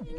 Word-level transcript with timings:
Beep, 0.00 0.16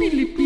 beep, 0.00 0.36
beep. 0.36 0.43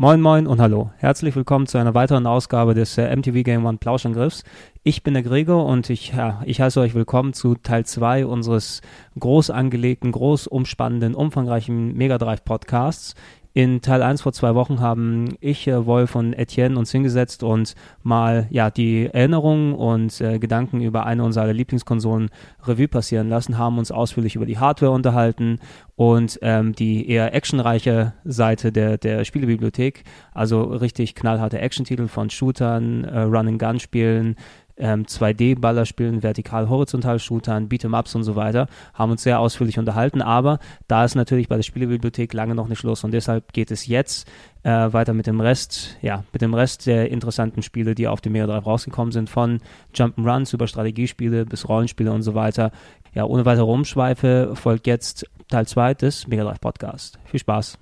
Moin 0.00 0.20
Moin 0.20 0.46
und 0.46 0.60
Hallo. 0.60 0.92
Herzlich 0.98 1.34
willkommen 1.34 1.66
zu 1.66 1.76
einer 1.76 1.92
weiteren 1.92 2.28
Ausgabe 2.28 2.72
des 2.72 2.96
äh, 2.98 3.16
MTV 3.16 3.42
Game 3.42 3.66
One 3.66 3.78
Plauschangriffs. 3.78 4.44
Ich 4.84 5.02
bin 5.02 5.14
der 5.14 5.24
Gregor 5.24 5.66
und 5.66 5.90
ich, 5.90 6.12
ja, 6.12 6.40
ich 6.46 6.60
heiße 6.60 6.78
euch 6.78 6.94
willkommen 6.94 7.32
zu 7.32 7.56
Teil 7.56 7.84
2 7.84 8.24
unseres 8.24 8.80
groß 9.18 9.50
angelegten, 9.50 10.12
groß 10.12 10.46
umspannenden, 10.46 11.16
umfangreichen 11.16 11.96
Mega 11.96 12.16
Drive 12.16 12.44
Podcasts. 12.44 13.16
In 13.54 13.80
Teil 13.80 14.02
1 14.02 14.22
vor 14.22 14.32
zwei 14.32 14.54
Wochen 14.54 14.80
haben 14.80 15.36
ich, 15.40 15.66
äh, 15.66 15.86
Wolf 15.86 16.14
und 16.14 16.34
Etienne 16.34 16.78
uns 16.78 16.92
hingesetzt 16.92 17.42
und 17.42 17.74
mal 18.02 18.46
ja 18.50 18.70
die 18.70 19.06
Erinnerungen 19.06 19.72
und 19.72 20.20
äh, 20.20 20.38
Gedanken 20.38 20.80
über 20.80 21.06
eine 21.06 21.24
unserer 21.24 21.52
Lieblingskonsolen 21.52 22.30
Revue 22.64 22.88
passieren 22.88 23.28
lassen, 23.28 23.58
haben 23.58 23.78
uns 23.78 23.90
ausführlich 23.90 24.36
über 24.36 24.46
die 24.46 24.58
Hardware 24.58 24.92
unterhalten 24.92 25.60
und 25.96 26.38
ähm, 26.42 26.74
die 26.74 27.08
eher 27.08 27.34
actionreiche 27.34 28.12
Seite 28.24 28.70
der, 28.70 28.98
der 28.98 29.24
Spielebibliothek, 29.24 30.04
also 30.32 30.62
richtig 30.62 31.14
knallharte 31.14 31.58
Action-Titel 31.58 32.06
von 32.06 32.30
Shootern, 32.30 33.04
äh, 33.04 33.20
Run-and-Gun-Spielen, 33.22 34.36
ähm, 34.78 35.04
2D-Ballerspielen, 35.04 36.22
vertikal-horizontal-Shootern, 36.22 37.68
Beat'em-Ups 37.68 38.14
und 38.14 38.22
so 38.22 38.36
weiter, 38.36 38.68
haben 38.94 39.10
uns 39.10 39.22
sehr 39.22 39.40
ausführlich 39.40 39.78
unterhalten, 39.78 40.22
aber 40.22 40.58
da 40.86 41.04
ist 41.04 41.14
natürlich 41.14 41.48
bei 41.48 41.56
der 41.56 41.62
Spielebibliothek 41.62 42.32
lange 42.32 42.54
noch 42.54 42.68
nicht 42.68 42.78
Schluss 42.78 43.04
und 43.04 43.12
deshalb 43.12 43.52
geht 43.52 43.70
es 43.70 43.86
jetzt 43.86 44.28
äh, 44.62 44.92
weiter 44.92 45.14
mit 45.14 45.26
dem 45.26 45.40
Rest, 45.40 45.96
ja, 46.02 46.24
mit 46.32 46.42
dem 46.42 46.54
Rest 46.54 46.86
der 46.86 47.10
interessanten 47.10 47.62
Spiele, 47.62 47.94
die 47.94 48.08
auf 48.08 48.20
dem 48.20 48.32
Mega 48.32 48.46
Drive 48.46 48.66
rausgekommen 48.66 49.12
sind, 49.12 49.30
von 49.30 49.60
Jump'n'Runs 49.94 50.54
über 50.54 50.66
Strategiespiele 50.66 51.44
bis 51.44 51.68
Rollenspiele 51.68 52.12
und 52.12 52.22
so 52.22 52.34
weiter. 52.34 52.70
Ja, 53.14 53.24
ohne 53.24 53.44
weitere 53.44 53.64
Umschweife 53.64 54.52
folgt 54.54 54.86
jetzt 54.86 55.26
Teil 55.48 55.66
2 55.66 55.94
des 55.94 56.26
Mega 56.26 56.44
Drive 56.44 56.60
Podcast. 56.60 57.18
Viel 57.24 57.40
Spaß. 57.40 57.78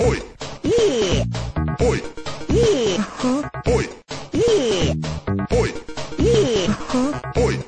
Oi. 0.00 0.16
Oi. 0.64 1.22
Oi. 1.80 2.02
Oi. 3.66 3.84
Oi. 5.50 5.68
Oi. 6.88 7.58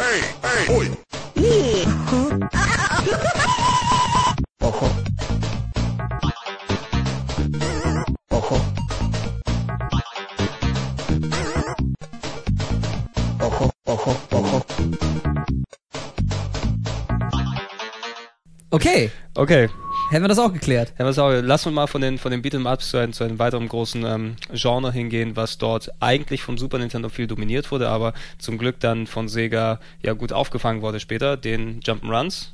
Hey, 0.00 0.20
hey. 0.42 0.66
Oi. 0.74 0.90
Ojo. 4.60 4.90
Ojo. 8.30 8.60
Ojo, 13.40 13.70
ojo, 13.86 14.16
ojo. 14.32 14.64
Okay. 18.72 19.10
Okay. 19.36 19.68
Hätten 20.10 20.24
wir 20.24 20.28
das 20.28 20.40
auch 20.40 20.52
geklärt. 20.52 20.92
Ja, 20.98 21.04
pass 21.04 21.20
auf, 21.20 21.32
lass 21.40 21.64
uns 21.66 21.74
mal 21.74 21.86
von 21.86 22.00
den, 22.00 22.18
von 22.18 22.32
den 22.32 22.42
Beat'em-Ups 22.42 22.90
zu, 22.90 22.96
einem, 22.96 23.12
zu 23.12 23.22
einem 23.22 23.38
weiteren 23.38 23.68
großen 23.68 24.04
ähm, 24.04 24.36
Genre 24.52 24.90
hingehen, 24.90 25.36
was 25.36 25.56
dort 25.56 25.88
eigentlich 26.00 26.42
vom 26.42 26.58
Super 26.58 26.78
Nintendo 26.78 27.08
viel 27.08 27.28
dominiert 27.28 27.70
wurde, 27.70 27.88
aber 27.88 28.12
zum 28.38 28.58
Glück 28.58 28.80
dann 28.80 29.06
von 29.06 29.28
Sega 29.28 29.78
ja 30.02 30.14
gut 30.14 30.32
aufgefangen 30.32 30.82
wurde 30.82 30.98
später, 30.98 31.36
den 31.36 31.78
Jump'n'Runs. 31.80 32.48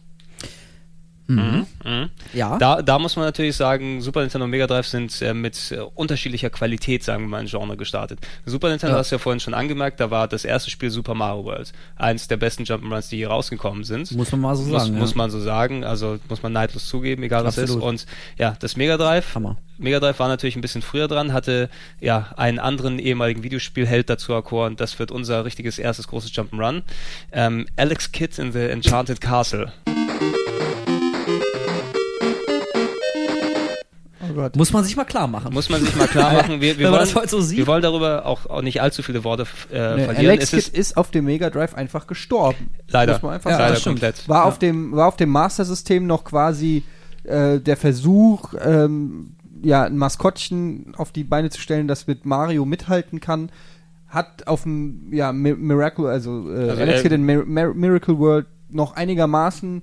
Mhm. 1.29 1.67
Mhm. 1.85 2.11
Ja. 2.33 2.59
Da, 2.59 2.83
da 2.83 2.99
muss 2.99 3.17
man 3.17 3.25
natürlich 3.25 3.57
sagen, 3.57 4.01
Super 4.01 4.21
Nintendo 4.21 4.45
und 4.45 4.51
Mega 4.51 4.67
Drive 4.67 4.87
sind 4.87 5.21
äh, 5.23 5.35
mit 5.35 5.73
äh, 5.73 5.81
unterschiedlicher 5.95 6.51
Qualität, 6.51 7.03
sagen 7.03 7.25
wir 7.25 7.29
mal, 7.29 7.39
ein 7.39 7.47
Genre 7.47 7.77
gestartet. 7.77 8.21
Super 8.45 8.69
Nintendo 8.69 8.95
ja. 8.95 9.01
hast 9.01 9.11
du 9.11 9.17
ja 9.17 9.19
vorhin 9.19 9.41
schon 9.41 9.55
angemerkt, 9.55 10.01
da 10.01 10.11
war 10.11 10.29
das 10.29 10.45
erste 10.45 10.71
Spiel 10.71 10.91
Super 10.91 11.15
Mario 11.15 11.45
World. 11.45 11.73
Eins 11.97 12.29
der 12.29 12.37
besten 12.37 12.65
Jump'n'Runs, 12.65 13.09
die 13.11 13.17
hier 13.17 13.29
rausgekommen 13.29 13.85
sind. 13.85 14.13
Muss 14.13 14.31
man 14.33 14.41
mal 14.41 14.57
so 14.57 14.65
muss, 14.65 14.85
sagen. 14.85 14.99
Muss 14.99 15.11
ja. 15.11 15.17
man 15.17 15.31
so 15.31 15.41
sagen, 15.41 15.85
also 15.85 16.19
muss 16.29 16.43
man 16.43 16.53
neidlos 16.53 16.87
zugeben, 16.87 17.23
egal 17.23 17.45
was 17.45 17.59
es 17.59 17.71
ist. 17.71 17.77
Und 17.77 18.07
ja, 18.39 18.57
das 18.61 18.77
Mega 18.77 18.97
Drive. 18.97 19.35
Hammer. 19.35 19.57
Mega 19.79 20.01
Drive 20.01 20.19
war 20.19 20.29
natürlich 20.29 20.57
ein 20.57 20.63
bisschen 20.63 20.83
früher 20.83 21.09
dran, 21.09 21.33
hatte 21.33 21.69
ja 22.01 22.33
einen 22.37 22.59
anderen 22.59 22.99
ehemaligen 22.99 23.43
Videospielheld 23.43 24.09
dazu 24.09 24.33
erkoren. 24.33 24.77
Das 24.77 24.99
wird 24.99 25.11
unser 25.11 25.45
richtiges 25.45 25.79
erstes 25.79 26.09
großes 26.09 26.33
Jump'n'Run. 26.33 26.83
Ähm, 27.33 27.67
Alex 27.77 28.13
Kidd 28.13 28.41
in 28.41 28.53
the 28.53 28.61
Enchanted 28.61 29.21
Castle. 29.21 29.73
Oh 34.37 34.49
Muss 34.57 34.73
man 34.73 34.85
sich 34.85 34.97
mal 34.97 35.05
klar 35.05 35.27
machen. 35.27 35.53
Muss 35.55 35.71
man 35.71 35.81
sich 35.81 35.95
mal 35.97 36.07
klar 36.07 36.33
machen. 36.35 36.61
Wir, 36.61 36.79
wir, 36.79 36.91
wollen, 36.91 37.07
so 37.07 37.51
wir 37.51 37.67
wollen, 37.67 37.83
darüber 37.83 38.27
auch, 38.27 38.47
auch, 38.47 38.63
nicht 38.63 38.83
allzu 38.83 39.03
viele 39.03 39.25
Worte 39.25 39.47
äh, 39.73 39.97
nee, 39.97 40.05
verlieren. 40.05 40.31
Alex 40.31 40.51
Kidd 40.51 40.69
ist 40.73 40.97
auf 40.97 41.11
dem 41.11 41.25
Mega 41.25 41.49
Drive 41.49 41.75
einfach 41.75 42.07
gestorben. 42.07 42.71
Leider. 42.89 43.15
Muss 43.15 43.23
man 43.23 43.35
einfach 43.35 43.51
ja, 43.51 43.57
sagen. 43.57 43.73
leider 43.73 43.85
komplett. 43.85 44.29
War, 44.29 44.43
ja. 44.43 44.45
auf 44.45 44.59
dem, 44.59 44.93
war 44.93 45.09
auf 45.09 45.17
dem 45.17 45.31
Master-System 45.31 46.07
noch 46.07 46.25
quasi 46.25 46.83
äh, 47.25 47.59
der 47.61 47.77
Versuch, 47.77 48.55
ähm, 48.63 49.37
ja, 49.63 49.85
ein 49.85 49.97
Maskottchen 49.97 50.95
auf 50.97 51.13
die 51.13 51.25
Beine 51.25 51.51
zu 51.51 51.61
stellen, 51.61 51.89
das 51.89 52.07
mit 52.07 52.27
Mario 52.27 52.65
mithalten 52.65 53.21
kann. 53.21 53.51
Hat 54.09 54.47
auf 54.47 54.63
dem 54.63 55.13
ja, 55.13 55.33
Miracle, 55.33 56.07
also, 56.07 56.51
äh, 56.51 56.71
also 56.71 56.83
Alex 56.83 57.03
Kidd 57.03 57.15
in 57.15 57.23
Mir 57.23 57.45
Mir 57.45 57.75
Miracle 57.75 58.19
World 58.19 58.47
noch 58.69 58.97
einigermaßen 58.97 59.83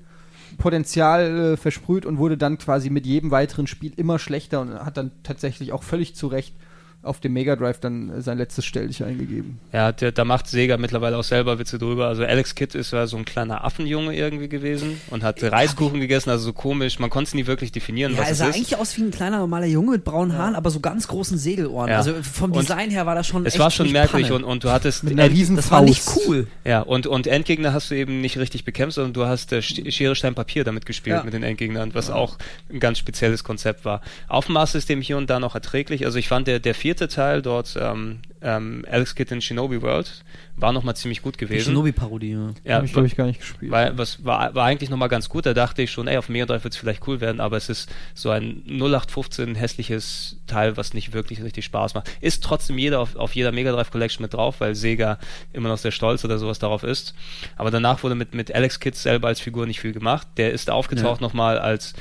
Potenzial 0.58 1.54
äh, 1.54 1.58
versprüht 1.58 2.06
und 2.06 2.18
wurde 2.18 2.38
dann 2.38 2.58
quasi 2.58 2.90
mit 2.90 3.06
jedem 3.06 3.32
weiteren 3.32 3.68
Spiel 3.68 3.94
immer 3.96 4.20
schlechter 4.20 4.62
und 4.62 4.74
hat 4.74 4.98
dann 4.98 5.12
tatsächlich 5.24 5.72
auch 5.72 5.84
völlig 5.84 6.16
zu 6.16 6.28
Recht 6.28 6.56
auf 7.04 7.20
dem 7.20 7.34
Mega 7.34 7.58
Drive 7.58 7.82
dann 7.82 8.22
sein 8.22 8.38
letztes 8.38 8.64
Stelldichein 8.64 9.10
eingegeben. 9.10 9.60
Ja, 9.74 9.92
der, 9.92 10.14
da 10.14 10.24
macht 10.24 10.48
Sega 10.48 10.78
mittlerweile 10.78 11.18
auch 11.18 11.24
selber 11.24 11.60
Witze 11.60 11.78
drüber. 11.78 12.08
Also 12.08 12.24
Alex 12.24 12.56
Kidd 12.56 12.78
ist 12.78 12.94
ja 12.94 13.08
so 13.08 13.18
ein 13.18 13.26
kleiner 13.26 13.66
Affenjunge 13.66 14.16
irgendwie 14.16 14.48
gewesen 14.48 15.02
und 15.10 15.22
hat 15.22 15.42
ja, 15.42 15.50
Reiskuchen 15.50 16.00
gegessen, 16.00 16.30
also 16.30 16.46
so 16.46 16.54
komisch. 16.54 17.00
Man 17.00 17.10
konnte 17.10 17.28
es 17.28 17.34
nie 17.34 17.46
wirklich 17.46 17.74
definieren, 17.74 18.14
ja, 18.14 18.20
was 18.20 18.28
er 18.28 18.32
es 18.32 18.38
sah 18.38 18.48
ist. 18.48 18.56
eigentlich 18.56 18.78
aus 18.78 18.98
wie 18.98 19.02
ein 19.02 19.12
kleiner 19.12 19.40
normaler 19.40 19.66
Junge 19.66 19.92
mit 19.92 20.06
braunen 20.06 20.38
Haaren, 20.38 20.56
aber 20.56 20.70
so 20.70 20.80
ganz 20.80 21.08
großen 21.10 21.38
Segelohren. 21.38 21.90
Ja. 21.90 21.98
Also 21.98 22.14
vom 22.24 22.54
Design 22.54 22.90
her 22.90 23.06
war 23.06 23.16
das 23.16 23.28
schon 23.28 23.46
Es 23.46 23.60
war 23.60 23.70
schon 23.70 23.92
merkwürdig 23.92 24.32
und, 24.32 24.46
und, 24.46 24.64
du 24.64 24.72
hattest 24.72 25.04
mit 25.04 25.20
einer 25.20 25.30
riesen 25.30 25.58
Das 25.58 25.70
war 25.72 25.82
nicht 25.82 26.04
cool. 26.16 26.48
Ja, 26.64 26.82
und, 26.82 27.06
und 27.06 27.28
Endgegner 27.28 27.74
hast 27.74 27.92
du 27.92 27.96
eben 27.96 28.22
nicht 28.22 28.38
richtig 28.38 28.64
bekämpft, 28.64 28.96
sondern 28.96 29.12
du 29.12 29.26
hast 29.26 29.52
äh, 29.52 29.62
Schere, 29.62 30.16
Stein, 30.16 30.36
Papier 30.36 30.64
damit 30.64 30.86
gespielt 30.86 31.26
mit 31.26 31.34
den 31.34 31.44
Endgegnern, 31.44 31.94
was 31.94 32.10
auch 32.10 32.38
ein 32.72 32.80
ganz 32.80 32.98
spezielles 32.98 33.44
Konzept 33.44 33.84
war. 33.84 34.02
Auf 34.30 34.46
dem 34.46 34.54
Master-System 34.54 35.02
hier 35.02 35.18
und 35.18 35.30
da 35.30 35.42
noch 35.42 35.54
erträglich. 35.54 36.06
Also 36.06 36.18
ich 36.18 36.30
fand 36.30 36.48
der, 36.48 36.60
der 36.60 36.74
vierte 36.74 36.93
Teil 36.96 37.42
dort 37.42 37.78
ähm, 37.80 38.20
ähm, 38.44 38.86
Alex 38.90 39.16
Kidd 39.16 39.34
in 39.34 39.42
Shinobi 39.42 39.82
World 39.82 40.24
war 40.56 40.72
nochmal 40.74 40.96
ziemlich 40.96 41.22
gut 41.22 41.38
gewesen. 41.38 41.72
Shinobi-Parodie, 41.72 42.32
ja. 42.32 42.50
ja 42.64 42.76
Habe 42.76 42.86
ich, 42.86 42.94
glaube 42.94 43.08
ich, 43.08 43.16
gar 43.16 43.26
nicht 43.26 43.40
gespielt. 43.40 43.72
War, 43.72 43.98
was, 43.98 44.24
war, 44.24 44.54
war 44.54 44.66
eigentlich 44.66 44.90
nochmal 44.90 45.10
ganz 45.10 45.30
gut. 45.30 45.46
Da 45.46 45.54
dachte 45.54 45.82
ich 45.82 45.92
schon, 45.92 46.08
ey, 46.08 46.18
auf 46.18 46.30
Mega 46.30 46.46
Drive 46.46 46.64
wird 46.64 46.74
es 46.74 46.80
vielleicht 46.80 47.08
cool 47.08 47.22
werden, 47.22 47.40
aber 47.40 47.58
es 47.58 47.70
ist 47.70 47.90
so 48.14 48.30
ein 48.30 48.64
0815 48.68 49.56
hässliches 49.56 50.38
Teil, 50.46 50.78
was 50.78 50.94
nicht 50.94 51.14
wirklich 51.14 51.42
richtig 51.42 51.66
Spaß 51.66 51.96
macht. 51.96 52.12
Ist 52.22 52.44
trotzdem 52.44 52.78
jeder 52.78 53.00
auf, 53.00 53.16
auf 53.16 53.34
jeder 53.34 53.52
Mega 53.52 53.72
Drive 53.72 53.92
Collection 53.92 54.22
mit 54.22 54.34
drauf, 54.34 54.60
weil 54.60 54.76
Sega 54.76 55.18
immer 55.54 55.70
noch 55.70 55.78
sehr 55.78 55.92
stolz 55.92 56.24
oder 56.24 56.38
sowas 56.38 56.60
darauf 56.60 56.84
ist. 56.84 57.16
Aber 57.56 57.72
danach 57.72 58.04
wurde 58.04 58.16
mit, 58.16 58.36
mit 58.36 58.54
Alex 58.54 58.80
Kidd 58.80 58.96
selber 58.98 59.30
als 59.30 59.40
Figur 59.40 59.66
nicht 59.66 59.80
viel 59.80 59.94
gemacht. 59.94 60.28
Der 60.38 60.52
ist 60.52 60.70
aufgetaucht 60.70 61.22
ja. 61.22 61.28
nochmal 61.28 61.58
als 61.58 61.94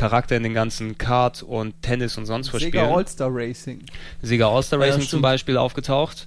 Charakter 0.00 0.36
in 0.36 0.42
den 0.42 0.54
ganzen 0.54 0.96
Kart 0.98 1.42
und 1.42 1.80
Tennis 1.82 2.16
und 2.16 2.26
sonst 2.26 2.52
was 2.54 2.62
Sega 2.62 2.88
All-Star 2.88 3.28
Racing. 3.30 3.82
Sega 4.22 4.48
All-Star 4.48 4.80
Racing 4.80 5.02
Ja, 5.02 5.08
zum 5.08 5.22
Beispiel 5.22 5.56
aufgetaucht. 5.56 6.26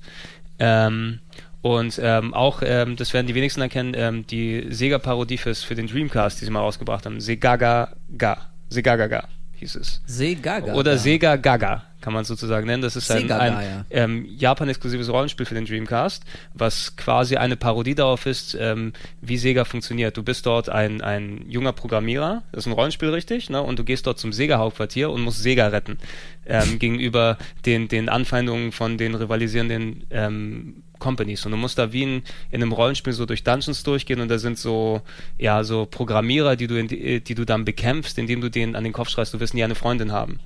Ähm, 0.59 1.19
und 1.61 1.99
ähm, 2.01 2.33
auch, 2.33 2.61
ähm, 2.63 2.95
das 2.95 3.13
werden 3.13 3.27
die 3.27 3.35
wenigsten 3.35 3.61
erkennen, 3.61 3.93
ähm, 3.95 4.27
die 4.27 4.67
Sega-Parodie 4.69 5.37
für 5.37 5.75
den 5.75 5.87
Dreamcast, 5.87 6.39
die 6.41 6.45
sie 6.45 6.51
mal 6.51 6.59
rausgebracht 6.59 7.05
haben. 7.05 7.19
Segaga 7.19 7.95
Ga. 8.17 8.37
Segaga 8.69 9.07
Ga 9.07 9.27
hieß 9.63 9.75
es. 9.75 10.01
Segaga. 10.05 10.73
Oder. 10.73 10.97
Sega 10.97 11.37
Gaga, 11.37 11.83
kann 12.01 12.13
man 12.13 12.25
sozusagen 12.25 12.67
nennen. 12.67 12.81
Das 12.83 12.95
ist 12.95 13.09
ein, 13.09 13.31
ein 13.31 13.53
ja. 13.53 13.85
ähm, 13.89 14.25
Japan-exklusives 14.37 15.09
Rollenspiel 15.09 15.45
für 15.45 15.55
den 15.55 15.65
Dreamcast, 15.65 16.23
was 16.53 16.95
quasi 16.95 17.37
eine 17.37 17.55
Parodie 17.55 17.95
darauf 17.95 18.25
ist, 18.25 18.55
ähm, 18.59 18.93
wie 19.21 19.37
Sega 19.37 19.65
funktioniert. 19.65 20.17
Du 20.17 20.23
bist 20.23 20.45
dort 20.45 20.69
ein, 20.69 21.01
ein 21.01 21.45
junger 21.47 21.73
Programmierer, 21.73 22.43
das 22.51 22.63
ist 22.63 22.67
ein 22.67 22.73
Rollenspiel, 22.73 23.09
richtig, 23.09 23.49
ne? 23.49 23.61
und 23.61 23.79
du 23.79 23.83
gehst 23.83 24.05
dort 24.05 24.19
zum 24.19 24.33
Sega-Hauptquartier 24.33 25.09
und 25.09 25.21
musst 25.21 25.41
Sega 25.41 25.67
retten 25.67 25.97
ähm, 26.45 26.77
gegenüber 26.79 27.37
den, 27.65 27.87
den 27.87 28.09
Anfeindungen 28.09 28.71
von 28.71 28.97
den 28.97 29.15
rivalisierenden 29.15 30.05
ähm, 30.11 30.82
Companies. 31.03 31.45
Und 31.45 31.51
du 31.51 31.57
musst 31.57 31.77
da 31.77 31.91
wie 31.91 32.03
in, 32.03 32.23
in 32.49 32.61
einem 32.61 32.71
Rollenspiel 32.71 33.13
so 33.13 33.25
durch 33.25 33.43
Dungeons 33.43 33.83
durchgehen 33.83 34.21
und 34.21 34.29
da 34.29 34.39
sind 34.39 34.57
so, 34.57 35.01
ja, 35.37 35.63
so 35.63 35.85
Programmierer, 35.85 36.55
die 36.55 36.67
du, 36.67 36.79
in 36.79 36.87
die, 36.87 37.35
du 37.35 37.45
dann 37.45 37.65
bekämpfst, 37.65 38.17
indem 38.17 38.39
du 38.39 38.49
denen 38.49 38.75
an 38.75 38.83
den 38.83 38.93
Kopf 38.93 39.09
schreist, 39.09 39.33
du 39.33 39.39
wirst 39.39 39.53
nie 39.53 39.63
eine 39.63 39.75
Freundin 39.75 40.11
haben. 40.13 40.39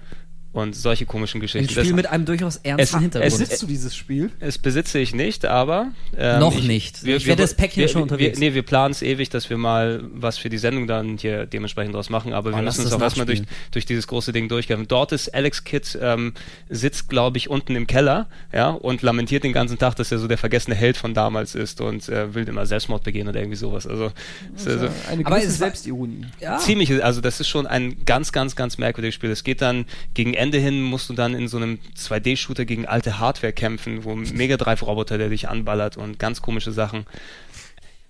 Und 0.57 0.75
solche 0.75 1.05
komischen 1.05 1.37
Ein 1.37 1.41
Geschichten. 1.41 1.69
Spiel 1.69 1.83
Das- 1.83 1.93
mit 1.93 2.07
einem 2.07 2.25
durchaus 2.25 2.57
ernsten 2.57 2.97
es- 2.97 3.01
Hintergrund. 3.01 3.33
es- 3.33 3.39
Besitzt 3.39 3.61
du 3.63 3.67
dieses 3.67 3.95
Spiel? 3.95 4.31
es 4.39 4.57
besitze 4.57 4.99
ich 4.99 5.13
nicht, 5.13 5.45
aber 5.45 5.91
ähm, 6.17 6.39
Noch 6.39 6.57
ich, 6.57 6.67
nicht. 6.67 7.03
Ich 7.03 7.25
werde 7.27 7.41
das 7.43 7.53
Päckchen 7.55 7.81
wir, 7.81 7.87
schon 7.87 7.99
wir, 7.99 8.03
unterwegs. 8.03 8.39
Wir, 8.39 8.49
nee, 8.49 8.55
wir 8.55 8.63
planen 8.63 8.91
es 8.91 9.01
ewig, 9.01 9.29
dass 9.29 9.49
wir 9.49 9.57
mal 9.57 10.03
was 10.13 10.37
für 10.37 10.49
die 10.49 10.57
Sendung 10.57 10.87
dann 10.87 11.17
hier 11.17 11.45
dementsprechend 11.45 11.93
draus 11.95 12.09
machen, 12.09 12.33
aber 12.33 12.51
wir 12.51 12.57
Oh, 12.57 12.61
lass 12.61 12.77
müssen 12.77 12.81
uns 12.85 12.89
das 12.91 12.99
auch 12.99 13.03
erstmal 13.03 13.25
durch, 13.25 13.41
durch 13.71 13.85
dieses 13.85 14.07
große 14.07 14.31
Ding 14.33 14.47
durchgehen. 14.49 14.85
Dort 14.87 15.11
ist 15.11 15.33
Alex 15.33 15.63
Kidd, 15.63 15.97
ähm, 16.01 16.33
sitzt, 16.69 17.09
glaube 17.09 17.37
ich, 17.37 17.49
unten 17.49 17.75
im 17.75 17.87
Keller, 17.87 18.27
ja, 18.53 18.69
und 18.69 19.01
lamentiert 19.01 19.43
den 19.43 19.53
ganzen 19.53 19.77
Tag, 19.77 19.95
dass 19.95 20.11
er 20.11 20.17
so 20.19 20.27
der 20.27 20.37
vergessene 20.37 20.75
Held 20.75 20.97
von 20.97 21.13
damals 21.13 21.55
ist 21.55 21.81
und 21.81 22.07
äh, 22.09 22.33
will 22.33 22.47
immer 22.47 22.65
Selbstmord 22.65 23.03
begehen 23.03 23.27
oder 23.27 23.39
irgendwie 23.39 23.57
sowas. 23.57 23.85
Also, 23.87 24.11
es 24.55 24.61
ist 24.61 24.67
also 24.67 24.87
Eine 25.09 25.25
Aber 25.25 25.35
gewisse 25.35 25.51
es 25.53 25.59
war- 25.59 25.67
Selbstironie. 25.67 26.25
ja. 26.39 26.57
ziemlich, 26.57 27.03
also 27.03 27.21
das 27.21 27.39
ist 27.39 27.47
schon 27.47 27.67
ein 27.67 28.05
ganz, 28.05 28.31
ganz, 28.31 28.55
ganz 28.55 28.77
merkwürdiges 28.77 29.15
Spiel. 29.15 29.29
Es 29.31 29.43
geht 29.43 29.61
dann 29.61 29.85
gegen 30.13 30.33
Ende 30.33 30.46
hin, 30.55 30.81
musst 30.81 31.09
du 31.09 31.13
dann 31.13 31.33
in 31.33 31.49
so 31.49 31.57
einem 31.57 31.79
2D-Shooter 31.97 32.63
gegen 32.63 32.85
alte 32.85 33.19
Hardware 33.19 33.51
kämpfen, 33.51 34.05
wo 34.05 34.13
ein 34.13 34.21
Mega 34.33 34.55
Drive-Roboter, 34.55 35.17
der 35.17 35.27
dich 35.29 35.49
anballert 35.49 35.97
und 35.97 36.19
ganz 36.19 36.41
komische 36.41 36.71
Sachen. 36.71 37.05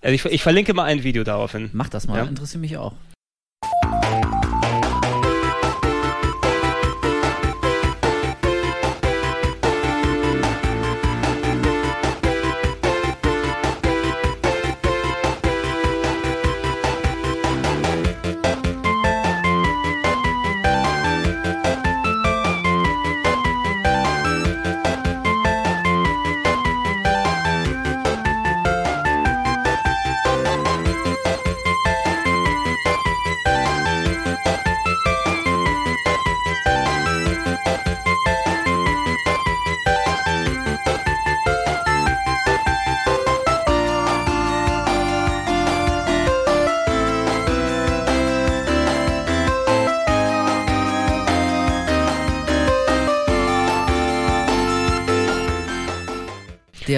Also 0.00 0.14
ich, 0.14 0.24
ich 0.32 0.42
verlinke 0.44 0.74
mal 0.74 0.84
ein 0.84 1.02
Video 1.02 1.24
daraufhin. 1.24 1.70
Mach 1.72 1.88
das 1.88 2.06
mal, 2.06 2.18
Ja. 2.18 2.24
interessiert 2.24 2.60
mich 2.60 2.76
auch. 2.76 2.92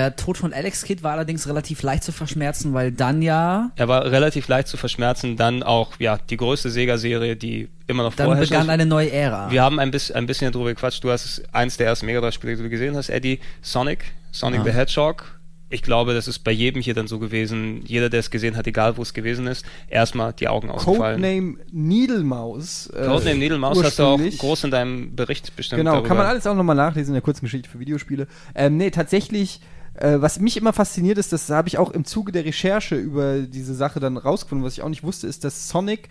Der 0.01 0.17
Tod 0.17 0.39
von 0.39 0.55
Alex 0.55 0.85
Kidd 0.85 1.03
war 1.03 1.13
allerdings 1.13 1.47
relativ 1.47 1.83
leicht 1.83 2.05
zu 2.05 2.11
verschmerzen, 2.11 2.73
weil 2.73 2.91
dann 2.91 3.21
ja, 3.21 3.71
Er 3.77 3.87
war 3.87 4.07
relativ 4.11 4.49
leicht 4.49 4.67
zu 4.69 4.79
verschmerzen, 4.79 5.37
dann 5.37 5.63
auch 5.63 5.93
ja 5.99 6.17
die 6.31 6.39
größte 6.39 6.71
Sega-Serie, 6.71 7.37
die 7.37 7.69
immer 7.87 8.03
noch 8.05 8.15
dann 8.15 8.29
vorherrscht. 8.29 8.51
begann 8.51 8.71
eine 8.71 8.87
neue 8.87 9.11
Ära. 9.13 9.51
Wir 9.51 9.63
haben 9.63 9.79
ein 9.79 9.91
bisschen, 9.91 10.17
ein 10.17 10.25
bisschen 10.27 10.51
darüber 10.53 10.71
gequatscht. 10.71 11.05
Du 11.05 11.11
hast 11.11 11.43
eins 11.53 11.77
der 11.77 11.87
ersten 11.89 12.07
Mega 12.07 12.21
Drive-Spiele, 12.23 12.57
die 12.57 12.63
du 12.63 12.71
gesehen 12.71 12.97
hast, 12.97 13.11
Eddie, 13.11 13.41
Sonic, 13.61 14.05
Sonic 14.33 14.61
Ah. 14.61 14.65
the 14.65 14.71
Hedgehog. 14.73 15.37
Ich 15.73 15.83
glaube, 15.83 16.15
das 16.15 16.27
ist 16.27 16.41
bei 16.41 16.51
jedem 16.51 16.81
hier 16.83 16.95
dann 16.95 17.07
so 17.07 17.19
gewesen. 17.21 17.83
Jeder, 17.87 18.09
der 18.09 18.21
es 18.21 18.31
gesehen 18.31 18.57
hat, 18.57 18.67
egal 18.67 18.97
wo 18.97 19.03
es 19.03 19.13
gewesen 19.15 19.47
ist, 19.47 19.65
erstmal 19.89 20.33
die 20.33 20.49
Augen 20.49 20.69
ausgefallen. 20.71 21.21
Codename 21.21 21.59
Needlemaus. 21.71 22.89
äh, 22.89 23.07
Codename 23.07 23.39
Needle 23.39 23.59
Mouse 23.59 23.83
hast 23.85 23.99
du 23.99 24.03
auch 24.05 24.19
groß 24.39 24.65
in 24.65 24.71
deinem 24.71 25.15
Bericht 25.15 25.55
bestimmt. 25.55 25.79
Genau, 25.81 25.93
darüber. 25.93 26.09
kann 26.09 26.17
man 26.17 26.27
alles 26.27 26.47
auch 26.47 26.55
nochmal 26.57 26.75
nachlesen 26.77 27.11
in 27.11 27.15
der 27.15 27.23
kurzen 27.23 27.45
Geschichte 27.45 27.69
für 27.69 27.79
Videospiele. 27.79 28.27
Ähm, 28.55 28.79
nee, 28.79 28.91
tatsächlich, 28.91 29.61
äh, 29.95 30.21
was 30.21 30.41
mich 30.41 30.57
immer 30.57 30.73
fasziniert 30.73 31.19
ist, 31.19 31.33
das 31.33 31.51
habe 31.51 31.69
ich 31.69 31.79
auch 31.79 31.91
im 31.91 32.05
Zuge 32.05 32.33
der 32.33 32.45
Recherche 32.45 32.97
über 32.97 33.41
diese 33.41 33.75
Sache 33.75 34.01
dann 34.01 34.17
rausgefunden, 34.17 34.65
was 34.65 34.75
ich 34.75 34.83
auch 34.83 34.89
nicht 34.89 35.03
wusste, 35.03 35.27
ist, 35.27 35.45
dass 35.45 35.69
Sonic 35.69 36.09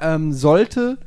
ähm, 0.00 0.32
sollte 0.32 0.98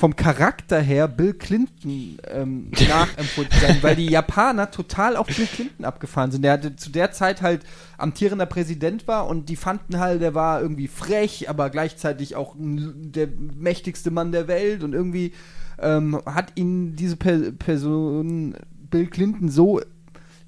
vom 0.00 0.16
Charakter 0.16 0.80
her 0.80 1.08
Bill 1.08 1.34
Clinton 1.34 2.18
ähm, 2.28 2.70
nachempfunden 2.88 3.52
sein, 3.60 3.78
weil 3.82 3.96
die 3.96 4.06
Japaner 4.06 4.70
total 4.70 5.14
auf 5.14 5.26
Bill 5.26 5.46
Clinton 5.46 5.84
abgefahren 5.84 6.30
sind. 6.30 6.42
Der 6.42 6.52
hatte 6.52 6.74
zu 6.74 6.90
der 6.90 7.12
Zeit 7.12 7.42
halt 7.42 7.64
amtierender 7.98 8.46
Präsident 8.46 9.06
war 9.06 9.26
und 9.26 9.50
die 9.50 9.56
fanden 9.56 9.98
halt, 9.98 10.22
der 10.22 10.34
war 10.34 10.62
irgendwie 10.62 10.88
frech, 10.88 11.50
aber 11.50 11.68
gleichzeitig 11.68 12.34
auch 12.34 12.54
der 12.58 13.28
mächtigste 13.28 14.10
Mann 14.10 14.32
der 14.32 14.48
Welt 14.48 14.82
und 14.82 14.94
irgendwie 14.94 15.32
ähm, 15.78 16.20
hat 16.24 16.52
ihnen 16.54 16.96
diese 16.96 17.16
per 17.16 17.52
Person 17.52 18.56
Bill 18.90 19.06
Clinton 19.06 19.50
so 19.50 19.80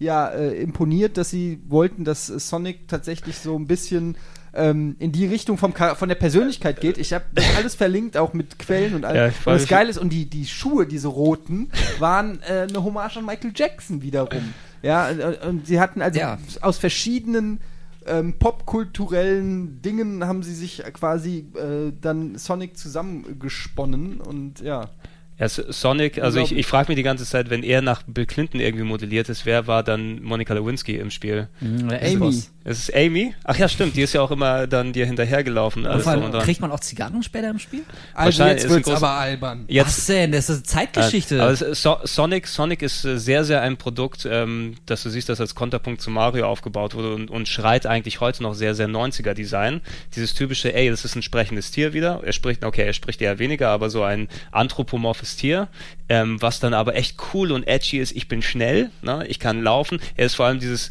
ja, 0.02 0.28
äh, 0.28 0.60
imponiert, 0.60 1.16
dass 1.16 1.30
sie 1.30 1.60
wollten, 1.68 2.04
dass 2.04 2.28
äh, 2.30 2.38
Sonic 2.38 2.88
tatsächlich 2.88 3.38
so 3.38 3.56
ein 3.56 3.66
bisschen 3.66 4.16
ähm, 4.54 4.96
in 4.98 5.12
die 5.12 5.24
Richtung 5.26 5.56
vom 5.56 5.72
Char- 5.74 5.96
von 5.96 6.08
der 6.10 6.16
Persönlichkeit 6.16 6.80
geht. 6.80 6.98
Ich 6.98 7.12
habe 7.14 7.24
das 7.34 7.44
alles 7.56 7.74
verlinkt, 7.74 8.16
auch 8.18 8.34
mit 8.34 8.58
Quellen 8.58 8.94
und 8.94 9.02
Ja, 9.02 9.08
allem. 9.08 9.32
freu 9.32 9.52
das 9.52 9.62
mich- 9.62 9.70
Geile 9.70 9.88
ist, 9.90 9.98
und 9.98 10.10
die, 10.12 10.26
die 10.28 10.44
Schuhe, 10.46 10.86
diese 10.86 11.08
roten, 11.08 11.70
waren 11.98 12.40
äh, 12.42 12.66
eine 12.68 12.84
Hommage 12.84 13.16
an 13.16 13.24
Michael 13.24 13.52
Jackson 13.54 14.02
wiederum. 14.02 14.52
Ja, 14.82 15.08
und, 15.08 15.42
und 15.48 15.66
sie 15.66 15.80
hatten 15.80 16.02
also 16.02 16.18
Ja. 16.20 16.38
aus 16.60 16.76
verschiedenen 16.76 17.60
ähm, 18.04 18.34
popkulturellen 18.38 19.80
Dingen 19.80 20.26
haben 20.26 20.42
sie 20.42 20.54
sich 20.54 20.82
quasi 20.92 21.46
äh, 21.54 21.92
dann 22.00 22.36
Sonic 22.36 22.76
zusammengesponnen 22.76 24.20
und 24.20 24.60
ja. 24.60 24.90
Ja, 25.38 25.48
Sonic, 25.48 26.18
also 26.18 26.38
ich, 26.38 26.42
Unglaublich. 26.44 26.58
ich 26.58 26.66
frage 26.66 26.88
mich 26.88 26.96
die 26.96 27.02
ganze 27.02 27.24
Zeit, 27.24 27.50
wenn 27.50 27.62
er 27.62 27.82
nach 27.82 28.02
Bill 28.06 28.26
Clinton 28.26 28.60
irgendwie 28.60 28.84
modelliert 28.84 29.28
ist, 29.28 29.44
wer 29.46 29.66
war 29.66 29.82
dann 29.82 30.22
Monica 30.22 30.54
Lewinsky 30.54 30.96
im 30.96 31.10
Spiel? 31.10 31.48
Mhm, 31.60 31.88
Amy. 31.90 32.14
Xbox. 32.14 32.52
Es 32.64 32.78
ist 32.78 32.94
Amy? 32.94 33.34
Ach 33.42 33.56
ja, 33.56 33.68
stimmt, 33.68 33.96
die 33.96 34.02
ist 34.02 34.12
ja 34.12 34.20
auch 34.20 34.30
immer 34.30 34.68
dann 34.68 34.92
dir 34.92 35.04
hinterhergelaufen. 35.04 35.84
Und 35.84 36.00
vor 36.02 36.12
allem, 36.12 36.30
kriegt 36.30 36.60
man 36.60 36.70
auch 36.70 36.78
Zigarren 36.78 37.22
später 37.24 37.50
im 37.50 37.58
Spiel? 37.58 37.82
Also 38.14 38.38
Wahrscheinlich 38.38 38.62
jetzt 38.62 38.64
ist 38.66 38.70
ein 38.70 38.76
wird's 38.76 38.88
groß- 38.90 38.96
aber 38.96 39.10
albern. 39.10 39.64
Was 39.68 40.06
denn? 40.06 40.30
Das 40.30 40.48
ist 40.48 40.66
Zeitgeschichte. 40.68 41.38
Äh, 41.38 41.52
ist 41.70 41.82
so 41.82 41.96
Sonic, 42.04 42.46
Sonic 42.46 42.82
ist 42.82 43.04
äh, 43.04 43.18
sehr, 43.18 43.44
sehr 43.44 43.62
ein 43.62 43.78
Produkt, 43.78 44.28
ähm, 44.30 44.76
dass 44.86 45.02
du 45.02 45.10
siehst, 45.10 45.28
das 45.28 45.40
als 45.40 45.56
Konterpunkt 45.56 46.00
zu 46.00 46.10
Mario 46.10 46.46
aufgebaut 46.46 46.94
wurde 46.94 47.14
und, 47.14 47.30
und 47.30 47.48
schreit 47.48 47.86
eigentlich 47.86 48.20
heute 48.20 48.44
noch 48.44 48.54
sehr, 48.54 48.76
sehr 48.76 48.88
90er-Design. 48.88 49.80
Dieses 50.14 50.34
typische, 50.34 50.72
ey, 50.72 50.88
das 50.88 51.04
ist 51.04 51.16
ein 51.16 51.22
sprechendes 51.22 51.72
Tier 51.72 51.94
wieder. 51.94 52.20
Er 52.24 52.32
spricht, 52.32 52.64
okay, 52.64 52.84
er 52.86 52.92
spricht 52.92 53.20
eher 53.20 53.40
weniger, 53.40 53.70
aber 53.70 53.90
so 53.90 54.04
ein 54.04 54.28
anthropomorphes 54.52 55.31
Tier, 55.36 55.68
ähm, 56.08 56.40
was 56.40 56.60
dann 56.60 56.74
aber 56.74 56.94
echt 56.96 57.16
cool 57.32 57.52
und 57.52 57.66
edgy 57.66 57.98
ist. 57.98 58.12
Ich 58.12 58.28
bin 58.28 58.42
schnell, 58.42 58.90
ne? 59.02 59.24
ich 59.28 59.38
kann 59.38 59.62
laufen. 59.62 60.00
Er 60.16 60.26
ist 60.26 60.34
vor 60.34 60.46
allem 60.46 60.60
dieses 60.60 60.90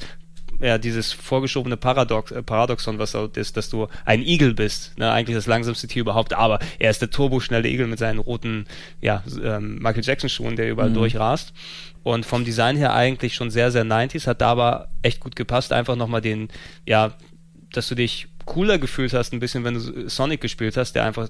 ja, 0.61 0.77
dieses 0.77 1.11
vorgeschobene 1.11 1.75
Paradox, 1.75 2.31
äh, 2.31 2.43
Paradoxon, 2.43 2.99
was 2.99 3.15
ist, 3.35 3.57
dass 3.57 3.69
du 3.69 3.87
ein 4.05 4.21
Igel 4.21 4.53
bist, 4.53 4.97
ne? 4.97 5.11
eigentlich 5.11 5.35
das 5.35 5.47
langsamste 5.47 5.87
Tier 5.87 6.01
überhaupt, 6.01 6.33
aber 6.33 6.59
er 6.77 6.91
ist 6.91 7.01
der 7.01 7.09
turboschnelle 7.09 7.67
Igel 7.67 7.87
mit 7.87 7.99
seinen 7.99 8.19
roten, 8.19 8.65
ja, 9.01 9.23
ähm, 9.43 9.79
Michael 9.79 10.03
Jackson 10.03 10.29
Schuhen, 10.29 10.55
der 10.55 10.69
überall 10.69 10.93
durchrast. 10.93 11.53
Und 12.03 12.25
vom 12.25 12.45
Design 12.45 12.77
her 12.77 12.93
eigentlich 12.93 13.35
schon 13.35 13.51
sehr, 13.51 13.71
sehr 13.71 13.85
90s, 13.85 14.27
hat 14.27 14.41
da 14.41 14.51
aber 14.51 14.89
echt 15.01 15.19
gut 15.19 15.35
gepasst, 15.35 15.71
einfach 15.71 15.95
nochmal 15.95 16.21
den, 16.21 16.49
ja, 16.85 17.13
dass 17.71 17.87
du 17.87 17.95
dich 17.95 18.27
cooler 18.45 18.77
gefühlt 18.77 19.13
hast, 19.13 19.33
ein 19.33 19.39
bisschen, 19.39 19.63
wenn 19.63 19.75
du 19.75 20.09
Sonic 20.09 20.41
gespielt 20.41 20.77
hast, 20.77 20.93
der 20.93 21.05
einfach 21.05 21.29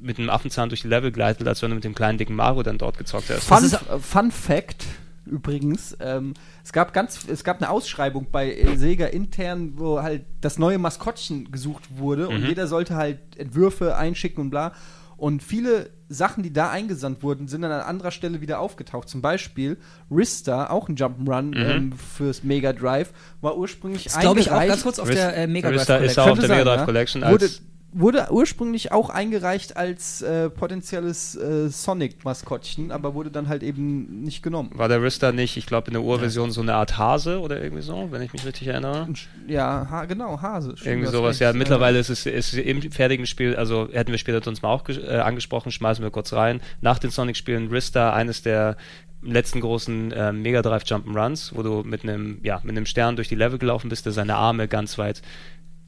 mit 0.00 0.18
einem 0.18 0.30
Affenzahn 0.30 0.68
durch 0.68 0.82
die 0.82 0.88
Level 0.88 1.12
gleitet, 1.12 1.46
als 1.46 1.62
wenn 1.62 1.70
du 1.70 1.74
mit 1.74 1.84
dem 1.84 1.94
kleinen 1.94 2.18
dicken 2.18 2.34
Mario 2.34 2.62
dann 2.62 2.78
dort 2.78 2.98
gezockt 2.98 3.28
hast. 3.30 3.44
Fun, 3.44 3.64
äh, 3.64 3.98
Fun 3.98 4.30
Fact 4.30 4.86
übrigens, 5.26 5.96
ähm, 6.00 6.34
es 6.64 6.72
gab 6.72 6.92
ganz, 6.92 7.26
es 7.28 7.44
gab 7.44 7.58
eine 7.58 7.70
Ausschreibung 7.70 8.26
bei 8.32 8.56
Sega 8.76 9.06
intern, 9.06 9.74
wo 9.76 10.02
halt 10.02 10.24
das 10.40 10.58
neue 10.58 10.78
Maskottchen 10.78 11.52
gesucht 11.52 11.84
wurde 11.98 12.28
und 12.28 12.40
Mhm. 12.42 12.48
jeder 12.48 12.66
sollte 12.66 12.96
halt 12.96 13.18
Entwürfe 13.36 13.96
einschicken 13.96 14.40
und 14.44 14.50
bla. 14.50 14.72
Und 15.16 15.42
viele 15.42 15.90
Sachen, 16.12 16.42
die 16.42 16.52
da 16.52 16.68
eingesandt 16.70 17.22
wurden, 17.22 17.46
sind 17.48 17.62
dann 17.62 17.70
an 17.70 17.80
anderer 17.82 18.10
Stelle 18.10 18.40
wieder 18.40 18.58
aufgetaucht. 18.58 19.08
Zum 19.08 19.22
Beispiel 19.22 19.78
Rista, 20.10 20.68
auch 20.68 20.88
ein 20.88 20.96
Jump'n'Run 20.96 21.42
Mhm. 21.42 21.54
ähm, 21.70 21.92
fürs 21.92 22.42
Mega 22.42 22.72
Drive, 22.72 23.12
war 23.40 23.56
ursprünglich 23.56 24.04
das 24.04 24.18
glaube 24.18 24.40
ich 24.40 24.50
auch 24.50 24.60
ganz 24.66 24.82
kurz 24.82 24.98
auf 24.98 25.08
Rist- 25.08 25.18
der 25.18 25.36
äh, 25.36 25.46
Mega 25.46 25.70
Drive 25.70 25.80
Rista 25.80 25.96
ist 25.98 26.16
Collection. 26.16 26.24
auch 26.26 26.32
auf 26.32 26.38
der 26.40 26.48
Mega 26.48 26.64
Drive 26.64 26.78
ja. 26.80 26.84
Collection 26.84 27.22
als 27.22 27.62
wurde 27.92 28.28
ursprünglich 28.30 28.92
auch 28.92 29.10
eingereicht 29.10 29.76
als 29.76 30.22
äh, 30.22 30.48
potenzielles 30.48 31.34
äh, 31.34 31.68
Sonic-Maskottchen, 31.68 32.92
aber 32.92 33.14
wurde 33.14 33.30
dann 33.30 33.48
halt 33.48 33.62
eben 33.62 34.22
nicht 34.22 34.42
genommen. 34.42 34.70
War 34.74 34.88
der 34.88 35.02
Rista 35.02 35.32
nicht, 35.32 35.56
ich 35.56 35.66
glaube, 35.66 35.88
in 35.88 35.94
der 35.94 36.02
Urversion 36.02 36.52
so 36.52 36.60
eine 36.60 36.74
Art 36.74 36.98
Hase 36.98 37.40
oder 37.40 37.62
irgendwie 37.62 37.82
so, 37.82 38.08
wenn 38.10 38.22
ich 38.22 38.32
mich 38.32 38.44
richtig 38.44 38.68
erinnere? 38.68 39.08
Ja, 39.46 39.88
ha, 39.90 40.04
genau, 40.04 40.40
Hase. 40.40 40.74
Irgendwie 40.84 41.08
sowas. 41.08 41.30
recht. 41.30 41.40
Ja, 41.40 41.52
mittlerweile 41.52 41.98
ist 41.98 42.10
es 42.10 42.26
ist 42.26 42.54
im 42.54 42.82
fertigen 42.92 43.26
Spiel, 43.26 43.56
also 43.56 43.88
hätten 43.92 44.12
wir 44.12 44.18
später 44.18 44.48
uns 44.48 44.62
mal 44.62 44.68
auch 44.68 44.88
äh, 44.88 45.18
angesprochen, 45.18 45.72
schmeißen 45.72 46.04
wir 46.04 46.10
kurz 46.10 46.32
rein. 46.32 46.60
Nach 46.80 46.98
den 46.98 47.10
Sonic-Spielen 47.10 47.68
Rista, 47.68 48.12
eines 48.12 48.42
der 48.42 48.76
letzten 49.22 49.60
großen 49.60 50.12
äh, 50.12 50.32
Mega 50.32 50.62
Drive 50.62 50.84
Jump'n'Runs, 50.84 51.52
wo 51.54 51.62
du 51.62 51.82
mit 51.82 52.04
einem 52.04 52.38
ja, 52.42 52.60
mit 52.62 52.76
einem 52.76 52.86
Stern 52.86 53.16
durch 53.16 53.28
die 53.28 53.34
Level 53.34 53.58
gelaufen 53.58 53.88
bist, 53.88 54.06
der 54.06 54.12
seine 54.12 54.36
Arme 54.36 54.68
ganz 54.68 54.96
weit 54.96 55.22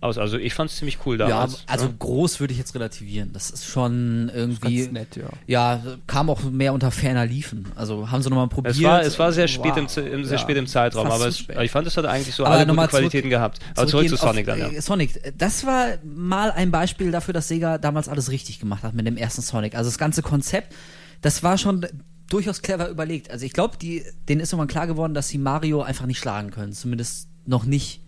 aus. 0.03 0.19
Also 0.19 0.37
ich 0.39 0.55
fand 0.55 0.71
es 0.71 0.77
ziemlich 0.77 0.99
cool 1.07 1.19
Ja, 1.19 1.29
damals. 1.29 1.63
also 1.67 1.87
ne? 1.87 1.95
groß 1.99 2.41
würde 2.41 2.53
ich 2.53 2.59
jetzt 2.59 2.75
relativieren. 2.75 3.31
Das 3.33 3.51
ist 3.51 3.65
schon 3.67 4.31
irgendwie. 4.35 4.81
Ganz 4.81 4.93
nett, 4.93 5.17
ja. 5.17 5.29
Ja, 5.47 5.83
kam 6.07 6.29
auch 6.31 6.43
mehr 6.43 6.73
unter 6.75 6.91
ferner 6.91 7.25
Liefen. 7.27 7.67
Also 7.77 8.11
haben 8.11 8.23
sie 8.23 8.31
nochmal 8.31 8.49
probiert. 8.49 8.75
Es 8.77 8.83
war, 8.83 9.03
es 9.03 9.19
war 9.19 9.33
sehr 9.33 9.49
spät, 9.49 9.73
Wow. 9.77 9.97
im, 9.97 10.07
im, 10.07 10.25
sehr 10.25 10.37
Ja, 10.37 10.43
spät 10.43 10.57
im 10.57 10.67
Zeitraum, 10.67 11.07
fast 11.07 11.21
aber 11.21 11.29
es, 11.29 11.65
ich 11.65 11.71
fand, 11.71 11.87
es 11.87 11.97
hat 11.97 12.05
eigentlich 12.07 12.35
so 12.35 12.45
Aber 12.45 12.55
alle 12.55 12.61
guten 12.65 12.69
nochmal 12.69 12.89
Qualitäten 12.89 13.23
zurück- 13.25 13.31
gehabt. 13.31 13.59
Aber 13.77 13.87
zurück 13.87 14.09
zu 14.09 14.17
Sonic 14.17 14.49
auf, 14.49 14.59
dann, 14.59 14.73
ja. 14.73 14.79
äh, 14.79 14.81
Sonic, 14.83 15.33
das 15.39 15.65
war 15.67 15.87
mal 16.05 16.51
ein 16.53 16.71
Beispiel 16.71 17.11
dafür, 17.11 17.35
dass 17.35 17.49
Sega 17.49 17.79
damals 17.79 18.09
alles 18.09 18.31
richtig 18.31 18.59
gemacht 18.61 18.83
hat 18.83 18.95
mit 18.95 19.07
dem 19.07 19.17
ersten 19.17 19.43
Sonic. 19.43 19.75
Also 19.75 19.89
das 19.91 19.99
ganze 19.99 20.23
Konzept, 20.23 20.75
das 21.21 21.43
war 21.43 21.59
schon 21.59 21.87
durchaus 22.29 22.63
clever 22.63 22.89
überlegt. 22.89 23.31
Also 23.31 23.45
ich 23.45 23.53
glaube, 23.53 23.77
denen 23.79 24.41
ist 24.41 24.53
irgendwann 24.53 24.69
klar 24.69 24.87
geworden, 24.87 25.13
dass 25.15 25.29
sie 25.29 25.39
Mario 25.39 25.83
einfach 25.83 26.07
nicht 26.07 26.19
schlagen 26.19 26.51
können. 26.51 26.73
Zumindest 26.73 27.29
noch 27.47 27.65
nicht 27.65 28.01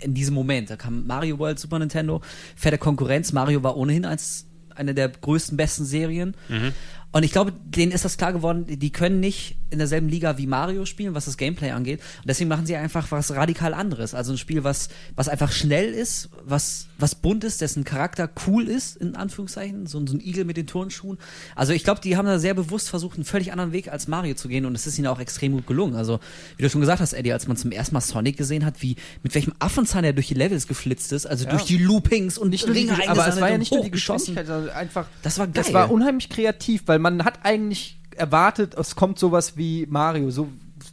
in 0.00 0.14
diesem 0.14 0.34
Moment. 0.34 0.70
Da 0.70 0.76
kam 0.76 1.06
Mario 1.06 1.38
World, 1.38 1.58
Super 1.58 1.78
Nintendo, 1.78 2.20
fette 2.56 2.78
Konkurrenz. 2.78 3.32
Mario 3.32 3.62
war 3.62 3.76
ohnehin 3.76 4.04
als 4.04 4.46
eine 4.74 4.94
der 4.94 5.08
größten, 5.08 5.56
besten 5.56 5.84
Serien. 5.84 6.34
Und 7.10 7.22
ich 7.22 7.32
glaube, 7.32 7.52
denen 7.52 7.90
ist 7.90 8.04
das 8.04 8.16
klar 8.16 8.32
geworden, 8.32 8.66
die 8.68 8.90
können 8.90 9.18
nicht 9.18 9.56
in 9.70 9.78
derselben 9.78 10.08
Liga 10.08 10.36
wie 10.38 10.46
Mario 10.46 10.84
spielen, 10.84 11.14
was 11.14 11.24
das 11.24 11.36
Gameplay 11.36 11.70
angeht. 11.70 12.00
Und 12.18 12.28
deswegen 12.28 12.48
machen 12.48 12.66
sie 12.66 12.76
einfach 12.76 13.10
was 13.10 13.34
radikal 13.34 13.74
anderes. 13.74 14.14
Also 14.14 14.32
ein 14.32 14.38
Spiel, 14.38 14.62
was, 14.64 14.88
was 15.16 15.28
einfach 15.28 15.50
schnell 15.50 15.92
ist, 15.92 16.28
was, 16.44 16.87
was 16.98 17.14
bunt 17.14 17.44
ist, 17.44 17.60
dessen 17.60 17.84
Charakter 17.84 18.28
cool 18.46 18.66
ist, 18.68 18.96
in 18.96 19.14
Anführungszeichen. 19.14 19.86
So, 19.86 19.98
ein- 19.98 20.06
so 20.06 20.14
ein 20.16 20.20
Igel 20.20 20.44
mit 20.44 20.56
den 20.56 20.66
Turnschuhen. 20.66 21.16
Also 21.54 21.72
ich 21.72 21.84
glaube, 21.84 22.00
die 22.00 22.16
haben 22.16 22.26
da 22.26 22.38
sehr 22.38 22.54
bewusst 22.54 22.90
versucht, 22.90 23.14
einen 23.16 23.24
völlig 23.24 23.52
anderen 23.52 23.72
Weg 23.72 23.90
als 23.92 24.08
Mario 24.08 24.34
zu 24.34 24.48
gehen. 24.48 24.66
Und 24.66 24.74
es 24.74 24.86
ist 24.86 24.98
ihnen 24.98 25.06
auch 25.06 25.20
extrem 25.20 25.52
gut 25.52 25.66
gelungen. 25.66 25.94
Also, 25.94 26.18
wie 26.56 26.62
du 26.64 26.70
schon 26.70 26.80
gesagt 26.80 27.00
hast, 27.00 27.12
Eddie, 27.12 27.32
als 27.32 27.46
man 27.46 27.56
zum 27.56 27.70
ersten 27.70 27.94
Mal 27.94 28.00
Sonic 28.00 28.36
gesehen 28.36 28.64
hat, 28.64 28.82
wie, 28.82 28.96
mit 29.22 29.34
welchem 29.34 29.52
Affenzahn 29.60 30.02
er 30.04 30.12
durch 30.12 30.28
die 30.28 30.34
Levels 30.34 30.66
geflitzt 30.66 31.12
ist, 31.12 31.26
also 31.26 31.44
Ja. 31.44 31.50
durch 31.50 31.64
die 31.64 31.78
Loopings 31.78 32.36
und 32.38 32.50
Nicht 32.50 32.66
nur 32.66 32.74
die, 32.74 32.90
aber 32.90 33.28
es 33.28 33.40
war 33.40 33.50
ja 33.50 33.58
nicht 33.58 33.72
nur 33.72 33.82
die. 33.84 33.90
Geschwindigkeit, 33.92 34.46
sondern 34.46 34.70
einfach. 34.70 35.06
Das 35.22 35.38
war 35.38 35.46
Das 35.46 35.66
geil. 35.66 35.74
war 35.74 35.90
unheimlich 35.90 36.28
kreativ, 36.28 36.82
weil 36.86 36.98
man 36.98 37.24
hat 37.24 37.44
eigentlich 37.44 37.98
erwartet, 38.16 38.74
es 38.76 38.96
kommt 38.96 39.18
sowas 39.18 39.56
wie 39.56 39.86
Mario. 39.88 40.30
So 40.30 40.48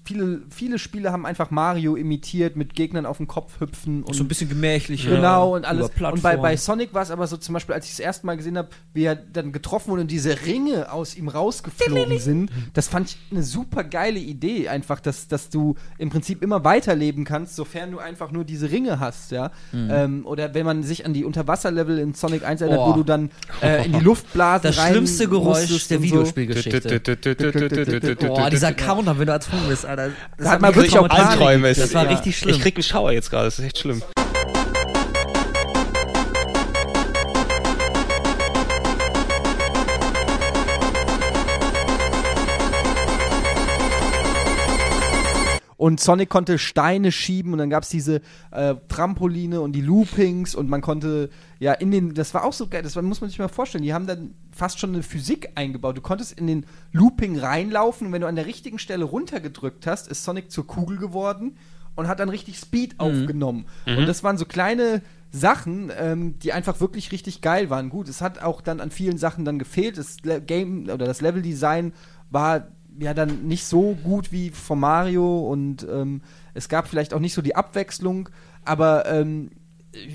viele, 0.05 0.41
viele 0.50 0.79
Spiele 0.79 1.12
haben 1.12 1.25
einfach 1.25 1.51
Mario 1.51 1.95
imitiert 1.95 2.55
mit 2.55 2.75
Gegnern 2.75 3.05
auf 3.05 3.17
den 3.17 3.27
Kopf 3.27 3.59
hüpfen 3.59 4.03
und 4.03 4.13
so 4.13 4.24
ein 4.24 4.27
bisschen 4.27 4.47
gemächlich. 4.50 5.05
Genau 5.05 5.55
und 5.55 5.65
alles. 5.65 5.89
Und 5.89 6.21
bei, 6.21 6.38
bei. 6.38 6.55
Sonic 6.57 6.93
war 6.93 7.01
es 7.01 7.12
aber 7.12 7.27
so 7.27 7.38
zum 7.38 7.53
Beispiel, 7.53 7.74
als 7.75 7.85
ich 7.85 7.91
das 7.91 8.00
erste 8.00 8.25
Mal 8.25 8.38
gesehen 8.38 8.57
habe, 8.57 8.69
wie 8.93 9.03
er 9.03 9.15
dann 9.15 9.51
getroffen 9.51 9.89
wurde 9.89 10.01
und 10.03 10.12
diese 10.12 10.45
Ringe 10.45 10.91
aus 10.91 11.15
ihm 11.15 11.27
rausgeflogen 11.27 12.19
sind, 12.19 12.51
das 12.74 12.88
fand 12.88 13.09
ich 13.09 13.17
eine 13.31 13.43
super 13.43 13.83
geile 13.83 14.19
Idee, 14.19 14.69
einfach, 14.69 15.00
dass, 15.00 15.27
dass 15.27 15.50
du 15.50 15.75
im 15.97 16.09
Prinzip 16.09 16.41
immer 16.43 16.63
weiterleben 16.63 17.25
kannst, 17.25 17.55
sofern 17.55 17.91
du 17.91 18.00
einfach 18.00 18.31
nur 18.31 18.43
diese 18.45 18.71
Ringe 18.71 19.00
hast, 19.00 19.31
ja. 19.31 19.51
Ähm, 19.74 20.25
oder 20.25 20.53
wenn 20.53 20.65
man 20.65 20.83
sich 20.83 21.05
an 21.05 21.13
die 21.13 21.25
Unterwasserlevel 21.25 21.97
in 21.97 22.13
Sonic 22.13 22.43
1 22.45 22.62
erinnert, 22.62 22.75
Oh. 22.75 22.89
wo 22.89 22.93
du 22.93 23.03
dann 23.03 23.31
äh, 23.62 23.85
in 23.85 23.93
die 23.93 24.00
Luftblasen 24.00 24.63
das 24.69 24.77
rein 24.77 24.91
schlimmste 24.91 25.27
Geräusch 25.27 25.88
der 25.88 25.97
so. 25.97 26.03
Videospielgeschichte. 26.03 27.01
Oh, 28.35 28.50
dieser 28.50 28.74
Counter, 28.74 29.17
wenn 29.19 29.27
du 29.27 29.31
ertrunken 29.33 29.69
bist, 29.69 29.85
Alter. 29.99 30.15
Das 30.37 30.45
Da 30.45 30.51
hat 30.51 30.61
man 30.61 30.75
wirklich 30.75 30.97
auch. 30.97 31.09
Albträume. 31.09 31.73
Das 31.73 31.93
war 31.93 32.09
richtig 32.09 32.37
schlimm. 32.37 32.55
Ich 32.55 32.61
krieg 32.61 32.75
einen 32.75 32.83
Schauer 32.83 33.11
jetzt 33.11 33.29
gerade, 33.29 33.45
das 33.45 33.59
ist 33.59 33.65
echt 33.65 33.79
schlimm. 33.79 34.01
Und 45.86 46.00
Sonic 46.00 46.30
konnte 46.30 46.58
Steine 46.58 47.12
schieben 47.12 47.54
und 47.54 47.60
dann 47.60 47.70
gab 47.70 47.84
es 47.84 47.89
diese 47.89 48.22
äh, 48.50 48.74
Trampoline 48.88 49.62
und 49.62 49.74
die 49.74 49.82
Loopings 49.82 50.56
und 50.56 50.68
man 50.68 50.82
konnte 50.82 51.30
ja 51.60 51.74
in 51.74 51.92
den, 51.92 52.15
das 52.15 52.34
war 52.34 52.44
auch 52.44 52.54
so 52.54 52.65
geil, 52.65 52.82
das 52.82 52.96
war, 52.96 53.04
muss 53.04 53.22
man 53.22 53.30
sich 53.30 53.38
mal 53.38 53.50
vorstellen, 53.50 53.84
die 53.84 53.94
haben 53.94 54.08
dann 54.08 54.34
fast 54.51 54.80
schon 54.80 54.96
eine 54.96 55.04
Physik 55.04 55.51
eingebaut. 55.54 55.96
Du 55.96 56.01
konntest 56.01 56.39
in 56.39 56.48
den 56.48 56.65
Looping 56.92 57.38
reinlaufen 57.38 58.08
und 58.08 58.13
wenn 58.13 58.22
du 58.22 58.27
an 58.27 58.36
der 58.36 58.48
richtigen 58.48 58.80
Stelle 58.80 59.06
runtergedrückt 59.06 59.86
hast, 59.86 60.08
ist 60.08 60.24
Sonic 60.24 60.50
zur 60.50 60.65
Kugel 60.65 60.98
geworden 60.98 61.56
und 61.94 62.08
hat 62.08 62.20
dann 62.20 62.30
richtig 62.30 62.58
Speed 62.58 63.00
aufgenommen. 63.00 63.65
Und 64.00 64.08
das 64.08 64.24
waren 64.24 64.39
so 64.39 64.46
kleine 64.46 65.04
Sachen, 65.32 65.92
ähm, 65.96 66.39
die 66.39 66.51
einfach 66.51 66.80
wirklich 66.80 67.12
richtig 67.12 67.42
geil 67.42 67.70
waren. 67.70 67.89
Gut, 67.92 68.10
es 68.10 68.22
hat 68.22 68.42
auch 68.42 68.62
dann 68.62 68.80
an 68.80 68.89
vielen 68.89 69.20
Sachen 69.20 69.46
dann 69.46 69.60
gefehlt. 69.60 70.00
Das 70.00 70.18
Le 70.24 70.42
Game 70.42 70.89
oder 70.89 71.06
das 71.06 71.22
Leveldesign 71.22 71.94
war 72.32 72.70
ja 72.99 73.13
dann 73.13 73.47
nicht 73.47 73.65
so 73.65 73.95
gut 74.03 74.31
wie 74.31 74.49
von 74.49 74.79
Mario 74.79 75.39
und 75.49 75.85
ähm, 75.91 76.21
es 76.53 76.69
gab 76.69 76.87
vielleicht 76.87 77.13
auch 77.13 77.19
nicht 77.19 77.33
so 77.33 77.41
die 77.41 77.55
Abwechslung, 77.55 78.29
aber 78.63 79.05
ähm, 79.07 79.51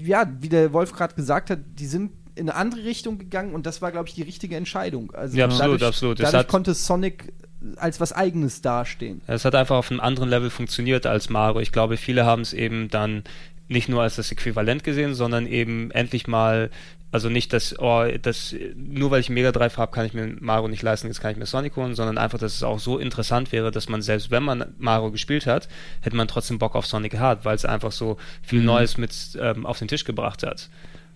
ja, 0.04 0.30
wie 0.40 0.48
der 0.48 0.72
Wolf 0.72 0.92
gerade 0.92 1.14
gesagt 1.14 1.50
hat, 1.50 1.58
die 1.78 1.86
sind 1.86 2.12
in 2.36 2.48
eine 2.48 2.56
andere 2.56 2.84
Richtung 2.84 3.18
gegangen 3.18 3.54
und 3.54 3.66
das 3.66 3.82
war, 3.82 3.90
glaube 3.92 4.08
ich, 4.08 4.14
die 4.14 4.22
richtige 4.22 4.56
Entscheidung. 4.56 5.10
Also 5.12 5.36
Ja, 5.36 5.46
absolut, 5.46 5.64
dadurch, 5.80 5.82
absolut. 5.88 6.20
Dadurch 6.20 6.34
hat- 6.34 6.48
konnte 6.48 6.74
Sonic 6.74 7.32
als 7.76 8.00
was 8.00 8.12
Eigenes 8.12 8.62
dastehen. 8.62 9.20
Es 9.26 9.44
hat 9.44 9.54
einfach 9.54 9.76
auf 9.76 9.90
einem 9.90 10.00
anderen 10.00 10.30
Level 10.30 10.48
funktioniert 10.48 11.04
als 11.06 11.28
Mario. 11.28 11.60
Ich 11.60 11.72
glaube, 11.72 11.96
viele 11.98 12.24
haben 12.24 12.40
es 12.42 12.52
eben 12.54 12.88
dann 12.88 13.22
nicht 13.70 13.88
nur 13.88 14.02
als 14.02 14.16
das 14.16 14.32
Äquivalent 14.32 14.82
gesehen, 14.82 15.14
sondern 15.14 15.46
eben 15.46 15.92
endlich 15.92 16.26
mal, 16.26 16.70
also 17.12 17.28
nicht, 17.28 17.52
dass, 17.52 17.78
oh, 17.78 18.04
das, 18.20 18.54
nur 18.74 19.12
weil 19.12 19.20
ich 19.20 19.30
Mega 19.30 19.52
Drive 19.52 19.76
habe, 19.76 19.92
kann 19.92 20.04
ich 20.06 20.12
mir 20.12 20.36
Mario 20.40 20.66
nicht 20.66 20.82
leisten, 20.82 21.06
jetzt 21.06 21.20
kann 21.20 21.30
ich 21.30 21.36
mir 21.36 21.46
Sonic 21.46 21.76
holen, 21.76 21.94
sondern 21.94 22.18
einfach, 22.18 22.38
dass 22.38 22.56
es 22.56 22.64
auch 22.64 22.80
so 22.80 22.98
interessant 22.98 23.52
wäre, 23.52 23.70
dass 23.70 23.88
man 23.88 24.02
selbst, 24.02 24.32
wenn 24.32 24.42
man 24.42 24.74
Mario 24.78 25.12
gespielt 25.12 25.46
hat, 25.46 25.68
hätte 26.00 26.16
man 26.16 26.26
trotzdem 26.26 26.58
Bock 26.58 26.74
auf 26.74 26.84
Sonic 26.84 27.12
gehabt, 27.12 27.44
weil 27.44 27.54
es 27.54 27.64
einfach 27.64 27.92
so 27.92 28.16
viel 28.42 28.60
Neues 28.60 28.98
mit 28.98 29.12
ähm, 29.40 29.64
auf 29.64 29.78
den 29.78 29.86
Tisch 29.86 30.04
gebracht 30.04 30.42
hat. 30.42 30.68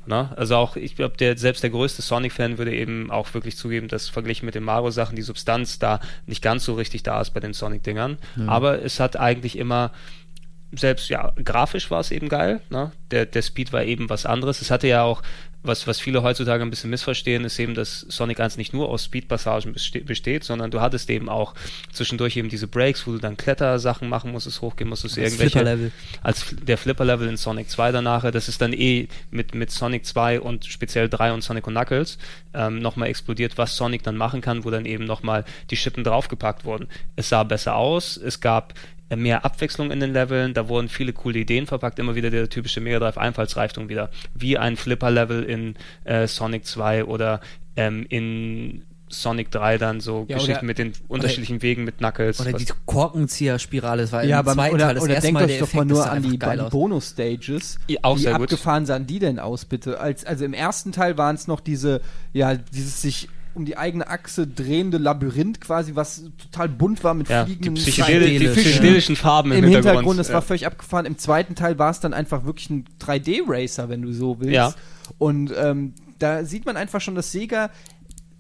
Ne? 0.06 0.32
Also 0.36 0.54
auch, 0.56 0.76
ich 0.76 0.94
glaube, 0.94 1.16
der, 1.16 1.36
selbst 1.36 1.62
der 1.64 1.70
größte 1.70 2.02
Sonic-Fan 2.02 2.58
würde 2.58 2.74
eben 2.74 3.10
auch 3.10 3.34
wirklich 3.34 3.56
zugeben, 3.56 3.88
dass 3.88 4.08
verglichen 4.08 4.46
mit 4.46 4.54
den 4.54 4.62
Mario-Sachen 4.62 5.16
die 5.16 5.22
Substanz 5.22 5.80
da 5.80 5.98
nicht 6.26 6.42
ganz 6.42 6.64
so 6.64 6.74
richtig 6.74 7.02
da 7.02 7.20
ist 7.20 7.30
bei 7.30 7.40
den 7.40 7.52
Sonic-Dingern. 7.52 8.18
Aber 8.46 8.82
es 8.82 9.00
hat 9.00 9.18
eigentlich 9.18 9.58
immer, 9.58 9.90
selbst 10.76 11.08
ja, 11.08 11.32
grafisch 11.42 11.90
war 11.90 12.00
es 12.00 12.10
eben 12.10 12.28
geil. 12.28 12.60
Ne? 12.70 12.92
Der, 13.10 13.26
der 13.26 13.42
Speed 13.42 13.72
war 13.72 13.84
eben 13.84 14.08
was 14.10 14.26
anderes. 14.26 14.60
Es 14.60 14.70
hatte 14.70 14.88
ja 14.88 15.02
auch, 15.02 15.22
was, 15.64 15.86
was 15.86 15.98
viele 15.98 16.22
heutzutage 16.22 16.62
ein 16.62 16.68
bisschen 16.68 16.90
missverstehen, 16.90 17.44
ist 17.44 17.58
eben, 17.58 17.74
dass 17.74 18.00
Sonic 18.00 18.38
1 18.38 18.58
nicht 18.58 18.74
nur 18.74 18.90
aus 18.90 19.04
Speed-Passagen 19.04 19.72
beste 19.72 20.00
besteht, 20.00 20.44
sondern 20.44 20.70
du 20.70 20.82
hattest 20.82 21.08
eben 21.08 21.30
auch 21.30 21.54
zwischendurch 21.90 22.36
eben 22.36 22.50
diese 22.50 22.66
Breaks, 22.66 23.06
wo 23.06 23.12
du 23.12 23.18
dann 23.18 23.38
Klettersachen 23.38 24.08
machen 24.08 24.30
musstest, 24.30 24.60
hochgehen 24.60 24.90
musstest, 24.90 25.16
Das 25.16 25.24
irgendwelche 25.24 25.60
Flipper-Level. 25.60 25.92
als 26.22 26.54
der 26.60 26.76
Flipper-Level 26.76 27.28
in 27.28 27.38
Sonic 27.38 27.70
2 27.70 27.92
danach, 27.92 28.30
das 28.30 28.48
ist 28.48 28.60
dann 28.60 28.74
eh 28.74 29.08
mit, 29.30 29.54
mit 29.54 29.70
Sonic 29.70 30.04
2 30.04 30.40
und 30.40 30.66
speziell 30.66 31.08
3 31.08 31.32
und 31.32 31.42
Sonic 31.42 31.66
und 31.66 31.74
Knuckles 31.74 32.18
ähm, 32.52 32.80
nochmal 32.80 33.08
explodiert, 33.08 33.56
was 33.56 33.74
Sonic 33.76 34.02
dann 34.02 34.18
machen 34.18 34.42
kann, 34.42 34.64
wo 34.64 34.70
dann 34.70 34.84
eben 34.84 35.04
nochmal 35.04 35.44
die 35.70 35.76
Schippen 35.76 36.04
draufgepackt 36.04 36.66
wurden. 36.66 36.88
Es 37.16 37.30
sah 37.30 37.42
besser 37.42 37.76
aus, 37.76 38.18
es 38.18 38.40
gab 38.40 38.74
mehr 39.14 39.44
Abwechslung 39.44 39.90
in 39.90 40.00
den 40.00 40.12
Leveln, 40.12 40.54
da 40.54 40.68
wurden 40.68 40.88
viele 40.88 41.12
coole 41.12 41.38
Ideen 41.38 41.66
verpackt, 41.66 41.98
immer 41.98 42.14
wieder 42.14 42.30
der 42.30 42.48
typische 42.48 42.80
Mega 42.80 42.98
Drive 42.98 43.18
Einfallsreichtum 43.18 43.88
wieder, 43.88 44.10
wie 44.34 44.58
ein 44.58 44.76
Flipper-Level 44.76 45.42
in 45.44 45.74
äh, 46.04 46.26
Sonic 46.26 46.66
2 46.66 47.04
oder 47.04 47.40
ähm, 47.76 48.06
in 48.08 48.82
Sonic 49.10 49.50
3 49.52 49.78
dann 49.78 50.00
so 50.00 50.24
Ja, 50.28 50.36
Geschichten 50.36 50.58
oder- 50.60 50.64
mit 50.66 50.78
den 50.78 50.92
unterschiedlichen 51.06 51.62
Wegen 51.62 51.84
mit 51.84 51.98
Knuckles. 51.98 52.40
Oder 52.40 52.52
was- 52.54 52.64
die 52.64 52.72
Korkenzieher-Spirale, 52.86 54.02
das 54.02 54.12
war 54.12 54.24
Ja, 54.24 54.40
im 54.40 54.46
aber 54.46 54.54
zweiten 54.54 54.74
oder, 54.74 54.84
Teil 54.86 54.94
das 54.94 55.04
oder 55.04 55.14
erste 55.14 55.26
denkt 55.28 55.40
Mal 55.40 55.46
der 55.46 55.56
doch 55.58 55.62
Effekt, 55.68 55.76
mal 55.76 55.84
nur 55.84 56.10
an 56.10 56.22
die. 56.22 56.38
Bonus-Stages. 56.70 57.78
Ja, 57.88 57.98
auch 58.02 58.16
Wie 58.16 58.22
sehr 58.22 58.32
gut. 58.34 58.42
abgefahren 58.44 58.86
sahen 58.86 59.06
die 59.06 59.18
denn 59.18 59.38
aus, 59.38 59.64
bitte? 59.66 60.00
Als, 60.00 60.24
also 60.24 60.44
im 60.44 60.54
ersten 60.54 60.92
Teil 60.92 61.16
waren 61.18 61.34
es 61.36 61.46
noch 61.46 61.60
diese, 61.60 62.00
ja, 62.32 62.54
dieses 62.54 63.02
sich 63.02 63.28
um 63.54 63.64
die 63.64 63.76
eigene 63.76 64.08
Achse 64.08 64.46
drehende 64.46 64.98
Labyrinth 64.98 65.60
quasi, 65.60 65.94
was 65.94 66.24
total 66.38 66.68
bunt 66.68 67.04
war 67.04 67.14
mit 67.14 67.28
ja, 67.28 67.44
die, 67.44 67.52
fliegenden 67.52 67.74
Psychedel 67.74 68.20
die 68.20 68.38
Psychedelisch, 68.38 68.64
psychedelischen 68.64 69.16
Farben 69.16 69.52
im, 69.52 69.58
im 69.58 69.64
Hintergrund. 69.64 69.86
Hintergrund, 69.86 70.18
das 70.18 70.28
ja. 70.28 70.34
war 70.34 70.42
völlig 70.42 70.66
abgefahren. 70.66 71.06
Im 71.06 71.18
zweiten 71.18 71.54
Teil 71.54 71.78
war 71.78 71.90
es 71.90 72.00
dann 72.00 72.14
einfach 72.14 72.44
wirklich 72.44 72.70
ein 72.70 72.84
3D-Racer, 73.00 73.88
wenn 73.88 74.02
du 74.02 74.12
so 74.12 74.40
willst. 74.40 74.54
Ja. 74.54 74.74
Und 75.18 75.52
ähm, 75.56 75.94
da 76.18 76.44
sieht 76.44 76.66
man 76.66 76.76
einfach 76.76 77.00
schon, 77.00 77.14
dass 77.14 77.32
Sega 77.32 77.70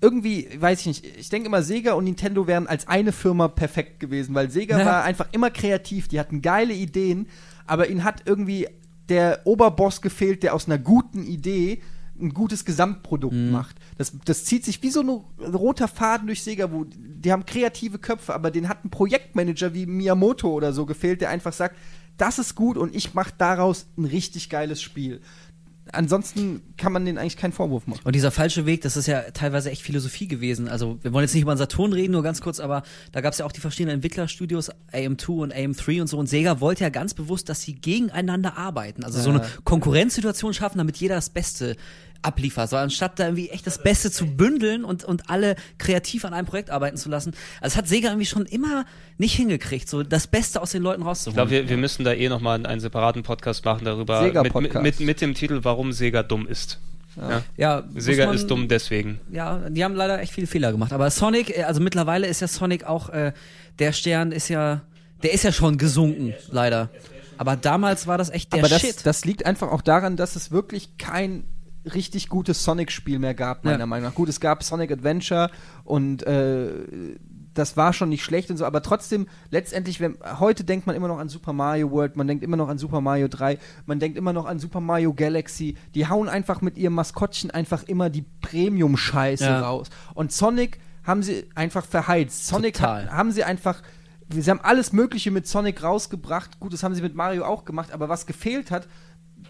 irgendwie, 0.00 0.48
weiß 0.58 0.80
ich 0.80 0.86
nicht, 0.86 1.16
ich 1.18 1.28
denke 1.30 1.48
immer, 1.48 1.62
Sega 1.62 1.94
und 1.94 2.04
Nintendo 2.04 2.46
wären 2.46 2.66
als 2.66 2.88
eine 2.88 3.12
Firma 3.12 3.48
perfekt 3.48 4.00
gewesen, 4.00 4.34
weil 4.34 4.50
Sega 4.50 4.78
Ja. 4.78 4.84
war 4.84 5.04
einfach 5.04 5.28
immer 5.32 5.50
kreativ, 5.50 6.08
die 6.08 6.20
hatten 6.20 6.42
geile 6.42 6.74
Ideen, 6.74 7.26
aber 7.66 7.88
ihnen 7.88 8.04
hat 8.04 8.22
irgendwie 8.26 8.68
der 9.08 9.40
Oberboss 9.44 10.02
gefehlt, 10.02 10.42
der 10.42 10.54
aus 10.54 10.66
einer 10.66 10.78
guten 10.78 11.24
Idee 11.24 11.80
ein 12.20 12.34
gutes 12.34 12.64
Gesamtprodukt 12.64 13.34
macht. 13.34 13.76
Das, 13.96 14.12
das 14.24 14.44
zieht 14.44 14.64
sich 14.64 14.82
wie 14.82 14.90
so 14.90 15.00
ein 15.00 15.54
roter 15.54 15.88
Faden 15.88 16.26
durch 16.26 16.42
Sega, 16.42 16.72
wo 16.72 16.84
die 16.84 17.32
haben 17.32 17.46
kreative 17.46 17.98
Köpfe, 17.98 18.34
aber 18.34 18.50
den 18.50 18.68
hat 18.68 18.84
ein 18.84 18.90
Projektmanager 18.90 19.72
wie 19.74 19.86
Miyamoto 19.86 20.50
oder 20.50 20.72
so 20.72 20.84
gefehlt, 20.84 21.20
der 21.20 21.30
einfach 21.30 21.52
sagt, 21.52 21.76
das 22.16 22.38
ist 22.38 22.54
gut 22.54 22.76
und 22.76 22.94
ich 22.94 23.14
mache 23.14 23.32
daraus 23.38 23.86
ein 23.96 24.04
richtig 24.04 24.50
geiles 24.50 24.82
Spiel. 24.82 25.20
ansonsten 25.92 26.62
kann 26.76 26.92
man 26.92 27.04
denen 27.04 27.18
eigentlich 27.18 27.36
keinen 27.36 27.52
Vorwurf 27.52 27.86
machen. 27.86 28.00
Und 28.04 28.14
dieser 28.14 28.30
falsche 28.30 28.66
Weg, 28.66 28.82
das 28.82 28.96
ist 28.96 29.06
ja 29.06 29.22
teilweise 29.32 29.70
echt 29.70 29.82
Philosophie 29.82 30.26
gewesen. 30.26 30.68
Also 30.68 30.98
wir 31.02 31.12
wollen 31.12 31.24
jetzt 31.24 31.34
nicht 31.34 31.42
über 31.42 31.54
den 31.54 31.58
Saturn 31.58 31.92
reden, 31.92 32.12
nur 32.12 32.22
ganz 32.22 32.40
kurz, 32.40 32.58
aber 32.60 32.82
da 33.12 33.20
gab 33.20 33.32
es 33.32 33.38
ja 33.38 33.46
auch 33.46 33.52
die 33.52 33.60
verschiedenen 33.60 33.96
Entwicklerstudios, 33.96 34.70
AM2 34.92 35.28
und 35.28 35.54
AM3 35.54 36.00
und 36.00 36.06
so. 36.06 36.18
Und 36.18 36.28
Sega 36.28 36.60
wollte 36.60 36.84
ja 36.84 36.90
ganz 36.90 37.14
bewusst, 37.14 37.48
dass 37.48 37.62
sie 37.62 37.74
gegeneinander 37.74 38.56
arbeiten. 38.56 39.04
Also 39.04 39.20
so 39.20 39.30
eine 39.30 39.42
Konkurrenzsituation 39.64 40.54
schaffen, 40.54 40.78
damit 40.78 40.96
jeder 40.96 41.16
das 41.16 41.30
Beste 41.30 41.76
abliefert. 42.24 42.70
So 42.70 42.76
anstatt 42.76 43.18
da 43.18 43.24
irgendwie 43.24 43.50
echt 43.50 43.66
das 43.66 43.82
Beste 43.82 44.10
zu 44.10 44.26
bündeln 44.26 44.84
und, 44.84 45.04
und 45.04 45.30
alle 45.30 45.56
kreativ 45.78 46.24
an 46.24 46.32
einem 46.34 46.46
Projekt 46.46 46.70
arbeiten 46.70 46.96
zu 46.96 47.08
lassen. 47.08 47.32
Also 47.60 47.74
das 47.74 47.76
hat 47.76 47.88
Sega 47.88 48.08
irgendwie 48.08 48.26
schon 48.26 48.46
immer 48.46 48.84
nicht 49.18 49.34
hingekriegt, 49.34 49.88
so 49.88 50.02
das 50.02 50.26
Beste 50.26 50.60
aus 50.62 50.72
den 50.72 50.82
Leuten 50.82 51.02
Ich 51.02 51.06
rauszuholen. 51.06 51.36
glaube, 51.36 51.50
wir, 51.50 51.68
wir 51.68 51.76
müssen 51.76 52.04
da 52.04 52.12
eh 52.12 52.28
nochmal 52.28 52.64
einen 52.66 52.80
separaten 52.80 53.22
Podcast 53.22 53.64
machen 53.64 53.84
darüber, 53.84 54.22
mit, 54.22 54.34
mit, 54.34 54.42
Sega-Podcast. 54.42 54.82
mit, 54.82 55.00
mit 55.00 55.20
dem 55.20 55.34
Titel 55.34 55.60
Warum 55.62 55.92
Sega 55.92 56.22
dumm 56.22 56.46
ist. 56.46 56.80
Ja. 57.16 57.42
ja, 57.56 57.84
Sega 57.94 58.26
man- 58.26 58.34
ist 58.34 58.48
dumm 58.48 58.66
deswegen. 58.66 59.20
Ja, 59.30 59.68
die 59.70 59.84
haben 59.84 59.94
leider 59.94 60.20
echt 60.20 60.32
viele 60.32 60.48
Fehler 60.48 60.72
gemacht. 60.72 60.92
Aber 60.92 61.08
Sonic, 61.10 61.56
äh, 61.56 61.62
also 61.62 61.80
mittlerweile 61.80 62.26
ist 62.26 62.40
ja 62.40 62.48
Sonic 62.48 62.84
auch, 62.84 63.08
äh, 63.10 63.32
der 63.78 63.92
Stern 63.92 64.32
ist 64.32 64.48
ja, 64.48 64.80
der 65.22 65.32
ist 65.32 65.44
ja 65.44 65.52
schon 65.52 65.78
gesunken, 65.78 66.34
leider. 66.50 66.90
Aber 67.36 67.54
damals 67.56 68.06
war 68.08 68.18
das 68.18 68.30
echt 68.30 68.52
der 68.52 68.60
Aber 68.60 68.68
das, 68.68 68.80
Shit. 68.80 68.96
das 69.06 69.24
liegt 69.24 69.46
einfach 69.46 69.70
auch 69.70 69.82
daran, 69.82 70.16
dass 70.16 70.34
es 70.36 70.50
wirklich 70.50 70.98
kein 70.98 71.44
richtig 71.92 72.28
gutes 72.28 72.64
Sonic-Spiel 72.64 73.18
mehr 73.18 73.34
gab, 73.34 73.64
meiner 73.64 73.78
Ja. 73.80 73.86
Meinung 73.86 74.08
nach. 74.08 74.14
Gut, 74.14 74.28
es 74.28 74.40
gab 74.40 74.62
Sonic 74.62 74.90
Adventure 74.92 75.50
und 75.84 76.22
äh, 76.26 76.70
das 77.52 77.76
war 77.76 77.92
schon 77.92 78.08
nicht 78.08 78.24
schlecht 78.24 78.50
und 78.50 78.56
so, 78.56 78.64
aber 78.64 78.82
trotzdem, 78.82 79.28
letztendlich, 79.50 80.00
wenn, 80.00 80.16
heute 80.40 80.64
denkt 80.64 80.86
man 80.88 80.96
immer 80.96 81.06
noch 81.08 81.18
an 81.18 81.28
Super 81.28 81.52
Mario 81.52 81.90
World, 81.92 82.16
man 82.16 82.26
denkt 82.26 82.42
immer 82.42 82.56
noch 82.56 82.68
an 82.68 82.78
Super 82.78 83.00
Mario 83.00 83.28
3, 83.28 83.58
man 83.86 84.00
denkt 84.00 84.18
immer 84.18 84.32
noch 84.32 84.46
an 84.46 84.58
Super 84.58 84.80
Mario 84.80 85.12
Galaxy. 85.14 85.76
Die 85.94 86.08
hauen 86.08 86.28
einfach 86.28 86.62
mit 86.62 86.76
ihrem 86.76 86.94
Maskottchen 86.94 87.52
einfach 87.52 87.84
immer 87.84 88.10
die 88.10 88.24
Premium-Scheiße 88.40 89.44
Ja. 89.44 89.60
raus. 89.60 89.88
Und 90.14 90.32
Sonic 90.32 90.78
haben 91.04 91.22
sie 91.22 91.44
einfach 91.54 91.84
verheizt. 91.84 92.46
Sonic 92.46 92.74
Total. 92.74 93.10
haben 93.12 93.30
sie 93.30 93.44
einfach. 93.44 93.82
Sie 94.30 94.50
haben 94.50 94.60
alles 94.62 94.92
Mögliche 94.92 95.30
mit 95.30 95.46
Sonic 95.46 95.82
rausgebracht. 95.82 96.58
Gut, 96.58 96.72
das 96.72 96.82
haben 96.82 96.94
sie 96.94 97.02
mit 97.02 97.14
Mario 97.14 97.44
auch 97.44 97.66
gemacht, 97.66 97.92
aber 97.92 98.08
was 98.08 98.24
gefehlt 98.26 98.70
hat, 98.70 98.88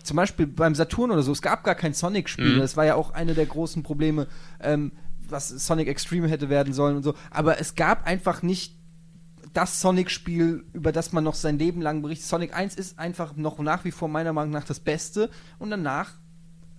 zum 0.05 0.17
Beispiel 0.17 0.47
beim 0.47 0.75
Saturn 0.75 1.11
oder 1.11 1.23
so, 1.23 1.33
es 1.33 1.43
gab 1.43 1.65
gar 1.65 1.75
kein 1.75 1.95
Sonic-Spiel. 1.95 2.57
Mhm. 2.57 2.61
Das 2.61 2.77
war 2.77 2.85
ja 2.85 2.95
auch 2.95 3.13
eine 3.13 3.35
der 3.35 3.47
großen 3.47 3.83
Probleme, 3.83 4.27
ähm, 4.61 4.93
was 5.29 5.49
Sonic 5.49 5.89
Extreme 5.89 6.29
hätte 6.29 6.49
werden 6.49 6.73
sollen 6.73 6.97
und 6.97 7.03
so. 7.03 7.15
Aber 7.31 7.59
es 7.59 7.75
gab 7.75 8.07
einfach 8.07 8.43
nicht 8.43 8.77
das 9.55 9.81
Sonic-Spiel, 9.81 10.65
über 10.73 10.93
das 10.93 11.13
man 11.13 11.25
noch 11.25 11.35
sein 11.35 11.59
Leben 11.59 11.81
lang 11.81 12.03
berichtet. 12.03 12.27
Sonic 12.27 12.55
1 12.55 12.75
ist 12.75 12.99
einfach 12.99 13.37
noch 13.37 13.59
nach 13.59 13.85
wie 13.85 13.93
vor 13.93 14.09
meiner 14.09 14.33
Meinung 14.33 14.53
nach 14.53 14.65
das 14.65 14.81
Beste 14.81 15.31
und 15.59 15.71
danach 15.71 16.13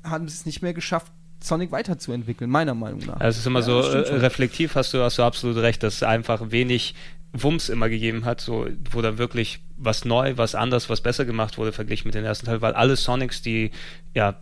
haben 0.03 0.27
sie 0.27 0.35
es 0.35 0.45
nicht 0.45 0.61
mehr 0.61 0.73
geschafft, 0.73 1.11
Sonic 1.39 1.71
weiterzuentwickeln, 1.71 2.49
meiner 2.49 2.73
Meinung 2.73 2.99
nach. 3.05 3.19
Also 3.19 3.35
es 3.35 3.37
ist 3.39 3.47
immer 3.47 3.59
Ja, 3.59 3.65
so 3.65 3.81
äh, 3.81 4.15
reflektiv, 4.15 4.75
hast 4.75 4.93
du, 4.93 5.01
hast 5.01 5.17
du 5.17 5.23
absolut 5.23 5.57
recht, 5.57 5.83
dass 5.83 5.95
es 5.95 6.03
einfach 6.03 6.51
wenig 6.51 6.95
Wumms 7.43 7.69
immer 7.69 7.89
gegeben 7.89 8.25
hat, 8.25 8.41
so, 8.41 8.67
wo 8.91 9.01
da 9.01 9.17
wirklich 9.17 9.59
was 9.77 10.05
neu, 10.05 10.37
was 10.37 10.55
anders, 10.55 10.89
was 10.89 11.01
besser 11.01 11.25
gemacht 11.25 11.57
wurde, 11.57 11.71
verglichen 11.71 12.07
mit 12.07 12.15
den 12.15 12.23
ersten 12.23 12.45
Teil, 12.45 12.61
weil 12.61 12.73
alle 12.73 12.95
Sonics, 12.95 13.41
die 13.41 13.71
ja 14.13 14.39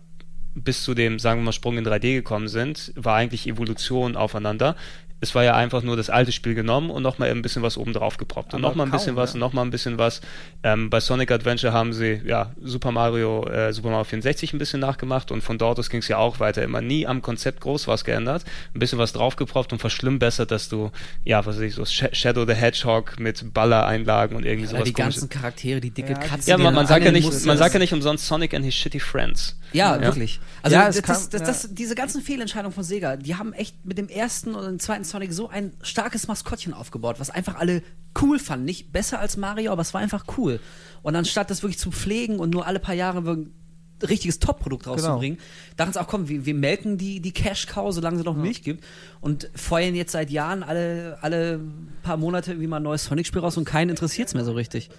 bis 0.55 0.83
zu 0.83 0.93
dem, 0.93 1.17
sagen 1.17 1.41
wir 1.41 1.45
mal, 1.45 1.51
Sprung 1.51 1.77
in 1.77 1.87
3D 1.87 2.13
gekommen 2.13 2.47
sind, 2.47 2.93
war 2.95 3.15
eigentlich 3.15 3.47
Evolution 3.47 4.15
aufeinander. 4.15 4.75
Es 5.23 5.33
war 5.35 5.43
ja 5.43 5.55
einfach 5.55 5.83
nur 5.83 5.95
das 5.95 6.09
alte 6.09 6.31
Spiel 6.33 6.53
genommen 6.53 6.89
und 6.89 7.01
nochmal 7.01 7.29
ein 7.29 7.41
bisschen 7.41 7.61
was 7.63 7.77
oben 7.77 7.93
drauf 7.93 8.17
geproppt. 8.17 8.53
Und 8.53 8.61
nochmal 8.61 8.85
ein 8.87 8.91
bisschen 8.91 9.15
was 9.15 9.31
ja. 9.31 9.33
und 9.35 9.39
nochmal 9.39 9.63
ein 9.63 9.71
bisschen 9.71 9.97
was. 9.97 10.19
Ähm, 10.63 10.89
bei 10.89 10.99
Sonic 10.99 11.31
Adventure 11.31 11.71
haben 11.71 11.93
sie 11.93 12.21
ja 12.25 12.51
Super 12.61 12.91
Mario, 12.91 13.47
äh, 13.47 13.71
Super 13.71 13.89
Mario 13.89 14.03
64 14.03 14.51
ein 14.53 14.57
bisschen 14.59 14.81
nachgemacht 14.81 15.31
und 15.31 15.41
von 15.41 15.57
dort 15.57 15.79
aus 15.79 15.89
ging 15.89 16.01
es 16.01 16.09
ja 16.09 16.17
auch 16.17 16.39
weiter. 16.41 16.61
Immer 16.61 16.81
nie 16.81 17.07
am 17.07 17.21
Konzept 17.21 17.61
groß 17.61 17.87
was 17.87 18.03
geändert, 18.03 18.43
ein 18.75 18.79
bisschen 18.79 18.99
was 18.99 19.13
draufgeproppt 19.13 19.71
und 19.71 19.79
verschlimmbessert, 19.79 20.51
dass 20.51 20.67
du, 20.67 20.91
ja, 21.23 21.45
was 21.45 21.55
weiß 21.55 21.61
ich, 21.63 21.75
so 21.75 21.85
Sh 21.85 22.09
Shadow 22.11 22.45
the 22.45 22.53
Hedgehog 22.53 23.17
mit 23.19 23.53
Ballereinlagen 23.53 24.35
und 24.35 24.45
irgendwie 24.45 24.65
Ja, 24.65 24.71
sowas 24.71 24.83
die 24.83 24.93
komisches. 24.93 25.21
ganzen 25.21 25.29
Charaktere, 25.29 25.79
die 25.81 25.91
dicke 25.91 26.11
Ja, 26.13 26.19
Katze. 26.19 26.49
Ja, 26.49 26.57
man, 26.57 26.73
man, 26.73 26.85
sagt 26.85 27.05
ja 27.05 27.11
nicht, 27.11 27.45
man 27.45 27.57
sagt 27.57 27.73
ja 27.73 27.79
nicht 27.79 27.93
umsonst 27.93 28.27
Sonic 28.27 28.53
and 28.53 28.65
his 28.65 28.75
shitty 28.75 28.99
friends. 28.99 29.57
Ja, 29.71 29.95
Ja. 29.95 30.01
wirklich. 30.01 30.39
Also 30.61 30.77
das, 30.77 31.01
kam- 31.01 31.15
das, 31.15 31.29
das, 31.29 31.41
das, 31.43 31.69
diese 31.73 31.95
ganzen 31.95 32.21
Fehlentscheidungen 32.21 32.73
von 32.73 32.83
Sega, 32.83 33.15
die 33.17 33.35
haben 33.35 33.53
echt 33.53 33.75
mit 33.85 33.97
dem 33.97 34.07
ersten 34.07 34.53
und 34.53 34.65
dem 34.65 34.79
zweiten 34.79 35.03
Sonic 35.13 35.31
so 35.31 35.47
ein 35.47 35.73
starkes 35.81 36.27
Maskottchen 36.27 36.73
aufgebaut, 36.73 37.19
was 37.19 37.29
einfach 37.29 37.55
alle 37.55 37.83
cool 38.21 38.39
fanden. 38.39 38.65
Nicht 38.65 38.91
besser 38.91 39.19
als 39.19 39.37
Mario, 39.37 39.71
aber 39.71 39.81
es 39.81 39.93
war 39.93 40.01
einfach 40.01 40.25
cool. 40.37 40.59
Und 41.03 41.15
anstatt 41.15 41.49
das 41.49 41.61
wirklich 41.63 41.77
zu 41.77 41.91
pflegen 41.91 42.39
und 42.39 42.49
nur 42.49 42.65
alle 42.65 42.79
paar 42.79 42.95
Jahre 42.95 43.19
ein 43.19 43.53
richtiges 44.01 44.39
Top-Produkt 44.39 44.87
rauszubringen, 44.87 45.37
dachten 45.77 45.93
sie 45.93 46.01
auch, 46.01 46.07
komm, 46.07 46.27
wir, 46.27 46.45
wir 46.45 46.55
melken 46.55 46.97
die, 46.97 47.21
die 47.21 47.31
Cash-Cow, 47.31 47.93
solange 47.93 48.17
sie 48.17 48.23
noch 48.23 48.35
Milch 48.35 48.63
gibt 48.63 48.83
und 49.21 49.49
feuern 49.55 49.95
jetzt 49.95 50.11
seit 50.11 50.29
Jahren 50.31 50.63
alle, 50.63 51.19
alle 51.21 51.61
paar 52.01 52.17
Monate 52.17 52.51
irgendwie 52.51 52.67
mal 52.67 52.77
ein 52.77 52.83
neues 52.83 53.05
Sonic-Spiel 53.05 53.41
raus 53.41 53.55
und 53.55 53.65
keinen 53.65 53.91
interessiert 53.91 54.27
es 54.27 54.33
mehr 54.33 54.45
so 54.45 54.53
richtig. 54.53 54.89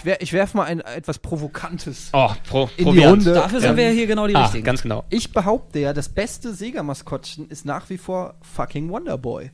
Ich, 0.00 0.04
wer, 0.06 0.22
ich 0.22 0.32
werfe 0.32 0.56
mal 0.56 0.64
ein 0.64 0.80
etwas 0.80 1.18
Provokantes. 1.18 2.08
Oh, 2.12 2.30
pro, 2.48 2.70
In 2.76 2.92
die. 2.92 3.04
Runde. 3.04 3.34
Dafür 3.34 3.60
sind 3.60 3.70
Ja. 3.72 3.76
wir 3.76 3.90
hier 3.90 4.06
genau 4.06 4.26
die 4.26 4.34
Ah, 4.34 4.42
Richtigen. 4.44 4.64
ganz 4.64 4.82
genau. 4.82 5.04
Ich 5.10 5.32
behaupte 5.32 5.78
ja, 5.78 5.92
das 5.92 6.08
beste 6.08 6.54
Sega-Maskottchen 6.54 7.48
ist 7.48 7.64
nach 7.66 7.90
wie 7.90 7.98
vor 7.98 8.34
fucking 8.40 8.88
Wonderboy. 8.90 9.50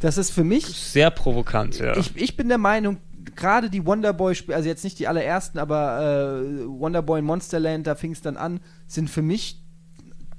Das 0.00 0.16
ist 0.16 0.30
für 0.30 0.44
mich 0.44 0.64
Sehr 0.66 1.10
provokant, 1.10 1.78
ja. 1.78 1.96
Ich, 1.96 2.16
ich 2.16 2.36
bin 2.36 2.48
der 2.48 2.56
Meinung, 2.58 2.98
gerade 3.36 3.68
die 3.68 3.84
Wonderboy-Spiele, 3.84 4.56
also 4.56 4.68
jetzt 4.68 4.84
nicht 4.84 4.98
die 4.98 5.08
allerersten, 5.08 5.58
aber 5.58 6.40
äh, 6.40 6.66
Wonderboy 6.66 7.18
in 7.18 7.24
Monsterland, 7.26 7.86
da 7.86 7.94
fing 7.96 8.12
es 8.12 8.22
dann 8.22 8.36
an, 8.36 8.60
sind 8.86 9.10
für 9.10 9.22
mich 9.22 9.60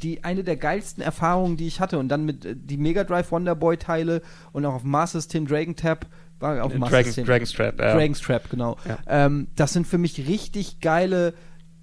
die 0.01 0.23
eine 0.23 0.43
der 0.43 0.55
geilsten 0.57 1.03
Erfahrungen, 1.03 1.57
die 1.57 1.67
ich 1.67 1.79
hatte. 1.79 1.99
Und 1.99 2.07
dann 2.09 2.25
mit 2.25 2.43
äh, 2.45 2.55
die 2.57 2.77
Mega 2.77 3.03
Drive 3.03 3.31
Wonderboy-Teile 3.31 4.21
und 4.51 4.65
auch 4.65 4.73
auf 4.73 4.81
dem 4.81 4.89
Master 4.91 5.19
System 5.19 5.45
Dragon 5.45 5.75
Tap, 5.75 6.07
war 6.41 6.67
dem 6.69 6.80
Master 6.80 7.04
Dragon. 7.04 7.25
Dragon's 7.25 7.51
Trap, 7.54 7.80
ja. 7.80 7.93
Dragon's 7.95 8.19
Trap, 8.19 8.49
genau. 8.49 8.77
Ja. 8.88 8.97
Ähm, 9.08 9.47
das 9.56 9.73
sind 9.73 9.88
für 9.88 9.97
mich 9.97 10.27
richtig 10.27 10.80
geile 10.80 11.34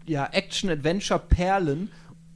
ja, 0.07 0.29
Action-Adventure-Perlen, 0.33 1.91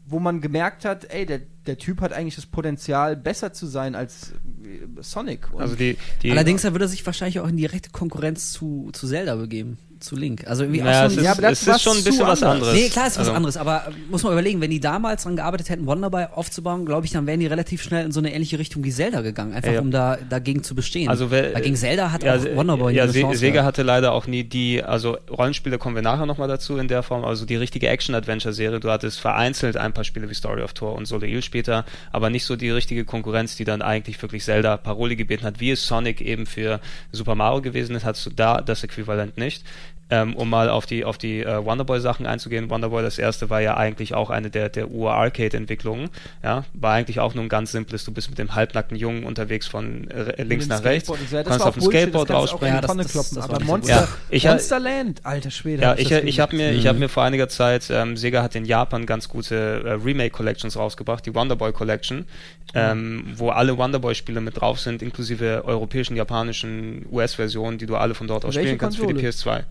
wo 0.06 0.18
man 0.18 0.40
gemerkt 0.40 0.84
hat, 0.84 1.06
ey, 1.12 1.26
der, 1.26 1.40
der 1.66 1.78
Typ 1.78 2.00
hat 2.00 2.12
eigentlich 2.12 2.36
das 2.36 2.46
Potenzial, 2.46 3.16
besser 3.16 3.52
zu 3.52 3.66
sein 3.66 3.94
als 3.94 4.32
äh, 4.62 5.02
Sonic. 5.02 5.52
Und 5.52 5.62
Also 5.62 5.74
die, 5.74 5.96
die 6.22 6.30
Allerdings 6.30 6.62
da 6.62 6.72
würde 6.72 6.84
er 6.84 6.88
sich 6.88 7.04
wahrscheinlich 7.04 7.40
auch 7.40 7.48
in 7.48 7.56
direkte 7.56 7.90
Konkurrenz 7.90 8.52
zu, 8.52 8.90
zu 8.92 9.06
Zelda 9.08 9.36
begeben, 9.36 9.78
zu 10.02 10.16
Link. 10.16 10.46
Also 10.46 10.64
irgendwie 10.64 10.82
naja, 10.82 11.02
auch 11.02 11.06
es 11.06 11.14
so 11.14 11.20
ist, 11.20 11.26
ein, 11.26 11.34
Ja, 11.36 11.40
das 11.50 11.62
es 11.62 11.68
ist 11.68 11.82
schon 11.82 11.96
ein 11.96 12.04
bisschen 12.04 12.26
was 12.26 12.42
anderes. 12.42 12.74
Nee, 12.74 12.88
klar 12.88 13.06
ist 13.06 13.12
was 13.12 13.18
Also- 13.28 13.32
anderes, 13.32 13.56
aber 13.56 13.86
äh, 13.88 13.90
muss 14.10 14.22
man 14.22 14.32
überlegen, 14.32 14.60
wenn 14.60 14.70
die 14.70 14.80
damals 14.80 15.22
dran 15.22 15.36
gearbeitet 15.36 15.68
hätten, 15.70 15.86
Wonderboy 15.86 16.26
aufzubauen, 16.34 16.84
glaube 16.84 17.06
ich, 17.06 17.12
dann 17.12 17.26
wären 17.26 17.40
die 17.40 17.46
relativ 17.46 17.82
schnell 17.82 18.04
in 18.04 18.12
so 18.12 18.20
eine 18.20 18.34
ähnliche 18.34 18.58
Richtung 18.58 18.84
wie 18.84 18.90
Zelda 18.90 19.20
gegangen, 19.20 19.52
einfach 19.54 19.68
Ja, 19.68 19.74
ja. 19.76 19.80
um 19.80 19.90
da 19.90 20.18
dagegen 20.28 20.62
zu 20.62 20.74
bestehen. 20.74 21.08
Also 21.08 21.30
wer, 21.30 21.52
gegen 21.60 21.76
Zelda 21.76 22.12
hat 22.12 22.22
ja, 22.22 22.36
auch 22.36 22.44
Wonderboy 22.56 22.94
ja, 22.94 23.04
eine 23.04 23.12
Se 23.12 23.20
Chance 23.20 23.38
Sega 23.38 23.52
gehabt. 23.52 23.66
hatte 23.68 23.82
leider 23.82 24.12
auch 24.12 24.26
nie 24.26 24.44
die, 24.44 24.82
also 24.82 25.16
Rollenspiele 25.30 25.78
kommen 25.78 25.94
wir 25.94 26.02
nachher 26.02 26.26
nochmal 26.26 26.48
dazu 26.48 26.76
in 26.76 26.88
der 26.88 27.02
Form, 27.02 27.24
also 27.24 27.44
die 27.46 27.56
richtige 27.56 27.88
Action-Adventure-Serie. 27.88 28.80
Du 28.80 28.90
hattest 28.90 29.20
vereinzelt 29.20 29.76
ein 29.76 29.92
paar 29.92 30.04
Spiele 30.04 30.28
wie 30.28 30.34
Story 30.34 30.62
of 30.62 30.72
Thor 30.72 30.94
und 30.94 31.06
Soleil 31.06 31.42
später, 31.42 31.84
aber 32.10 32.30
nicht 32.30 32.44
so 32.44 32.56
die 32.56 32.70
richtige 32.70 33.04
Konkurrenz, 33.04 33.56
die 33.56 33.64
dann 33.64 33.82
eigentlich 33.82 34.20
wirklich 34.20 34.44
Zelda 34.44 34.76
Paroli 34.76 35.16
gebeten 35.16 35.44
hat, 35.44 35.60
wie 35.60 35.70
es 35.70 35.86
Sonic 35.86 36.20
eben 36.20 36.46
für 36.46 36.80
Super 37.12 37.34
Mario 37.34 37.62
gewesen 37.62 37.94
ist, 37.96 38.04
hattest 38.04 38.26
du 38.26 38.30
da 38.30 38.60
das 38.60 38.82
Äquivalent 38.84 39.36
nicht. 39.36 39.64
Ähm, 40.12 40.36
um 40.36 40.50
mal 40.50 40.68
auf 40.68 40.84
die, 40.84 41.06
auf 41.06 41.16
die 41.16 41.40
äh, 41.40 41.64
Wonderboy-Sachen 41.64 42.26
einzugehen. 42.26 42.68
Wonderboy, 42.68 43.02
das 43.02 43.18
erste, 43.18 43.48
war 43.48 43.62
ja 43.62 43.78
eigentlich 43.78 44.14
auch 44.14 44.28
eine 44.28 44.50
der, 44.50 44.68
der 44.68 44.90
Ur-Arcade-Entwicklungen. 44.90 46.10
Ja, 46.42 46.64
war 46.74 46.92
eigentlich 46.92 47.18
auch 47.18 47.34
nur 47.34 47.44
ein 47.44 47.48
ganz 47.48 47.72
simples, 47.72 48.04
du 48.04 48.12
bist 48.12 48.28
mit 48.28 48.38
dem 48.38 48.54
halbnackten 48.54 48.94
Jungen 48.98 49.24
unterwegs 49.24 49.66
von 49.66 50.10
äh, 50.10 50.42
links 50.42 50.66
nach 50.66 50.84
rechts. 50.84 51.08
Ja, 51.08 51.42
das 51.42 51.48
kannst 51.48 51.66
auf 51.66 51.74
dem 51.74 51.84
Skateboard 51.84 52.30
rausspringen. 52.30 52.74
Ja, 52.74 52.80
das- 52.82 53.10
kloppen. 53.10 53.36
das 53.36 53.48
war 53.48 53.56
aber. 53.56 53.64
Monster, 53.64 53.94
Ja, 53.94 54.08
ich 54.28 54.44
Monsterland, 54.44 55.24
alter 55.24 55.50
Schwede. 55.50 55.82
Ja, 55.82 55.90
hab 55.92 55.98
ich, 55.98 56.10
das 56.10 56.24
ich 56.24 56.40
habe 56.40 56.56
mir, 56.56 56.72
ich 56.72 56.86
hab 56.86 56.98
mir 56.98 57.08
vor 57.08 57.22
einiger 57.22 57.48
Zeit, 57.48 57.88
ähm, 57.90 58.18
Sega 58.18 58.42
hat 58.42 58.54
in 58.54 58.66
Japan 58.66 59.06
ganz 59.06 59.30
gute 59.30 59.54
äh, 59.56 59.92
Remake-Collections 59.92 60.76
rausgebracht, 60.76 61.24
die 61.24 61.34
Wonderboy 61.34 61.72
Collection, 61.72 62.26
ähm, 62.74 63.24
wo 63.36 63.48
alle 63.48 63.78
Wonderboy-Spiele 63.78 64.42
mit 64.42 64.60
drauf 64.60 64.78
sind, 64.78 65.00
inklusive 65.00 65.64
europäischen, 65.64 66.16
japanischen 66.16 67.06
US-Versionen, 67.10 67.78
die 67.78 67.86
du 67.86 67.96
alle 67.96 68.14
von 68.14 68.26
dort 68.26 68.44
aus 68.44 68.54
Welche 68.54 68.68
spielen 68.68 68.78
kannst 68.78 68.98
für 68.98 69.06
die 69.06 69.14
PS2. 69.14 69.62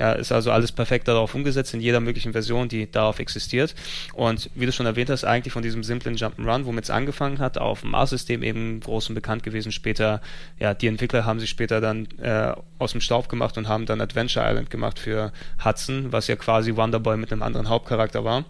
Ja, 0.00 0.12
ist 0.12 0.32
also 0.32 0.50
alles 0.50 0.72
perfekt 0.72 1.08
darauf 1.08 1.34
umgesetzt, 1.34 1.74
in 1.74 1.80
jeder 1.82 2.00
möglichen 2.00 2.32
Version, 2.32 2.70
die 2.70 2.90
darauf 2.90 3.18
existiert. 3.18 3.74
Und 4.14 4.48
wie 4.54 4.64
du 4.64 4.72
schon 4.72 4.86
erwähnt 4.86 5.10
hast, 5.10 5.24
eigentlich 5.24 5.52
von 5.52 5.62
diesem 5.62 5.84
simplen 5.84 6.16
Jump'n'Run, 6.16 6.64
womit 6.64 6.84
es 6.84 6.90
angefangen 6.90 7.38
hat, 7.38 7.58
auf 7.58 7.82
dem 7.82 7.90
Mars-System 7.90 8.42
eben 8.42 8.80
groß 8.80 9.10
und 9.10 9.14
bekannt 9.14 9.42
gewesen. 9.42 9.72
Später, 9.72 10.22
ja, 10.58 10.72
die 10.72 10.86
Entwickler 10.86 11.26
haben 11.26 11.38
sich 11.38 11.50
später 11.50 11.82
dann 11.82 12.08
äh, 12.16 12.54
aus 12.78 12.92
dem 12.92 13.02
Staub 13.02 13.28
gemacht 13.28 13.58
und 13.58 13.68
haben 13.68 13.84
dann 13.84 14.00
Adventure 14.00 14.48
Island 14.48 14.70
gemacht 14.70 14.98
für 14.98 15.32
Hudson, 15.62 16.10
was 16.12 16.28
ja 16.28 16.36
quasi 16.36 16.76
Wonderboy 16.76 17.18
mit 17.18 17.30
einem 17.30 17.42
anderen 17.42 17.68
Hauptcharakter 17.68 18.24
war. 18.24 18.46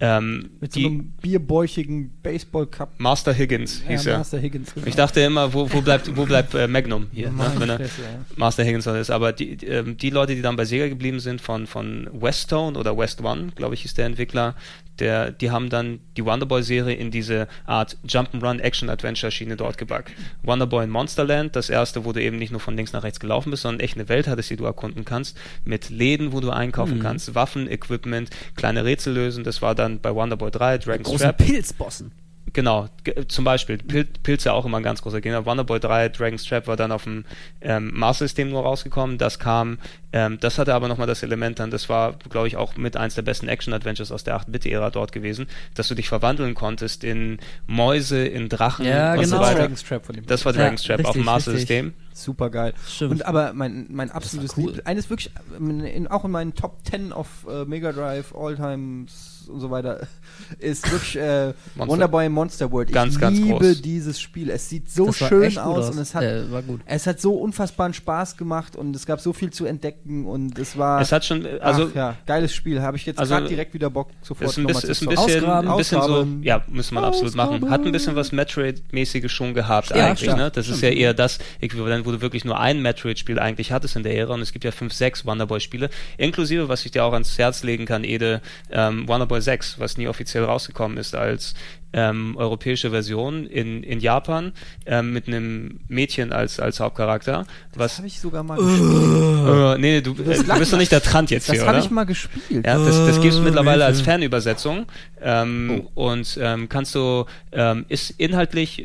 Ähm, 0.00 0.50
Mit 0.60 0.72
so 0.72 0.80
einem 0.80 1.12
bierbäuchigen 1.22 2.10
Baseball-Cup. 2.22 2.94
Master 2.98 3.32
Higgins 3.32 3.82
hieß 3.86 4.06
er. 4.06 4.18
Master 4.18 4.40
Higgins. 4.40 4.74
genau. 4.74 4.86
Ich 4.86 4.96
dachte 4.96 5.20
immer, 5.20 5.52
wo, 5.54 5.70
wo 5.72 5.80
bleibt, 5.82 6.16
wo 6.16 6.26
bleibt 6.26 6.52
äh, 6.54 6.66
Magnum 6.66 7.06
hier, 7.12 7.30
ne, 7.30 7.52
wenn 7.58 7.68
er 7.70 7.76
Fresse, 7.76 8.02
ja. 8.02 8.24
Master 8.36 8.64
Higgins 8.64 8.86
ist. 8.86 9.10
Aber 9.10 9.32
die, 9.32 9.56
die, 9.56 9.66
ähm, 9.66 9.96
die 9.96 10.10
Leute, 10.10 10.34
die 10.34 10.42
dann 10.42 10.56
bei 10.56 10.64
Sega 10.64 10.88
geblieben 10.88 11.20
sind, 11.20 11.40
von, 11.40 11.68
von 11.68 12.08
Westone 12.12 12.76
oder 12.76 12.98
West 12.98 13.22
One, 13.22 13.52
glaube 13.54 13.74
ich, 13.74 13.84
ist 13.84 13.96
der 13.96 14.06
Entwickler, 14.06 14.56
der, 14.98 15.30
die 15.30 15.50
haben 15.50 15.70
dann 15.70 16.00
die 16.16 16.24
Wonderboy-Serie 16.24 16.94
in 16.94 17.10
diese 17.10 17.48
Art 17.66 17.96
Jump'n'Run 18.06 18.60
Action-Adventure-Schiene 18.60 19.56
dort 19.56 19.78
gebackt. 19.78 20.12
Wonderboy 20.42 20.84
in 20.84 20.90
Monsterland, 20.90 21.56
das 21.56 21.70
erste, 21.70 22.04
wo 22.04 22.12
du 22.12 22.22
eben 22.22 22.38
nicht 22.38 22.50
nur 22.50 22.60
von 22.60 22.76
links 22.76 22.92
nach 22.92 23.02
rechts 23.02 23.20
gelaufen 23.20 23.50
bist, 23.50 23.62
sondern 23.62 23.80
echt 23.80 23.96
eine 23.96 24.08
Welt 24.08 24.28
hattest, 24.28 24.50
die 24.50 24.56
du 24.56 24.64
erkunden 24.64 25.04
kannst, 25.04 25.36
mit 25.64 25.90
Läden, 25.90 26.32
wo 26.32 26.40
du 26.40 26.50
einkaufen 26.50 27.00
kannst, 27.00 27.34
Waffen, 27.34 27.70
Equipment, 27.70 28.30
kleine 28.56 28.84
Rätsel 28.84 29.14
lösen. 29.14 29.44
Das 29.44 29.62
war 29.62 29.74
dann 29.74 30.00
bei 30.00 30.14
Wonderboy 30.14 30.50
3, 30.50 30.78
Dragon's 30.78 31.20
Trap. 31.20 31.38
Pilzbossen. 31.38 32.12
Genau, 32.54 32.88
ge- 33.02 33.26
zum 33.28 33.44
Beispiel 33.44 33.78
Pil 33.78 34.04
Pilze 34.22 34.52
auch 34.52 34.64
immer 34.64 34.76
ein 34.78 34.82
ganz 34.84 35.02
großer 35.02 35.20
Gegner. 35.20 35.44
Wonderboy 35.44 35.80
3, 35.80 36.08
Dragon's 36.08 36.44
Trap 36.44 36.66
war 36.68 36.76
dann 36.76 36.92
auf 36.92 37.02
dem 37.04 37.24
ähm, 37.60 37.90
Mars-System 37.94 38.48
nur 38.48 38.62
rausgekommen. 38.62 39.18
Das 39.18 39.38
kam, 39.40 39.78
ähm, 40.12 40.38
das 40.40 40.56
hatte 40.58 40.72
aber 40.72 40.86
nochmal 40.86 41.08
das 41.08 41.24
Element 41.24 41.58
dann, 41.58 41.72
das 41.72 41.88
war, 41.88 42.14
glaube 42.30 42.46
ich, 42.46 42.56
auch 42.56 42.76
mit 42.76 42.96
eins 42.96 43.16
der 43.16 43.22
besten 43.22 43.48
Action-Adventures 43.48 44.12
aus 44.12 44.22
der 44.22 44.36
8-Bit-Ära 44.40 44.90
dort 44.90 45.10
gewesen, 45.10 45.48
dass 45.74 45.88
du 45.88 45.96
dich 45.96 46.08
verwandeln 46.08 46.54
konntest 46.54 47.02
in 47.02 47.38
Mäuse, 47.66 48.24
in 48.24 48.48
Drachen 48.48 48.86
Ja, 48.86 49.14
und 49.14 49.20
genau. 49.22 49.36
so 49.38 49.42
weiter. 49.42 49.58
Dragon's 49.58 49.82
Trap 49.82 50.06
von 50.06 50.14
dem. 50.14 50.26
Das 50.26 50.44
war 50.44 50.54
Ja, 50.54 50.60
Dragon's 50.62 50.82
Trap 50.84 51.00
auf 51.00 51.12
dem 51.12 51.20
richtig, 51.20 51.24
Mars-System. 51.26 51.94
Super 52.12 52.50
geil. 52.50 52.72
Stimmt. 52.88 53.10
Und 53.14 53.26
aber 53.26 53.52
mein, 53.54 53.86
mein 53.90 54.12
absolutes 54.12 54.56
cool. 54.56 54.70
Liebl- 54.74 54.84
eines 54.84 55.10
wirklich, 55.10 55.32
in, 55.58 56.06
auch 56.06 56.24
in 56.24 56.30
meinen 56.30 56.54
Top 56.54 56.78
10 56.88 57.12
auf 57.12 57.26
äh, 57.50 57.64
Mega 57.64 57.90
Drive, 57.90 58.32
Alltimes 58.32 59.33
und 59.48 59.60
so 59.60 59.70
weiter, 59.70 60.06
ist 60.58 60.90
wirklich 60.90 61.16
äh, 61.16 61.52
Monster. 61.74 61.88
Wonderboy 61.92 62.28
Monster 62.28 62.70
World. 62.72 62.92
Ganz, 62.92 63.14
ich 63.14 63.20
ganz 63.20 63.38
liebe 63.38 63.58
groß. 63.58 63.82
dieses 63.82 64.20
Spiel. 64.20 64.50
Es 64.50 64.68
sieht 64.68 64.90
so 64.90 65.06
Das 65.06 65.16
schön 65.16 65.58
aus, 65.58 65.90
und 65.90 65.98
es 65.98 66.14
hat, 66.14 66.22
äh, 66.24 66.50
war 66.50 66.62
gut. 66.62 66.80
es 66.86 67.06
hat 67.06 67.20
so 67.20 67.34
unfassbaren 67.34 67.94
Spaß 67.94 68.36
gemacht 68.36 68.76
und 68.76 68.94
es 68.96 69.06
gab 69.06 69.20
so 69.20 69.32
viel 69.32 69.50
zu 69.50 69.64
entdecken 69.66 70.26
und 70.26 70.58
es 70.58 70.76
war. 70.78 71.00
Es 71.00 71.12
hat 71.12 71.24
schon, 71.24 71.46
also 71.60 71.88
Ach, 71.90 71.94
ja, 71.94 72.16
geiles 72.26 72.54
Spiel. 72.54 72.80
Habe 72.82 72.96
ich 72.96 73.06
jetzt 73.06 73.18
Also, 73.18 73.34
gerade 73.34 73.48
direkt 73.48 73.74
wieder 73.74 73.90
Bock, 73.90 74.10
sofort 74.22 74.50
ist 74.50 74.58
ein 74.58 74.66
zu 74.74 74.86
ist 74.88 75.02
ein 75.02 75.08
bisschen, 75.08 75.44
Ausgraben. 75.44 75.70
ein 75.70 75.76
bisschen 75.76 76.02
so, 76.02 76.26
ja, 76.42 76.62
müsste 76.68 76.94
man 76.94 77.04
absolut 77.04 77.34
machen. 77.34 77.70
Hat 77.70 77.84
ein 77.84 77.92
bisschen 77.92 78.16
was 78.16 78.32
Metroid-mäßiges 78.32 79.28
schon 79.28 79.54
gehabt 79.54 79.90
Ja, 79.90 80.06
eigentlich, 80.06 80.22
klar. 80.28 80.36
ne? 80.36 80.50
Das 80.50 80.68
ist 80.68 80.80
ja 80.82 80.88
eher 80.90 81.14
das 81.14 81.38
Äquivalent, 81.60 82.06
wo 82.06 82.12
du 82.12 82.20
wirklich 82.20 82.44
nur 82.44 82.58
ein 82.58 82.80
Metroid-Spiel 82.82 83.38
eigentlich 83.38 83.72
hattest 83.72 83.96
in 83.96 84.02
der 84.02 84.16
Ära 84.16 84.34
und 84.34 84.40
es 84.42 84.52
gibt 84.52 84.64
ja 84.64 84.70
fünf, 84.70 84.92
sechs 84.92 85.24
Wonderboy-Spiele, 85.26 85.90
inklusive, 86.18 86.68
was 86.68 86.84
ich 86.84 86.92
dir 86.92 87.04
auch 87.04 87.12
ans 87.12 87.36
Herz 87.38 87.62
legen 87.62 87.86
kann, 87.86 88.04
Ede, 88.04 88.40
ähm, 88.70 89.06
Wonderboy 89.08 89.33
6, 89.40 89.78
was 89.78 89.96
nie 89.96 90.08
offiziell 90.08 90.44
rausgekommen 90.44 90.98
ist 90.98 91.14
als 91.14 91.54
ähm, 91.94 92.36
europäische 92.36 92.90
Version 92.90 93.46
in, 93.46 93.82
in 93.82 94.00
Japan 94.00 94.52
ähm, 94.84 95.12
mit 95.12 95.28
einem 95.28 95.80
Mädchen 95.88 96.32
als, 96.32 96.58
als 96.60 96.80
Hauptcharakter. 96.80 97.46
Das 97.72 97.78
Was, 97.78 97.96
habe 97.98 98.08
ich 98.08 98.20
sogar 98.20 98.42
mal 98.42 98.56
gespielt. 98.58 99.46
äh, 99.46 99.78
nee, 99.78 100.00
du, 100.00 100.10
äh, 100.12 100.42
du 100.42 100.58
bist 100.58 100.72
doch 100.72 100.78
nicht 100.78 100.92
der 100.92 101.02
Trant 101.02 101.30
jetzt 101.30 101.48
Das 101.48 101.54
hier, 101.56 101.66
habe 101.66 101.76
oder? 101.78 101.84
ich 101.86 101.90
mal 101.90 102.04
gespielt. 102.04 102.66
Ja, 102.66 102.78
das, 102.84 102.96
das 103.06 103.20
gibt 103.20 103.32
es 103.32 103.38
Äh, 103.40 103.42
mittlerweile 103.42 103.84
als. 103.84 104.00
Fernübersetzung 104.02 104.86
ähm, 105.22 105.86
und 105.94 106.38
ähm, 106.42 106.68
kannst 106.68 106.94
du, 106.94 107.24
ähm, 107.52 107.84
ist 107.88 108.10
inhaltlich 108.10 108.80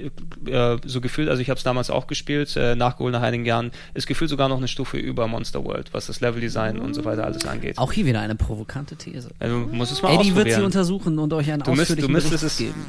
äh, 0.45 0.77
so 0.85 1.01
gefühlt, 1.01 1.27
also 1.29 1.41
ich 1.41 1.49
habe 1.49 1.57
es 1.57 1.63
damals 1.63 1.89
auch 1.89 2.07
gespielt, 2.07 2.55
äh, 2.55 2.75
nachgeholt 2.75 3.11
nach 3.13 3.21
einigen 3.21 3.45
Jahren, 3.45 3.71
ist 3.95 4.07
gefühlt 4.07 4.29
sogar 4.29 4.47
noch 4.49 4.57
eine 4.59 4.67
Stufe 4.67 4.97
über 4.97 5.27
Monster 5.27 5.65
World, 5.65 5.89
was 5.93 6.05
das 6.07 6.21
Leveldesign 6.21 6.79
und 6.79 6.93
so 6.93 7.03
weiter 7.05 7.25
alles 7.25 7.45
angeht. 7.45 7.77
Auch 7.77 7.91
hier 7.91 8.05
wieder 8.05 8.21
eine 8.21 8.35
provokante 8.35 8.95
These. 8.95 9.29
Also 9.39 9.59
du 9.65 9.75
musst 9.75 9.91
es 9.91 10.01
mal 10.01 10.13
Eddie 10.13 10.35
wird 10.35 10.51
sie 10.51 10.61
untersuchen 10.63 11.17
und 11.19 11.33
euch 11.33 11.51
einen 11.51 11.63
Du 11.63 11.71
müsst- 11.73 12.01
du 12.01 12.07
müsstest 12.07 12.41
Bericht 12.41 12.43
es- 12.43 12.57
geben. 12.57 12.85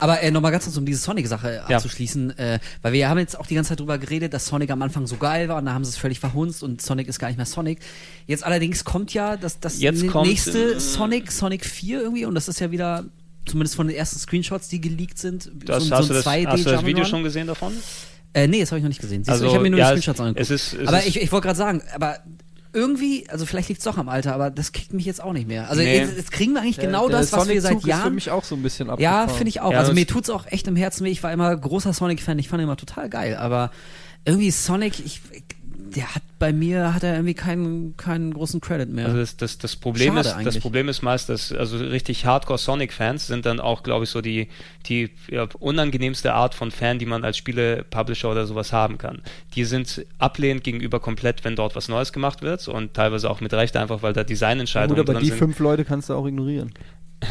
Aber 0.00 0.20
äh, 0.20 0.30
nochmal 0.30 0.52
ganz 0.52 0.64
kurz, 0.64 0.76
um 0.76 0.86
diese 0.86 1.00
Sonic-Sache 1.00 1.62
Ja. 1.68 1.76
abzuschließen, 1.76 2.38
äh, 2.38 2.58
weil 2.82 2.92
wir 2.92 3.08
haben 3.08 3.18
jetzt 3.18 3.38
auch 3.38 3.46
die 3.46 3.54
ganze 3.54 3.70
Zeit 3.70 3.80
drüber 3.80 3.98
geredet, 3.98 4.32
dass 4.34 4.46
Sonic 4.46 4.70
am 4.70 4.82
Anfang 4.82 5.06
so 5.06 5.16
geil 5.16 5.48
war 5.48 5.58
und 5.58 5.66
da 5.66 5.74
haben 5.74 5.84
sie 5.84 5.90
es 5.90 5.96
völlig 5.96 6.20
verhunzt 6.20 6.62
und 6.62 6.82
Sonic 6.82 7.08
ist 7.08 7.18
gar 7.18 7.28
nicht 7.28 7.36
mehr 7.36 7.46
Sonic. 7.46 7.80
Jetzt 8.26 8.44
allerdings 8.44 8.84
kommt 8.84 9.14
ja 9.14 9.36
das, 9.36 9.60
das 9.60 9.80
Jetzt 9.80 10.02
nächste 10.02 10.74
äh, 10.74 10.80
Sonic, 10.80 11.30
Sonic 11.32 11.64
4 11.66 12.00
irgendwie 12.02 12.24
und 12.24 12.34
das 12.34 12.48
ist 12.48 12.60
ja 12.60 12.70
wieder, 12.70 13.04
zumindest 13.46 13.76
von 13.76 13.88
den 13.88 13.96
ersten 13.96 14.18
Screenshots, 14.18 14.68
die 14.68 14.80
geleakt 14.80 15.18
sind, 15.18 15.50
das, 15.64 15.84
so, 15.84 15.96
hast, 15.96 16.06
so 16.06 16.12
du 16.14 16.18
ein 16.20 16.44
das, 16.44 16.52
hast 16.52 16.66
du 16.66 16.70
das 16.70 16.80
2D 16.82 16.86
Video 16.86 17.04
schon 17.04 17.22
gesehen 17.22 17.46
davon? 17.46 17.72
Äh, 18.34 18.46
nee, 18.48 18.60
das 18.60 18.70
habe 18.70 18.78
ich 18.78 18.82
noch 18.82 18.88
nicht 18.88 19.00
gesehen. 19.00 19.22
Siehst 19.24 19.30
Also, 19.30 19.44
du, 19.44 19.48
ich 19.50 19.54
habe 19.54 19.64
mir 19.64 19.70
nur 19.70 19.78
ja, 19.78 19.86
die 19.94 20.00
Screenshots 20.00 20.20
angeguckt. 20.20 20.40
es 20.40 20.50
ist- 20.50 20.72
es 20.74 20.88
aber 20.88 21.04
ich, 21.04 21.20
ich 21.20 21.30
wollte 21.32 21.46
gerade 21.48 21.58
sagen, 21.58 21.82
aber 21.94 22.18
irgendwie, 22.74 23.28
also 23.28 23.44
vielleicht 23.46 23.68
liegt 23.68 23.80
es 23.80 23.84
doch 23.84 23.98
am 23.98 24.08
Alter, 24.08 24.34
aber 24.34 24.50
das 24.50 24.72
kriegt 24.72 24.92
mich 24.94 25.04
jetzt 25.04 25.22
auch 25.22 25.32
nicht 25.32 25.46
mehr. 25.46 25.68
Also 25.68 25.82
Nee. 25.82 25.98
jetzt, 25.98 26.16
jetzt 26.16 26.32
kriegen 26.32 26.52
wir 26.54 26.62
eigentlich 26.62 26.76
Der- 26.76 26.86
genau 26.86 27.08
der 27.08 27.18
das, 27.20 27.32
was 27.32 27.48
wir 27.48 27.60
seit 27.60 27.72
Sonic-Zug 27.72 27.76
ist 27.76 27.82
für 27.82 27.88
Jahren 28.00 28.14
mich 28.14 28.30
auch 28.30 28.44
so 28.44 28.54
ein 28.54 28.62
bisschen 28.62 28.86
ja, 28.88 28.92
abgefahren. 28.94 29.28
finde 29.30 29.48
ich 29.50 29.60
auch. 29.60 29.72
Ja, 29.72 29.78
also 29.78 29.92
mir 29.92 30.06
tut's 30.06 30.30
auch 30.30 30.46
echt 30.46 30.66
im 30.68 30.76
Herzen 30.76 31.04
weh. 31.04 31.10
Ich 31.10 31.22
war 31.22 31.32
immer 31.32 31.54
großer 31.56 31.92
Sonic-Fan. 31.92 32.38
Ich 32.38 32.48
fand 32.48 32.60
ihn 32.60 32.64
immer 32.64 32.76
total 32.76 33.08
geil. 33.10 33.36
Aber 33.36 33.70
irgendwie 34.24 34.50
Sonic, 34.50 35.00
ich, 35.04 35.20
der 35.94 36.14
hat 36.14 36.22
bei 36.38 36.52
mir 36.52 36.94
hat 36.94 37.02
er 37.02 37.14
irgendwie 37.14 37.34
keinen 37.34 37.96
keinen 37.96 38.34
großen 38.34 38.60
Credit 38.60 38.88
mehr. 38.90 39.06
Also 39.06 39.18
das, 39.18 39.36
das, 39.36 39.58
das 39.58 39.76
Problem 39.76 40.08
Schade 40.08 40.20
ist, 40.20 40.26
das 40.26 40.34
eigentlich. 40.34 40.60
Problem 40.60 40.88
ist 40.88 41.02
meist, 41.02 41.28
dass 41.28 41.52
also 41.52 41.76
richtig 41.76 42.26
Hardcore 42.26 42.58
Sonic-Fans 42.58 43.26
sind 43.26 43.46
dann 43.46 43.60
auch, 43.60 43.82
glaube 43.82 44.04
ich, 44.04 44.10
so 44.10 44.20
die 44.20 44.48
die 44.86 45.10
ja, 45.30 45.46
unangenehmste 45.58 46.34
Art 46.34 46.54
von 46.54 46.70
Fan, 46.70 46.98
die 46.98 47.06
man 47.06 47.24
als 47.24 47.36
Spiele-Publisher 47.36 48.30
oder 48.30 48.46
sowas 48.46 48.72
haben 48.72 48.98
kann. 48.98 49.22
Die 49.54 49.64
sind 49.64 50.04
ablehnend 50.18 50.64
gegenüber 50.64 50.98
komplett, 51.00 51.44
wenn 51.44 51.56
dort 51.56 51.76
was 51.76 51.88
Neues 51.88 52.12
gemacht 52.12 52.42
wird 52.42 52.66
und 52.68 52.94
teilweise 52.94 53.30
auch 53.30 53.40
mit 53.40 53.52
Recht 53.54 53.76
einfach, 53.76 54.02
weil 54.02 54.12
da 54.12 54.22
Gut, 54.22 54.30
Designentscheidungen 54.30 55.00
aber 55.00 55.14
drin 55.14 55.22
die 55.22 55.28
sind. 55.28 55.38
fünf 55.38 55.58
Leute 55.58 55.84
kannst 55.84 56.08
du 56.08 56.14
auch 56.14 56.26
ignorieren. 56.26 56.72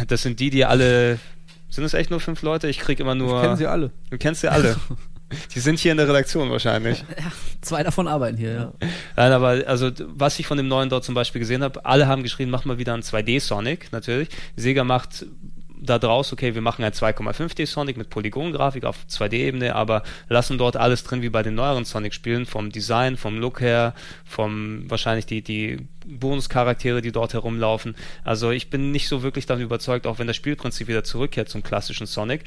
Das 0.07 0.21
sind 0.21 0.39
die, 0.39 0.49
die 0.49 0.63
alle 0.63 1.19
sind 1.71 1.85
es 1.85 1.93
echt 1.93 2.11
nur 2.11 2.19
fünf 2.19 2.41
Leute? 2.41 2.67
Ich 2.67 2.79
krieg 2.79 2.99
immer 2.99 3.15
nur. 3.15 3.37
Ich 3.37 3.41
kenne 3.43 3.57
sie 3.57 3.65
alle. 3.65 3.91
Du 4.09 4.17
kennst 4.17 4.41
sie 4.41 4.49
alle. 4.49 4.75
die 5.53 5.59
sind 5.59 5.79
hier 5.79 5.91
in 5.91 5.97
der 5.97 6.07
Redaktion 6.07 6.49
wahrscheinlich. 6.49 6.99
ja, 7.17 7.31
zwei 7.61 7.83
davon 7.83 8.07
arbeiten 8.07 8.37
hier. 8.37 8.53
Ja. 8.53 8.73
Nein, 9.15 9.31
aber 9.31 9.63
also 9.67 9.91
was 10.07 10.39
ich 10.39 10.47
von 10.47 10.57
dem 10.57 10.67
neuen 10.67 10.89
dort 10.89 11.03
zum 11.03 11.15
Beispiel 11.15 11.39
gesehen 11.39 11.63
habe, 11.63 11.85
alle 11.85 12.07
haben 12.07 12.23
geschrieben, 12.23 12.51
mach 12.51 12.65
mal 12.65 12.77
wieder 12.77 12.93
einen 12.93 13.03
2D 13.03 13.39
Sonic, 13.39 13.91
natürlich. 13.91 14.29
Sega 14.55 14.83
macht 14.83 15.25
da 15.81 15.97
draus, 15.97 16.31
okay, 16.31 16.53
wir 16.53 16.61
machen 16.61 16.85
ein 16.85 16.91
2,5D 16.91 17.65
Sonic 17.65 17.97
mit 17.97 18.09
Polygongrafik 18.09 18.85
auf 18.85 18.97
2D-Ebene, 19.09 19.75
aber 19.75 20.03
lassen 20.29 20.57
dort 20.57 20.77
alles 20.77 21.03
drin 21.03 21.23
wie 21.23 21.29
bei 21.29 21.41
den 21.41 21.55
neueren 21.55 21.85
Sonic-Spielen, 21.85 22.45
vom 22.45 22.71
Design, 22.71 23.17
vom 23.17 23.39
Look 23.39 23.61
her, 23.61 23.95
vom 24.23 24.89
wahrscheinlich 24.89 25.25
die, 25.25 25.41
die 25.41 25.87
Bonuscharaktere, 26.05 27.01
die 27.01 27.11
dort 27.11 27.33
herumlaufen. 27.33 27.95
Also 28.23 28.51
ich 28.51 28.69
bin 28.69 28.91
nicht 28.91 29.07
so 29.07 29.23
wirklich 29.23 29.45
davon 29.45 29.63
überzeugt, 29.63 30.07
auch 30.07 30.19
wenn 30.19 30.27
das 30.27 30.35
Spielprinzip 30.35 30.87
wieder 30.87 31.03
zurückkehrt 31.03 31.49
zum 31.49 31.63
klassischen 31.63 32.07
Sonic, 32.07 32.43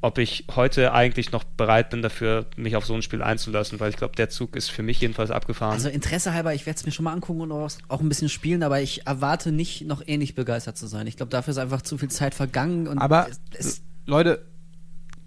ob 0.00 0.18
ich 0.18 0.44
heute 0.54 0.92
eigentlich 0.92 1.32
noch 1.32 1.44
bereit 1.44 1.90
bin 1.90 2.02
dafür, 2.02 2.46
mich 2.56 2.76
auf 2.76 2.84
so 2.84 2.94
ein 2.94 3.02
Spiel 3.02 3.22
einzulassen, 3.22 3.80
weil 3.80 3.90
ich 3.90 3.96
glaube, 3.96 4.16
der 4.16 4.28
Zug 4.28 4.56
ist 4.56 4.70
für 4.70 4.82
mich 4.82 5.00
jedenfalls 5.00 5.30
abgefahren. 5.30 5.72
Also 5.72 5.88
Interesse 5.88 6.34
halber, 6.34 6.54
ich 6.54 6.66
werde 6.66 6.78
es 6.78 6.84
mir 6.86 6.92
schon 6.92 7.04
mal 7.04 7.12
angucken 7.12 7.40
und 7.40 7.52
auch, 7.52 7.70
auch 7.88 8.00
ein 8.00 8.08
bisschen 8.08 8.28
spielen, 8.28 8.62
aber 8.62 8.80
ich 8.80 9.06
erwarte 9.06 9.50
nicht, 9.52 9.86
noch 9.86 10.02
ähnlich 10.06 10.34
begeistert 10.34 10.76
zu 10.76 10.86
sein. 10.86 11.06
Ich 11.06 11.16
glaube, 11.16 11.30
dafür 11.30 11.52
ist 11.52 11.58
einfach 11.58 11.82
zu 11.82 11.96
viel 11.98 12.10
Zeit 12.10 12.34
vergangen 12.34 12.86
und 12.86 12.98
Aber 12.98 13.28
es, 13.28 13.40
es 13.58 13.82
Leute, 14.06 14.44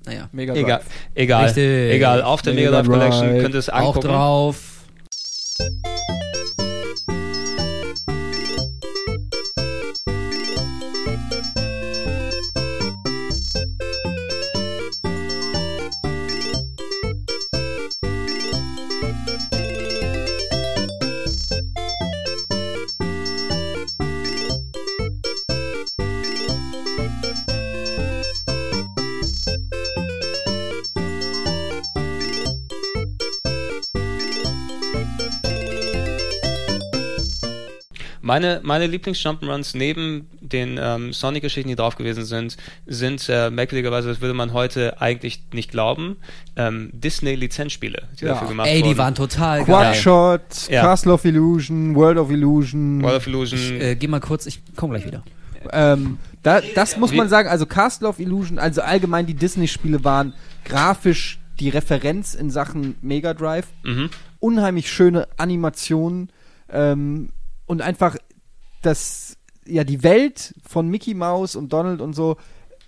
naja, 0.05 0.29
mega 0.31 0.53
Egal, 0.53 0.79
Drive. 0.79 0.87
egal, 1.15 1.45
Richtig. 1.45 1.91
egal. 1.93 2.21
Auf 2.21 2.41
der 2.41 2.53
Mega 2.53 2.69
Mega 2.69 2.81
Drive 2.83 2.91
Collection 2.91 3.39
könnt 3.41 3.55
ihr 3.55 3.59
es 3.59 3.69
auch 3.69 3.95
angucken. 3.95 4.07
drauf. 4.07 4.83
Meine, 38.39 38.59
meine 38.63 38.85
Lieblings-Jump'n'Runs 38.87 39.75
neben 39.75 40.27
den 40.41 40.79
ähm, 40.79 41.11
Sonic-Geschichten, 41.11 41.69
die 41.69 41.75
drauf 41.75 41.95
gewesen 41.95 42.23
sind, 42.23 42.55
sind 42.85 43.27
äh, 43.29 43.49
merkwürdigerweise, 43.49 44.09
das 44.09 44.21
würde 44.21 44.35
man 44.35 44.53
heute 44.53 45.01
eigentlich 45.01 45.41
nicht 45.53 45.71
glauben, 45.71 46.17
ähm, 46.55 46.91
Disney-Lizenzspiele, 46.93 48.03
die 48.19 48.25
Ja. 48.25 48.33
dafür 48.33 48.49
gemacht 48.49 48.67
Ey, 48.67 48.81
wurden. 48.81 48.89
die 48.91 48.97
waren 48.97 49.15
total 49.15 49.57
geil. 49.63 49.65
Quadshot, 49.65 50.69
Ja. 50.69 50.81
Castle 50.83 51.13
of 51.13 51.25
Illusion, 51.25 51.95
World 51.95 52.19
of 52.19 52.29
Illusion. 52.29 53.01
World 53.01 53.17
of 53.17 53.27
Illusion. 53.27 53.59
Ich, 53.59 53.71
äh, 53.81 53.95
geh 53.95 54.07
mal 54.07 54.19
kurz, 54.19 54.45
ich 54.45 54.61
komm 54.75 54.91
gleich 54.91 55.05
wieder. 55.05 55.23
Ähm, 55.73 56.19
da, 56.43 56.61
das 56.75 56.95
muss 56.97 57.11
man 57.13 57.27
sagen, 57.29 57.49
also 57.49 57.65
Castle 57.65 58.07
of 58.07 58.19
Illusion, 58.19 58.59
also 58.59 58.81
allgemein 58.81 59.25
die 59.25 59.33
Disney-Spiele 59.33 60.03
waren 60.03 60.33
grafisch 60.63 61.39
die 61.59 61.69
Referenz 61.69 62.35
in 62.35 62.51
Sachen 62.51 62.95
Mega 63.01 63.33
Drive. 63.33 63.65
mhm. 63.83 64.09
Unheimlich 64.39 64.91
schöne 64.91 65.27
Animationen 65.37 66.29
ähm, 66.71 67.29
und 67.65 67.81
einfach 67.81 68.15
das, 68.87 69.37
ja, 69.65 69.83
die 69.83 70.01
Welt 70.01 70.55
von 70.67 70.87
Mickey 70.87 71.13
Mouse 71.13 71.55
und 71.55 71.73
Donald 71.73 72.01
und 72.01 72.13
so 72.13 72.37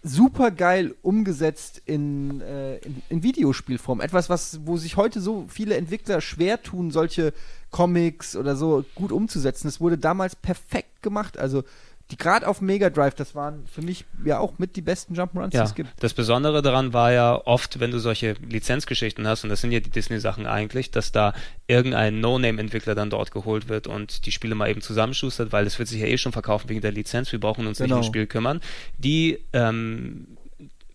super 0.01 0.49
geil 0.49 0.95
umgesetzt 1.01 1.81
in, 1.85 2.39
äh, 2.39 2.77
in, 2.77 3.01
in 3.09 3.23
Videospielform. 3.23 3.99
Etwas, 3.99 4.29
was, 4.29 4.61
wo 4.65 4.77
sich 4.77 4.95
heute 4.95 5.19
so 5.19 5.45
viele 5.49 5.75
Entwickler 5.75 6.21
schwer 6.21 6.61
tun, 6.63 6.89
solche 6.89 7.33
Comics 7.69 8.37
oder 8.37 8.55
so 8.55 8.85
gut 8.95 9.11
umzusetzen. 9.11 9.67
Es 9.67 9.81
wurde 9.81 9.97
damals 9.97 10.37
perfekt 10.37 11.03
gemacht. 11.03 11.37
Also 11.37 11.63
die 12.11 12.17
gerade 12.17 12.47
auf 12.47 12.59
Mega 12.59 12.89
Drive, 12.89 13.13
das 13.15 13.35
waren 13.35 13.65
für 13.67 13.81
mich 13.83 14.03
ja 14.25 14.39
auch 14.39 14.57
mit 14.57 14.75
die 14.75 14.81
besten 14.81 15.13
Jump'n'Runs, 15.15 15.49
die 15.51 15.57
Ja, 15.57 15.63
es 15.63 15.75
gibt. 15.75 15.89
das 16.01 16.13
Besondere 16.15 16.61
daran 16.63 16.91
war 16.91 17.11
ja 17.11 17.39
oft, 17.45 17.79
wenn 17.79 17.91
du 17.91 17.99
solche 17.99 18.33
Lizenzgeschichten 18.33 19.27
hast, 19.27 19.43
und 19.43 19.49
das 19.51 19.61
sind 19.61 19.71
ja 19.71 19.79
die 19.79 19.91
Disney-Sachen 19.91 20.47
eigentlich, 20.47 20.89
dass 20.89 21.11
da 21.11 21.33
irgendein 21.67 22.19
No-Name-Entwickler 22.19 22.95
dann 22.95 23.09
dort 23.11 23.31
geholt 23.31 23.69
wird 23.69 23.85
und 23.85 24.25
die 24.25 24.31
Spiele 24.31 24.55
mal 24.55 24.69
eben 24.69 24.81
zusammenschustert, 24.81 25.51
weil 25.51 25.67
es 25.67 25.77
wird 25.77 25.87
sich 25.87 26.01
ja 26.01 26.07
eh 26.07 26.17
schon 26.17 26.31
verkaufen 26.31 26.67
wegen 26.69 26.81
der 26.81 26.91
Lizenz, 26.91 27.31
wir 27.31 27.39
brauchen 27.39 27.67
uns 27.67 27.79
nicht 27.79 27.87
Genau. 27.89 27.97
ums 27.97 28.07
Spiel 28.07 28.25
kümmern. 28.25 28.59
Die 28.97 29.39
ähm, 29.53 30.25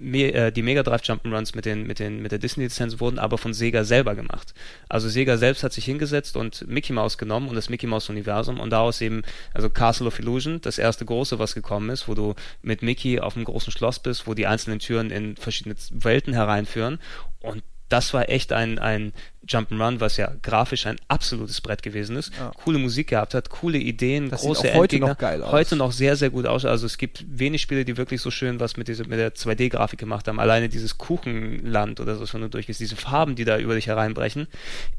Me 0.04 0.32
äh, 0.32 0.52
die 0.52 0.62
Mega 0.62 0.82
Drive 0.82 1.02
Jump'n'Runs 1.02 1.56
mit, 1.56 1.64
den, 1.64 1.86
mit, 1.86 1.98
den, 1.98 2.20
mit 2.20 2.30
der 2.30 2.38
Disney-Lizenz 2.38 3.00
wurden 3.00 3.18
aber 3.18 3.38
von 3.38 3.54
Sega 3.54 3.84
selber 3.84 4.14
gemacht. 4.14 4.54
Also 4.88 5.08
Sega 5.08 5.36
selbst 5.38 5.64
hat 5.64 5.72
sich 5.72 5.84
hingesetzt 5.84 6.36
und 6.36 6.66
Mickey 6.68 6.92
Mouse 6.92 7.18
genommen 7.18 7.48
und 7.48 7.56
das 7.56 7.70
Mickey 7.70 7.86
Mouse 7.86 8.10
Universum 8.10 8.60
und 8.60 8.70
daraus 8.70 9.00
eben, 9.00 9.22
also 9.52 9.70
Castle 9.70 10.06
of 10.06 10.18
Illusion, 10.18 10.60
das 10.60 10.78
erste 10.78 11.04
große, 11.04 11.38
was 11.38 11.54
gekommen 11.54 11.90
ist, 11.90 12.06
wo 12.06 12.14
du 12.14 12.34
mit 12.62 12.82
Mickey 12.82 13.18
auf 13.18 13.36
einem 13.36 13.46
großen 13.46 13.72
Schloss 13.72 13.98
bist, 13.98 14.26
wo 14.26 14.34
die 14.34 14.46
einzelnen 14.46 14.78
Türen 14.78 15.10
in 15.10 15.36
verschiedene 15.36 15.74
Welten 15.90 16.34
hereinführen 16.34 16.98
und 17.40 17.62
das 17.88 18.14
war 18.14 18.28
echt 18.28 18.52
ein, 18.52 18.78
ein 18.78 19.12
Jump'n'Run, 19.46 20.00
was 20.00 20.16
ja 20.16 20.32
grafisch 20.42 20.86
ein 20.86 20.96
absolutes 21.08 21.60
Brett 21.60 21.82
gewesen 21.82 22.16
ist. 22.16 22.32
Ja. 22.38 22.50
Coole 22.64 22.78
Musik 22.78 23.08
gehabt 23.08 23.34
hat, 23.34 23.50
coole 23.50 23.78
Ideen, 23.78 24.30
Das 24.30 24.40
sieht 24.40 24.48
große 24.48 24.60
auch 24.70 24.74
heute 24.76 24.96
Endgegner. 24.96 25.08
noch 25.08 25.18
geil 25.18 25.42
aus. 25.42 25.52
Heute 25.52 25.76
noch 25.76 25.92
sehr, 25.92 26.16
sehr 26.16 26.30
gut 26.30 26.46
aus. 26.46 26.64
Also 26.64 26.86
es 26.86 26.96
gibt 26.96 27.24
wenig 27.28 27.60
Spiele, 27.60 27.84
die 27.84 27.96
wirklich 27.96 28.22
so 28.22 28.30
schön 28.30 28.58
was 28.58 28.76
mit, 28.76 28.88
dieser, 28.88 29.06
mit 29.06 29.18
der 29.18 29.34
2D-Grafik 29.34 29.98
gemacht 29.98 30.28
haben. 30.28 30.40
Alleine 30.40 30.68
dieses 30.68 30.96
Kuchenland 30.96 32.00
oder 32.00 32.16
so, 32.16 32.24
wenn 32.32 32.40
du 32.40 32.48
durchgehst, 32.48 32.80
diese 32.80 32.96
Farben, 32.96 33.34
die 33.34 33.44
da 33.44 33.58
über 33.58 33.74
dich 33.74 33.86
hereinbrechen. 33.86 34.48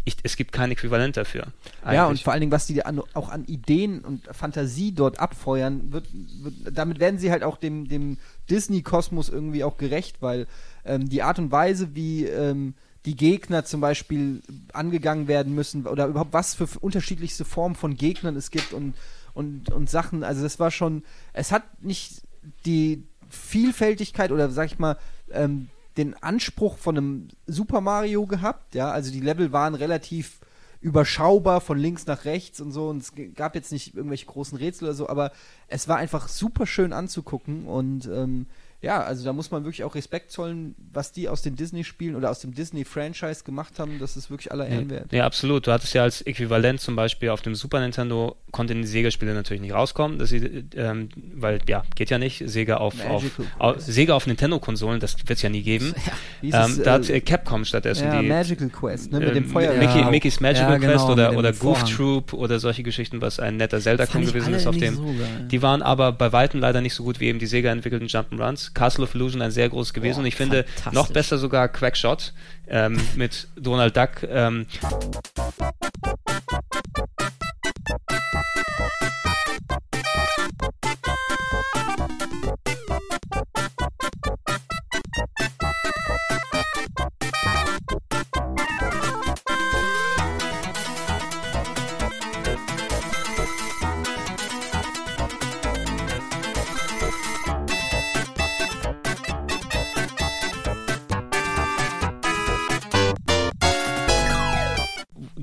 Ich, 0.03 0.17
es 0.21 0.35
gibt 0.35 0.51
kein 0.51 0.71
Äquivalent 0.71 1.17
dafür. 1.17 1.47
Ja, 1.83 2.03
und 2.03 2.09
eigentlich. 2.09 2.23
vor 2.23 2.33
allen 2.33 2.41
Dingen, 2.41 2.51
was 2.51 2.67
die 2.67 2.85
an, 2.85 3.01
auch 3.13 3.29
an 3.29 3.45
Ideen 3.45 4.01
und 4.01 4.27
Fantasie 4.31 4.91
dort 4.93 5.19
abfeuern, 5.19 5.91
wird, 5.91 6.05
wird, 6.13 6.53
damit 6.71 6.99
werden 6.99 7.17
sie 7.17 7.31
halt 7.31 7.43
auch 7.43 7.57
dem, 7.57 7.87
dem 7.87 8.19
Disney-Kosmos 8.49 9.29
irgendwie 9.29 9.63
auch 9.63 9.77
gerecht, 9.77 10.17
weil 10.21 10.45
ähm, 10.85 11.09
die 11.09 11.23
Art 11.23 11.39
und 11.39 11.51
Weise, 11.51 11.95
wie 11.95 12.25
ähm, 12.25 12.75
die 13.05 13.15
Gegner 13.15 13.65
zum 13.65 13.81
Beispiel 13.81 14.41
angegangen 14.73 15.27
werden 15.27 15.53
müssen 15.53 15.85
oder 15.85 16.07
überhaupt 16.07 16.33
was 16.33 16.55
für 16.55 16.67
unterschiedlichste 16.79 17.45
Formen 17.45 17.75
von 17.75 17.95
Gegnern 17.95 18.35
es 18.35 18.51
gibt 18.51 18.73
und, 18.73 18.95
und, 19.33 19.71
und 19.71 19.89
Sachen, 19.89 20.23
also 20.23 20.41
das 20.41 20.59
war 20.59 20.71
schon, 20.71 21.03
es 21.33 21.51
hat 21.51 21.83
nicht 21.83 22.23
die 22.65 23.03
Vielfältigkeit 23.29 24.31
oder 24.31 24.49
sag 24.49 24.67
ich 24.67 24.79
mal, 24.79 24.97
ähm, 25.31 25.69
den 25.97 26.15
Anspruch 26.15 26.77
von 26.77 26.97
einem 26.97 27.27
Super 27.47 27.79
Mario 27.81 28.25
gehabt, 28.25 28.75
ja, 28.75 28.91
also 28.91 29.11
die 29.11 29.21
Level 29.21 29.51
waren 29.51 29.75
relativ 29.75 30.39
überschaubar 30.81 31.61
von 31.61 31.77
links 31.77 32.05
nach 32.05 32.25
rechts 32.25 32.59
und 32.59 32.71
so 32.71 32.89
und 32.89 33.01
es 33.01 33.13
gab 33.35 33.55
jetzt 33.55 33.71
nicht 33.71 33.95
irgendwelche 33.95 34.25
großen 34.25 34.57
Rätsel 34.57 34.85
oder 34.85 34.93
so, 34.93 35.09
aber 35.09 35.31
es 35.67 35.87
war 35.87 35.97
einfach 35.97 36.27
super 36.27 36.67
schön 36.67 36.91
anzugucken 36.91 37.65
und 37.65 38.07
ähm, 38.07 38.47
ja, 38.85 39.01
also 39.01 39.25
da 39.25 39.33
muss 39.33 39.49
man 39.49 39.63
wirklich 39.63 39.83
auch 39.83 39.95
Respekt 39.95 40.31
zollen, 40.31 40.75
was 40.93 41.11
die 41.11 41.27
aus 41.27 41.41
den 41.41 41.55
Disney-Spielen 41.55 42.15
oder 42.15 42.29
aus 42.29 42.39
dem 42.39 42.53
Disney-Franchise 42.53 43.43
gemacht 43.43 43.79
haben, 43.79 43.97
das 43.99 44.15
ist 44.15 44.29
wirklich 44.29 44.51
aller 44.51 44.67
Ehren 44.67 44.91
wert. 44.91 45.11
Ja, 45.11 45.25
absolut. 45.25 45.65
Du 45.65 45.71
hattest 45.71 45.95
ja 45.95 46.03
als 46.03 46.21
Äquivalent 46.21 46.79
zum 46.79 46.95
Beispiel 46.95 47.29
auf 47.29 47.41
dem 47.41 47.55
Super 47.55 47.79
Nintendo 47.79 48.35
konnten 48.51 48.83
die 48.83 48.87
Sega-Spiele 48.87 49.33
natürlich 49.33 49.61
nicht 49.61 49.73
rauskommen, 49.73 50.19
dass 50.19 50.29
sie, 50.29 50.65
ähm, 50.75 51.09
weil 51.33 51.59
ja, 51.67 51.83
geht 51.95 52.11
ja 52.11 52.19
nicht. 52.19 52.43
Sega 52.47 52.77
auf, 52.77 52.93
auf, 53.09 53.23
Magical 53.23 53.45
auf. 53.57 53.81
Sega 53.81 54.13
auf 54.13 54.27
Nintendo-Konsolen, 54.27 54.99
das 54.99 55.17
wird 55.17 55.31
es 55.31 55.41
ja 55.41 55.49
nie 55.49 55.63
geben. 55.63 55.93
Wie 56.41 56.51
Ähm, 56.51 56.61
es, 56.71 56.83
da 56.83 56.93
hat 56.93 57.09
äh, 57.09 57.17
äh, 57.17 57.21
Capcom 57.21 57.65
stattdessen 57.65 58.05
ja, 58.05 58.21
die 58.21 58.27
Magical 58.27 58.69
Quest, 58.69 59.11
ne, 59.11 59.19
mit 59.19 59.29
dem 59.35 59.45
ähm, 59.45 59.49
Feuer. 59.49 59.73
Mickey, 59.73 59.99
Ja. 59.99 60.11
Mickey's 60.11 60.39
Magical 60.39 60.73
Ja, 60.73 60.77
genau, 60.77 60.93
Quest 60.93 61.09
oder, 61.09 61.35
oder 61.35 61.51
Goof 61.53 61.79
Vorhang. 61.79 61.95
Troop 61.95 62.33
oder 62.33 62.59
solche 62.59 62.83
Geschichten, 62.83 63.19
was 63.19 63.39
ein 63.39 63.57
netter 63.57 63.79
Zelda-Klon 63.79 64.23
Fand 64.23 64.27
ich 64.27 64.33
gewesen 64.33 64.53
ist 64.53 64.67
auf 64.67 64.77
dem. 64.77 64.95
so. 64.95 65.15
Die 65.49 65.61
waren 65.63 65.81
aber 65.81 66.11
bei 66.11 66.31
Weitem 66.31 66.59
leider 66.59 66.81
nicht 66.81 66.93
so 66.93 67.03
gut 67.03 67.19
wie 67.19 67.25
eben 67.25 67.39
die 67.39 67.47
Sega 67.47 67.71
entwickelten 67.71 68.07
Jump'n'Runs. 68.07 68.73
Castle 68.75 69.05
of 69.05 69.15
Illusion 69.15 69.41
ein 69.41 69.51
sehr 69.51 69.69
großes 69.69 69.93
gewesen 69.93 70.17
Boah, 70.17 70.21
und 70.21 70.25
ich 70.27 70.35
finde 70.35 70.65
noch 70.91 71.09
besser 71.09 71.39
sogar 71.39 71.67
Quackshot 71.67 72.33
ähm, 72.67 72.99
mit 73.15 73.47
Donald 73.55 73.97
Duck. 73.97 74.21
Ähm, 74.29 74.67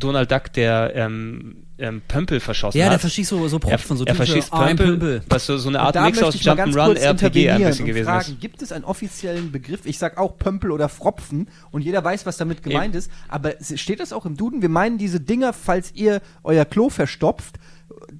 Donald 0.02 0.30
Duck, 0.30 0.52
der 0.52 0.92
ähm, 0.94 1.64
ähm, 1.78 2.02
Pömpel 2.06 2.40
verschossen 2.40 2.78
Ja, 2.78 2.86
hat. 2.86 2.92
der 2.92 2.98
verschießt 2.98 3.30
so, 3.30 3.48
so 3.48 3.56
er, 3.56 3.60
Propfen, 3.60 3.96
so 3.96 4.04
er 4.04 4.14
verschießt 4.14 4.52
ein 4.52 4.76
Pömpel, 4.76 4.86
Pömpel. 4.98 5.22
was 5.28 5.46
so, 5.46 5.56
so 5.58 5.68
eine 5.68 5.80
Art 5.80 5.94
da 5.96 6.02
Mix 6.04 6.16
möchte 6.16 6.28
aus 6.28 6.34
ich 6.34 6.44
mal 6.44 6.54
ganz 6.56 6.74
Jump'n'Run, 6.74 6.84
kurz 6.86 7.00
RPG 7.00 7.50
ein 7.50 7.62
bisschen 7.64 7.86
gewesen 7.86 8.04
fragen, 8.06 8.32
ist. 8.32 8.40
Gibt 8.40 8.62
es 8.62 8.72
einen 8.72 8.84
offiziellen 8.84 9.50
Begriff? 9.52 9.80
Ich 9.84 9.98
sag 9.98 10.18
auch 10.18 10.36
Pömpel 10.38 10.70
oder 10.70 10.88
Fropfen 10.88 11.48
und 11.70 11.82
jeder 11.82 12.04
weiß, 12.04 12.26
was 12.26 12.36
damit 12.36 12.62
gemeint 12.62 12.94
ist. 12.94 13.10
Aber 13.28 13.58
es- 13.60 13.80
steht 13.80 14.00
das 14.00 14.12
auch 14.12 14.26
im 14.26 14.36
Duden? 14.36 14.62
Wir 14.62 14.68
meinen 14.68 14.98
diese 14.98 15.20
Dinger, 15.20 15.52
falls 15.52 15.92
ihr 15.94 16.20
euer 16.44 16.64
Klo 16.64 16.88
verstopft, 16.90 17.56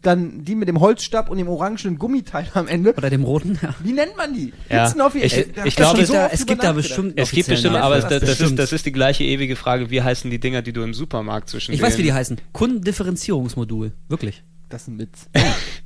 dann 0.02 0.44
die 0.44 0.54
mit 0.54 0.68
dem 0.68 0.80
Holzstab 0.80 1.30
und 1.30 1.38
dem 1.38 1.48
orangenen 1.48 1.98
Gummiteil 1.98 2.46
am 2.54 2.68
Ende. 2.68 2.94
Oder 2.94 3.10
dem 3.10 3.24
roten. 3.24 3.58
Ja. 3.62 3.74
Wie 3.82 3.92
nennt 3.92 4.16
man 4.16 4.34
die? 4.34 4.52
Ja, 4.70 4.86
offi- 4.88 5.18
ich- 5.22 5.52
da 5.54 5.64
ich 5.64 5.76
hab 5.78 5.94
glaube, 5.94 5.96
schon 5.96 6.00
es 6.04 6.08
gibt 6.08 6.08
so 6.08 6.34
es 6.34 6.46
gibt 6.46 6.64
da 6.64 6.72
bestimmt 6.72 7.12
Es 7.16 7.30
gibt 7.30 7.48
bestimmt, 7.48 7.76
aber 7.76 8.00
das 8.00 8.20
das, 8.20 8.40
ist, 8.40 8.58
das 8.58 8.72
ist 8.72 8.86
die 8.86 8.92
gleiche 8.92 9.24
ewige 9.24 9.56
Frage, 9.56 9.90
wie 9.90 10.02
heißen 10.02 10.30
die 10.30 10.38
Dinger, 10.40 10.62
die 10.62 10.72
du 10.72 10.82
im 10.82 10.94
Supermarkt 10.94 11.48
zwischen 11.50 11.72
Ich 11.72 11.80
weiß, 11.82 11.98
wie 11.98 12.02
die 12.02 12.12
heißen. 12.12 12.38
Kundendifferenzierungsmodul. 12.52 13.92
Wirklich. 14.08 14.42
Das 14.72 14.82
ist 14.82 14.88
ein 14.88 14.98
Witz. 14.98 15.26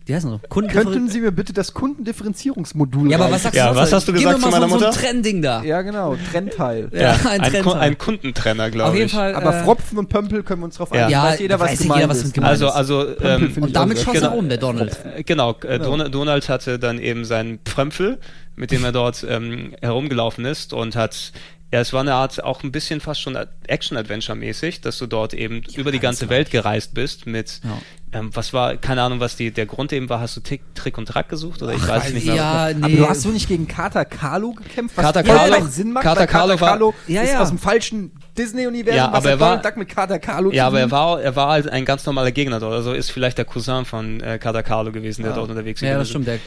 Die 0.06 0.14
heißen 0.14 0.30
so. 0.30 0.38
Könnten 0.38 0.48
Kundendifferenzierungsmodul. 0.70 1.10
Sie 1.10 1.20
mir 1.20 1.32
bitte 1.32 1.52
das 1.52 1.74
Kundendifferenzierungsmodul 1.74 3.10
Ja, 3.10 3.18
aber 3.18 3.32
was 3.32 3.42
sagst 3.42 3.56
Ja, 3.56 3.70
du? 3.70 3.76
was 3.76 3.92
hast 3.92 4.06
du 4.06 4.12
gesagt 4.12 4.40
zu 4.40 4.48
meiner 4.48 4.68
so, 4.68 4.78
So 4.78 4.84
Mutter? 4.86 4.88
ein 4.90 4.94
Trendding 4.94 5.42
da. 5.42 5.62
Ja, 5.64 5.82
genau. 5.82 6.16
Trennteil. 6.30 6.88
Ja, 6.92 7.14
ein 7.28 7.40
ein, 7.40 7.50
Trend 7.50 7.64
Ku- 7.64 7.72
halt. 7.74 7.82
ein 7.82 7.98
Kundentrenner, 7.98 8.70
glaube 8.70 8.90
ich. 8.90 8.92
Auf 8.92 8.96
jeden 8.96 9.10
Fall. 9.10 9.34
Aber 9.34 9.56
äh, 9.56 9.64
Fropfen 9.64 9.98
und 9.98 10.08
Pömpel 10.08 10.44
können 10.44 10.60
wir 10.60 10.66
uns 10.66 10.76
drauf 10.76 10.90
Ja. 10.92 11.06
einigen. 11.06 11.10
Ja, 11.12 11.24
weiß 11.24 11.40
jeder, 11.40 11.58
was 11.60 11.70
weiß 11.72 11.78
gemeint 11.80 11.98
jeder, 12.00 12.08
was 12.10 12.18
ist. 12.18 12.24
mit 12.26 12.34
gemeint 12.34 12.50
Also, 12.52 12.66
ist. 12.68 12.72
also 12.74 13.18
ähm, 13.20 13.52
Und 13.60 13.74
damit 13.74 13.98
schoss 13.98 14.12
sehr- 14.18 14.22
er 14.30 14.36
um, 14.36 14.48
der 14.48 14.58
Donald. 14.58 14.96
Äh, 15.16 15.22
Genau, 15.24 15.56
äh, 15.62 15.78
Don 15.80 16.10
Donald 16.12 16.48
hatte 16.48 16.78
dann 16.78 16.98
eben 17.00 17.24
seinen 17.24 17.58
Prömpel, 17.64 18.18
mit 18.54 18.70
dem 18.70 18.84
er 18.84 18.92
dort 18.92 19.26
ähm, 19.28 19.74
herumgelaufen 19.82 20.44
ist 20.44 20.72
und 20.72 20.94
hat 20.94 21.32
ja, 21.72 21.80
es 21.80 21.92
war 21.92 22.00
eine 22.00 22.14
Art 22.14 22.42
auch 22.44 22.62
ein 22.62 22.70
bisschen 22.72 23.00
fast 23.00 23.20
schon 23.20 23.36
Action-Adventure-mäßig, 23.66 24.80
dass 24.80 24.98
du 24.98 25.06
dort 25.06 25.34
eben 25.34 25.62
über 25.74 25.90
die 25.92 25.98
ganze 26.00 26.28
Welt 26.28 26.50
gereist 26.50 26.94
bist 26.94 27.26
mit, 27.26 27.60
Ja. 27.64 28.18
ähm, 28.20 28.30
was 28.34 28.52
war, 28.52 28.76
keine 28.76 29.02
Ahnung, 29.02 29.20
was 29.20 29.36
die, 29.36 29.50
der 29.50 29.66
Grund 29.66 29.92
eben 29.92 30.08
war, 30.08 30.20
hast 30.20 30.36
du 30.36 30.40
Tick, 30.40 30.62
Trick 30.74 30.96
und 30.98 31.06
Track 31.06 31.28
gesucht 31.28 31.62
oder 31.62 31.72
ich 31.74 31.86
weiß 31.86 32.08
es 32.08 32.12
nicht 32.14 32.26
mehr. 32.26 32.36
Ja, 32.36 32.70
nee. 32.72 32.84
Aber 32.84 32.94
du 32.94 33.08
hast 33.08 33.22
so 33.22 33.30
nicht 33.30 33.48
gegen 33.48 33.66
Kater 33.66 34.04
Carlo 34.04 34.52
gekämpft, 34.52 34.96
was 34.96 35.04
Kater 35.06 35.22
Carlo- 35.22 35.54
keinen 35.54 35.70
Sinn 35.70 35.92
macht, 35.92 36.04
Kater 36.04 36.26
Carlo 36.26 36.60
war- 36.60 36.68
Carlo 36.70 36.94
Ja, 37.08 37.22
ist 37.22 37.32
ja. 37.32 37.40
aus 37.42 37.48
dem 37.48 37.58
falschen 37.58 38.12
Disney-Universum, 38.38 38.96
Ja, 38.98 39.08
was 39.12 39.18
aber 39.18 39.30
er 39.30 39.40
war- 39.40 39.56
Duck 39.62 39.76
mit 39.76 39.88
Kater 39.88 40.18
Carlo 40.18 40.52
Ja, 40.52 40.66
aber 40.68 40.80
er 40.80 40.90
war, 40.90 41.20
er 41.20 41.34
war 41.36 41.48
halt 41.48 41.68
ein 41.68 41.84
ganz 41.84 42.06
normaler 42.06 42.30
Gegner 42.32 42.60
dort. 42.60 42.74
Also 42.74 42.92
ist 42.92 43.10
vielleicht 43.10 43.38
der 43.38 43.44
Cousin 43.44 43.84
von 43.84 44.20
äh, 44.20 44.38
Kater 44.38 44.62
Carlo 44.62 44.92
gewesen, 44.92 45.22
der 45.22 45.32
Ja. 45.32 45.36
dort 45.36 45.50
unterwegs 45.50 45.80
Ja, 45.80 45.98
das 45.98 46.08
stimmt. 46.10 46.26
Der 46.28 46.38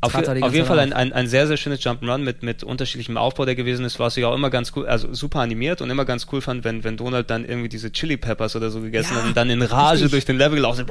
Auf, 0.00 0.14
auf 0.14 0.54
jeden 0.54 0.66
Fall 0.66 0.78
ein, 0.78 0.92
ein, 0.92 1.12
ein 1.12 1.26
sehr, 1.26 1.48
sehr 1.48 1.56
schönes 1.56 1.80
Jump'n'Run 1.80 2.18
mit, 2.18 2.44
mit 2.44 2.62
unterschiedlichem 2.62 3.16
Aufbau, 3.16 3.44
der 3.46 3.56
gewesen 3.56 3.84
ist, 3.84 3.98
was 3.98 4.16
ich 4.16 4.24
auch 4.24 4.34
immer 4.34 4.48
ganz 4.48 4.72
cool, 4.76 4.86
also 4.86 5.12
super 5.12 5.40
animiert 5.40 5.82
und 5.82 5.90
immer 5.90 6.04
ganz 6.04 6.28
cool 6.30 6.40
fand, 6.40 6.62
wenn, 6.62 6.84
wenn 6.84 6.96
Donald 6.96 7.28
dann 7.30 7.44
irgendwie 7.44 7.68
diese 7.68 7.90
Chili 7.90 8.16
Peppers 8.16 8.54
oder 8.54 8.70
so 8.70 8.80
gegessen 8.80 9.14
Ja, 9.14 9.20
hat 9.22 9.26
und 9.26 9.36
dann 9.36 9.50
in 9.50 9.60
Rage 9.60 9.94
richtig. 9.94 10.10
durch 10.12 10.24
den 10.24 10.38
Level 10.38 10.54
gelaufen 10.54 10.82
ist. 10.82 10.88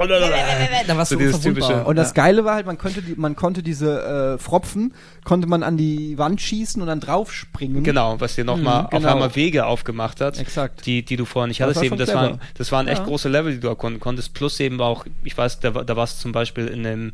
Da 0.86 0.96
warst 0.98 1.08
So 1.10 1.16
du 1.16 1.24
dieses 1.24 1.40
typische- 1.40 1.84
Und 1.84 1.96
das 1.96 2.08
Ja. 2.08 2.14
Geile 2.24 2.44
war 2.44 2.54
halt, 2.56 2.66
man 2.66 2.76
konnte, 2.76 3.00
die, 3.00 3.14
man 3.16 3.34
konnte 3.34 3.62
diese 3.62 4.34
äh, 4.36 4.38
Fropfen, 4.38 4.92
konnte 5.24 5.46
man 5.48 5.62
an 5.62 5.78
die 5.78 6.18
Wand 6.18 6.42
schießen 6.42 6.82
und 6.82 6.88
dann 6.88 7.00
draufspringen. 7.00 7.82
Genau, 7.84 8.20
was 8.20 8.34
dir 8.34 8.44
nochmal 8.44 8.80
Mhm, 8.80 8.84
auf 8.86 8.90
genau. 8.90 9.12
einmal 9.12 9.34
Wege 9.36 9.64
aufgemacht 9.64 10.20
hat, 10.20 10.38
Exakt. 10.38 10.84
die, 10.84 11.02
die 11.02 11.16
du 11.16 11.24
vorher 11.24 11.46
nicht 11.48 11.60
Das 11.60 11.68
hattest. 11.68 11.78
war 11.80 11.84
Eben, 11.86 11.96
das, 11.96 12.14
waren, 12.14 12.40
das 12.58 12.72
waren 12.72 12.88
echt 12.88 12.98
Ja. 13.00 13.04
große 13.06 13.30
Level, 13.30 13.52
die 13.54 13.60
du 13.60 13.68
erkunden 13.68 14.00
konntest. 14.00 14.34
Plus 14.34 14.60
eben 14.60 14.78
auch, 14.82 15.06
ich 15.24 15.36
weiß, 15.36 15.60
da, 15.60 15.74
war- 15.74 15.84
da 15.86 15.96
warst 15.96 16.18
du 16.18 16.22
zum 16.24 16.32
Beispiel 16.32 16.66
in 16.66 16.86
einem 16.86 17.12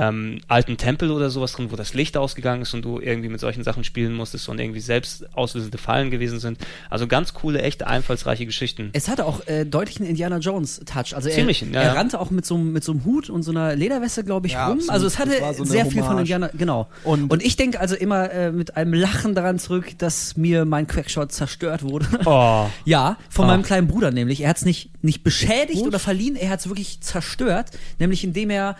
ähm, 0.00 0.40
alten 0.48 0.76
Tempel 0.76 1.10
oder 1.10 1.30
sowas 1.30 1.52
drin, 1.52 1.70
wo 1.70 1.76
das 1.76 1.94
Licht 1.94 2.16
ausgegangen 2.16 2.62
ist 2.62 2.74
und 2.74 2.84
du 2.84 3.00
irgendwie 3.00 3.28
mit 3.28 3.40
solchen 3.40 3.64
Sachen 3.64 3.84
spielen 3.84 4.12
musstest 4.14 4.48
und 4.48 4.58
irgendwie 4.60 4.80
selbst 4.80 5.24
auslösende 5.36 5.78
Fallen 5.78 6.10
gewesen 6.10 6.38
sind. 6.38 6.58
Also 6.90 7.06
ganz 7.06 7.32
coole, 7.34 7.62
echt 7.62 7.82
einfallsreiche 7.84 8.44
Geschichten. 8.46 8.90
Es 8.92 9.08
hatte 9.08 9.24
auch 9.26 9.46
äh, 9.46 9.64
deutlich 9.64 9.98
einen 10.00 10.08
Indiana 10.10 10.38
Jones 10.38 10.80
Touch. 10.84 11.14
Also 11.14 11.28
er, 11.28 11.34
Ziemlichen, 11.34 11.72
ja, 11.72 11.80
er 11.82 11.96
rannte 11.96 12.20
auch 12.20 12.30
mit 12.30 12.44
so, 12.44 12.54
einem- 12.56 12.72
mit 12.72 12.84
so 12.84 12.92
einem 12.92 13.04
Hut 13.04 13.30
und 13.30 13.42
so 13.42 13.50
einer 13.50 13.74
Lederweste, 13.74 14.22
glaube 14.24 14.46
ich, 14.46 14.52
Ja, 14.52 14.66
rum. 14.68 14.74
absolut. 14.78 14.92
Also 14.92 15.06
es 15.06 15.18
hatte 15.18 15.32
so 15.56 15.64
sehr 15.64 15.86
viel 15.86 16.02
von 16.02 16.10
Hommage. 16.10 16.20
Indiana, 16.20 16.50
genau. 16.56 16.88
Und- 17.04 17.30
Und, 17.32 17.42
ich 17.44 17.56
denke 17.56 17.80
also 17.80 17.94
immer 17.96 18.30
äh, 18.30 18.52
mit 18.52 18.76
einem 18.76 18.92
Lachen 18.94 19.34
daran 19.34 19.58
zurück, 19.58 19.96
dass 19.98 20.36
mir 20.36 20.64
mein 20.64 20.86
Quackshot 20.86 21.32
zerstört 21.32 21.82
wurde. 21.82 22.06
Oh. 22.24 22.66
Ja, 22.84 23.16
von 23.30 23.44
Ah. 23.46 23.48
meinem 23.48 23.62
kleinen 23.62 23.86
Bruder 23.88 24.10
nämlich. 24.10 24.40
Er 24.42 24.48
hat 24.50 24.58
es 24.58 24.64
nicht, 24.64 24.90
nicht 25.02 25.22
beschädigt 25.24 25.82
oder 25.82 25.98
verliehen, 25.98 26.36
er 26.36 26.50
hat 26.50 26.60
es 26.60 26.68
wirklich 26.68 27.00
zerstört, 27.00 27.70
nämlich 27.98 28.24
indem 28.24 28.50
er 28.50 28.76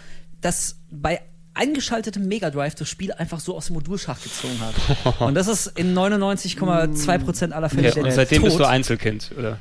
das 0.47 0.77
bei 0.91 1.21
eingeschaltetem 1.55 2.27
Mega 2.29 2.51
Drive 2.51 2.75
das 2.75 2.89
Spiel 2.89 3.13
einfach 3.13 3.41
so 3.41 3.57
aus 3.57 3.67
dem 3.67 3.75
Modulschacht 3.75 4.23
gezogen 4.23 4.59
hat. 4.61 5.21
Und 5.21 5.35
das 5.35 5.49
ist 5.49 5.67
in 5.79 5.95
99,2% 5.97 7.51
aller 7.53 7.69
Fälle 7.69 7.89
Ja, 7.89 7.95
und 7.97 8.05
der 8.05 8.13
seitdem 8.13 8.39
Tod. 8.43 8.47
bist 8.49 8.61
du 8.61 8.65
Einzelkind, 8.65 9.33
oder? 9.39 9.59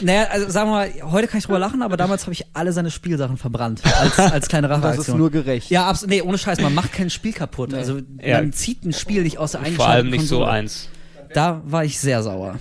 Naja, 0.00 0.24
also 0.30 0.50
sagen 0.50 0.68
wir 0.70 0.74
mal, 0.74 1.12
heute 1.12 1.28
kann 1.28 1.38
ich 1.38 1.44
drüber 1.44 1.58
lachen, 1.60 1.82
aber 1.82 1.96
damals 1.96 2.22
habe 2.24 2.32
ich 2.32 2.44
alle 2.54 2.72
seine 2.72 2.90
Spielsachen 2.90 3.36
verbrannt. 3.38 3.82
Als, 3.84 4.18
als 4.32 4.48
kleine 4.48 4.68
Das 4.68 4.78
Racheaktion. 4.82 5.14
ist 5.16 5.18
nur 5.18 5.30
gerecht. 5.30 5.70
ja, 5.70 5.86
absolut. 5.86 6.10
Nee, 6.10 6.22
ohne 6.22 6.38
Scheiß, 6.38 6.60
man 6.60 6.74
macht 6.74 6.92
kein 6.92 7.08
Spiel 7.08 7.32
kaputt. 7.32 7.72
Also 7.72 8.00
Ja. 8.22 8.40
man 8.40 8.52
zieht 8.52 8.84
ein 8.84 8.92
Spiel 8.92 9.22
nicht 9.22 9.38
aus 9.38 9.52
der 9.52 9.64
Vor 9.66 9.88
allem 9.88 10.10
nicht 10.10 10.26
so 10.26 10.36
Konsole. 10.38 10.50
eins. 10.52 10.88
Da 11.32 11.62
war 11.64 11.84
ich 11.84 11.98
sehr 12.00 12.22
sauer. 12.22 12.58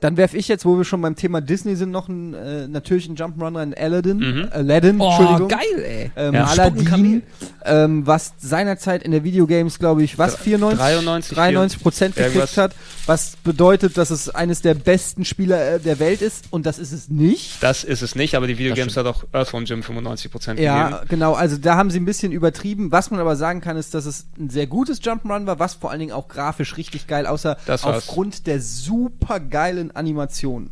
Dann 0.00 0.16
werfe 0.16 0.36
ich 0.36 0.48
jetzt, 0.48 0.64
wo 0.64 0.76
wir 0.76 0.84
schon 0.84 1.02
beim 1.02 1.14
Thema 1.16 1.40
Disney 1.40 1.76
sind, 1.76 1.90
noch 1.90 2.08
einen, 2.08 2.34
äh, 2.34 2.66
natürlich 2.68 3.06
einen 3.06 3.16
Jump'n'Run 3.16 3.56
rein, 3.56 3.74
Aladdin. 3.74 4.16
Mhm. 4.18 4.48
Aladdin, 4.50 5.00
Oh, 5.00 5.08
Entschuldigung. 5.10 5.48
geil, 5.48 5.84
ey. 5.84 6.10
Ähm, 6.16 6.34
Ja. 6.34 6.44
Aladdin, 6.46 7.22
ähm, 7.64 8.06
was 8.06 8.32
seinerzeit 8.38 9.02
in 9.02 9.10
der 9.12 9.24
Videogames, 9.24 9.78
glaube 9.78 10.02
ich, 10.02 10.18
was, 10.18 10.36
94? 10.36 10.78
93, 10.80 11.34
93 11.36 11.82
Prozent 11.82 12.16
gekriegt 12.16 12.34
irgendwas. 12.34 12.56
hat, 12.56 12.74
was 13.06 13.36
bedeutet, 13.44 13.96
dass 13.98 14.10
es 14.10 14.28
eines 14.30 14.62
der 14.62 14.74
besten 14.74 15.24
Spieler 15.24 15.74
äh, 15.74 15.80
der 15.80 15.98
Welt 15.98 16.22
ist 16.22 16.46
und 16.50 16.64
das 16.66 16.78
ist 16.78 16.92
es 16.92 17.08
nicht. 17.08 17.62
Das 17.62 17.84
ist 17.84 18.02
es 18.02 18.14
nicht, 18.14 18.34
aber 18.34 18.46
die 18.46 18.56
Videogames 18.58 18.96
hat 18.96 19.06
auch 19.06 19.24
Earthworm 19.32 19.64
Jim 19.64 19.80
95% 19.82 20.58
Ja, 20.60 20.88
gegeben. 20.88 21.06
genau, 21.08 21.34
also 21.34 21.56
da 21.58 21.76
haben 21.76 21.90
sie 21.90 22.00
ein 22.00 22.04
bisschen 22.06 22.32
übertrieben. 22.32 22.90
Was 22.92 23.10
man 23.10 23.20
aber 23.20 23.36
sagen 23.36 23.60
kann, 23.60 23.76
ist, 23.76 23.92
dass 23.94 24.06
es 24.06 24.26
ein 24.38 24.48
sehr 24.50 24.66
gutes 24.66 25.02
Jump'n'Run 25.02 25.46
war, 25.46 25.58
was 25.58 25.74
vor 25.74 25.90
allen 25.90 26.00
Dingen 26.00 26.12
auch 26.12 26.28
grafisch 26.28 26.76
richtig 26.78 27.06
geil 27.06 27.26
aussah, 27.26 27.56
aufgrund 27.82 28.46
der 28.46 28.60
super 28.60 29.40
geilen 29.40 29.89
Animation. 29.94 30.70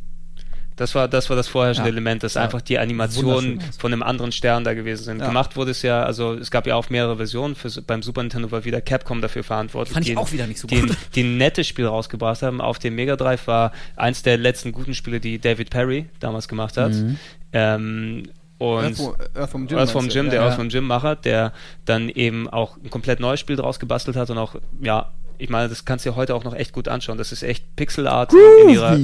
Das 0.77 0.95
war, 0.95 1.09
das 1.09 1.29
war 1.29 1.37
das 1.37 1.49
vorherrschende 1.49 1.89
Ja. 1.91 1.93
Element, 1.93 2.23
dass 2.23 2.35
Ja. 2.35 2.43
einfach 2.43 2.63
die 2.63 2.79
Animationen 2.79 3.61
von 3.79 3.93
einem 3.93 4.05
anderen 4.05 4.31
Stern 4.31 4.63
da 4.63 4.75
gewesen 4.75 5.03
sind. 5.03 5.19
Ja. 5.19 5.27
Gemacht 5.27 5.57
wurde 5.57 5.73
es 5.73 5.83
ja, 5.83 6.05
also 6.05 6.35
es 6.35 6.53
gab 6.53 6.69
ja 6.69 6.77
auch 6.77 6.89
mehrere 6.89 7.17
Versionen. 7.17 7.57
Für, 7.57 7.69
beim 7.83 8.01
Super 8.01 8.23
Nintendo 8.23 8.53
war 8.53 8.65
wieder 8.65 8.81
Capcom 8.81 9.21
dafür 9.21 9.43
verantwortlich. 9.43 9.93
Fand 9.95 10.07
ich 10.07 10.13
die, 10.13 10.17
auch 10.17 10.31
wieder 10.31 10.47
nicht 10.47 10.61
so 10.61 10.69
gut. 10.69 10.97
Die 11.17 11.23
ein 11.25 11.37
nettes 11.37 11.67
Spiel 11.67 11.87
rausgebracht 11.87 12.43
haben. 12.43 12.61
Auf 12.61 12.79
dem 12.79 12.95
Mega 12.95 13.17
Drive 13.17 13.49
war 13.49 13.73
eins 13.97 14.23
der 14.23 14.39
letzten 14.39 14.71
guten 14.71 14.95
Spiele, 14.95 15.19
die 15.19 15.41
David 15.41 15.71
Perry 15.71 16.07
damals 16.21 16.47
gemacht 16.47 16.77
hat. 16.77 16.93
Mhm. 16.93 17.19
Ähm, 17.53 18.23
und 18.59 18.85
Earthworm, 18.85 19.17
Earthworm 19.35 19.67
Jim. 19.67 19.79
Earthworm 19.79 20.09
du? 20.09 20.15
Jim, 20.15 20.31
der 20.31 20.41
ja. 20.41 20.47
Earthworm 20.47 20.69
Jim 20.69 20.87
Macher, 20.87 21.17
der 21.17 21.53
dann 21.87 22.09
eben 22.09 22.49
auch 22.49 22.77
ein 22.77 22.91
komplett 22.91 23.19
neues 23.19 23.41
Spiel 23.41 23.57
draus 23.57 23.81
gebastelt 23.81 24.17
hat 24.17 24.31
und 24.31 24.39
auch, 24.39 24.55
ja, 24.81 25.11
ich 25.39 25.49
meine, 25.51 25.69
das 25.69 25.85
kannst 25.85 26.05
du 26.05 26.11
dir 26.11 26.17
heute 26.17 26.35
auch 26.35 26.45
noch 26.45 26.55
echt 26.55 26.73
gut 26.73 26.89
anschauen. 26.89 27.19
Das 27.19 27.33
ist 27.33 27.43
echt 27.43 27.77
Pixelart 27.77 28.33
in 28.63 28.71
ihrer, 28.71 28.99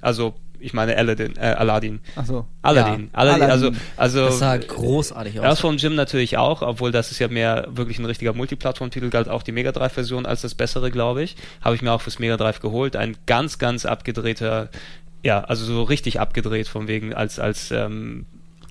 also 0.00 0.34
ich 0.60 0.72
meine 0.72 0.96
Aladdin, 0.96 1.36
äh, 1.36 1.40
Aladdin. 1.40 2.00
Ach 2.16 2.24
so. 2.24 2.46
Aladdin, 2.62 3.10
Ja, 3.12 3.18
Aladdin, 3.18 3.42
also, 3.50 3.66
Aladdin. 3.66 3.82
also 3.96 4.24
Das 4.26 4.38
sah 4.38 4.56
großartig 4.56 5.38
aus. 5.40 5.44
Earthworm 5.44 5.76
Jim 5.76 5.94
natürlich 5.94 6.38
auch, 6.38 6.62
obwohl 6.62 6.90
das 6.90 7.10
ist 7.10 7.18
ja 7.18 7.28
mehr 7.28 7.66
wirklich 7.70 7.98
ein 7.98 8.06
richtiger 8.06 8.32
Multiplattform-Titel, 8.32 9.10
galt 9.10 9.28
auch 9.28 9.42
die 9.42 9.52
Mega 9.52 9.72
Drive-Version 9.72 10.24
als 10.24 10.40
das 10.40 10.54
bessere, 10.54 10.90
glaube 10.90 11.22
ich. 11.22 11.36
Habe 11.60 11.74
ich 11.76 11.82
mir 11.82 11.92
auch 11.92 12.00
fürs 12.00 12.18
Mega 12.18 12.38
Drive 12.38 12.60
geholt. 12.60 12.96
Ein 12.96 13.16
ganz, 13.26 13.58
ganz 13.58 13.84
abgedrehter, 13.84 14.70
ja, 15.22 15.40
also 15.44 15.66
so 15.66 15.82
richtig 15.82 16.18
abgedreht 16.18 16.66
von 16.68 16.88
wegen 16.88 17.12
als, 17.12 17.38
als, 17.38 17.70
ähm, 17.70 18.24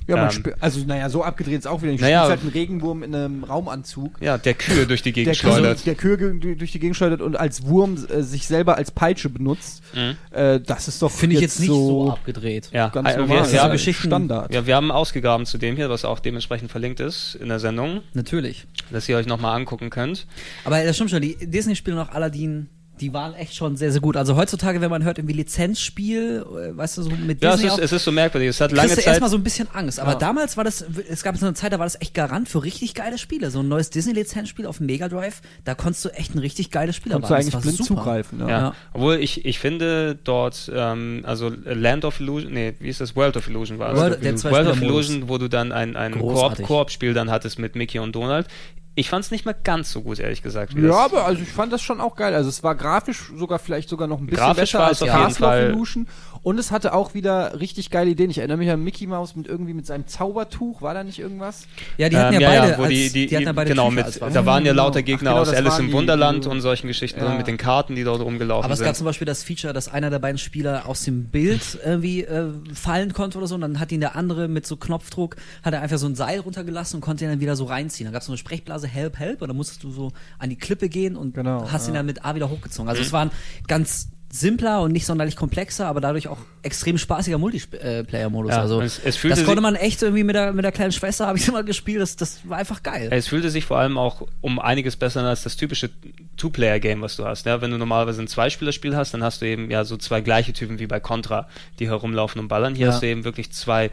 Ja, 0.07 0.17
man 0.17 0.29
ähm, 0.33 0.53
also 0.59 0.79
naja, 0.85 1.09
so 1.09 1.23
abgedreht 1.23 1.59
ist 1.59 1.67
auch 1.67 1.81
wieder. 1.81 1.91
Ich 1.93 2.01
Naja. 2.01 2.27
halt 2.27 2.41
einen 2.41 2.49
Regenwurm 2.49 3.03
in 3.03 3.13
einem 3.15 3.43
Raumanzug. 3.43 4.21
ja, 4.21 4.37
der 4.37 4.53
Kühe 4.53 4.85
durch 4.87 5.01
die 5.01 5.11
Der, 5.13 5.23
Gegend 5.23 5.37
schleudert. 5.37 5.85
der 5.85 5.95
Kühe 5.95 6.17
durch 6.17 6.71
die 6.71 6.79
Gegend 6.79 6.95
schleudert 6.97 7.21
und 7.21 7.35
als 7.37 7.65
Wurm 7.65 7.97
äh, 8.09 8.21
sich 8.21 8.47
selber 8.47 8.75
als 8.77 8.91
Peitsche 8.91 9.29
benutzt. 9.29 9.81
Mhm. 9.93 10.17
Äh, 10.31 10.59
das 10.59 10.87
ist 10.87 11.01
doch 11.01 11.11
Finde 11.11 11.35
ich 11.35 11.41
jetzt 11.41 11.59
nicht 11.59 11.69
so, 11.69 12.05
so 12.05 12.11
abgedreht. 12.11 12.69
Ja, 12.73 12.89
ganz 12.89 13.09
äh, 13.09 13.17
normal. 13.17 13.29
wir, 13.29 13.39
Das 13.41 13.51
wir, 13.51 13.57
ist 13.57 13.63
haben, 13.63 13.71
Geschichten- 13.71 14.07
Standard. 14.07 14.53
ja, 14.53 14.65
wir 14.67 14.75
haben 14.75 14.91
ausgegraben 14.91 15.45
zu 15.45 15.57
dem 15.57 15.75
hier, 15.75 15.89
was 15.89 16.05
auch 16.05 16.19
dementsprechend 16.19 16.71
verlinkt 16.71 16.99
ist 16.99 17.35
in 17.35 17.49
der 17.49 17.59
Sendung, 17.59 18.01
Natürlich. 18.13 18.65
dass 18.91 19.07
ihr 19.09 19.17
euch 19.17 19.25
nochmal 19.27 19.55
angucken 19.55 19.89
könnt. 19.89 20.27
Aber 20.65 20.83
das 20.83 20.95
stimmt 20.95 21.11
schon, 21.11 21.21
die 21.21 21.35
Disney-Spiele 21.39 21.95
noch 21.95 22.09
Aladdin, 22.11 22.69
die 23.01 23.11
waren 23.13 23.33
echt 23.33 23.55
schon 23.55 23.75
sehr, 23.75 23.91
sehr 23.91 24.01
gut. 24.01 24.15
Also 24.15 24.35
heutzutage, 24.35 24.79
wenn 24.79 24.89
man 24.91 25.03
hört, 25.03 25.17
irgendwie 25.17 25.33
Lizenzspiel, 25.35 26.45
äh, 26.47 26.77
weißt 26.77 26.97
du, 26.97 27.03
so 27.03 27.09
mit 27.09 27.41
Ja, 27.41 27.49
es 27.49 27.55
Disney 27.55 27.67
ist, 27.67 27.73
auch, 27.73 27.79
es 27.79 27.91
ist 27.91 28.03
so 28.03 28.11
merkwürdig. 28.11 28.49
Es 28.49 28.61
hat 28.61 28.71
lange 28.71 28.89
Zeit. 28.95 29.07
erstmal 29.07 29.29
so 29.29 29.37
ein 29.37 29.43
bisschen 29.43 29.67
Angst. 29.73 29.99
Aber 29.99 30.11
Ja. 30.13 30.17
damals 30.19 30.57
war 30.57 30.63
das, 30.63 30.85
es 31.09 31.23
gab 31.23 31.35
so 31.37 31.45
eine 31.45 31.55
Zeit, 31.55 31.73
da 31.73 31.79
war 31.79 31.85
das 31.85 31.99
echt 31.99 32.13
Garant 32.13 32.47
für 32.47 32.63
richtig 32.63 32.93
geile 32.93 33.17
Spiele. 33.17 33.49
So 33.51 33.59
ein 33.61 33.67
neues 33.67 33.89
Disney-Lizenzspiel 33.89 34.65
auf 34.67 34.77
dem 34.77 34.85
Mega 34.85 35.09
Drive, 35.09 35.41
da 35.65 35.73
konntest 35.75 36.05
du 36.05 36.09
echt 36.09 36.35
ein 36.35 36.39
richtig 36.39 36.69
geiles 36.71 36.95
Spiel 36.95 37.11
Konntest 37.13 37.31
du 37.31 37.33
erwarten. 37.35 37.47
eigentlich 37.55 37.61
blind 37.63 37.77
super. 37.77 37.99
zugreifen. 38.01 38.39
Ja. 38.39 38.47
Ja. 38.47 38.59
Ja. 38.61 38.73
Obwohl 38.93 39.15
ich, 39.15 39.43
ich 39.45 39.59
finde 39.59 40.17
dort, 40.23 40.71
ähm, 40.73 41.23
also 41.25 41.51
Land 41.65 42.05
of 42.05 42.19
Illusion, 42.19 42.53
nee, 42.53 42.73
wie 42.79 42.89
ist 42.89 43.01
das? 43.01 43.15
World 43.15 43.37
of 43.37 43.47
Illusion 43.47 43.79
war 43.79 43.93
es. 43.93 43.99
World- 43.99 44.23
World, 44.43 44.65
der 44.67 44.71
of. 44.73 44.81
Illusion, 44.81 45.29
wo 45.29 45.37
du 45.37 45.47
dann 45.49 45.71
ein, 45.71 45.95
ein 45.95 46.13
Koop-Spiel 46.19 47.13
dann 47.13 47.31
hattest 47.31 47.57
mit 47.59 47.75
Mickey 47.75 47.99
und 47.99 48.13
Donald. 48.15 48.47
Ich 48.95 49.09
fand 49.09 49.25
es 49.25 49.31
nicht 49.31 49.45
mehr 49.45 49.55
ganz 49.55 49.91
so 49.91 50.01
gut, 50.01 50.19
ehrlich 50.19 50.43
gesagt. 50.43 50.73
Ja, 50.73 50.93
aber 50.93 51.25
also 51.25 51.41
ich 51.41 51.49
fand 51.49 51.73
das 51.73 51.81
schon 51.81 51.99
auch 51.99 52.15
geil. 52.15 52.35
Also 52.35 52.49
es 52.49 52.61
war 52.61 52.75
grafisch 52.75 53.31
sogar 53.35 53.57
vielleicht 53.57 53.89
sogar 53.89 54.07
noch 54.07 54.19
ein 54.19 54.27
bisschen 54.27 54.45
Grafisch 54.45 54.73
besser 54.73 54.83
als 54.85 54.99
Castle 54.99 55.47
of 55.47 55.53
Illusion. 55.69 56.07
Und 56.43 56.59
es 56.59 56.71
hatte 56.71 56.93
auch 56.93 57.13
wieder 57.13 57.59
richtig 57.59 57.89
geile 57.89 58.09
Ideen. 58.11 58.29
Ich 58.29 58.37
erinnere 58.37 58.57
mich 58.57 58.69
an 58.69 58.83
Mickey 58.83 59.07
Mouse 59.07 59.33
mit 59.35 59.47
irgendwie 59.47 59.73
mit 59.73 59.85
seinem 59.85 60.07
Zaubertuch. 60.07 60.81
War 60.81 60.93
da 60.93 61.03
nicht 61.05 61.17
irgendwas? 61.17 61.65
Ja, 61.97 62.09
die 62.09 62.17
hatten 62.17 62.35
Ähm, 62.35 62.41
ja 62.41 62.49
beide, 62.49 62.77
wo 62.77 62.81
als, 62.83 62.89
die, 62.91 63.27
die, 63.27 63.35
hatten 63.35 63.45
ja 63.45 63.53
beide 63.53 63.69
genau, 63.69 63.89
Tücher 63.89 64.05
mit, 64.05 64.35
da 64.35 64.45
waren 64.45 64.65
ja 64.65 64.71
Genau. 64.73 64.83
lauter 64.83 64.99
Ach, 64.99 65.05
Gegner 65.05 65.29
genau, 65.31 65.41
aus 65.41 65.49
Alice 65.53 65.71
waren 65.71 65.79
im 65.81 65.87
die, 65.87 65.93
Wunderland 65.93 66.43
die- 66.43 66.49
und 66.49 66.59
solchen 66.61 66.87
Geschichten 66.87 67.21
Ja. 67.21 67.33
mit 67.37 67.47
den 67.47 67.55
Karten, 67.57 67.95
die 67.95 68.03
dort 68.03 68.21
rumgelaufen 68.21 68.65
Aber 68.65 68.73
es 68.73 68.79
sind. 68.79 68.85
gab 68.87 68.95
zum 68.97 69.05
Beispiel 69.05 69.25
das 69.25 69.41
Feature, 69.43 69.71
dass 69.71 69.87
einer 69.87 70.09
der 70.09 70.19
beiden 70.19 70.37
Spieler 70.37 70.85
aus 70.87 71.03
dem 71.03 71.25
Bild 71.29 71.79
irgendwie 71.85 72.25
äh, 72.25 72.49
fallen 72.73 73.13
konnte 73.13 73.37
oder 73.37 73.47
so. 73.47 73.55
Und 73.55 73.61
dann 73.61 73.79
hat 73.79 73.93
ihn 73.93 74.01
der 74.01 74.17
andere 74.17 74.49
mit 74.49 74.67
so 74.67 74.75
Knopfdruck, 74.75 75.37
hat 75.63 75.73
er 75.73 75.81
einfach 75.81 75.97
so 75.97 76.07
ein 76.07 76.15
Seil 76.15 76.41
runtergelassen 76.41 76.97
und 76.97 77.01
konnte 77.01 77.23
ihn 77.23 77.29
dann 77.29 77.39
wieder 77.39 77.55
so 77.55 77.63
reinziehen. 77.63 78.05
Dann 78.07 78.11
gab 78.13 78.19
es 78.19 78.25
so 78.25 78.33
eine 78.33 78.37
Sprechblase, 78.37 78.85
Help, 78.87 79.17
Help. 79.17 79.41
Und 79.41 79.47
dann 79.47 79.55
musstest 79.55 79.81
du 79.83 79.91
so 79.91 80.11
an 80.39 80.49
die 80.49 80.57
Klippe 80.57 80.89
gehen 80.89 81.15
und 81.15 81.35
Genau, 81.35 81.69
hast 81.71 81.87
ihn 81.87 81.93
ja. 81.93 81.99
dann 81.99 82.05
mit 82.05 82.25
A 82.25 82.35
wieder 82.35 82.49
hochgezogen. 82.49 82.89
Also 82.89 83.01
es 83.01 83.13
war 83.13 83.21
ein 83.21 83.31
ganz 83.69 84.09
simpler 84.35 84.81
und 84.81 84.91
nicht 84.91 85.05
sonderlich 85.05 85.35
komplexer, 85.35 85.85
aber 85.85 86.01
dadurch 86.01 86.27
auch 86.27 86.39
extrem 86.63 86.97
spaßiger 86.97 87.37
Multiplayer-Modus. 87.37 88.51
Ja, 88.51 88.61
also 88.61 88.81
es- 88.81 88.97
es 88.97 89.21
das 89.21 89.43
konnte 89.43 89.61
man 89.61 89.75
echt 89.75 90.01
irgendwie 90.01 90.23
mit 90.23 90.35
der, 90.35 90.53
mit 90.53 90.65
der 90.65 90.71
kleinen 90.71 90.91
Schwester, 90.91 91.27
habe 91.27 91.37
ich 91.37 91.47
immer 91.49 91.61
gespielt. 91.61 92.01
Das, 92.01 92.15
das 92.15 92.39
war 92.49 92.57
einfach 92.57 92.81
geil. 92.81 93.09
Es 93.11 93.27
fühlte 93.27 93.51
sich 93.51 93.65
vor 93.65 93.77
allem 93.77 93.95
auch 93.99 94.27
um 94.41 94.57
einiges 94.57 94.95
besser 94.95 95.21
als 95.23 95.43
das 95.43 95.55
typische 95.55 95.91
Two-Player-Game, 96.37 97.01
was 97.01 97.15
du 97.15 97.25
hast. 97.25 97.45
Ja, 97.45 97.61
wenn 97.61 97.69
du 97.69 97.77
normalerweise 97.77 98.23
ein 98.23 98.27
Zweispielerspiel 98.27 98.95
hast, 98.95 99.13
dann 99.13 99.23
hast 99.23 99.41
du 99.41 99.45
eben 99.45 99.69
ja 99.69 99.85
so 99.85 99.97
zwei 99.97 100.21
gleiche 100.21 100.51
Typen 100.51 100.79
wie 100.79 100.87
bei 100.87 100.99
Contra, 100.99 101.47
die 101.79 101.87
herumlaufen 101.87 102.41
und 102.41 102.47
ballern. 102.47 102.73
Hier 102.73 102.87
Ja. 102.87 102.93
hast 102.93 103.03
du 103.03 103.07
eben 103.07 103.23
wirklich 103.25 103.51
zwei 103.51 103.91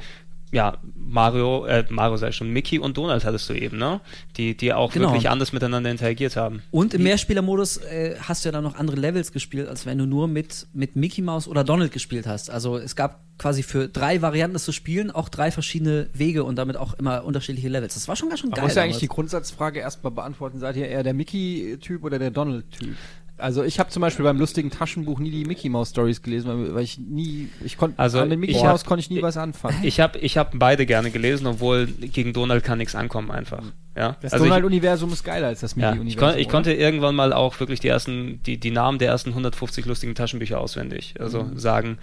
ja, 0.53 0.79
Mario, 0.97 1.65
äh, 1.67 1.85
Mario 1.91 2.17
sei 2.17 2.33
schon, 2.33 2.51
Mickey 2.51 2.79
und 2.79 2.97
Donald 2.97 3.25
hattest 3.25 3.49
du 3.49 3.55
eben, 3.55 3.79
ne? 3.79 4.01
Die, 4.37 4.57
die 4.57 4.73
auch 4.73 4.93
Genau. 4.93 5.09
wirklich 5.09 5.29
anders 5.29 5.53
miteinander 5.53 5.91
interagiert 5.91 6.37
haben. 6.37 6.63
Und 6.71 6.95
im 6.95 7.03
Mehrspielermodus 7.05 7.79
äh, 7.79 8.17
hast 8.21 8.45
du 8.45 8.49
ja 8.49 8.53
dann 8.53 8.65
noch 8.65 8.75
andere 8.77 8.97
Levels 8.97 9.33
gespielt, 9.33 9.69
als 9.69 9.87
wenn 9.87 9.99
du 9.99 10.07
nur 10.07 10.29
mit, 10.29 10.67
mit 10.73 10.97
Mickey 10.97 11.23
Mouse 11.23 11.47
oder 11.49 11.65
Donald 11.65 11.93
gespielt 11.93 12.27
hast. 12.27 12.51
Also 12.51 12.77
es 12.79 12.97
gab 12.97 13.21
quasi 13.39 13.63
für 13.63 13.89
drei 13.89 14.21
Varianten 14.21 14.53
das 14.55 14.65
zu 14.65 14.73
spielen 14.73 15.11
auch 15.11 15.31
drei 15.31 15.51
verschiedene 15.51 16.09
Wege 16.13 16.45
und 16.45 16.57
damit 16.57 16.77
auch 16.77 16.93
immer 16.95 17.25
unterschiedliche 17.25 17.69
Levels. 17.69 17.95
Das 17.95 18.07
war 18.07 18.15
schon 18.15 18.29
ganz 18.29 18.41
schön 18.41 18.51
geil. 18.51 18.65
muss 18.65 18.75
ja 18.75 18.83
eigentlich 18.83 18.99
die. 18.99 19.09
Grundsatzfrage 19.09 19.81
erstmal 19.81 20.13
beantworten. 20.13 20.59
Seid 20.61 20.77
ihr 20.77 20.87
eher 20.89 21.03
der 21.03 21.15
Mickey-Typ 21.15 22.05
oder 22.05 22.19
der 22.19 22.31
Donald-Typ? 22.31 22.95
Also 23.41 23.63
ich 23.65 23.79
habe 23.81 23.91
zum 23.91 24.01
Beispiel 24.03 24.25
beim 24.25 24.39
lustigen 24.39 24.71
Taschenbuch 24.71 25.19
nie 25.19 25.31
die 25.31 25.45
Mickey 25.45 25.69
Mouse 25.69 25.91
Stories 25.91 26.23
gelesen, 26.23 26.75
weil, 26.75 26.83
ich 26.85 26.99
nie, 26.99 27.49
ich 27.65 27.77
konnte, 27.77 27.99
Also 27.99 28.25
den 28.25 28.39
Mickey 28.39 28.53
ich 28.53 28.63
Mouse 28.63 28.85
konnte 28.85 29.01
ich 29.01 29.11
nie 29.11 29.23
was 29.23 29.37
anfangen. 29.37 29.77
Ich 29.83 30.01
habe 30.01 30.19
ich 30.19 30.37
hab 30.39 30.53
beide 30.59 30.87
gerne 30.87 31.11
gelesen, 31.11 31.47
obwohl 31.47 31.87
gegen 31.87 32.33
Donald 32.33 32.63
kann 32.65 32.79
nichts 32.79 32.95
ankommen 32.95 33.31
einfach. 33.31 33.63
Ja? 33.97 34.17
Das 34.21 34.33
Also 34.33 34.45
ich- 34.45 34.49
Donald-Universum 34.51 35.13
ist 35.13 35.25
geiler 35.25 35.49
als 35.49 35.61
das 35.61 35.75
Ja, 35.77 35.91
Mickey-Universum. 35.91 36.29
ich, 36.29 36.35
kon 36.35 36.41
ich 36.41 36.49
konnte 36.49 36.73
irgendwann 36.75 37.15
mal 37.15 37.33
auch 37.33 37.59
wirklich 37.61 37.81
die 37.81 37.89
ersten, 37.89 38.41
die, 38.45 38.59
die 38.59 38.71
Namen 38.71 38.99
der 38.99 39.09
ersten 39.09 39.31
150 39.31 39.87
lustigen 39.87 40.15
Taschenbücher 40.15 40.61
auswendig. 40.61 41.15
Also 41.19 41.43
Mhm. 41.45 41.59
sagen, 41.59 41.99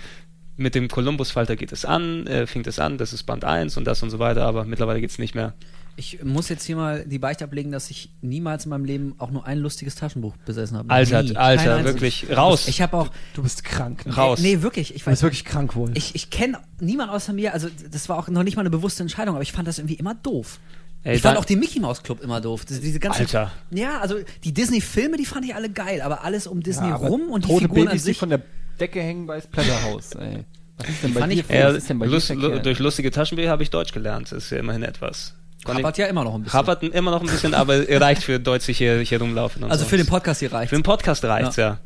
mit 0.55 0.73
dem 0.73 0.88
Columbus-Falter 0.88 1.55
geht 1.55 1.71
es 1.71 1.85
an, 1.85 2.25
äh, 2.27 2.47
fängt 2.47 2.65
es 2.67 2.79
an, 2.79 2.97
das 2.97 3.13
ist 3.13 3.23
Band 3.23 3.45
1 3.45 3.77
und 3.77 3.85
das 3.85 4.01
und 4.01 4.09
so 4.09 4.17
weiter, 4.19 4.43
aber 4.45 4.65
mittlerweile 4.65 4.99
geht 5.01 5.11
es 5.11 5.19
nicht 5.19 5.35
mehr. 5.35 5.53
Ich 5.99 6.23
muss 6.23 6.47
jetzt 6.47 6.63
hier 6.63 6.75
mal 6.75 7.05
die 7.07 7.17
Beichte 7.17 7.43
ablegen, 7.43 7.71
dass 7.71 7.89
ich 7.89 8.11
niemals 8.21 8.65
in 8.65 8.69
meinem 8.69 8.85
Leben 8.85 9.15
auch 9.17 9.31
nur 9.31 9.47
ein 9.47 9.57
lustiges 9.57 9.95
Taschenbuch 9.95 10.37
besessen 10.45 10.77
habe. 10.77 10.89
Alter, 10.91 11.23
Nie. 11.23 11.29
Kein 11.29 11.37
Alter, 11.37 11.75
einziges. 11.77 11.93
wirklich, 11.93 12.37
raus. 12.37 12.67
Ich 12.67 12.81
habe 12.83 12.95
auch 12.97 13.09
Du 13.33 13.41
bist 13.41 13.63
krank. 13.63 14.05
Ne? 14.05 14.13
Raus. 14.15 14.39
Nee, 14.39 14.61
wirklich, 14.61 14.93
ich 14.93 15.01
Du 15.03 15.05
bist 15.05 15.07
weiß 15.07 15.23
wirklich 15.23 15.43
krank 15.43 15.75
wohl. 15.75 15.89
ich, 15.95 16.13
ich 16.13 16.29
kenne 16.29 16.59
niemanden 16.79 17.13
außer 17.15 17.33
mir, 17.33 17.51
also 17.53 17.67
das 17.91 18.07
war 18.09 18.19
auch 18.19 18.27
noch 18.27 18.43
nicht 18.43 18.55
mal 18.55 18.61
eine 18.61 18.69
bewusste 18.69 19.01
Entscheidung, 19.01 19.33
aber 19.35 19.41
ich 19.41 19.51
fand 19.51 19.67
das 19.67 19.79
irgendwie 19.79 19.95
immer 19.95 20.13
doof. 20.13 20.59
Ey, 21.03 21.15
ich 21.15 21.21
fand 21.23 21.37
auch 21.39 21.45
den 21.45 21.59
Mickey 21.59 21.79
Mouse 21.79 22.03
Club 22.03 22.21
immer 22.21 22.41
doof. 22.41 22.65
Diese, 22.65 22.79
diese 22.81 22.99
ganzen, 22.99 23.21
Alter. 23.21 23.51
Ja, 23.71 23.99
also 23.99 24.17
die 24.43 24.53
Disney 24.53 24.81
Filme, 24.81 25.17
die 25.17 25.25
fand 25.25 25.45
ich 25.45 25.55
alle 25.55 25.69
geil, 25.71 26.01
aber 26.01 26.23
alles 26.23 26.45
um 26.45 26.61
Disney 26.61 26.89
Ja, 26.89 26.95
rum 26.95 27.29
und 27.31 27.45
die 27.45 27.47
tote 27.47 27.61
Figuren 27.61 27.79
an 27.81 27.85
Babys, 27.87 28.01
die 28.03 28.09
sich. 28.09 28.17
von 28.19 28.29
der 28.29 28.41
Decke 28.79 29.01
hängen 29.01 29.25
bei 29.25 29.41
Splatterhouse. 29.41 30.11
Ey. 30.15 30.43
Was 30.77 30.89
ist 30.89 31.01
denn 31.03 31.13
Die 31.13 31.19
bei 31.19 31.27
dir? 31.27 31.33
ich- 31.39 31.49
was 31.49 31.55
Ja, 31.55 31.69
ist 31.69 31.89
denn 31.89 31.97
bei 31.97 32.05
lust, 32.05 32.29
durch 32.29 32.77
lustige 32.77 33.09
Taschenbücher 33.09 33.49
habe 33.49 33.63
ich 33.63 33.71
Deutsch 33.71 33.93
gelernt, 33.93 34.31
das 34.31 34.43
ist 34.45 34.49
ja 34.51 34.59
immerhin 34.59 34.83
etwas. 34.83 35.33
Hapert 35.76 35.97
ja 35.97 36.05
immer 36.07 36.24
noch 36.24 36.36
ein 36.36 36.43
bisschen. 36.43 36.57
Hapert 36.59 36.84
immer 36.84 37.11
noch 37.11 37.22
ein 37.22 37.28
bisschen, 37.28 37.53
aber 37.53 37.88
reicht 37.89 38.24
für 38.24 38.39
Deutsch 38.39 38.65
sich 38.65 38.78
hier, 38.78 38.99
hier 39.01 39.20
rumlaufen. 39.20 39.63
Also 39.65 39.84
so. 39.84 39.89
für 39.89 39.97
den 39.97 40.05
Podcast 40.07 40.39
hier 40.39 40.51
reicht. 40.51 40.70
Für 40.70 40.76
den 40.78 40.84
Podcast 40.84 41.24
reicht's, 41.26 41.55
ja. 41.57 41.78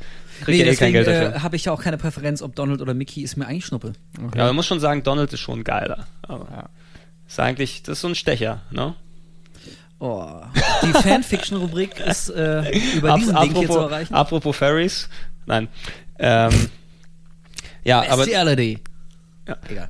Kriegt 0.43 0.57
Nee, 0.59 0.65
ja 0.65 0.71
eh 0.71 0.75
kein 0.75 0.91
Geld 0.93 1.07
dafür. 1.07 1.35
äh, 1.35 1.39
habe 1.41 1.55
ich 1.55 1.65
ja 1.65 1.71
auch 1.71 1.81
keine 1.81 1.97
Präferenz, 1.97 2.41
ob 2.41 2.55
Donald 2.55 2.81
oder 2.81 2.93
Mickey, 2.95 3.21
ist 3.21 3.37
mir 3.37 3.45
eigentlich 3.45 3.65
Schnuppe. 3.65 3.93
Ja, 4.35 4.45
man 4.45 4.55
muss 4.55 4.65
schon 4.65 4.79
sagen, 4.79 5.03
Donald 5.03 5.31
ist 5.33 5.39
schon 5.39 5.63
geiler. 5.63 6.07
Aber 6.23 6.47
Ja. 6.51 6.69
ist 7.27 7.39
eigentlich, 7.39 7.83
das 7.83 7.97
ist 7.99 8.01
so 8.01 8.07
ein 8.07 8.15
Stecher, 8.15 8.61
ne? 8.71 8.95
Oh. 9.99 10.41
Die 10.83 10.93
Fanfiction-Rubrik 10.93 11.99
ist 12.07 12.29
äh, 12.29 12.75
über 12.95 13.11
Ab- 13.11 13.19
diesen 13.19 13.35
Link 13.37 13.55
hier 13.55 13.67
zu 13.67 13.73
apropos, 13.73 13.91
erreichen. 13.91 14.13
apropos 14.15 14.55
Fairies. 14.57 15.09
Nein. 15.45 15.67
Ähm, 16.17 16.69
ja, 17.83 18.01
aber 18.09 18.23
Bestiality. 18.23 18.79
Ja. 19.47 19.57
Egal. 19.69 19.89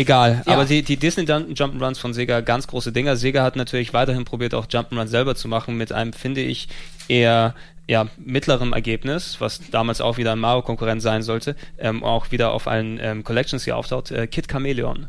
Egal. 0.00 0.42
Ja. 0.46 0.52
Aber 0.54 0.64
die, 0.64 0.82
die 0.82 0.96
Disney 0.96 1.24
Jump'n'Runs 1.24 1.98
von 1.98 2.12
Sega, 2.14 2.40
ganz 2.40 2.66
große 2.66 2.92
Dinger. 2.92 3.16
Sega 3.16 3.42
hat 3.42 3.56
natürlich 3.56 3.92
weiterhin 3.92 4.24
probiert, 4.24 4.54
auch 4.54 4.66
Jump'n'Run 4.66 5.06
selber 5.06 5.34
zu 5.34 5.48
machen, 5.48 5.76
mit 5.76 5.92
einem, 5.92 6.12
finde 6.12 6.40
ich, 6.40 6.68
eher 7.08 7.54
ja, 7.88 8.06
mittlerem 8.18 8.72
Ergebnis, 8.72 9.40
was 9.40 9.60
damals 9.72 10.00
auch 10.00 10.16
wieder 10.16 10.32
ein 10.32 10.38
Mario-Konkurrent 10.38 11.02
sein 11.02 11.22
sollte, 11.22 11.56
ähm, 11.78 12.04
auch 12.04 12.30
wieder 12.30 12.52
auf 12.52 12.68
allen 12.68 13.00
ähm, 13.02 13.24
Collections 13.24 13.64
hier 13.64 13.76
auftaucht, 13.76 14.12
äh, 14.12 14.26
Kid 14.28 14.48
Chameleon. 14.48 15.08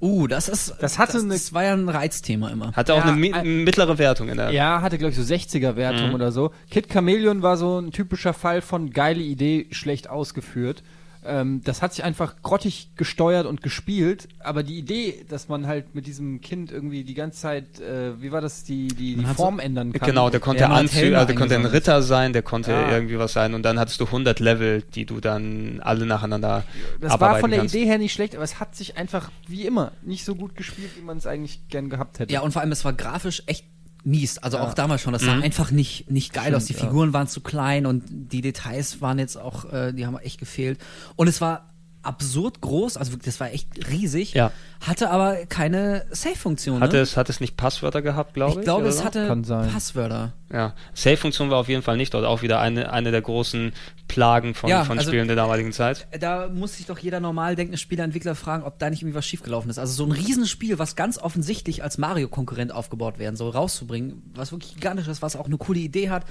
Uh, 0.00 0.26
das 0.26 0.48
ist. 0.50 0.74
Das 0.80 0.98
hatte 0.98 1.14
das, 1.14 1.22
eine- 1.22 1.32
das 1.32 1.52
war 1.54 1.64
ja 1.64 1.72
ein 1.72 1.88
Reizthema 1.88 2.50
immer. 2.50 2.72
Hatte 2.72 2.92
auch 2.92 2.98
Ja, 2.98 3.04
eine 3.04 3.16
mi 3.16 3.32
ein- 3.32 3.64
mittlere 3.64 3.96
Wertung 3.96 4.28
in 4.28 4.36
der. 4.36 4.50
Ja, 4.50 4.82
hatte, 4.82 4.98
glaube 4.98 5.12
ich, 5.12 5.16
so 5.16 5.22
60er-Wertung 5.22 6.08
Mhm. 6.08 6.14
oder 6.14 6.30
so. 6.32 6.50
Kid 6.70 6.90
Chameleon 6.92 7.40
war 7.40 7.56
so 7.56 7.78
ein 7.80 7.90
typischer 7.90 8.34
Fall 8.34 8.60
von 8.60 8.90
geile 8.90 9.22
Idee, 9.22 9.66
schlecht 9.70 10.10
ausgeführt. 10.10 10.82
Ähm, 11.26 11.62
das 11.64 11.82
hat 11.82 11.94
sich 11.94 12.04
einfach 12.04 12.36
grottig 12.42 12.90
gesteuert 12.96 13.46
und 13.46 13.62
gespielt, 13.62 14.28
aber 14.40 14.62
die 14.62 14.78
Idee, 14.78 15.24
dass 15.28 15.48
man 15.48 15.66
halt 15.66 15.94
mit 15.94 16.06
diesem 16.06 16.40
Kind 16.40 16.70
irgendwie 16.70 17.04
die 17.04 17.14
ganze 17.14 17.40
Zeit, 17.40 17.80
äh, 17.80 18.20
wie 18.20 18.30
war 18.32 18.40
das, 18.40 18.64
die, 18.64 18.88
die, 18.88 19.16
die 19.16 19.24
Form 19.24 19.58
ändern 19.58 19.92
kann. 19.92 20.06
Genau, 20.08 20.30
der 20.30 20.40
konnte 20.40 20.68
Anzüge, 20.68 21.16
also 21.16 21.26
der 21.26 21.36
konnte 21.36 21.54
ein. 21.56 21.64
Ritter 21.66 22.02
sein, 22.02 22.32
der 22.32 22.42
konnte 22.42 22.72
Ja. 22.72 22.92
irgendwie 22.92 23.18
was 23.18 23.32
sein 23.32 23.54
und 23.54 23.62
dann 23.62 23.78
hattest 23.78 24.00
du 24.00 24.04
100 24.06 24.40
Level, 24.40 24.82
die 24.94 25.06
du 25.06 25.20
dann 25.20 25.80
alle 25.82 26.06
nacheinander 26.06 26.64
Das 27.00 27.18
war 27.20 27.38
von 27.40 27.50
der 27.50 27.60
kannst. 27.60 27.74
Idee 27.74 27.86
her 27.86 27.98
nicht 27.98 28.12
schlecht, 28.12 28.34
aber 28.34 28.44
es 28.44 28.60
hat 28.60 28.76
sich 28.76 28.96
einfach, 28.96 29.30
wie 29.48 29.66
immer, 29.66 29.92
nicht 30.02 30.24
so 30.24 30.34
gut 30.34 30.56
gespielt, 30.56 30.90
wie 30.96 31.02
man 31.02 31.16
es 31.16 31.26
eigentlich 31.26 31.68
gern 31.68 31.88
gehabt 31.90 32.18
hätte. 32.18 32.32
Ja, 32.32 32.40
und 32.40 32.52
vor 32.52 32.62
allem, 32.62 32.72
es 32.72 32.84
war 32.84 32.92
grafisch 32.92 33.42
echt 33.46 33.64
mies. 34.04 34.38
Also 34.38 34.58
Ja. 34.58 34.64
auch 34.64 34.74
damals 34.74 35.00
schon. 35.02 35.12
Das 35.12 35.22
sah 35.22 35.34
Mhm. 35.36 35.42
einfach 35.42 35.70
nicht, 35.70 36.10
nicht 36.10 36.32
geil 36.32 36.44
Stimmt, 36.44 36.56
aus. 36.56 36.64
Die 36.66 36.72
ja. 36.74 36.78
Figuren 36.80 37.12
waren 37.12 37.26
zu 37.28 37.40
klein 37.40 37.86
und 37.86 38.04
die 38.08 38.40
Details 38.42 39.00
waren 39.00 39.18
jetzt 39.18 39.36
auch, 39.36 39.64
äh, 39.72 39.92
die 39.92 40.06
haben 40.06 40.16
echt 40.18 40.38
gefehlt. 40.38 40.78
Und 41.16 41.28
es 41.28 41.40
war 41.40 41.73
absurd 42.06 42.60
groß, 42.60 42.96
also 42.96 43.12
wirklich, 43.12 43.26
das 43.26 43.40
war 43.40 43.52
echt 43.52 43.88
riesig. 43.88 44.34
Ja. 44.34 44.50
Hatte 44.80 45.10
aber 45.10 45.46
keine 45.46 46.04
Save-Funktion. 46.10 46.80
Hatte 46.80 46.96
ne? 46.96 47.02
es, 47.02 47.16
hat 47.16 47.30
es 47.30 47.40
nicht 47.40 47.56
Passwörter 47.56 48.02
gehabt, 48.02 48.34
glaube 48.34 48.52
ich? 48.52 48.58
ich 48.58 48.64
glaube, 48.64 48.82
oder 48.82 48.90
es 48.90 48.98
so? 48.98 49.04
hatte 49.04 49.26
Kann 49.26 49.44
sein. 49.44 49.70
Passwörter. 49.70 50.32
Ja, 50.52 50.74
Save-Funktion 50.94 51.50
war 51.50 51.58
auf 51.58 51.68
jeden 51.68 51.82
Fall 51.82 51.96
nicht 51.96 52.14
dort. 52.14 52.24
Auch 52.24 52.42
wieder 52.42 52.60
eine, 52.60 52.92
eine 52.92 53.10
der 53.10 53.22
großen 53.22 53.72
Plagen 54.08 54.54
von, 54.54 54.70
Ja, 54.70 54.84
von 54.84 54.98
also- 54.98 55.10
Spielen 55.10 55.26
der 55.26 55.36
damaligen 55.36 55.72
Zeit. 55.72 56.06
Da 56.20 56.48
muss 56.48 56.76
sich 56.76 56.86
doch 56.86 56.98
jeder 56.98 57.20
normal 57.20 57.56
denkende 57.56 57.78
Spielerentwickler 57.78 58.34
fragen, 58.34 58.62
ob 58.62 58.78
da 58.78 58.90
nicht 58.90 59.02
irgendwie 59.02 59.16
was 59.16 59.26
schiefgelaufen 59.26 59.70
ist. 59.70 59.78
Also 59.78 59.94
so 59.94 60.04
ein 60.04 60.12
Riesenspiel, 60.12 60.78
was 60.78 60.96
ganz 60.96 61.18
offensichtlich 61.18 61.82
als 61.82 61.98
Mario-Konkurrent 61.98 62.72
aufgebaut 62.72 63.18
werden 63.18 63.36
soll, 63.36 63.50
rauszubringen, 63.50 64.22
was 64.34 64.52
wirklich 64.52 64.74
gigantisch 64.74 65.08
ist, 65.08 65.22
was 65.22 65.36
auch 65.36 65.46
eine 65.46 65.56
coole 65.56 65.80
Idee 65.80 66.10
hat, 66.10 66.24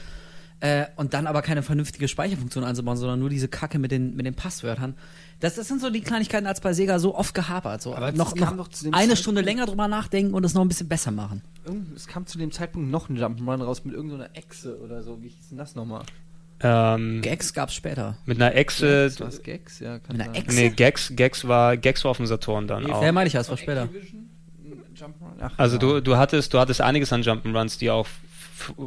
äh, 0.59 0.85
und 0.95 1.13
dann 1.13 1.27
aber 1.27 1.41
keine 1.41 1.61
vernünftige 1.61 2.07
Speicherfunktion 2.07 2.63
einzubauen, 2.63 2.95
sondern 2.95 3.19
nur 3.19 3.29
diese 3.29 3.49
Kacke 3.49 3.79
mit 3.79 3.91
den, 3.91 4.15
mit 4.15 4.25
den 4.25 4.33
Passwörtern. 4.33 4.95
Das, 5.43 5.55
das 5.55 5.67
sind 5.67 5.81
so 5.81 5.89
die 5.89 5.99
Kleinigkeiten, 5.99 6.47
als 6.47 6.61
bei 6.61 6.71
Sega 6.71 6.99
so 6.99 7.15
oft 7.15 7.33
gehapert. 7.35 7.81
So 7.81 7.93
Aber 7.95 8.09
es 8.09 8.15
noch, 8.15 8.33
noch 8.33 8.67
dem 8.69 8.93
eine 8.93 9.09
Zeitpunkt- 9.09 9.17
Stunde 9.17 9.41
länger 9.41 9.65
drüber 9.65 9.89
nachdenken 9.89 10.33
und 10.33 10.45
es 10.45 10.53
noch 10.53 10.61
ein 10.61 10.69
bisschen 10.69 10.87
besser 10.87 11.11
machen. 11.11 11.41
Es 11.95 12.07
kam 12.07 12.25
zu 12.25 12.37
dem 12.37 12.51
Zeitpunkt 12.53 12.89
noch 12.89 13.09
ein 13.09 13.17
Jump'n'Run 13.17 13.61
raus 13.61 13.83
mit 13.83 13.93
irgendeiner 13.93 14.29
Echse 14.35 14.79
oder 14.79 15.03
so. 15.03 15.21
Wie 15.21 15.27
hieß 15.27 15.49
denn 15.49 15.57
das 15.57 15.75
nochmal? 15.75 16.03
Ähm, 16.61 17.21
Gags 17.21 17.53
gab's 17.53 17.73
später. 17.73 18.15
mit 18.25 18.41
einer 18.41 18.55
Echse. 18.55 19.07
Gags, 19.09 19.19
was 19.19 19.43
Gags? 19.43 19.79
Ja, 19.81 19.99
kann 19.99 20.15
Mit 20.15 20.27
einer. 20.27 20.35
Echse? 20.37 20.55
Nee, 20.55 20.69
Gex, 20.69 21.11
Gex 21.13 21.45
war, 21.45 21.75
Gex 21.75 22.05
war 22.05 22.11
auf 22.11 22.17
dem 22.17 22.25
Saturn 22.25 22.67
dann 22.67 22.89
auch. 22.89 23.03
Ja, 23.03 23.11
meine 23.11 23.27
ich 23.27 23.33
ja, 23.33 23.41
das 23.41 23.49
war 23.49 23.57
später. 23.57 23.89
Ach, 25.41 25.51
Also 25.57 25.75
ja. 25.75 25.79
du, 25.79 26.01
du 26.01 26.15
hattest, 26.17 26.53
du 26.53 26.59
hattest 26.59 26.79
einiges 26.79 27.11
an 27.11 27.21
Jump'n'Runs, 27.21 27.77
die 27.79 27.91
auch 27.91 28.07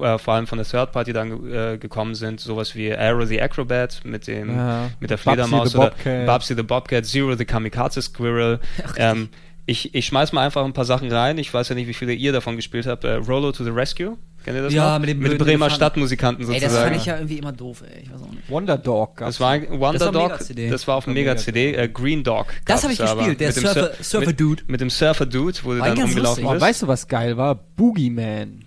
äh, 0.00 0.18
vor 0.18 0.34
allem 0.34 0.46
von 0.46 0.58
der 0.58 0.66
Third 0.66 0.92
Party 0.92 1.12
dann 1.12 1.52
äh, 1.52 1.78
gekommen 1.78 2.14
sind, 2.14 2.40
sowas 2.40 2.74
wie 2.74 2.94
Arrow 2.94 3.26
the 3.26 3.40
Acrobat 3.40 4.00
mit 4.04 4.26
dem 4.26 4.56
Ja. 4.56 4.90
mit 5.00 5.10
der 5.10 5.18
Fledermaus 5.18 5.72
the 5.72 5.78
oder 5.78 5.90
Bobcat. 5.90 6.26
Babsy 6.26 6.54
the 6.54 6.62
Bobcat, 6.62 7.04
Zero 7.06 7.34
the 7.36 7.44
Kamikaze 7.44 8.02
Squirrel. 8.02 8.60
ähm, 8.96 9.28
ich, 9.68 9.94
ich 9.96 10.06
schmeiß 10.06 10.32
mal 10.32 10.44
einfach 10.46 10.64
ein 10.64 10.72
paar 10.72 10.84
Sachen 10.84 11.10
rein. 11.10 11.38
Ich 11.38 11.52
weiß 11.52 11.68
ja 11.70 11.74
nicht, 11.74 11.88
wie 11.88 11.94
viele 11.94 12.12
ihr 12.12 12.32
davon 12.32 12.54
gespielt 12.54 12.86
habt. 12.86 13.02
Äh, 13.04 13.14
Rollo 13.14 13.50
to 13.50 13.64
the 13.64 13.70
Rescue. 13.70 14.16
Kennt 14.44 14.56
ihr 14.58 14.62
das 14.62 14.72
Ja, 14.72 14.92
noch? 14.92 15.00
mit 15.00 15.08
dem 15.10 15.18
mit 15.18 15.38
Bremer. 15.38 15.70
Stadtmusikanten 15.70 16.42
Ey, 16.44 16.46
sozusagen. 16.60 16.72
das 16.72 16.82
fand 16.84 16.96
ich 16.96 17.04
ja 17.06 17.16
irgendwie 17.16 17.38
immer 17.38 17.50
doof, 17.50 17.82
ey. 17.82 18.02
Ich 18.04 18.12
weiß 18.12 18.22
auch 18.22 18.30
nicht. 18.30 18.48
Wonder 18.48 18.78
Dog 18.78 19.16
gab's. 19.16 19.30
das 19.34 19.40
war 19.40 19.50
ein 19.50 19.66
Wonder 19.80 19.98
Das 19.98 20.14
war 20.14 20.28
Dog, 20.28 20.38
das 20.70 20.86
war 20.86 20.94
auf 20.94 21.04
dem 21.06 21.14
Mega 21.14 21.32
Mega-CD, 21.32 21.74
äh, 21.74 21.88
Green 21.88 22.22
Dog. 22.22 22.46
Das 22.64 22.80
gab's 22.80 22.84
hab 22.84 22.90
ich 22.92 22.98
gespielt, 22.98 23.40
der 23.40 23.48
Mit 23.48 23.56
dem 23.56 23.62
Surfer- 23.64 23.80
Sur- 23.94 24.04
Surfer-Dude. 24.20 24.62
Mit, 24.62 24.70
mit 24.70 24.80
dem 24.82 24.90
Surfer-Dude, 24.90 25.58
wo 25.64 25.72
du 25.72 25.80
War 25.80 25.88
dann 25.88 25.98
rumgelaufen 26.00 26.44
weißt 26.44 26.82
du, 26.82 26.86
was 26.86 27.08
geil 27.08 27.36
war? 27.36 27.56
Boogeyman. 27.56 28.65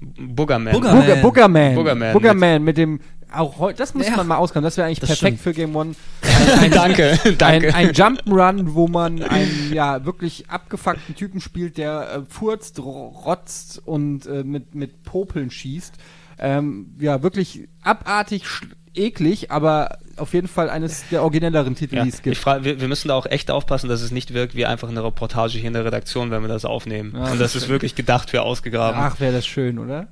Boogerman. 0.00 0.72
Boogerman. 0.74 1.00
Booger, 1.02 1.16
Boogerman. 1.22 1.74
Boogerman. 1.74 2.12
Boogerman 2.12 2.62
mit 2.64 2.76
dem 2.76 3.00
auch 3.32 3.58
heu- 3.58 3.72
das 3.72 3.92
muss 3.94 4.06
Ja. 4.06 4.16
man 4.16 4.26
mal 4.28 4.36
auskommen. 4.36 4.62
Das 4.64 4.76
wäre 4.76 4.86
eigentlich 4.86 5.00
Das 5.00 5.08
perfekt 5.08 5.40
stimmt. 5.40 5.56
für 5.56 5.60
Game 5.60 5.74
One. 5.74 5.94
danke, 6.70 7.18
Ein, 7.24 7.34
danke. 7.38 7.74
ein 7.74 7.90
Jump'n'Run, 7.90 8.74
wo 8.74 8.86
man 8.88 9.20
einen 9.22 9.72
ja 9.72 10.04
wirklich 10.04 10.48
abgefuckten 10.48 11.14
Typen 11.16 11.40
spielt, 11.40 11.76
der 11.76 12.08
äh, 12.12 12.22
furzt, 12.32 12.78
ro- 12.78 13.08
rotzt 13.26 13.82
und 13.84 14.26
äh, 14.26 14.44
mit, 14.44 14.74
mit 14.74 15.02
Popeln 15.02 15.50
schießt. 15.50 15.94
Ähm, 16.38 16.94
ja, 17.00 17.22
wirklich 17.22 17.66
abartig 17.82 18.44
sch- 18.44 18.68
eklig, 18.96 19.50
aber 19.50 19.98
auf 20.16 20.32
jeden 20.34 20.48
Fall 20.48 20.70
eines 20.70 21.04
der 21.10 21.22
originelleren 21.22 21.74
Titel, 21.74 21.96
Ja, 21.96 22.02
die 22.04 22.08
es 22.08 22.16
ich 22.16 22.22
gibt. 22.22 22.36
frage, 22.38 22.64
wir, 22.64 22.80
wir 22.80 22.88
müssen 22.88 23.08
da 23.08 23.14
auch 23.14 23.26
echt 23.26 23.50
aufpassen, 23.50 23.88
dass 23.88 24.00
es 24.00 24.10
nicht 24.10 24.32
wirkt 24.34 24.54
wie 24.54 24.64
einfach 24.66 24.88
eine 24.88 25.04
Reportage 25.04 25.58
hier 25.58 25.66
in 25.68 25.74
der 25.74 25.84
Redaktion, 25.84 26.30
wenn 26.30 26.42
wir 26.42 26.48
das 26.48 26.64
aufnehmen. 26.64 27.12
Ja, 27.14 27.32
Und 27.32 27.40
das 27.40 27.54
ist 27.54 27.68
wirklich 27.68 27.94
gedacht 27.94 28.30
für 28.30 28.42
ausgegraben. 28.42 28.98
Ach, 29.00 29.20
wäre 29.20 29.32
das 29.32 29.46
schön, 29.46 29.78
oder? 29.78 30.06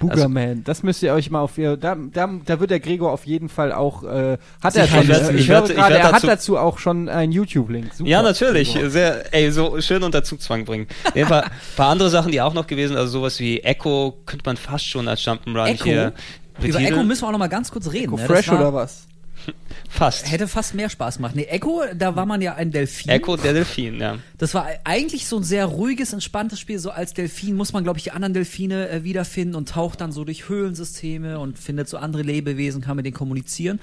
Boogerman, 0.00 0.64
das 0.64 0.82
müsst 0.82 1.02
ihr 1.02 1.12
euch 1.12 1.30
mal 1.30 1.40
auf 1.40 1.58
ihr, 1.58 1.76
da, 1.76 1.94
da, 1.94 2.30
da 2.46 2.58
wird 2.58 2.70
der 2.70 2.80
Gregor 2.80 3.12
auf 3.12 3.26
jeden 3.26 3.50
Fall 3.50 3.70
auch, 3.70 4.02
äh, 4.02 4.38
hat 4.62 4.76
er 4.76 4.84
Ich 4.86 4.90
schon, 4.90 5.06
werd- 5.08 5.28
äh, 5.30 5.34
ich 5.34 5.40
ich 5.42 5.48
höre 5.48 5.56
werd- 5.60 5.68
ich 5.70 5.76
gerade, 5.76 5.94
werd 5.94 6.00
er 6.00 6.06
hat 6.06 6.14
dazu- 6.14 6.26
dazu 6.26 6.58
auch 6.58 6.78
schon 6.78 7.08
einen 7.10 7.32
YouTube-Link. 7.32 7.90
Ja, 8.02 8.22
natürlich. 8.22 8.72
Gregor. 8.72 8.90
Sehr, 8.90 9.34
ey, 9.34 9.50
so 9.52 9.78
schön 9.82 10.02
unter 10.02 10.24
Zugzwang 10.24 10.64
bringen. 10.64 10.86
Ein 11.14 11.26
paar, 11.26 11.44
paar 11.76 11.88
andere 11.90 12.08
Sachen, 12.08 12.32
die 12.32 12.40
auch 12.40 12.54
noch 12.54 12.66
gewesen, 12.66 12.96
also 12.96 13.08
sowas 13.18 13.38
wie 13.40 13.60
Echo 13.60 14.16
könnte 14.24 14.44
man 14.46 14.56
fast 14.56 14.86
schon 14.88 15.06
als 15.06 15.20
Jump'n'Run 15.20 15.82
hier 15.82 16.14
Über. 16.62 16.80
Echo 16.80 17.02
müssen 17.02 17.22
wir 17.22 17.28
auch 17.28 17.32
noch 17.32 17.38
mal 17.38 17.48
ganz 17.48 17.70
kurz 17.70 17.92
reden. 17.92 18.04
Echo 18.04 18.16
ne? 18.16 18.26
Fresh 18.26 18.48
war, 18.48 18.60
oder 18.60 18.74
was? 18.74 19.06
Fast. 19.88 20.30
Hätte 20.30 20.48
fast 20.48 20.74
mehr 20.74 20.88
Spaß 20.88 21.16
gemacht. 21.16 21.36
Nee, 21.36 21.44
Echo, 21.44 21.82
da 21.94 22.16
war 22.16 22.26
man 22.26 22.40
ja 22.40 22.54
ein 22.54 22.70
Delfin. 22.70 23.10
Echo 23.10 23.36
der 23.36 23.52
Delfin, 23.52 24.00
ja. 24.00 24.18
Das 24.38 24.54
war 24.54 24.66
eigentlich 24.84 25.26
so 25.26 25.36
ein 25.36 25.44
sehr 25.44 25.66
ruhiges, 25.66 26.12
entspanntes 26.12 26.58
Spiel. 26.58 26.78
So 26.78 26.90
als 26.90 27.14
Delfin 27.14 27.54
muss 27.54 27.72
man, 27.72 27.84
glaube 27.84 27.98
ich, 27.98 28.04
die 28.04 28.10
anderen 28.10 28.34
Delfine 28.34 28.88
äh, 28.88 29.04
wiederfinden 29.04 29.54
und 29.54 29.68
taucht 29.68 30.00
dann 30.00 30.12
so 30.12 30.24
durch 30.24 30.48
Höhlensysteme 30.48 31.38
und 31.38 31.58
findet 31.58 31.88
so 31.88 31.98
andere 31.98 32.22
Lebewesen, 32.22 32.80
kann 32.80 32.96
mit 32.96 33.06
denen 33.06 33.14
kommunizieren. 33.14 33.80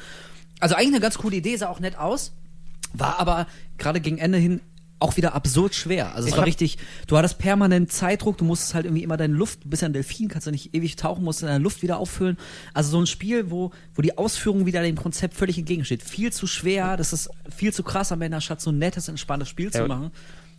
Also 0.60 0.76
eigentlich 0.76 0.90
eine 0.90 1.00
ganz 1.00 1.18
coole 1.18 1.38
Idee, 1.38 1.56
sah 1.56 1.70
auch 1.70 1.80
nett 1.80 1.98
aus. 1.98 2.34
War 2.94 3.20
aber 3.20 3.48
gerade 3.78 4.02
gegen 4.02 4.18
Ende 4.18 4.38
hin 4.38 4.62
auch 5.02 5.18
wieder 5.18 5.34
absurd 5.34 5.74
schwer. 5.76 6.14
Also 6.16 6.28
es 6.28 6.34
Ich 6.34 6.38
war 6.38 6.45
richtig, 6.45 6.78
du 7.08 7.18
hattest 7.18 7.38
permanent 7.39 7.91
Zeitdruck, 7.91 8.38
du 8.38 8.45
musstest 8.45 8.74
halt 8.76 8.86
irgendwie 8.86 9.04
immer 9.04 9.18
deine 9.18 9.34
Luft, 9.34 9.64
du 9.66 9.70
bist 9.70 9.82
ja 9.82 9.88
ein 9.89 9.93
Delfin, 9.93 10.28
kannst 10.28 10.45
ja 10.45 10.52
nicht 10.52 10.74
ewig 10.76 10.95
tauchen, 10.95 11.24
musst 11.24 11.43
deine 11.43 11.58
Luft 11.58 11.82
wieder 11.82 11.97
auffüllen. 11.97 12.38
Also 12.74 12.91
so 12.91 12.99
ein 12.99 13.08
Spiel, 13.08 13.52
wo, 13.52 13.72
wo 13.95 14.02
die 14.02 14.18
Ausführung 14.18 14.66
wieder 14.66 14.82
dem 14.84 14.95
Konzept 14.95 15.34
völlig 15.36 15.58
entgegensteht. 15.58 16.04
Viel 16.04 16.32
zu 16.32 16.47
schwer, 16.47 16.97
das 16.97 17.14
ist 17.14 17.30
viel 17.56 17.74
zu 17.74 17.84
krass 17.84 18.12
am 18.12 18.22
Ende, 18.22 18.39
statt 18.41 18.62
so 18.62 18.72
ein 18.72 18.78
nettes, 18.78 19.08
entspanntes 19.08 19.49
Spiel 19.49 19.72
zu 19.72 19.80
Ja. 19.80 19.88
machen. 19.88 20.12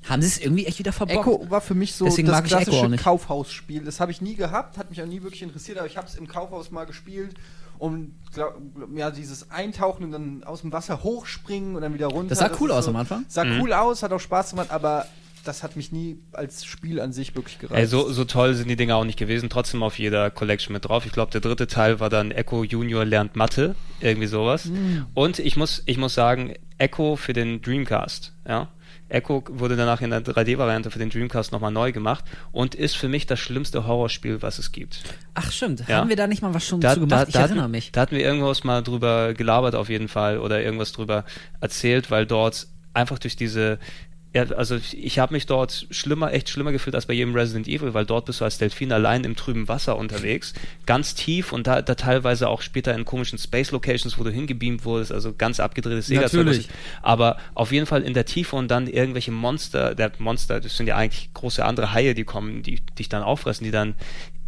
Haben 0.08 0.20
sie 0.20 0.26
es 0.28 0.38
irgendwie 0.40 0.66
echt 0.66 0.80
wieder 0.80 0.92
verbockt. 0.92 1.20
Echo 1.20 1.48
war 1.48 1.60
für 1.60 1.74
mich 1.74 1.94
so 1.94 2.06
Deswegen 2.06 2.26
das 2.26 2.38
mag 2.38 2.44
klassische. 2.46 2.96
Kaufhausspiel. 2.96 3.84
Das 3.84 4.00
habe 4.00 4.10
ich 4.10 4.20
nie 4.20 4.34
gehabt, 4.34 4.76
hat 4.76 4.90
mich 4.90 5.00
auch 5.00 5.06
nie 5.06 5.22
wirklich 5.22 5.42
interessiert, 5.42 5.78
aber 5.78 5.86
ich 5.86 5.96
habe 5.96 6.08
es 6.08 6.16
im 6.16 6.26
Kaufhaus 6.26 6.72
mal 6.72 6.86
gespielt. 6.86 7.34
Und 7.82 8.14
glaub, 8.32 8.54
ja, 8.94 9.10
dieses 9.10 9.50
Eintauchen 9.50 10.04
und 10.04 10.12
dann 10.12 10.44
aus 10.44 10.60
dem 10.60 10.72
Wasser 10.72 11.02
hochspringen 11.02 11.74
und 11.74 11.82
dann 11.82 11.92
wieder 11.94 12.06
runter. 12.06 12.28
Das 12.28 12.38
sah 12.38 12.50
cool 12.60 12.70
ist 12.70 12.76
aus 12.76 12.86
am 12.86 12.94
Anfang. 12.94 13.24
Sah 13.26 13.44
Mhm. 13.44 13.60
cool 13.60 13.72
aus, 13.72 14.04
hat 14.04 14.12
auch 14.12 14.20
Spaß 14.20 14.50
gemacht, 14.50 14.70
aber 14.70 15.06
das 15.44 15.64
hat 15.64 15.74
mich 15.74 15.90
nie 15.90 16.20
als 16.30 16.64
Spiel 16.64 17.00
an 17.00 17.12
sich 17.12 17.34
wirklich 17.34 17.58
gereizt. 17.58 17.76
Ey, 17.76 17.86
so, 17.88 18.08
so 18.12 18.24
toll 18.24 18.54
sind 18.54 18.68
die 18.68 18.76
Dinger 18.76 18.94
auch 18.94 19.04
nicht 19.04 19.18
gewesen, 19.18 19.50
trotzdem 19.50 19.82
auf 19.82 19.98
jeder 19.98 20.30
Collection 20.30 20.72
mit 20.72 20.84
drauf. 20.84 21.06
Ich 21.06 21.10
glaube, 21.12 21.32
der 21.32 21.40
dritte 21.40 21.66
Teil 21.66 21.98
war 21.98 22.08
dann 22.08 22.30
Echo 22.30 22.62
Junior 22.62 23.04
lernt 23.04 23.34
Mathe, 23.34 23.74
irgendwie 24.00 24.28
sowas. 24.28 24.70
Und 25.14 25.40
ich 25.40 25.56
muss, 25.56 25.82
ich 25.86 25.98
muss 25.98 26.14
sagen, 26.14 26.54
Echo 26.78 27.16
für 27.16 27.32
den 27.32 27.62
Dreamcast, 27.62 28.32
ja. 28.46 28.68
Echo 29.12 29.44
wurde 29.48 29.76
danach 29.76 30.00
in 30.00 30.10
der 30.10 30.22
3D-Variante 30.24 30.90
für 30.90 30.98
den 30.98 31.10
Dreamcast 31.10 31.52
nochmal 31.52 31.70
neu 31.70 31.92
gemacht 31.92 32.24
und 32.50 32.74
ist 32.74 32.96
für 32.96 33.08
mich 33.08 33.26
das 33.26 33.38
schlimmste 33.38 33.86
Horrorspiel, 33.86 34.42
was 34.42 34.58
es 34.58 34.72
gibt. 34.72 35.02
Ach 35.34 35.52
stimmt, 35.52 35.84
Ja. 35.86 35.96
haben 35.98 36.08
wir 36.08 36.16
da 36.16 36.26
nicht 36.26 36.42
mal 36.42 36.54
was 36.54 36.66
schon 36.66 36.80
Da, 36.80 36.94
zu 36.94 37.00
gemacht? 37.00 37.22
da, 37.22 37.26
ich 37.28 37.34
da, 37.34 37.40
erinnere 37.40 37.62
hatten, 37.64 37.70
mich. 37.72 37.92
da 37.92 38.00
hatten 38.02 38.16
wir 38.16 38.22
irgendwas 38.24 38.64
mal 38.64 38.82
drüber 38.82 39.34
gelabert 39.34 39.74
auf 39.74 39.88
jeden 39.88 40.08
Fall 40.08 40.38
oder 40.38 40.62
irgendwas 40.62 40.92
drüber 40.92 41.24
erzählt, 41.60 42.10
weil 42.10 42.26
dort 42.26 42.66
einfach 42.94 43.18
durch 43.18 43.36
diese 43.36 43.78
ja, 44.34 44.44
also 44.52 44.78
ich 44.92 45.18
habe 45.18 45.34
mich 45.34 45.44
dort 45.44 45.86
schlimmer, 45.90 46.32
echt 46.32 46.48
schlimmer 46.48 46.72
gefühlt 46.72 46.94
als 46.94 47.04
bei 47.04 47.12
jedem 47.12 47.34
Resident 47.34 47.68
Evil, 47.68 47.92
weil 47.92 48.06
dort 48.06 48.24
bist 48.24 48.40
du 48.40 48.44
als 48.44 48.56
Delfin 48.56 48.90
allein 48.90 49.24
im 49.24 49.36
trüben 49.36 49.68
Wasser 49.68 49.98
unterwegs, 49.98 50.54
ganz 50.86 51.14
tief 51.14 51.52
und 51.52 51.66
da, 51.66 51.82
da 51.82 51.94
teilweise 51.94 52.48
auch 52.48 52.62
später 52.62 52.94
in 52.94 53.04
komischen 53.04 53.38
Space 53.38 53.72
Locations, 53.72 54.18
wo 54.18 54.24
du 54.24 54.30
hingebeamt 54.30 54.86
wurdest, 54.86 55.12
also 55.12 55.34
ganz 55.34 55.60
abgedrehtes 55.60 56.06
sega 56.06 56.22
Natürlich. 56.22 56.68
Aber 57.02 57.36
auf 57.54 57.72
jeden 57.72 57.84
Fall 57.84 58.02
in 58.02 58.14
der 58.14 58.24
Tiefe 58.24 58.56
und 58.56 58.70
dann 58.70 58.86
irgendwelche 58.86 59.32
Monster, 59.32 59.94
der 59.94 60.12
Monster, 60.18 60.60
das 60.60 60.78
sind 60.78 60.86
ja 60.86 60.96
eigentlich 60.96 61.32
große 61.34 61.62
andere 61.62 61.92
Haie, 61.92 62.14
die 62.14 62.24
kommen, 62.24 62.62
die 62.62 62.80
dich 62.98 63.10
dann 63.10 63.22
auffressen, 63.22 63.64
die 63.64 63.70
dann 63.70 63.94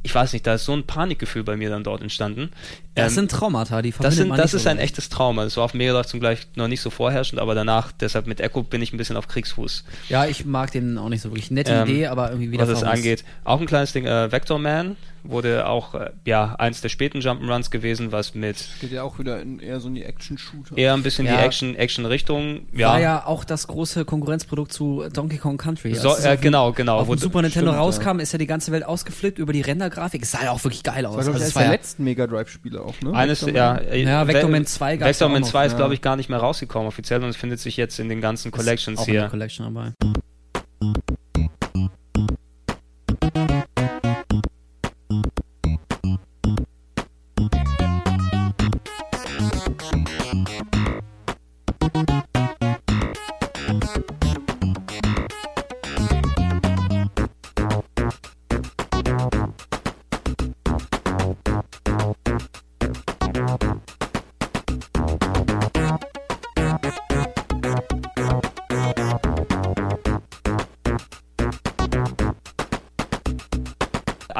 ich 0.04 0.14
weiß 0.14 0.32
nicht, 0.34 0.46
da 0.46 0.54
ist 0.54 0.66
so 0.66 0.72
ein 0.72 0.84
Panikgefühl 0.84 1.42
bei 1.42 1.56
mir 1.56 1.70
dann 1.70 1.82
dort 1.82 2.02
entstanden. 2.02 2.50
Das 2.94 3.12
Ähm, 3.12 3.14
sind 3.16 3.30
Traumata, 3.32 3.82
die 3.82 3.92
das, 3.98 4.14
sind, 4.14 4.30
das 4.38 4.54
ist 4.54 4.66
ein 4.68 4.78
echtes 4.78 5.08
Trauma. 5.08 5.42
Das 5.44 5.56
war 5.56 5.64
auf 5.64 5.74
Mega 5.74 5.92
Drive 5.94 6.06
zum 6.06 6.20
Gleich 6.20 6.46
noch 6.54 6.68
nicht 6.68 6.82
so 6.82 6.90
vorherrschend, 6.90 7.40
aber 7.40 7.54
danach, 7.56 7.90
deshalb 7.90 8.26
mit 8.26 8.40
Echo 8.40 8.62
bin 8.62 8.82
ich 8.82 8.92
ein 8.92 8.98
bisschen 8.98 9.16
auf 9.16 9.26
Kriegsfuß, 9.26 9.82
Ja, 10.10 10.26
ich 10.26 10.44
mag 10.44 10.70
den 10.70 10.98
auch 10.98 11.08
nicht 11.08 11.22
so 11.22 11.30
wirklich. 11.30 11.50
Nette 11.50 11.72
Ähm, 11.72 11.88
Idee, 11.88 12.06
aber 12.06 12.28
irgendwie 12.30 12.52
wieder 12.52 12.68
was 12.68 12.80
das 12.80 12.84
angeht. 12.84 13.24
Auch 13.44 13.60
ein 13.60 13.66
kleines 13.66 13.92
Ding, 13.92 14.06
äh, 14.06 14.30
Vector 14.30 14.58
Man 14.58 14.96
wurde 15.24 15.66
auch, 15.66 15.94
äh, 15.94 16.10
ja, 16.26 16.54
eins 16.56 16.80
der 16.82 16.88
späten 16.90 17.18
Jump'n'Runs 17.20 17.70
gewesen, 17.70 18.12
was 18.12 18.34
mit 18.34 18.56
Geht 18.80 18.92
ja 18.92 19.02
auch 19.02 19.18
wieder 19.18 19.40
in, 19.40 19.58
eher 19.58 19.80
so 19.80 19.88
in 19.88 19.94
die 19.94 20.04
Action-Shooter. 20.04 20.76
eher 20.76 20.92
ein 20.94 21.02
bisschen 21.02 21.26
Ja. 21.26 21.36
die 21.38 21.42
Action, 21.42 21.74
Action-Richtung, 21.74 22.66
War 22.72 22.98
ja. 22.98 22.98
ja 23.00 23.26
auch 23.26 23.44
das 23.44 23.66
große 23.66 24.04
Konkurrenzprodukt 24.04 24.72
zu 24.72 25.04
Donkey 25.12 25.38
Kong 25.38 25.56
Country. 25.56 25.94
So, 25.94 26.10
Als 26.10 26.18
es 26.20 26.24
äh, 26.26 26.36
genau, 26.36 26.72
genau. 26.72 26.98
Auf 26.98 27.08
Wo- 27.08 27.14
dem 27.14 27.20
Super 27.20 27.42
Nintendo 27.42 27.70
stimmt, 27.72 27.82
rauskam, 27.82 28.18
ist 28.20 28.32
ja 28.32 28.38
die 28.38 28.46
ganze 28.46 28.70
Welt 28.72 28.84
ausgeflippt 28.84 29.38
über 29.38 29.52
die 29.52 29.62
Rendergrafik. 29.62 30.22
Es 30.22 30.30
sah 30.32 30.44
ja 30.44 30.50
auch 30.50 30.62
wirklich 30.62 30.82
geil 30.82 31.06
aus. 31.06 31.16
Das 31.16 31.26
war, 31.26 31.32
Also 31.34 31.38
es 31.38 31.42
eines 31.44 31.54
war 31.56 31.62
der 31.62 31.66
ja, 31.70 31.72
letzten 31.72 32.04
Mega 32.04 32.26
Drive-Spiele 32.26 32.82
auch, 32.82 32.94
ne? 33.00 33.12
Eines, 33.14 33.40
ja, 33.40 33.76
äh, 33.76 34.02
Ja, 34.02 34.26
Vector 34.26 34.48
Ve- 34.48 34.52
Man 34.52 34.66
2 34.66 34.96
gab's 34.98 35.08
Vector 35.08 35.28
ja 35.28 35.32
Man 35.32 35.42
noch, 35.42 35.48
2 35.48 35.66
ist, 35.66 35.72
ja. 35.72 35.78
glaube 35.78 35.94
ich, 35.94 36.02
gar 36.02 36.16
nicht 36.16 36.28
mehr 36.28 36.38
rausgekommen 36.38 36.86
offiziell 36.88 37.22
und 37.22 37.30
es 37.30 37.36
findet 37.36 37.60
sich 37.60 37.76
jetzt 37.76 37.98
in 37.98 38.08
den 38.08 38.20
ganzen 38.20 38.50
Collections 38.50 38.98
auch 39.00 39.06
in 39.08 39.14
der 39.14 39.22
hier. 39.22 39.30
Collection 39.30 39.72
dabei. 39.72 39.92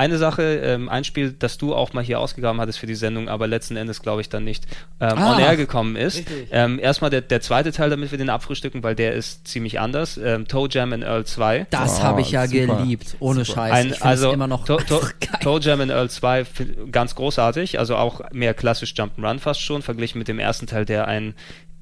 Eine 0.05 0.18
Sache, 0.18 0.42
ähm, 0.62 0.88
ein 0.90 1.02
Spiel, 1.05 1.34
das 1.38 1.57
du 1.57 1.74
auch 1.74 1.94
mal 1.94 2.05
hier 2.05 2.20
ausgegraben 2.20 2.61
hattest 2.61 2.78
für 2.78 2.86
die 2.86 2.94
Sendung, 2.94 3.28
aber 3.30 3.46
letzten 3.46 3.76
Endes, 3.76 4.02
glaube 4.02 4.20
ich, 4.20 4.28
dann 4.28 4.44
nicht 4.44 4.66
ähm, 5.00 5.16
Ah, 5.16 5.32
on 5.34 5.40
air 5.40 5.57
gekommen 5.57 5.96
ist. 5.96 6.22
Ähm, 6.50 6.78
erstmal 6.78 7.11
der, 7.11 7.22
der 7.22 7.40
zweite 7.40 7.72
Teil, 7.72 7.88
damit 7.88 8.11
wir 8.11 8.18
den 8.18 8.28
abfrühstücken, 8.28 8.82
weil 8.82 8.94
der 8.94 9.14
ist 9.14 9.48
ziemlich 9.48 9.80
anders. 9.80 10.18
Ähm, 10.22 10.46
Toe 10.46 10.68
Jam 10.70 10.92
and 10.92 11.05
Earl 11.05 11.24
2. 11.24 11.66
Das 11.70 12.00
Oh, 12.00 12.02
habe 12.02 12.20
ich 12.20 12.32
ja 12.32 12.46
super. 12.46 12.76
geliebt. 12.76 13.16
Ohne 13.20 13.44
Scheiß. 13.44 13.72
Ein, 13.72 13.86
ich 13.88 14.02
also 14.05 14.28
es 14.28 14.34
immer 14.34 14.46
noch 14.46 14.64
To 14.66 14.76
to. 14.76 15.00
Toe 15.42 15.61
Jam 15.61 15.80
and 15.80 15.90
Earl 15.90 16.11
2 16.11 16.44
find- 16.44 16.92
ganz 16.92 17.14
großartig, 17.14 17.78
also 17.78 17.96
auch 17.96 18.20
mehr 18.32 18.52
klassisch 18.52 18.92
Jump'n'Run 18.94 19.38
fast 19.38 19.61
schon, 19.62 19.80
verglichen 19.82 20.18
mit 20.18 20.28
dem 20.28 20.38
ersten 20.38 20.66
Teil, 20.66 20.84
der 20.84 21.09
ein 21.09 21.34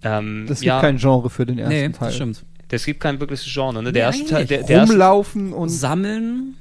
ähm, 0.04 0.46
Das 0.48 0.58
gibt 0.60 0.66
ja, 0.66 0.80
kein 0.80 0.98
Genre 0.98 1.28
für 1.30 1.46
den 1.46 1.58
ersten 1.58 1.74
Nee, 1.74 1.88
Teil. 1.88 2.08
das 2.08 2.14
stimmt. 2.14 2.44
das 2.68 2.84
gibt 2.84 3.00
kein 3.00 3.20
wirkliches 3.20 3.46
Genre. 3.52 3.74
Ne? 3.74 3.82
Nee, 3.84 3.92
Der 3.92 4.02
erste 4.04 4.24
Teil, 4.26 4.44
der, 4.46 4.62
der 4.62 4.76
erste, 4.78 4.92
Rumlaufen 4.92 5.52
und 5.52 5.68
Sammeln. 5.68 6.56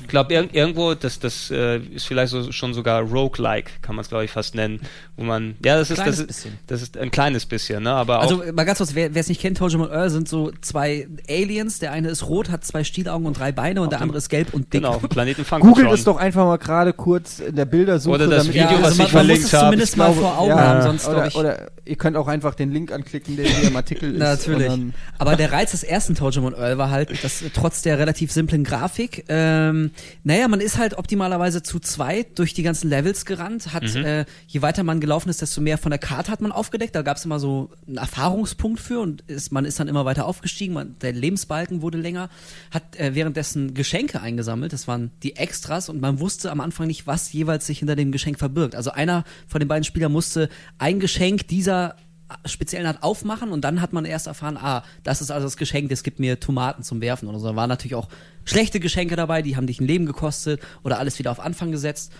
Ich 0.00 0.08
glaube, 0.08 0.32
ir 0.34 0.48
irgendwo, 0.52 0.94
das, 0.94 1.18
das 1.18 1.50
äh, 1.50 1.76
ist 1.78 2.06
vielleicht 2.06 2.30
so, 2.30 2.50
schon 2.50 2.74
sogar 2.74 3.02
roguelike, 3.02 3.70
kann 3.82 3.94
man 3.94 4.02
es, 4.02 4.08
glaube 4.08 4.24
ich, 4.24 4.30
fast 4.30 4.54
nennen. 4.54 4.80
Wo 5.16 5.22
man, 5.24 5.54
ja, 5.64 5.76
das 5.76 5.90
ist, 5.90 5.96
Kleines 5.96 6.16
das 6.16 6.20
ist, 6.20 6.26
bisschen. 6.26 6.58
das 6.66 6.82
ist 6.82 6.96
ein 6.96 7.10
kleines 7.10 7.46
bisschen, 7.46 7.82
ne? 7.82 7.92
Aber 7.92 8.18
auch, 8.18 8.22
Also 8.22 8.42
mal 8.52 8.64
ganz 8.64 8.78
kurz, 8.78 8.94
wer 8.94 9.14
es 9.14 9.28
nicht 9.28 9.40
kennt, 9.40 9.58
Tojo 9.58 9.82
und 9.82 9.90
Earl 9.90 10.10
sind 10.10 10.28
so 10.28 10.50
zwei 10.60 11.06
Aliens. 11.28 11.78
Der 11.78 11.92
eine 11.92 12.08
ist 12.08 12.26
rot, 12.26 12.50
hat 12.50 12.64
zwei 12.64 12.84
Stielaugen 12.84 13.26
und 13.26 13.38
drei 13.38 13.52
Beine 13.52 13.82
und 13.82 13.90
der 13.92 13.98
dem- 13.98 14.04
andere 14.04 14.18
ist 14.18 14.28
gelb 14.28 14.54
und 14.54 14.72
dick. 14.72 14.82
genau, 14.82 14.98
Planeten 14.98 15.44
Funkotron. 15.44 15.92
es 15.94 16.04
doch 16.04 16.16
einfach 16.16 16.46
mal 16.46 16.56
gerade 16.58 16.92
kurz 16.92 17.38
in 17.40 17.54
der 17.54 17.66
Bildersuche. 17.66 18.14
Oder 18.14 18.26
das 18.26 18.44
damit 18.46 18.54
Video, 18.54 18.70
ja, 18.70 18.82
was 18.82 18.84
also 18.84 18.92
ich 18.94 18.98
man, 18.98 19.04
man 19.04 19.10
verlinkt 19.10 19.42
muss 19.42 19.52
es 19.52 19.52
habe. 19.52 19.66
zumindest 19.66 19.92
Ich 19.92 19.98
mal 19.98 20.12
vor 20.14 20.38
Augen 20.38 20.48
ja, 20.50 20.58
haben, 20.58 20.82
sonst 20.82 21.06
oder, 21.08 21.26
ich. 21.26 21.36
oder 21.36 21.70
ihr 21.84 21.96
könnt 21.96 22.16
auch 22.16 22.28
einfach 22.28 22.54
den 22.54 22.72
Link 22.72 22.92
anklicken, 22.92 23.36
der 23.36 23.46
hier 23.46 23.68
im 23.68 23.76
Artikel 23.76 24.12
ist. 24.14 24.18
Natürlich. 24.18 24.72
Aber 25.18 25.36
der 25.36 25.52
Reiz 25.52 25.72
des 25.72 25.82
ersten 25.84 26.14
Tojo 26.14 26.40
und 26.46 26.54
Earl 26.54 26.78
war 26.78 26.90
halt, 26.90 27.22
dass 27.22 27.42
trotz 27.54 27.82
der 27.82 27.98
relativ 27.98 28.32
simplen 28.32 28.64
Grafik, 28.64 29.24
ähm, 29.28 29.81
naja, 30.24 30.48
man 30.48 30.60
ist 30.60 30.78
halt 30.78 30.96
optimalerweise 30.98 31.62
zu 31.62 31.80
zweit 31.80 32.38
durch 32.38 32.54
die 32.54 32.62
ganzen 32.62 32.88
Levels 32.88 33.24
gerannt, 33.24 33.72
hat, 33.72 33.82
Mhm. 33.82 34.04
äh, 34.04 34.24
je 34.46 34.62
weiter 34.62 34.84
man 34.84 35.00
gelaufen 35.00 35.28
ist, 35.28 35.42
desto 35.42 35.60
mehr 35.60 35.78
von 35.78 35.90
der 35.90 35.98
Karte 35.98 36.30
hat 36.30 36.40
man 36.40 36.52
aufgedeckt. 36.52 36.94
Da 36.94 37.02
gab 37.02 37.16
es 37.16 37.24
immer 37.24 37.40
so 37.40 37.70
einen 37.86 37.96
Erfahrungspunkt 37.96 38.80
für 38.80 39.00
und 39.00 39.22
ist, 39.22 39.52
man 39.52 39.64
ist 39.64 39.80
dann 39.80 39.88
immer 39.88 40.04
weiter 40.04 40.26
aufgestiegen, 40.26 40.74
man, 40.74 40.96
der 41.00 41.12
Lebensbalken 41.12 41.82
wurde 41.82 41.98
länger, 41.98 42.30
hat 42.70 42.96
äh, 42.98 43.14
währenddessen 43.14 43.74
Geschenke 43.74 44.20
eingesammelt, 44.20 44.72
das 44.72 44.86
waren 44.86 45.10
die 45.22 45.36
Extras 45.36 45.88
und 45.88 46.00
man 46.00 46.20
wusste 46.20 46.50
am 46.50 46.60
Anfang 46.60 46.86
nicht, 46.86 47.06
was 47.06 47.32
jeweils 47.32 47.66
sich 47.66 47.78
hinter 47.80 47.96
dem 47.96 48.12
Geschenk 48.12 48.38
verbirgt. 48.38 48.74
Also 48.74 48.90
einer 48.90 49.24
von 49.48 49.58
den 49.60 49.68
beiden 49.68 49.84
Spielern 49.84 50.12
musste 50.12 50.48
ein 50.78 51.00
Geschenk 51.00 51.48
dieser 51.48 51.96
speziellen 52.44 52.86
Art 52.86 53.02
aufmachen 53.02 53.50
und 53.50 53.62
dann 53.62 53.80
hat 53.80 53.92
man 53.92 54.04
erst 54.04 54.26
erfahren, 54.26 54.56
ah, 54.56 54.82
das 55.02 55.20
ist 55.20 55.30
also 55.30 55.46
das 55.46 55.56
Geschenk, 55.56 55.88
das 55.88 56.02
gibt 56.02 56.18
mir 56.18 56.40
Tomaten 56.40 56.82
zum 56.82 57.00
Werfen 57.00 57.28
oder 57.28 57.38
so. 57.38 57.48
Da 57.48 57.56
waren 57.56 57.68
natürlich 57.68 57.94
auch 57.94 58.08
schlechte 58.44 58.80
Geschenke 58.80 59.16
dabei, 59.16 59.42
die 59.42 59.56
haben 59.56 59.66
dich 59.66 59.80
ein 59.80 59.86
Leben 59.86 60.06
gekostet 60.06 60.60
oder 60.82 60.98
alles 60.98 61.18
wieder 61.18 61.30
auf 61.30 61.40
Anfang 61.40 61.70
gesetzt. 61.70 62.12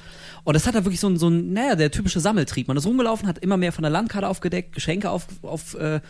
Und 0.45 0.55
das 0.55 0.67
hat 0.67 0.75
da 0.75 0.85
wirklich 0.85 1.01
so 1.01 1.09
ein, 1.09 1.19
so 1.19 1.29
ein, 1.29 1.53
naja, 1.53 1.77
der 1.77 1.91
typische 1.91 2.21
Sammeltrieb. 2.21 2.69
Man 2.69 2.77
ist 2.77 2.87
rumgelaufen, 2.87 3.29
hat 3.29 3.39
immer 3.39 3.57
mehr 3.57 3.73
von 3.73 3.83
der 3.83 3.91
Landkarte 3.91 4.29
aufgedeckt, 4.29 4.75
Geschenke 4.75 5.11
auf, 5.11 5.27
auf 5.43 5.75
äh, 5.75 6.01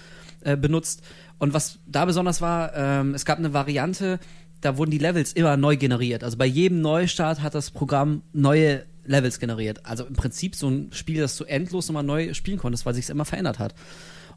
äh, 0.44 0.56
benutzt. 0.56 1.02
Und 1.38 1.54
was 1.54 1.78
da 1.86 2.04
besonders 2.04 2.40
war, 2.40 2.74
ähm, 2.74 3.14
es 3.14 3.24
gab 3.24 3.38
eine 3.38 3.52
Variante, 3.52 4.18
da 4.60 4.76
wurden 4.76 4.90
die 4.90 4.98
Levels 4.98 5.32
immer 5.32 5.56
neu 5.56 5.76
generiert. 5.76 6.24
Also 6.24 6.38
bei 6.38 6.46
jedem 6.46 6.80
Neustart 6.80 7.42
hat 7.42 7.54
das 7.54 7.70
Programm 7.70 8.22
neue 8.32 8.84
Levels 9.04 9.38
generiert. 9.38 9.84
Also 9.84 10.04
im 10.04 10.14
Prinzip 10.14 10.54
so 10.54 10.68
ein 10.68 10.90
Spiel, 10.92 11.20
das 11.20 11.36
du 11.36 11.44
endlos 11.44 11.88
nochmal 11.88 12.02
neu 12.02 12.34
spielen 12.34 12.58
konntest, 12.58 12.86
weil 12.86 12.94
sich 12.94 13.04
es 13.04 13.10
immer 13.10 13.24
verändert 13.24 13.58
hat. 13.58 13.74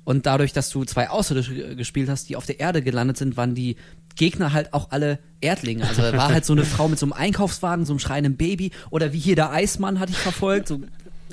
Und 0.03 0.27
dadurch, 0.27 0.53
dass 0.53 0.69
du 0.69 0.85
zwei 0.85 1.09
Außerirdische 1.09 1.75
gespielt 1.75 2.09
hast, 2.09 2.29
die 2.29 2.35
auf 2.35 2.45
der 2.45 2.59
Erde 2.59 2.83
gelandet 2.83 3.17
sind, 3.17 3.37
waren 3.37 3.55
die 3.55 3.75
Gegner 4.15 4.53
halt 4.53 4.71
auch 4.73 4.91
alle 4.91 5.17
Erdlinge. 5.41 5.87
Also 5.87 6.03
da 6.03 6.13
war 6.15 6.29
halt 6.31 6.45
so 6.45 6.53
eine 6.53 6.63
Frau 6.65 6.87
mit 6.87 6.99
so 6.99 7.07
einem 7.07 7.13
Einkaufswagen, 7.13 7.85
so 7.85 7.93
einem 7.93 7.99
schreienden 7.99 8.37
Baby 8.37 8.71
oder 8.91 9.13
wie 9.13 9.19
hier 9.19 9.35
der 9.35 9.51
Eismann 9.51 9.99
hatte 9.99 10.11
ich 10.11 10.17
verfolgt, 10.17 10.67
so 10.67 10.79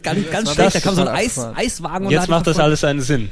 ganz, 0.02 0.30
ganz 0.30 0.54
schlecht. 0.54 0.74
Da 0.74 0.80
kam 0.80 0.94
so 0.94 1.02
ein 1.02 1.08
Eis, 1.08 1.38
Eiswagen 1.38 2.06
und 2.06 2.12
Jetzt 2.12 2.28
macht 2.28 2.46
das 2.46 2.58
alles 2.58 2.82
einen 2.82 3.02
Sinn. 3.02 3.28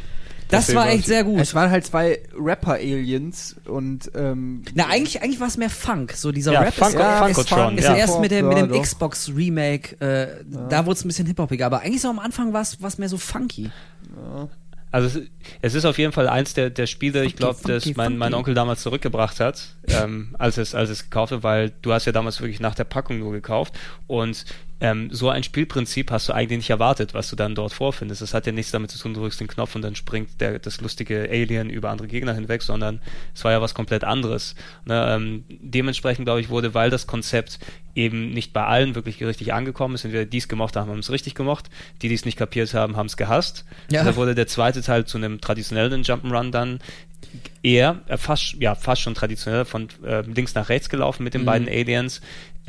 Das 0.50 0.74
war 0.74 0.88
echt 0.88 1.06
sehr 1.06 1.24
gut. 1.24 1.40
Es 1.40 1.54
waren 1.54 1.70
halt 1.70 1.86
zwei 1.86 2.18
Rapper-Aliens 2.38 3.56
und 3.66 4.10
ähm, 4.14 4.62
Na, 4.74 4.86
eigentlich, 4.88 5.22
eigentlich 5.22 5.40
war 5.40 5.48
es 5.48 5.56
mehr 5.56 5.70
Funk. 5.70 6.12
So 6.12 6.32
dieser 6.32 6.52
Ja, 6.52 6.60
Rap 6.60 6.74
Funk- 6.74 6.90
ist, 6.94 6.98
ja, 6.98 7.26
ist, 7.26 7.36
Funkotron, 7.36 7.78
ist 7.78 7.84
ja. 7.84 7.94
erst 7.96 8.20
mit 8.20 8.30
dem, 8.30 8.48
mit 8.48 8.58
Ja, 8.58 8.64
dem 8.66 8.72
doch. 8.72 8.82
Xbox 8.82 9.30
Remake, 9.34 10.00
äh, 10.00 10.44
da 10.68 10.86
wurde 10.86 10.96
es 10.98 11.04
ein 11.04 11.08
bisschen 11.08 11.26
hip-hopiger. 11.26 11.66
Aber 11.66 11.80
eigentlich 11.80 12.00
so 12.02 12.08
am 12.08 12.18
Anfang 12.18 12.52
war 12.52 12.62
es 12.62 12.98
mehr 12.98 13.08
so 13.08 13.18
funky. 13.18 13.70
Also 14.92 15.20
es, 15.20 15.26
es 15.62 15.74
ist 15.74 15.84
auf 15.84 15.98
jeden 15.98 16.12
Fall 16.12 16.28
eins 16.28 16.54
der, 16.54 16.68
der 16.70 16.86
Spiele, 16.86 17.20
ich 17.24 17.32
Funky, 17.32 17.36
glaube, 17.36 17.60
das 17.64 17.86
mein, 17.96 18.18
mein. 18.18 18.34
Onkel 18.34 18.54
damals 18.54 18.82
zurückgebracht 18.82 19.38
hat, 19.38 19.76
ähm, 19.86 20.34
als 20.38 20.58
es 20.58 20.74
als 20.74 20.90
es 20.90 21.04
gekauft 21.04 21.32
hat, 21.32 21.42
weil 21.44 21.72
du 21.82 21.92
hast 21.92 22.06
ja 22.06 22.12
damals 22.12 22.40
wirklich 22.40 22.58
nach 22.58 22.74
der 22.74 22.84
Packung 22.84 23.20
nur 23.20 23.30
gekauft 23.32 23.78
und 24.08 24.44
ähm, 24.80 25.08
so 25.12 25.28
ein 25.28 25.42
Spielprinzip 25.42 26.10
hast 26.10 26.28
du 26.28 26.32
eigentlich 26.32 26.58
nicht 26.58 26.70
erwartet, 26.70 27.12
was 27.12 27.28
du 27.28 27.36
dann 27.36 27.54
dort 27.54 27.72
vorfindest. 27.72 28.22
Das 28.22 28.32
hat 28.32 28.46
ja 28.46 28.52
nichts 28.52 28.72
damit 28.72 28.90
zu 28.90 28.98
tun, 28.98 29.12
du 29.12 29.20
drückst 29.20 29.38
den 29.40 29.48
Knopf 29.48 29.74
und 29.74 29.82
dann 29.82 29.94
springt 29.94 30.40
der, 30.40 30.58
das 30.58 30.80
lustige 30.80 31.28
Alien 31.30 31.68
über 31.68 31.90
andere 31.90 32.08
Gegner 32.08 32.32
hinweg, 32.34 32.62
sondern 32.62 33.00
es 33.34 33.44
war 33.44 33.52
ja 33.52 33.60
was 33.60 33.74
komplett 33.74 34.04
anderes. 34.04 34.54
Ne? 34.86 35.06
Ähm, 35.14 35.44
dementsprechend, 35.48 36.24
glaube 36.24 36.40
ich, 36.40 36.48
wurde, 36.48 36.72
weil 36.72 36.88
das 36.90 37.06
Konzept 37.06 37.58
eben 37.94 38.30
nicht 38.30 38.52
bei 38.52 38.64
allen 38.64 38.94
wirklich 38.94 39.22
richtig 39.22 39.52
angekommen 39.52 39.96
ist, 39.96 40.04
entweder 40.04 40.24
die 40.24 40.38
es 40.38 40.48
gemocht 40.48 40.76
haben, 40.76 40.90
haben 40.90 41.00
es 41.00 41.10
richtig 41.10 41.34
gemocht, 41.34 41.68
die, 42.00 42.08
die 42.08 42.14
es 42.14 42.24
nicht 42.24 42.38
kapiert 42.38 42.72
haben, 42.72 42.96
haben 42.96 43.06
es 43.06 43.16
gehasst. 43.16 43.64
Ja. 43.90 44.04
Da 44.04 44.16
wurde 44.16 44.34
der 44.34 44.46
zweite 44.46 44.80
Teil 44.80 45.04
zu 45.04 45.18
einem 45.18 45.40
traditionellen 45.40 46.02
Jump'n'Run 46.04 46.52
dann 46.52 46.78
eher, 47.62 48.00
äh, 48.06 48.16
fast, 48.16 48.54
ja, 48.60 48.74
fast 48.74 49.02
schon 49.02 49.14
traditionell 49.14 49.64
von 49.64 49.88
äh, 50.04 50.22
links 50.22 50.54
nach 50.54 50.68
rechts 50.68 50.88
gelaufen 50.88 51.22
mit 51.24 51.34
den 51.34 51.42
Mhm. 51.42 51.46
beiden 51.46 51.68
Aliens. 51.68 52.20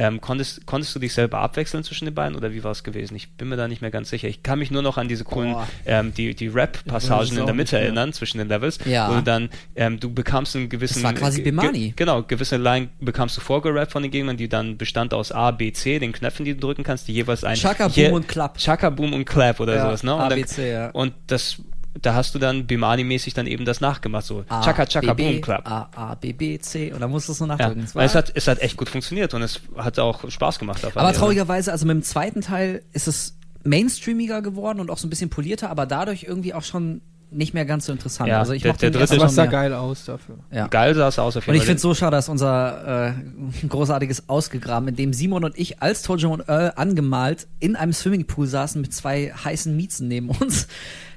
Ähm, 0.03 0.19
konntest, 0.19 0.65
konntest 0.65 0.95
du 0.95 0.99
dich 0.99 1.13
selber 1.13 1.37
abwechseln 1.39 1.83
zwischen 1.83 2.05
den 2.05 2.15
beiden 2.15 2.35
oder 2.35 2.51
wie 2.53 2.63
war 2.63 2.71
es 2.71 2.83
gewesen? 2.83 3.15
Ich 3.15 3.29
bin 3.33 3.49
mir 3.49 3.55
da 3.55 3.67
nicht 3.67 3.83
mehr 3.83 3.91
ganz 3.91 4.09
sicher. 4.09 4.27
Ich 4.27 4.41
kann 4.41 4.57
mich 4.57 4.71
nur 4.71 4.81
noch 4.81 4.97
an 4.97 5.07
diese 5.07 5.23
coolen, 5.23 5.55
ähm, 5.85 6.11
die, 6.17 6.33
die 6.33 6.47
Rap-Passagen 6.47 7.29
in 7.29 7.35
der 7.35 7.45
nicht 7.45 7.55
Mitte 7.55 7.75
mehr. 7.75 7.83
erinnern, 7.85 8.11
zwischen 8.11 8.39
den 8.39 8.47
Levels, 8.47 8.79
Ja. 8.85 9.09
wo 9.11 9.13
du 9.15 9.21
dann, 9.21 9.49
ähm, 9.75 9.99
du 9.99 10.11
bekamst 10.11 10.55
einen 10.55 10.69
gewissen... 10.69 11.03
Das 11.03 11.03
war 11.03 11.13
quasi 11.13 11.43
ge- 11.43 11.51
ge- 11.51 11.51
Bimani. 11.51 11.93
Genau, 11.95 12.23
gewisse 12.23 12.57
Line 12.57 12.89
bekamst 12.99 13.37
du 13.37 13.41
vorgerappt 13.41 13.91
von 13.91 14.01
den 14.01 14.09
Gegnern, 14.11 14.37
die 14.37 14.49
dann 14.49 14.77
bestand 14.77 15.13
aus 15.13 15.31
A, 15.31 15.51
B, 15.51 15.71
C, 15.71 15.99
den 15.99 16.13
Knöpfen, 16.13 16.45
die 16.45 16.55
du 16.55 16.59
drücken 16.61 16.83
kannst, 16.83 17.07
die 17.07 17.13
jeweils 17.13 17.43
ein... 17.43 17.55
Chaka, 17.55 17.87
Boom 17.87 18.13
und 18.13 18.27
Clap. 18.27 18.57
Chaka, 18.57 18.89
Boom 18.89 19.13
und 19.13 19.25
Clap 19.25 19.59
oder 19.59 19.75
Ja, 19.75 19.85
sowas, 19.85 20.01
ne? 20.01 20.15
Und 20.15 20.21
A, 20.21 20.29
B, 20.29 20.43
C, 20.45 20.71
ja. 20.71 20.89
Und 20.89 21.13
das, 21.27 21.57
da 21.99 22.13
hast 22.13 22.33
du 22.35 22.39
dann 22.39 22.67
Bimani-mäßig 22.67 23.33
dann 23.33 23.47
eben 23.47 23.65
das 23.65 23.81
nachgemacht, 23.81 24.25
so 24.25 24.43
A, 24.47 24.61
Chaka, 24.63 24.85
Chaka, 24.85 25.13
B, 25.13 25.33
Boom, 25.33 25.41
Clap. 25.41 25.69
A, 25.69 25.89
A, 25.95 26.15
B, 26.15 26.31
B, 26.33 26.57
C. 26.59 26.93
Und 26.93 27.01
dann 27.01 27.11
musstest 27.11 27.39
du 27.41 27.45
Ja, 27.45 27.55
nachdrücken. 27.57 27.83
Es 27.83 27.95
weil 27.95 28.05
es 28.05 28.15
hat, 28.15 28.31
es 28.35 28.47
hat 28.47 28.59
echt 28.59 28.77
gut 28.77 28.89
funktioniert 28.89 29.33
und 29.33 29.41
es 29.41 29.59
hat 29.77 29.99
auch 29.99 30.29
Spaß 30.29 30.59
gemacht. 30.59 30.85
auf 30.85 30.95
Aber 30.95 31.11
traurigerweise, 31.13 31.71
also 31.71 31.85
mit 31.85 31.95
dem 31.95 32.03
zweiten 32.03 32.41
Teil 32.41 32.81
ist 32.93 33.07
es 33.07 33.35
mainstreamiger 33.63 34.41
geworden 34.41 34.79
und 34.79 34.89
auch 34.89 34.97
so 34.97 35.07
ein 35.07 35.09
bisschen 35.09 35.29
polierter, 35.29 35.69
aber 35.69 35.85
dadurch 35.85 36.23
irgendwie 36.23 36.53
auch 36.53 36.63
schon 36.63 37.01
nicht 37.33 37.53
mehr 37.53 37.63
ganz 37.63 37.85
so 37.85 37.93
interessant. 37.93 38.27
Ja, 38.27 38.39
also 38.39 38.51
ich 38.51 38.61
der- 38.61 38.73
der 38.73 38.89
den 38.91 38.99
dritte 38.99 39.29
sah 39.29 39.45
geil 39.45 39.73
aus 39.73 40.03
dafür. 40.03 40.39
Ja. 40.51 40.67
Geil 40.67 40.93
sah 40.95 41.07
es 41.07 41.17
aus 41.17 41.37
auf 41.37 41.43
jeden 41.45 41.51
Und 41.51 41.55
ich 41.55 41.63
finde 41.63 41.75
es 41.77 41.81
so 41.81 41.93
schade, 41.93 42.17
dass 42.17 42.27
unser 42.27 43.07
äh, 43.09 43.13
großartiges 43.69 44.27
Ausgegraben, 44.27 44.89
in 44.89 44.95
dem 44.97 45.13
Simon 45.13 45.45
und 45.45 45.57
ich 45.57 45.81
als 45.81 46.01
Tojo 46.01 46.33
und 46.33 46.49
Earl 46.49 46.73
angemalt 46.75 47.47
in 47.59 47.77
einem 47.77 47.93
Swimmingpool 47.93 48.47
saßen 48.47 48.81
mit 48.81 48.93
zwei 48.93 49.31
heißen 49.31 49.73
Miezen 49.75 50.09
neben 50.09 50.29
uns, 50.29 50.67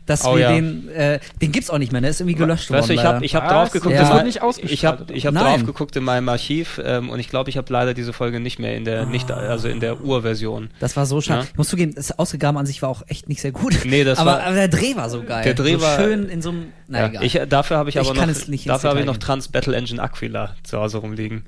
dass 0.07 0.25
Oh 0.25 0.35
wir 0.35 0.41
ja. 0.43 0.53
den, 0.53 0.89
äh, 0.91 1.19
den 1.41 1.51
gibt's 1.53 1.71
auch 1.71 1.79
nicht 1.79 1.93
mehr, 1.93 2.01
der 2.01 2.11
ist 2.11 2.21
irgendwie 2.21 2.37
gelöscht 2.37 2.69
worden. 2.71 2.81
Weißt 2.81 2.91
du, 2.91 2.95
ich 2.95 3.05
habe 3.05 3.25
ich 3.25 3.35
hab 3.35 3.49
drauf 3.49 3.71
geguckt, 3.71 3.95
wird 3.97 4.09
mein- 4.09 4.27
nicht 4.27 4.41
ich 4.63 4.85
habe 4.85 5.07
ich 5.13 5.27
hab 5.27 5.35
drauf 5.35 5.65
geguckt 5.65 5.97
in 5.97 6.05
meinem 6.05 6.29
Archiv 6.29 6.81
ähm, 6.85 7.09
und 7.11 7.19
ich 7.21 7.29
glaube, 7.29 7.49
ich 7.51 7.57
habe 7.57 7.73
leider 7.73 7.95
diese 7.95 8.13
Folge 8.13 8.41
nicht 8.41 8.59
mehr 8.59 8.77
in 8.77 8.85
der 8.85 9.07
nicht 9.07 9.31
also 9.31 9.69
in 9.69 9.81
der 9.81 10.03
Urversion. 10.03 10.71
das 10.81 10.97
war 10.97 11.07
so 11.07 11.21
schade. 11.21 11.41
Ja. 11.41 11.47
Ich 11.51 11.57
muss 11.57 11.69
zugeben, 11.69 11.95
das 11.95 12.19
Ausgegraben 12.19 12.59
an 12.59 12.67
sich 12.67 12.83
war 12.83 12.89
auch 12.91 13.03
echt 13.07 13.29
nicht 13.29 13.41
sehr 13.41 13.53
gut. 13.53 13.79
Nee, 13.85 14.05
das 14.05 14.19
aber, 14.19 14.33
war- 14.33 14.43
aber 14.45 14.55
der 14.55 14.69
Dreh 14.69 14.95
war 14.97 15.09
so 15.11 15.23
geil. 15.23 15.45
Der 15.45 15.55
Dreh 15.55 15.75
so 15.75 15.81
war- 15.83 15.97
schön 15.99 16.29
in 16.29 16.43
so 16.43 16.51
einem. 16.51 16.67
Na 16.89 17.01
Ja, 17.01 17.07
egal. 17.09 17.25
ich, 17.25 17.41
dafür 17.49 17.79
habe 17.79 17.89
ich 17.89 17.97
Ich 17.97 18.01
aber 18.01 18.15
kann 18.19 18.29
noch 18.29 18.37
es 18.37 18.47
nicht 18.49 18.67
ins 18.67 18.73
dafür 18.75 18.91
habe 18.91 19.01
ich 19.01 19.07
noch. 19.07 19.17
Trans 19.17 19.49
Battle 19.49 19.75
Engine 19.75 20.03
Aquila 20.03 20.55
zu 20.65 20.79
Hause 20.79 20.99
rumliegen. 20.99 21.45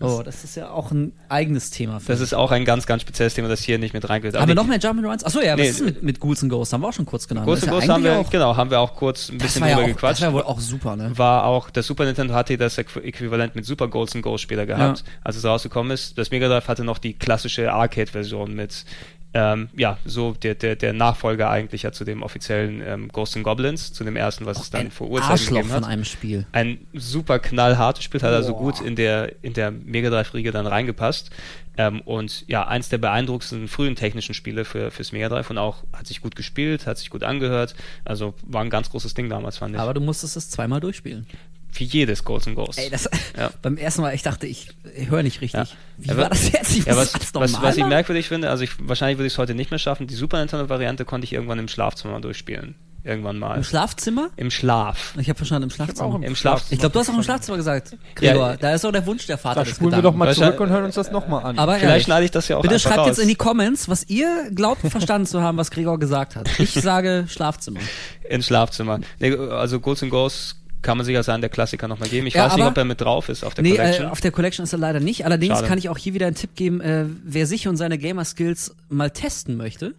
Oh, 0.00 0.22
das 0.24 0.44
ist 0.44 0.56
ja 0.56 0.70
auch 0.70 0.90
ein 0.90 1.12
eigenes 1.28 1.70
Thema. 1.70 2.00
Für 2.00 2.12
Das 2.12 2.20
ist 2.20 2.34
auch 2.34 2.50
ein 2.50 2.64
ganz 2.64 2.86
ganz 2.86 3.02
spezielles 3.02 3.34
Thema, 3.34 3.48
das 3.48 3.60
hier 3.62 3.78
nicht 3.78 3.92
mit 3.94 4.08
reingehört. 4.08 4.34
haben 4.36 4.42
Aber 4.42 4.48
wir 4.50 4.54
noch 4.54 4.66
mehr 4.66 4.80
Jump'n'Runs? 4.80 5.24
Achso, 5.24 5.40
ja, 5.40 5.52
was 5.52 5.60
Nee, 5.60 5.68
ist 5.68 5.84
mit, 5.84 6.02
mit 6.02 6.20
Ghouls 6.20 6.42
and 6.42 6.50
Ghosts? 6.50 6.72
Haben 6.72 6.80
wir 6.82 6.88
auch 6.88 6.92
schon 6.92 7.06
kurz 7.06 7.28
genannt. 7.28 7.46
Ghost 7.46 7.62
Das 7.62 7.68
and 7.72 7.84
ja 7.86 7.94
haben 7.94 8.04
wir 8.04 8.18
auch- 8.18 8.30
genau, 8.30 8.56
haben 8.56 8.70
wir 8.70 8.80
auch 8.80 8.94
kurz 8.96 9.28
ein 9.28 9.38
bisschen 9.38 9.62
ja 9.64 9.74
drüber 9.74 9.82
auch, 9.84 9.86
gequatscht. 9.88 10.20
Das 10.22 10.26
war 10.26 10.32
wohl 10.34 10.42
auch 10.42 10.60
super, 10.60 10.96
ne? 10.96 11.12
war 11.16 11.44
auch, 11.44 11.70
das 11.70 11.86
Super 11.86 12.04
Nintendo 12.04 12.34
hatte 12.34 12.56
das 12.56 12.78
Äqu- 12.78 13.02
Äquivalent 13.02 13.54
mit 13.54 13.64
Super 13.64 13.88
Ghosts 13.88 14.14
and 14.16 14.22
Ghosts 14.24 14.42
Spieler 14.42 14.66
gehabt, 14.66 15.04
als 15.22 15.36
es 15.36 15.44
rausgekommen 15.44 15.92
ist. 15.92 16.16
Das 16.18 16.30
Mega 16.30 16.48
Drive 16.48 16.66
hatte 16.68 16.84
noch 16.84 16.98
die 16.98 17.12
klassische 17.14 17.72
Arcade-Version 17.72 18.54
mit, 18.54 18.84
ähm, 19.32 19.68
ja, 19.76 19.98
so 20.04 20.32
der, 20.32 20.56
der, 20.56 20.74
der 20.74 20.92
Nachfolger 20.92 21.50
eigentlich 21.50 21.82
ja 21.82 21.92
zu 21.92 22.04
dem 22.04 22.22
offiziellen 22.22 22.82
ähm, 22.84 23.08
Ghosts 23.08 23.36
and 23.36 23.44
Goblins, 23.44 23.92
zu 23.92 24.02
dem 24.02 24.16
ersten, 24.16 24.44
was 24.44 24.60
es 24.60 24.70
dann 24.70 24.90
vor 24.90 25.08
Urzeiten 25.08 25.32
Arschloch 25.32 25.48
gegeben 25.48 25.68
von 25.68 25.84
hat. 25.84 25.90
einem 25.90 26.04
Spiel. 26.04 26.46
Ein 26.52 26.78
super 26.94 27.38
knallhartes 27.38 28.02
Spiel, 28.02 28.20
hat 28.22 28.32
also 28.32 28.54
gut 28.54 28.80
in 28.80 28.96
der, 28.96 29.32
in 29.42 29.52
der 29.52 29.70
Mega 29.70 30.10
Drive-Riege 30.10 30.50
dann 30.50 30.66
reingepasst. 30.66 31.30
Ähm, 31.76 32.00
und 32.00 32.44
ja, 32.48 32.66
eins 32.66 32.88
der 32.88 32.98
beeindruckendsten 32.98 33.68
frühen 33.68 33.94
technischen 33.94 34.34
Spiele 34.34 34.64
für, 34.64 34.90
fürs 34.90 35.12
Mega 35.12 35.28
Drive 35.28 35.48
und 35.50 35.58
auch 35.58 35.84
hat 35.92 36.06
sich 36.06 36.20
gut 36.20 36.34
gespielt, 36.34 36.86
hat 36.86 36.98
sich 36.98 37.10
gut 37.10 37.22
angehört. 37.22 37.76
Also 38.04 38.34
war 38.42 38.62
ein 38.62 38.70
ganz 38.70 38.90
großes 38.90 39.14
Ding 39.14 39.28
damals, 39.28 39.58
fand 39.58 39.74
ich. 39.74 39.80
Aber 39.80 39.94
du 39.94 40.00
musstest 40.00 40.36
es 40.36 40.50
zweimal 40.50 40.80
durchspielen. 40.80 41.26
Wie 41.74 41.84
jedes 41.84 42.24
Ghosts 42.24 42.48
and 42.48 42.56
Ghosts. 42.56 42.78
Ey, 42.78 42.90
das, 42.90 43.08
Ja. 43.38 43.50
beim 43.62 43.76
ersten 43.76 44.02
Mal, 44.02 44.14
ich 44.14 44.22
dachte, 44.22 44.46
ich 44.46 44.68
höre 45.08 45.22
nicht 45.22 45.40
richtig. 45.40 45.60
Ja. 45.70 45.76
Wie 45.98 46.08
Ja, 46.08 46.16
war 46.16 46.24
wa- 46.24 46.28
das 46.30 46.50
jetzt? 46.52 46.76
Ich 46.76 46.84
Ja, 46.84 46.96
was, 46.96 47.12
das 47.12 47.34
was, 47.34 47.62
was 47.62 47.76
ich 47.76 47.84
merkwürdig 47.86 48.28
finde, 48.28 48.50
also 48.50 48.64
ich, 48.64 48.70
wahrscheinlich 48.86 49.18
würde 49.18 49.26
ich 49.28 49.34
es 49.34 49.38
heute 49.38 49.54
nicht 49.54 49.70
mehr 49.70 49.78
schaffen, 49.78 50.06
die 50.06 50.14
Super 50.14 50.38
Nintendo-Variante 50.38 51.04
konnte 51.04 51.24
ich 51.26 51.32
irgendwann 51.32 51.58
im 51.58 51.68
Schlafzimmer 51.68 52.20
durchspielen. 52.20 52.74
Irgendwann 53.02 53.38
mal. 53.38 53.56
Im 53.56 53.64
Schlafzimmer? 53.64 54.28
Im 54.36 54.50
Schlaf. 54.50 55.14
Ich 55.18 55.30
habe 55.30 55.36
verstanden, 55.38 55.64
im 55.64 55.70
Schlafzimmer. 55.70 56.16
im 56.16 56.22
Im 56.22 56.36
Schlaf. 56.36 56.64
Ich 56.68 56.78
glaube, 56.80 56.92
du 56.92 56.98
hast 56.98 57.08
auch 57.08 57.14
im 57.16 57.22
Schlafzimmer 57.22 57.56
gesagt, 57.56 57.96
Gregor. 58.14 58.50
Ja, 58.50 58.56
da 58.58 58.74
ist 58.74 58.84
auch 58.84 58.92
der 58.92 59.06
Wunsch 59.06 59.26
der 59.26 59.38
Vater 59.38 59.60
Da 59.60 59.64
des 59.64 59.76
spulen 59.76 59.92
wir 59.92 60.02
doch 60.02 60.14
mal 60.14 60.34
zurück 60.34 60.60
und 60.60 60.68
hören 60.68 60.84
uns 60.84 60.96
das 60.96 61.10
nochmal 61.10 61.44
an. 61.44 61.58
Aber 61.58 61.76
Vielleicht 61.76 62.04
schneide 62.04 62.26
ich 62.26 62.30
das 62.30 62.48
ja 62.48 62.58
auch 62.58 62.62
bitte 62.62 62.78
schreibt 62.78 62.98
raus. 62.98 63.06
jetzt 63.06 63.18
in 63.20 63.28
die 63.28 63.36
Comments, 63.36 63.88
was 63.88 64.04
ihr 64.10 64.50
glaubt 64.54 64.82
verstanden 64.86 65.26
zu 65.26 65.40
haben, 65.40 65.56
was 65.56 65.70
Gregor 65.70 65.98
gesagt 65.98 66.36
hat. 66.36 66.50
Ich 66.60 66.72
sage 66.74 67.24
Schlafzimmer. 67.26 67.80
Ins 68.28 68.46
Schlafzimmer. 68.46 69.00
Nee, 69.18 69.34
also 69.34 69.80
Ghosts 69.80 70.02
and 70.02 70.12
Ghosts 70.12 70.56
kann 70.82 70.96
man 70.96 71.04
sicher 71.06 71.22
sagen, 71.22 71.40
der 71.40 71.50
Klassiker 71.50 71.88
nochmal 71.88 72.08
geben. 72.08 72.26
Ich 72.26 72.34
Ja, 72.34 72.46
weiß 72.46 72.56
nicht, 72.56 72.64
ob 72.66 72.76
er 72.76 72.84
mit 72.84 73.00
drauf 73.00 73.28
ist 73.28 73.44
auf 73.44 73.54
der 73.54 73.62
Nee, 73.62 73.76
Collection. 73.76 74.06
äh, 74.06 74.10
auf 74.10 74.20
der 74.20 74.30
Collection 74.30 74.64
ist 74.64 74.72
er 74.72 74.78
leider 74.78 75.00
nicht. 75.00 75.24
Allerdings 75.24 75.54
Schade. 75.56 75.68
kann 75.68 75.78
ich 75.78 75.88
auch 75.88 75.98
hier 75.98 76.14
wieder 76.14 76.26
einen 76.26 76.36
Tipp 76.36 76.54
geben, 76.54 76.80
äh, 76.80 77.04
wer 77.24 77.46
sich 77.46 77.68
und 77.68 77.76
seine 77.76 77.98
Gamer-Skills 77.98 78.74
mal 78.88 79.10
testen 79.10 79.56
möchte, 79.56 79.94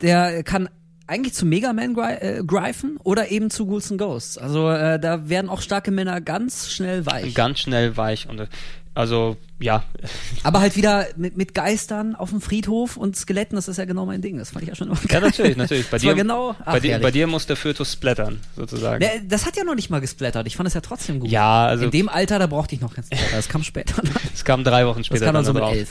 der 0.00 0.42
kann 0.42 0.68
eigentlich 1.06 1.34
zu 1.34 1.44
Mega 1.44 1.72
Man 1.72 1.94
gri 1.94 2.12
äh, 2.20 2.42
greifen 2.46 2.96
oder 3.02 3.30
eben 3.30 3.50
zu 3.50 3.66
Ghouls 3.66 3.90
and 3.90 4.00
Ghosts. 4.00 4.38
Also 4.38 4.70
äh, 4.70 4.98
da 4.98 5.28
werden 5.28 5.50
auch 5.50 5.60
starke 5.60 5.90
Männer 5.90 6.20
ganz 6.20 6.70
schnell 6.70 7.04
weich. 7.06 7.34
Ganz 7.34 7.58
schnell 7.58 7.96
weich. 7.96 8.28
Und, 8.28 8.40
äh, 8.40 8.46
also, 8.94 9.36
ja. 9.62 9.84
Aber 10.42 10.60
halt 10.60 10.76
wieder 10.76 11.06
mit, 11.16 11.36
mit 11.36 11.54
Geistern 11.54 12.14
auf 12.14 12.30
dem 12.30 12.40
Friedhof 12.40 12.96
und 12.96 13.16
Skeletten, 13.16 13.56
das 13.56 13.68
ist 13.68 13.76
ja 13.76 13.84
genau 13.84 14.06
mein 14.06 14.20
Ding. 14.22 14.38
Das 14.38 14.50
fand 14.50 14.62
ich 14.64 14.68
ja 14.68 14.74
schon 14.74 14.88
immer 14.88 14.96
Ja, 15.02 15.08
geil. 15.08 15.20
natürlich, 15.22 15.56
natürlich. 15.56 15.86
Bei 15.86 15.96
Das 15.96 16.02
dir, 16.02 16.14
genau, 16.14 16.54
ach, 16.64 16.72
bei, 16.72 16.80
dir, 16.80 16.98
bei 16.98 17.10
dir 17.10 17.26
muss 17.26 17.46
der 17.46 17.56
Fötus 17.56 17.92
splattern, 17.92 18.40
sozusagen. 18.56 19.00
Der, 19.00 19.20
das 19.26 19.46
hat 19.46 19.56
ja 19.56 19.64
noch 19.64 19.74
nicht 19.74 19.90
mal 19.90 20.00
gesplattert. 20.00 20.46
Ich 20.46 20.56
fand 20.56 20.66
es 20.68 20.74
ja 20.74 20.80
trotzdem 20.80 21.20
gut. 21.20 21.30
Ja, 21.30 21.66
also 21.66 21.84
In 21.84 21.90
dem 21.90 22.08
Alter, 22.08 22.38
da 22.38 22.46
brauchte 22.46 22.74
ich 22.74 22.80
noch 22.80 22.94
kein 22.94 23.04
Splatter. 23.04 23.24
Das 23.36 23.48
kam 23.48 23.62
später. 23.62 24.02
es 24.34 24.44
kam 24.44 24.64
drei 24.64 24.86
Wochen 24.86 24.98
Das 24.98 25.06
später 25.06 25.26
kam 25.26 25.34
dann 25.34 25.44
so 25.44 25.52
dann 25.52 25.62
mit 25.62 25.68
drauf. 25.70 25.76
elf. 25.76 25.88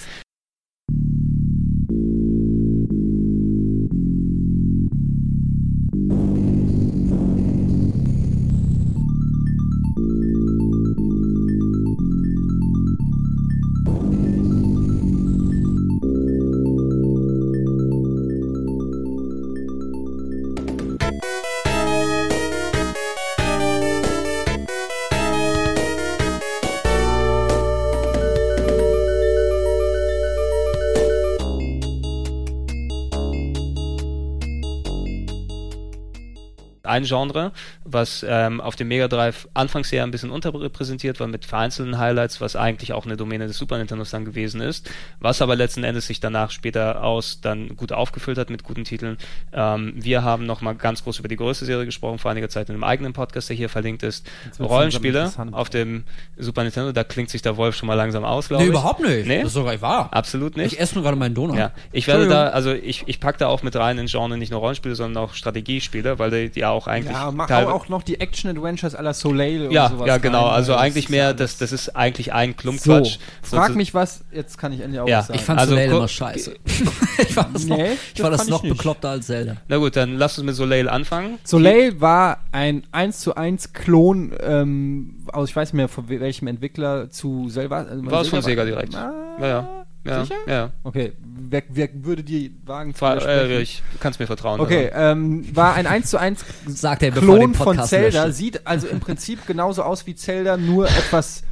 Ein 37.02 37.06
Genre, 37.06 37.52
was 37.84 38.26
ähm, 38.28 38.62
auf 38.62 38.76
dem 38.76 38.88
Mega 38.88 39.08
Drive 39.08 39.47
anfangs 39.54 39.91
eher 39.91 40.04
ein 40.04 40.12
bisschen 40.12 40.32
unterrepräsentiert 40.32 41.20
war 41.20 41.28
mit 41.28 41.45
vereinzelten 41.45 41.97
Highlights, 41.97 42.41
was 42.41 42.56
eigentlich 42.56 42.93
auch 42.93 43.06
eine 43.06 43.18
Domäne 43.18 43.47
des 43.47 43.58
Super 43.58 43.78
Nintendos 43.78 44.12
dann 44.12 44.26
gewesen 44.26 44.62
ist, 44.62 44.89
was 45.20 45.41
aber 45.41 45.56
letzten 45.56 45.84
Endes 45.84 46.08
sich 46.08 46.20
danach 46.20 46.52
später 46.52 47.04
aus 47.04 47.41
dann 47.41 47.76
gut 47.76 47.91
aufgefüllt 47.91 48.38
hat 48.38 48.49
mit 48.49 48.64
guten 48.64 48.84
Titeln. 48.84 49.18
Ähm, 49.54 49.93
wir 49.95 50.24
haben 50.24 50.45
nochmal 50.45 50.76
ganz 50.76 51.04
groß 51.04 51.20
über 51.20 51.28
die 51.28 51.36
größte 51.36 51.66
Serie 51.66 51.86
gesprochen, 51.86 52.20
vor 52.20 52.32
einiger 52.32 52.49
Zeit 52.49 52.70
in 52.70 52.76
einem 52.76 52.84
eigenen 52.84 53.14
Podcast, 53.14 53.49
der 53.49 53.56
hier 53.56 53.70
verlinkt 53.70 54.04
ist. 54.04 54.30
Rollenspiele 54.60 55.32
auf 55.52 55.70
dem 55.70 56.04
Super 56.38 56.64
Nintendo, 56.64 56.91
da 56.91 57.04
klingt 57.04 57.30
sich 57.30 57.41
der 57.41 57.58
Wolf 57.58 57.76
schon 57.76 57.88
mal 57.88 57.95
langsam 57.95 58.24
aus, 58.24 58.47
glaube 58.47 58.64
Nee, 58.64 58.70
ich. 58.70 58.76
überhaupt 58.76 59.02
nicht. 59.02 59.28
Nee? 59.28 59.39
Das 59.39 59.47
ist 59.47 59.54
sogar 59.54 59.80
wahr. 59.82 60.10
Absolut 60.12 60.58
nicht. 60.58 60.74
Ich 60.74 60.80
esse 60.80 60.95
nur 60.95 61.04
gerade 61.04 61.18
meinen 61.18 61.36
Donut. 61.36 61.58
Ja, 61.58 61.72
ich 61.91 62.08
werde 62.08 62.28
da, 62.28 62.47
also 62.49 62.72
ich, 62.74 63.04
ich 63.08 63.20
packe 63.20 63.39
da 63.39 63.47
auch 63.47 63.64
mit 63.64 63.76
rein 63.76 63.97
in 63.97 64.06
Genre 64.08 64.38
nicht 64.38 64.52
nur 64.52 64.60
Rollenspiele, 64.60 64.95
sondern 64.95 65.24
auch 65.24 65.34
Strategiespiele, 65.34 66.20
weil 66.20 66.49
die 66.49 66.60
ja 66.60 66.70
auch 66.70 66.88
eigentlich 66.91 67.13
Ja, 67.15 67.31
mach 67.31 67.49
auch 67.49 67.89
noch 67.89 68.03
die 68.03 68.19
Action-Adventures 68.19 68.95
à 68.95 69.01
la 69.01 69.13
Soleil 69.13 69.67
und 69.67 69.71
ja, 69.71 69.89
sowas 69.89 70.07
ja, 70.07 70.17
genau. 70.17 70.45
rein, 70.45 70.53
Also 70.55 70.75
eigentlich 70.75 71.09
mehr, 71.09 71.33
das, 71.33 71.57
das 71.57 71.71
ist 71.71 71.95
eigentlich 71.95 72.33
ein 72.33 72.51
So, 72.51 72.55
Klumpquatsch. 72.57 73.17
frag 73.41 73.69
Sozu- 73.69 73.77
mich 73.77 73.93
was, 73.93 74.23
jetzt 74.31 74.57
kann 74.57 74.71
ich 74.73 74.81
endlich 74.81 74.99
auch 75.01 75.07
Ja, 75.07 75.19
was 75.19 75.27
sagen. 75.27 75.39
Ich 75.39 75.45
fand 75.45 75.59
Also, 75.59 75.71
Soleil 75.71 75.89
immer 75.91 76.07
scheiße. 76.07 76.53
ich 77.17 77.33
fand 77.33 77.55
das 77.55 77.65
noch, 77.65 77.77
Nee, 77.77 77.83
ich 77.93 78.13
das 78.13 78.21
fand 78.21 78.33
das 78.33 78.41
fand 78.41 78.49
noch 78.49 78.57
ich 78.63 78.63
nicht. 78.69 78.77
bekloppter 78.77 79.09
als 79.09 79.27
Zelda. 79.27 79.57
Na 79.67 79.77
gut, 79.77 79.95
dann 79.95 80.15
lass 80.17 80.37
uns 80.37 80.45
mit 80.45 80.55
Soleil 80.55 80.89
anfangen. 80.89 81.39
Soleil 81.43 81.99
war 82.01 82.39
ein 82.51 82.83
1 82.91 83.19
zu 83.19 83.35
1 83.35 83.73
Klon 83.73 84.33
ähm, 84.41 85.25
aus, 85.31 85.49
ich 85.49 85.55
weiß 85.55 85.69
nicht 85.69 85.77
mehr 85.77 85.87
von 85.87 86.09
we- 86.09 86.19
welchem 86.19 86.47
Entwickler 86.47 87.09
zu 87.09 87.49
selber. 87.49 87.87
Äh, 87.91 88.11
War 88.11 88.21
es 88.21 88.27
von 88.29 88.41
Sega 88.41 88.65
direkt. 88.65 88.95
Ah, 88.95 89.11
Ja, 89.39 89.47
ja. 89.47 89.80
Ja 90.04 90.24
Sicher? 90.24 90.36
Ja. 90.47 90.72
Okay, 90.84 91.14
wer, 91.49 91.64
wer 91.70 91.89
würde 91.93 92.24
die 92.24 92.56
wagen 92.66 92.93
zu 92.95 93.06
äh, 93.06 93.62
ich 93.62 93.84
kannst 93.99 94.20
mir 94.20 94.28
vertrauen. 94.28 94.60
Okay, 94.60 94.89
ähm, 94.93 95.45
war 95.56 95.76
ein 95.76 95.86
1 95.88 96.10
zu 96.10 96.18
1 96.18 96.43
Sagt 96.68 97.04
er, 97.04 97.12
bevor 97.12 97.36
er 97.36 97.39
Klon 97.39 97.52
den 97.52 97.56
von 97.56 97.84
Zelda, 97.84 98.26
löscht. 98.26 98.38
sieht 98.38 98.68
also 98.68 98.88
im 98.88 98.99
Prinzip 98.99 99.45
genauso 99.45 99.84
aus 99.84 100.08
wie 100.08 100.16
Zelda, 100.16 100.58
nur 100.58 100.88
etwas, 100.88 101.43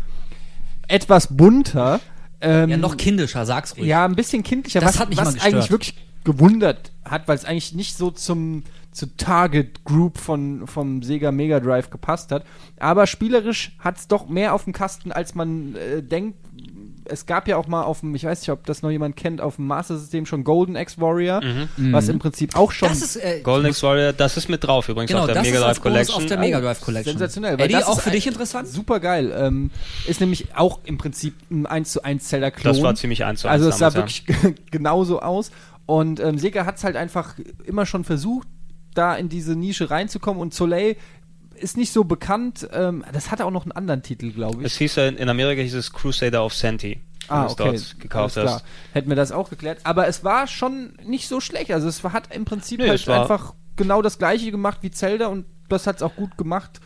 etwas 0.87 1.35
bunter. 1.35 1.99
Ähm, 2.41 2.69
Ja, 2.69 2.77
noch 2.77 2.97
kindischer, 2.97 3.45
sag's 3.45 3.75
ruhig. 3.77 3.85
Ja, 3.87 4.05
ein 4.05 4.15
bisschen 4.15 4.43
kindlicher, 4.43 4.79
Das 4.79 4.95
was, 4.95 4.99
hat 4.99 5.09
mich 5.09 5.17
was 5.17 5.39
eigentlich 5.41 5.71
wirklich 5.71 5.95
gewundert 6.23 6.91
hat, 7.03 7.27
weil 7.27 7.35
es 7.35 7.45
eigentlich 7.45 7.73
nicht 7.73 7.97
so 7.97 8.11
zum 8.11 8.63
zur 8.91 9.15
Target 9.17 9.83
Group 9.85 10.17
von 10.17 10.65
vom 10.67 11.03
Sega 11.03 11.31
Mega 11.31 11.59
Drive 11.59 11.89
gepasst 11.89 12.31
hat. 12.31 12.43
Aber 12.79 13.07
spielerisch 13.07 13.75
hat 13.79 13.97
es 13.97 14.07
doch 14.07 14.27
mehr 14.27 14.53
auf 14.53 14.63
dem 14.63 14.73
Kasten, 14.73 15.11
als 15.11 15.35
man 15.35 15.75
äh, 15.75 16.01
denkt. 16.01 16.37
Es 17.09 17.25
gab 17.25 17.47
ja 17.47 17.57
auch 17.57 17.67
mal 17.67 17.83
auf 17.83 18.01
dem, 18.01 18.13
ich 18.15 18.23
weiß 18.23 18.41
nicht, 18.41 18.49
ob 18.49 18.65
das 18.65 18.81
noch 18.81 18.89
jemand 18.91 19.15
kennt, 19.15 19.41
auf 19.41 19.57
dem 19.57 19.67
Master 19.67 19.97
System 19.97 20.25
schon 20.25 20.43
Golden 20.43 20.75
X 20.75 20.99
Warrior, 20.99 21.41
was 21.77 22.07
im 22.09 22.19
Prinzip 22.19 22.55
auch 22.55 22.71
schon 22.71 22.89
Das 22.89 23.01
ist, 23.01 23.15
äh, 23.17 23.41
Golden 23.41 23.67
X 23.67 23.83
Warrior, 23.83 24.13
das 24.13 24.37
ist 24.37 24.49
mit 24.49 24.63
drauf 24.63 24.87
übrigens 24.89 25.09
genau, 25.09 25.21
auf 25.21 25.25
der 25.27 25.35
das 25.35 25.43
Mega 25.45 25.59
Drive 25.59 25.81
Collection. 25.81 26.15
auf 26.15 26.25
der 26.25 26.37
Mega 26.37 26.61
Drive 26.61 26.81
Collection. 26.81 27.11
sensationell. 27.13 27.57
weil 27.57 27.65
Eddie, 27.65 27.73
das 27.73 27.85
auch 27.85 27.97
ist 27.97 28.03
für 28.03 28.11
dich 28.11 28.27
interessant? 28.27 28.67
Super 28.67 28.99
geil. 28.99 29.33
Ähm, 29.35 29.71
ist 30.07 30.19
nämlich 30.19 30.55
auch 30.55 30.79
im 30.85 30.97
Prinzip 30.97 31.35
ein 31.51 31.65
1 31.65 31.91
zu 31.91 32.03
1 32.03 32.23
Zelda-Klon. 32.27 32.73
Das 32.73 32.83
war 32.83 32.95
ziemlich 32.95 33.25
eins 33.25 33.41
zu 33.41 33.47
eins 33.47 33.53
Also 33.55 33.69
es 33.69 33.77
sah 33.77 33.89
damals, 33.89 34.23
wirklich 34.27 34.55
genauso 34.71 35.21
aus. 35.21 35.51
Und 35.85 36.19
ähm, 36.19 36.37
Sega 36.37 36.65
hat 36.65 36.77
es 36.77 36.83
halt 36.83 36.95
einfach 36.95 37.35
immer 37.65 37.85
schon 37.85 38.03
versucht, 38.03 38.47
da 38.93 39.15
in 39.15 39.29
diese 39.29 39.55
Nische 39.55 39.89
reinzukommen. 39.89 40.41
Und 40.41 40.53
Soleil 40.53 40.95
ist 41.59 41.77
nicht 41.77 41.93
so 41.93 42.03
bekannt. 42.03 42.67
Ähm, 42.71 43.03
das 43.11 43.31
hatte 43.31 43.45
auch 43.45 43.51
noch 43.51 43.63
einen 43.63 43.71
anderen 43.71 44.01
Titel, 44.03 44.31
glaube 44.31 44.61
ich. 44.61 44.65
Es 44.67 44.77
hieß 44.77 44.95
ja, 44.95 45.07
in 45.07 45.29
Amerika 45.29 45.61
hieß 45.61 45.73
es 45.75 45.91
Crusader 45.93 46.43
of 46.43 46.53
Senti. 46.53 46.99
ah, 47.27 47.45
okay. 47.45 47.53
dort 47.57 47.99
gekauft 47.99 48.37
Alles 48.37 48.51
hast. 48.51 48.59
klar. 48.61 48.69
Hätten 48.93 49.09
wir 49.09 49.15
das 49.15 49.31
auch 49.31 49.49
geklärt. 49.49 49.79
Aber 49.83 50.07
es 50.07 50.23
war 50.23 50.47
schon 50.47 50.93
nicht 51.05 51.27
so 51.27 51.39
schlecht. 51.39 51.71
Also 51.71 51.87
es 51.87 52.03
hat 52.03 52.33
im 52.35 52.45
Prinzip 52.45 52.79
Nee, 52.79 52.89
halt 52.89 53.07
einfach 53.09 53.53
genau 53.75 54.01
das 54.01 54.17
gleiche 54.17 54.51
gemacht 54.51 54.79
wie 54.81 54.91
Zelda 54.91 55.27
und 55.27 55.45
das 55.69 55.85
hat 55.87 55.97
es 55.97 56.01
auch 56.01 56.15
gut 56.15 56.37
gemacht. 56.37 56.79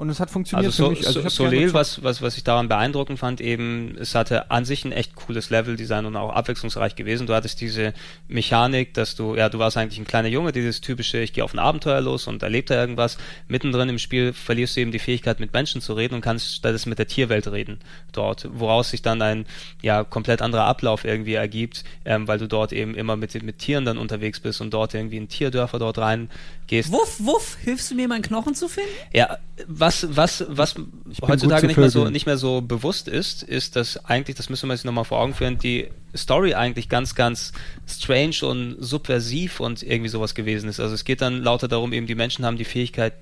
Und 0.00 0.08
es 0.08 0.18
hat 0.18 0.30
funktioniert 0.30 0.64
Also, 0.64 0.84
so, 0.84 0.88
für 0.88 0.96
mich. 0.96 1.06
Also 1.06 1.20
so, 1.20 1.28
Soleil, 1.28 1.74
was, 1.74 2.02
was, 2.02 2.22
was 2.22 2.38
ich 2.38 2.42
daran 2.42 2.68
beeindruckend 2.68 3.18
fand, 3.18 3.42
eben, 3.42 3.98
es 4.00 4.14
hatte 4.14 4.50
an 4.50 4.64
sich 4.64 4.86
ein 4.86 4.92
echt 4.92 5.14
cooles 5.14 5.50
Leveldesign 5.50 6.06
und 6.06 6.16
auch 6.16 6.30
abwechslungsreich 6.32 6.96
gewesen. 6.96 7.26
Du 7.26 7.34
hattest 7.34 7.60
diese 7.60 7.92
Mechanik, 8.26 8.94
dass 8.94 9.14
du, 9.14 9.34
ja, 9.34 9.50
du 9.50 9.58
warst 9.58 9.76
eigentlich 9.76 9.98
ein 9.98 10.06
kleiner 10.06 10.28
Junge, 10.28 10.52
dieses 10.52 10.80
typische, 10.80 11.18
ich 11.18 11.34
gehe 11.34 11.44
auf 11.44 11.52
ein 11.52 11.58
Abenteuer 11.58 12.00
los 12.00 12.28
und 12.28 12.42
erlebe 12.42 12.68
da 12.68 12.80
irgendwas. 12.80 13.18
Mittendrin 13.46 13.90
im 13.90 13.98
Spiel 13.98 14.32
verlierst 14.32 14.74
du 14.74 14.80
eben 14.80 14.90
die 14.90 14.98
Fähigkeit, 14.98 15.38
mit 15.38 15.52
Menschen 15.52 15.82
zu 15.82 15.92
reden 15.92 16.14
und 16.14 16.22
kannst 16.22 16.54
stattdessen 16.54 16.88
mit 16.88 16.98
der 16.98 17.06
Tierwelt 17.06 17.46
reden 17.48 17.78
dort, 18.12 18.48
woraus 18.54 18.92
sich 18.92 19.02
dann 19.02 19.20
ein, 19.20 19.44
ja, 19.82 20.02
komplett 20.02 20.40
anderer 20.40 20.64
Ablauf 20.64 21.04
irgendwie 21.04 21.34
ergibt, 21.34 21.84
ähm, 22.06 22.26
weil 22.26 22.38
du 22.38 22.48
dort 22.48 22.72
eben 22.72 22.94
immer 22.94 23.16
mit, 23.16 23.34
mit 23.42 23.58
Tieren 23.58 23.84
dann 23.84 23.98
unterwegs 23.98 24.40
bist 24.40 24.62
und 24.62 24.72
dort 24.72 24.94
irgendwie 24.94 25.18
in 25.18 25.28
Tierdörfer 25.28 25.78
dort 25.78 25.98
reingehst. 25.98 26.90
Wuff, 26.90 27.16
wuff, 27.18 27.58
hilfst 27.62 27.90
du 27.90 27.94
mir, 27.94 28.08
meinen 28.08 28.22
Knochen 28.22 28.54
zu 28.54 28.66
finden? 28.66 28.88
Ja, 29.12 29.36
was, 29.66 29.89
was, 30.10 30.44
was 30.48 30.74
bin 30.74 30.88
heutzutage 31.22 31.66
nicht 31.66 31.76
mehr, 31.76 31.90
so, 31.90 32.08
nicht 32.08 32.26
mehr 32.26 32.36
so 32.36 32.60
bewusst 32.60 33.08
ist, 33.08 33.42
ist, 33.42 33.76
dass 33.76 34.04
eigentlich, 34.04 34.36
das 34.36 34.48
müssen 34.48 34.68
wir 34.68 34.76
sich 34.76 34.84
nochmal 34.84 35.04
vor 35.04 35.20
Augen 35.20 35.34
führen, 35.34 35.58
die 35.58 35.88
Story 36.16 36.54
eigentlich 36.54 36.88
ganz, 36.88 37.14
ganz 37.14 37.52
strange 37.86 38.36
und 38.42 38.76
subversiv 38.78 39.60
und 39.60 39.82
irgendwie 39.82 40.08
sowas 40.08 40.34
gewesen 40.34 40.68
ist. 40.68 40.80
Also 40.80 40.94
es 40.94 41.04
geht 41.04 41.20
dann 41.20 41.42
lauter 41.42 41.68
darum, 41.68 41.92
eben 41.92 42.06
die 42.06 42.14
Menschen 42.14 42.44
haben 42.44 42.56
die 42.56 42.64
Fähigkeit 42.64 43.14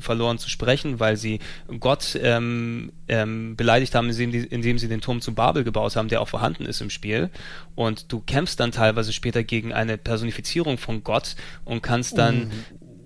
verloren 0.00 0.38
zu 0.38 0.50
sprechen, 0.50 1.00
weil 1.00 1.16
sie 1.16 1.38
Gott 1.80 2.18
ähm, 2.20 2.92
ähm, 3.08 3.56
beleidigt 3.56 3.94
haben, 3.94 4.10
indem, 4.10 4.78
sie 4.78 4.88
den 4.88 5.00
Turm 5.00 5.20
zu 5.20 5.34
Babel 5.34 5.64
gebaut 5.64 5.96
haben, 5.96 6.08
der 6.08 6.20
auch 6.20 6.28
vorhanden 6.28 6.66
ist 6.66 6.80
im 6.80 6.90
Spiel. 6.90 7.30
Und 7.74 8.12
du 8.12 8.20
kämpfst 8.20 8.58
dann 8.58 8.72
teilweise 8.72 9.12
später 9.12 9.44
gegen 9.44 9.72
eine 9.72 9.98
Personifizierung 9.98 10.78
von 10.78 11.04
Gott 11.04 11.36
und 11.64 11.82
kannst 11.82 12.18
dann 12.18 12.50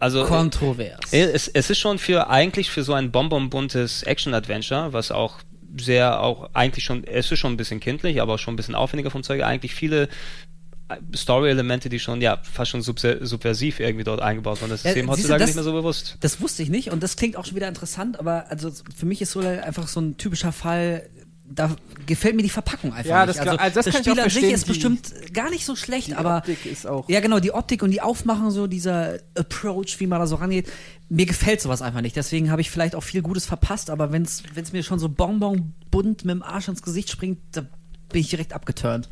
also 0.01 0.25
Kontrovers. 0.25 1.13
äh, 1.13 1.23
Es, 1.23 1.47
es 1.49 1.71
ist 1.71 1.79
schon 1.79 1.99
für 1.99 2.29
eigentlich 2.29 2.71
für 2.71 2.83
so 2.83 2.95
ein 2.95 3.11
bonbonbuntes 3.13 4.03
Action-Adventure, 4.03 4.93
was 4.93 5.13
auch 5.13 5.39
sehr 5.79 6.21
auch 6.21 6.51
eigentlich 6.53 6.85
schon, 6.85 7.05
es 7.05 7.31
ist 7.31 7.39
schon 7.39 7.53
ein 7.53 7.57
bisschen 7.57 7.79
kindlich, 7.79 8.21
aber 8.21 8.35
auch 8.35 8.39
schon 8.39 8.55
ein 8.55 8.57
bisschen 8.57 8.75
aufwendiger 8.75 9.11
vom 9.11 9.23
Zeug, 9.23 9.43
eigentlich 9.45 9.73
viele 9.75 10.09
äh, 10.89 10.97
Story-Elemente, 11.17 11.89
die 11.89 12.01
schon, 12.01 12.21
ja, 12.21 12.39
fast 12.43 12.73
schon 12.73 12.83
subversiv 12.83 13.79
irgendwie 13.79 14.03
dort 14.03 14.21
eingebaut 14.21 14.61
wurden. 14.61 14.71
Das 14.71 14.81
ist 14.85 14.87
Ja, 14.87 14.95
eben 14.99 15.09
heutzutage 15.09 15.39
das- 15.39 15.51
nicht 15.51 15.55
mehr 15.55 15.65
so 15.65 15.73
bewusst. 15.73 16.17
Das 16.21 16.41
wusste 16.41 16.65
ich 16.65 16.71
nicht 16.71 16.91
und 16.91 17.03
das 17.03 17.15
klingt 17.17 17.37
auch 17.37 17.45
schon 17.45 17.55
wieder 17.55 17.69
interessant, 17.69 18.19
aber 18.19 18.47
also 18.51 18.73
für 18.97 19.07
mich 19.07 19.23
ist 19.23 19.31
Soleil 19.31 19.61
einfach 19.61 19.87
so 19.87 20.01
ein 20.01 20.17
typischer 20.17 20.51
Fall. 20.53 21.09
Da 21.53 21.75
gefällt 22.07 22.37
mir 22.37 22.43
die 22.45 22.49
Verpackung 22.49 22.93
einfach 22.93 23.11
Ja, 23.11 23.27
nicht. 23.27 23.37
das 23.39 23.43
klar- 23.45 23.59
also 23.61 23.75
das 23.83 23.87
kann 23.87 24.03
ich 24.03 24.09
auch 24.09 24.13
Spiel 24.15 24.23
an 24.23 24.31
sich 24.31 24.45
ist 24.53 24.67
bestimmt 24.69 25.13
gar 25.35 25.51
nicht 25.51 25.67
so 25.67 25.75
schlecht, 25.75 26.09
Die 26.09 26.15
aber 26.15 26.39
Optik 26.39 26.65
ist 26.65 26.87
auch. 26.87 27.09
ja 27.09 27.19
genau 27.19 27.41
die 27.41 27.51
Optik 27.53 27.83
und 27.83 27.91
die 27.91 28.01
Aufmachung 28.01 28.53
so 28.53 28.69
dieser 28.69 29.19
Approach, 29.35 29.97
wie 29.99 30.07
man 30.07 30.21
da 30.21 30.29
so 30.29 30.37
rangeht, 30.37 30.71
mir 31.09 31.27
gefällt 31.27 31.61
sowas 31.61 31.83
einfach 31.83 32.03
nicht. 32.03 32.15
Deswegen 32.15 32.53
habe 32.53 32.61
ich 32.61 32.71
vielleicht 32.71 32.95
auch 32.95 33.03
viel 33.03 33.23
Gutes 33.23 33.47
verpasst, 33.47 33.91
aber 33.91 34.13
wenn 34.13 34.23
es 34.23 34.73
mir 34.73 34.85
schon 34.85 35.01
so 35.01 35.09
bonbon 35.09 35.75
bunt 35.91 36.25
mit 36.25 36.35
dem 36.37 36.43
Arsch 36.45 36.69
ins 36.69 36.83
Gesicht 36.83 37.11
springt, 37.11 37.39
da 37.53 37.63
bin 38.13 38.21
ich 38.21 38.31
direkt 38.31 38.53
abgeturnt. 38.53 39.09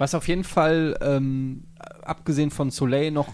Was 0.00 0.14
auf 0.14 0.26
jeden 0.28 0.44
Fall, 0.44 0.96
ähm, 1.02 1.64
abgesehen 2.02 2.50
von 2.50 2.70
Soleil, 2.70 3.10
noch 3.10 3.28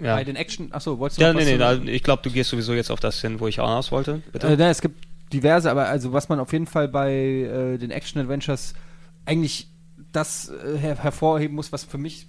äh, 0.00 0.04
Ja. 0.04 0.16
bei 0.16 0.24
den 0.24 0.34
Action. 0.36 0.72
Achso, 0.72 0.98
wolltest 0.98 1.20
du 1.20 1.22
Ja, 1.24 1.32
noch 1.32 1.40
nee, 1.40 1.58
was 1.58 1.78
nee, 1.78 1.86
da, 1.86 1.92
ich 1.92 2.02
glaube, 2.02 2.22
du 2.22 2.30
gehst 2.30 2.50
sowieso 2.50 2.72
jetzt 2.74 2.90
auf 2.90 3.00
das 3.00 3.20
hin, 3.20 3.38
wo 3.38 3.46
ich 3.48 3.60
auch 3.60 3.66
hinaus 3.68 3.92
wollte. 3.92 4.22
Bitte. 4.32 4.46
Äh, 4.48 4.56
ne, 4.56 4.68
es 4.70 4.80
gibt 4.80 5.04
diverse, 5.32 5.70
aber 5.70 5.86
also 5.88 6.12
was 6.12 6.28
man 6.28 6.40
auf 6.40 6.52
jeden 6.52 6.66
Fall 6.66 6.88
bei 6.88 7.12
äh, 7.12 7.78
den 7.78 7.90
Action 7.90 8.20
Adventures 8.20 8.72
eigentlich 9.26 9.68
das 10.12 10.48
äh, 10.50 10.78
her 10.78 10.96
hervorheben 10.96 11.54
muss, 11.54 11.72
was 11.72 11.84
für 11.84 11.98
mich 11.98 12.26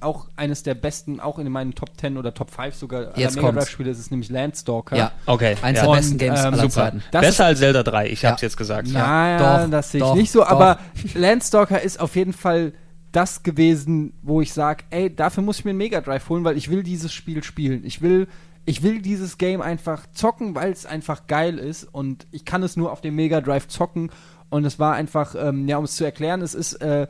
auch 0.00 0.28
eines 0.36 0.62
der 0.62 0.74
besten, 0.74 1.18
auch 1.18 1.38
in 1.38 1.50
meinen 1.50 1.74
Top 1.74 1.88
10 1.98 2.18
oder 2.18 2.34
Top 2.34 2.50
5 2.50 2.74
sogar 2.74 3.00
aller 3.06 3.18
Jetzt 3.18 3.36
Mega 3.36 3.48
Drive 3.48 3.54
kommt's. 3.56 3.70
Spiele 3.70 3.90
ist, 3.90 3.98
ist 3.98 4.10
nämlich 4.10 4.28
Landstalker. 4.28 4.96
Ja, 4.96 5.12
okay. 5.24 5.56
eins 5.62 5.78
ja. 5.78 5.86
der 5.86 5.92
besten 5.94 6.18
Games 6.18 6.40
ähm, 6.44 6.54
aller. 6.54 6.68
Zeiten. 6.68 7.02
Das 7.10 7.22
Besser 7.22 7.30
ist- 7.30 7.40
als 7.48 7.58
Zelda 7.60 7.82
3, 7.82 8.08
ich 8.10 8.22
Ja. 8.22 8.30
hab's 8.30 8.42
jetzt 8.42 8.56
gesagt. 8.58 8.88
Naja, 8.88 9.62
Doch, 9.64 9.70
das 9.70 9.90
sehe 9.92 10.00
ich 10.02 10.06
doch, 10.06 10.14
nicht 10.14 10.30
so, 10.30 10.40
doch. 10.40 10.48
aber 10.48 10.78
Landstalker 11.14 11.80
ist 11.80 11.98
auf 12.00 12.14
jeden 12.16 12.34
Fall 12.34 12.72
das 13.14 13.42
gewesen, 13.42 14.12
wo 14.22 14.40
ich 14.40 14.52
sage, 14.52 14.84
ey, 14.90 15.14
dafür 15.14 15.42
muss 15.42 15.60
ich 15.60 15.64
mir 15.64 15.70
einen 15.70 15.78
Mega 15.78 16.00
Drive 16.00 16.28
holen, 16.28 16.44
weil 16.44 16.56
ich 16.56 16.70
will 16.70 16.82
dieses 16.82 17.12
Spiel 17.12 17.42
spielen. 17.44 17.84
Ich 17.84 18.02
will, 18.02 18.26
ich 18.64 18.82
will 18.82 19.00
dieses 19.00 19.38
Game 19.38 19.62
einfach 19.62 20.06
zocken, 20.12 20.54
weil 20.54 20.72
es 20.72 20.84
einfach 20.84 21.26
geil 21.26 21.58
ist 21.58 21.84
und 21.84 22.26
ich 22.32 22.44
kann 22.44 22.62
es 22.62 22.76
nur 22.76 22.92
auf 22.92 23.00
dem 23.00 23.14
Mega 23.14 23.40
Drive 23.40 23.68
zocken 23.68 24.10
und 24.50 24.64
es 24.64 24.78
war 24.78 24.94
einfach, 24.94 25.34
ähm, 25.38 25.68
ja, 25.68 25.78
um 25.78 25.84
es 25.84 25.96
zu 25.96 26.04
erklären, 26.04 26.42
es 26.42 26.54
ist, 26.54 26.74
äh, 26.74 27.06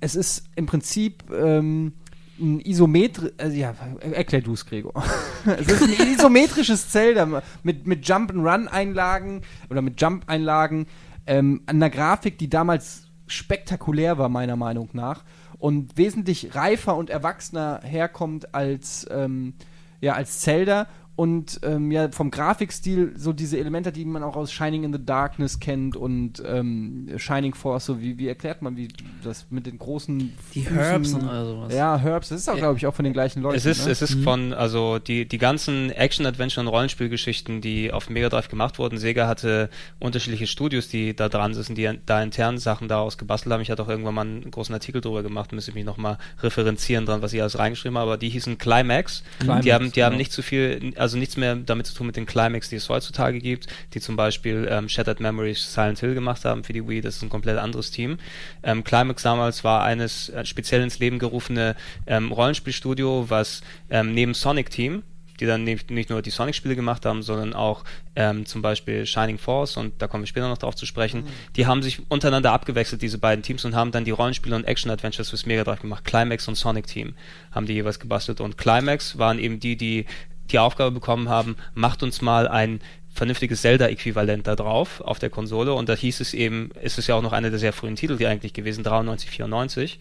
es 0.00 0.14
ist 0.14 0.44
im 0.54 0.66
Prinzip 0.66 1.24
ähm, 1.32 1.94
ein 2.38 2.60
isometri 2.60 3.32
äh, 3.38 3.48
ja, 3.48 3.74
erklär 4.00 4.42
du 4.42 4.52
es, 4.52 4.66
Gregor. 4.66 4.92
es 5.46 5.66
ist 5.66 5.82
ein 5.82 6.12
isometrisches 6.12 6.90
Zelda 6.90 7.42
mit, 7.62 7.86
mit 7.86 8.06
Jump-and-Run-Einlagen 8.06 9.42
oder 9.70 9.82
mit 9.82 10.00
Jump-Einlagen 10.00 10.86
ähm, 11.26 11.62
an 11.66 11.76
einer 11.76 11.90
Grafik, 11.90 12.38
die 12.38 12.48
damals 12.48 13.05
spektakulär 13.26 14.18
war, 14.18 14.28
meiner 14.28 14.56
Meinung 14.56 14.90
nach, 14.92 15.24
und 15.58 15.96
wesentlich 15.96 16.54
reifer 16.54 16.96
und 16.96 17.10
erwachsener 17.10 17.80
herkommt 17.82 18.54
als, 18.54 19.06
ähm, 19.10 19.54
ja, 20.00 20.14
als 20.14 20.40
Zelda 20.40 20.86
und 21.16 21.60
ähm, 21.62 21.90
ja 21.90 22.10
vom 22.10 22.30
Grafikstil 22.30 23.14
so 23.16 23.32
diese 23.32 23.58
Elemente, 23.58 23.90
die 23.90 24.04
man 24.04 24.22
auch 24.22 24.36
aus 24.36 24.52
Shining 24.52 24.84
in 24.84 24.92
the 24.92 25.02
Darkness 25.02 25.58
kennt 25.58 25.96
und 25.96 26.42
ähm, 26.46 27.08
Shining 27.16 27.54
Force, 27.54 27.86
so 27.86 28.02
wie, 28.02 28.18
wie 28.18 28.28
erklärt 28.28 28.60
man 28.60 28.76
wie 28.76 28.88
das 29.24 29.46
mit 29.48 29.64
den 29.64 29.78
großen 29.78 30.34
die 30.54 30.60
Füßen, 30.60 30.76
Herbs 30.76 31.12
und 31.14 31.24
all 31.24 31.46
sowas. 31.46 31.74
Ja, 31.74 31.96
Herbs, 31.96 32.28
das 32.28 32.40
ist 32.40 32.48
auch 32.50 32.56
glaube 32.56 32.76
ich 32.76 32.86
auch 32.86 32.94
von 32.94 33.04
den 33.04 33.14
gleichen 33.14 33.40
Leuten. 33.40 33.56
Es 33.56 33.64
ist 33.64 33.86
ne? 33.86 33.92
es 33.92 34.02
ist 34.02 34.16
mhm. 34.16 34.22
von 34.24 34.52
also 34.52 34.98
die 34.98 35.26
die 35.26 35.38
ganzen 35.38 35.90
Action 35.90 36.26
Adventure 36.26 36.66
und 36.66 36.70
Rollenspielgeschichten, 36.70 37.62
die 37.62 37.92
auf 37.92 38.10
Mega 38.10 38.28
Drive 38.28 38.48
gemacht 38.48 38.78
wurden. 38.78 38.98
Sega 38.98 39.26
hatte 39.26 39.70
unterschiedliche 39.98 40.46
Studios, 40.46 40.88
die 40.88 41.16
da 41.16 41.30
dran 41.30 41.54
sitzen, 41.54 41.74
die 41.74 41.98
da 42.04 42.22
intern 42.22 42.58
Sachen 42.58 42.88
daraus 42.88 43.16
gebastelt 43.16 43.54
haben. 43.54 43.62
Ich 43.62 43.70
hatte 43.70 43.82
auch 43.82 43.88
irgendwann 43.88 44.14
mal 44.14 44.26
einen 44.26 44.50
großen 44.50 44.74
Artikel 44.74 45.00
drüber 45.00 45.22
gemacht, 45.22 45.52
müsste 45.52 45.72
mich 45.72 45.86
noch 45.86 45.96
mal 45.96 46.18
referenzieren 46.42 47.06
dran, 47.06 47.22
was 47.22 47.32
ich 47.32 47.40
alles 47.40 47.58
reingeschrieben 47.58 47.96
habe, 47.96 48.10
aber 48.10 48.18
die 48.18 48.28
hießen 48.28 48.58
Climax. 48.58 49.22
Climax 49.38 49.64
die 49.64 49.72
haben 49.72 49.86
die 49.86 49.92
genau. 49.92 50.06
haben 50.06 50.16
nicht 50.18 50.30
zu 50.30 50.42
viel 50.42 50.92
also 50.96 51.05
nichts 51.14 51.36
mehr 51.36 51.54
damit 51.56 51.86
zu 51.86 51.94
tun 51.94 52.06
mit 52.06 52.16
den 52.16 52.26
Climax, 52.26 52.68
die 52.68 52.76
es 52.76 52.88
heutzutage 52.88 53.38
gibt, 53.38 53.66
die 53.94 54.00
zum 54.00 54.16
Beispiel 54.16 54.68
ähm, 54.70 54.88
Shattered 54.88 55.20
Memories 55.20 55.72
Silent 55.72 56.00
Hill 56.00 56.14
gemacht 56.14 56.44
haben 56.44 56.64
für 56.64 56.72
die 56.72 56.86
Wii. 56.86 57.00
Das 57.00 57.16
ist 57.16 57.22
ein 57.22 57.28
komplett 57.28 57.58
anderes 57.58 57.90
Team. 57.90 58.18
Ähm, 58.62 58.84
Climax 58.84 59.22
damals 59.22 59.64
war 59.64 59.84
eines 59.84 60.28
äh, 60.30 60.44
speziell 60.44 60.82
ins 60.82 60.98
Leben 60.98 61.18
gerufene 61.18 61.76
ähm, 62.06 62.32
Rollenspielstudio, 62.32 63.26
was 63.28 63.62
ähm, 63.90 64.14
neben 64.14 64.34
Sonic 64.34 64.70
Team, 64.70 65.02
die 65.40 65.46
dann 65.46 65.64
nicht, 65.64 65.90
nicht 65.90 66.10
nur 66.10 66.22
die 66.22 66.30
Sonic-Spiele 66.30 66.76
gemacht 66.76 67.04
haben, 67.04 67.22
sondern 67.22 67.52
auch 67.52 67.84
ähm, 68.14 68.46
zum 68.46 68.62
Beispiel 68.62 69.06
Shining 69.06 69.38
Force 69.38 69.76
und 69.76 70.00
da 70.00 70.08
kommen 70.08 70.22
wir 70.22 70.28
später 70.28 70.48
noch 70.48 70.58
drauf 70.58 70.74
zu 70.74 70.86
sprechen. 70.86 71.24
Mhm. 71.24 71.28
Die 71.56 71.66
haben 71.66 71.82
sich 71.82 72.00
untereinander 72.08 72.52
abgewechselt, 72.52 73.02
diese 73.02 73.18
beiden 73.18 73.42
Teams, 73.42 73.64
und 73.64 73.74
haben 73.74 73.92
dann 73.92 74.04
die 74.04 74.10
Rollenspiele 74.10 74.56
und 74.56 74.64
Action-Adventures 74.64 75.30
fürs 75.30 75.46
Mega 75.46 75.64
Drive 75.64 75.80
gemacht. 75.80 76.04
Climax 76.04 76.48
und 76.48 76.54
Sonic 76.54 76.86
Team 76.86 77.14
haben 77.52 77.66
die 77.66 77.74
jeweils 77.74 78.00
gebastelt 78.00 78.40
und 78.40 78.56
Climax 78.56 79.18
waren 79.18 79.38
eben 79.38 79.60
die, 79.60 79.76
die 79.76 80.06
die 80.52 80.58
Aufgabe 80.58 80.92
bekommen 80.92 81.28
haben, 81.28 81.56
macht 81.74 82.02
uns 82.02 82.22
mal 82.22 82.48
ein 82.48 82.80
vernünftiges 83.16 83.62
Zelda-Äquivalent 83.62 84.46
da 84.46 84.56
drauf 84.56 85.00
auf 85.00 85.18
der 85.18 85.30
Konsole 85.30 85.72
und 85.72 85.88
da 85.88 85.94
hieß 85.94 86.20
es 86.20 86.34
eben, 86.34 86.70
ist 86.82 86.98
es 86.98 87.06
ja 87.06 87.14
auch 87.14 87.22
noch 87.22 87.32
einer 87.32 87.50
der 87.50 87.58
sehr 87.58 87.72
frühen 87.72 87.96
Titel, 87.96 88.16
die 88.16 88.26
eigentlich 88.26 88.52
gewesen, 88.52 88.84
93, 88.84 89.30
94. 89.30 89.98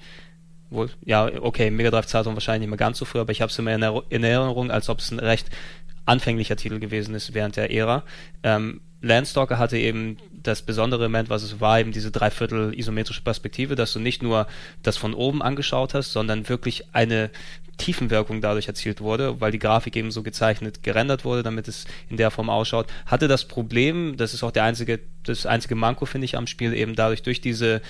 Wohl, 0.70 0.90
ja, 1.06 1.30
okay, 1.42 1.72
Mega 1.72 1.92
Drive 1.92 2.08
Zeitung 2.08 2.34
wahrscheinlich 2.34 2.62
nicht 2.62 2.70
mehr 2.70 2.78
ganz 2.78 2.98
so 2.98 3.06
früh, 3.06 3.20
aber 3.20 3.32
ich 3.32 3.42
habe 3.42 3.52
es 3.52 3.60
immer 3.60 3.74
in, 3.74 3.84
in, 4.10 4.24
Erinnerung, 4.24 4.72
als 4.72 4.90
ob 4.90 5.00
es 5.00 5.12
ein 5.12 5.20
recht 5.20 5.50
anfänglicher 6.06 6.56
Titel 6.56 6.80
gewesen 6.80 7.16
ist 7.16 7.34
während 7.34 7.56
der 7.56 7.72
Ära. 7.72 8.04
Ähm, 8.44 8.82
Landstalker 9.06 9.58
hatte 9.58 9.78
eben 9.78 10.18
das 10.32 10.62
besondere 10.62 11.02
Element, 11.04 11.30
was 11.30 11.44
es 11.44 11.60
war, 11.60 11.80
eben 11.80 11.92
diese 11.92 12.12
dreiviertel 12.12 12.78
isometrische 12.78 13.22
Perspektive, 13.22 13.76
dass 13.76 13.94
du 13.94 14.00
nicht 14.00 14.24
nur 14.24 14.48
das 14.84 14.98
von 14.98 15.14
oben 15.14 15.42
angeschaut 15.42 15.94
hast, 15.94 16.12
sondern 16.12 16.50
wirklich 16.50 16.86
eine 16.94 17.30
Tiefenwirkung 17.78 18.42
dadurch 18.42 18.68
erzielt 18.68 19.02
wurde, 19.02 19.42
weil 19.42 19.52
die 19.52 19.60
Grafik 19.60 19.96
eben 19.96 20.12
so 20.12 20.24
gezeichnet 20.24 20.82
gerendert 20.82 21.26
wurde, 21.26 21.44
damit 21.44 21.68
es 21.68 21.86
in 22.10 22.18
der 22.18 22.32
Form 22.32 22.50
ausschaut. 22.50 22.88
Hatte 23.06 23.28
das 23.28 23.46
Problem, 23.46 24.18
das 24.18 24.34
ist 24.34 24.44
auch 24.44 24.52
der 24.52 24.64
einzige, 24.64 25.00
das 25.24 25.46
einzige 25.46 25.76
Manko, 25.76 26.06
finde 26.06 26.26
ich, 26.26 26.38
am 26.38 26.48
Spiel, 26.48 26.74
eben 26.74 26.96
dadurch 26.96 27.22
durch 27.22 27.42
diese 27.42 27.82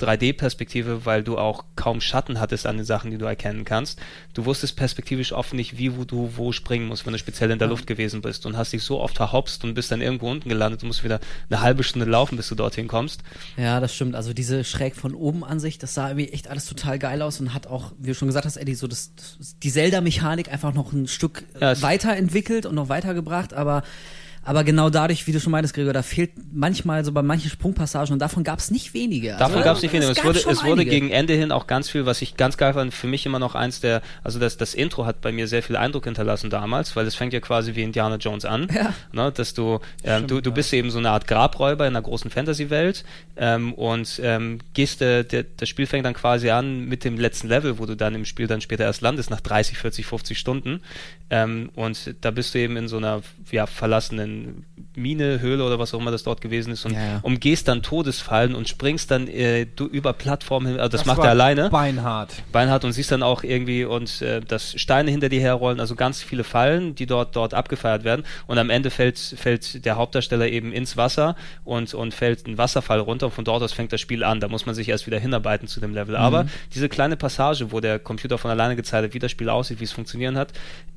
3D-Perspektive, 0.00 1.06
weil 1.06 1.22
du 1.22 1.38
auch 1.38 1.64
kaum 1.74 2.00
Schatten 2.00 2.40
hattest 2.40 2.66
an 2.66 2.76
den 2.76 2.84
Sachen, 2.84 3.10
die 3.10 3.18
du 3.18 3.24
erkennen 3.24 3.64
kannst. 3.64 3.98
Du 4.34 4.44
wusstest 4.44 4.76
perspektivisch 4.76 5.32
oft 5.32 5.54
nicht, 5.54 5.78
wie 5.78 5.96
wo 5.96 6.04
du 6.04 6.32
wo 6.36 6.52
springen 6.52 6.86
musst, 6.86 7.06
wenn 7.06 7.12
du 7.12 7.18
speziell 7.18 7.50
in 7.50 7.58
der 7.58 7.66
ja. 7.66 7.70
Luft 7.70 7.86
gewesen 7.86 8.20
bist 8.20 8.46
und 8.46 8.56
hast 8.56 8.72
dich 8.72 8.82
so 8.82 9.00
oft 9.00 9.16
verhopst 9.16 9.64
und 9.64 9.74
bist 9.74 9.90
dann 9.90 10.00
irgendwo 10.00 10.30
unten 10.30 10.48
gelandet 10.48 10.82
und 10.82 10.88
musst 10.88 11.04
wieder 11.04 11.20
eine 11.48 11.60
halbe 11.60 11.82
Stunde 11.82 12.06
laufen, 12.06 12.36
bis 12.36 12.48
du 12.48 12.54
dorthin 12.54 12.88
kommst. 12.88 13.22
Ja, 13.56 13.80
das 13.80 13.94
stimmt. 13.94 14.14
Also 14.14 14.32
diese 14.32 14.64
schräg 14.64 14.96
von 14.96 15.14
oben 15.14 15.44
Ansicht, 15.44 15.82
das 15.82 15.94
sah 15.94 16.08
irgendwie 16.08 16.28
echt 16.28 16.48
alles 16.48 16.66
total 16.66 16.98
geil 16.98 17.22
aus 17.22 17.40
und 17.40 17.54
hat 17.54 17.66
auch, 17.66 17.92
wie 17.98 18.08
du 18.08 18.14
schon 18.14 18.28
gesagt 18.28 18.46
hast, 18.46 18.56
Eddie, 18.56 18.74
so 18.74 18.86
das, 18.86 19.12
die 19.62 19.70
Zelda-Mechanik 19.70 20.52
einfach 20.52 20.74
noch 20.74 20.92
ein 20.92 21.06
Stück 21.08 21.44
ja, 21.60 21.80
weiterentwickelt 21.82 22.66
und 22.66 22.74
noch 22.74 22.88
weitergebracht, 22.88 23.54
aber 23.54 23.82
aber 24.46 24.62
genau 24.62 24.90
dadurch, 24.90 25.26
wie 25.26 25.32
du 25.32 25.40
schon 25.40 25.50
meintest, 25.50 25.74
Gregor, 25.74 25.92
da 25.92 26.02
fehlt 26.02 26.30
manchmal 26.52 27.04
so 27.04 27.10
bei 27.10 27.22
manchen 27.22 27.50
Sprungpassagen 27.50 28.12
und 28.12 28.20
davon 28.20 28.44
gab 28.44 28.60
es 28.60 28.70
nicht 28.70 28.94
wenige. 28.94 29.30
Davon 29.32 29.56
also, 29.56 29.64
gab 29.64 29.76
es 29.76 29.82
nicht 29.82 29.92
wenige. 29.92 30.12
Es, 30.12 30.24
wurde, 30.24 30.38
es 30.38 30.64
wurde 30.64 30.84
gegen 30.84 31.10
Ende 31.10 31.34
hin 31.34 31.50
auch 31.50 31.66
ganz 31.66 31.90
viel, 31.90 32.06
was 32.06 32.22
ich 32.22 32.36
ganz 32.36 32.56
geil 32.56 32.72
fand, 32.72 32.94
für 32.94 33.08
mich 33.08 33.26
immer 33.26 33.40
noch 33.40 33.56
eins 33.56 33.80
der, 33.80 34.02
also 34.22 34.38
das, 34.38 34.56
das 34.56 34.74
Intro 34.74 35.04
hat 35.04 35.20
bei 35.20 35.32
mir 35.32 35.48
sehr 35.48 35.64
viel 35.64 35.76
Eindruck 35.76 36.04
hinterlassen 36.04 36.48
damals, 36.48 36.94
weil 36.94 37.06
es 37.08 37.16
fängt 37.16 37.32
ja 37.32 37.40
quasi 37.40 37.74
wie 37.74 37.82
Indiana 37.82 38.16
Jones 38.16 38.44
an, 38.44 38.68
ja. 38.72 38.94
ne, 39.12 39.32
dass 39.32 39.52
du, 39.52 39.80
ähm, 40.04 40.18
Stimmt, 40.18 40.30
du, 40.30 40.40
du 40.40 40.52
bist 40.52 40.72
eben 40.72 40.92
so 40.92 40.98
eine 40.98 41.10
Art 41.10 41.26
Grabräuber 41.26 41.84
in 41.84 41.96
einer 41.96 42.02
großen 42.02 42.30
Fantasy-Welt 42.30 43.04
ähm, 43.36 43.74
und 43.74 44.20
ähm, 44.22 44.60
gehst, 44.74 45.02
äh, 45.02 45.24
der, 45.24 45.44
das 45.56 45.68
Spiel 45.68 45.86
fängt 45.86 46.06
dann 46.06 46.14
quasi 46.14 46.50
an 46.50 46.84
mit 46.84 47.02
dem 47.02 47.18
letzten 47.18 47.48
Level, 47.48 47.80
wo 47.80 47.86
du 47.86 47.96
dann 47.96 48.14
im 48.14 48.24
Spiel 48.24 48.46
dann 48.46 48.60
später 48.60 48.84
erst 48.84 49.00
landest, 49.00 49.28
nach 49.28 49.40
30, 49.40 49.76
40, 49.76 50.06
50 50.06 50.38
Stunden 50.38 50.82
ähm, 51.30 51.70
und 51.74 52.14
da 52.20 52.30
bist 52.30 52.54
du 52.54 52.60
eben 52.60 52.76
in 52.76 52.86
so 52.86 52.98
einer 52.98 53.22
ja, 53.50 53.66
verlassenen 53.66 54.35
Mine, 54.94 55.40
Höhle 55.40 55.64
oder 55.64 55.78
was 55.78 55.92
auch 55.94 56.00
immer 56.00 56.10
das 56.10 56.22
dort 56.22 56.40
gewesen 56.40 56.72
ist 56.72 56.84
und 56.84 56.92
ja, 56.92 57.00
ja. 57.00 57.18
umgehst 57.22 57.68
dann 57.68 57.82
Todesfallen 57.82 58.54
und 58.54 58.68
springst 58.68 59.10
dann 59.10 59.28
äh, 59.28 59.66
du, 59.66 59.86
über 59.86 60.12
Plattformen 60.12 60.66
hin. 60.66 60.76
Also 60.78 60.90
das, 60.90 61.02
das 61.02 61.06
macht 61.06 61.24
er 61.24 61.30
alleine. 61.30 61.70
Beinhart. 61.70 62.34
Beinhart 62.52 62.84
und 62.84 62.92
siehst 62.92 63.12
dann 63.12 63.22
auch 63.22 63.42
irgendwie 63.42 63.84
und 63.84 64.22
äh, 64.22 64.40
dass 64.40 64.78
Steine 64.80 65.10
hinter 65.10 65.28
dir 65.28 65.40
herrollen, 65.40 65.80
also 65.80 65.94
ganz 65.94 66.22
viele 66.22 66.44
Fallen, 66.44 66.94
die 66.94 67.06
dort 67.06 67.36
dort 67.36 67.54
abgefeiert 67.54 68.04
werden. 68.04 68.24
Und 68.46 68.58
am 68.58 68.70
Ende 68.70 68.90
fällt, 68.90 69.18
fällt 69.18 69.84
der 69.84 69.96
Hauptdarsteller 69.96 70.48
eben 70.48 70.72
ins 70.72 70.96
Wasser 70.96 71.36
und, 71.64 71.94
und 71.94 72.14
fällt 72.14 72.46
ein 72.46 72.58
Wasserfall 72.58 73.00
runter 73.00 73.26
und 73.26 73.32
von 73.32 73.44
dort 73.44 73.62
aus 73.62 73.72
fängt 73.72 73.92
das 73.92 74.00
Spiel 74.00 74.24
an. 74.24 74.40
Da 74.40 74.48
muss 74.48 74.66
man 74.66 74.74
sich 74.74 74.88
erst 74.88 75.06
wieder 75.06 75.18
hinarbeiten 75.18 75.68
zu 75.68 75.80
dem 75.80 75.94
Level. 75.94 76.16
Mhm. 76.16 76.22
Aber 76.22 76.46
diese 76.74 76.88
kleine 76.88 77.16
Passage, 77.16 77.72
wo 77.72 77.80
der 77.80 77.98
Computer 77.98 78.38
von 78.38 78.50
alleine 78.50 78.76
gezeigt 78.76 79.04
hat, 79.04 79.14
wie 79.14 79.18
das 79.18 79.30
Spiel 79.30 79.48
aussieht, 79.48 79.80
wie 79.80 79.84
es 79.84 79.92
funktionieren 79.92 80.38
hat, 80.38 80.52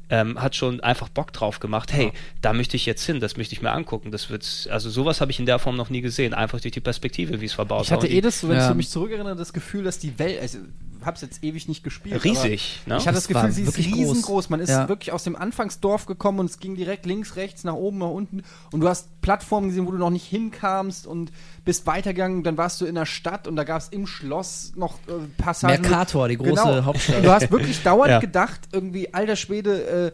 ähm, 0.10 0.42
hat 0.42 0.56
schon 0.56 0.80
einfach 0.82 1.10
Bock 1.10 1.34
drauf 1.34 1.60
gemacht. 1.60 1.94
Hey, 1.94 2.06
ja. 2.06 2.12
da 2.42 2.54
möchte 2.54 2.76
ich 2.76 2.86
jetzt 2.86 3.06
hin, 3.06 3.20
das 3.20 3.38
möchte 3.38 3.54
ich 3.54 3.62
mir 3.62 3.72
angucken. 3.72 4.12
Das 4.12 4.30
wird, 4.30 4.68
also 4.72 4.90
sowas 4.90 5.22
habe 5.22 5.32
ich 5.32 5.40
in 5.40 5.46
der 5.46 5.60
Form 5.60 5.76
noch 5.76 5.90
nie 5.90 6.02
gesehen, 6.02 6.34
einfach 6.34 6.60
durch 6.60 6.74
die 6.74 6.80
Perspektive, 6.80 7.42
wie 7.42 7.46
es 7.46 7.54
verbaut 7.54 7.86
Ich 7.86 7.92
hatte 7.92 8.08
eh 8.08 8.22
das, 8.22 8.48
wenn 8.48 8.58
ja. 8.58 8.70
ich 8.70 8.76
mich 8.76 8.90
zurückerinnere, 8.90 9.36
das 9.36 9.54
Gefühl, 9.54 9.84
dass 9.84 10.00
die 10.00 10.18
Welt, 10.20 10.42
also 10.42 10.60
hab's 11.04 11.22
jetzt 11.22 11.44
ewig 11.44 11.68
nicht 11.68 11.84
gespielt. 11.84 12.24
Riesig. 12.24 12.82
Ne? 12.86 12.98
Ich 12.98 13.08
hatte 13.08 13.16
das, 13.16 13.28
das 13.28 13.28
Gefühl, 13.28 13.52
sie 13.52 13.64
ist 13.64 13.78
riesengroß. 13.78 14.22
Groß. 14.22 14.50
Man 14.50 14.60
ist 14.60 14.70
ja. 14.70 14.90
wirklich 14.90 15.12
aus 15.12 15.24
dem 15.24 15.36
Anfangsdorf 15.36 16.06
gekommen 16.06 16.40
und 16.40 16.50
es 16.50 16.60
ging 16.60 16.76
direkt 16.76 17.06
links, 17.06 17.36
rechts, 17.36 17.64
nach 17.64 17.74
oben, 17.74 18.00
nach 18.00 18.10
unten. 18.10 18.44
Und 18.72 18.82
du 18.82 18.88
hast 18.88 19.22
Plattformen 19.22 19.70
gesehen, 19.70 19.88
wo 19.88 19.92
du 19.92 19.98
noch 19.98 20.10
nicht 20.10 20.26
hinkamst 20.26 21.08
und 21.08 21.32
bist 21.66 21.88
weitergegangen. 21.88 22.44
Dann 22.44 22.58
warst 22.58 22.82
du 22.82 22.86
in 22.86 22.96
der 22.96 23.06
Stadt 23.06 23.48
und 23.48 23.56
da 23.56 23.64
gab 23.64 23.82
es 23.82 23.90
im 23.90 24.08
Schloss 24.08 24.74
noch 24.76 24.96
äh, 25.08 25.28
Passagen. 25.38 25.82
Mercator, 25.82 26.28
die 26.28 26.38
große 26.38 26.50
genau. 26.50 26.86
Hauptstadt. 26.86 27.18
Und 27.18 27.24
du 27.24 27.32
hast 27.32 27.52
wirklich 27.52 27.82
dauernd 27.84 28.12
ja. 28.12 28.20
gedacht, 28.20 28.62
irgendwie, 28.72 29.14
alter 29.14 29.36
Schwede, 29.36 29.84
äh, 29.84 30.12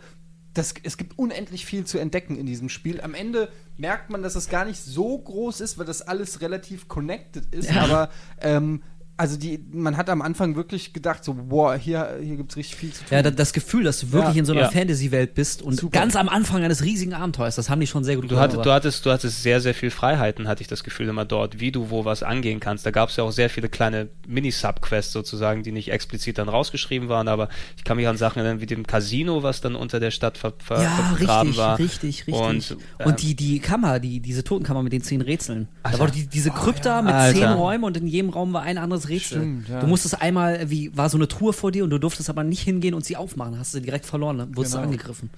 das, 0.56 0.74
es 0.84 0.98
gibt 0.98 1.20
unendlich 1.20 1.66
viel 1.66 1.86
zu 1.86 2.00
entdecken 2.00 2.38
in 2.38 2.46
diesem 2.46 2.70
Spiel. 2.70 3.02
Am 3.02 3.14
Ende 3.14 3.50
merkt 3.78 4.10
man, 4.10 4.24
dass 4.24 4.36
es 4.36 4.50
gar 4.50 4.66
nicht 4.66 4.82
so 4.82 5.18
groß 5.18 5.62
ist, 5.62 5.78
weil 5.78 5.86
das 5.86 6.02
alles 6.02 6.42
relativ 6.42 6.88
connected 6.88 7.54
ist. 7.54 7.70
Ja. 7.72 7.84
Aber 7.84 8.10
ähm, 8.42 8.82
also 9.18 9.38
die, 9.38 9.64
man 9.72 9.96
hat 9.96 10.10
am 10.10 10.22
Anfang 10.22 10.58
wirklich 10.58 10.92
gedacht, 10.92 11.24
so, 11.24 11.34
boah, 11.34 11.76
hier, 11.76 12.18
hier 12.22 12.36
gibt 12.36 12.52
es 12.52 12.58
richtig 12.58 12.76
viel 12.76 12.92
zu 12.92 13.06
tun. 13.06 13.18
Ja, 13.18 13.22
das 13.22 13.54
Gefühl, 13.54 13.84
dass 13.86 14.02
du 14.02 14.12
wirklich 14.12 14.36
ja, 14.36 14.40
in 14.40 14.46
so 14.46 14.52
einer 14.52 14.64
ja. 14.64 14.70
Fantasy-Welt 14.70 15.36
bist 15.36 15.62
und 15.62 15.80
Super. 15.80 16.00
ganz 16.00 16.18
am 16.18 16.28
Anfang 16.28 16.64
eines 16.64 16.84
riesigen 16.84 17.14
Abenteuers, 17.14 17.56
das 17.56 17.70
haben 17.70 17.80
die 17.80 17.88
schon 17.88 18.04
sehr 18.04 18.16
gut 18.16 18.26
du 18.26 18.30
gemacht. 18.30 18.54
du, 18.54 18.72
hattest, 18.72 19.06
du 19.06 19.12
hattest 19.12 19.42
sehr, 19.42 19.62
sehr 19.62 19.74
viel 19.74 19.90
Freiheiten, 19.90 20.50
hatte 20.50 20.62
ich 20.62 20.68
das 20.68 20.84
Gefühl 20.84 21.08
immer 21.08 21.24
dort, 21.24 21.62
wie 21.62 21.72
du 21.72 21.90
wo 21.90 22.04
was 22.04 22.24
angehen 22.24 22.60
kannst. 22.60 22.86
Da 22.86 22.92
gab 22.92 23.10
es 23.10 23.16
ja 23.16 23.24
auch 23.24 23.32
sehr 23.32 23.50
viele 23.50 23.70
kleine 23.70 24.10
Mini-Sub-Quests 24.28 25.14
sozusagen, 25.14 25.64
die 25.64 25.72
nicht 25.72 25.92
explizit 25.92 26.38
dann 26.38 26.50
rausgeschrieben 26.50 27.08
waren, 27.08 27.30
aber 27.30 27.48
ich 27.78 27.86
kann 27.86 27.96
mich 27.96 28.10
an 28.10 28.18
Sachen 28.18 28.40
erinnern, 28.40 28.60
wie 28.60 28.66
dem 28.66 28.86
Casino, 28.86 29.44
was 29.44 29.62
dann 29.62 29.76
unter 29.76 30.02
der 30.02 30.12
Stadt 30.12 30.38
ver, 30.38 30.54
ver 30.58 30.82
ja, 30.82 30.90
vergraben 30.90 31.50
richtig, 31.50 31.58
war. 31.58 31.80
richtig, 31.80 32.28
richtig. 32.28 32.36
Und, 32.36 32.78
äh, 33.00 33.06
und 33.06 33.22
die, 33.22 33.36
die 33.36 33.60
Kammer, 33.60 34.02
die, 34.02 34.20
diese 34.20 34.44
Totenkammer 34.44 34.84
mit 34.84 34.92
den 34.92 35.04
zehn 35.04 35.22
Rätseln. 35.22 35.70
Alter. 35.84 35.98
Da 35.98 36.04
war 36.04 36.12
die, 36.12 36.28
diese 36.28 36.52
Krypta 36.52 37.00
oh, 37.00 37.04
mit 37.04 37.14
Alter. 37.14 37.40
zehn 37.40 37.48
Räumen 37.48 37.86
und 37.86 37.96
in 37.96 38.08
jedem 38.08 38.30
Raum 38.30 38.52
war 38.52 38.64
ein 38.64 38.78
anderes 38.78 39.05
Rätsel. 39.06 39.40
Stimmt, 39.40 39.70
ja. 39.70 39.80
Du 39.80 39.88
musstest 39.88 40.22
einmal, 40.22 40.70
wie 40.70 40.96
war 40.96 41.10
so 41.10 41.18
eine 41.18 41.28
Truhe 41.28 41.54
vor 41.54 41.72
dir 41.72 41.84
und 41.84 41.90
du 41.90 42.00
durftest 42.00 42.30
aber 42.30 42.44
nicht 42.44 42.62
hingehen 42.62 42.94
und 42.94 43.06
sie 43.06 43.16
aufmachen. 43.16 43.58
Hast 43.58 43.74
du 43.74 43.80
direkt 43.80 44.06
verloren, 44.06 44.38
dann 44.38 44.56
wurdest 44.56 44.74
genau. 44.74 44.86
du 44.86 44.92
angegriffen. 44.92 45.30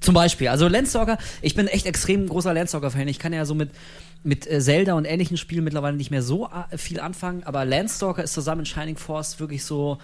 Zum 0.00 0.14
Beispiel. 0.14 0.48
Also 0.48 0.68
Landstalker, 0.68 1.18
ich 1.42 1.54
bin 1.54 1.68
echt 1.68 1.86
extrem 1.86 2.28
großer 2.28 2.52
Landstalker-Fan. 2.52 3.08
Ich 3.08 3.18
kann 3.18 3.32
ja 3.32 3.44
so 3.44 3.54
mit, 3.54 3.70
mit 4.22 4.46
äh, 4.46 4.60
Zelda 4.60 4.94
und 4.94 5.04
ähnlichen 5.04 5.36
Spielen 5.36 5.64
mittlerweile 5.64 5.96
nicht 5.96 6.10
mehr 6.10 6.22
so 6.22 6.48
äh, 6.70 6.76
viel 6.76 7.00
anfangen, 7.00 7.44
aber 7.44 7.64
Landstalker 7.64 8.22
ist 8.22 8.32
zusammen 8.32 8.60
mit 8.60 8.68
Shining 8.68 8.96
Force 8.96 9.40
wirklich 9.40 9.64
so 9.64 9.98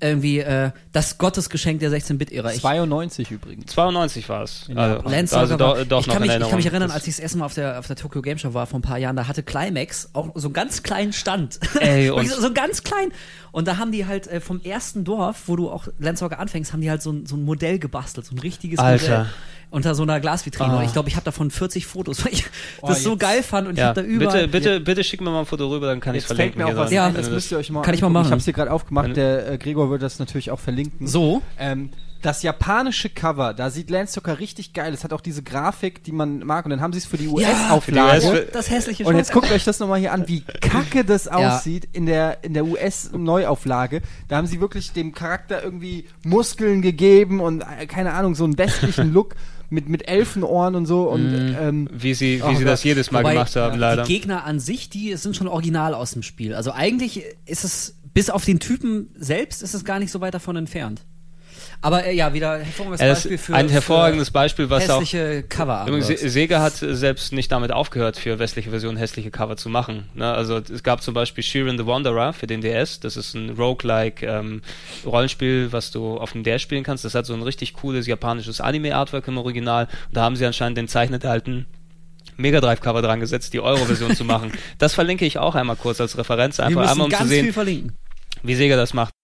irgendwie 0.00 0.40
äh, 0.40 0.70
das 0.92 1.18
Gottesgeschenk 1.18 1.80
der 1.80 1.90
16-Bit-Ära. 1.90 2.52
Ich- 2.52 2.60
92 2.60 3.30
übrigens. 3.30 3.72
92 3.72 4.28
war 4.28 4.42
es. 4.42 4.68
In 4.68 4.76
Also. 4.76 5.08
Landstalker 5.08 5.52
also 5.52 5.58
war, 5.64 5.74
doch, 5.76 5.84
doch 5.86 6.00
ich, 6.00 6.06
noch 6.08 6.14
kann 6.14 6.22
mich, 6.22 6.32
ich 6.34 6.40
kann 6.48 6.56
mich 6.56 6.66
erinnern, 6.66 6.90
als 6.90 7.06
ich 7.06 7.14
das 7.14 7.20
erste 7.20 7.38
Mal 7.38 7.46
auf 7.46 7.54
der, 7.54 7.78
auf 7.78 7.86
der 7.86 7.96
Tokyo 7.96 8.20
Game 8.20 8.36
Show 8.38 8.52
war 8.54 8.66
vor 8.66 8.78
ein 8.78 8.82
paar 8.82 8.98
Jahren, 8.98 9.16
da 9.16 9.26
hatte 9.28 9.42
Climax 9.42 10.10
auch 10.12 10.30
so 10.34 10.48
einen 10.48 10.54
ganz 10.54 10.82
kleinen 10.82 11.12
Stand. 11.12 11.58
Ey, 11.80 12.10
und- 12.10 12.28
so, 12.28 12.40
so 12.40 12.52
ganz 12.52 12.82
klein. 12.82 13.12
Und 13.52 13.68
da 13.68 13.76
haben 13.78 13.92
die 13.92 14.04
halt 14.04 14.26
äh, 14.26 14.40
vom 14.40 14.60
ersten 14.62 15.04
Dorf, 15.04 15.42
wo 15.46 15.54
du 15.56 15.70
auch 15.70 15.86
Landstalker 16.00 16.40
anfängst, 16.40 16.72
haben 16.72 16.80
die 16.80 16.90
halt 16.90 17.02
so 17.02 17.12
ein, 17.12 17.24
so 17.26 17.36
ein 17.36 17.44
Modell 17.44 17.78
gebastelt, 17.78 18.26
so 18.26 18.34
ein 18.34 18.38
richtiges 18.40 18.78
Alter. 18.80 19.08
Modell. 19.18 19.26
Unter 19.70 19.96
so 19.96 20.04
einer 20.04 20.20
Glasvitrine. 20.20 20.74
Ah. 20.74 20.78
Und 20.78 20.84
ich 20.84 20.92
glaube, 20.92 21.08
ich 21.08 21.16
habe 21.16 21.24
davon 21.24 21.50
40 21.50 21.84
Fotos, 21.86 22.24
weil 22.24 22.32
ich 22.32 22.44
Oh, 22.80 22.88
das 22.88 23.02
so 23.02 23.10
jetzt- 23.12 23.20
geil 23.20 23.42
fand 23.42 23.66
und 23.66 23.74
ich 23.74 23.80
Ja, 23.80 23.88
habe 23.88 24.02
da 24.02 24.06
überall. 24.06 24.46
bitte, 24.46 24.48
bitte, 24.48 24.80
bitte 24.80 25.02
schick 25.04 25.20
mir 25.20 25.30
mal 25.30 25.40
ein 25.40 25.46
Foto 25.46 25.68
rüber, 25.68 25.86
dann 25.88 25.98
kann 26.00 26.14
ich 26.14 26.20
es 26.22 26.26
verlinken. 26.26 26.62
mir 26.62 26.68
auch 26.68 26.76
was. 26.76 26.92
Ja, 26.92 27.10
das 27.10 27.28
müsst 27.28 27.50
ihr 27.50 27.58
euch 27.58 27.70
mal 27.70 27.82
Kann 27.82 27.94
ich 27.94 28.00
mal 28.02 28.08
machen. 28.08 28.26
Ich 28.26 28.30
habe 28.30 28.38
es 28.38 28.44
hier 28.44 28.52
gerade 28.54 28.70
aufgemacht, 28.70 29.16
der 29.16 29.52
äh, 29.52 29.58
Gregor 29.58 29.83
wird 29.90 30.02
das 30.02 30.18
natürlich 30.18 30.50
auch 30.50 30.60
verlinken. 30.60 31.06
So. 31.06 31.42
Ähm, 31.58 31.90
das 32.22 32.42
japanische 32.42 33.10
Cover, 33.10 33.52
da 33.52 33.68
sieht 33.68 33.90
Landstalker 33.90 34.38
richtig 34.38 34.72
geil. 34.72 34.94
Es 34.94 35.04
hat 35.04 35.12
auch 35.12 35.20
diese 35.20 35.42
Grafik, 35.42 36.02
die 36.04 36.12
man 36.12 36.38
mag. 36.38 36.64
Und 36.64 36.70
dann 36.70 36.80
haben 36.80 36.94
sie 36.94 36.98
es 37.00 37.04
für 37.04 37.18
die 37.18 37.28
US-Auflage. 37.28 38.26
US 38.26 38.40
das 38.50 38.70
hässliche 38.70 39.04
und 39.04 39.16
jetzt 39.16 39.30
guckt 39.30 39.52
euch 39.52 39.62
das 39.64 39.78
nochmal 39.78 40.00
hier 40.00 40.10
an, 40.14 40.26
wie 40.26 40.40
kacke 40.40 41.04
das 41.04 41.26
Ja. 41.26 41.32
aussieht 41.56 41.86
in 41.92 42.06
der, 42.06 42.42
in 42.42 42.54
der 42.54 42.64
US-Neuauflage. 42.64 44.00
Da 44.28 44.36
haben 44.36 44.46
sie 44.46 44.60
wirklich 44.60 44.92
dem 44.92 45.12
Charakter 45.12 45.62
irgendwie 45.62 46.06
Muskeln 46.24 46.82
gegeben 46.82 47.40
und 47.40 47.62
äh, 47.62 47.86
keine 47.86 48.12
Ahnung, 48.14 48.34
so 48.34 48.44
einen 48.44 48.56
westlichen 48.58 49.12
Look 49.12 49.34
mit, 49.70 49.88
mit 49.88 50.08
Elfenohren 50.08 50.74
und 50.76 50.86
so. 50.86 51.08
Und 51.10 51.26
ähm, 51.60 51.88
Wie 51.92 52.14
sie, 52.14 52.38
wie 52.38 52.42
Oh 52.42 52.54
sie 52.54 52.64
das 52.64 52.80
Gott. 52.80 52.84
jedes 52.86 53.10
Mal 53.10 53.20
Wobei, 53.20 53.32
gemacht 53.34 53.56
haben, 53.56 53.78
leider. 53.78 54.04
Die 54.04 54.12
Gegner 54.14 54.44
an 54.44 54.60
sich, 54.60 54.88
die 54.88 55.14
sind 55.16 55.36
schon 55.36 55.48
original 55.48 55.94
aus 55.94 56.12
dem 56.12 56.22
Spiel. 56.22 56.54
Also 56.54 56.72
eigentlich 56.72 57.22
ist 57.46 57.64
es, 57.64 57.96
bis 58.14 58.30
auf 58.30 58.44
den 58.44 58.60
Typen 58.60 59.10
selbst, 59.16 59.62
ist 59.62 59.74
es 59.74 59.84
gar 59.84 59.98
nicht 59.98 60.10
so 60.10 60.20
weit 60.20 60.34
davon 60.34 60.56
entfernt. 60.56 61.02
Aber 61.80 62.04
äh, 62.06 62.14
ja, 62.14 62.32
wieder 62.32 62.58
hervorragendes 62.58 63.00
Beispiel 63.00 63.38
für 63.38 63.54
ein 63.54 63.68
hervorragendes 63.68 64.30
Beispiel, 64.30 64.66
für 64.66 64.70
was 64.70 64.88
auch 64.88 65.00
hässliche 65.00 65.42
cover 65.42 65.84
Übrigens, 65.86 66.06
Se- 66.06 66.28
Sega 66.28 66.60
hat 66.62 66.74
selbst 66.76 67.32
nicht 67.32 67.52
damit 67.52 67.72
aufgehört, 67.72 68.16
für 68.16 68.38
westliche 68.38 68.70
Versionen 68.70 68.96
hässliche 68.96 69.30
Cover 69.30 69.56
zu 69.56 69.68
machen. 69.68 70.08
Ne? 70.14 70.32
Also 70.32 70.58
es 70.58 70.82
gab 70.82 71.02
zum 71.02 71.14
Beispiel 71.14 71.44
Shiren 71.44 71.76
the 71.76 71.86
Wanderer 71.86 72.32
für 72.32 72.46
den 72.46 72.60
DS. 72.60 73.00
Das 73.00 73.16
ist 73.16 73.34
ein 73.34 73.50
Roguelike 73.50 74.24
ähm, 74.26 74.62
Rollenspiel, 75.04 75.72
was 75.72 75.90
du 75.90 76.16
auf 76.16 76.32
dem 76.32 76.42
DS 76.42 76.62
spielen 76.62 76.84
kannst. 76.84 77.04
Das 77.04 77.14
hat 77.14 77.26
so 77.26 77.34
ein 77.34 77.42
richtig 77.42 77.74
cooles 77.74 78.06
japanisches 78.06 78.60
Anime-Artwork 78.60 79.28
im 79.28 79.36
Original. 79.38 79.84
Und 80.08 80.16
da 80.16 80.22
haben 80.22 80.36
sie 80.36 80.46
anscheinend 80.46 80.78
den 80.78 80.88
zeichnet 80.88 81.24
alten 81.26 81.66
Mega 82.36 82.60
Drive 82.60 82.80
Cover 82.80 83.02
dran 83.02 83.20
gesetzt, 83.20 83.52
die 83.52 83.60
Euro-Version 83.60 84.16
zu 84.16 84.24
machen. 84.24 84.52
Das 84.78 84.94
verlinke 84.94 85.24
ich 85.24 85.38
auch 85.38 85.54
einmal 85.54 85.76
kurz 85.76 86.00
als 86.00 86.16
Referenz, 86.18 86.58
einfach 86.60 86.90
einmal 86.90 87.06
um 87.06 87.12
zu 87.12 87.26
sehen, 87.26 87.44
viel 87.44 87.52
verlinken. 87.52 87.92
Wie 88.44 88.54
Sega 88.54 88.76
das 88.76 88.94
macht. 88.94 89.14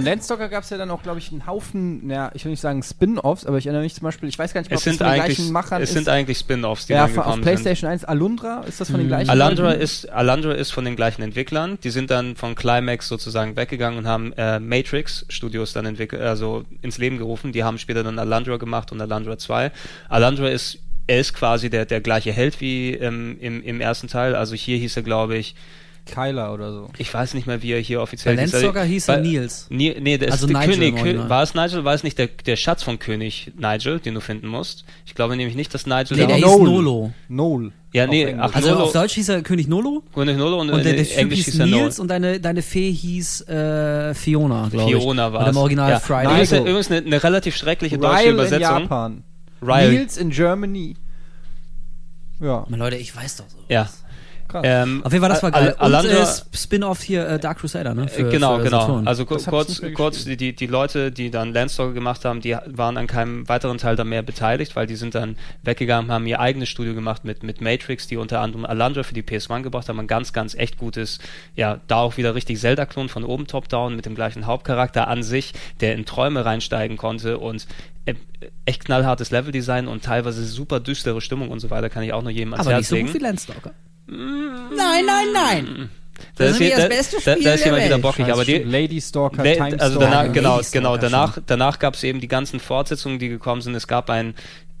Von 0.00 0.06
Landstalker 0.06 0.48
gab 0.48 0.64
es 0.64 0.70
ja 0.70 0.78
dann 0.78 0.90
auch, 0.90 1.02
glaube 1.02 1.18
ich, 1.18 1.30
einen 1.30 1.46
Haufen, 1.46 2.06
naja, 2.06 2.30
ich 2.34 2.44
will 2.44 2.50
nicht 2.50 2.60
sagen 2.60 2.82
Spin-Offs, 2.82 3.46
aber 3.46 3.58
ich 3.58 3.66
erinnere 3.66 3.82
mich 3.82 3.94
zum 3.94 4.04
Beispiel, 4.04 4.28
ich 4.28 4.38
weiß 4.38 4.52
gar 4.54 4.60
nicht 4.60 4.70
mehr, 4.70 4.76
Es 4.76 4.82
ob 4.82 4.84
sind 4.84 4.98
von 4.98 5.06
den 5.06 5.14
gleichen 5.14 5.52
Machern 5.52 5.82
es 5.82 5.90
ist. 5.90 5.94
sind 5.94 6.08
eigentlich 6.08 6.38
Spin-offs, 6.38 6.86
die 6.86 6.92
ja, 6.92 7.00
dann 7.00 7.10
auf 7.10 7.14
gekommen 7.14 7.34
sind. 7.34 7.42
PlayStation 7.42 7.90
1, 7.90 8.04
Alundra, 8.04 8.64
ist 8.66 8.80
das 8.80 8.90
von 8.90 9.00
den 9.00 9.08
gleichen? 9.08 9.30
Alandra 9.30 9.70
Leuten? 9.70 9.82
ist, 9.82 10.10
Alandra 10.10 10.52
ist 10.52 10.70
von 10.70 10.84
den 10.84 10.96
gleichen 10.96 11.22
Entwicklern. 11.22 11.78
Die 11.82 11.90
sind 11.90 12.10
dann 12.10 12.36
von 12.36 12.54
Climax 12.54 13.08
sozusagen 13.08 13.56
weggegangen 13.56 13.98
und 14.00 14.06
haben 14.06 14.32
äh, 14.34 14.58
Matrix 14.58 15.26
Studios 15.28 15.72
dann 15.72 15.86
entwickelt, 15.86 16.22
also 16.22 16.64
ins 16.82 16.98
Leben 16.98 17.18
gerufen. 17.18 17.52
Die 17.52 17.64
haben 17.64 17.78
später 17.78 18.02
dann 18.02 18.18
Alandra 18.18 18.56
gemacht 18.56 18.92
und 18.92 19.00
Alandra 19.00 19.38
2. 19.38 19.70
Alandra 20.08 20.48
ist, 20.48 20.78
er 21.06 21.20
ist 21.20 21.34
quasi 21.34 21.70
der, 21.70 21.86
der 21.86 22.00
gleiche 22.00 22.32
Held 22.32 22.60
wie 22.60 22.94
ähm, 22.94 23.36
im, 23.40 23.62
im 23.62 23.80
ersten 23.80 24.08
Teil. 24.08 24.34
Also 24.34 24.54
hier 24.54 24.76
hieß 24.78 24.96
er, 24.96 25.02
glaube 25.02 25.36
ich, 25.36 25.54
Kyler 26.10 26.52
oder 26.52 26.72
so. 26.72 26.90
ich 26.98 27.12
weiß 27.12 27.34
nicht 27.34 27.46
mehr, 27.46 27.62
wie 27.62 27.72
er 27.72 27.80
hier 27.80 28.00
offiziell 28.02 28.38
hieß. 28.38 28.52
Landstalker 28.52 28.82
hieß 28.84 29.08
er 29.08 29.16
Nils. 29.18 29.66
Nee, 29.70 29.96
nee, 30.00 30.18
der 30.18 30.32
Also 30.32 30.46
ist 30.46 30.52
der 30.54 30.60
Nigel 30.66 30.92
König. 30.92 31.02
Kö 31.22 31.28
war 31.28 31.42
es 31.42 31.54
Nigel? 31.54 31.84
War 31.84 31.94
es 31.94 32.02
nicht 32.02 32.18
der, 32.18 32.26
der 32.28 32.56
Schatz 32.56 32.82
von 32.82 32.98
König 32.98 33.52
Nigel, 33.56 34.00
den 34.00 34.14
du 34.14 34.20
finden 34.20 34.48
musst? 34.48 34.84
Ich 35.06 35.14
glaube 35.14 35.36
nämlich 35.36 35.56
nicht, 35.56 35.72
dass 35.72 35.86
Nigel 35.86 36.16
Nee, 36.16 36.26
der 36.26 36.36
hieß 36.36 36.44
Noel. 36.46 36.64
Nolo. 36.64 37.12
Noel. 37.28 37.72
Ja, 37.92 38.04
Auf 38.04 38.10
nee, 38.10 38.22
Englisch. 38.24 38.46
ach, 38.48 38.54
Also 38.54 38.70
Nolo, 38.70 38.84
auf 38.84 38.92
Deutsch 38.92 39.14
hieß 39.14 39.28
er 39.30 39.42
König 39.42 39.66
Nolo 39.66 40.02
König 40.14 40.36
Nolo 40.36 40.60
und, 40.60 40.70
und 40.70 40.84
der, 40.84 40.96
in 40.96 41.04
der 41.04 41.18
Englisch 41.18 41.38
hieß 41.38 41.46
hieß 41.46 41.58
er. 41.58 41.66
Nils 41.66 41.98
und 41.98 42.08
deine, 42.08 42.38
deine 42.40 42.62
Fee 42.62 42.92
hieß 42.92 43.48
äh, 43.48 44.14
Fiona, 44.14 44.68
glaube 44.68 44.90
ich. 44.92 44.96
Fiona 44.96 45.32
war 45.32 45.42
Und 45.44 45.50
im 45.50 45.56
Original 45.56 45.90
ja. 45.90 45.98
Friday. 46.00 46.26
Übrigens, 46.26 46.50
Nigel. 46.52 46.66
übrigens 46.68 46.90
eine, 46.90 47.06
eine 47.06 47.22
relativ 47.24 47.56
schreckliche 47.56 47.98
deutsche 47.98 48.18
Ryle 48.20 48.28
in 48.28 48.34
Übersetzung. 48.34 48.60
Japan. 48.82 49.24
Ryle. 49.62 49.90
Nils 49.90 50.16
in 50.18 50.30
Germany. 50.30 50.96
Ja, 52.40 52.64
Leute, 52.70 52.96
ich 52.96 53.14
weiß 53.14 53.36
doch 53.36 53.48
so. 53.50 53.58
Ja. 53.68 53.88
Krass. 54.50 54.62
Ähm, 54.64 55.02
Auf 55.04 55.12
jeden 55.12 55.22
Fall, 55.22 55.30
das 55.30 55.42
war 55.42 55.50
geil. 55.50 55.74
Al- 55.78 55.94
Und 55.94 56.04
äh, 56.04 56.26
Spin-off 56.54 57.02
hier 57.02 57.26
äh, 57.28 57.38
Dark 57.38 57.58
Crusader, 57.58 57.94
ne? 57.94 58.06
äh, 58.14 58.22
genau, 58.30 58.58
für 58.58 58.64
genau. 58.64 58.80
Saturn. 58.80 59.06
Also 59.08 59.24
Das 59.24 59.46
kurz, 59.46 59.80
kurz 59.94 60.24
die, 60.24 60.54
die 60.54 60.66
Leute, 60.66 61.10
die 61.12 61.30
dann 61.30 61.52
Landstalker 61.52 61.92
gemacht 61.92 62.24
haben, 62.24 62.40
die 62.40 62.56
waren 62.66 62.96
an 62.96 63.06
keinem 63.06 63.48
weiteren 63.48 63.78
Teil 63.78 63.96
da 63.96 64.04
mehr 64.04 64.22
beteiligt, 64.22 64.76
weil 64.76 64.86
die 64.86 64.96
sind 64.96 65.14
dann 65.14 65.36
weggegangen, 65.62 66.10
haben 66.10 66.26
ihr 66.26 66.40
eigenes 66.40 66.68
Studio 66.68 66.94
gemacht 66.94 67.24
mit, 67.24 67.42
mit 67.42 67.60
Matrix, 67.60 68.06
die 68.06 68.16
unter 68.16 68.40
anderem 68.40 68.64
Alandra 68.64 69.02
für 69.02 69.14
die 69.14 69.22
PS1 69.22 69.62
gebracht 69.62 69.88
haben. 69.88 69.98
Ein 70.00 70.06
ganz, 70.06 70.32
ganz 70.32 70.54
echt 70.54 70.76
gutes, 70.78 71.18
ja, 71.56 71.80
da 71.86 71.96
auch 71.96 72.16
wieder 72.16 72.34
richtig 72.34 72.58
Zelda-Klon 72.60 73.08
von 73.08 73.24
oben 73.24 73.46
top-down 73.46 73.96
mit 73.96 74.06
dem 74.06 74.14
gleichen 74.14 74.46
Hauptcharakter 74.46 75.08
an 75.08 75.22
sich, 75.22 75.52
der 75.80 75.94
in 75.94 76.04
Träume 76.04 76.44
reinsteigen 76.44 76.96
konnte 76.96 77.38
und 77.38 77.66
äh, 78.06 78.14
echt 78.64 78.84
knallhartes 78.86 79.30
Leveldesign 79.30 79.86
und 79.88 80.02
teilweise 80.04 80.44
super 80.44 80.80
düstere 80.80 81.20
Stimmung 81.20 81.50
und 81.50 81.60
so 81.60 81.70
weiter, 81.70 81.90
kann 81.90 82.02
ich 82.02 82.12
auch 82.12 82.22
nur 82.22 82.30
jedem 82.30 82.54
ans 82.54 82.66
Aber 82.66 82.72
Herz 82.74 82.80
nicht 82.80 82.88
so 82.88 82.94
legen. 82.96 83.06
gut 83.08 83.14
wie 83.16 83.22
Landstalker. 83.22 83.70
Nein, 84.10 85.04
nein, 85.06 85.26
nein. 85.32 85.90
Da 86.36 86.44
Das 86.44 86.50
ist, 86.52 86.60
ist 86.60 86.66
hier, 86.66 86.70
das 86.76 86.82
da, 86.84 86.88
beste 86.88 87.16
da, 87.16 87.32
Spiel 87.32 87.44
da 87.44 87.52
ist 87.54 87.60
der 87.60 87.66
jemand 87.66 87.84
wieder 87.84 87.94
Welt. 87.94 88.02
bockig, 88.02 88.32
aber 88.32 88.44
die, 88.44 88.58
Lady 88.58 89.00
Stalker, 89.00 89.42
Le- 89.42 89.54
Time 89.56 89.80
also 89.80 89.96
Stalker. 90.00 90.16
danach, 90.16 90.32
genau, 90.32 90.56
Lady 90.56 90.68
genau, 90.72 90.96
danach, 90.96 91.38
danach 91.46 91.78
gab 91.78 91.94
es 91.94 92.02
eben 92.04 92.20
die 92.20 92.28
ganzen 92.28 92.60
Fortsetzungen, 92.60 93.18
die 93.18 93.28
gekommen 93.28 93.62
sind. 93.62 93.74
Es 93.74 93.86
gab 93.86 94.10
ein 94.10 94.34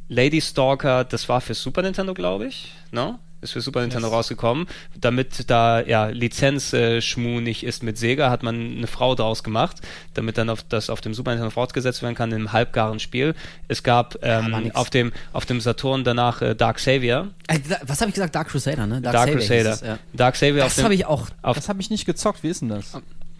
Lady 0.08 0.40
Stalker, 0.40 1.04
das 1.04 1.28
war 1.28 1.40
für 1.40 1.54
Super 1.54 1.82
Nintendo, 1.82 2.12
glaube 2.14 2.46
ich, 2.46 2.72
ne? 2.90 3.18
Ist 3.42 3.52
für 3.52 3.60
Super 3.62 3.80
Nintendo 3.80 4.08
rausgekommen. 4.08 4.66
Damit 5.00 5.48
da 5.50 5.80
ja 5.80 6.06
Lizenzschmuh 6.08 7.40
nicht 7.40 7.64
ist 7.64 7.82
mit 7.82 7.96
Sega, 7.98 8.30
hat 8.30 8.42
man 8.42 8.76
eine 8.76 8.86
Frau 8.86 9.14
draus 9.14 9.42
gemacht, 9.42 9.78
damit 10.14 10.36
dann 10.38 10.50
auf 10.50 10.62
das 10.62 10.90
auf 10.90 11.00
dem 11.00 11.14
Super 11.14 11.30
Nintendo 11.30 11.50
fortgesetzt 11.50 12.02
werden 12.02 12.14
kann 12.14 12.32
im 12.32 12.52
halbgaren 12.52 12.98
Spiel. 13.00 13.34
Es 13.68 13.82
gab 13.82 14.18
ähm, 14.22 14.70
auf 14.74 14.90
dem 14.90 15.12
auf 15.32 15.46
dem 15.46 15.60
Saturn 15.60 16.04
danach 16.04 16.42
äh, 16.42 16.54
Dark 16.54 16.78
Savior. 16.78 17.28
Äh, 17.48 17.60
da- 17.68 17.78
Was 17.86 18.00
habe 18.00 18.10
ich 18.10 18.14
gesagt? 18.14 18.34
Dark 18.34 18.48
Crusader, 18.48 18.86
ne? 18.86 19.00
Dark, 19.00 19.16
Savior 19.16 19.36
Crusader. 19.38 19.72
es, 19.72 19.80
ja. 19.80 19.98
Dark 20.12 20.36
Savior 20.36 20.64
Das 20.64 20.82
habe 20.82 20.94
ich 20.94 21.06
auch. 21.06 21.28
auf, 21.42 21.56
Das 21.56 21.68
habe 21.68 21.80
ich 21.80 21.88
nicht 21.90 22.04
gezockt, 22.04 22.42
wie 22.42 22.48
ist 22.48 22.60
denn 22.60 22.68
das? 22.68 22.92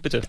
bitte. 0.03 0.23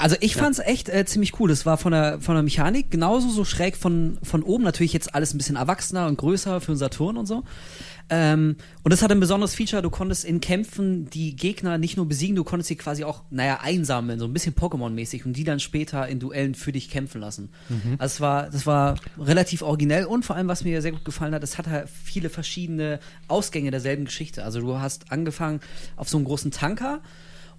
Also 0.00 0.16
ich 0.20 0.34
fand's 0.36 0.58
echt 0.58 0.88
äh, 0.88 1.04
ziemlich 1.04 1.38
cool. 1.38 1.48
Das 1.48 1.66
war 1.66 1.76
von 1.78 1.92
der 1.92 2.20
von 2.20 2.34
der 2.34 2.42
Mechanik 2.42 2.90
genauso 2.90 3.28
so 3.28 3.44
schräg 3.44 3.76
von 3.76 4.18
von 4.22 4.42
oben. 4.42 4.64
Natürlich 4.64 4.92
jetzt 4.92 5.14
alles 5.14 5.34
ein 5.34 5.38
bisschen 5.38 5.56
erwachsener 5.56 6.06
und 6.06 6.18
größer 6.18 6.60
für 6.60 6.72
einen 6.72 6.78
Saturn 6.78 7.16
und 7.16 7.26
so. 7.26 7.44
Ähm, 8.10 8.56
und 8.82 8.92
das 8.92 9.02
hatte 9.02 9.14
ein 9.14 9.20
besonderes 9.20 9.54
Feature. 9.54 9.80
Du 9.80 9.90
konntest 9.90 10.24
in 10.24 10.40
Kämpfen 10.40 11.08
die 11.08 11.36
Gegner 11.36 11.78
nicht 11.78 11.96
nur 11.96 12.06
besiegen, 12.06 12.36
du 12.36 12.44
konntest 12.44 12.68
sie 12.68 12.76
quasi 12.76 13.04
auch, 13.04 13.22
naja, 13.30 13.60
einsammeln, 13.62 14.18
so 14.18 14.26
ein 14.26 14.32
bisschen 14.32 14.54
Pokémon-mäßig 14.54 15.24
und 15.24 15.34
die 15.34 15.44
dann 15.44 15.58
später 15.58 16.06
in 16.06 16.18
Duellen 16.18 16.54
für 16.54 16.72
dich 16.72 16.90
kämpfen 16.90 17.20
lassen. 17.20 17.48
Also 17.98 18.14
es 18.16 18.20
war, 18.20 18.50
das 18.50 18.66
war 18.66 18.96
relativ 19.18 19.62
originell 19.62 20.04
und 20.04 20.24
vor 20.24 20.36
allem, 20.36 20.48
was 20.48 20.64
mir 20.64 20.82
sehr 20.82 20.92
gut 20.92 21.04
gefallen 21.04 21.34
hat, 21.34 21.42
es 21.42 21.56
hat 21.56 21.66
halt 21.66 21.88
viele 21.88 22.28
verschiedene 22.28 23.00
Ausgänge 23.28 23.70
derselben 23.70 24.04
Geschichte. 24.04 24.44
Also 24.44 24.60
du 24.60 24.78
hast 24.78 25.10
angefangen 25.10 25.60
auf 25.96 26.08
so 26.08 26.18
einem 26.18 26.26
großen 26.26 26.50
Tanker 26.50 27.00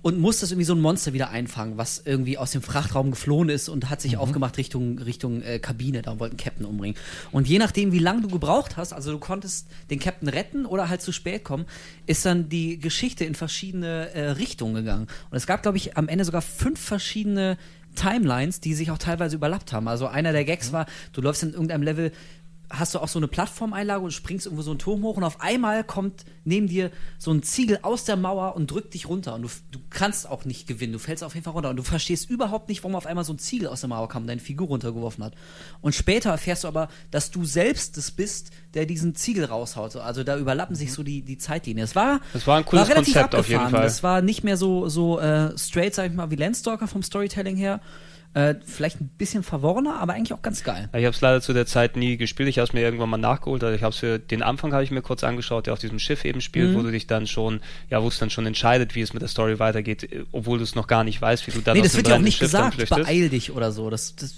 und 0.06 0.20
musstest 0.20 0.51
irgendwie 0.51 0.66
so 0.66 0.76
ein 0.76 0.82
Monster 0.82 1.14
wieder 1.14 1.32
einfangen, 1.32 1.80
was 1.80 1.99
irgendwie 2.06 2.38
aus 2.38 2.51
dem 2.51 2.62
Frachtraum 2.62 3.10
geflohen 3.10 3.49
ist 3.49 3.70
und 3.70 3.89
hat 3.89 4.01
sich 4.01 4.18
aufgemacht 4.18 4.56
Richtung, 4.60 4.99
Richtung 4.99 5.41
äh, 5.41 5.58
Kabine, 5.58 6.03
da 6.03 6.20
wollten 6.20 6.38
Captain 6.38 6.64
umbringen. 6.64 6.95
Und 7.32 7.47
je 7.47 7.58
nachdem, 7.58 7.91
wie 7.91 7.97
lange 7.97 8.22
du 8.22 8.28
gebraucht 8.28 8.78
hast, 8.78 8.93
also 8.93 9.12
du 9.12 9.18
konntest 9.18 9.68
den 9.89 9.97
Captain 9.97 10.30
retten 10.30 10.68
oder 10.68 10.89
halt 10.89 11.01
zu 11.01 11.12
spät 11.12 11.43
kommen, 11.43 11.66
ist 12.06 12.24
dann 12.24 12.49
die 12.49 12.78
Geschichte 12.78 13.26
in 13.26 13.34
verschiedene 13.34 14.12
äh, 14.14 14.30
Richtungen 14.30 14.76
gegangen. 14.76 15.08
Und 15.32 15.38
es 15.38 15.47
gab, 15.47 15.64
glaube 15.64 15.78
ich, 15.78 15.97
am 15.97 16.08
Ende 16.08 16.24
sogar 16.24 16.43
fünf 16.43 16.80
verschiedene 16.80 17.58
Timelines, 17.95 18.60
die 18.60 18.76
sich 18.76 18.91
auch 18.91 18.99
teilweise 18.99 19.36
überlappt 19.36 19.74
haben. 19.74 19.88
Also 19.88 20.06
einer 20.06 20.34
der 20.34 20.45
Gags 20.45 20.72
war, 20.72 20.86
du 21.14 21.22
läufst 21.22 21.41
in 21.41 21.53
irgendeinem 21.53 21.82
Level 21.82 22.12
hast 22.78 22.96
du 22.96 23.00
auch 23.00 23.08
so 23.08 23.20
eine 23.20 23.28
Plattformeinlage 23.28 24.04
und 24.04 24.12
springst 24.12 24.46
irgendwo 24.46 24.62
so 24.64 24.72
einen 24.72 24.80
Turm 24.80 25.04
hoch 25.04 25.18
und 25.18 25.24
auf 25.24 25.42
einmal 25.42 25.84
kommt 25.84 26.26
neben 26.44 26.68
dir 26.68 26.92
so 27.18 27.32
ein 27.32 27.44
Ziegel 27.44 27.80
aus 27.82 28.04
der 28.06 28.16
Mauer 28.18 28.56
und 28.56 28.72
drückt 28.72 28.94
dich 28.94 29.08
runter 29.08 29.36
und 29.36 29.44
du, 29.44 29.50
du 29.72 29.80
kannst 29.90 30.30
auch 30.30 30.46
nicht 30.46 30.68
gewinnen, 30.68 30.94
du 30.94 31.00
fällst 31.00 31.24
auf 31.24 31.34
jeden 31.34 31.44
Fall 31.44 31.54
runter 31.54 31.70
und 31.70 31.78
du 31.78 31.84
verstehst 31.84 32.30
überhaupt 32.30 32.70
nicht, 32.70 32.84
warum 32.84 32.96
auf 32.96 33.06
einmal 33.06 33.24
so 33.24 33.34
ein 33.34 33.40
Ziegel 33.40 33.68
aus 33.68 33.82
der 33.82 33.90
Mauer 33.90 34.10
kam 34.10 34.24
und 34.24 34.28
deine 34.28 34.42
Figur 34.42 34.68
runtergeworfen 34.68 35.24
hat. 35.24 35.34
Und 35.82 35.96
später 35.96 36.32
erfährst 36.32 36.64
du 36.64 36.68
aber, 36.68 36.90
dass 37.12 37.32
du 37.32 37.46
selbst 37.46 37.98
es 37.98 38.12
bist, 38.12 38.52
der 38.74 38.86
diesen 38.86 39.16
Ziegel 39.16 39.46
raushaut. 39.46 39.96
Also 39.96 40.24
da 40.24 40.38
überlappen 40.38 40.76
sich 40.76 40.94
so 40.94 41.04
die, 41.04 41.22
die 41.22 41.38
Zeitlinien. 41.38 41.86
Es 41.86 41.96
war, 41.96 42.20
Das 42.34 42.46
war 42.46 42.58
ein 42.58 42.66
cooles 42.66 42.90
relativ 42.90 43.14
Konzept 43.14 43.36
auf 43.36 43.48
jeden 43.48 43.60
abgefahren. 43.62 43.82
Fall. 43.82 43.88
Es 43.88 44.04
war 44.04 44.22
nicht 44.22 44.44
mehr 44.44 44.58
so, 44.58 44.90
so 44.90 45.20
äh, 45.20 45.58
straight, 45.58 45.96
sag 45.96 46.10
ich 46.10 46.16
mal, 46.16 46.30
wie 46.32 46.36
Landstalker 46.36 46.88
vom 46.88 47.04
Storytelling 47.04 47.56
her. 47.56 47.80
Äh, 48.36 48.56
vielleicht 48.66 49.00
ein 49.00 49.08
bisschen 49.18 49.44
verworrener, 49.44 49.98
aber 50.02 50.14
eigentlich 50.14 50.34
auch 50.34 50.42
ganz 50.42 50.62
geil. 50.64 50.90
Ich 50.92 51.06
habe 51.06 51.16
es 51.16 51.22
leider 51.22 51.40
zu 51.40 51.54
der 51.54 51.66
Zeit 51.66 51.96
nie 51.96 52.18
gespielt. 52.18 52.50
Ich 52.50 52.58
habe 52.58 52.68
es 52.68 52.74
mir 52.74 52.82
irgendwann 52.82 53.10
mal 53.10 53.16
nachgeholt. 53.18 53.64
Also 53.64 53.74
ich 53.74 53.82
habe 53.82 53.96
für 53.96 54.20
den 54.20 54.44
Anfang 54.44 54.74
habe 54.74 54.84
ich 54.84 54.92
mir 54.92 55.02
kurz 55.02 55.24
angeschaut, 55.24 55.68
der 55.68 55.74
auf 55.74 55.80
diesem 55.80 56.00
Schiff 56.00 56.26
eben 56.26 56.42
spielt, 56.42 56.72
Mhm. 56.72 56.76
wo 56.76 56.82
du 56.82 56.92
dich 56.92 57.08
dann 57.08 57.28
schon, 57.28 57.62
ja, 57.90 58.04
wo 58.04 58.10
es 58.10 58.20
dann 58.20 58.30
schon 58.30 58.46
entscheidet, 58.46 58.94
wie 58.94 59.00
es 59.00 59.14
mit 59.14 59.22
der 59.22 59.30
Story 59.30 59.58
weitergeht, 59.60 60.10
obwohl 60.34 60.58
du 60.58 60.66
es 60.66 60.76
noch 60.76 60.88
gar 60.88 61.06
nicht 61.06 61.22
weißt, 61.22 61.48
wie 61.48 61.52
du 61.52 61.62
dann 61.62 61.78
Nee, 61.78 61.84
das 61.84 61.96
wird 61.96 62.10
ja 62.10 62.16
auch 62.16 62.20
nicht 62.20 62.38
Schiff 62.40 62.52
gesagt, 62.52 62.78
beeil 62.90 63.30
dich 63.30 63.52
oder 63.54 63.72
so. 63.72 63.90
Das, 63.90 64.18
das, 64.18 64.36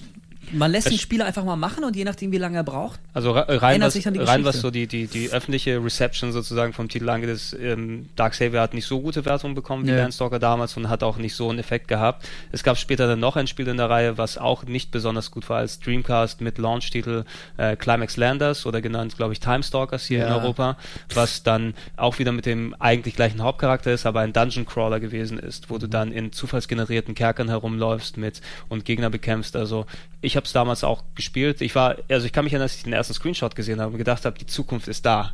man 0.51 0.71
lässt 0.71 0.89
den 0.89 0.97
Spieler 0.97 1.25
einfach 1.25 1.43
mal 1.43 1.55
machen 1.55 1.83
und 1.83 1.95
je 1.95 2.03
nachdem, 2.03 2.31
wie 2.31 2.37
lange 2.37 2.57
er 2.57 2.63
braucht. 2.63 2.99
Also 3.13 3.31
re- 3.31 3.61
rein 3.61 3.81
was, 3.81 3.93
sich 3.93 4.03
dann 4.03 4.13
die 4.13 4.19
rein 4.19 4.45
was 4.45 4.61
so 4.61 4.71
die, 4.71 4.87
die, 4.87 5.07
die 5.07 5.29
öffentliche 5.31 5.83
Reception 5.83 6.31
sozusagen 6.31 6.73
vom 6.73 6.87
Titel 6.89 7.09
angeht, 7.09 7.29
ist, 7.29 7.53
ähm, 7.53 8.09
Dark 8.15 8.33
Savior 8.33 8.61
hat 8.61 8.73
nicht 8.73 8.85
so 8.85 9.01
gute 9.01 9.25
Wertungen 9.25 9.55
bekommen 9.55 9.85
wie 9.85 9.91
Nö. 9.91 9.97
Landstalker 9.97 10.39
damals 10.39 10.77
und 10.77 10.87
hat 10.89 11.03
auch 11.03 11.17
nicht 11.17 11.35
so 11.35 11.49
einen 11.49 11.59
Effekt 11.59 11.87
gehabt. 11.87 12.27
Es 12.51 12.63
gab 12.63 12.77
später 12.77 13.07
dann 13.07 13.19
noch 13.19 13.35
ein 13.35 13.47
Spiel 13.47 13.67
in 13.67 13.77
der 13.77 13.89
Reihe, 13.89 14.17
was 14.17 14.37
auch 14.37 14.63
nicht 14.63 14.91
besonders 14.91 15.31
gut 15.31 15.49
war 15.49 15.57
als 15.57 15.79
Dreamcast 15.79 16.39
mit 16.41 16.57
Launch-Titel 16.57 17.25
äh, 17.57 17.75
Climax 17.75 18.15
Landers 18.17 18.65
oder 18.65 18.81
genannt, 18.81 19.17
glaube 19.17 19.33
ich, 19.33 19.39
Time 19.39 19.63
Stalkers 19.63 20.05
hier 20.05 20.23
in 20.23 20.29
Ja. 20.29 20.37
Europa, 20.37 20.77
was 21.13 21.43
dann 21.43 21.73
auch 21.97 22.19
wieder 22.19 22.31
mit 22.31 22.45
dem 22.45 22.73
eigentlich 22.79 23.15
gleichen 23.15 23.41
Hauptcharakter 23.41 23.91
ist, 23.91 24.05
aber 24.05 24.21
ein 24.21 24.31
Dungeon 24.31 24.65
Crawler 24.65 24.99
gewesen 24.99 25.39
ist, 25.39 25.69
wo 25.69 25.77
du 25.77 25.87
dann 25.87 26.11
in 26.11 26.31
zufallsgenerierten 26.31 27.15
Kerkern 27.15 27.49
herumläufst 27.49 28.17
mit 28.17 28.41
und 28.69 28.85
Gegner 28.85 29.09
bekämpfst. 29.09 29.55
Also 29.55 29.85
ich 30.21 30.36
habe 30.37 30.45
es 30.45 30.53
damals 30.53 30.85
auch 30.85 31.03
gespielt. 31.15 31.59
Ich 31.61 31.75
war, 31.75 31.97
also 32.09 32.25
ich 32.25 32.31
kann 32.31 32.45
mich 32.45 32.53
erinnern, 32.53 32.65
dass 32.67 32.77
ich 32.77 32.83
den 32.83 32.93
ersten 32.93 33.13
Screenshot 33.13 33.55
gesehen 33.55 33.81
habe 33.81 33.91
und 33.91 33.97
gedacht 33.97 34.23
habe, 34.23 34.39
die 34.39 34.45
Zukunft 34.45 34.87
ist 34.87 35.05
da, 35.05 35.33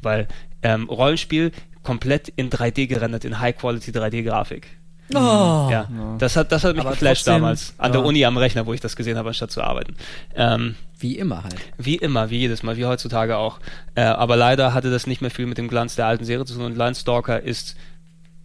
weil 0.00 0.26
ähm, 0.62 0.88
Rollenspiel 0.88 1.52
komplett 1.82 2.28
in 2.28 2.48
3D 2.48 2.86
gerendert, 2.86 3.26
in 3.26 3.38
High-Quality 3.38 3.90
3D-Grafik. 3.90 4.66
Oh. 5.12 5.68
Ja, 5.70 5.86
das 6.18 6.34
hat, 6.34 6.50
das 6.50 6.64
hat 6.64 6.74
mich 6.74 6.84
Aber 6.84 6.92
geflasht 6.92 7.24
trotzdem, 7.24 7.42
damals 7.42 7.74
an 7.76 7.92
ja. 7.92 7.98
der 7.98 8.04
Uni 8.06 8.24
am 8.24 8.38
Rechner, 8.38 8.64
wo 8.64 8.72
ich 8.72 8.80
das 8.80 8.96
gesehen 8.96 9.18
habe, 9.18 9.28
anstatt 9.28 9.50
zu 9.50 9.62
arbeiten. 9.62 9.96
Ähm, 10.34 10.76
Wie 10.98 11.18
immer 11.18 11.44
halt. 11.44 11.56
wie 11.76 11.96
immer, 11.96 12.30
wie 12.30 12.38
jedes 12.38 12.62
Mal, 12.62 12.78
wie 12.78 12.86
heutzutage 12.86 13.36
auch. 13.36 13.60
Äh, 13.94 14.02
aber 14.02 14.36
leider 14.36 14.72
hatte 14.72 14.90
das 14.90 15.06
nicht 15.06 15.20
mehr 15.20 15.30
viel 15.30 15.44
mit 15.44 15.58
dem 15.58 15.68
Glanz 15.68 15.94
der 15.94 16.06
alten 16.06 16.24
Serie 16.24 16.46
zu 16.46 16.54
tun. 16.54 16.64
Und 16.64 16.76
Landstalker 16.76 17.42
ist 17.42 17.76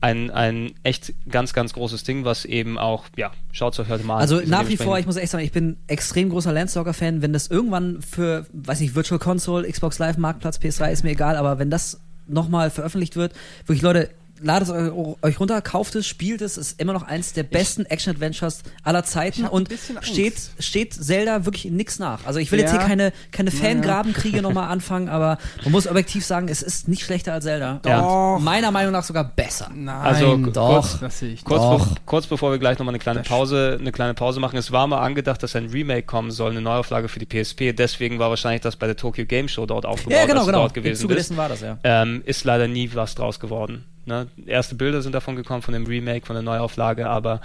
ein, 0.02 0.32
ein 0.32 0.72
echt 0.84 1.14
ganz, 1.30 1.54
ganz 1.54 1.74
großes 1.74 2.04
Ding, 2.04 2.24
was 2.24 2.46
eben 2.46 2.78
auch, 2.78 3.06
ja, 3.18 3.32
schaut 3.52 3.78
euch 3.80 3.90
heute 3.90 4.06
mal 4.06 4.16
an. 4.16 4.22
Also 4.22 4.42
nach 4.46 4.68
wie 4.70 4.78
vor, 4.78 4.98
ich 4.98 5.06
muss 5.06 5.18
echt 5.18 5.32
sagen, 5.32 5.44
ich 5.44 5.52
bin 5.52 5.78
extrem 5.88 6.30
großer 6.30 6.54
Landstalker-Fan. 6.54 7.22
Wenn 7.22 7.34
das 7.34 7.48
irgendwann 7.48 8.02
für, 8.02 8.46
weiß 8.54 8.80
nicht, 8.80 8.96
Virtual 8.96 9.20
Console, 9.20 9.70
Xbox 9.70 10.00
Live, 10.00 10.18
Marktplatz, 10.18 10.58
PS3, 10.58 10.92
ist 10.92 11.04
mir 11.04 11.12
egal, 11.12 11.36
aber 11.36 11.60
wenn 11.60 11.70
das 11.70 12.00
nochmal 12.28 12.70
veröffentlicht 12.70 13.16
wird, 13.16 13.34
wirklich 13.66 13.82
Leute, 13.82 14.10
ladet 14.42 14.70
es 14.70 14.74
eu- 14.74 15.16
euch 15.22 15.40
runter, 15.40 15.62
kauft 15.62 15.96
es, 15.96 16.08
spielt 16.08 16.42
es, 16.42 16.58
ist 16.58 16.80
immer 16.82 16.94
noch 16.94 17.04
eins 17.04 17.34
der 17.34 17.44
besten 17.44 17.86
Action-Adventures 17.86 18.64
aller 18.84 19.04
Zeiten 19.04 19.46
und 19.46 19.70
steht, 20.02 20.36
steht 20.60 20.94
Zelda 20.94 21.46
wirklich 21.46 21.66
in 21.66 21.76
nix 21.76 22.00
nach. 22.00 22.26
Also 22.26 22.40
ich 22.40 22.52
will 22.52 22.60
jetzt 22.60 22.74
Ja. 22.74 22.80
hier 22.80 22.88
keine, 22.88 23.14
keine. 23.32 23.52
Fangrabenkriege 23.52 24.42
nochmal 24.42 24.70
anfangen, 24.72 25.10
aber 25.10 25.38
man 25.64 25.72
muss 25.72 25.88
objektiv 25.88 26.26
sagen, 26.26 26.48
es 26.50 26.62
ist 26.62 26.88
nicht 26.88 27.04
schlechter 27.04 27.34
als 27.34 27.44
Zelda. 27.46 27.80
Doch. 27.84 28.40
Meiner 28.40 28.72
Meinung 28.72 28.92
nach 28.92 29.04
sogar 29.04 29.24
besser. 29.24 29.70
Nein, 29.74 29.96
Also, 29.96 30.38
doch. 30.38 30.82
kurz- 30.82 31.00
Das 31.00 31.20
sehe 31.20 31.34
ich 31.34 31.44
Kurz, 31.44 31.62
Doch. 31.62 31.88
be 31.88 31.96
kurz 32.06 32.28
bevor 32.28 32.52
wir 32.52 32.60
gleich 32.60 32.78
nochmal 32.80 32.94
eine 32.94 33.00
kleine 33.00 33.22
Pause, 33.22 33.78
eine 33.80 33.92
kleine 33.92 34.14
Pause 34.14 34.40
machen, 34.40 34.58
es 34.58 34.72
war 34.72 34.88
mal 34.88 35.00
angedacht, 35.00 35.42
dass 35.44 35.56
ein 35.56 35.68
Remake 35.68 36.04
kommen 36.04 36.32
soll, 36.32 36.52
eine 36.52 36.62
Neuauflage 36.62 37.08
für 37.08 37.20
die 37.20 37.26
PSP. 37.26 37.74
Deswegen 37.74 38.20
war 38.20 38.30
wahrscheinlich 38.30 38.62
das 38.62 38.76
bei 38.76 38.88
der 38.88 38.96
Tokyo 38.96 39.26
Game 39.26 39.48
Show 39.48 39.66
dort 39.66 39.86
aufgebaut, 39.86 40.14
Ja, 40.20 40.26
genau, 40.26 40.42
du 40.42 40.46
genau. 40.48 40.60
dort 40.60 40.78
Im 40.78 40.84
gewesen 40.84 41.02
Zuge 41.02 41.16
dessen 41.16 41.38
war 41.38 41.50
das, 41.50 41.62
ja. 41.62 41.78
Ähm, 41.84 42.22
ist 42.26 42.44
leider 42.46 42.68
nie 42.68 42.90
was 42.94 43.16
draus 43.16 43.40
geworden. 43.40 43.86
Ne? 44.10 44.28
Erste 44.46 44.76
Bilder 44.76 45.02
sind 45.02 45.14
davon 45.14 45.36
gekommen, 45.38 45.62
von 45.62 45.74
dem 45.74 45.86
Remake, 45.86 46.26
von 46.26 46.34
der 46.34 46.44
Neuauflage, 46.44 47.08
aber 47.10 47.40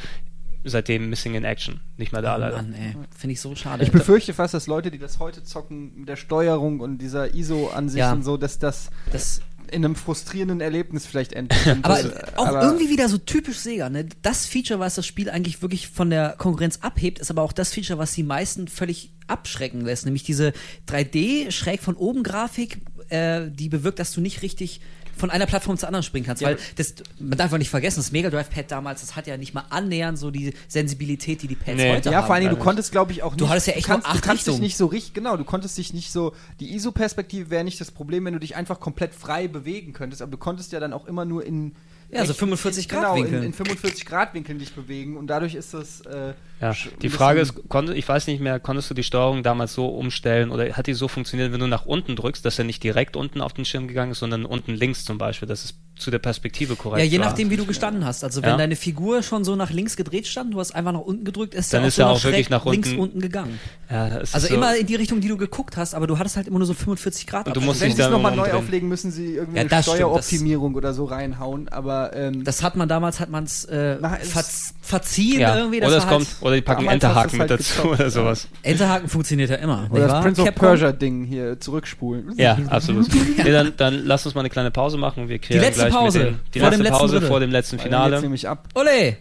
seitdem 0.65 1.11
Missing 1.11 1.35
in 1.35 1.45
Action. 1.45 1.81
Nicht 1.99 2.13
mehr 2.13 2.23
da 2.23 2.37
Oh 2.37 2.39
leider. 2.41 2.57
Mann, 2.57 2.73
ey. 2.75 2.97
Finde 3.17 3.35
ich 3.35 3.41
so 3.41 3.55
schade. 3.55 3.85
Ich 3.85 3.93
befürchte 3.93 4.33
fast, 4.33 4.55
dass 4.55 4.67
Leute, 4.67 4.91
die 4.91 4.99
das 4.99 5.19
heute 5.19 5.45
zocken, 5.45 5.93
mit 6.01 6.09
der 6.09 6.17
Steuerung 6.17 6.81
und 6.81 6.99
dieser 6.99 7.35
ISO-Ansicht 7.35 7.99
Ja. 7.99 8.13
und 8.13 8.23
so, 8.25 8.37
dass 8.39 8.59
das 8.59 8.89
das 9.13 9.43
in 9.71 9.85
einem 9.85 9.95
frustrierenden 9.97 10.61
Erlebnis 10.61 11.07
vielleicht 11.07 11.33
endet. 11.33 11.67
Und 11.67 11.85
Aber 11.85 12.03
das- 12.03 12.35
auch 12.37 12.47
aber- 12.49 12.63
irgendwie 12.65 12.91
wieder 12.91 13.09
so 13.09 13.17
typisch 13.19 13.59
Sega, 13.59 13.89
ne? 13.89 14.07
Das 14.23 14.47
Feature, 14.47 14.79
was 14.79 14.95
das 14.95 15.07
Spiel 15.07 15.29
eigentlich 15.31 15.63
wirklich 15.63 15.89
von 15.89 16.11
der 16.11 16.35
Konkurrenz 16.39 16.79
abhebt, 16.83 17.19
ist 17.19 17.31
aber 17.31 17.43
auch 17.43 17.53
das 17.53 17.73
Feature, 17.73 17.99
was 17.99 18.13
die 18.13 18.23
meisten 18.23 18.69
völlig 18.69 19.13
abschrecken 19.27 19.81
lässt. 19.81 20.05
Nämlich 20.05 20.23
diese 20.23 20.53
3D 20.87 21.51
schräg 21.51 21.81
von 21.83 21.95
oben 21.97 22.23
Grafik, 22.23 22.79
äh, 23.09 23.51
die 23.51 23.69
bewirkt, 23.71 23.99
dass 23.99 24.13
du 24.13 24.21
nicht 24.21 24.43
richtig 24.43 24.81
von 25.17 25.31
einer 25.31 25.47
Plattform 25.47 25.77
zur 25.79 25.89
anderen 25.89 26.03
springen 26.03 26.27
kannst. 26.27 26.43
Ja, 26.43 26.49
weil 26.49 26.59
das, 26.77 26.95
man 27.19 27.39
darf 27.39 27.53
auch 27.53 27.59
nicht 27.59 27.71
vergessen, 27.71 28.01
das 28.01 28.13
Mega 28.13 28.31
Drive 28.31 28.51
Pad 28.51 28.71
damals, 28.71 29.01
das 29.01 29.17
hat 29.17 29.27
ja 29.27 29.37
nicht 29.37 29.55
mal 29.55 29.65
annähernd 29.71 30.19
so 30.19 30.31
die 30.31 30.55
Sensibilität, 30.69 31.43
die 31.43 31.49
die 31.49 31.55
Pads 31.57 31.77
Nee. 31.77 31.93
heute 31.93 32.11
Ja, 32.11 32.19
haben. 32.19 32.27
vor 32.27 32.35
allen 32.35 32.45
Dingen, 32.45 32.55
du 32.57 32.61
konntest, 32.63 32.93
glaube 32.93 33.13
ich, 33.13 33.23
auch 33.23 33.33
nicht. 33.33 33.41
Du 33.41 33.49
hattest 33.49 33.67
ja 33.67 33.75
echt 33.75 33.85
du 33.85 33.89
kannst, 33.89 34.07
nur 34.07 34.15
acht 34.15 34.25
du 34.25 34.29
kannst 34.29 34.47
dich 34.47 34.59
nicht 34.59 34.77
so 34.77 34.87
richtig, 34.87 35.15
genau, 35.15 35.37
du 35.37 35.45
konntest 35.45 35.77
dich 35.79 35.93
nicht 35.93 36.11
so. 36.13 36.35
Die 36.61 36.75
ISO-Perspektive 36.75 37.51
wäre 37.51 37.65
nicht 37.65 37.81
das 37.81 37.91
Problem, 37.91 38.25
wenn 38.25 38.35
du 38.35 38.41
dich 38.41 38.57
einfach 38.57 38.81
komplett 38.81 39.15
frei 39.15 39.49
bewegen 39.49 39.93
könntest, 39.93 40.23
aber 40.23 40.31
du 40.31 40.39
konntest 40.39 40.73
ja 40.73 40.81
dann 40.81 40.93
auch 40.93 41.07
immer 41.07 41.25
nur 41.25 41.45
in. 41.45 41.75
Ja, 42.15 42.25
so 42.25 42.31
echt- 42.31 42.39
45 42.39 42.89
Grad 42.89 43.01
genau, 43.03 43.15
Winkeln. 43.17 43.43
In, 43.43 43.47
in 43.49 43.53
45 43.53 44.07
Grad 44.07 44.35
Winkeln 44.35 44.59
dich 44.59 44.73
bewegen 44.73 45.17
und 45.17 45.27
dadurch 45.29 45.55
ist 45.55 45.75
das. 45.75 46.01
Äh, 46.03 46.35
Ja, 46.61 46.73
die 47.03 47.09
Frage 47.11 47.41
ist, 47.41 47.69
konnte, 47.69 47.95
ich 47.95 48.09
weiß 48.09 48.27
nicht 48.29 48.41
mehr, 48.41 48.59
konntest 48.61 48.89
du 48.89 48.95
die 48.95 49.03
Steuerung 49.03 49.43
damals 49.43 49.75
so 49.75 49.89
umstellen 49.89 50.51
oder 50.51 50.73
hat 50.77 50.87
die 50.87 50.95
so 50.95 51.09
funktioniert, 51.09 51.53
wenn 51.53 51.61
du 51.61 51.67
nach 51.67 51.85
unten 51.85 52.17
drückst, 52.17 52.45
dass 52.45 52.59
er 52.59 52.65
nicht 52.65 52.83
direkt 52.83 53.17
unten 53.17 53.41
auf 53.41 53.53
den 53.53 53.65
Schirm 53.65 53.89
gegangen 53.89 54.13
ist, 54.13 54.21
sondern 54.21 54.45
unten 54.47 54.73
links 54.75 55.05
zum 55.05 55.19
Beispiel, 55.19 55.49
dass 55.49 55.65
es 55.65 55.75
zu 55.97 56.11
der 56.11 56.19
Perspektive 56.19 56.75
korrekt 56.75 57.05
Ja, 57.05 57.09
je 57.11 57.19
war. 57.21 57.27
nachdem, 57.27 57.51
wie 57.51 57.57
du 57.57 57.67
gestanden 57.67 58.05
hast. 58.05 58.25
Also 58.25 58.43
wenn 58.43 58.51
Ja. 58.51 58.57
deine 58.57 58.75
Figur 58.75 59.23
schon 59.23 59.45
so 59.45 59.55
nach 59.55 59.71
links 59.71 59.95
gedreht 59.95 60.27
stand, 60.27 60.53
du 60.53 60.59
hast 60.59 60.75
einfach 60.75 60.91
nach 60.93 61.01
unten 61.01 61.25
gedrückt, 61.25 61.55
ist 61.55 61.73
Dann 61.73 61.83
er 61.83 61.85
auch 61.85 61.89
ist 61.89 61.95
so 61.97 62.03
er 62.03 62.07
nach 62.09 62.15
auch 62.17 62.25
wirklich 62.25 62.51
nach 62.51 62.67
links 62.67 62.89
unten- 62.89 63.01
unten 63.01 63.21
gegangen. 63.21 63.61
Ja, 63.91 64.07
Also 64.07 64.39
so, 64.49 64.55
immer 64.55 64.75
in 64.77 64.87
die 64.87 64.97
Richtung, 64.97 65.21
die 65.21 65.29
du 65.29 65.37
geguckt 65.37 65.77
hast, 65.77 65.95
aber 65.95 66.07
du 66.09 66.19
hattest 66.19 66.37
halt 66.37 66.49
immer 66.49 66.59
nur 66.59 66.67
so 66.67 66.75
45 66.75 67.27
Grad. 67.29 67.47
Und 67.47 67.57
du 67.57 67.61
musst 67.61 67.81
Wenn 67.81 67.93
sie 67.95 68.03
es 68.03 68.09
nochmal 68.11 68.35
neu 68.35 68.43
umdrehen. 68.45 68.57
auflegen, 68.59 68.89
müssen 68.89 69.13
sie 69.13 69.35
irgendwie 69.37 69.59
Ja, 69.61 69.67
eine 69.71 69.83
Steueroptimierung 69.83 70.75
oder 70.75 70.95
so 70.95 71.05
reinhauen, 71.05 71.69
aber 71.69 72.04
ähm, 72.13 72.45
Das 72.45 72.63
hat 72.63 72.77
man 72.77 72.89
damals, 72.89 73.21
hat 73.21 73.31
man 73.31 73.45
es 73.45 73.65
äh, 73.65 73.97
es- 74.21 74.33
verz 74.33 74.75
verziehen 74.83 75.41
ja. 75.41 75.57
irgendwie. 75.57 75.81
Das 75.81 75.89
oder 75.89 75.99
es 75.99 76.07
kommt, 76.07 76.27
halt, 76.27 76.43
oder 76.43 76.55
die 76.57 76.61
packen 76.61 76.87
Enterhaken 76.87 77.31
du's 77.31 77.33
mit 77.39 77.51
halt 77.51 77.61
dazu 77.61 77.73
gezockt, 77.75 77.95
oder 77.95 78.05
ja. 78.05 78.11
sowas. 78.11 78.49
Enterhaken 78.63 79.09
funktioniert 79.09 79.51
ja 79.51 79.57
immer. 79.57 79.87
oder 79.91 80.09
das? 80.09 80.23
Prince 80.23 80.41
of 80.43 80.47
Capcom? 80.49 80.69
Persia 80.69 80.93
Ding 80.93 81.25
hier 81.25 81.59
zurückspulen. 81.61 82.33
Ja, 82.37 82.59
absolut. 82.69 83.07
nee, 83.15 83.51
dann, 83.51 83.73
dann 83.77 84.05
lass 84.05 84.27
uns 84.27 84.35
mal 84.35 84.41
eine 84.43 84.51
kleine 84.51 84.71
Pause 84.71 84.99
machen. 84.99 85.29
Wir 85.29 85.39
klären 85.39 85.63
letzte 85.63 85.83
gleich 85.83 85.95
Pause. 85.95 86.19
mit 86.19 86.29
den, 86.29 86.41
die 86.55 86.61
Vor 86.61 86.71
dem 86.71 86.81
letzte 86.81 86.83
letzten 86.85 86.99
Pause 86.99 87.13
Drittel. 87.15 87.29
vor 87.29 87.41
dem 87.41 87.51
letzten 87.51 87.77
Jetzt 87.77 87.83
Finale. 87.85 88.21
nämlich 88.21 88.49
ab. 88.49 88.69
Ole! 88.75 89.17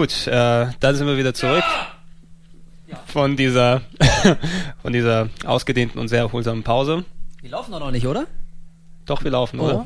Gut, 0.00 0.26
äh, 0.28 0.68
dann 0.80 0.96
sind 0.96 1.06
wir 1.06 1.18
wieder 1.18 1.34
zurück 1.34 1.62
von 3.04 3.36
dieser 3.36 3.82
von 4.82 4.94
dieser 4.94 5.28
ausgedehnten 5.44 6.00
und 6.00 6.08
sehr 6.08 6.20
erholsamen 6.20 6.62
Pause. 6.62 7.04
Wir 7.42 7.50
laufen 7.50 7.70
doch 7.70 7.80
noch 7.80 7.90
nicht, 7.90 8.06
oder? 8.06 8.24
Doch, 9.04 9.22
wir 9.24 9.30
laufen, 9.30 9.60
oder? 9.60 9.84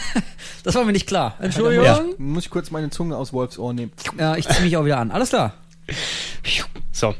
Das 0.64 0.74
war 0.76 0.84
mir 0.86 0.92
nicht 0.92 1.06
klar. 1.06 1.34
Entschuldigung. 1.40 1.84
Ja. 1.84 2.00
Muss 2.16 2.46
ich 2.46 2.50
kurz 2.50 2.70
meine 2.70 2.88
Zunge 2.88 3.18
aus 3.18 3.34
Wolfs 3.34 3.58
Ohr 3.58 3.74
nehmen. 3.74 3.92
Ja, 4.18 4.34
ich 4.36 4.48
ziehe 4.48 4.62
mich 4.64 4.78
auch 4.78 4.84
wieder 4.86 4.96
an. 4.96 5.10
Alles 5.10 5.28
klar. 5.28 5.52
So, 6.90 7.14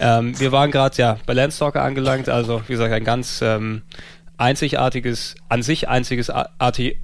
ähm, 0.00 0.40
wir 0.40 0.52
waren 0.52 0.70
gerade 0.70 0.96
ja 0.96 1.18
bei 1.26 1.34
Landstalker 1.34 1.82
angelangt, 1.82 2.30
also 2.30 2.62
wie 2.66 2.72
gesagt 2.72 2.94
ein 2.94 3.04
ganz 3.04 3.42
ähm, 3.42 3.82
einzigartiges, 4.38 5.34
an 5.50 5.62
sich 5.62 5.86
einziges 5.86 6.30
arti 6.30 6.98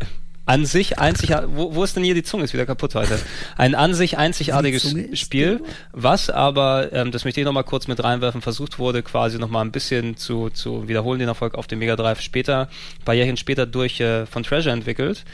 an 0.51 0.67
sich 0.67 0.99
einzigartig, 0.99 1.49
wo, 1.55 1.77
wo 1.77 1.85
ist 1.85 1.95
denn 1.95 2.03
hier 2.03 2.15
die 2.15 2.25
Zunge? 2.25 2.43
Ist 2.43 2.53
wieder 2.53 2.67
kaputt 2.67 2.97
heute. 2.97 3.21
Ein 3.57 3.77
an 3.77 3.95
sich 3.95 4.19
einzigartiges 4.19 4.97
Spiel, 5.13 5.63
was 5.93 6.29
aber, 6.29 6.93
ähm, 6.93 7.13
das 7.13 7.25
möchte 7.25 7.41
ich 7.41 7.45
nochmal 7.45 7.63
kurz 7.63 7.87
mit 7.87 8.03
reinwerfen, 8.03 8.43
versucht 8.43 8.81
wurde, 8.81 9.05
quasi 9.05 9.39
nochmal 9.39 9.65
ein 9.65 9.71
bisschen 9.71 10.17
zu, 10.17 10.51
zu 10.51 10.89
wiederholen, 10.89 11.21
den 11.21 11.29
Erfolg 11.29 11.55
auf 11.55 11.69
dem 11.69 11.79
Mega 11.79 11.95
Drive 11.95 12.21
später, 12.21 12.63
ein 12.99 13.05
paar 13.05 13.15
Jährchen 13.15 13.37
später 13.37 13.65
durch 13.65 14.01
äh, 14.01 14.27
von 14.27 14.43
Treasure 14.43 14.75
entwickelt. 14.75 15.25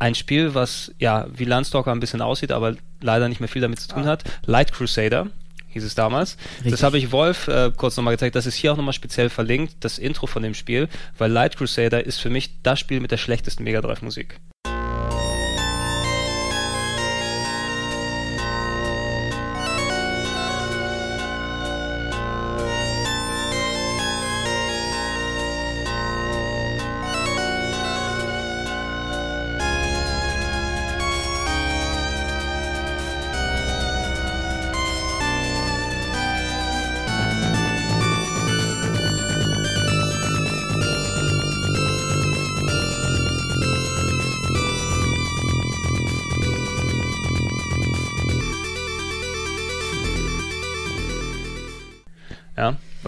Ein 0.00 0.14
Spiel, 0.14 0.54
was 0.54 0.92
ja 0.98 1.26
wie 1.34 1.44
Landstalker 1.44 1.90
ein 1.90 2.00
bisschen 2.00 2.20
aussieht, 2.20 2.52
aber 2.52 2.76
leider 3.00 3.30
nicht 3.30 3.40
mehr 3.40 3.48
viel 3.48 3.62
damit 3.62 3.80
zu 3.80 3.88
tun 3.88 4.04
hat. 4.04 4.22
Light 4.44 4.72
Crusader 4.74 5.28
hieß 5.70 5.82
es 5.82 5.94
damals. 5.94 6.36
Richtig. 6.56 6.72
Das 6.72 6.82
habe 6.82 6.98
ich 6.98 7.10
Wolf 7.10 7.48
äh, 7.48 7.72
kurz 7.74 7.96
nochmal 7.96 8.14
gezeigt. 8.14 8.36
Das 8.36 8.44
ist 8.44 8.54
hier 8.54 8.72
auch 8.72 8.76
nochmal 8.76 8.92
speziell 8.92 9.30
verlinkt, 9.30 9.76
das 9.80 9.98
Intro 9.98 10.26
von 10.26 10.42
dem 10.42 10.54
Spiel, 10.54 10.88
weil 11.16 11.32
Light 11.32 11.56
Crusader 11.56 12.04
ist 12.04 12.18
für 12.18 12.30
mich 12.30 12.62
das 12.62 12.78
Spiel 12.78 13.00
mit 13.00 13.10
der 13.10 13.16
schlechtesten 13.16 13.64
Mega 13.64 13.80
Drive 13.80 14.02
Musik. 14.02 14.38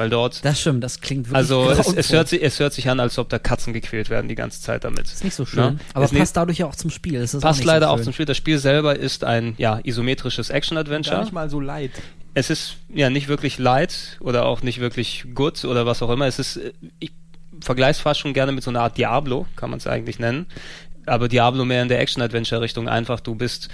Weil 0.01 0.09
dort. 0.09 0.43
Das 0.47 0.59
stimmt, 0.59 0.83
das 0.83 1.03
klingt 1.03 1.27
wirklich 1.27 1.37
Also 1.37 1.71
es, 1.71 1.93
es, 1.93 2.11
hört 2.11 2.27
sich, 2.27 2.43
es 2.43 2.59
hört 2.59 2.73
sich 2.73 2.89
an, 2.89 3.01
als 3.01 3.19
ob 3.19 3.29
da 3.29 3.39
Katzen 3.39 3.75
gequält 3.75 4.09
werden 4.09 4.29
die 4.29 4.35
ganze 4.35 4.63
Zeit 4.63 4.83
damit. 4.85 5.05
Ist 5.05 5.23
nicht 5.23 5.35
so 5.35 5.45
schön. 5.45 5.59
Ja? 5.59 5.75
Aber 5.93 6.07
ist 6.07 6.15
passt 6.17 6.37
dadurch 6.39 6.57
ja 6.57 6.67
auch 6.67 6.75
zum 6.75 6.89
Spiel. 6.89 7.21
Das 7.21 7.39
passt 7.39 7.65
leider 7.65 7.89
so 7.89 7.93
auch 7.93 8.01
zum 8.01 8.15
Spiel. 8.15 8.25
Das 8.25 8.39
Spiel 8.39 8.59
selber 8.59 8.97
ist 8.97 9.25
ein 9.25 9.55
ja, 9.59 9.79
isometrisches 9.83 10.49
Action-Adventure. 10.49 11.17
Gar 11.17 11.25
nicht 11.25 11.35
mal 11.35 11.51
so 11.51 11.61
light. 11.61 11.93
Es 12.33 12.49
ist 12.49 12.77
ja 12.89 13.11
nicht 13.11 13.29
wirklich 13.29 13.59
light 13.59 14.17
oder 14.21 14.47
auch 14.47 14.63
nicht 14.63 14.81
wirklich 14.81 15.27
good 15.35 15.67
oder 15.67 15.85
was 15.85 16.03
auch 16.03 16.11
immer. 16.11 16.27
Es 16.27 16.39
ist, 16.39 16.59
ich 16.99 17.13
vergleiche 17.61 17.91
es 17.91 18.01
fast 18.01 18.21
schon 18.21 18.33
gerne 18.33 18.53
mit 18.53 18.65
so 18.65 18.71
einer 18.71 18.81
Art 18.81 18.97
Diablo, 18.97 19.47
kann 19.57 19.69
man 19.69 19.81
es 19.81 19.87
eigentlich 19.87 20.19
nennen. 20.19 20.47
Aber 21.05 21.29
Diablo 21.29 21.67
mehr 21.67 21.83
in 21.83 21.89
der 21.89 22.01
Action-Adventure-Richtung. 22.01 22.89
Einfach, 22.89 23.21
du 23.21 23.35
bist 23.35 23.69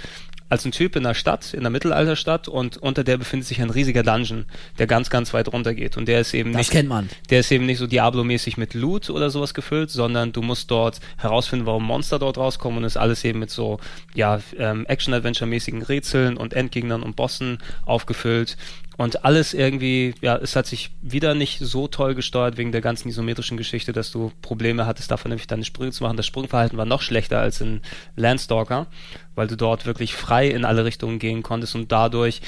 als 0.48 0.64
ein 0.64 0.72
Typ 0.72 0.96
in 0.96 1.04
einer 1.04 1.14
Stadt, 1.14 1.54
in 1.54 1.60
einer 1.60 1.70
Mittelalterstadt 1.70 2.48
und 2.48 2.76
unter 2.76 3.04
der 3.04 3.16
befindet 3.16 3.48
sich 3.48 3.60
ein 3.60 3.70
riesiger 3.70 4.02
Dungeon, 4.02 4.46
der 4.78 4.86
ganz, 4.86 5.10
ganz 5.10 5.34
weit 5.34 5.52
runter 5.52 5.74
geht. 5.74 5.96
Und 5.96 6.06
der 6.06 6.20
ist 6.20 6.34
eben 6.34 6.52
das 6.52 6.58
nicht. 6.58 6.70
kennt 6.70 6.88
man. 6.88 7.08
Der 7.30 7.40
ist 7.40 7.50
eben 7.50 7.66
nicht 7.66 7.78
so 7.78 7.86
Diablo-mäßig 7.86 8.56
mit 8.56 8.74
Loot 8.74 9.10
oder 9.10 9.30
sowas 9.30 9.54
gefüllt, 9.54 9.90
sondern 9.90 10.32
du 10.32 10.42
musst 10.42 10.70
dort 10.70 11.00
herausfinden, 11.16 11.66
warum 11.66 11.84
Monster 11.84 12.18
dort 12.18 12.38
rauskommen 12.38 12.78
und 12.78 12.84
ist 12.84 12.96
alles 12.96 13.24
eben 13.24 13.40
mit 13.40 13.50
so, 13.50 13.78
ja, 14.14 14.40
ähm, 14.58 14.86
Action-Adventure-mäßigen 14.86 15.82
Rätseln 15.82 16.36
und 16.36 16.54
Endgegnern 16.54 17.02
und 17.02 17.16
Bossen 17.16 17.58
aufgefüllt. 17.84 18.56
Und 18.96 19.24
alles 19.24 19.52
irgendwie, 19.52 20.14
ja, 20.22 20.36
es 20.36 20.56
hat 20.56 20.66
sich 20.66 20.90
wieder 21.02 21.34
nicht 21.34 21.58
so 21.60 21.86
toll 21.86 22.14
gesteuert 22.14 22.56
wegen 22.56 22.72
der 22.72 22.80
ganzen 22.80 23.08
isometrischen 23.08 23.56
Geschichte, 23.56 23.92
dass 23.92 24.10
du 24.10 24.32
Probleme 24.40 24.86
hattest, 24.86 25.10
davon 25.10 25.30
nämlich 25.30 25.46
deine 25.46 25.64
Sprünge 25.64 25.92
zu 25.92 26.02
machen. 26.02 26.16
Das 26.16 26.26
Sprungverhalten 26.26 26.78
war 26.78 26.86
noch 26.86 27.02
schlechter 27.02 27.40
als 27.40 27.60
in 27.60 27.82
Landstalker, 28.16 28.86
weil 29.34 29.48
du 29.48 29.56
dort 29.56 29.84
wirklich 29.84 30.14
frei 30.14 30.48
in 30.48 30.64
alle 30.64 30.84
Richtungen 30.84 31.18
gehen 31.18 31.42
konntest 31.42 31.74
und 31.74 31.92
dadurch 31.92 32.40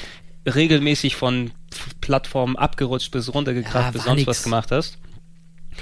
regelmäßig 0.45 1.15
von 1.15 1.51
Plattformen 2.01 2.55
abgerutscht 2.55 3.11
bis 3.11 3.31
runtergekracht 3.33 3.85
ja, 3.85 3.91
bis 3.91 4.03
sonst 4.03 4.17
nix. 4.19 4.27
was 4.27 4.43
gemacht 4.43 4.71
hast. 4.71 4.97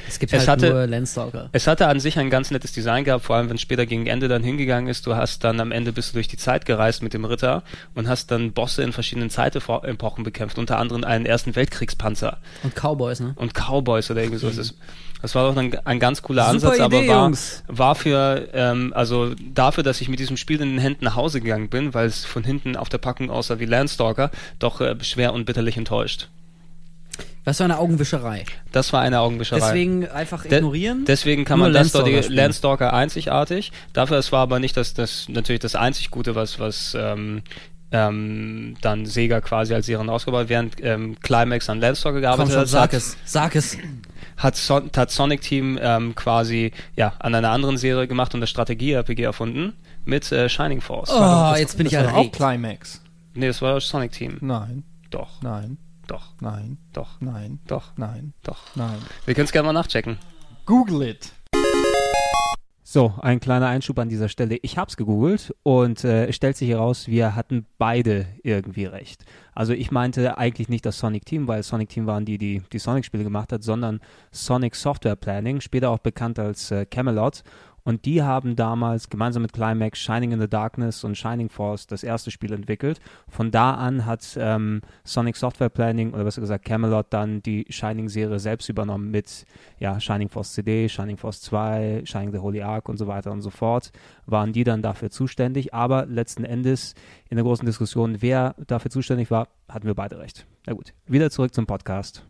Es 0.08 0.20
gibt 0.20 0.34
es 0.34 0.40
halt 0.40 0.50
hatte, 0.50 0.70
nur 0.70 0.88
Landstalker. 0.88 1.50
Es 1.52 1.68
hatte 1.68 1.88
an 1.88 2.00
sich 2.00 2.20
ein 2.20 2.30
ganz 2.30 2.52
nettes 2.52 2.72
Design 2.72 3.04
gehabt, 3.04 3.26
vor 3.26 3.36
allem 3.36 3.50
wenn 3.50 3.56
es 3.56 3.62
später 3.62 3.86
gegen 3.86 4.08
Ende 4.08 4.28
dann 4.28 4.44
hingegangen 4.44 4.90
ist. 4.90 5.06
Du 5.08 5.16
hast 5.16 5.44
dann 5.44 5.60
am 5.60 5.72
Ende 5.72 5.92
bist 5.92 6.10
du 6.10 6.14
durch 6.14 6.28
die 6.28 6.38
Zeit 6.38 6.66
gereist 6.66 7.04
mit 7.04 7.14
dem 7.14 7.26
Ritter 7.26 7.64
und 7.96 8.08
hast 8.08 8.32
dann 8.32 8.54
Bosse 8.54 8.84
in 8.84 8.94
verschiedenen 8.94 9.30
Zeitepochen 9.30 10.24
bekämpft, 10.24 10.58
unter 10.58 10.78
anderem 10.78 11.04
einen 11.04 11.26
ersten 11.26 11.56
Weltkriegspanzer. 11.56 12.38
Und 12.64 12.76
Cowboys, 12.76 13.20
ne? 13.20 13.34
Und 13.36 13.54
Cowboys 13.54 14.10
oder 14.12 14.22
irgendwie 14.22 14.40
so. 14.40 14.48
Mhm. 14.48 14.72
Das 15.22 15.34
war 15.34 15.50
doch 15.50 15.58
ein, 15.58 15.76
ein 15.86 16.00
ganz 16.00 16.22
cooler 16.22 16.44
Super 16.44 16.74
Ansatz, 16.74 16.76
Idee, 16.76 17.10
aber 17.10 17.32
war, 17.32 17.32
war 17.68 17.96
für, 17.96 18.50
ähm, 18.54 18.94
also 18.96 19.34
dafür, 19.54 19.84
dass 19.84 20.00
ich 20.00 20.10
mit 20.10 20.20
diesem 20.20 20.38
Spiel 20.38 20.62
in 20.62 20.70
den 20.70 20.80
Händen 20.80 21.06
nach 21.06 21.16
Hause 21.16 21.42
gegangen 21.42 21.70
bin, 21.70 21.94
weil 21.94 22.06
es 22.06 22.24
von 22.24 22.44
hinten 22.44 22.76
auf 22.76 22.90
der 22.90 23.00
Packung 23.00 23.32
aussah 23.32 23.60
wie 23.60 23.66
Landstalker, 23.66 24.30
doch 24.60 24.80
äh, 24.80 24.96
schwer 25.02 25.34
und 25.34 25.46
bitterlich 25.46 25.76
enttäuscht. 25.78 26.30
Das 27.48 27.62
war 27.62 27.64
eine 27.64 27.78
Augenwischerei. 27.78 28.44
Das 28.74 28.92
war 28.92 29.00
eine 29.00 29.22
Augenwischerei. 29.22 29.62
Deswegen 29.62 30.06
einfach 30.10 30.44
ignorieren. 30.44 31.06
De 31.06 31.06
deswegen 31.06 31.46
kann 31.46 31.60
man 31.60 31.72
das 31.72 31.94
Landstalker, 31.94 32.30
Landstalker 32.30 32.94
einzigartig. 32.94 33.72
Dafür 33.94 34.18
es 34.18 34.34
war 34.34 34.42
aber 34.42 34.60
nicht 34.60 34.76
das, 34.76 34.94
das 34.94 35.30
natürlich 35.30 35.62
das 35.62 35.74
einzig 35.74 36.12
Gute, 36.12 36.36
was 36.36 36.60
was 36.60 36.94
ähm, 37.00 37.44
ähm, 37.94 38.76
dann 38.82 39.06
Sega 39.06 39.40
quasi 39.40 39.74
als 39.74 39.88
ihren 39.88 40.10
rausgebaut, 40.10 40.50
während 40.50 40.84
ähm, 40.84 41.16
Climax 41.22 41.70
an 41.70 41.80
Landstalker 41.80 42.20
gearbeitet 42.20 42.54
Komm 42.54 42.68
schon, 42.68 42.82
hat. 42.82 42.92
Sag 42.92 42.94
es, 42.94 43.18
sag 43.24 43.56
es. 43.56 43.78
Hat, 44.36 44.58
Son 44.58 44.92
hat 44.94 45.10
Sonic 45.10 45.40
Team 45.40 45.80
ähm, 45.82 46.16
quasi 46.16 46.74
ja 46.98 47.14
an 47.20 47.34
einer 47.34 47.52
anderen 47.52 47.78
Serie 47.78 48.10
gemacht 48.10 48.36
und 48.36 48.42
das 48.42 48.50
Strategie-RPG 48.50 49.24
erfunden 49.24 49.72
mit 50.04 50.30
äh, 50.34 50.50
Shining 50.50 50.82
Force. 50.82 51.12
Oh, 51.14 51.18
das, 51.18 51.60
jetzt 51.62 51.78
bin 51.78 51.86
das 51.86 51.94
ich 51.94 52.00
ja 52.00 52.14
auch 52.14 52.30
Climax. 52.30 53.02
Nee, 53.36 53.48
das 53.48 53.62
war 53.62 53.80
Sonic 53.80 54.12
Team. 54.12 54.36
Nein. 54.42 54.84
Doch. 55.12 55.42
Nein. 55.42 55.78
Doch. 56.08 56.34
Nein. 56.40 56.78
Doch. 56.94 57.20
Nein. 57.20 57.60
Doch. 57.68 57.92
Nein. 57.98 58.34
Doch. 58.44 58.76
Nein. 58.76 58.98
Wir 59.26 59.34
können 59.34 59.46
es 59.46 59.52
gerne 59.52 59.68
mal 59.68 59.74
nachchecken. 59.74 60.18
Google 60.66 61.02
it. 61.10 61.32
So, 62.90 63.14
ein 63.22 63.42
kleiner 63.42 63.68
Einschub 63.68 64.00
an 64.00 64.08
dieser 64.08 64.30
Stelle. 64.30 64.58
Ich 64.62 64.78
habe 64.78 64.88
es 64.88 64.96
gegoogelt 64.96 65.54
und 65.64 66.06
äh, 66.06 66.28
es 66.28 66.38
stellt 66.38 66.56
sich 66.56 66.70
heraus, 66.70 67.10
wir 67.10 67.36
hatten 67.36 67.66
beide 67.78 68.28
irgendwie 68.44 68.86
recht. 68.86 69.26
Also 69.54 69.74
ich 69.74 69.92
meinte 69.92 70.38
eigentlich 70.38 70.70
nicht 70.70 70.86
das 70.86 70.98
Sonic 70.98 71.26
Team, 71.26 71.50
weil 71.50 71.64
Sonic 71.64 71.90
Team 71.90 72.08
waren 72.08 72.24
die, 72.24 72.38
die 72.38 72.62
die 72.72 72.80
Sonic-Spiele 72.80 73.26
gemacht 73.26 73.52
hat, 73.52 73.62
sondern 73.62 74.00
Sonic 74.32 74.74
Software 74.74 75.18
Planning, 75.18 75.60
später 75.60 75.90
auch 75.90 76.00
bekannt 76.00 76.40
als 76.40 76.72
äh, 76.72 76.86
Camelot. 76.86 77.44
Und 77.88 78.04
die 78.04 78.22
haben 78.22 78.58
damals 78.58 79.10
gemeinsam 79.10 79.44
mit 79.44 79.54
Climax 79.54 79.98
Shining 80.00 80.34
in 80.34 80.42
the 80.42 80.50
Darkness 80.50 81.06
und 81.06 81.18
Shining 81.18 81.48
Force 81.48 81.88
das 81.88 82.04
erste 82.04 82.32
Spiel 82.32 82.52
entwickelt. 82.52 83.00
Von 83.30 83.50
da 83.50 83.76
an 83.76 84.06
hat 84.06 84.38
ähm, 84.38 84.82
Sonic 85.06 85.38
Software 85.38 85.70
Planning 85.70 86.14
oder 86.14 86.26
besser 86.26 86.42
gesagt 86.42 86.66
Camelot 86.66 87.06
dann 87.12 87.42
die 87.44 87.66
Shining-Serie 87.70 88.40
selbst 88.40 88.68
übernommen 88.68 89.10
mit 89.10 89.46
ja, 89.80 90.02
Shining 90.02 90.28
Force 90.28 90.52
CD, 90.52 90.90
Shining 90.90 91.16
Force 91.16 91.40
2, 91.44 92.02
Shining 92.04 92.34
the 92.34 92.40
Holy 92.40 92.62
Ark 92.62 92.90
und 92.90 92.98
so 92.98 93.08
weiter 93.08 93.32
und 93.32 93.40
so 93.40 93.52
fort. 93.52 93.94
Waren 94.26 94.52
die 94.52 94.66
dann 94.66 94.82
dafür 94.82 95.10
zuständig. 95.10 95.74
Aber 95.74 96.08
letzten 96.08 96.44
Endes 96.44 96.94
in 97.30 97.38
der 97.38 97.46
großen 97.46 97.66
Diskussion, 97.66 98.22
wer 98.22 98.54
dafür 98.68 98.92
zuständig 98.92 99.32
war, 99.32 99.48
hatten 99.70 99.88
wir 99.88 99.96
beide 99.96 100.20
recht. 100.20 100.46
Na 100.66 100.74
gut, 100.74 100.94
wieder 101.06 101.32
zurück 101.32 101.54
zum 101.54 101.66
Podcast 101.66 102.26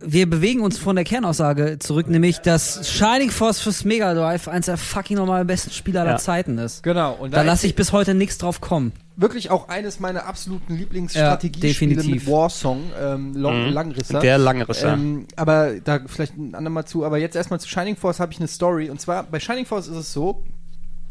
wir 0.00 0.30
bewegen 0.30 0.60
uns 0.60 0.78
von 0.78 0.94
der 0.94 1.04
Kernaussage 1.04 1.78
zurück, 1.78 2.08
nämlich 2.08 2.38
dass 2.38 2.88
Shining 2.88 3.30
Force 3.30 3.60
fürs 3.60 3.84
Mega 3.84 4.14
Drive 4.14 4.46
eins 4.46 4.66
der 4.66 4.76
fucking 4.76 5.16
normal 5.16 5.44
besten 5.44 5.70
Spiele 5.70 6.00
aller 6.00 6.12
ja. 6.12 6.18
Zeiten 6.18 6.58
ist. 6.58 6.82
Genau. 6.82 7.14
Und 7.14 7.32
da, 7.32 7.38
da 7.38 7.42
lasse 7.42 7.66
ich 7.66 7.74
bis 7.74 7.92
heute 7.92 8.14
nichts 8.14 8.38
drauf 8.38 8.60
kommen. 8.60 8.92
Wirklich 9.16 9.50
auch 9.50 9.68
eines 9.68 9.98
meiner 9.98 10.26
absoluten 10.26 10.76
Lieblingsstrategiespiele 10.76 12.02
ja, 12.02 12.08
mit 12.08 12.26
Warsong, 12.28 12.92
ähm, 13.00 13.34
Long, 13.34 13.66
mhm. 13.66 13.72
Langrisser. 13.72 14.20
Der 14.20 14.38
Langrisser. 14.38 14.92
Ähm, 14.92 15.26
aber 15.34 15.80
da 15.80 16.00
vielleicht 16.06 16.36
ein 16.36 16.54
andermal 16.54 16.84
zu. 16.84 17.04
Aber 17.04 17.18
jetzt 17.18 17.34
erstmal 17.34 17.58
zu 17.58 17.68
Shining 17.68 17.96
Force 17.96 18.20
habe 18.20 18.32
ich 18.32 18.38
eine 18.38 18.48
Story. 18.48 18.90
Und 18.90 19.00
zwar 19.00 19.24
bei 19.24 19.40
Shining 19.40 19.66
Force 19.66 19.88
ist 19.88 19.96
es 19.96 20.12
so, 20.12 20.44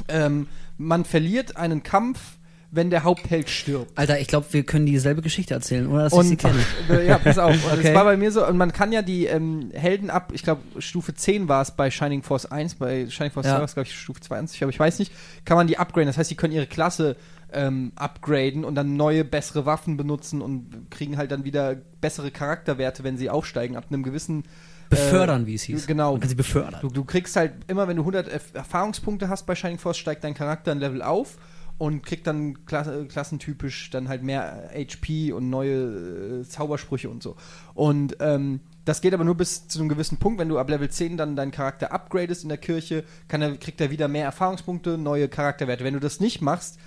ähm, 0.07 0.47
man 0.77 1.03
verliert 1.03 1.57
einen 1.57 1.83
Kampf 1.83 2.36
wenn 2.69 2.89
der 2.89 3.03
Hauptheld 3.03 3.49
stirbt. 3.49 3.97
Alter, 3.97 4.19
ich 4.19 4.27
glaube, 4.27 4.47
wir 4.51 4.63
können 4.63 4.85
dieselbe 4.85 5.21
Geschichte 5.21 5.53
erzählen, 5.53 5.87
oder 5.87 6.03
dass 6.03 6.13
und, 6.13 6.23
ich 6.23 6.29
sie 6.29 6.35
kenne. 6.37 6.59
Äh, 6.89 7.07
ja, 7.07 7.17
pass 7.17 7.37
auf. 7.37 7.55
okay. 7.71 7.83
Das 7.83 7.93
war 7.93 8.03
bei 8.03 8.17
mir 8.17 8.31
so, 8.31 8.45
und 8.45 8.57
man 8.57 8.73
kann 8.73 8.91
ja 8.91 9.01
die 9.01 9.25
ähm, 9.25 9.71
Helden 9.73 10.09
ab, 10.09 10.31
ich 10.33 10.43
glaube, 10.43 10.61
Stufe 10.79 11.13
10 11.13 11.47
war 11.47 11.61
es 11.61 11.71
bei 11.71 11.89
Shining 11.89 12.23
Force 12.23 12.45
1, 12.45 12.75
bei 12.75 13.09
Shining 13.09 13.31
Force 13.31 13.45
ja. 13.45 13.53
2 13.53 13.57
war 13.57 13.65
es, 13.65 13.73
glaube 13.73 13.87
ich, 13.87 13.97
Stufe 13.97 14.19
20, 14.19 14.63
aber 14.63 14.69
ich 14.69 14.79
weiß 14.79 14.99
nicht, 14.99 15.13
kann 15.45 15.55
man 15.55 15.67
die 15.67 15.77
upgraden. 15.77 16.07
Das 16.07 16.17
heißt, 16.17 16.29
sie 16.29 16.35
können 16.35 16.53
ihre 16.53 16.67
Klasse 16.67 17.15
ähm, 17.53 17.93
upgraden 17.95 18.65
und 18.65 18.75
dann 18.75 18.97
neue, 18.97 19.23
bessere 19.23 19.65
Waffen 19.65 19.95
benutzen 19.95 20.41
und 20.41 20.91
kriegen 20.91 21.17
halt 21.17 21.31
dann 21.31 21.45
wieder 21.45 21.75
bessere 22.01 22.31
Charakterwerte, 22.31 23.03
wenn 23.03 23.17
sie 23.17 23.29
aufsteigen, 23.29 23.77
ab 23.77 23.85
einem 23.89 24.03
gewissen 24.03 24.43
Befördern, 24.89 25.43
äh, 25.43 25.47
wie 25.47 25.55
es 25.55 25.63
hieß. 25.63 25.87
Genau. 25.87 26.17
Sie 26.21 26.35
befördern. 26.35 26.79
Du, 26.81 26.89
du 26.89 27.03
kriegst 27.03 27.35
halt 27.35 27.53
immer, 27.67 27.87
wenn 27.87 27.97
du 27.97 28.03
100 28.03 28.55
Erfahrungspunkte 28.55 29.29
hast 29.29 29.45
bei 29.45 29.55
Shining 29.55 29.79
Force, 29.79 29.97
steigt 29.97 30.23
dein 30.23 30.33
Charakter 30.33 30.71
ein 30.71 30.79
Level 30.79 31.01
auf 31.01 31.37
und 31.77 32.03
kriegt 32.03 32.25
dann 32.27 32.65
Kla 32.65 32.81
äh, 32.81 33.05
klassentypisch 33.05 33.89
dann 33.91 34.09
halt 34.09 34.23
mehr 34.23 34.71
HP 34.73 35.31
und 35.31 35.49
neue 35.49 36.41
äh, 36.41 36.43
Zaubersprüche 36.43 37.09
und 37.09 37.21
so. 37.21 37.35
Und 37.73 38.17
ähm, 38.19 38.61
das 38.85 39.01
geht 39.01 39.13
aber 39.13 39.23
nur 39.23 39.35
bis 39.35 39.67
zu 39.67 39.79
einem 39.79 39.89
gewissen 39.89 40.17
Punkt. 40.17 40.39
Wenn 40.39 40.49
du 40.49 40.57
ab 40.57 40.69
Level 40.69 40.89
10 40.89 41.17
dann 41.17 41.35
deinen 41.35 41.51
Charakter 41.51 41.91
upgradest 41.91 42.43
in 42.43 42.49
der 42.49 42.57
Kirche, 42.57 43.03
er, 43.27 43.57
kriegt 43.57 43.81
er 43.81 43.91
wieder 43.91 44.07
mehr 44.07 44.25
Erfahrungspunkte, 44.25 44.97
neue 44.97 45.27
Charakterwerte. 45.27 45.83
Wenn 45.83 45.93
du 45.93 45.99
das 45.99 46.19
nicht 46.19 46.41
machst, 46.41 46.79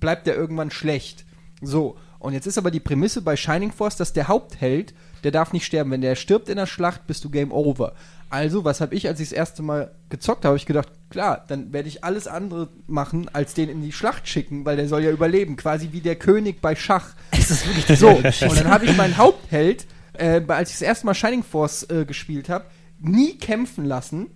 bleibt 0.00 0.26
er 0.26 0.34
irgendwann 0.34 0.70
schlecht. 0.70 1.24
So, 1.60 1.96
und 2.18 2.32
jetzt 2.32 2.46
ist 2.46 2.58
aber 2.58 2.70
die 2.70 2.80
Prämisse 2.80 3.20
bei 3.20 3.36
Shining 3.36 3.70
Force, 3.70 3.96
dass 3.96 4.12
der 4.12 4.28
Hauptheld, 4.28 4.94
der 5.24 5.30
darf 5.30 5.52
nicht 5.52 5.66
sterben. 5.66 5.90
Wenn 5.90 6.00
der 6.00 6.16
stirbt 6.16 6.48
in 6.48 6.56
der 6.56 6.66
Schlacht, 6.66 7.06
bist 7.06 7.24
du 7.24 7.30
Game 7.30 7.52
Over. 7.52 7.94
Also, 8.32 8.64
was 8.64 8.80
habe 8.80 8.94
ich, 8.94 9.06
als 9.08 9.20
ich 9.20 9.28
das 9.28 9.36
erste 9.36 9.62
Mal 9.62 9.90
gezockt 10.08 10.46
habe, 10.46 10.56
ich 10.56 10.64
gedacht, 10.64 10.88
klar, 11.10 11.44
dann 11.48 11.74
werde 11.74 11.88
ich 11.88 12.02
alles 12.02 12.26
andere 12.26 12.70
machen, 12.86 13.28
als 13.30 13.52
den 13.52 13.68
in 13.68 13.82
die 13.82 13.92
Schlacht 13.92 14.26
schicken, 14.26 14.64
weil 14.64 14.76
der 14.76 14.88
soll 14.88 15.04
ja 15.04 15.10
überleben. 15.10 15.56
Quasi 15.56 15.90
wie 15.92 16.00
der 16.00 16.16
König 16.16 16.62
bei 16.62 16.74
Schach. 16.74 17.10
Es 17.30 17.50
ist 17.50 17.66
wirklich 17.66 17.98
So, 17.98 18.08
und 18.08 18.58
dann 18.58 18.70
habe 18.70 18.86
ich 18.86 18.96
meinen 18.96 19.18
Hauptheld, 19.18 19.86
äh, 20.14 20.40
als 20.48 20.70
ich 20.70 20.76
das 20.76 20.82
erste 20.82 21.04
Mal 21.04 21.12
Shining 21.12 21.42
Force 21.42 21.82
äh, 21.90 22.06
gespielt 22.06 22.48
habe, 22.48 22.64
nie 22.98 23.36
kämpfen 23.36 23.84
lassen. 23.84 24.28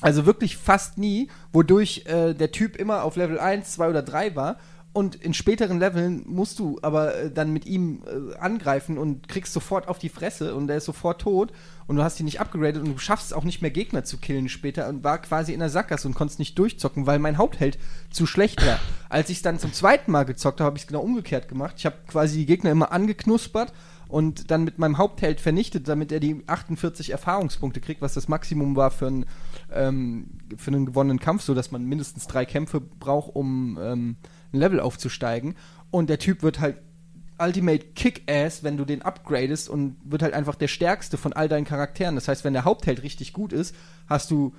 Also 0.00 0.26
wirklich 0.26 0.56
fast 0.56 0.98
nie, 0.98 1.28
wodurch 1.52 2.06
äh, 2.06 2.34
der 2.34 2.50
Typ 2.50 2.74
immer 2.74 3.04
auf 3.04 3.14
Level 3.14 3.38
1, 3.38 3.70
2 3.74 3.88
oder 3.88 4.02
3 4.02 4.34
war. 4.34 4.56
Und 4.92 5.14
in 5.14 5.32
späteren 5.32 5.78
Leveln 5.78 6.24
musst 6.26 6.58
du 6.58 6.80
aber 6.82 7.14
äh, 7.14 7.30
dann 7.30 7.52
mit 7.52 7.66
ihm 7.66 8.02
äh, 8.04 8.36
angreifen 8.36 8.98
und 8.98 9.28
kriegst 9.28 9.52
sofort 9.52 9.86
auf 9.86 10.00
die 10.00 10.08
Fresse 10.08 10.56
und 10.56 10.66
der 10.66 10.78
ist 10.78 10.86
sofort 10.86 11.20
tot 11.20 11.52
und 11.86 11.96
du 11.96 12.02
hast 12.02 12.20
ihn 12.20 12.24
nicht 12.24 12.40
abgegradet 12.40 12.82
und 12.82 12.94
du 12.94 12.98
schaffst 12.98 13.34
auch 13.34 13.44
nicht 13.44 13.62
mehr 13.62 13.70
Gegner 13.70 14.04
zu 14.04 14.18
killen 14.18 14.48
später 14.48 14.88
und 14.88 15.04
war 15.04 15.18
quasi 15.18 15.52
in 15.52 15.60
der 15.60 15.70
Sackgasse 15.70 16.08
und 16.08 16.14
konntest 16.14 16.38
nicht 16.38 16.58
durchzocken, 16.58 17.06
weil 17.06 17.18
mein 17.18 17.38
Hauptheld 17.38 17.78
zu 18.10 18.26
schlecht 18.26 18.64
war. 18.66 18.78
Als 19.08 19.30
ich 19.30 19.38
es 19.38 19.42
dann 19.42 19.58
zum 19.58 19.72
zweiten 19.72 20.10
Mal 20.10 20.24
gezockt 20.24 20.60
habe, 20.60 20.66
habe 20.66 20.76
ich 20.76 20.84
es 20.84 20.88
genau 20.88 21.00
umgekehrt 21.00 21.48
gemacht. 21.48 21.74
Ich 21.78 21.86
habe 21.86 21.96
quasi 22.06 22.38
die 22.38 22.46
Gegner 22.46 22.70
immer 22.70 22.92
angeknuspert 22.92 23.72
und 24.08 24.50
dann 24.50 24.64
mit 24.64 24.78
meinem 24.78 24.98
Hauptheld 24.98 25.40
vernichtet, 25.40 25.88
damit 25.88 26.12
er 26.12 26.20
die 26.20 26.42
48 26.46 27.10
Erfahrungspunkte 27.10 27.80
kriegt, 27.80 28.00
was 28.00 28.14
das 28.14 28.28
Maximum 28.28 28.76
war 28.76 28.90
für, 28.90 29.06
ein, 29.06 29.26
ähm, 29.72 30.38
für 30.56 30.70
einen 30.70 30.86
gewonnenen 30.86 31.18
Kampf, 31.18 31.42
so 31.42 31.54
dass 31.54 31.70
man 31.70 31.84
mindestens 31.84 32.26
drei 32.26 32.44
Kämpfe 32.44 32.80
braucht, 32.80 33.34
um 33.34 33.78
ähm, 33.80 34.16
ein 34.52 34.58
Level 34.58 34.80
aufzusteigen. 34.80 35.54
Und 35.90 36.10
der 36.10 36.18
Typ 36.18 36.42
wird 36.42 36.60
halt 36.60 36.76
Ultimate 37.38 37.84
Kick-Ass, 37.94 38.62
wenn 38.62 38.76
du 38.76 38.84
den 38.84 39.02
upgradest 39.02 39.68
und 39.68 39.96
wird 40.04 40.22
halt 40.22 40.34
einfach 40.34 40.54
der 40.54 40.68
stärkste 40.68 41.16
von 41.16 41.32
all 41.32 41.48
deinen 41.48 41.64
Charakteren. 41.64 42.14
Das 42.14 42.28
heißt, 42.28 42.44
wenn 42.44 42.52
der 42.52 42.64
Hauptheld 42.64 43.02
richtig 43.02 43.32
gut 43.32 43.52
ist, 43.52 43.74
hast 44.08 44.30
du 44.30 44.54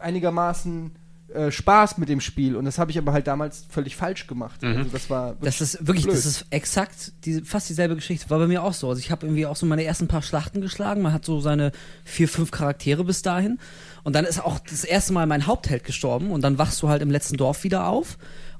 einigermaßen 0.00 0.92
äh, 1.34 1.50
Spaß 1.50 1.98
mit 1.98 2.08
dem 2.08 2.20
Spiel 2.20 2.56
und 2.56 2.64
das 2.64 2.78
habe 2.78 2.90
ich 2.90 2.96
aber 2.96 3.12
halt 3.12 3.26
damals 3.26 3.66
völlig 3.68 3.96
falsch 3.96 4.26
gemacht. 4.26 4.62
Mhm. 4.62 4.76
Also 4.76 4.90
das 4.90 5.10
war 5.10 5.34
Das 5.40 5.60
ist 5.60 5.86
wirklich, 5.86 6.04
blöd. 6.04 6.16
das 6.16 6.24
ist 6.24 6.46
exakt 6.50 7.12
die, 7.24 7.42
fast 7.42 7.68
dieselbe 7.68 7.96
Geschichte. 7.96 8.30
War 8.30 8.38
bei 8.38 8.46
mir 8.46 8.62
auch 8.62 8.72
so. 8.72 8.88
Also 8.88 9.00
ich 9.00 9.10
habe 9.10 9.26
irgendwie 9.26 9.44
auch 9.44 9.56
so 9.56 9.66
meine 9.66 9.84
ersten 9.84 10.08
paar 10.08 10.22
Schlachten 10.22 10.60
geschlagen. 10.62 11.02
Man 11.02 11.12
hat 11.12 11.24
so 11.26 11.40
seine 11.40 11.72
vier, 12.04 12.28
fünf 12.28 12.50
Charaktere 12.50 13.04
bis 13.04 13.20
dahin. 13.20 13.58
Und 14.04 14.14
dann 14.14 14.24
ist 14.24 14.42
auch 14.42 14.58
das 14.58 14.84
erste 14.84 15.12
Mal 15.12 15.26
mein 15.26 15.46
Hauptheld 15.46 15.84
gestorben 15.84 16.30
und 16.30 16.40
dann 16.42 16.56
wachst 16.56 16.80
du 16.82 16.88
halt 16.88 17.02
im 17.02 17.10
letzten 17.10 17.36
Dorf 17.36 17.62
wieder 17.62 17.86
auf 17.88 18.16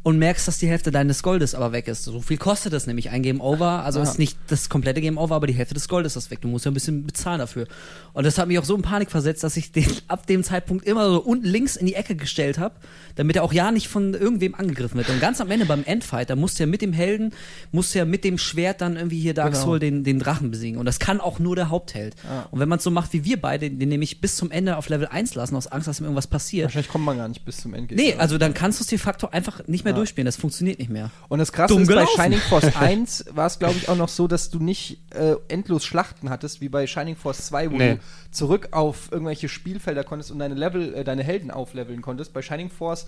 und 0.09 0.19
merkst, 0.19 0.49
dass 0.49 0.57
die 0.57 0.67
Hälfte 0.69 0.91
deines 0.91 1.23
Goldes 1.23 1.55
aber 1.55 1.73
weg 1.73 1.87
ist. 1.87 2.03
So 2.05 2.23
viel 2.23 2.39
kostet 2.39 2.73
das 2.73 2.87
nämlich 2.87 3.11
ein 3.11 3.23
Game 3.23 3.43
Over. 3.43 3.85
Also 3.85 4.01
Ah. 4.01 4.05
ist 4.05 4.19
nicht 4.19 4.39
das 4.47 4.71
komplette 4.71 5.03
Game 5.03 5.19
Over, 5.19 5.35
aber 5.35 5.47
die 5.47 5.53
Hälfte 5.53 5.75
des 5.75 5.87
Goldes 5.87 6.17
ist 6.17 6.31
weg. 6.31 6.41
Du 6.41 6.49
musst 6.49 6.65
ja 6.65 6.71
ein 6.71 6.75
bisschen 6.75 7.05
bezahlen 7.05 7.41
dafür. 7.41 7.67
Und 8.15 8.25
das 8.25 8.39
hat 8.39 8.49
mich 8.49 8.59
auch 8.59 8.65
so 8.65 8.75
in 8.75 8.81
Panik 8.81 9.11
versetzt, 9.11 9.45
dass 9.45 9.59
ich 9.59 9.71
den 9.71 9.85
ab 10.09 10.27
dem 10.27 10.43
Zeitpunkt 10.45 10.87
immer 10.87 11.11
so 11.11 11.21
unten 11.21 11.45
links 11.47 11.77
in 11.77 11.85
die 11.85 11.93
Ecke 11.95 12.17
gestellt 12.17 12.57
habe, 12.59 12.75
damit 13.17 13.37
er 13.37 13.43
auch 13.45 13.53
ja 13.53 13.71
nicht 13.71 13.89
von 13.89 14.15
irgendwem 14.15 14.55
angegriffen 14.55 14.97
wird. 14.97 15.11
Und 15.11 15.21
ganz 15.21 15.43
am 15.43 15.51
Ende 15.51 15.67
beim 15.67 15.85
Endfight, 15.85 16.31
da 16.31 16.37
musst 16.37 16.59
du 16.59 16.63
ja 16.63 16.67
mit 16.67 16.81
dem 16.81 16.95
Helden, 16.95 17.35
musst 17.71 17.95
du 17.95 17.99
ja 17.99 18.07
mit 18.07 18.25
dem 18.25 18.39
Schwert 18.39 18.81
dann 18.81 18.97
irgendwie 18.97 19.21
hier 19.21 19.35
Dark 19.35 19.53
Genau. 19.53 19.63
Soul 19.63 19.79
den, 19.79 20.05
den 20.05 20.19
Drachen 20.21 20.51
besiegen. 20.51 20.79
Und 20.81 20.87
das 20.87 21.01
kann 21.01 21.21
auch 21.21 21.39
nur 21.39 21.55
der 21.55 21.69
Hauptheld. 21.69 22.17
Und 22.51 22.61
wenn 22.61 22.69
man 22.71 22.79
es 22.79 22.85
so 22.85 22.91
macht 22.91 23.13
wie 23.13 23.27
wir 23.27 23.39
beide, 23.39 23.71
den 23.71 23.91
nämlich 23.91 24.23
bis 24.23 24.37
zum 24.37 24.51
Ende 24.51 24.79
auf 24.79 24.89
Level 24.89 25.07
1 25.09 25.35
lassen, 25.35 25.55
aus 25.55 25.67
Angst, 25.67 25.87
dass 25.87 26.01
ihm 26.01 26.05
irgendwas 26.05 26.29
passiert. 26.29 26.65
Wahrscheinlich 26.65 26.89
kommt 26.91 27.05
man 27.05 27.19
gar 27.19 27.29
nicht 27.29 27.45
bis 27.45 27.59
zum 27.59 27.75
Ende. 27.75 27.95
Nee, 27.95 28.15
also 28.17 28.39
dann 28.39 28.55
kannst 28.55 28.81
du 28.81 28.85
es 28.85 28.89
de 28.89 28.97
facto 28.97 29.29
einfach 29.29 29.67
nicht 29.69 29.85
mehr 29.85 29.98
durchspielen. 29.99 30.27
Das 30.27 30.37
funktioniert 30.37 30.79
nicht 30.79 30.91
mehr. 30.91 31.11
Und 31.29 31.39
das 31.39 31.53
Krasse 31.53 31.75
Dumm 31.75 31.83
ist, 31.83 31.89
bei 31.89 31.95
gelaufen. 31.95 32.17
Shining 32.21 32.39
Force 32.41 32.77
1 32.81 33.25
war 33.33 33.47
es, 33.47 33.59
glaube 33.59 33.75
ich, 33.77 33.89
auch 33.89 33.97
noch 33.97 34.09
so, 34.09 34.27
dass 34.29 34.51
du 34.51 34.59
nicht 34.59 35.01
äh, 35.15 35.37
endlos 35.49 35.85
Schlachten 35.85 36.31
hattest, 36.31 36.61
wie 36.61 36.69
bei 36.69 36.87
Shining 36.87 37.17
Force 37.17 37.47
2, 37.47 37.71
wo 37.71 37.77
Nee. 37.77 37.95
du 37.95 38.01
zurück 38.31 38.69
auf 38.73 39.13
irgendwelche 39.13 39.49
Spielfelder 39.49 40.05
konntest 40.05 40.31
und 40.31 40.39
deine 40.39 40.55
Level, 40.55 40.95
äh, 40.95 41.05
deine 41.05 41.23
Helden 41.23 41.51
aufleveln 41.51 42.01
konntest. 42.03 42.33
Bei 42.33 42.43
Shining 42.43 42.71
Force 42.71 43.07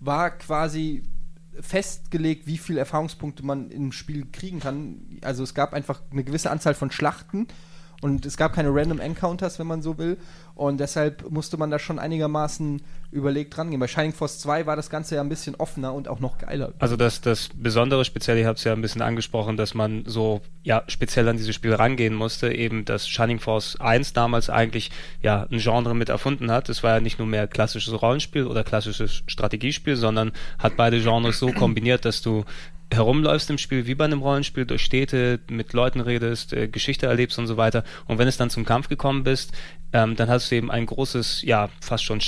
war 0.00 0.30
quasi 0.30 1.02
festgelegt, 1.60 2.46
wie 2.46 2.58
viele 2.58 2.80
Erfahrungspunkte 2.80 3.44
man 3.44 3.70
im 3.70 3.92
Spiel 3.92 4.26
kriegen 4.30 4.60
kann. 4.60 4.96
Also 5.22 5.42
es 5.42 5.54
gab 5.54 5.72
einfach 5.72 6.02
eine 6.10 6.24
gewisse 6.24 6.50
Anzahl 6.50 6.74
von 6.74 6.90
Schlachten 6.90 7.46
und 8.02 8.26
es 8.26 8.36
gab 8.36 8.52
keine 8.52 8.74
Random 8.74 9.00
Encounters, 9.00 9.58
wenn 9.58 9.66
man 9.66 9.80
so 9.80 9.96
will. 9.98 10.18
Und 10.56 10.80
deshalb 10.80 11.30
musste 11.30 11.58
man 11.58 11.70
da 11.70 11.78
schon 11.78 11.98
einigermaßen 11.98 12.80
überlegt 13.10 13.56
rangehen. 13.58 13.78
Bei 13.78 13.86
Shining 13.86 14.14
Force 14.14 14.38
2 14.38 14.64
war 14.64 14.74
das 14.74 14.88
Ganze 14.88 15.14
ja 15.14 15.20
ein 15.20 15.28
bisschen 15.28 15.54
offener 15.54 15.92
und 15.92 16.08
auch 16.08 16.18
noch 16.18 16.38
geiler. 16.38 16.72
Also 16.78 16.96
das, 16.96 17.20
das 17.20 17.50
Besondere 17.54 18.06
speziell, 18.06 18.38
ich 18.38 18.46
habe 18.46 18.56
es 18.56 18.64
ja 18.64 18.72
ein 18.72 18.80
bisschen 18.80 19.02
angesprochen, 19.02 19.58
dass 19.58 19.74
man 19.74 20.04
so 20.06 20.40
ja 20.62 20.82
speziell 20.88 21.28
an 21.28 21.36
dieses 21.36 21.54
Spiel 21.54 21.74
rangehen 21.74 22.14
musste, 22.14 22.52
eben 22.52 22.86
dass 22.86 23.06
Shining 23.06 23.38
Force 23.38 23.78
1 23.80 24.14
damals 24.14 24.48
eigentlich 24.48 24.90
ja 25.22 25.46
ein 25.50 25.58
Genre 25.58 25.94
mit 25.94 26.08
erfunden 26.08 26.50
hat. 26.50 26.70
Es 26.70 26.82
war 26.82 26.94
ja 26.94 27.00
nicht 27.00 27.18
nur 27.18 27.28
mehr 27.28 27.46
klassisches 27.46 28.00
Rollenspiel 28.00 28.46
oder 28.46 28.64
klassisches 28.64 29.24
Strategiespiel, 29.26 29.96
sondern 29.96 30.32
hat 30.58 30.76
beide 30.78 31.00
Genres 31.02 31.38
so 31.38 31.52
kombiniert, 31.52 32.06
dass 32.06 32.22
du 32.22 32.44
herumläufst 32.92 33.50
im 33.50 33.58
Spiel 33.58 33.86
wie 33.86 33.94
bei 33.94 34.04
einem 34.04 34.22
Rollenspiel 34.22 34.64
durch 34.64 34.82
Städte, 34.82 35.40
mit 35.48 35.72
Leuten 35.72 36.00
redest, 36.00 36.52
äh, 36.52 36.68
Geschichte 36.68 37.06
erlebst 37.06 37.38
und 37.38 37.46
so 37.46 37.56
weiter. 37.56 37.84
Und 38.06 38.18
wenn 38.18 38.28
es 38.28 38.36
dann 38.36 38.50
zum 38.50 38.64
Kampf 38.64 38.88
gekommen 38.88 39.24
bist, 39.24 39.52
ähm, 39.92 40.16
dann 40.16 40.28
hast 40.28 40.50
du 40.50 40.56
eben 40.56 40.70
ein 40.70 40.86
großes, 40.86 41.42
ja, 41.42 41.68
fast 41.80 42.04
schon 42.04 42.20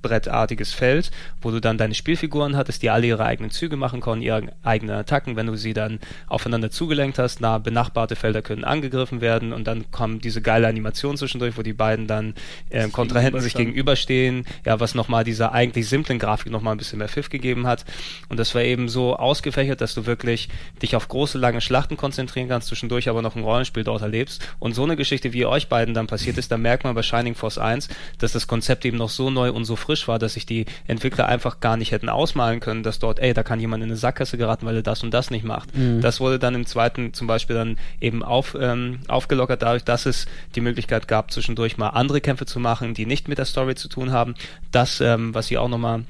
Schachbrettartiges 0.00 0.72
Feld, 0.72 1.10
wo 1.40 1.50
du 1.50 1.60
dann 1.60 1.78
deine 1.78 1.94
Spielfiguren 1.94 2.56
hattest, 2.56 2.82
die 2.82 2.90
alle 2.90 3.06
ihre 3.06 3.24
eigenen 3.24 3.50
Züge 3.50 3.76
machen 3.76 4.00
konnten, 4.00 4.22
ihre 4.22 4.52
eigenen 4.62 4.96
Attacken. 4.96 5.36
Wenn 5.36 5.46
du 5.46 5.56
sie 5.56 5.72
dann 5.72 6.00
aufeinander 6.26 6.70
zugelenkt 6.70 7.18
hast, 7.18 7.40
nah 7.40 7.58
benachbarte 7.58 8.16
Felder 8.16 8.42
können 8.42 8.64
angegriffen 8.64 9.20
werden 9.20 9.52
und 9.52 9.66
dann 9.66 9.90
kommt 9.90 10.24
diese 10.24 10.42
geile 10.42 10.68
Animation 10.68 11.16
zwischendurch, 11.16 11.56
wo 11.56 11.62
die 11.62 11.72
beiden 11.72 12.06
dann 12.06 12.34
äh, 12.70 12.88
Kontrahenten 12.88 13.40
sich 13.40 13.54
gegenüberstehen, 13.54 14.44
ja, 14.64 14.80
was 14.80 14.94
nochmal 14.94 15.24
dieser 15.24 15.52
eigentlich 15.52 15.88
simplen 15.88 16.18
Grafik 16.18 16.50
nochmal 16.50 16.74
ein 16.74 16.78
bisschen 16.78 16.98
mehr 16.98 17.08
Pfiff 17.08 17.28
gegeben 17.28 17.66
hat. 17.66 17.84
Und 18.28 18.38
das 18.38 18.54
war 18.54 18.62
eben 18.62 18.88
so 18.88 19.16
ausgefächert, 19.16 19.80
dass 19.80 19.94
du 19.94 20.06
wirklich 20.06 20.48
dich 20.82 20.96
auf 20.96 21.08
große, 21.08 21.38
lange 21.38 21.60
Schlachten 21.60 21.96
konzentrieren 21.96 22.48
kannst, 22.48 22.68
zwischendurch 22.68 23.08
aber 23.08 23.22
noch 23.22 23.36
ein 23.36 23.42
Rollenspiel 23.42 23.84
dort 23.84 24.02
erlebst. 24.02 24.46
Und 24.58 24.74
so 24.74 24.84
eine 24.84 24.96
Geschichte, 24.96 25.32
wie 25.32 25.46
euch 25.46 25.68
beiden 25.68 25.94
dann 25.94 26.06
passiert 26.06 26.38
ist, 26.38 26.50
da 26.50 26.56
merkt 26.56 26.84
man 26.84 26.94
bei 26.94 27.02
Shining 27.02 27.34
Force 27.34 27.58
1, 27.58 27.88
dass 28.18 28.32
das 28.32 28.46
Konzept 28.46 28.84
eben 28.84 28.96
noch 28.96 29.10
so 29.10 29.30
neu 29.30 29.52
und 29.52 29.64
so 29.64 29.76
frisch 29.76 29.89
war, 30.08 30.18
dass 30.18 30.34
sich 30.34 30.46
die 30.46 30.66
Entwickler 30.86 31.26
einfach 31.26 31.60
gar 31.60 31.76
nicht 31.76 31.92
hätten 31.92 32.08
ausmalen 32.08 32.60
können, 32.60 32.82
dass 32.82 32.98
dort, 32.98 33.18
ey, 33.18 33.32
da 33.34 33.42
kann 33.42 33.60
jemand 33.60 33.82
in 33.82 33.90
eine 33.90 33.96
Sackgasse 33.96 34.38
geraten, 34.38 34.66
weil 34.66 34.76
er 34.76 34.82
das 34.82 35.02
und 35.02 35.12
das 35.12 35.30
nicht 35.30 35.44
macht. 35.44 35.68
Das 36.00 36.20
wurde 36.20 36.38
dann 36.38 36.54
im 36.54 36.66
zweiten 36.66 37.12
zum 37.12 37.26
Beispiel 37.26 37.56
dann 37.56 37.76
eben 38.00 38.22
auf, 38.22 38.56
ähm, 38.60 39.00
aufgelockert 39.08 39.62
dadurch, 39.62 39.84
dass 39.84 40.06
es 40.06 40.26
die 40.54 40.60
Möglichkeit 40.60 41.08
gab, 41.08 41.30
zwischendurch 41.32 41.76
mal 41.78 41.88
andere 41.88 42.20
Kämpfe 42.20 42.46
zu 42.46 42.60
machen, 42.60 42.94
die 42.94 43.06
nicht 43.06 43.28
mit 43.28 43.38
der 43.38 43.44
Story 43.44 43.74
zu 43.74 43.88
tun 43.88 44.12
haben. 44.12 44.34
Das, 44.72 45.00
ähm, 45.00 45.34
was 45.34 45.50
ihr 45.50 45.60
auch 45.60 45.68
nochmal 45.68 46.04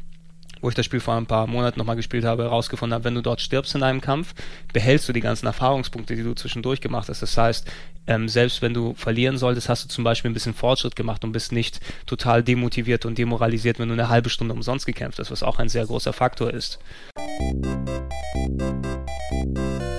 wo 0.60 0.68
ich 0.68 0.74
das 0.74 0.86
Spiel 0.86 1.00
vor 1.00 1.14
ein 1.14 1.26
paar 1.26 1.46
Monaten 1.46 1.78
nochmal 1.78 1.96
gespielt 1.96 2.24
habe, 2.24 2.44
herausgefunden 2.44 2.94
habe, 2.94 3.04
wenn 3.04 3.14
du 3.14 3.22
dort 3.22 3.40
stirbst 3.40 3.74
in 3.74 3.82
einem 3.82 4.00
Kampf, 4.00 4.34
behältst 4.72 5.08
du 5.08 5.12
die 5.12 5.20
ganzen 5.20 5.46
Erfahrungspunkte, 5.46 6.16
die 6.16 6.22
du 6.22 6.34
zwischendurch 6.34 6.80
gemacht 6.80 7.08
hast. 7.08 7.22
Das 7.22 7.36
heißt, 7.36 7.70
ähm, 8.06 8.28
selbst 8.28 8.62
wenn 8.62 8.74
du 8.74 8.94
verlieren 8.94 9.38
solltest, 9.38 9.68
hast 9.68 9.84
du 9.84 9.88
zum 9.88 10.04
Beispiel 10.04 10.30
ein 10.30 10.34
bisschen 10.34 10.54
Fortschritt 10.54 10.96
gemacht 10.96 11.24
und 11.24 11.32
bist 11.32 11.52
nicht 11.52 11.80
total 12.06 12.42
demotiviert 12.42 13.04
und 13.04 13.18
demoralisiert, 13.18 13.78
wenn 13.78 13.88
du 13.88 13.94
eine 13.94 14.08
halbe 14.08 14.30
Stunde 14.30 14.54
umsonst 14.54 14.86
gekämpft 14.86 15.18
hast, 15.18 15.30
was 15.30 15.42
auch 15.42 15.58
ein 15.58 15.68
sehr 15.68 15.86
großer 15.86 16.12
Faktor 16.12 16.52
ist. 16.52 16.78
Und 19.32 19.89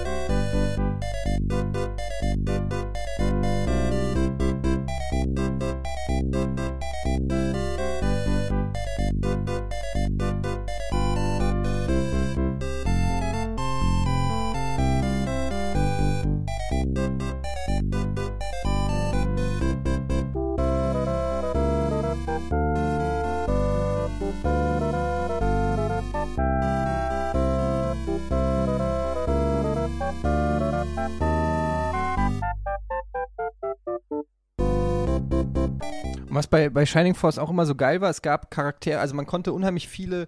was 36.36 36.48
bei, 36.48 36.70
bei 36.70 36.86
Shining 36.86 37.16
Force 37.16 37.38
auch 37.38 37.50
immer 37.50 37.66
so 37.66 37.76
geil 37.76 38.02
war, 38.02 38.10
es 38.10 38.22
gab 38.22 38.52
Charaktere, 38.52 39.00
also 39.00 39.16
man 39.16 39.26
konnte 39.26 39.54
unheimlich 39.54 39.88
viele 39.88 40.28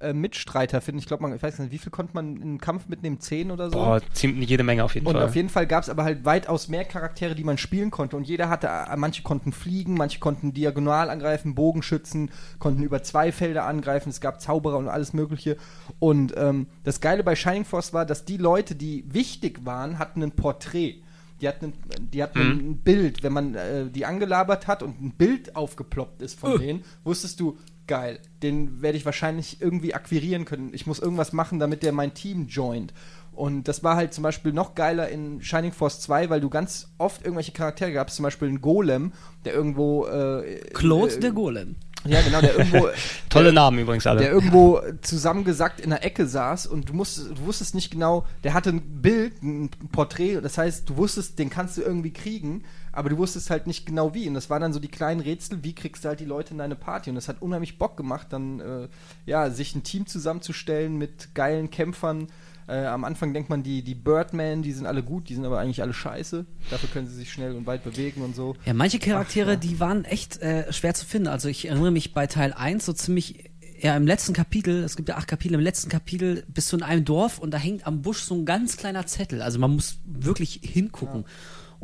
äh, 0.00 0.12
Mitstreiter 0.12 0.80
finden. 0.80 0.98
Ich 0.98 1.06
glaube, 1.06 1.22
man, 1.22 1.34
ich 1.34 1.42
weiß 1.42 1.58
nicht, 1.60 1.70
wie 1.70 1.78
viel 1.78 1.92
konnte 1.92 2.14
man 2.14 2.36
in 2.36 2.42
einen 2.42 2.60
Kampf 2.60 2.88
mitnehmen? 2.88 3.20
Zehn 3.20 3.50
oder 3.52 3.70
so? 3.70 3.78
Boah, 3.78 4.00
ziemlich 4.12 4.50
jede 4.50 4.64
Menge 4.64 4.82
auf 4.82 4.94
jeden 4.94 5.06
Und 5.06 5.14
Fall. 5.14 5.22
auf 5.22 5.36
jeden 5.36 5.48
Fall 5.48 5.66
gab 5.66 5.84
es 5.84 5.88
aber 5.88 6.02
halt 6.02 6.24
weitaus 6.24 6.68
mehr 6.68 6.84
Charaktere, 6.84 7.36
die 7.36 7.44
man 7.44 7.58
spielen 7.58 7.92
konnte. 7.92 8.16
Und 8.16 8.24
jeder 8.24 8.48
hatte, 8.48 8.66
äh, 8.66 8.96
manche 8.96 9.22
konnten 9.22 9.52
fliegen, 9.52 9.94
manche 9.94 10.18
konnten 10.18 10.52
diagonal 10.52 11.10
angreifen, 11.10 11.54
Bogenschützen, 11.54 12.30
konnten 12.58 12.82
über 12.82 13.04
zwei 13.04 13.30
Felder 13.30 13.66
angreifen. 13.66 14.10
Es 14.10 14.20
gab 14.20 14.40
Zauberer 14.40 14.78
und 14.78 14.88
alles 14.88 15.12
Mögliche. 15.12 15.56
Und 16.00 16.34
ähm, 16.36 16.66
das 16.82 17.00
Geile 17.00 17.22
bei 17.22 17.36
Shining 17.36 17.64
Force 17.64 17.92
war, 17.92 18.04
dass 18.04 18.24
die 18.24 18.36
Leute, 18.36 18.74
die 18.74 19.04
wichtig 19.06 19.64
waren, 19.64 20.00
hatten 20.00 20.24
ein 20.24 20.32
Porträt. 20.32 21.03
Die 21.40 21.48
hatten, 21.48 21.66
ein, 21.66 22.10
die 22.12 22.22
hatten 22.22 22.38
Mhm. 22.38 22.70
ein 22.70 22.76
Bild. 22.78 23.22
Wenn 23.22 23.32
man 23.32 23.54
äh, 23.54 23.90
die 23.90 24.06
angelabert 24.06 24.66
hat 24.66 24.82
und 24.82 25.00
ein 25.00 25.12
Bild 25.12 25.56
aufgeploppt 25.56 26.22
ist 26.22 26.38
von 26.38 26.52
Äh. 26.54 26.58
denen, 26.58 26.84
wusstest 27.02 27.40
du, 27.40 27.58
geil, 27.86 28.18
den 28.42 28.80
werde 28.80 28.96
ich 28.96 29.04
wahrscheinlich 29.04 29.60
irgendwie 29.60 29.94
akquirieren 29.94 30.44
können. 30.46 30.70
Ich 30.72 30.86
muss 30.86 30.98
irgendwas 31.00 31.32
machen, 31.32 31.58
damit 31.58 31.82
der 31.82 31.92
mein 31.92 32.14
Team 32.14 32.46
joint. 32.48 32.94
Und 33.32 33.66
das 33.66 33.82
war 33.82 33.96
halt 33.96 34.14
zum 34.14 34.22
Beispiel 34.22 34.52
noch 34.52 34.74
geiler 34.76 35.08
in 35.08 35.42
Shining 35.42 35.72
Force 35.72 36.00
2, 36.02 36.30
weil 36.30 36.40
du 36.40 36.48
ganz 36.48 36.94
oft 36.98 37.22
irgendwelche 37.24 37.50
Charaktere 37.52 37.92
gabst, 37.92 38.14
zum 38.16 38.22
Beispiel 38.22 38.46
einen 38.48 38.60
Golem, 38.60 39.12
der 39.44 39.54
irgendwo. 39.54 40.06
Äh, 40.06 40.60
Claude 40.72 41.14
äh, 41.16 41.20
der 41.20 41.32
Golem. 41.32 41.74
Ja, 42.06 42.20
genau, 42.22 42.40
der 42.40 42.56
irgendwo. 42.58 42.88
Tolle 43.30 43.44
der, 43.44 43.52
Namen 43.52 43.78
übrigens 43.78 44.06
alle. 44.06 44.20
der 44.20 44.30
irgendwo 44.30 44.80
zusammengesackt 45.02 45.80
in 45.80 45.90
der 45.90 46.04
Ecke 46.04 46.26
saß 46.26 46.66
und 46.66 46.88
du, 46.88 46.92
musst, 46.92 47.18
du 47.18 47.46
wusstest 47.46 47.74
nicht 47.74 47.90
genau, 47.90 48.26
der 48.44 48.54
hatte 48.54 48.70
ein 48.70 49.02
Bild, 49.02 49.42
ein 49.42 49.70
Porträt, 49.90 50.40
das 50.40 50.58
heißt, 50.58 50.88
du 50.88 50.96
wusstest, 50.96 51.38
den 51.38 51.50
kannst 51.50 51.76
du 51.76 51.82
irgendwie 51.82 52.12
kriegen, 52.12 52.64
aber 52.92 53.08
du 53.08 53.18
wusstest 53.18 53.50
halt 53.50 53.66
nicht 53.66 53.86
genau 53.86 54.14
wie. 54.14 54.28
Und 54.28 54.34
das 54.34 54.50
waren 54.50 54.62
dann 54.62 54.72
so 54.72 54.80
die 54.80 54.88
kleinen 54.88 55.20
Rätsel, 55.20 55.64
wie 55.64 55.74
kriegst 55.74 56.04
du 56.04 56.08
halt 56.08 56.20
die 56.20 56.24
Leute 56.24 56.52
in 56.52 56.58
deine 56.58 56.76
Party. 56.76 57.10
Und 57.10 57.16
das 57.16 57.28
hat 57.28 57.42
unheimlich 57.42 57.78
Bock 57.78 57.96
gemacht, 57.96 58.28
dann 58.30 58.60
äh, 58.60 58.88
ja, 59.26 59.50
sich 59.50 59.74
ein 59.74 59.82
Team 59.82 60.06
zusammenzustellen 60.06 60.96
mit 60.96 61.34
geilen 61.34 61.70
Kämpfern. 61.70 62.28
Äh, 62.66 62.86
am 62.86 63.04
Anfang 63.04 63.34
denkt 63.34 63.50
man, 63.50 63.62
die, 63.62 63.82
die 63.82 63.94
Birdmen, 63.94 64.62
die 64.62 64.72
sind 64.72 64.86
alle 64.86 65.02
gut, 65.02 65.28
die 65.28 65.34
sind 65.34 65.44
aber 65.44 65.58
eigentlich 65.58 65.82
alle 65.82 65.92
scheiße. 65.92 66.46
Dafür 66.70 66.88
können 66.88 67.06
sie 67.06 67.14
sich 67.14 67.32
schnell 67.32 67.54
und 67.54 67.66
weit 67.66 67.84
bewegen 67.84 68.22
und 68.22 68.34
so. 68.34 68.56
Ja, 68.64 68.74
manche 68.74 68.98
Charaktere, 68.98 69.50
Ach, 69.50 69.54
ja. 69.54 69.56
die 69.56 69.80
waren 69.80 70.04
echt 70.04 70.40
äh, 70.40 70.72
schwer 70.72 70.94
zu 70.94 71.04
finden. 71.04 71.28
Also 71.28 71.48
ich 71.48 71.68
erinnere 71.68 71.90
mich 71.90 72.14
bei 72.14 72.26
Teil 72.26 72.52
1 72.52 72.86
so 72.86 72.92
ziemlich, 72.92 73.50
ja 73.80 73.96
im 73.96 74.06
letzten 74.06 74.32
Kapitel, 74.32 74.82
es 74.82 74.96
gibt 74.96 75.10
ja 75.10 75.16
acht 75.16 75.28
Kapitel, 75.28 75.54
im 75.54 75.60
letzten 75.60 75.90
Kapitel 75.90 76.44
bist 76.48 76.72
du 76.72 76.76
in 76.76 76.82
einem 76.82 77.04
Dorf 77.04 77.38
und 77.38 77.50
da 77.52 77.58
hängt 77.58 77.86
am 77.86 78.00
Busch 78.00 78.20
so 78.20 78.34
ein 78.34 78.46
ganz 78.46 78.76
kleiner 78.78 79.06
Zettel. 79.06 79.42
Also 79.42 79.58
man 79.58 79.72
muss 79.72 79.98
wirklich 80.06 80.60
hingucken. 80.62 81.24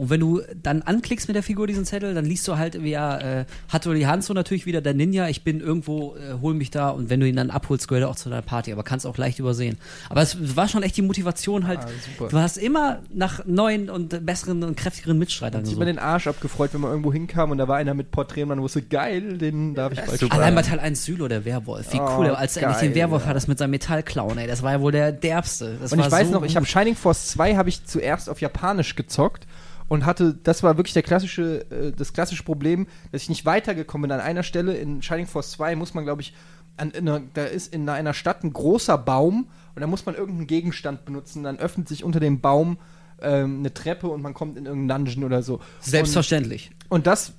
Und 0.01 0.09
wenn 0.09 0.21
du 0.21 0.41
dann 0.63 0.81
anklickst 0.81 1.29
mit 1.29 1.35
der 1.35 1.43
Figur 1.43 1.67
diesen 1.67 1.85
Zettel, 1.85 2.15
dann 2.15 2.25
liest 2.25 2.49
du 2.49 2.57
halt, 2.57 2.83
wie 2.83 2.93
er 2.93 3.41
äh, 3.41 3.45
Hattori 3.69 4.01
Hanzo 4.01 4.33
natürlich 4.33 4.65
wieder, 4.65 4.81
der 4.81 4.95
Ninja, 4.95 5.29
ich 5.29 5.45
bin 5.45 5.61
irgendwo, 5.61 6.17
äh, 6.17 6.41
hol 6.41 6.55
mich 6.55 6.71
da 6.71 6.89
und 6.89 7.11
wenn 7.11 7.21
du 7.21 7.29
ihn 7.29 7.37
dann 7.37 7.51
abholst, 7.51 7.87
gehört 7.87 8.05
er 8.05 8.09
auch 8.09 8.17
zu 8.17 8.31
deiner 8.31 8.41
Party, 8.41 8.73
aber 8.73 8.83
kannst 8.83 9.07
auch 9.07 9.19
leicht 9.19 9.39
übersehen. 9.39 9.77
Aber 10.09 10.23
es 10.23 10.57
war 10.57 10.69
schon 10.69 10.83
echt 10.83 10.97
die 10.97 11.03
Motivation 11.03 11.67
halt, 11.67 11.81
Ah, 11.81 12.25
du 12.31 12.39
hast 12.39 12.57
immer 12.57 13.01
nach 13.13 13.45
neuen 13.45 13.91
und 13.91 14.25
besseren 14.25 14.65
und 14.65 14.75
kräftigeren 14.75 15.19
Mitstreitern 15.19 15.67
Sieht 15.67 15.73
gesucht. 15.75 15.81
man 15.81 15.87
den 15.89 15.99
Arsch 15.99 16.29
abgefreut, 16.29 16.73
wenn 16.73 16.81
man 16.81 16.93
irgendwo 16.93 17.13
hinkam 17.13 17.51
und 17.51 17.59
da 17.59 17.69
war 17.69 17.77
einer 17.77 17.93
mit 17.93 18.11
Porträt 18.11 18.45
und 18.45 18.49
man 18.49 18.63
wusste, 18.63 18.81
geil, 18.81 19.37
den 19.37 19.75
darf 19.75 19.93
ich 19.93 20.01
bald. 20.01 20.33
Allein 20.33 20.55
bei 20.55 20.63
Teil 20.63 20.81
1 20.81 21.05
Sylo, 21.05 21.29
der 21.29 21.45
Werwolf. 21.45 21.93
Wie 21.93 22.01
Oh, 22.01 22.17
cool, 22.17 22.29
als 22.31 22.57
er 22.57 22.63
endlich 22.63 22.89
den 22.89 22.95
Werwolf 22.95 23.25
ja. 23.25 23.29
hat, 23.29 23.37
das 23.37 23.49
mit 23.49 23.59
seinem 23.59 23.73
Metallclown, 23.73 24.39
ey. 24.39 24.47
Das 24.47 24.63
war 24.63 24.73
ja 24.73 24.81
wohl 24.81 24.93
der 24.93 25.13
derbste. 25.13 25.77
Das 25.79 25.93
Und 25.93 25.99
ich 25.99 26.11
weiß 26.11 26.29
so 26.29 26.33
noch, 26.33 26.43
ich 26.43 26.57
habe 26.57 26.65
Shining 26.65 26.97
Force 26.97 27.27
2 27.33 27.57
habe 27.57 27.69
ich 27.69 27.85
zuerst 27.85 28.31
auf 28.31 28.41
Japanisch 28.41 28.97
gezockt 28.97 29.47
und 29.91 30.07
hatte, 30.07 30.35
das 30.35 30.63
war 30.63 30.77
wirklich 30.77 30.95
der 30.95 31.03
klassische, 31.03 31.69
äh, 31.71 31.91
das 31.91 32.13
klassische 32.13 32.45
Problem, 32.45 32.87
dass 33.11 33.23
ich 33.23 33.29
nicht 33.29 33.45
weitergekommen 33.45 34.09
bin. 34.09 34.19
An 34.19 34.25
einer 34.25 34.45
Stelle 34.45 34.75
in 34.77 35.03
Shining 35.03 35.27
Force 35.27 35.51
2 35.51 35.75
muss 35.75 35.95
man, 35.95 36.05
glaube 36.05 36.23
ich, 36.23 36.33
an, 36.77 36.93
in 36.93 37.09
einer, 37.09 37.21
da 37.35 37.45
ist 37.45 37.75
in 37.75 37.89
einer 37.89 38.15
Stadt 38.15 38.45
ein 38.45 38.53
großer 38.53 38.97
Baum 38.97 39.49
und 39.75 39.81
da 39.81 39.89
muss 39.89 40.07
man 40.07 40.15
irgendeinen 40.15 40.47
Gegenstand 40.47 41.05
benutzen. 41.05 41.43
Dann 41.43 41.59
öffnet 41.59 41.89
sich 41.89 42.05
unter 42.05 42.21
dem 42.21 42.41
Baum 42.41 42.79
ähm, 43.21 43.59
eine 43.59 43.75
Treppe 43.75 44.07
und 44.07 44.23
man 44.23 44.33
kommt 44.33 44.57
in 44.57 44.67
irgendeinen 44.67 45.07
Dungeon 45.07 45.25
oder 45.25 45.43
so. 45.43 45.59
Selbstverständlich. 45.81 46.71
Und, 46.89 46.99
und 46.99 47.07
das 47.09 47.33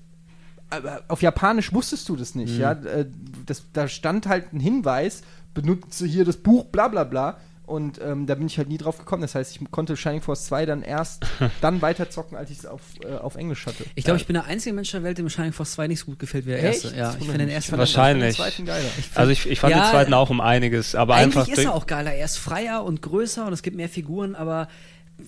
auf 1.08 1.22
Japanisch 1.22 1.74
wusstest 1.74 2.08
du 2.10 2.18
das 2.18 2.36
nicht, 2.36 2.58
ja. 2.58 2.74
Äh, 2.74 3.06
Das, 3.46 3.64
da 3.72 3.88
stand 3.88 4.28
halt 4.28 4.52
ein 4.52 4.60
Hinweis, 4.60 5.22
benutze 5.54 6.06
hier 6.06 6.26
das 6.26 6.36
Buch, 6.36 6.66
bla 6.66 6.90
bla 6.90 7.06
bla. 7.06 7.38
Und 7.72 8.02
ähm, 8.04 8.28
da 8.28 8.36
bin 8.36 8.48
ich 8.48 8.58
halt 8.58 8.68
nie 8.68 8.78
drauf 8.78 8.98
gekommen. 8.98 9.22
Das 9.22 9.34
heißt, 9.34 9.56
ich 9.56 9.72
konnte 9.72 9.96
Shining 9.96 10.22
Force 10.22 10.46
2 10.46 10.66
dann 10.66 10.84
erst 10.84 11.26
dann 11.62 11.82
weiterzocken, 11.82 12.38
als 12.38 12.52
ich 12.52 12.60
es 12.60 12.66
auf, 12.66 12.82
äh, 13.04 13.16
auf 13.16 13.36
Englisch 13.36 13.66
hatte. 13.66 13.86
Ich 13.96 14.04
glaube, 14.04 14.20
ich 14.20 14.28
bin 14.28 14.34
der 14.34 14.46
einzige 14.46 14.76
Mensch 14.76 14.92
der 14.92 15.04
Welt, 15.04 15.18
dem 15.18 15.30
Shining 15.30 15.54
Force 15.54 15.72
2 15.74 15.88
nicht 15.88 16.00
so 16.00 16.08
gut 16.08 16.20
gefällt 16.20 16.46
wie 16.46 16.50
der 16.50 16.64
Echt? 16.64 16.84
erste. 16.84 16.98
Ja, 16.98 17.16
ich 17.18 17.26
finde 17.26 17.38
den 17.40 17.50
ersten 17.50 17.78
Wahrscheinlich. 17.78 18.32
Ich 18.32 18.38
fand 18.38 18.58
den 18.58 18.66
zweiten 18.66 18.84
geiler. 18.84 18.90
also 19.16 19.32
ich, 19.32 19.50
ich 19.50 19.60
fand 19.60 19.72
Ja, 19.72 19.84
den 19.84 19.92
zweiten 19.92 20.14
auch 20.14 20.30
um 20.30 20.42
einiges, 20.42 20.96
aber 20.96 21.16
Eigentlich 21.16 21.38
einfach 21.38 21.48
ist 21.48 21.64
er 21.64 21.74
auch 21.74 21.88
geiler. 21.88 22.14
Er 22.14 22.26
ist 22.26 22.38
freier 22.38 22.84
und 22.84 23.02
größer 23.02 23.48
und 23.48 23.54
es 23.54 23.62
gibt 23.62 23.78
mehr 23.78 23.90
Figuren, 23.90 24.36
aber 24.36 24.68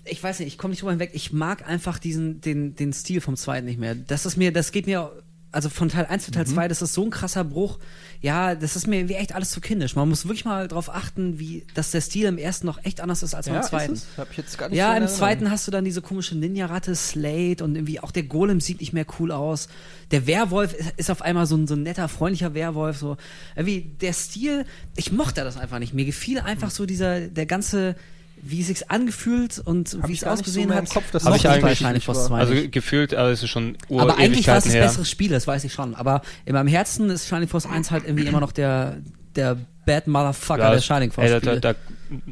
ich 0.05 0.21
weiß 0.21 0.39
nicht, 0.39 0.47
ich 0.47 0.57
komme 0.57 0.71
nicht 0.71 0.81
drüber 0.81 0.91
hinweg. 0.91 1.11
Ich 1.13 1.31
mag 1.31 1.67
einfach 1.67 1.99
diesen, 1.99 2.41
den, 2.41 2.75
den 2.75 2.93
Stil 2.93 3.21
vom 3.21 3.35
zweiten 3.35 3.65
nicht 3.65 3.79
mehr. 3.79 3.95
Das 3.95 4.25
ist 4.25 4.37
mir, 4.37 4.51
das 4.51 4.71
geht 4.71 4.85
mir, 4.87 5.11
also 5.53 5.69
von 5.69 5.87
Teil 5.87 6.05
1 6.05 6.25
zu 6.25 6.31
Teil 6.31 6.47
2, 6.47 6.67
das 6.67 6.81
ist 6.81 6.93
so 6.93 7.03
ein 7.03 7.11
krasser 7.11 7.43
Bruch. 7.43 7.79
Ja, 8.21 8.55
das 8.55 8.75
ist 8.75 8.87
mir 8.87 9.07
wie 9.07 9.13
echt 9.13 9.35
alles 9.35 9.51
zu 9.51 9.61
kindisch. 9.61 9.95
Man 9.95 10.09
muss 10.09 10.25
wirklich 10.25 10.45
mal 10.45 10.67
drauf 10.67 10.89
achten, 10.89 11.39
wie, 11.39 11.63
dass 11.75 11.91
der 11.91 12.01
Stil 12.01 12.25
im 12.25 12.37
ersten 12.37 12.65
noch 12.65 12.83
echt 12.83 13.01
anders 13.01 13.21
ist 13.21 13.35
als 13.35 13.45
ja, 13.45 13.55
im 13.55 13.61
ist 13.61 13.67
zweiten. 13.67 13.93
es? 13.93 14.07
Hab 14.17 14.31
ich 14.31 14.37
jetzt 14.37 14.57
gar 14.57 14.69
nicht 14.69 14.77
Ja, 14.77 14.95
so 14.95 15.01
im 15.01 15.07
zweiten 15.07 15.51
hast 15.51 15.67
du 15.67 15.71
dann 15.71 15.85
diese 15.85 16.01
komische 16.01 16.35
Ninja-Ratte 16.35 16.95
Slate 16.95 17.63
und 17.63 17.75
irgendwie 17.75 17.99
auch 17.99 18.11
der 18.11 18.23
Golem 18.23 18.61
sieht 18.61 18.79
nicht 18.81 18.93
mehr 18.93 19.05
cool 19.19 19.31
aus. 19.31 19.67
Der 20.11 20.25
Werwolf 20.25 20.73
ist, 20.73 20.93
ist 20.97 21.11
auf 21.11 21.21
einmal 21.21 21.45
so 21.45 21.55
ein, 21.55 21.67
so 21.67 21.75
ein 21.75 21.83
netter, 21.83 22.07
freundlicher 22.07 22.53
Werwolf. 22.53 22.97
So. 22.97 23.17
Irgendwie 23.55 23.81
der 24.01 24.13
Stil, 24.13 24.65
ich 24.95 25.11
mochte 25.11 25.43
das 25.43 25.57
einfach 25.57 25.79
nicht. 25.79 25.93
Mir 25.93 26.05
gefiel 26.05 26.39
einfach 26.39 26.71
so 26.71 26.85
dieser, 26.85 27.21
der 27.21 27.45
ganze, 27.45 27.95
wie 28.45 28.61
es 28.61 28.67
sich 28.67 28.91
angefühlt 28.91 29.59
und 29.63 29.97
Hab 30.01 30.07
wie 30.09 30.13
es 30.13 30.19
so 30.21 30.27
ausgesehen 30.27 30.69
mehr 30.69 30.77
hat. 30.79 30.89
Kopf, 30.89 31.11
dass 31.11 31.23
Hab 31.23 31.31
mochte 31.33 31.47
ich 31.47 31.53
bei 31.61 31.67
eigentlich 31.67 31.77
Shining 31.79 31.93
nicht 31.93 32.05
Force 32.05 32.29
war. 32.29 32.39
2 32.39 32.39
also 32.39 32.69
gefühlt, 32.69 33.13
also 33.13 33.31
es 33.31 33.43
ist 33.43 33.49
schon 33.49 33.77
Aber 33.89 34.17
eigentlich 34.17 34.47
war 34.47 34.57
es 34.57 34.65
das 34.65 34.73
bessere 34.73 35.05
Spiel, 35.05 35.29
das 35.31 35.47
weiß 35.47 35.63
ich 35.63 35.73
schon. 35.73 35.95
Aber 35.95 36.21
in 36.45 36.53
meinem 36.53 36.67
Herzen 36.67 37.09
ist 37.09 37.27
Shining 37.27 37.47
Force 37.47 37.65
1 37.65 37.91
halt 37.91 38.03
irgendwie 38.05 38.25
immer 38.27 38.39
noch 38.41 38.51
der, 38.51 38.97
der 39.35 39.57
Bad 39.85 40.07
Motherfucker 40.07 40.63
Ja, 40.63 40.71
der 40.71 40.81
Shining 40.81 41.11
Force 41.11 41.29
ey, 41.29 41.39
da, 41.41 41.55
da, 41.55 41.73
da 41.73 41.79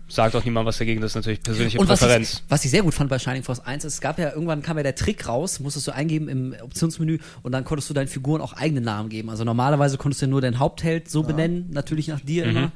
sagt 0.08 0.36
auch 0.36 0.44
niemand 0.46 0.68
was 0.68 0.78
dagegen, 0.78 1.02
das 1.02 1.12
ist 1.12 1.16
natürlich 1.16 1.42
persönliche 1.42 1.80
Und 1.80 1.90
was 1.90 2.00
Präferenz. 2.00 2.34
ich, 2.34 2.44
was 2.50 2.64
ich 2.66 2.72
sehr 2.72 2.84
gut 2.84 2.94
fand 2.94 3.10
bei 3.10 3.18
Shining 3.20 3.44
Force 3.44 3.60
1 3.66 3.84
ist, 3.86 3.96
es 3.96 4.02
gab 4.02 4.20
ja 4.20 4.32
irgendwann 4.32 4.62
kam 4.62 4.78
ja 4.78 4.84
der 4.84 4.96
Trick 4.96 5.28
raus, 5.28 5.60
musstest 5.60 5.88
du 5.88 5.92
eingeben 5.94 6.28
im 6.30 6.56
Optionsmenü 6.62 7.18
und 7.42 7.52
dann 7.52 7.66
konntest 7.66 7.90
du 7.90 7.94
deinen 7.94 8.08
Figuren 8.08 8.42
auch 8.42 8.54
eigene 8.54 8.80
Namen 8.82 9.10
geben. 9.10 9.30
Also 9.30 9.44
normalerweise 9.44 9.98
konntest 9.98 10.22
du 10.22 10.26
ja 10.28 10.30
nur 10.30 10.42
deinen 10.42 10.60
Hauptheld 10.60 11.10
so 11.10 11.24
benennen, 11.24 11.70
natürlich 11.72 12.08
nach 12.10 12.20
dir 12.20 12.46
Mhm. 12.46 12.52
immer. 12.58 12.72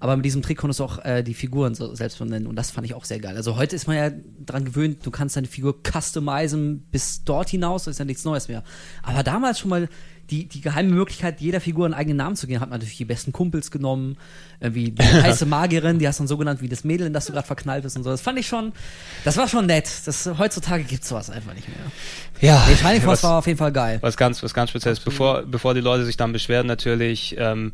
Aber 0.00 0.16
mit 0.16 0.24
diesem 0.24 0.42
Trick 0.42 0.58
konntest 0.58 0.80
du 0.80 0.84
auch 0.84 1.04
äh, 1.04 1.22
die 1.22 1.34
Figuren 1.34 1.74
so 1.74 1.94
selbst 1.94 2.18
benennen 2.18 2.46
und 2.46 2.56
das 2.56 2.70
fand 2.70 2.86
ich 2.86 2.94
auch 2.94 3.04
sehr 3.04 3.20
geil. 3.20 3.36
Also 3.36 3.56
heute 3.56 3.76
ist 3.76 3.86
man 3.86 3.96
ja 3.96 4.10
dran 4.44 4.64
gewöhnt, 4.64 5.04
du 5.04 5.10
kannst 5.10 5.36
deine 5.36 5.46
Figur 5.46 5.76
customizen 5.82 6.86
bis 6.90 7.24
dort 7.24 7.48
hinaus, 7.48 7.84
das 7.84 7.92
ist 7.92 7.98
ja 7.98 8.04
nichts 8.04 8.24
Neues 8.24 8.48
mehr. 8.48 8.62
Aber 9.02 9.22
damals 9.22 9.58
schon 9.58 9.70
mal 9.70 9.88
die, 10.30 10.48
die 10.48 10.60
geheime 10.60 10.90
Möglichkeit, 10.90 11.40
jeder 11.40 11.60
Figur 11.60 11.84
einen 11.84 11.94
eigenen 11.94 12.16
Namen 12.16 12.36
zu 12.36 12.46
geben, 12.46 12.60
hat 12.60 12.70
man 12.70 12.78
natürlich 12.78 12.96
die 12.96 13.04
besten 13.04 13.32
Kumpels 13.32 13.70
genommen, 13.70 14.16
irgendwie 14.60 14.90
die 14.90 15.02
heiße 15.02 15.46
Magierin, 15.46 15.98
die 15.98 16.08
hast 16.08 16.20
dann 16.20 16.26
so 16.26 16.36
genannt 16.38 16.62
wie 16.62 16.68
das 16.68 16.84
Mädel, 16.84 17.06
in 17.06 17.12
das 17.12 17.26
du 17.26 17.32
gerade 17.32 17.46
verknallt 17.46 17.82
bist 17.82 17.96
und 17.96 18.04
so. 18.04 18.10
Das 18.10 18.20
fand 18.20 18.38
ich 18.38 18.46
schon, 18.46 18.72
das 19.24 19.36
war 19.36 19.48
schon 19.48 19.66
nett. 19.66 19.88
Das, 20.06 20.30
heutzutage 20.38 20.84
gibt's 20.84 21.08
sowas 21.08 21.30
einfach 21.30 21.54
nicht 21.54 21.68
mehr. 21.68 21.76
Ja, 22.40 22.64
Nee, 22.68 22.76
Shining 22.76 23.02
Force 23.02 23.22
was, 23.22 23.30
war 23.30 23.38
auf 23.38 23.46
jeden 23.46 23.58
Fall 23.58 23.72
geil. 23.72 23.98
was 24.00 24.16
ganz, 24.16 24.42
was 24.42 24.54
ganz 24.54 24.70
Spezielles. 24.70 25.00
Bevor, 25.00 25.42
bevor 25.42 25.74
die 25.74 25.80
Leute 25.80 26.04
sich 26.04 26.16
dann 26.16 26.32
beschweren, 26.32 26.66
natürlich, 26.66 27.36
ähm, 27.38 27.72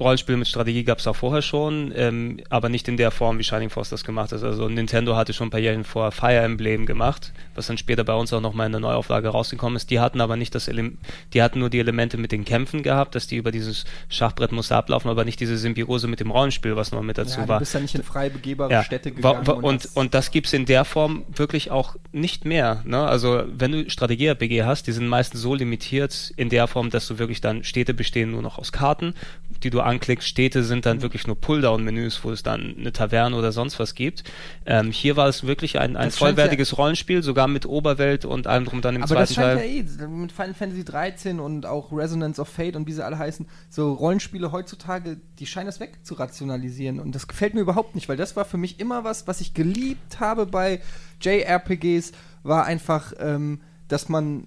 Rollenspiel 0.00 0.36
mit 0.36 0.48
Strategie 0.48 0.82
gab 0.84 0.98
es 0.98 1.06
auch 1.06 1.14
vorher 1.16 1.42
schon, 1.42 1.92
ähm, 1.94 2.40
aber 2.48 2.68
nicht 2.68 2.88
in 2.88 2.96
der 2.96 3.10
Form, 3.10 3.38
wie 3.38 3.44
Shining 3.44 3.70
Force 3.70 3.90
das 3.90 4.02
gemacht 4.04 4.32
hat. 4.32 4.42
Also 4.42 4.68
Nintendo 4.68 5.14
hatte 5.16 5.32
schon 5.32 5.48
ein 5.48 5.50
paar 5.50 5.60
Jährchen 5.60 5.84
vorher 5.84 6.10
Fire 6.10 6.36
Emblem 6.38 6.86
gemacht, 6.86 7.32
was 7.54 7.66
dann 7.66 7.78
später 7.78 8.02
bei 8.04 8.14
uns 8.14 8.32
auch 8.32 8.40
nochmal 8.40 8.66
in 8.66 8.72
der 8.72 8.80
Neuauflage 8.80 9.28
rausgekommen 9.28 9.76
ist. 9.76 9.90
Die 9.90 10.00
hatten 10.00 10.20
aber 10.20 10.36
nicht 10.36 10.54
das 10.54 10.68
Ele 10.68 10.92
die 11.34 11.42
hatten 11.42 11.58
nur 11.58 11.70
die 11.70 11.78
Elemente 11.78 12.16
mit 12.16 12.32
den 12.32 12.44
Kämpfen 12.44 12.82
gehabt, 12.82 13.14
dass 13.14 13.26
die 13.26 13.36
über 13.36 13.52
dieses 13.52 13.84
Schachbrettmuster 14.08 14.76
ablaufen, 14.76 15.10
aber 15.10 15.24
nicht 15.24 15.38
diese 15.40 15.56
Symbiose 15.56 16.08
mit 16.08 16.20
dem 16.20 16.30
Rollenspiel, 16.30 16.76
was 16.76 16.92
noch 16.92 17.02
mit 17.02 17.18
dazu 17.18 17.40
ja, 17.40 17.48
war. 17.48 17.58
du 17.58 17.60
bist 17.60 17.74
ja 17.74 17.80
nicht 17.80 17.94
in 17.94 18.02
frei 18.02 18.28
begehbare 18.30 18.72
Ja, 18.72 18.82
Städte 18.82 19.12
gegangen. 19.12 19.46
wa- 19.46 19.52
und, 19.52 19.84
hast- 19.84 19.96
und 19.96 20.14
das 20.14 20.30
gibt's 20.30 20.52
in 20.52 20.64
der 20.66 20.84
Form 20.84 21.24
wirklich 21.34 21.70
auch 21.70 21.96
nicht 22.12 22.44
mehr. 22.44 22.82
Ne? 22.84 22.98
Also 23.06 23.42
wenn 23.52 23.72
du 23.72 23.90
Strategie-RPG 23.90 24.62
hast, 24.64 24.86
die 24.86 24.92
sind 24.92 25.06
meistens 25.08 25.40
so 25.40 25.54
limitiert 25.54 26.32
in 26.36 26.48
der 26.48 26.66
Form, 26.66 26.90
dass 26.90 27.06
du 27.06 27.18
wirklich 27.18 27.40
dann 27.40 27.64
Städte 27.64 27.94
bestehen 27.94 28.30
nur 28.30 28.42
noch 28.42 28.58
aus 28.58 28.72
Karten, 28.72 29.14
die 29.62 29.70
du 29.70 29.80
anklickst. 29.90 30.26
Städte 30.26 30.64
sind 30.64 30.78
Mhm. 30.78 30.82
dann 30.82 31.02
wirklich 31.02 31.26
nur 31.26 31.36
Pulldown-Menüs, 31.38 32.24
wo 32.24 32.30
es 32.30 32.42
dann 32.42 32.74
eine 32.78 32.92
Taverne 32.92 33.36
oder 33.36 33.52
sonst 33.52 33.78
was 33.78 33.94
gibt. 33.94 34.24
Ähm, 34.64 34.90
hier 34.90 35.16
war 35.16 35.28
es 35.28 35.46
wirklich 35.46 35.78
ein, 35.78 35.96
ein 35.96 36.08
Das 36.08 36.16
vollwertiges 36.16 36.78
Rollenspiel, 36.78 37.22
sogar 37.22 37.48
mit 37.48 37.66
Oberwelt 37.66 38.24
und 38.24 38.46
allem 38.46 38.64
drum 38.64 38.80
dann 38.80 38.96
im 38.96 39.02
aber 39.02 39.14
das 39.16 39.30
zweiten 39.32 39.58
scheint 39.58 39.60
Teil. 39.60 39.98
ja 40.00 40.04
eh, 40.04 40.08
mit 40.08 40.32
Final 40.32 40.54
Fantasy 40.54 40.84
13 40.84 41.40
und 41.40 41.66
auch 41.66 41.92
Resonance 41.92 42.40
of 42.40 42.48
Fate 42.48 42.76
und 42.76 42.86
wie 42.86 42.92
sie 42.92 43.04
alle 43.04 43.18
heißen, 43.18 43.46
so 43.68 43.92
Rollenspiele 43.92 44.52
heutzutage, 44.52 45.18
die 45.38 45.46
scheinen 45.46 45.66
das 45.66 45.80
wegzurationalisieren. 45.80 47.00
Und 47.00 47.14
das 47.14 47.28
gefällt 47.28 47.54
mir 47.54 47.60
überhaupt 47.60 47.94
nicht, 47.94 48.08
weil 48.08 48.16
das 48.16 48.36
war 48.36 48.44
für 48.44 48.56
mich 48.58 48.80
immer 48.80 49.04
was, 49.04 49.26
was 49.26 49.40
ich 49.40 49.54
geliebt 49.54 50.20
habe 50.20 50.46
bei 50.46 50.80
JRPGs, 51.20 52.12
war 52.42 52.64
einfach, 52.64 53.12
ähm, 53.18 53.60
dass 53.88 54.08
man, 54.08 54.46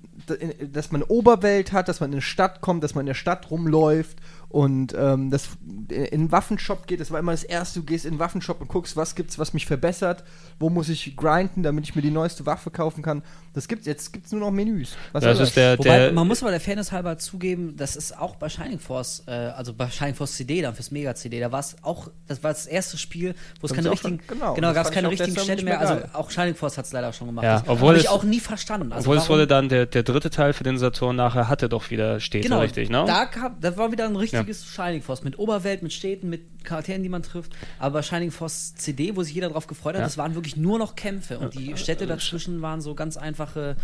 dass 0.72 0.92
man 0.92 1.02
eine 1.04 1.12
Oberwelt 1.12 1.74
hat, 1.74 1.90
dass 1.90 2.00
man 2.00 2.12
in 2.12 2.16
eine 2.16 2.22
Stadt 2.22 2.62
kommt, 2.62 2.84
dass 2.84 2.96
man 2.96 3.02
in 3.02 3.08
der 3.08 3.14
Stadt 3.14 3.52
rumläuft 3.52 4.18
Und 4.54 4.94
ähm, 4.96 5.32
das 5.32 5.50
in 5.90 6.12
den 6.12 6.32
Waffenshop 6.32 6.86
geht, 6.86 7.00
das 7.00 7.10
war 7.10 7.20
immer 7.20 7.32
das 7.32 7.44
erste, 7.44 7.80
du 7.80 7.86
gehst 7.88 8.06
in 8.06 8.14
den 8.14 8.20
Waffenshop 8.20 8.62
und 8.62 8.68
guckst, 8.68 8.96
was 8.96 9.16
gibt's, 9.16 9.40
was 9.40 9.56
mich 9.56 9.66
verbessert, 9.66 10.24
wo 10.60 10.70
muss 10.70 10.90
ich 10.90 11.18
grinden, 11.18 11.64
damit 11.64 11.86
ich 11.86 11.96
mir 11.96 12.04
die 12.04 12.12
neueste 12.12 12.46
Waffe 12.46 12.70
kaufen 12.70 13.02
kann. 13.02 13.24
Das 13.56 13.68
gibt's, 13.68 13.88
jetzt 13.88 14.14
gibt's 14.14 14.32
nur 14.32 14.42
noch 14.42 14.52
Menüs. 14.52 14.96
Was 15.12 15.24
das 15.24 15.40
ist 15.40 15.58
der, 15.58 15.80
Wobei, 15.80 15.98
der, 15.98 16.14
man 16.14 16.28
muss 16.28 16.44
aber 16.44 16.52
der 16.52 16.60
Fairness 16.60 16.92
halber 16.92 17.18
zugeben, 17.18 17.76
das 17.78 17.96
ist 17.96 18.16
auch 18.16 18.36
bei 18.36 18.48
Shining 18.48 18.78
Force, 18.78 19.24
äh, 19.26 19.32
also 19.32 19.74
bei 19.74 19.90
Shining 19.90 20.14
Force 20.14 20.34
CD, 20.34 20.62
dann 20.62 20.76
fürs 20.76 20.92
Mega 20.92 21.16
CD, 21.16 21.40
da 21.40 21.52
war 21.52 21.60
es 21.60 21.76
auch, 21.82 22.12
das 22.28 22.44
war 22.44 22.52
das 22.52 22.68
erste 22.68 23.00
Spiel, 23.00 23.34
wo 23.60 23.66
es 23.66 23.74
keine 23.74 23.90
richtigen, 23.90 24.20
schon, 24.20 24.38
genau, 24.38 24.54
genau 24.54 24.74
gab 24.74 24.86
es 24.86 24.92
keine 24.92 25.10
richtigen 25.10 25.36
Städte 25.40 25.66
mehr, 25.66 25.80
also 25.80 26.00
auch 26.14 26.30
Shining 26.30 26.54
Force 26.54 26.78
hat 26.78 26.86
es 26.86 26.92
leider 26.92 27.12
schon 27.12 27.26
gemacht. 27.26 27.44
Ja, 27.44 27.60
das 27.62 27.70
obwohl 27.70 27.98
ich 27.98 28.08
auch 28.08 28.24
nie 28.24 28.40
verstanden. 28.40 28.92
Also 28.92 29.06
obwohl 29.06 29.16
warum, 29.16 29.26
es 29.26 29.30
wurde 29.30 29.48
dann 29.48 29.68
der, 29.68 29.88
der 29.88 30.04
dritte 30.04 30.30
Teil 30.30 30.54
für 30.54 30.64
den 30.64 30.78
Saturn 30.78 31.16
nachher 31.16 31.50
hatte 31.50 31.70
doch 31.70 31.90
wieder 31.90 32.20
Städte, 32.20 32.50
genau, 32.50 32.60
richtig, 32.60 32.92
ne? 32.92 33.04
Da 33.08 33.26
kam, 33.26 33.56
das 33.60 33.78
war 33.78 33.92
wieder 33.92 34.06
ein 34.06 34.16
richtiges 34.48 34.76
ja. 34.76 34.86
Shining 34.86 35.02
Force 35.02 35.24
mit 35.24 35.40
Oberwelt, 35.40 35.84
mit 35.84 35.94
Städten, 35.94 36.30
mit 36.30 36.64
Charakteren, 36.64 37.04
die 37.04 37.10
man 37.10 37.24
trifft. 37.24 37.54
Aber 37.80 38.04
Shining 38.04 38.32
Force 38.32 38.76
CD, 38.76 39.16
wo 39.16 39.24
sich 39.24 39.34
jeder 39.34 39.50
drauf 39.50 39.68
gefreut 39.68 39.96
hat, 39.96 40.02
ja. 40.02 40.06
das 40.06 40.18
waren 40.18 40.36
wirklich 40.36 40.58
nur 40.58 40.80
noch 40.80 40.96
Kämpfe 40.96 41.40
und 41.40 41.54
die 41.54 41.76
Städte 41.78 42.08
dazwischen 42.08 42.62
waren 42.62 42.82
so 42.82 42.96
ganz 42.96 43.18
einfache 43.18 43.76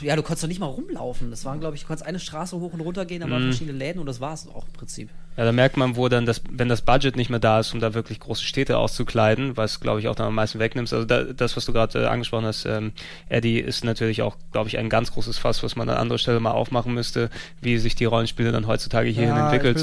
ja, 0.00 0.16
du 0.16 0.22
konntest 0.22 0.42
doch 0.42 0.48
nicht 0.48 0.58
mal 0.58 0.66
rumlaufen. 0.66 1.30
Das 1.30 1.44
waren, 1.44 1.60
glaube 1.60 1.76
ich, 1.76 1.82
du 1.82 1.86
konntest 1.86 2.06
eine 2.06 2.18
Straße 2.18 2.58
hoch 2.58 2.72
und 2.72 2.80
runter 2.80 3.04
gehen, 3.04 3.20
da 3.20 3.30
waren 3.30 3.44
mm. 3.44 3.50
verschiedene 3.52 3.78
Läden 3.78 4.00
und 4.00 4.06
das 4.06 4.20
war 4.20 4.34
es 4.34 4.48
auch 4.48 4.66
im 4.66 4.72
Prinzip. 4.72 5.10
Ja, 5.36 5.44
da 5.44 5.52
merkt 5.52 5.76
man, 5.76 5.96
wo 5.96 6.08
dann 6.08 6.26
das, 6.26 6.42
wenn 6.48 6.68
das 6.68 6.82
Budget 6.82 7.16
nicht 7.16 7.28
mehr 7.28 7.40
da 7.40 7.60
ist, 7.60 7.74
um 7.74 7.80
da 7.80 7.92
wirklich 7.92 8.20
große 8.20 8.44
Städte 8.44 8.78
auszukleiden, 8.78 9.56
was, 9.56 9.80
glaube 9.80 10.00
ich, 10.00 10.08
auch 10.08 10.14
dann 10.14 10.28
am 10.28 10.34
meisten 10.34 10.60
wegnimmst. 10.60 10.92
Also 10.92 11.06
da, 11.06 11.24
das, 11.24 11.56
was 11.56 11.64
du 11.64 11.72
gerade 11.72 12.02
äh, 12.02 12.06
angesprochen 12.06 12.46
hast, 12.46 12.66
ähm, 12.66 12.92
Eddie, 13.28 13.58
ist 13.58 13.84
natürlich 13.84 14.22
auch, 14.22 14.36
glaube 14.52 14.68
ich, 14.68 14.78
ein 14.78 14.88
ganz 14.88 15.12
großes 15.12 15.38
Fass, 15.38 15.62
was 15.62 15.74
man 15.74 15.88
an 15.88 15.96
anderer 15.96 16.18
Stelle 16.18 16.38
mal 16.38 16.52
aufmachen 16.52 16.94
müsste, 16.94 17.30
wie 17.60 17.78
sich 17.78 17.96
die 17.96 18.04
Rollenspiele 18.04 18.52
dann 18.52 18.66
heutzutage 18.66 19.08
hierhin 19.08 19.34
ja, 19.34 19.50
entwickelt, 19.50 19.82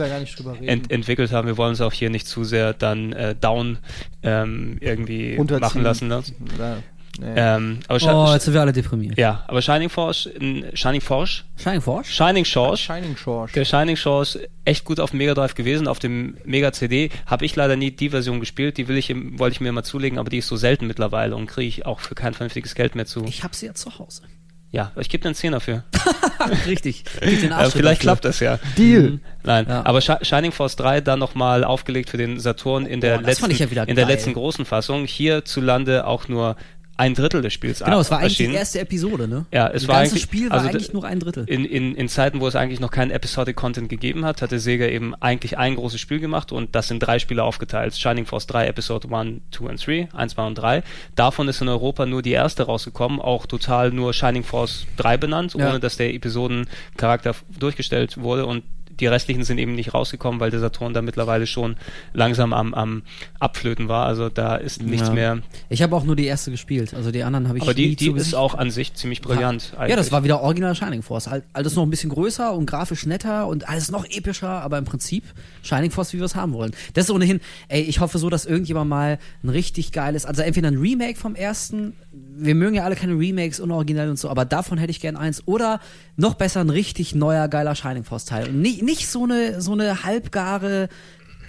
ent 0.62 0.90
entwickelt 0.92 1.32
haben. 1.32 1.48
Wir 1.48 1.58
wollen 1.58 1.72
uns 1.72 1.82
auch 1.82 1.94
hier 1.94 2.10
nicht 2.10 2.28
zu 2.28 2.44
sehr 2.44 2.74
dann 2.74 3.12
äh, 3.14 3.36
down 3.36 3.78
ähm, 4.24 4.78
irgendwie 4.80 5.38
machen 5.38 5.84
lassen. 5.84 6.08
Ne? 6.08 6.24
Ja. 6.58 6.78
Nee. 7.20 7.34
Ähm, 7.36 7.80
oh, 7.90 8.30
jetzt 8.32 8.46
sind 8.46 8.54
wir 8.54 8.62
alle 8.62 8.72
deprimiert. 8.72 9.18
Ja, 9.18 9.44
aber 9.48 9.62
Shining 9.62 9.90
Force, 9.90 10.30
Shining 10.74 11.02
Force? 11.02 11.44
Shining 11.58 11.82
Force? 11.82 12.08
Shining 12.08 12.46
Force. 12.46 12.80
Shining 12.80 13.16
Force. 13.18 13.52
Der 13.52 13.66
Shining 13.66 13.98
Force 13.98 14.40
echt 14.64 14.86
gut 14.86 15.00
auf 15.00 15.12
dem 15.12 15.18
Mega 15.18 15.34
Drive 15.34 15.56
gewesen, 15.56 15.88
auf 15.88 16.00
dem 16.00 16.38
Mega 16.46 16.72
CD. 16.72 17.10
Habe 17.26 17.46
ich 17.46 17.56
leider 17.56 17.76
nie 17.76 17.92
die 17.92 18.10
Version 18.10 18.40
gespielt, 18.40 18.78
die 18.78 18.88
will 18.88 18.98
ich, 18.98 19.14
wollte 19.38 19.56
ich 19.56 19.62
mir 19.62 19.72
mal 19.74 19.84
zulegen, 19.84 20.20
aber 20.20 20.30
die 20.30 20.38
ist 20.38 20.48
so 20.48 20.56
selten 20.56 20.88
mittlerweile 20.88 21.36
und 21.36 21.48
kriege 21.48 21.68
ich 21.68 21.86
auch 21.86 22.00
für 22.00 22.16
kein 22.16 22.34
vernünftiges 22.34 22.76
Geld 22.76 22.96
mehr 22.96 23.06
zu. 23.06 23.26
Ich 23.26 23.44
habe 23.44 23.56
sie 23.56 23.66
ja 23.66 23.74
zu 23.74 24.00
Hause. 24.00 24.24
Ja, 24.72 24.94
ich 24.98 25.10
gebe 25.10 25.22
dir 25.22 25.28
einen 25.28 25.36
Zehner 25.36 25.60
für. 25.60 25.84
Richtig. 26.66 27.04
äh, 27.20 27.28
vielleicht 27.70 28.02
klappt 28.02 28.24
das 28.24 28.40
ja. 28.40 28.58
Deal. 28.78 29.02
Mhm. 29.02 29.20
Nein, 29.44 29.66
ja. 29.68 29.86
aber 29.86 30.00
Sh 30.00 30.12
Shining 30.22 30.54
Force 30.54 30.78
3 30.78 31.02
dann 31.02 31.20
nochmal 31.20 31.66
aufgelegt 31.66 32.10
für 32.10 32.18
den 32.18 32.40
Saturn 32.40 32.86
in 32.86 33.02
der, 33.02 33.20
oh, 33.20 33.22
letzten, 33.22 33.52
ja 33.52 33.84
in 33.84 33.98
der 33.98 34.06
letzten 34.06 34.34
großen 34.34 34.64
Fassung. 34.64 35.06
Hierzulande 35.06 36.08
auch 36.08 36.30
nur 36.30 36.56
ein 37.02 37.16
Drittel 37.16 37.42
des 37.42 37.52
Spiels 37.52 37.80
Genau, 37.80 38.00
es 38.00 38.12
war 38.12 38.20
eigentlich 38.20 38.34
erschienen. 38.34 38.52
die 38.52 38.58
erste 38.58 38.80
Episode, 38.80 39.28
ne? 39.28 39.48
Ja, 39.52 39.68
es 39.68 39.74
das 39.74 39.88
war 39.88 39.96
ganze 39.96 40.12
eigentlich, 40.12 40.24
Spiel 40.24 40.50
war 40.52 40.58
also 40.58 40.70
eigentlich 40.70 40.94
nur 40.94 41.04
ein 41.04 41.20
Drittel. 41.20 41.46
In, 41.48 41.66
in, 41.66 41.96
in 41.96 42.08
Zeiten, 42.08 42.40
wo 42.42 42.48
es 42.48 42.56
eigentlich 42.56 42.80
noch 42.80 42.92
keinen 42.92 43.10
Episodic 43.10 43.56
Content 43.56 43.90
gegeben 43.90 44.24
hat, 44.24 44.44
hatte 44.44 44.60
Sega 44.60 44.86
eben 44.86 45.16
eigentlich 45.16 45.58
ein 45.58 45.76
großes 45.76 46.00
Spiel 46.00 46.20
gemacht 46.20 46.52
und 46.52 46.76
das 46.76 46.92
in 46.92 47.00
drei 47.00 47.18
Spiele 47.18 47.44
aufgeteilt. 47.44 47.96
Shining 47.96 48.28
Force 48.28 48.46
3, 48.46 48.68
Episode 48.68 49.08
1, 49.12 49.42
2 49.50 49.66
und 49.66 49.88
3, 49.88 50.10
1, 50.14 50.34
2 50.34 50.46
und 50.46 50.56
3. 50.56 50.84
Davon 51.16 51.48
ist 51.48 51.60
in 51.62 51.70
Europa 51.70 52.06
nur 52.06 52.22
die 52.22 52.34
erste 52.34 52.64
rausgekommen, 52.64 53.20
auch 53.20 53.48
total 53.48 53.90
nur 53.90 54.14
Shining 54.14 54.44
Force 54.44 54.86
3 54.98 55.18
benannt, 55.18 55.56
ohne 55.56 55.66
ja. 55.66 55.80
dass 55.80 55.98
der 55.98 56.14
Episodencharakter 56.14 57.34
durchgestellt 57.58 58.20
wurde 58.20 58.46
und 58.46 58.64
die 59.02 59.08
restlichen 59.08 59.44
sind 59.44 59.58
eben 59.58 59.74
nicht 59.74 59.94
rausgekommen, 59.94 60.40
weil 60.40 60.52
der 60.52 60.60
Saturn 60.60 60.94
da 60.94 61.02
mittlerweile 61.02 61.48
schon 61.48 61.76
langsam 62.14 62.54
am, 62.54 62.74
am 62.74 63.02
Abflöten 63.40 63.88
war. 63.88 64.06
Also 64.06 64.30
da 64.30 64.56
ist 64.56 64.82
nichts 64.82 65.08
ja. 65.08 65.14
mehr. 65.14 65.42
Ich 65.70 65.82
habe 65.82 65.96
auch 65.96 66.04
nur 66.04 66.16
die 66.16 66.26
erste 66.26 66.52
gespielt. 66.52 66.94
Also 66.94 67.12
die 67.12 67.24
anderen 67.24 67.48
habe 67.48 67.58
ich 67.58 67.64
Aber 67.64 67.74
die, 67.74 67.96
die 67.96 68.12
ist 68.12 68.36
auch 68.36 68.54
an 68.54 68.70
sich 68.70 68.94
ziemlich 68.94 69.22
brillant. 69.22 69.74
Ja, 69.78 69.88
ja 69.88 69.96
das 69.96 70.12
war 70.12 70.24
wieder 70.24 70.42
original 70.42 70.76
Shining 70.76 71.02
Force. 71.02 71.28
Alles 71.54 71.76
noch 71.76 71.84
ein 71.84 71.90
bisschen 71.90 72.12
größer 72.12 72.54
und 72.54 72.68
grafisch 72.68 73.06
netter 73.06 73.48
und 73.48 73.68
alles 73.68 73.90
noch 73.90 74.06
epischer, 74.06 74.62
aber 74.62 74.78
im 74.78 74.86
Prinzip 74.86 75.24
Shining 75.64 75.90
Force, 75.90 76.14
wie 76.14 76.20
wir 76.20 76.26
es 76.26 76.36
haben 76.36 76.54
wollen. 76.54 76.72
Das 76.94 77.06
ist 77.06 77.12
ohnehin, 77.12 77.42
ey, 77.68 77.82
ich 77.82 78.00
hoffe 78.00 78.20
so, 78.20 78.30
dass 78.30 78.46
irgendjemand 78.46 78.90
mal 78.90 79.18
ein 79.44 79.50
richtig 79.50 79.92
geiles, 79.92 80.26
also 80.26 80.44
entweder 80.44 80.68
ein 80.68 80.78
Remake 80.78 81.18
vom 81.18 81.34
ersten, 81.34 81.94
wir 82.12 82.56
mögen 82.56 82.76
ja 82.76 82.84
alle 82.84 82.96
keine 82.96 83.14
Remakes, 83.14 83.60
unoriginell 83.60 84.10
und 84.10 84.20
so, 84.20 84.30
aber 84.30 84.46
davon 84.46 84.78
hätte 84.78 84.92
ich 84.92 85.00
gern 85.00 85.18
eins. 85.18 85.48
Oder 85.48 85.80
noch 86.22 86.36
besser 86.36 86.62
ein 86.62 86.70
richtig 86.70 87.14
neuer, 87.16 87.48
geiler 87.48 87.76
Shining 87.76 88.06
Force 88.06 88.26
Teil. 88.26 88.48
Und 88.50 88.62
nicht, 88.62 88.84
nicht 88.84 89.10
so 89.10 89.24
eine, 89.24 89.60
so 89.60 89.74
eine 89.74 90.04
halbgare 90.04 90.88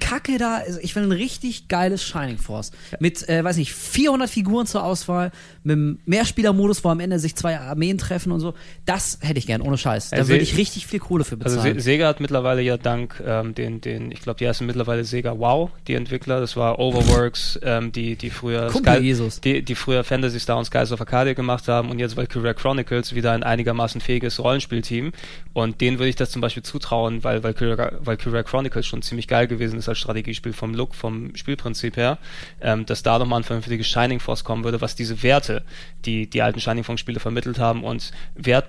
Kacke 0.03 0.39
da. 0.39 0.57
Also 0.57 0.81
ich 0.83 0.97
will 0.97 1.05
ein 1.05 1.12
richtig 1.12 1.69
geiles 1.69 2.03
Shining 2.03 2.39
Force. 2.39 2.73
Mit, 2.99 3.29
äh, 3.29 3.45
weiß 3.45 3.57
nicht, 3.57 3.73
400 3.73 4.29
Figuren 4.29 4.66
zur 4.66 4.85
Auswahl, 4.85 5.31
mit 5.62 5.74
einem 5.74 5.99
Mehrspielermodus, 6.07 6.83
wo 6.85 6.89
am 6.89 7.01
Ende 7.01 7.19
sich 7.19 7.37
zwei 7.37 7.59
Armeen 7.59 7.99
treffen 7.99 8.33
und 8.33 8.41
so. 8.41 8.55
Das 8.85 9.19
hätte 9.23 9.39
ich 9.39 9.47
gern, 9.47 9.62
ohne 9.62 9.79
Scheiß. 9.79 10.11
Da 10.11 10.29
würde 10.29 10.43
ich 10.43 10.57
richtig 10.57 10.87
viel 10.87 10.99
Kohle 10.99 11.24
für 11.24 11.37
also 11.37 11.57
bezahlen. 11.57 11.74
Also 11.77 11.85
Sega 11.85 12.09
hat 12.09 12.20
mittlerweile 12.20 12.62
ja 12.62 12.77
dank 12.77 13.23
ähm, 13.24 13.55
den, 13.55 13.81
den, 13.81 14.11
ich 14.11 14.20
glaube, 14.20 14.39
die 14.39 14.49
heißen 14.49 14.66
mittlerweile 14.66 15.05
Sega 15.05 15.39
Wow, 15.39 15.70
die 15.87 15.95
Entwickler. 15.95 16.41
Das 16.41 16.57
war 16.57 16.79
Overworks, 16.79 17.61
ähm, 17.62 17.93
die, 17.93 18.16
die 18.16 18.31
früher 18.31 18.69
Kumpel 18.69 18.95
Sky, 18.95 19.03
Jesus. 19.03 19.41
Die, 19.41 19.62
die 19.62 19.74
früher 19.74 20.03
Fantasy 20.03 20.41
Star 20.41 20.59
und 20.59 20.65
Skies 20.65 20.91
of 20.91 21.01
Arcadia 21.01 21.35
gemacht 21.35 21.69
haben 21.69 21.91
und 21.91 21.99
jetzt 21.99 22.16
Valkyria 22.16 22.55
Chronicles 22.55 23.15
wieder 23.15 23.33
ein 23.33 23.43
einigermaßen 23.43 24.01
fähiges 24.01 24.41
Rollenspielteam. 24.41 25.12
Und 25.53 25.81
denen 25.81 25.99
würde 25.99 26.09
ich 26.09 26.16
das 26.16 26.31
zum 26.31 26.41
Beispiel 26.41 26.62
zutrauen, 26.62 27.23
weil 27.23 27.43
Valkyria, 27.43 27.93
Valkyria 28.01 28.43
Chronicles 28.43 28.87
schon 28.87 29.03
ziemlich 29.03 29.29
geil 29.29 29.47
gewesen 29.47 29.79
ist 29.79 29.89
als 29.93 29.98
Strategiespiel 29.98 30.52
vom 30.52 30.74
Look, 30.74 30.94
vom 30.94 31.35
Spielprinzip 31.36 31.97
her, 31.97 32.19
ähm, 32.60 32.86
dass 32.86 33.02
da 33.02 33.19
nochmal 33.19 33.40
ein 33.40 33.44
vernünftiges 33.44 33.86
Shining 33.86 34.20
Force 34.20 34.44
kommen 34.44 34.64
würde, 34.64 34.81
was 34.81 34.97
diese 34.97 35.23
Werte, 35.23 35.62
die 36.05 36.28
die 36.28 36.43
alten 36.43 36.60
Shining 36.60 36.85
Force 36.85 37.01
Spiele 37.01 37.20
vermittelt 37.20 37.59
haben 37.59 37.85
und 37.85 38.12
Wert 38.35 38.69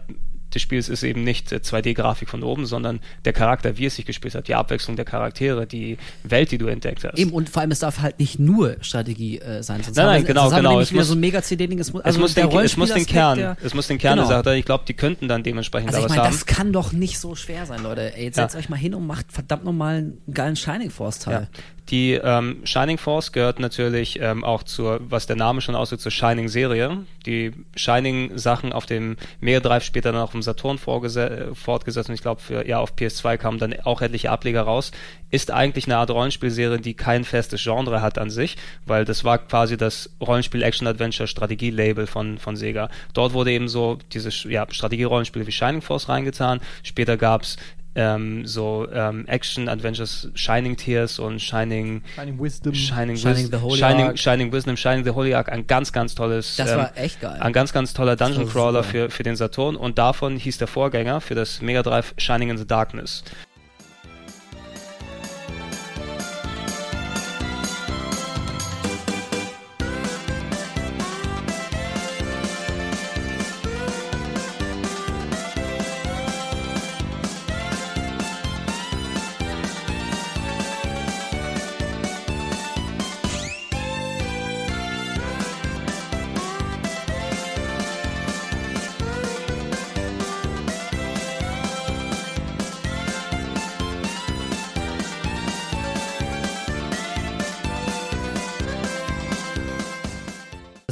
des 0.55 0.61
Spiels 0.61 0.89
ist 0.89 1.03
eben 1.03 1.23
nicht 1.23 1.51
2D-Grafik 1.51 2.30
von 2.30 2.43
oben, 2.43 2.65
sondern 2.65 2.99
der 3.25 3.34
Charakter, 3.34 3.77
wie 3.77 3.85
es 3.85 3.95
sich 3.95 4.05
gespielt 4.05 4.35
hat, 4.35 4.47
die 4.47 4.55
Abwechslung 4.55 4.95
der 4.95 5.05
Charaktere, 5.05 5.67
die 5.67 5.97
Welt, 6.23 6.51
die 6.51 6.57
du 6.57 6.67
entdeckt 6.67 7.03
hast. 7.03 7.17
Eben, 7.17 7.31
und 7.31 7.49
vor 7.49 7.61
allem, 7.61 7.71
es 7.71 7.80
darf 7.80 7.99
halt 7.99 8.19
nicht 8.19 8.39
nur 8.39 8.77
Strategie 8.81 9.39
äh, 9.39 9.63
sein. 9.63 9.84
Sonst 9.84 9.97
nein, 9.97 10.05
nein, 10.05 10.25
genau, 10.25 10.43
sonst 10.43 10.57
genau. 10.57 10.69
Haben 10.71 10.77
wir 10.77 10.84
es 10.84 10.91
muss, 10.91 11.07
so 11.07 11.15
ein 11.15 11.19
Mega-CD-Ding. 11.19 11.80
Es, 11.80 11.93
also 11.93 12.03
es 12.03 12.17
muss 12.17 12.34
den, 12.34 12.49
es 12.49 12.77
muss 12.77 12.93
den 12.93 13.05
Kern, 13.05 13.38
der, 13.38 13.57
es 13.63 13.73
muss 13.73 13.88
den 13.88 13.97
Kern 13.97 14.17
genau. 14.17 14.27
der 14.27 14.43
Sache, 14.43 14.55
ich 14.55 14.65
glaube, 14.65 14.84
die 14.88 14.93
könnten 14.93 15.27
dann 15.27 15.43
dementsprechend 15.43 15.89
also 15.89 16.01
da 16.01 16.05
ich 16.05 16.09
was 16.09 16.17
mein, 16.17 16.25
haben. 16.25 16.34
Das 16.34 16.45
kann 16.45 16.73
doch 16.73 16.93
nicht 16.93 17.19
so 17.19 17.35
schwer 17.35 17.65
sein, 17.65 17.84
Leute. 17.84 18.15
Ey, 18.15 18.25
jetzt 18.25 18.38
ja. 18.38 18.43
setzt 18.43 18.55
euch 18.55 18.69
mal 18.69 18.77
hin 18.77 18.93
und 18.93 19.07
macht 19.07 19.31
verdammt 19.31 19.65
nochmal 19.65 19.97
einen 19.97 20.21
geilen 20.34 20.55
Shining 20.55 20.89
Force-Teil. 20.89 21.49
Ja. 21.51 21.59
Die 21.89 22.14
ähm, 22.14 22.61
Shining 22.64 22.97
Force 22.97 23.34
gehört 23.34 23.60
natürlich 23.60 24.19
ähm, 24.22 24.45
auch 24.45 24.64
zur, 24.64 24.99
was 25.01 25.27
der 25.27 25.35
Name 25.35 25.60
schon 25.60 25.76
aussieht, 25.76 25.99
zur 25.99 26.11
Shining-Serie. 26.11 27.05
Die 27.26 27.51
Shining-Sachen 27.76 28.72
auf 28.72 28.85
dem 28.85 29.18
Mega 29.41 29.60
Drive 29.60 29.84
später 29.84 30.14
dann 30.14 30.22
auf 30.22 30.31
dem 30.31 30.41
Saturn 30.41 30.77
fortgesetzt 30.77 32.10
und 32.10 32.15
ich 32.15 32.22
glaube, 32.22 32.41
ja, 32.65 32.80
auf 32.80 32.93
PS2 32.95 33.38
kamen 33.38 33.60
dann 33.60 33.76
auch 33.84 34.01
etliche 34.01 34.31
Ableger 34.31 34.61
raus. 34.61 34.91
Ist 35.30 35.51
eigentlich 35.51 35.85
eine 35.85 35.97
Art 35.97 36.10
Rollenspielserie, 36.10 36.80
die 36.80 36.93
kein 36.93 37.26
festes 37.26 37.61
Genre 37.61 38.01
hat 38.01 38.18
an 38.18 38.30
sich, 38.30 38.55
weil 38.85 39.03
das 39.03 39.26
war 39.26 39.39
quasi 39.39 39.76
das 39.76 40.10
Rollenspiel-Action-Adventure-Strategie-Label 40.22 42.07
von, 42.07 42.38
von 42.38 42.55
Sega. 42.55 42.89
Dort 43.14 43.34
wurde 43.34 43.51
eben 43.51 43.68
so 43.68 43.97
dieses 44.14 44.43
ja, 44.45 44.65
Strategie-Rollenspiel 44.69 45.45
wie 45.45 45.51
Shining 45.51 45.81
Force 45.81 46.07
reingetan. 46.07 46.61
Später 46.84 47.18
gab's 47.18 47.57
ähm, 47.95 48.45
so 48.45 48.88
ähm, 48.91 49.26
Action 49.28 49.70
Adventures 49.70 50.30
Shining 50.34 50.76
Tears 50.78 51.20
und 51.20 51.41
Shining 51.41 52.02
Shining 52.15 52.40
Wisdom. 52.40 52.74
Shining, 52.74 53.18
Shining, 53.18 53.44
Wis 53.44 53.52
the 53.52 53.57
Holy 53.57 53.78
Shining, 53.78 54.06
Ark. 54.07 54.20
Shining 54.20 54.52
Wisdom 54.52 54.78
Shining 54.78 55.03
the 55.03 55.11
Holy 55.11 55.34
Ark 55.34 55.52
ein 55.52 55.68
ganz 55.68 55.91
ganz 55.91 56.15
tolles 56.15 56.56
das 56.56 56.72
ähm, 56.72 56.78
war 56.78 56.98
echt 56.98 57.22
geil. 57.22 57.38
ein 57.40 57.53
ganz 57.53 57.74
ganz 57.74 57.94
toller 57.94 58.15
Dungeon 58.15 58.49
Crawler 58.49 58.84
für 58.84 59.10
für 59.10 59.24
den 59.24 59.36
Saturn 59.36 59.76
und 59.76 59.98
davon 59.98 60.38
hieß 60.38 60.57
der 60.57 60.68
Vorgänger 60.68 61.22
für 61.22 61.36
das 61.36 61.61
Mega 61.61 61.84
Drive 61.84 62.14
Shining 62.18 62.49
in 62.49 62.57
the 62.57 62.68
Darkness 62.68 63.24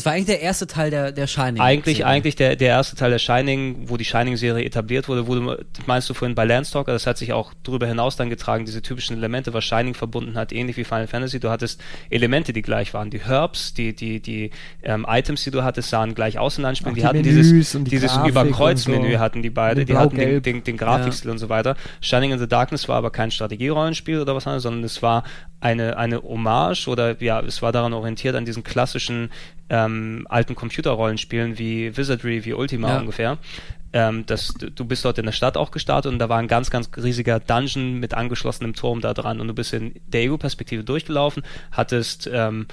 Das 0.01 0.07
war 0.07 0.13
eigentlich 0.13 0.25
der 0.25 0.41
erste 0.41 0.65
Teil 0.65 0.89
der, 0.89 1.11
der 1.11 1.27
Shining. 1.27 1.61
Eigentlich, 1.61 1.97
Serie. 1.97 2.11
eigentlich 2.11 2.35
der, 2.35 2.55
der 2.55 2.69
erste 2.69 2.95
Teil 2.95 3.11
der 3.11 3.19
Shining, 3.19 3.83
wo 3.85 3.97
die 3.97 4.03
Shining-Serie 4.03 4.65
etabliert 4.65 5.07
wurde, 5.07 5.27
wurde, 5.27 5.63
meinst 5.85 6.09
du 6.09 6.15
vorhin 6.15 6.33
bei 6.33 6.43
Landstalker, 6.43 6.91
das 6.91 7.05
hat 7.05 7.19
sich 7.19 7.33
auch 7.33 7.53
darüber 7.61 7.85
hinaus 7.85 8.15
dann 8.15 8.31
getragen, 8.31 8.65
diese 8.65 8.81
typischen 8.81 9.15
Elemente, 9.15 9.53
was 9.53 9.63
Shining 9.63 9.93
verbunden 9.93 10.39
hat, 10.39 10.53
ähnlich 10.53 10.75
wie 10.77 10.85
Final 10.85 11.05
Fantasy. 11.05 11.39
Du 11.39 11.51
hattest 11.51 11.83
Elemente, 12.09 12.51
die 12.51 12.63
gleich 12.63 12.95
waren. 12.95 13.11
Die 13.11 13.23
Herbs, 13.23 13.75
die, 13.75 13.95
die, 13.95 14.19
die 14.19 14.49
ähm, 14.81 15.05
Items, 15.07 15.43
die 15.43 15.51
du 15.51 15.63
hattest, 15.63 15.91
sahen 15.91 16.15
gleich 16.15 16.39
aus 16.39 16.57
in 16.57 16.75
Spielen. 16.75 16.93
Auch 16.93 16.95
Die, 16.95 17.01
die 17.01 17.05
hatten 17.05 17.21
Menüs 17.21 17.49
dieses, 17.51 17.71
die 17.71 17.83
dieses 17.83 18.17
Überkreuzmenü 18.17 19.13
so. 19.13 19.19
hatten 19.19 19.43
die 19.43 19.51
beide, 19.51 19.85
die 19.85 19.95
hatten 19.95 20.17
den, 20.17 20.41
den, 20.41 20.63
den 20.63 20.77
Grafikstil 20.77 21.29
und 21.29 21.37
so 21.37 21.49
weiter. 21.49 21.75
Shining 22.01 22.31
in 22.31 22.39
the 22.39 22.47
Darkness 22.47 22.87
war 22.87 22.95
aber 22.95 23.11
kein 23.11 23.29
Strategierollenspiel 23.29 24.19
oder 24.19 24.33
was 24.33 24.47
anderes, 24.47 24.63
sondern 24.63 24.83
es 24.83 25.03
war 25.03 25.25
eine, 25.59 25.95
eine 25.97 26.23
Hommage 26.23 26.87
oder 26.87 27.21
ja, 27.21 27.39
es 27.39 27.61
war 27.61 27.71
daran 27.71 27.93
orientiert 27.93 28.35
an 28.35 28.45
diesen 28.45 28.63
klassischen 28.63 29.29
ähm, 29.71 30.27
alten 30.29 30.53
Computerrollenspielen 30.53 31.57
wie 31.57 31.95
Wizardry, 31.95 32.43
wie 32.45 32.53
Ultima 32.53 32.89
Ja. 32.89 32.99
ungefähr. 32.99 33.37
Ähm, 33.93 34.25
das, 34.25 34.53
du 34.53 34.85
bist 34.85 35.03
dort 35.03 35.17
in 35.17 35.25
der 35.25 35.31
Stadt 35.31 35.57
auch 35.57 35.71
gestartet 35.71 36.11
und 36.11 36.19
da 36.19 36.29
war 36.29 36.37
ein 36.37 36.47
ganz, 36.47 36.69
ganz 36.69 36.89
riesiger 36.97 37.39
Dungeon 37.39 37.99
mit 37.99 38.13
angeschlossenem 38.13 38.73
Turm 38.73 39.01
da 39.01 39.13
dran 39.13 39.41
und 39.41 39.47
du 39.47 39.53
bist 39.53 39.73
in 39.73 39.93
der 40.07 40.21
Ego-Perspektive 40.21 40.83
durchgelaufen, 40.83 41.43
hattest 41.71 42.29
ähm, 42.31 42.67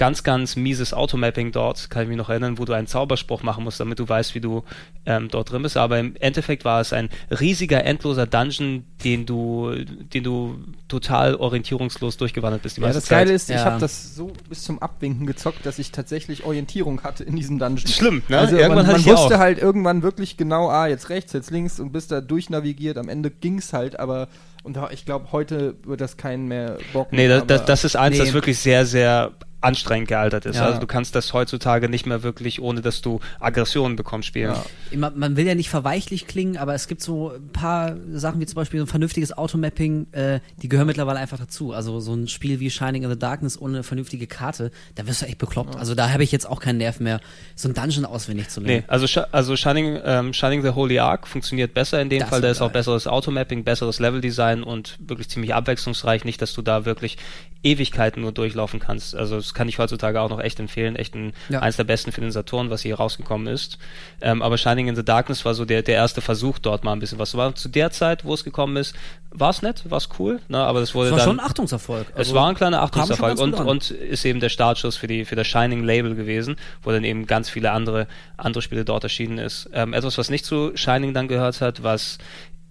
ganz, 0.00 0.22
ganz 0.22 0.56
mieses 0.56 0.94
Automapping 0.94 1.52
dort, 1.52 1.90
kann 1.90 2.04
ich 2.04 2.08
mich 2.08 2.16
noch 2.16 2.30
erinnern, 2.30 2.56
wo 2.56 2.64
du 2.64 2.72
einen 2.72 2.86
Zauberspruch 2.86 3.42
machen 3.42 3.64
musst, 3.64 3.80
damit 3.80 3.98
du 3.98 4.08
weißt, 4.08 4.34
wie 4.34 4.40
du 4.40 4.64
ähm, 5.04 5.28
dort 5.30 5.52
drin 5.52 5.60
bist. 5.60 5.76
Aber 5.76 5.98
im 5.98 6.16
Endeffekt 6.18 6.64
war 6.64 6.80
es 6.80 6.94
ein 6.94 7.10
riesiger, 7.30 7.84
endloser 7.84 8.26
Dungeon, 8.26 8.84
den 9.04 9.26
du, 9.26 9.74
den 9.84 10.24
du 10.24 10.56
total 10.88 11.34
orientierungslos 11.34 12.16
durchgewandert 12.16 12.62
bist 12.62 12.78
die 12.78 12.80
Ja, 12.80 12.86
meiste 12.86 13.00
das 13.00 13.08
Zeit. 13.08 13.18
Geile 13.26 13.32
ist, 13.34 13.50
ich 13.50 13.56
Ja. 13.56 13.64
habe 13.66 13.78
das 13.78 14.14
so 14.14 14.32
bis 14.48 14.64
zum 14.64 14.78
Abwinken 14.78 15.26
gezockt, 15.26 15.66
dass 15.66 15.78
ich 15.78 15.92
tatsächlich 15.92 16.44
Orientierung 16.44 17.02
hatte 17.02 17.22
in 17.22 17.36
diesem 17.36 17.58
Dungeon. 17.58 17.86
Schlimm, 17.86 18.22
ne? 18.28 18.38
Also 18.38 18.56
Irgendwann 18.56 18.78
man, 18.78 18.92
man 18.92 19.00
ich 19.02 19.06
wusste 19.06 19.34
auch. 19.36 19.38
halt 19.38 19.58
irgendwann 19.58 20.02
wirklich 20.02 20.38
genau, 20.38 20.70
ah, 20.70 20.86
jetzt 20.86 21.10
rechts, 21.10 21.34
jetzt 21.34 21.50
links 21.50 21.78
und 21.78 21.92
bist 21.92 22.10
da 22.10 22.22
durchnavigiert. 22.22 22.96
Am 22.96 23.10
Ende 23.10 23.30
ging's 23.30 23.74
halt, 23.74 24.00
aber 24.00 24.28
und 24.62 24.78
ich 24.92 25.04
glaube, 25.04 25.32
heute 25.32 25.74
wird 25.84 26.00
das 26.00 26.16
keinen 26.16 26.48
mehr 26.48 26.78
bocken. 26.94 27.16
Nee, 27.16 27.28
das, 27.28 27.46
das, 27.46 27.64
das 27.66 27.84
ist 27.84 27.96
eins, 27.96 28.16
Nee. 28.18 28.24
das 28.24 28.32
wirklich 28.32 28.58
sehr, 28.58 28.86
sehr 28.86 29.32
anstrengend 29.60 30.08
gealtert 30.08 30.46
ist. 30.46 30.56
Ja. 30.56 30.66
Also 30.66 30.80
du 30.80 30.86
kannst 30.86 31.14
das 31.14 31.32
heutzutage 31.32 31.88
nicht 31.88 32.06
mehr 32.06 32.22
wirklich, 32.22 32.60
ohne 32.60 32.80
dass 32.80 33.02
du 33.02 33.20
Aggressionen 33.40 33.96
bekommst, 33.96 34.28
spielen. 34.28 34.54
Ja. 34.92 35.10
Man 35.10 35.36
will 35.36 35.46
ja 35.46 35.54
nicht 35.54 35.68
verweichlich 35.68 36.26
klingen, 36.26 36.56
aber 36.56 36.74
es 36.74 36.88
gibt 36.88 37.02
so 37.02 37.32
ein 37.32 37.48
paar 37.48 37.96
Sachen 38.12 38.40
wie 38.40 38.46
zum 38.46 38.56
Beispiel 38.56 38.80
so 38.80 38.84
ein 38.84 38.88
vernünftiges 38.88 39.36
Automapping, 39.36 40.06
äh, 40.12 40.40
die 40.62 40.68
gehören 40.68 40.86
mittlerweile 40.86 41.18
einfach 41.18 41.38
dazu. 41.38 41.72
Also 41.72 42.00
so 42.00 42.14
ein 42.14 42.28
Spiel 42.28 42.60
wie 42.60 42.70
Shining 42.70 43.02
in 43.02 43.10
the 43.10 43.18
Darkness 43.18 43.60
ohne 43.60 43.74
eine 43.74 43.82
vernünftige 43.82 44.26
Karte, 44.26 44.70
da 44.94 45.06
wirst 45.06 45.22
du 45.22 45.26
echt 45.26 45.38
bekloppt. 45.38 45.76
Also 45.76 45.94
da 45.94 46.10
habe 46.10 46.24
ich 46.24 46.32
jetzt 46.32 46.48
auch 46.48 46.60
keinen 46.60 46.78
Nerv 46.78 47.00
mehr, 47.00 47.20
so 47.54 47.68
ein 47.68 47.74
Dungeon 47.74 48.04
auswendig 48.04 48.48
zu 48.48 48.60
lernen. 48.60 48.78
Nee, 48.78 48.84
also, 48.88 49.06
Sh- 49.06 49.26
also 49.32 49.56
Shining, 49.56 49.98
ähm, 50.04 50.32
Shining 50.32 50.62
the 50.62 50.70
Holy 50.70 50.98
Ark 50.98 51.28
funktioniert 51.28 51.74
besser 51.74 52.00
in 52.00 52.08
dem 52.08 52.20
Das 52.20 52.28
Fall. 52.30 52.40
Da 52.40 52.50
ist 52.50 52.60
auch 52.62 52.72
besseres 52.72 53.06
Automapping, 53.06 53.64
besseres 53.64 53.98
Leveldesign 53.98 54.62
und 54.62 54.98
wirklich 55.00 55.28
ziemlich 55.28 55.54
abwechslungsreich. 55.54 56.24
Nicht, 56.24 56.40
dass 56.40 56.52
du 56.54 56.62
da 56.62 56.84
wirklich 56.84 57.18
Ewigkeiten 57.62 58.22
nur 58.22 58.32
durchlaufen 58.32 58.80
kannst. 58.80 59.14
Also 59.14 59.36
das 59.36 59.52
kann 59.52 59.68
ich 59.68 59.78
heutzutage 59.78 60.20
auch 60.20 60.30
noch 60.30 60.40
echt 60.40 60.58
empfehlen. 60.60 60.96
Echt 60.96 61.14
ein, 61.14 61.32
Ja. 61.50 61.60
eins 61.60 61.76
der 61.76 61.84
besten 61.84 62.10
für 62.10 62.20
den 62.22 62.32
Saturn, 62.32 62.70
was 62.70 62.82
hier 62.82 62.94
rausgekommen 62.96 63.46
ist. 63.46 63.78
Ähm, 64.22 64.40
aber 64.42 64.56
Shining 64.56 64.88
in 64.88 64.96
the 64.96 65.04
Darkness 65.04 65.44
war 65.44 65.54
so 65.54 65.64
der, 65.64 65.82
der 65.82 65.96
erste 65.96 66.20
Versuch, 66.22 66.58
dort 66.58 66.84
mal 66.84 66.92
ein 66.92 67.00
bisschen 67.00 67.18
was. 67.18 67.36
War 67.36 67.54
zu 67.54 67.68
der 67.68 67.90
Zeit, 67.90 68.24
wo 68.24 68.32
es 68.32 68.44
gekommen 68.44 68.76
ist, 68.76 68.94
war 69.32 69.50
es 69.50 69.62
nett, 69.62 69.88
war 69.88 69.98
es 69.98 70.08
cool, 70.18 70.40
ne? 70.48 70.58
aber 70.58 70.80
das 70.80 70.94
wurde 70.94 71.10
Das 71.10 71.12
war 71.12 71.18
dann... 71.18 71.28
schon 71.36 71.40
ein 71.40 71.46
Achtungserfolg. 71.46 72.06
Es 72.10 72.16
Also, 72.16 72.34
war 72.34 72.48
ein 72.48 72.54
kleiner 72.56 72.82
Achtungserfolg 72.82 73.38
und, 73.38 73.54
und 73.54 73.90
ist 73.90 74.24
eben 74.24 74.40
der 74.40 74.48
Startschuss 74.48 74.96
für, 74.96 75.06
die, 75.06 75.24
für 75.24 75.36
das 75.36 75.46
Shining 75.46 75.84
Label 75.84 76.14
gewesen, 76.16 76.56
wo 76.82 76.90
dann 76.90 77.04
eben 77.04 77.26
ganz 77.26 77.48
viele 77.48 77.70
andere, 77.70 78.08
andere 78.36 78.62
Spiele 78.62 78.84
dort 78.84 79.04
erschienen 79.04 79.38
ist. 79.38 79.68
Ähm, 79.72 79.92
etwas, 79.92 80.18
was 80.18 80.30
nicht 80.30 80.44
zu 80.44 80.72
Shining 80.74 81.14
dann 81.14 81.28
gehört 81.28 81.60
hat, 81.60 81.82
was 81.82 82.18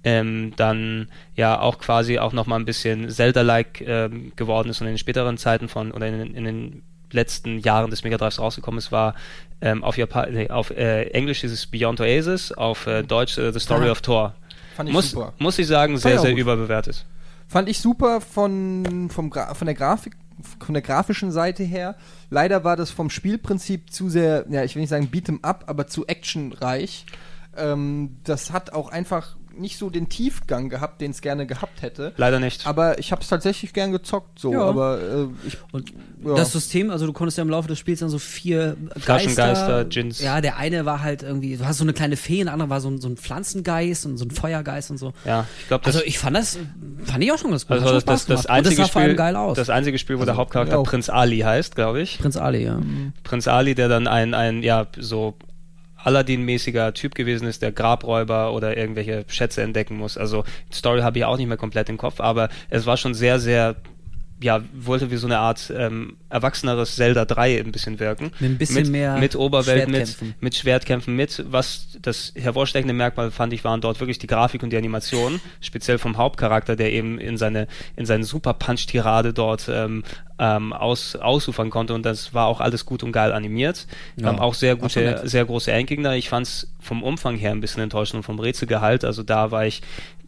ähm, 0.04 0.54
dann 0.56 1.10
ja 1.36 1.60
auch 1.60 1.78
quasi 1.80 2.20
auch 2.20 2.34
nochmal 2.34 2.60
ein 2.60 2.66
bisschen 2.66 3.10
Zelda-like 3.10 3.82
ähm, 3.82 4.32
geworden 4.36 4.70
ist 4.70 4.80
und 4.82 4.88
in 4.88 4.94
den 4.94 4.98
späteren 4.98 5.38
Zeiten 5.38 5.68
von 5.68 5.92
oder 5.92 6.08
in, 6.08 6.20
den- 6.20 6.34
in 6.36 6.44
den 6.46 6.84
letzten 7.12 7.60
Jahren 7.60 7.90
des 7.90 8.04
Mega 8.04 8.18
Drives 8.18 8.40
rausgekommen 8.40 8.78
ist, 8.78 8.92
war 8.92 9.16
ähm, 9.62 9.84
auf, 9.84 9.98
Japan 9.98 10.32
nee, 10.32 10.50
auf 10.50 10.70
äh, 10.72 11.06
Englisch 11.10 11.42
dieses 11.42 11.66
Beyond 11.68 12.00
Oasis, 12.02 12.52
auf 12.52 12.86
äh, 12.88 13.04
Deutsch 13.04 13.38
äh, 13.38 13.52
The 13.52 13.60
Story 13.60 13.88
Ah. 13.88 13.92
of 13.92 14.02
Thor. 14.02 14.36
fand 14.76 14.90
ich 14.90 14.94
Muss, 14.94 15.12
super. 15.12 15.34
muss 15.40 15.58
ich 15.60 15.68
sagen, 15.68 15.98
sehr, 15.98 16.20
sehr 16.20 16.32
gut. 16.32 16.40
überbewertet. 16.40 17.06
Fand 17.48 17.68
ich 17.68 17.80
super 17.80 18.22
von, 18.22 19.10
vom 19.12 19.30
Gra 19.32 19.54
von 19.56 19.66
der 19.66 19.74
Grafik, 19.76 20.16
von 20.64 20.74
der 20.76 20.84
grafischen 20.84 21.32
Seite 21.32 21.64
her. 21.64 21.96
Leider 22.30 22.64
war 22.64 22.78
das 22.78 22.92
vom 22.92 23.10
Spielprinzip 23.10 23.92
zu 23.92 24.08
sehr, 24.08 24.46
ja, 24.50 24.64
ich 24.64 24.76
will 24.76 24.82
nicht 24.82 24.90
sagen 24.92 25.10
beat'em 25.12 25.40
up, 25.44 25.64
aber 25.68 25.88
zu 25.88 26.06
actionreich. 26.08 27.06
Ähm, 27.58 28.18
das 28.24 28.52
hat 28.52 28.72
auch 28.72 28.90
einfach 28.90 29.36
nicht 29.60 29.78
so 29.78 29.90
den 29.90 30.10
Tiefgang 30.10 30.70
gehabt, 30.70 31.02
den 31.02 31.12
es 31.12 31.22
gerne 31.22 31.46
gehabt 31.46 31.82
hätte. 31.82 32.14
Leider 32.18 32.40
nicht. 32.40 32.66
Aber 32.66 32.98
ich 33.00 33.12
habe 33.12 33.22
es 33.22 33.28
tatsächlich 33.28 33.74
gern 33.74 33.92
gezockt, 33.92 34.40
so. 34.40 34.52
Ja. 34.54 34.62
Aber 34.62 35.00
äh, 35.00 35.48
ich, 35.48 35.58
Und 35.72 35.92
ja. 36.26 36.36
das 36.36 36.52
System, 36.52 36.90
also 36.90 37.06
du 37.06 37.14
konntest 37.14 37.38
ja 37.38 37.44
im 37.44 37.50
Laufe 37.50 37.68
des 37.68 37.78
Spiels 37.80 38.00
dann 38.00 38.10
so 38.10 38.20
vier 38.20 38.76
Flaschengeister, 38.98 39.54
Geister, 39.54 39.86
Djinns. 39.86 40.22
Ja, 40.22 40.42
der 40.42 40.58
eine 40.58 40.86
war 40.86 41.02
halt 41.02 41.24
irgendwie, 41.24 41.58
du 41.58 41.66
hast 41.66 41.78
so 41.78 41.84
eine 41.84 41.94
kleine 41.94 42.18
Fee, 42.18 42.44
der 42.44 42.54
andere 42.54 42.70
war 42.70 42.82
so 42.82 42.90
ein, 42.90 43.00
so 43.02 43.08
ein 43.10 43.18
Pflanzengeist 43.18 44.06
und 44.06 44.18
so 44.18 44.26
ein 44.26 44.32
Feuergeist 44.32 44.92
und 44.92 44.98
so. 44.98 45.14
ja, 45.26 45.46
ich 45.62 45.68
glaube, 45.68 45.84
das 45.86 45.96
Also 45.96 46.06
ich 46.08 46.18
fand 46.20 46.36
das, 46.36 46.58
fand 47.06 47.24
ich 47.24 47.32
auch 47.32 47.38
schon 47.38 47.52
ganz 47.52 47.68
gut. 47.68 47.78
Also 47.78 47.92
das, 47.94 48.06
das, 48.06 48.26
das, 48.26 48.46
einzige 48.46 48.78
das 48.78 48.88
sah 48.88 48.92
vor 48.94 49.02
allem 49.02 49.10
Spiel, 49.12 49.18
geil 49.18 49.36
aus. 49.36 49.58
das 49.58 49.70
einzige 49.70 49.98
Spiel, 50.00 50.16
wo 50.18 50.22
der 50.26 50.30
Also, 50.30 50.42
Hauptcharakter 50.42 50.80
auch. 50.80 50.84
Prinz 50.86 51.10
Ali 51.10 51.40
heißt, 51.40 51.76
glaube 51.76 52.02
ich. 52.02 52.18
Prinz 52.20 52.38
Ali, 52.38 52.64
ja. 52.66 52.80
Prinz 53.24 53.48
Ali, 53.48 53.76
der 53.76 53.88
dann 53.90 54.08
ein, 54.08 54.34
ein 54.34 54.64
ja, 54.64 54.88
so 54.98 55.36
Aladdin-mäßiger 56.04 56.94
Typ 56.94 57.16
gewesen 57.16 57.48
ist, 57.48 57.62
der 57.62 57.72
Grabräuber 57.72 58.54
oder 58.54 58.78
irgendwelche 58.78 59.26
Schätze 59.28 59.62
entdecken 59.62 59.98
muss. 59.98 60.18
Also 60.18 60.44
Story 60.72 61.02
habe 61.02 61.18
ich 61.20 61.26
auch 61.26 61.38
nicht 61.38 61.48
mehr 61.48 61.58
komplett 61.58 61.90
im 61.90 61.98
Kopf, 61.98 62.20
aber 62.20 62.50
es 62.70 62.86
war 62.86 62.98
schon 62.98 63.14
sehr, 63.14 63.40
sehr 63.40 63.76
ja, 64.42 64.62
wollte 64.74 65.12
wie 65.12 65.18
so 65.18 65.28
eine 65.28 65.40
Art 65.40 65.72
ähm, 65.76 66.18
erwachseneres 66.30 66.96
Zelda 66.96 67.26
3 67.26 67.60
ein 67.60 67.72
bisschen 67.72 68.00
wirken. 68.00 68.32
Mit 68.40 68.52
ein 68.52 68.58
bisschen 68.58 68.92
mehr 68.92 69.18
mit 69.18 69.36
Oberwelt, 69.36 69.88
mit, 69.88 70.08
Schwertkämpfen. 70.08 70.36
mit 70.40 70.56
Schwertkämpfen, 70.56 71.16
mit 71.16 71.46
was 71.50 71.98
das 72.02 72.34
hervorstechende 72.36 72.94
Merkmal 72.94 73.32
fand 73.32 73.54
ich, 73.54 73.64
waren 73.64 73.82
dort 73.82 74.00
wirklich 74.00 74.20
die 74.20 74.28
Grafik 74.28 74.64
und 74.64 74.72
die 74.72 74.78
Animation, 74.78 75.42
speziell 75.62 75.98
vom 75.98 76.18
Hauptcharakter, 76.18 76.76
der 76.76 76.94
eben 76.94 77.20
in 77.20 77.38
seine 77.38 77.68
in 77.96 78.06
seine 78.06 78.24
Super 78.24 78.54
Punch 78.54 78.88
Tirade 78.88 79.34
dort 79.34 79.70
ähm, 79.70 80.04
ähm, 80.40 80.72
aus, 80.72 81.16
ausufern 81.18 81.70
konnte 81.70 81.94
und 81.94 82.06
das 82.06 82.34
war 82.34 82.48
auch 82.48 82.62
alles 82.62 82.86
gut 82.86 83.04
und 83.04 83.12
geil 83.12 83.34
animiert. 83.34 83.88
Ja, 84.16 84.30
ähm, 84.30 84.40
auch 84.40 84.54
sehr 84.54 84.78
gute, 84.78 85.28
sehr 85.28 85.46
große 85.46 85.72
Endgegner. 85.72 86.16
Ich 86.16 86.30
fand 86.30 86.48
es 86.48 86.68
vom 86.80 87.04
Umfang 87.04 87.36
her 87.36 87.52
ein 87.52 87.60
bisschen 87.60 87.84
enttäuschend 87.84 88.20
und 88.20 88.24
vom 88.24 88.40
Rätselgehalt. 88.40 89.04
Also 89.04 89.22
da 89.22 89.52
war 89.52 89.66
ich 89.66 89.82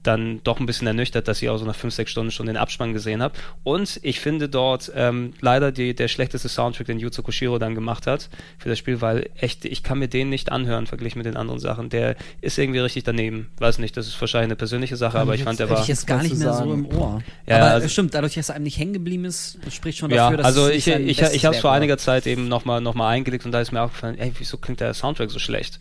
dann 0.04 0.42
doch 0.44 0.60
ein 0.60 0.66
bisschen 0.66 0.88
ernüchtert, 0.88 1.28
dass 1.28 1.42
ich 1.42 1.50
auch 1.50 1.58
so 1.58 1.66
nach 1.66 1.76
fünf, 1.76 1.94
sechs 1.94 2.12
Stunden 2.12 2.32
schon 2.32 2.48
den 2.48 2.58
Abspann 2.58 2.94
gesehen 2.94 3.22
habe. 3.22 3.36
Und 3.64 4.00
ich 4.04 4.20
finde 4.20 4.50
dort 4.50 4.92
ähm, 4.96 5.34
leider 5.42 5.72
die, 5.72 5.94
der 5.96 6.08
schlechteste 6.08 6.50
Soundtrack, 6.50 6.88
den 6.88 7.00
Yuzo 7.00 7.22
Koshiro 7.22 7.60
dann 7.60 7.76
gemacht 7.76 8.08
hat 8.08 8.30
für 8.58 8.70
das 8.70 8.80
Spiel, 8.80 9.02
weil 9.02 9.30
echt, 9.36 9.66
ich 9.66 9.84
kann 9.84 10.00
mir 10.00 10.08
den 10.08 10.30
nicht 10.30 10.52
anhören, 10.52 10.88
verglichen 10.88 11.20
mit 11.20 11.26
den 11.26 11.38
anderen 11.38 11.60
Sachen. 11.60 11.90
Der 11.90 12.16
ist 12.42 12.58
irgendwie 12.58 12.80
richtig 12.80 13.04
daneben. 13.04 13.50
Weiß 13.60 13.78
nicht, 13.78 13.96
das 13.98 14.08
ist 14.08 14.20
wahrscheinlich 14.20 14.48
eine 14.48 14.56
persönliche 14.56 14.96
Sache, 14.96 15.20
aber 15.20 15.36
ich 15.36 15.44
fand, 15.44 15.60
der 15.60 15.70
war... 15.70 15.82
ich 15.82 15.88
jetzt 15.88 16.08
gar 16.08 16.24
nicht 16.24 16.36
mehr 16.36 16.54
so 16.54 16.60
sagen. 16.60 16.72
im 16.72 16.86
Ohr. 16.98 17.22
Ja, 17.46 17.58
Aber 17.58 17.66
also- 17.72 17.88
stimmt, 17.88 18.14
dadurch, 18.14 18.36
dass 18.36 18.50
er 18.50 18.56
einem 18.56 18.64
nicht 18.64 18.78
hängen 18.78 18.94
geblieben 18.94 19.26
ist, 19.26 19.60
spricht 19.72 20.00
schon 20.00 20.10
Ja, 20.12 20.24
dafür, 20.26 20.38
dass 20.38 20.46
also 20.48 20.70
ich, 20.70 20.86
sein 20.86 21.08
ich, 21.08 21.22
ich, 21.22 21.34
ich 21.34 21.46
habe 21.46 21.56
es 21.56 21.62
vor 21.62 21.72
einiger 21.72 21.98
Zeit 21.98 22.26
eben 22.28 22.48
nochmal 22.48 22.82
noch 22.82 22.96
mal 22.96 23.10
eingelegt 23.10 23.46
und 23.46 23.52
da 23.52 23.62
ist 23.62 23.72
mir 23.72 23.82
aufgefallen, 23.82 24.18
ey, 24.18 24.32
wieso 24.38 24.58
klingt 24.58 24.80
der 24.80 24.94
Soundtrack 24.94 25.30
so 25.30 25.40
schlecht? 25.40 25.80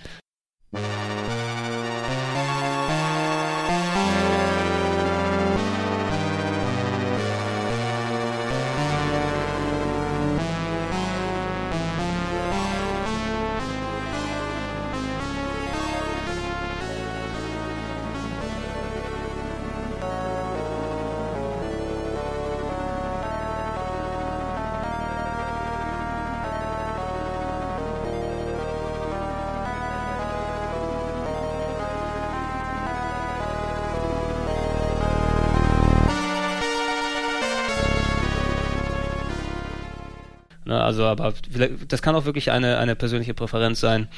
Also, 40.91 41.05
aber 41.05 41.33
vielleicht, 41.51 41.93
das 41.93 42.03
kann 42.03 42.17
auch 42.17 42.25
wirklich 42.25 42.51
eine, 42.51 42.79
eine 42.79 42.97
persönliche 42.97 43.33
Präferenz 43.33 43.79
sein, 43.79 44.09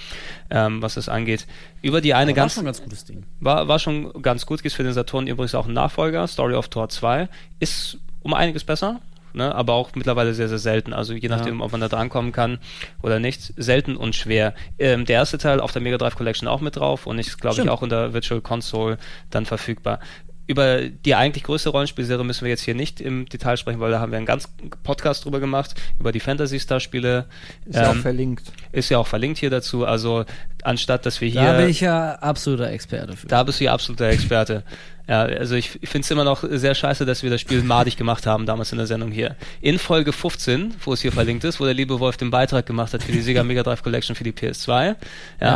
ähm, 0.50 0.80
was 0.80 0.94
das 0.94 1.08
angeht. 1.08 1.46
Über 1.82 2.00
die 2.00 2.14
eine 2.14 2.30
Aber 2.30 2.36
war 2.36 2.42
ganz, 2.44 2.54
schon 2.54 2.62
ein 2.62 2.66
ganz 2.66 2.82
gutes 2.82 3.04
Ding. 3.04 3.24
war, 3.40 3.68
war 3.68 3.78
schon 3.78 4.10
ganz 4.22 4.46
gut, 4.46 4.62
gibt 4.62 4.74
für 4.74 4.82
den 4.82 4.94
Saturn 4.94 5.26
übrigens 5.26 5.54
auch 5.54 5.66
einen 5.66 5.74
Nachfolger, 5.74 6.26
Story 6.26 6.54
of 6.54 6.68
Tor 6.68 6.88
2, 6.88 7.28
ist 7.60 7.98
um 8.22 8.32
einiges 8.32 8.64
besser. 8.64 9.00
ne? 9.34 9.54
aber 9.54 9.74
auch 9.74 9.90
mittlerweile 9.94 10.32
sehr, 10.32 10.48
sehr 10.48 10.58
selten. 10.58 10.94
Also 10.94 11.12
je 11.12 11.28
nachdem, 11.28 11.60
ob 11.60 11.72
man 11.72 11.80
da 11.82 11.88
drankommen 11.88 12.32
kann 12.32 12.58
oder 13.02 13.18
nicht. 13.18 13.52
Selten 13.56 13.96
und 13.96 14.14
schwer. 14.14 14.54
Ähm, 14.78 15.04
der 15.04 15.16
erste 15.16 15.36
Teil 15.36 15.60
auf 15.60 15.72
der 15.72 15.82
Mega 15.82 15.98
Drive 15.98 16.16
Collection 16.16 16.48
auch 16.48 16.60
mit 16.62 16.76
drauf 16.76 17.06
und 17.06 17.18
ist, 17.18 17.38
glaube 17.38 17.60
ich, 17.60 17.68
auch 17.68 17.82
in 17.82 17.90
der 17.90 18.14
Virtual 18.14 18.40
Console 18.40 18.96
dann 19.30 19.44
verfügbar. 19.44 20.00
Über 20.46 20.80
die 20.82 21.14
eigentlich 21.14 21.44
größte 21.44 21.70
Rollenspielserie 21.70 22.24
müssen 22.24 22.42
wir 22.44 22.50
jetzt 22.50 22.62
hier 22.62 22.74
nicht 22.74 23.00
im 23.00 23.26
Detail 23.28 23.56
sprechen, 23.56 23.78
weil 23.80 23.90
da 23.92 24.00
haben 24.00 24.10
wir 24.10 24.16
einen 24.16 24.26
ganz 24.26 24.48
Podcast 24.82 25.24
drüber 25.24 25.38
gemacht, 25.40 25.74
über 26.00 26.10
die 26.12 26.20
Fantasy 26.20 26.58
Star 26.58 26.80
Spiele. 26.80 27.26
Ist 27.64 27.76
ja 27.76 27.90
auch 27.90 27.94
Ähm, 27.94 28.02
verlinkt. 28.02 28.42
ist 28.72 28.88
ja 28.88 28.98
auch 28.98 29.06
verlinkt 29.06 29.38
hier 29.38 29.50
dazu. 29.50 29.86
Also 29.86 30.24
anstatt, 30.64 31.06
dass 31.06 31.20
wir 31.20 31.28
hier 31.28 31.42
Da 31.42 31.56
bin 31.56 31.68
ich 31.68 31.80
ja 31.80 32.14
absoluter 32.16 32.70
Experte 32.70 33.16
für. 33.16 33.26
da 33.28 33.42
bist 33.44 33.60
du 33.60 33.64
ja 33.64 33.72
absoluter 33.72 34.08
Experte. 34.08 34.64
Ja, 35.08 35.22
also 35.22 35.54
ich, 35.56 35.78
ich 35.82 35.88
finde 35.88 36.04
es 36.04 36.10
immer 36.10 36.24
noch 36.24 36.44
sehr 36.48 36.74
scheiße, 36.74 37.04
dass 37.04 37.22
wir 37.22 37.30
das 37.30 37.40
Spiel 37.40 37.62
madig 37.62 37.96
gemacht 37.96 38.26
haben, 38.26 38.46
damals 38.46 38.72
in 38.72 38.78
der 38.78 38.86
Sendung 38.86 39.10
hier. 39.10 39.36
In 39.60 39.78
Folge 39.78 40.12
15, 40.12 40.74
wo 40.84 40.92
es 40.92 41.02
hier 41.02 41.12
verlinkt 41.12 41.44
ist, 41.44 41.60
wo 41.60 41.64
der 41.64 41.74
liebe 41.74 41.98
Wolf 42.00 42.16
den 42.16 42.30
Beitrag 42.30 42.66
gemacht 42.66 42.94
hat 42.94 43.02
für 43.02 43.12
die 43.12 43.20
Sega 43.20 43.42
Mega 43.42 43.62
Drive 43.62 43.82
Collection 43.82 44.14
für 44.14 44.24
die 44.24 44.32
PS2. 44.32 44.68
Ja, 44.70 44.94
Ja. 45.40 45.48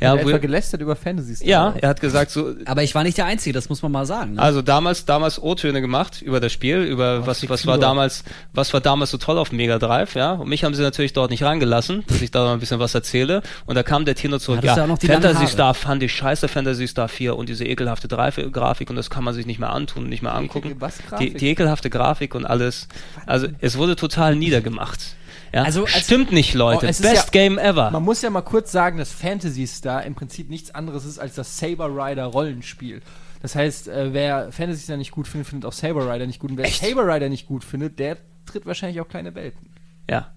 ja, 0.00 0.10
Hat 0.10 0.18
er 0.18 0.24
wo, 0.24 0.28
etwa 0.28 0.38
gelästert 0.38 0.80
über 0.80 0.96
Fantasy 0.96 1.36
Star 1.36 1.48
ja 1.48 1.74
er 1.80 1.88
hat 1.88 2.00
gesagt, 2.00 2.30
so, 2.30 2.54
Aber 2.64 2.82
ich 2.82 2.94
war 2.94 3.02
nicht 3.02 3.18
der 3.18 3.26
Einzige, 3.26 3.52
das 3.52 3.68
muss 3.68 3.82
man 3.82 3.92
mal 3.92 4.06
sagen. 4.06 4.34
Ne? 4.34 4.42
also 4.42 4.62
damals, 4.62 5.04
damals 5.04 5.40
O-Töne 5.40 5.80
gemacht 5.80 6.22
über 6.22 6.40
das 6.40 6.52
Spiel, 6.52 6.78
über 6.82 7.26
was, 7.26 7.40
die 7.40 7.48
was 7.48 7.66
war 7.66 7.78
damals, 7.78 8.24
was 8.52 8.72
war 8.74 8.80
damals 8.80 9.10
so 9.10 9.18
toll 9.18 9.38
auf 9.38 9.52
Mega 9.52 9.78
Drive, 9.78 10.14
ja. 10.14 10.32
Und 10.32 10.48
mich 10.48 10.64
haben 10.64 10.74
sie 10.74 10.82
natürlich 10.82 11.12
dort 11.12 11.30
nicht 11.30 11.42
reingelassen, 11.42 12.04
dass 12.08 12.20
ich 12.20 12.30
da 12.30 12.44
mal 12.44 12.52
ein 12.52 12.60
bisschen 12.60 12.80
was 12.80 12.94
erzähle. 12.94 13.42
Und 13.66 13.76
da 13.76 13.82
kam 13.82 14.04
der 14.04 14.14
Tino 14.14 14.38
zurück, 14.38 14.62
ja, 14.62 14.72
auch 14.72 14.86
noch 14.86 14.98
die 14.98 15.06
langen 15.06 15.22
Fantasy? 15.22 15.46
Star 15.46 15.74
fand 15.74 16.02
ich 16.02 16.12
scheiße, 16.12 16.48
Fantasy 16.48 16.88
Star 16.88 17.08
4 17.08 17.36
und 17.36 17.48
diese 17.48 17.64
ekelhafte 17.64 18.08
Grafik 18.08 18.87
und 18.90 18.96
das 18.96 19.10
kann 19.10 19.24
man 19.24 19.34
sich 19.34 19.46
nicht 19.46 19.58
mehr 19.58 19.70
antun, 19.70 20.08
nicht 20.08 20.22
mehr 20.22 20.34
angucken. 20.34 20.76
Die, 21.20 21.34
die 21.34 21.48
ekelhafte 21.48 21.90
Grafik 21.90 22.34
und 22.34 22.44
alles. 22.44 22.88
Also 23.26 23.48
es 23.60 23.76
wurde 23.78 23.96
total 23.96 24.36
niedergemacht. 24.36 25.16
Ja? 25.52 25.62
Also, 25.62 25.84
als- 25.84 26.04
Stimmt 26.04 26.32
nicht, 26.32 26.54
Leute. 26.54 26.86
Oh, 26.86 26.88
es 26.88 27.00
ist 27.00 27.10
Best 27.10 27.26
ja- 27.26 27.30
Game 27.30 27.58
ever. 27.58 27.90
Man 27.90 28.02
muss 28.02 28.22
ja 28.22 28.30
mal 28.30 28.42
kurz 28.42 28.70
sagen, 28.72 28.98
dass 28.98 29.12
Fantasy 29.12 29.66
Star 29.66 30.02
im 30.04 30.14
Prinzip 30.14 30.50
nichts 30.50 30.74
anderes 30.74 31.04
ist 31.04 31.18
als 31.18 31.34
das 31.34 31.58
Saber 31.58 31.86
Rider 31.88 32.24
Rollenspiel. 32.26 33.00
Das 33.40 33.54
heißt, 33.54 33.88
äh, 33.88 34.12
wer 34.12 34.50
Fantasy 34.52 34.82
Star 34.82 34.96
nicht 34.96 35.10
gut 35.12 35.28
findet, 35.28 35.48
findet 35.48 35.66
auch 35.68 35.72
Saber 35.72 36.12
Rider 36.12 36.26
nicht 36.26 36.38
gut. 36.40 36.50
Und 36.50 36.56
wer 36.58 36.66
Echt? 36.66 36.82
Saber 36.84 37.06
Rider 37.06 37.28
nicht 37.28 37.46
gut 37.46 37.64
findet, 37.64 37.98
der 37.98 38.18
tritt 38.46 38.66
wahrscheinlich 38.66 39.00
auch 39.00 39.08
kleine 39.08 39.34
Welpen. 39.34 39.70
Ja. 40.10 40.28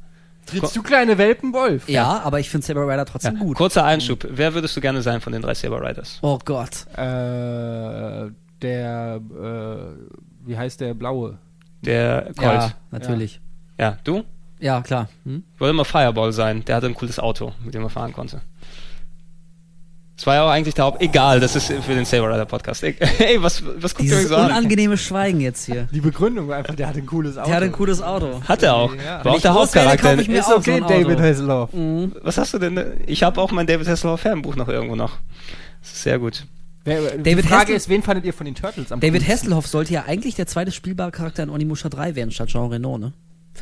Trittst 0.46 0.76
du 0.76 0.82
kleine 0.82 1.18
Welpen, 1.18 1.54
Wolf? 1.54 1.88
ja, 1.88 2.20
aber 2.24 2.40
ich 2.40 2.50
finde 2.50 2.66
Saber 2.66 2.84
Rider 2.84 2.98
ja. 2.98 3.06
trotzdem 3.06 3.38
gut. 3.40 3.58
Kurzer 3.58 3.86
Einschub. 3.86 4.26
Wer 4.30 4.54
würdest 4.54 4.76
du 4.76 4.82
gerne 4.82 5.02
sein 5.02 5.22
von 5.22 5.34
den 5.34 5.42
drei 5.42 5.54
Saber 5.54 5.82
Riders? 5.88 6.18
Oh 6.22 6.40
Gott. 6.44 6.88
Äh, 6.98 8.32
der, 8.62 9.20
äh, 9.20 10.48
wie 10.48 10.58
heißt 10.58 10.82
der 10.82 10.94
blaue? 10.94 11.38
Der 11.82 12.32
Colt. 12.38 12.54
Ja, 12.54 12.74
natürlich. 12.92 13.42
Ja, 13.78 13.98
du? 14.04 14.24
Ja, 14.60 14.82
klar. 14.82 15.10
Hm? 15.26 15.44
Ich 15.56 15.60
wollte 15.60 15.72
immer 15.72 15.86
Fireball 15.86 16.32
sein. 16.34 16.64
Der 16.66 16.76
hatte 16.76 16.86
ein 16.88 16.94
cooles 16.94 17.20
Auto, 17.20 17.54
mit 17.64 17.74
dem 17.74 17.82
er 17.82 17.90
fahren 17.90 18.14
konnte. 18.14 18.42
Das 20.22 20.28
war 20.28 20.36
ja 20.36 20.44
auch 20.44 20.52
eigentlich 20.52 20.76
der 20.76 20.86
Haupt... 20.86 21.02
Egal, 21.02 21.40
das 21.40 21.56
ist 21.56 21.74
für 21.74 21.96
den 21.96 22.06
Saber 22.06 22.30
Rider 22.30 22.46
Podcast. 22.46 22.84
Ey, 22.84 22.96
was, 23.42 23.64
was 23.66 23.96
guckt 23.96 24.08
ihr 24.08 24.14
euch 24.14 24.20
Dieses 24.20 24.30
so 24.30 24.36
an? 24.36 24.52
unangenehme 24.52 24.96
Schweigen 24.96 25.42
jetzt 25.42 25.66
hier. 25.66 25.88
Die 25.92 26.00
Begründung 26.00 26.48
war 26.48 26.58
einfach, 26.58 26.76
der 26.76 26.90
hat 26.90 26.96
ein 26.96 27.08
cooles 27.08 27.40
Auto. 27.40 27.48
Der 27.48 27.56
hat 27.56 27.64
ein 27.64 27.72
cooles 27.72 28.04
Auto. 28.04 28.40
Hat 28.48 28.62
er 28.62 28.76
auch. 28.76 28.94
Ja. 28.94 29.26
War 29.26 29.32
auch 29.32 29.36
ich 29.38 29.42
der 29.42 29.56
Hauptcharakter. 29.56 30.10
kaufe 30.10 30.22
ich 30.22 30.28
mir 30.28 30.42
Ist 30.42 30.52
auch 30.52 30.58
okay, 30.58 30.80
so. 30.80 30.88
David 30.88 31.20
Hasselhoff. 31.20 31.70
Was 32.22 32.38
hast 32.38 32.54
du 32.54 32.60
denn? 32.60 33.02
Ich 33.08 33.24
habe 33.24 33.42
auch 33.42 33.52
mein 33.52 33.66
David 33.66 33.88
Hasselhoff 33.88 34.22
Fernbuch 34.22 34.56
noch 34.56 34.68
irgendwo 34.68 34.96
noch. 34.96 35.18
Das 35.82 35.94
ist 35.94 36.04
sehr 36.04 36.20
gut. 36.20 36.46
Wer, 36.84 37.18
David 37.20 37.46
die 37.46 37.48
Frage 37.48 37.62
Hassel- 37.64 37.76
ist, 37.76 37.90
wen 37.90 38.02
fandet 38.02 38.26
ihr 38.26 38.34
von 38.34 38.46
den 38.46 38.56
Turtles 38.56 38.92
am 38.92 39.00
David 39.00 39.22
coolsten? 39.22 39.32
Hasselhoff 39.34 39.68
sollte 39.68 39.94
ja 39.94 40.06
eigentlich 40.06 40.36
der 40.36 40.48
zweite 40.48 40.72
spielbare 40.72 41.12
Charakter 41.12 41.44
in 41.44 41.50
Onimusha 41.50 41.90
3 41.90 42.16
werden, 42.16 42.32
statt 42.32 42.50
Jean 42.50 42.70
Reno, 42.70 42.98
ne? 42.98 43.14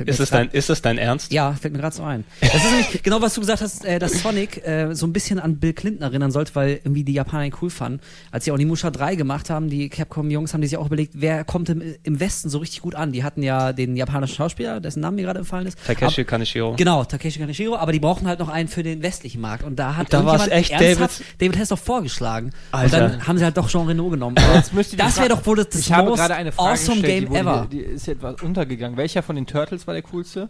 Ist 0.05 0.17
grad- 0.19 0.31
dein, 0.31 0.49
ist 0.51 0.69
das 0.69 0.81
dein 0.81 0.97
Ernst? 0.97 1.31
Ja, 1.33 1.51
fällt 1.53 1.73
mir 1.73 1.79
gerade 1.81 1.95
so 1.95 2.03
ein. 2.03 2.23
Das 2.41 2.55
ist 2.55 2.65
nämlich 2.71 3.03
genau, 3.03 3.21
was 3.21 3.33
du 3.33 3.41
gesagt 3.41 3.61
hast, 3.61 3.83
äh, 3.83 3.99
dass 3.99 4.21
Sonic 4.21 4.65
äh, 4.65 4.93
so 4.95 5.05
ein 5.07 5.11
bisschen 5.13 5.39
an 5.39 5.57
Bill 5.57 5.73
Clinton 5.73 6.03
erinnern 6.03 6.31
sollte, 6.31 6.55
weil 6.55 6.79
irgendwie 6.83 7.03
die 7.03 7.13
Japaner 7.13 7.45
ihn 7.45 7.53
cool 7.61 7.69
fanden. 7.69 7.99
Als 8.31 8.45
sie 8.45 8.51
Onimusha 8.51 8.91
3 8.91 9.15
gemacht 9.15 9.49
haben, 9.49 9.69
die 9.69 9.89
Capcom-Jungs 9.89 10.53
haben 10.53 10.61
die 10.61 10.67
sich 10.67 10.77
auch 10.77 10.85
überlegt, 10.85 11.13
wer 11.15 11.43
kommt 11.43 11.69
im, 11.69 11.81
im 12.03 12.19
Westen 12.19 12.49
so 12.49 12.59
richtig 12.59 12.81
gut 12.81 12.95
an. 12.95 13.11
Die 13.11 13.23
hatten 13.23 13.43
ja 13.43 13.73
den 13.73 13.95
japanischen 13.97 14.35
Schauspieler, 14.35 14.79
dessen 14.79 15.01
Name 15.01 15.15
mir 15.17 15.23
gerade 15.23 15.39
entfallen 15.39 15.67
ist. 15.67 15.77
Takeshi 15.85 16.21
Ab- 16.21 16.27
Kaneshiro. 16.27 16.75
Genau, 16.77 17.03
Takeshi 17.03 17.39
Kaneshiro, 17.39 17.75
aber 17.75 17.91
die 17.91 17.99
brauchen 17.99 18.27
halt 18.27 18.39
noch 18.39 18.49
einen 18.49 18.69
für 18.69 18.83
den 18.83 19.01
westlichen 19.01 19.41
Markt. 19.41 19.63
Und 19.63 19.77
da 19.77 19.95
hat 19.97 20.13
Da 20.13 20.19
irgendjemand 20.19 20.51
echt 20.51 20.71
ernsthaft 20.71 21.23
David 21.39 21.57
Hasselhoff 21.59 21.79
vorgeschlagen. 21.83 22.51
Alter. 22.71 23.05
Und 23.05 23.11
dann 23.13 23.27
haben 23.27 23.37
sie 23.37 23.43
halt 23.43 23.57
doch 23.57 23.67
Jean 23.69 23.87
Reno 23.87 24.07
genommen. 24.09 24.35
Die 24.37 24.95
das 24.97 25.17
wäre 25.17 25.29
doch 25.29 25.45
wohl 25.45 25.57
das, 25.57 25.69
das 25.69 25.89
most 25.89 26.17
gerade 26.19 26.35
eine 26.35 26.51
Frage 26.51 26.71
awesome 26.71 27.01
gestellt, 27.01 27.25
Game 27.25 27.33
die, 27.33 27.39
ever. 27.39 27.67
hier- 27.69 27.69
die 27.69 27.79
ist 27.95 28.07
etwas 28.07 28.41
untergegangen. 28.41 28.95
Welcher 28.97 29.23
von 29.23 29.35
den 29.35 29.45
Turtles 29.47 29.78
war 29.87 29.93
der 29.93 30.03
coolste? 30.03 30.49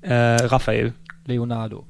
Äh, 0.00 0.12
Raphael. 0.14 0.94
Leonardo. 1.26 1.86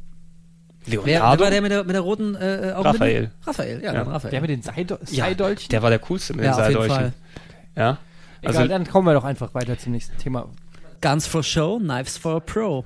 Wer, 0.85 0.99
wer 1.05 1.13
Leonardo? 1.15 1.45
war 1.45 1.51
der 1.51 1.63
mit 1.63 1.71
der, 1.73 1.85
mit 1.85 1.95
der 1.95 2.01
roten 2.03 2.35
äh, 2.35 2.73
Augenbinde? 2.75 2.85
Raphael. 2.85 3.31
Raphael, 3.47 3.79
ja, 3.81 3.85
Ja. 3.87 3.93
dann 3.93 4.09
Raphael. 4.09 4.31
Der 4.31 4.41
mit 4.41 4.51
den 4.51 4.63
Seidol 4.63 4.99
Ja, 5.11 5.25
Seidolchen? 5.25 5.69
der 5.71 5.83
war 5.83 5.91
der 5.91 5.99
coolste 6.01 6.35
mit 6.35 6.45
ja, 6.45 6.69
den. 6.69 6.77
Fall. 6.89 7.13
Ja. 7.77 7.99
Egal, 8.43 8.57
Also, 8.57 8.69
dann 8.69 8.87
kommen 8.87 9.07
wir 9.07 9.15
doch 9.15 9.25
einfach 9.25 9.55
weiter 9.55 9.79
zum 9.79 9.93
nächsten 9.93 10.17
Thema. 10.19 10.49
Guns 11.01 11.27
for 11.27 11.43
Show, 11.43 11.79
Knives 11.79 12.17
for 12.17 12.37
a 12.37 12.41
Pro. 12.41 12.85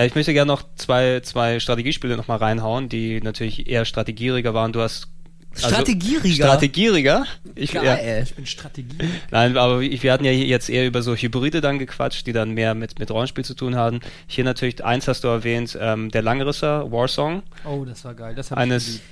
Ja, 0.00 0.06
ich 0.06 0.14
möchte 0.14 0.32
gerne 0.32 0.50
noch 0.50 0.62
zwei, 0.76 1.20
zwei 1.20 1.60
Strategiespiele 1.60 2.16
noch 2.16 2.28
mal 2.28 2.36
reinhauen, 2.36 2.88
die 2.88 3.20
natürlich 3.20 3.68
eher 3.68 3.84
strategieriger 3.84 4.54
waren. 4.54 4.72
Du 4.72 4.80
hast 4.80 5.08
also- 5.56 5.68
Strategieriger? 5.68 6.46
Strategieriger. 6.46 7.26
Ich, 7.54 7.72
ja, 7.72 7.82
Geil. 7.82 8.22
Ich 8.24 8.34
bin 8.34 8.46
Strategie. 8.46 8.96
Nein, 9.30 9.56
aber 9.56 9.80
wir 9.80 10.02
wir 10.02 10.12
hatten 10.12 10.24
ja 10.24 10.30
jetzt 10.30 10.70
eher 10.70 10.86
über 10.86 11.02
so 11.02 11.14
Hybride 11.14 11.60
dann 11.60 11.78
gequatscht, 11.78 12.26
die 12.26 12.32
dann 12.32 12.52
mehr 12.52 12.74
mit, 12.74 12.98
mit 12.98 13.10
Rollenspiel 13.10 13.44
zu 13.44 13.54
tun 13.54 13.74
haben. 13.76 14.00
Hier 14.26 14.44
natürlich, 14.44 14.84
eins 14.84 15.08
hast 15.08 15.24
du 15.24 15.28
erwähnt, 15.28 15.76
ähm, 15.80 16.10
der 16.10 16.22
Langrisser, 16.22 16.90
Warsong. 16.92 17.42
Oh, 17.64 17.84
das 17.84 18.04
war 18.04 18.14
geil. 18.14 18.34
Das 18.34 18.50
hab 18.50 18.58
Eines- 18.58 18.86
ich 18.86 18.92
geliebt. 18.94 19.04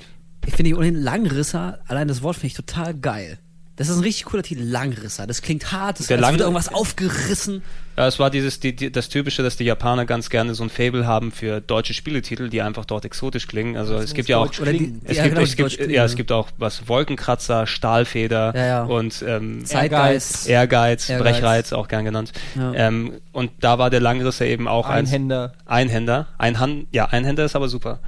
Ich 0.46 0.54
finde 0.54 0.76
ohnehin 0.76 0.94
Langrisser, 0.94 1.80
allein 1.88 2.08
das 2.08 2.22
Wort 2.22 2.36
finde 2.36 2.46
ich 2.48 2.54
total 2.54 2.94
geil. 2.94 3.38
Das 3.78 3.88
ist 3.88 3.96
ein 3.96 4.02
richtig 4.02 4.24
cooler 4.26 4.42
Titel, 4.42 4.62
Langrisser. 4.64 5.26
Das 5.26 5.40
klingt 5.40 5.70
hart, 5.72 6.00
das 6.00 6.08
Der 6.08 6.16
als 6.18 6.22
Lang- 6.26 6.38
irgendwas 6.38 6.68
aufgerissen. 6.74 7.62
Ja, 7.96 8.06
es 8.06 8.18
war 8.18 8.28
dieses, 8.30 8.60
die, 8.60 8.74
die, 8.76 8.92
das 8.92 9.08
Typische, 9.08 9.42
dass 9.42 9.56
die 9.56 9.64
Japaner 9.64 10.04
ganz 10.04 10.30
gerne 10.30 10.54
so 10.54 10.62
ein 10.64 10.70
Fable 10.70 11.06
haben 11.06 11.32
für 11.32 11.60
deutsche 11.60 11.94
Spieletitel, 11.94 12.48
die 12.48 12.60
einfach 12.62 12.84
dort 12.84 13.04
exotisch 13.04 13.46
klingen. 13.48 13.76
Also 13.76 13.96
es 13.96 14.14
gibt 14.14 14.28
ja 14.28 14.38
auch, 14.38 14.46
deutsch 14.46 14.60
Oder 14.60 14.72
die, 14.72 14.78
klingen. 14.78 15.00
es 15.04 15.16
ja, 15.16 15.22
gibt, 15.24 15.34
genau, 15.36 15.44
es 15.44 15.56
gibt, 15.56 15.66
Deutsch 15.66 15.76
klingen, 15.78 15.94
ja, 15.94 16.04
es 16.04 16.16
gibt 16.16 16.30
auch 16.32 16.48
was 16.58 16.88
Wolkenkratzer, 16.88 17.66
Stahlfeder 17.66 18.52
Ja, 18.56 18.66
ja. 18.66 18.84
und 18.84 19.24
ähm, 19.26 19.64
Zeitgeist. 19.64 20.48
Ehrgeiz, 20.48 21.08
Ehrgeiz. 21.08 21.22
Brechreiz 21.36 21.72
auch 21.72 21.88
gern 21.88 22.04
genannt. 22.04 22.32
Ja. 22.56 22.72
Ähm, 22.74 23.14
und 23.32 23.50
da 23.60 23.78
war 23.78 23.90
der 23.90 24.00
Langrisser 24.00 24.44
eben 24.46 24.68
auch 24.68 24.88
eins- 24.88 25.08
Einhänder. 25.10 25.54
Einhänder. 25.66 26.26
Ein 26.38 26.58
Hand, 26.60 26.88
ja, 26.92 27.06
Einhänder 27.06 27.44
ist 27.44 27.54
aber 27.56 27.68
super. 27.68 28.00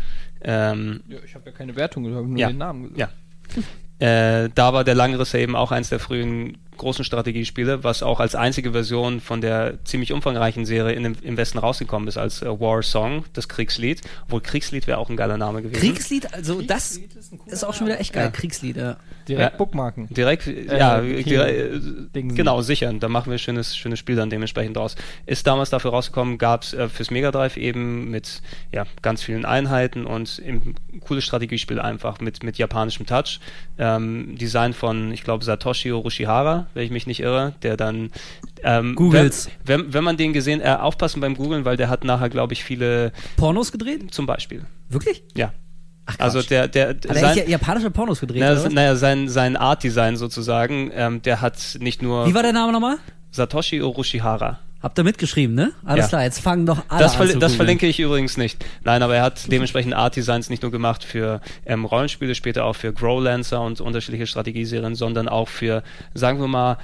Ähm, 0.43 1.01
Ja, 1.09 1.19
ich 1.25 1.35
habe 1.35 1.47
ja 1.47 1.53
keine 1.57 1.75
Wertung, 1.77 2.05
ich 2.09 2.15
habe 2.15 2.27
nur 2.27 2.39
Ja. 2.39 2.49
den 2.49 2.59
Namen 2.59 2.93
gesagt. 2.95 2.99
ja. 3.57 3.63
Äh, 4.01 4.49
da 4.55 4.73
war 4.73 4.83
der 4.83 4.95
Langrisser 4.95 5.39
eben 5.39 5.55
auch 5.55 5.73
eins 5.73 5.91
der 5.91 6.01
frühen 6.01 6.57
großen 6.81 7.05
Strategiespiele, 7.05 7.85
was 7.85 8.03
auch 8.03 8.19
als 8.19 8.35
einzige 8.35 8.73
Version 8.73 9.21
von 9.21 9.41
der 9.41 9.79
ziemlich 9.85 10.13
umfangreichen 10.13 10.65
Serie 10.67 10.95
in 10.95 11.05
dem, 11.05 11.17
im 11.23 11.37
Westen 11.37 11.59
rausgekommen 11.59 12.09
ist, 12.09 12.17
als 12.19 12.43
äh, 12.43 12.47
War 12.49 12.83
Song, 12.83 13.25
das 13.35 13.49
Kriegslied. 13.49 14.01
Obwohl 14.25 14.41
Kriegslied 14.41 14.87
wäre 14.87 14.99
auch 14.99 15.09
ein 15.11 15.17
geiler 15.17 15.37
Name 15.37 15.63
gewesen. 15.63 15.81
Kriegslied, 15.81 16.35
also 16.35 16.61
das 16.63 16.95
Kriegslied 16.97 17.17
ist 17.17 17.33
ein 17.33 17.39
cooler 17.39 17.53
ist 17.53 17.65
auch 17.65 17.75
schon 17.75 17.87
wieder 17.87 18.01
echt 18.01 18.13
geil. 18.13 18.25
Ja. 18.25 18.31
Kriegslied, 18.31 18.77
ja. 18.77 18.97
Direkt 19.29 19.53
Ja. 19.53 19.57
Bookmarken. 19.59 20.09
Direkt, 20.11 20.47
ja, 20.47 20.99
okay. 20.99 21.23
dire- 21.23 21.49
äh, 21.49 22.23
genau, 22.23 22.63
sicher. 22.63 22.93
Da 22.93 23.09
machen 23.09 23.27
wir 23.27 23.35
ein 23.37 23.39
schönes, 23.39 23.77
schönes 23.77 23.99
Spiel 23.99 24.17
dann 24.17 24.31
dementsprechend 24.31 24.77
draus. 24.77 24.97
Ist 25.27 25.47
damals 25.47 25.71
dafür 25.71 25.93
rausgekommen, 25.93 26.39
gab 26.39 26.63
es 26.63 26.73
äh, 26.73 26.89
fürs 26.89 27.11
Mega 27.11 27.31
Drive 27.31 27.57
eben 27.57 28.11
mit 28.11 28.43
ja, 28.73 28.85
ganz 29.03 29.23
vielen 29.23 29.45
Einheiten 29.45 30.07
und 30.07 30.39
im, 30.41 30.75
cooles 31.01 31.25
Strategiespiel 31.25 31.79
einfach 31.81 32.21
mit, 32.21 32.43
mit 32.43 32.59
japanischem 32.59 33.07
Touch. 33.07 33.39
Ähm, 33.79 34.37
Design 34.37 34.73
von, 34.73 35.13
ich 35.13 35.23
glaube, 35.23 35.45
Satoshi 35.45 35.93
Urushihara, 35.93 36.67
wenn 36.75 36.85
ich 36.85 36.91
mich 36.91 37.07
nicht 37.07 37.21
irre, 37.21 37.55
der 37.63 37.77
dann 37.77 38.11
ähm, 38.63 38.95
Googles. 38.95 39.51
Wenn, 39.65 39.85
wenn, 39.85 39.95
wenn 39.95 40.05
man 40.05 40.17
den 40.17 40.33
gesehen, 40.33 40.61
äh, 40.61 40.77
aufpassen 40.79 41.21
beim 41.21 41.37
Googlen, 41.37 41.65
weil 41.65 41.77
der 41.77 41.89
hat 41.89 42.05
nachher, 42.05 42.29
glaube 42.29 42.53
ich, 42.53 42.65
viele 42.65 43.13
Pornos 43.37 43.73
gedreht? 43.73 44.13
zum 44.13 44.27
Beispiel. 44.27 44.65
Wirklich? 44.89 45.23
Ja. 45.37 45.53
Ach. 46.07 46.17
Also 46.19 46.43
der, 46.43 46.69
der, 46.69 46.89
Hat 46.89 47.05
er 47.05 47.15
sein, 47.15 47.39
echt 47.39 47.49
japanische 47.49 47.91
Pornos 47.91 48.21
gedreht? 48.21 48.41
naja, 48.41 48.69
naja, 48.69 48.97
sein, 48.97 49.29
sein 49.29 49.57
Art-Design 49.57 50.17
sozusagen, 50.17 50.91
ähm, 50.95 51.23
der 51.23 51.41
hat 51.41 51.77
nicht 51.81 52.03
nur 52.03 52.27
Wie 52.27 52.35
war 52.35 52.43
der 52.43 52.53
Name 52.53 52.73
nochmal? 52.73 52.97
Satoshi 53.31 53.81
Orochihara. 53.83 54.59
Habt 54.83 54.99
ihr 54.99 55.05
mitgeschrieben, 55.05 55.55
ne? 55.55 55.73
Alles 55.85 56.07
Ja. 56.07 56.09
klar, 56.09 56.23
jetzt 56.25 56.41
fangen 56.41 56.65
doch 56.65 56.83
alle 56.89 57.03
Das, 57.03 57.13
an 57.13 57.17
verl 57.19 57.31
zu 57.33 57.39
das 57.39 57.55
verlinke 57.55 57.87
ich 57.87 58.01
übrigens 58.01 58.39
nicht. 58.39 58.65
Nein, 58.83 59.03
aber 59.03 59.15
er 59.17 59.23
hat 59.23 59.51
dementsprechend 59.53 59.93
Art-Designs 59.93 60.49
nicht 60.49 60.63
nur 60.63 60.73
gemacht 60.73 61.05
für 61.05 61.43
ähm, 61.67 61.85
Rollenspiele, 61.85 62.35
später 62.35 62.65
auch 62.65 62.77
für 62.77 62.93
Growlancer 62.93 63.61
und 63.61 63.81
unterschiedliche 63.83 64.27
Strategieserien, 64.27 64.95
sondern 64.95 65.29
auch 65.29 65.49
für, 65.49 65.83
sagen 66.15 66.41
wir 66.41 66.49
mal, 66.49 66.79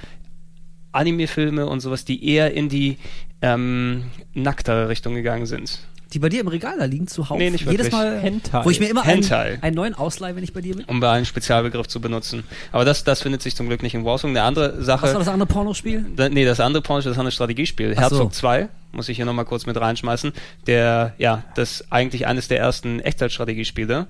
Anime-Filme 0.91 1.65
und 1.65 1.79
sowas, 1.79 2.05
die 2.05 2.23
eher 2.27 2.53
in 2.53 2.69
die 2.69 2.97
ähm, 3.41 4.05
nacktere 4.33 4.89
Richtung 4.89 5.15
gegangen 5.15 5.45
sind. 5.45 5.79
Die 6.13 6.19
bei 6.19 6.29
dir 6.29 6.41
im 6.41 6.47
Regal 6.47 6.77
da 6.77 6.85
liegen 6.85 7.07
zuhauf. 7.07 7.37
Nee, 7.37 7.49
nicht 7.49 7.65
Jedes 7.65 7.87
wirklich. 7.87 7.91
Mal, 7.91 8.19
Hentai. 8.19 8.65
wo 8.65 8.69
ich 8.69 8.79
mir 8.79 8.89
immer 8.89 9.03
einen, 9.03 9.23
Hentai. 9.23 9.59
einen 9.61 9.75
neuen 9.75 9.93
ausleihe, 9.93 10.35
wenn 10.35 10.43
ich 10.43 10.53
bei 10.53 10.61
dir 10.61 10.75
bin. 10.75 10.85
Um 10.85 10.99
bei 10.99 11.11
einen 11.11 11.25
Spezialbegriff 11.25 11.87
zu 11.87 11.99
benutzen. 11.99 12.43
Aber 12.71 12.85
das, 12.85 13.03
das 13.03 13.21
findet 13.21 13.41
sich 13.41 13.55
zum 13.55 13.67
Glück 13.67 13.83
nicht 13.83 13.93
in 13.93 14.05
Warzone. 14.05 14.31
Eine 14.31 14.43
andere 14.43 14.83
Sache. 14.83 15.03
Was 15.03 15.13
war 15.13 15.19
das 15.19 15.27
andere 15.27 15.47
Pornospiel? 15.47 16.05
Da, 16.15 16.29
nee, 16.29 16.45
das 16.45 16.59
andere 16.59 16.81
Porno, 16.81 17.01
das 17.01 17.17
andere 17.17 17.31
Strategiespiel. 17.31 17.93
Ach 17.97 18.09
so. 18.09 18.17
Herzog 18.17 18.33
2, 18.33 18.69
muss 18.93 19.09
ich 19.09 19.17
hier 19.17 19.25
nochmal 19.25 19.45
kurz 19.45 19.65
mit 19.65 19.79
reinschmeißen. 19.79 20.31
Der, 20.65 21.13
ja, 21.17 21.43
das 21.55 21.81
ist 21.81 21.91
eigentlich 21.91 22.27
eines 22.27 22.47
der 22.47 22.59
ersten 22.59 22.99
Echtzeitstrategiespiele. 22.99 24.07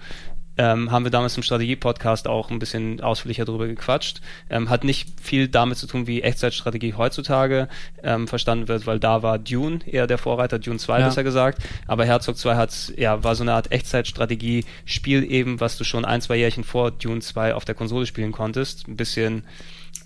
Ähm, 0.58 0.92
haben 0.92 1.04
wir 1.06 1.12
damals 1.12 1.38
im 1.38 1.44
Strategie-Podcast 1.44 2.28
auch 2.28 2.50
ein 2.50 2.58
bisschen 2.60 3.00
ausführlicher 3.02 3.46
drüber 3.46 3.68
gequatscht. 3.68 4.22
Ähm, 4.50 4.70
hat 4.70 4.84
nicht 4.84 5.08
viel 5.22 5.48
damit 5.48 5.78
zu 5.78 5.86
tun, 5.88 6.08
wie 6.08 6.22
Echtzeitstrategie 6.24 6.96
heutzutage 6.96 7.68
ähm, 8.04 8.28
verstanden 8.28 8.68
wird, 8.68 8.88
weil 8.88 9.00
da 9.00 9.22
war 9.22 9.38
Dune 9.38 9.80
eher 9.86 10.08
der 10.08 10.18
Vorreiter, 10.18 10.58
Dune 10.60 10.80
2 10.80 11.00
Ja. 11.00 11.06
besser 11.08 11.24
gesagt. 11.24 11.62
Aber 11.88 12.06
Herzog 12.06 12.38
2 12.38 12.56
hat, 12.56 12.94
ja, 12.98 13.24
war 13.24 13.36
so 13.36 13.44
eine 13.44 13.54
Art 13.54 13.72
Echtzeitstrategie-Spiel 13.72 15.32
eben, 15.32 15.60
was 15.60 15.78
du 15.78 15.84
schon 15.84 16.06
ein, 16.06 16.22
zwei 16.22 16.38
Jährchen 16.38 16.64
vor 16.64 16.92
Dune 16.92 17.22
2 17.22 17.54
auf 17.54 17.66
der 17.66 17.76
Konsole 17.76 18.06
spielen 18.06 18.32
konntest. 18.32 18.88
Ein 18.88 18.96
bisschen 18.98 19.44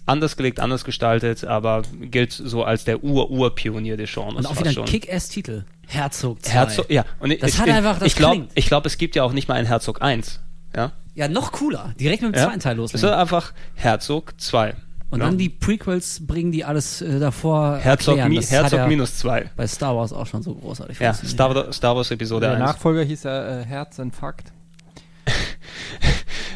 anders 0.06 0.36
gelegt, 0.36 0.60
anders 0.60 0.84
gestaltet, 0.84 1.44
aber 1.46 1.84
gilt 2.02 2.32
so 2.34 2.64
als 2.64 2.84
der 2.84 3.04
Ur-Ur-Pionier 3.04 3.98
des 3.98 4.12
Genres. 4.14 4.36
Und 4.36 4.46
auch 4.48 4.60
wieder 4.60 4.82
ein. 4.82 4.86
Kick-Ass-Titel. 4.86 5.64
Herzog 5.92 6.42
2. 6.44 6.52
Herzog, 6.52 6.90
ja. 6.90 7.06
Und 7.20 7.30
Das 7.42 7.50
ich, 7.50 7.60
hat 7.60 7.68
ich, 7.68 7.74
einfach- 7.74 8.00
das 8.00 8.08
ich 8.08 8.16
glaube, 8.16 8.48
glaube, 8.68 8.88
es 8.88 8.98
gibt 8.98 9.16
ja 9.16 9.24
auch 9.24 9.34
nicht 9.34 9.48
mal 9.48 9.56
einen 9.56 9.68
Herzog 9.68 10.02
1. 10.02 10.40
Ja. 10.76 10.92
Ja, 11.16 11.28
noch 11.28 11.52
cooler. 11.52 11.94
Direkt 12.00 12.22
mit 12.22 12.34
dem 12.34 12.40
ja? 12.40 12.46
zweiten 12.48 12.62
Teil 12.62 12.78
Es 12.80 13.04
ist 13.04 13.04
einfach 13.04 13.52
Herzog 13.76 14.34
2. 14.40 14.74
Und 15.10 15.20
ja. 15.20 15.26
dann 15.26 15.38
die 15.38 15.50
Prequels 15.50 16.26
bringen, 16.26 16.54
die 16.54 16.64
alles 16.64 17.02
äh, 17.02 17.20
davor 17.20 17.78
Herzog, 17.78 18.14
erklären. 18.18 18.30
mi 18.30 18.36
Das 18.38 18.50
Herzog 18.50 18.72
hat 18.72 18.80
ja 18.80 18.88
minus 18.88 19.18
2. 19.18 19.50
bei 19.58 19.68
Star 19.68 19.98
Wars 19.98 20.14
auch 20.14 20.26
schon 20.26 20.42
so 20.42 20.56
großartig 20.56 20.98
Ja. 21.00 21.14
Star, 21.14 21.54
Wars- 21.54 21.76
Star 21.76 21.94
Wars 21.98 22.10
Episode 22.12 22.46
Der 22.46 22.56
1. 22.56 22.60
Nachfolger 22.60 23.04
hieß 23.04 23.24
ja 23.24 23.60
äh, 23.60 23.66
Herzinfarkt. 23.66 24.54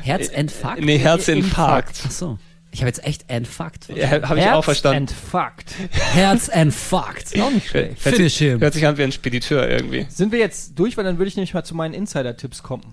Herzinfarkt? 0.04 0.82
Nee, 0.82 0.98
Herzinfarkt. 0.98 2.02
Ach 2.06 2.12
so. 2.12 2.38
Ich 2.76 2.82
habe 2.82 2.90
jetzt 2.90 3.06
echt 3.06 3.30
Entfucked. 3.30 3.88
Ja, 3.96 4.22
Habe 4.28 4.38
ich 4.38 4.50
auch 4.50 4.62
verstanden. 4.66 5.04
Entfucked. 5.04 5.74
Herzinfarkt. 5.92 7.40
Auch 7.40 7.50
nicht 7.50 7.70
schlecht. 7.70 8.04
Hört 8.04 8.16
Finish 8.16 8.34
sich, 8.34 8.50
him. 8.50 8.60
hört 8.60 8.74
sich 8.74 8.86
an 8.86 8.98
wie 8.98 9.04
ein 9.04 9.14
Spediteur 9.14 9.70
irgendwie. 9.70 10.06
Sind 10.10 10.34
wir 10.34 10.40
jetzt 10.40 10.78
durch, 10.78 10.98
weil 10.98 11.06
dann 11.06 11.18
würde 11.18 11.30
ich 11.30 11.38
nämlich 11.38 11.54
mal 11.54 11.64
zu 11.64 11.74
meinen 11.74 11.94
Insider-Tipps 11.94 12.64
kommen. 12.64 12.84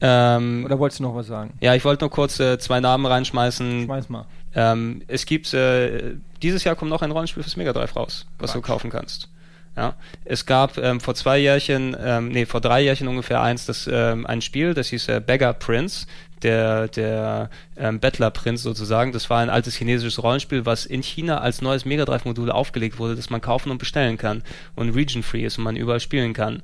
Ähm, 0.00 0.62
Oder 0.64 0.78
wolltest 0.78 1.00
du 1.00 1.02
noch 1.02 1.14
was 1.14 1.26
sagen? 1.26 1.52
ja, 1.60 1.74
ich 1.74 1.84
wollte 1.84 2.04
nur 2.04 2.10
kurz 2.10 2.40
äh, 2.40 2.58
zwei 2.58 2.80
Namen 2.80 3.04
reinschmeißen. 3.04 3.84
Schmeiß 3.84 4.08
mal. 4.08 4.24
Ähm, 4.54 5.02
es 5.08 5.26
gibt, 5.26 5.52
äh, 5.52 6.14
dieses 6.42 6.64
Jahr 6.64 6.74
kommt 6.74 6.90
noch 6.90 7.02
ein 7.02 7.10
Rollenspiel 7.10 7.42
fürs 7.42 7.56
Mega 7.56 7.74
Drive 7.74 7.94
raus, 7.94 8.26
was 8.38 8.52
du 8.52 8.60
Quatsch. 8.60 8.66
kaufen 8.66 8.90
kannst. 8.90 9.28
Ja, 9.76 9.94
es 10.24 10.46
gab 10.46 10.78
ähm, 10.78 11.00
vor 11.00 11.14
zwei 11.14 11.38
Jährchen, 11.38 11.94
ähm, 12.02 12.28
nee, 12.28 12.46
vor 12.46 12.62
drei 12.62 12.82
Jährchen 12.82 13.08
ungefähr 13.08 13.42
eins, 13.42 13.66
das 13.66 13.88
ähm, 13.92 14.26
ein 14.26 14.40
Spiel, 14.40 14.72
das 14.72 14.88
hieß 14.88 15.08
äh, 15.08 15.20
Beggar 15.24 15.52
Prince, 15.54 16.06
der 16.42 16.88
der 16.88 17.50
ähm, 17.76 18.00
Bettler 18.00 18.30
Prinz 18.30 18.62
sozusagen. 18.62 19.12
Das 19.12 19.30
war 19.30 19.40
ein 19.40 19.50
altes 19.50 19.76
chinesisches 19.76 20.22
Rollenspiel, 20.22 20.66
was 20.66 20.86
in 20.86 21.02
China 21.02 21.38
als 21.38 21.62
neues 21.62 21.84
Mega 21.84 22.04
Drive 22.04 22.24
Modul 22.24 22.50
aufgelegt 22.50 22.98
wurde, 22.98 23.16
das 23.16 23.30
man 23.30 23.40
kaufen 23.40 23.70
und 23.70 23.78
bestellen 23.78 24.18
kann 24.18 24.42
und 24.74 24.90
region 24.90 25.22
free 25.22 25.44
ist 25.44 25.58
und 25.58 25.64
man 25.64 25.76
überall 25.76 26.00
spielen 26.00 26.32
kann. 26.32 26.62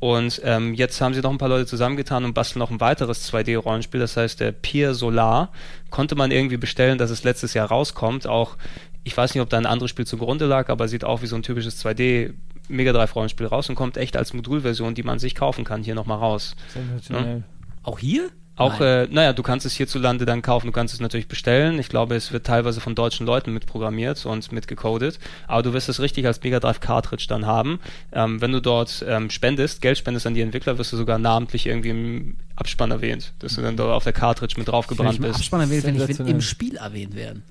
Und 0.00 0.40
ähm, 0.44 0.72
jetzt 0.72 0.98
haben 1.02 1.12
sie 1.12 1.20
noch 1.20 1.30
ein 1.30 1.38
paar 1.38 1.50
Leute 1.50 1.66
zusammengetan 1.66 2.24
und 2.24 2.32
basteln 2.32 2.58
noch 2.58 2.70
ein 2.70 2.80
weiteres 2.80 3.30
2D-Rollenspiel, 3.30 4.00
das 4.00 4.16
heißt 4.16 4.40
der 4.40 4.50
Pier 4.50 4.94
Solar. 4.94 5.50
Konnte 5.90 6.14
man 6.14 6.30
irgendwie 6.30 6.56
bestellen, 6.56 6.96
dass 6.96 7.10
es 7.10 7.22
letztes 7.22 7.52
Jahr 7.52 7.68
rauskommt. 7.68 8.26
Auch, 8.26 8.56
ich 9.04 9.14
weiß 9.14 9.34
nicht, 9.34 9.42
ob 9.42 9.50
da 9.50 9.58
ein 9.58 9.66
anderes 9.66 9.90
Spiel 9.90 10.06
zugrunde 10.06 10.46
lag, 10.46 10.70
aber 10.70 10.88
sieht 10.88 11.04
auch 11.04 11.20
wie 11.20 11.26
so 11.26 11.36
ein 11.36 11.42
typisches 11.42 11.84
2D 11.84 12.32
Mega 12.68 12.92
Drive 12.92 13.14
Rollenspiel 13.14 13.46
raus 13.46 13.68
und 13.68 13.74
kommt 13.74 13.98
echt 13.98 14.16
als 14.16 14.32
Modulversion, 14.32 14.94
die 14.94 15.02
man 15.02 15.18
sich 15.18 15.34
kaufen 15.34 15.64
kann, 15.64 15.82
hier 15.82 15.94
nochmal 15.94 16.18
raus. 16.18 16.56
Sensationell. 16.68 17.44
Auch 17.82 17.98
hier? 17.98 18.30
Auch, 18.60 18.80
äh, 18.80 19.06
naja, 19.10 19.32
du 19.32 19.42
kannst 19.42 19.64
es 19.64 19.72
hierzulande 19.72 20.26
dann 20.26 20.42
kaufen, 20.42 20.66
du 20.66 20.72
kannst 20.72 20.92
es 20.94 21.00
natürlich 21.00 21.28
bestellen. 21.28 21.78
Ich 21.78 21.88
glaube, 21.88 22.14
es 22.14 22.32
wird 22.32 22.46
teilweise 22.46 22.80
von 22.80 22.94
deutschen 22.94 23.26
Leuten 23.26 23.52
mitprogrammiert 23.52 24.26
und 24.26 24.52
mitgecodet. 24.52 25.18
Aber 25.48 25.62
du 25.62 25.72
wirst 25.72 25.88
es 25.88 26.00
richtig 26.00 26.26
als 26.26 26.42
Mega 26.42 26.60
Drive 26.60 26.80
Cartridge 26.80 27.26
dann 27.28 27.46
haben. 27.46 27.80
Ähm, 28.12 28.40
wenn 28.40 28.52
du 28.52 28.60
dort 28.60 29.04
ähm, 29.08 29.30
spendest, 29.30 29.80
Geld 29.80 29.98
spendest 29.98 30.26
an 30.26 30.34
die 30.34 30.42
Entwickler, 30.42 30.78
wirst 30.78 30.92
du 30.92 30.96
sogar 30.96 31.18
namentlich 31.18 31.66
irgendwie 31.66 31.90
im 31.90 32.36
Abspann 32.56 32.90
erwähnt, 32.90 33.32
dass 33.38 33.54
du 33.54 33.62
dann 33.62 33.76
dort 33.76 33.92
auf 33.92 34.04
der 34.04 34.12
Cartridge 34.12 34.54
mit 34.58 34.68
draufgebrannt 34.68 35.12
ich 35.12 35.18
im 35.18 35.22
bist. 35.24 35.36
Abspann 35.36 35.62
erwähnt, 35.62 35.84
wenn 35.84 35.96
ich 35.96 36.20
im 36.20 36.40
Spiel 36.40 36.76
erwähnt 36.76 37.14
werden. 37.14 37.42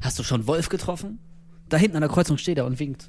Hast 0.00 0.18
du 0.18 0.22
schon 0.22 0.46
Wolf 0.46 0.70
getroffen? 0.70 1.18
Da 1.68 1.76
hinten 1.76 1.96
an 1.96 2.00
der 2.00 2.10
Kreuzung 2.10 2.38
steht 2.38 2.58
er 2.58 2.64
und 2.64 2.80
winkt. 2.80 3.08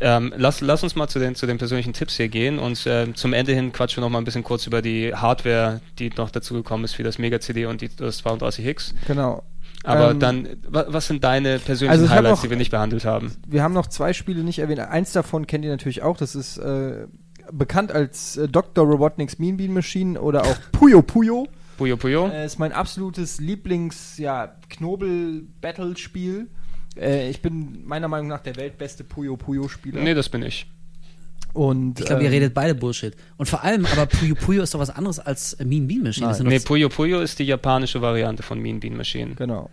Ähm, 0.00 0.32
lass, 0.36 0.60
lass 0.60 0.82
uns 0.82 0.94
mal 0.96 1.08
zu 1.08 1.18
den, 1.18 1.34
zu 1.34 1.46
den 1.46 1.58
persönlichen 1.58 1.92
Tipps 1.92 2.16
hier 2.16 2.28
gehen 2.28 2.58
und 2.58 2.82
ähm, 2.86 3.14
zum 3.14 3.32
Ende 3.32 3.52
hin 3.54 3.72
quatschen 3.72 3.98
wir 4.02 4.06
noch 4.06 4.10
mal 4.12 4.18
ein 4.18 4.24
bisschen 4.24 4.44
kurz 4.44 4.66
über 4.66 4.82
die 4.82 5.14
Hardware, 5.14 5.80
die 5.98 6.10
noch 6.16 6.30
dazu 6.30 6.54
gekommen 6.54 6.84
ist, 6.84 6.98
wie 6.98 7.02
das 7.02 7.18
Mega 7.18 7.40
CD 7.40 7.66
und 7.66 7.80
die, 7.80 7.88
das 7.94 8.24
32X. 8.24 8.94
Genau. 9.06 9.42
Aber 9.82 10.12
Ähm, 10.12 10.20
dann, 10.20 10.48
wa, 10.68 10.86
was 10.88 11.06
sind 11.08 11.22
deine 11.24 11.58
persönlichen 11.58 12.00
Also 12.02 12.14
Highlights, 12.14 12.38
noch- 12.38 12.42
die 12.44 12.50
wir 12.50 12.56
nicht 12.56 12.70
behandelt 12.70 13.04
haben? 13.04 13.32
Wir 13.46 13.62
haben 13.62 13.74
noch 13.74 13.86
zwei 13.88 14.12
Spiele 14.14 14.42
nicht 14.42 14.58
erwähnt. 14.60 14.80
Eins 14.80 15.12
davon 15.12 15.46
kennt 15.46 15.64
ihr 15.64 15.70
natürlich 15.70 16.02
auch. 16.02 16.16
Das 16.16 16.34
ist 16.34 16.56
äh, 16.58 17.06
bekannt 17.52 17.92
als 17.92 18.36
äh, 18.38 18.48
Dr. 18.48 18.86
Robotnik's 18.86 19.38
Mean 19.38 19.56
Bean 19.58 19.72
Machine 19.74 20.18
oder 20.20 20.42
auch 20.44 20.56
Puyo 20.72 21.02
Puyo. 21.02 21.48
Puyo 21.76 21.96
Puyo? 21.98 22.28
Äh, 22.28 22.46
ist 22.46 22.58
mein 22.58 22.72
absolutes 22.72 23.40
Lieblings, 23.40 24.16
ja. 24.16 24.54
Äh, 26.96 27.30
ich 27.30 27.40
bin 27.42 27.84
meiner 27.84 28.08
Meinung 28.08 28.28
nach 28.28 28.40
der 28.40 28.56
weltbeste 28.56 29.04
Puyo 29.04 29.36
Puyo-Spieler. 29.36 30.00
nee, 30.02 30.14
das 30.14 30.28
bin 30.28 30.42
ich. 30.42 30.66
Und, 31.52 32.00
Ich 32.00 32.06
glaube, 32.06 32.22
ihr 32.22 32.28
ähm, 32.28 32.34
redet 32.34 32.52
beide 32.54 32.74
Bullshit. 32.74 33.14
Und 33.36 33.48
vor 33.48 33.62
allem, 33.62 33.86
aber 33.86 34.06
Puyo 34.06 34.34
Puyo 34.34 34.62
ist 34.62 34.74
doch 34.74 34.80
was 34.80 34.90
anderes 34.90 35.20
als 35.20 35.54
äh, 35.54 35.64
Mean 35.64 35.86
Bean 35.86 36.02
Machine. 36.02 36.34
Sind 36.34 36.48
Nee, 36.48 36.58
Puyo 36.58 36.88
Puyo 36.88 37.20
ist 37.20 37.38
die 37.38 37.44
japanische 37.44 38.02
Variante 38.02 38.42
von 38.42 38.58
Mean 38.58 38.80
Bean 38.80 38.96
Machine. 38.96 39.34
Genau. 39.36 39.70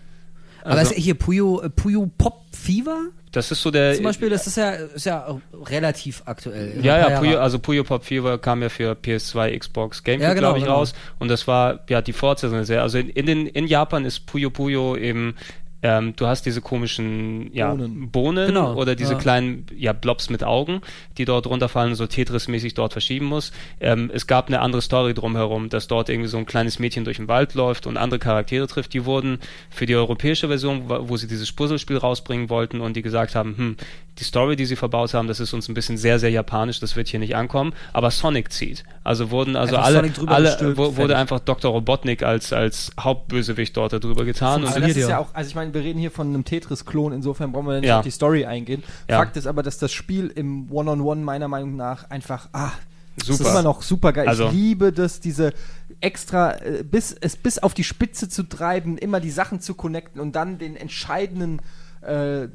aber 0.64 0.76
Also, 0.76 0.93
ist 0.93 0.99
hier 1.02 1.15
Puyo, 1.15 1.61
äh, 1.61 1.69
Puyo 1.69 2.10
Pop 2.18 2.45
Fever 2.52 3.10
das 3.31 3.49
ist 3.49 3.61
so 3.61 3.72
der. 3.72 3.95
zum 3.95 4.03
Beispiel, 4.03 4.30
das 4.30 4.45
ist 4.45 4.57
ja, 4.57 4.72
ist 4.72 5.06
ja 5.06 5.39
relativ 5.53 6.22
aktuell. 6.26 6.84
Ja, 6.84 6.98
ja, 6.98 7.19
Puyo, 7.19 7.39
also 7.39 7.60
Puyo 7.60 7.84
Pop 7.85 8.03
Fever 8.03 8.38
kam 8.38 8.61
ja 8.61 8.68
für 8.68 8.91
PS2, 8.91 9.57
Xbox, 9.57 10.03
GameCube, 10.03 10.23
Ja, 10.23 10.34
genau, 10.34 10.48
glaube 10.48 10.60
ich, 10.60 10.65
genau. 10.65 10.77
raus. 10.77 10.93
Und 11.18 11.30
das 11.30 11.48
war 11.48 11.80
ja 11.88 12.02
die 12.02 12.11
Fortsetzung 12.11 12.64
Serie. 12.65 12.81
Also 12.81 12.98
in, 12.98 13.10
in, 13.10 13.26
den, 13.26 13.48
in 13.48 13.68
Japan 13.68 14.03
ist 14.03 14.26
Puyo 14.26 14.49
Puyo 14.49 14.98
eben 14.98 15.35
ähm, 15.84 16.14
du 16.16 16.28
hast 16.28 16.45
diese 16.45 16.62
komischen 16.62 17.53
ja, 17.53 17.74
Bohnen. 17.74 18.10
Bohnen, 18.12 18.48
Genau, 18.48 18.76
oder 18.76 18.95
diese 18.95 19.14
ja. 19.14 19.20
kleinen 19.20 19.66
ja, 19.76 19.94
Blobs 19.94 20.30
mit 20.30 20.44
Augen, 20.44 20.82
die 21.18 21.26
dort 21.26 21.48
runterfallen 21.48 21.91
und 21.91 21.95
so 21.95 22.06
Tetris-mäßig 22.06 22.74
dort 22.74 22.94
verschieben 22.94 23.26
muss. 23.26 23.52
Ähm, 23.80 24.12
es 24.14 24.28
gab 24.28 24.48
eine 24.48 24.62
andere 24.62 24.82
Story 24.82 25.14
drumherum, 25.14 25.70
dass 25.70 25.88
dort 25.88 26.10
irgendwie 26.10 26.30
so 26.30 26.38
ein 26.38 26.45
kleines 26.45 26.80
Mädchen 26.80 27.03
durch 27.03 27.18
den 27.18 27.28
Wald 27.28 27.53
läuft 27.53 27.88
und 27.88 27.98
andere 27.98 28.20
Charaktere 28.20 28.68
trifft. 28.68 28.94
Die 28.94 29.06
wurden 29.06 29.40
für 29.70 29.86
die 29.86 29.95
europäische 29.95 30.48
Version, 30.48 30.90
wo 30.90 31.12
wo 31.12 31.18
sie 31.18 31.28
dieses 31.28 31.52
Puzzlespiel 31.52 31.98
rausbringen 31.98 32.49
wollten 32.49 32.80
und 32.80 32.95
die 32.95 33.02
gesagt 33.02 33.36
haben, 33.36 33.58
hm, 33.58 33.78
die 34.20 34.24
Story, 34.24 34.56
die 34.56 34.66
sie 34.66 34.76
verbaut 34.76 35.14
haben, 35.14 35.28
das 35.28 35.40
ist 35.40 35.53
uns 35.53 35.68
ein 35.68 35.74
bisschen 35.74 35.98
sehr, 35.98 36.20
sehr 36.20 36.30
japanisch, 36.30 36.80
das 36.80 36.95
wird 36.95 37.08
hier 37.08 37.20
nicht 37.20 37.36
ankommen. 37.36 37.74
Aber 37.91 38.12
Sonic 38.12 38.52
zieht. 38.52 38.84
Also 39.03 39.32
wurden 39.32 39.56
also 39.56 39.78
alle, 39.78 40.11
alle 40.28 40.48
gestülpt, 40.49 40.78
wurde 40.78 41.18
einfach 41.18 41.40
Dr. 41.40 41.72
Robotnik 41.72 42.22
als, 42.22 42.53
als 42.53 42.91
Hauptbösewicht 42.99 43.76
dort 43.76 43.94
darüber 43.94 44.26
getan. 44.26 44.61
Und 44.64 44.69
Aber 44.69 44.80
das 44.82 44.91
ist 44.95 45.10
ja 45.10 45.18
auch, 45.18 45.34
also 45.34 45.48
ich 45.49 45.56
meine, 45.56 45.73
wir 45.73 45.82
reden 45.82 45.98
hier 45.99 46.11
von 46.11 46.28
einem 46.28 46.45
Tetris-Klon, 46.45 47.11
insofern 47.11 47.52
brauchen 47.52 47.65
wir 47.68 47.80
nicht 47.80 47.88
Ja. 47.88 47.98
auf 47.99 48.03
die 48.06 48.11
Story 48.11 48.45
eingehen. 48.45 48.84
Ja. 49.10 49.18
Fakt 49.18 49.38
ist 49.38 49.48
aber, 49.48 49.64
dass 49.64 49.80
das 49.80 49.91
Spiel 49.91 50.28
im 50.28 50.72
One-on-One 50.72 51.22
meiner 51.22 51.48
Meinung 51.48 51.76
nach 51.76 52.11
einfach, 52.11 52.49
ah, 52.53 52.72
das 53.18 53.28
Super. 53.28 53.41
ist 53.44 53.49
immer 53.49 53.64
noch 53.64 53.82
super 53.82 54.14
geil. 54.14 54.28
Also- 54.28 54.45
ich 54.48 54.52
liebe 54.53 54.91
das, 54.94 55.19
diese 55.19 55.53
extra, 55.99 56.53
äh, 56.61 56.84
bis, 56.84 57.11
es 57.19 57.36
bis 57.38 57.57
auf 57.57 57.73
die 57.73 57.84
Spitze 57.84 58.30
zu 58.30 58.44
treiben, 58.44 58.98
immer 58.99 59.19
die 59.19 59.32
Sachen 59.32 59.61
zu 59.61 59.73
connecten 59.73 60.22
und 60.22 60.36
dann 60.36 60.60
den 60.60 60.76
entscheidenden 60.76 61.60
äh, 62.02 62.48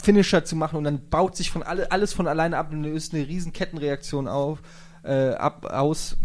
Finisher 0.00 0.44
zu 0.44 0.56
machen 0.56 0.76
und 0.76 0.84
dann 0.84 1.00
baut 1.10 1.36
sich 1.36 1.50
von 1.50 1.62
alle, 1.62 1.92
alles 1.92 2.12
von 2.12 2.26
alleine 2.26 2.56
ab 2.58 2.72
und 2.72 2.82
löst 2.82 3.14
eine 3.14 3.26
riesen 3.28 3.52
Kettenreaktion 3.52 4.26
auf. 4.26 4.58
Äh, 5.04 5.30
ab, 5.34 5.66
aus 5.66 6.16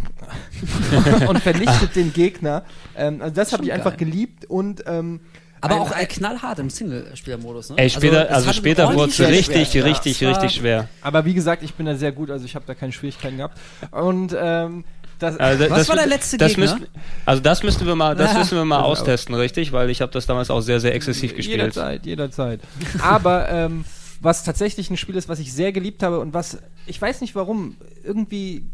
und 1.28 1.40
vernichtet 1.40 1.96
den 1.96 2.14
Gegner. 2.14 2.64
Ähm, 2.96 3.22
also 3.24 3.34
das 3.34 3.52
habe 3.54 3.64
ich 3.66 3.72
einfach 3.74 3.98
geil. 3.98 4.06
geliebt 4.10 4.46
und 4.46 4.84
ähm, 4.86 5.20
Aber 5.62 5.76
ein- 5.76 5.82
auch 5.82 5.92
ein- 5.92 6.08
knallhart 6.08 6.60
im 6.60 6.70
Singlespielermodus, 6.70 7.72
ne? 7.72 7.78
Ey, 7.80 7.90
später, 7.90 8.30
also, 8.30 8.48
hatte 8.48 8.58
später 8.58 8.88
wurde 8.90 9.00
ordentlich 9.00 9.20
es 9.20 9.28
richtig, 9.50 9.74
Ja, 9.74 9.84
richtig, 9.84 10.22
war- 10.22 10.30
richtig 10.30 10.52
schwer. 10.60 10.90
Aber 11.02 11.26
wie 11.26 11.34
gesagt, 11.34 11.64
ich 11.64 11.74
bin 11.74 11.88
da 11.88 11.96
sehr 11.96 12.12
gut, 12.12 12.30
also 12.30 12.46
ich 12.46 12.54
habe 12.54 12.66
da 12.68 12.76
keine 12.76 12.92
Schwierigkeiten 12.92 13.38
gehabt. 13.38 13.58
Und 13.90 14.36
ähm, 14.40 14.84
das, 15.18 15.40
Also, 15.40 15.68
Was 15.72 15.90
war 15.90 15.96
der 15.96 16.06
letzte 16.06 16.38
das 16.38 16.50
Gegner? 16.54 16.74
Müssen, 16.76 16.88
also 17.26 17.42
das 17.42 17.64
müssten 17.64 17.88
wir 17.88 17.96
mal, 17.96 18.16
das 18.16 18.36
müssen 18.38 18.58
wir 18.60 18.66
mal 18.66 18.78
Also- 18.78 18.90
austesten, 18.92 19.34
richtig? 19.34 19.72
Weil 19.72 19.90
ich 19.90 20.02
habe 20.02 20.12
das 20.12 20.28
damals 20.28 20.52
auch 20.52 20.62
sehr, 20.62 20.80
sehr 20.80 20.94
exzessiv 20.94 21.36
gespielt. 21.36 21.58
jederzeit, 21.62 22.06
jederzeit. 22.06 22.60
Aber 23.02 23.50
ähm, 23.50 23.86
was 24.22 24.44
tatsächlich 24.44 24.90
ein 24.90 24.98
Spiel 24.98 25.16
ist, 25.16 25.30
was 25.30 25.40
ich 25.40 25.54
sehr 25.54 25.72
geliebt 25.72 26.04
habe 26.04 26.20
und 26.20 26.34
was, 26.34 26.58
ich 26.86 27.02
weiß 27.02 27.22
nicht 27.22 27.36
warum, 27.36 27.76
irgendwie 28.04 28.66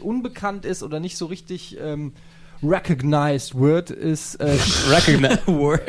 unbekannt 0.00 0.64
ist 0.64 0.82
oder 0.82 1.00
nicht 1.00 1.16
so 1.16 1.26
richtig 1.26 1.76
ähm, 1.80 2.12
recognized 2.62 3.58
wird, 3.58 3.90
ist, 3.90 4.36
äh, 4.36 4.56
Word. 5.46 5.82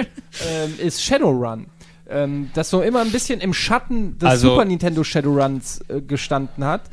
ähm, 0.48 0.74
ist 0.80 1.04
Shadowrun. 1.04 1.68
Ähm, 2.10 2.50
das 2.54 2.70
so 2.70 2.82
immer 2.82 3.02
ein 3.02 3.12
bisschen 3.12 3.40
im 3.40 3.54
Schatten 3.54 4.18
des 4.18 4.30
Also- 4.30 4.50
Super 4.52 4.66
Nintendo 4.66 5.04
Shadowruns 5.04 5.82
äh, 5.90 6.02
gestanden 6.02 6.64
hat. 6.64 6.84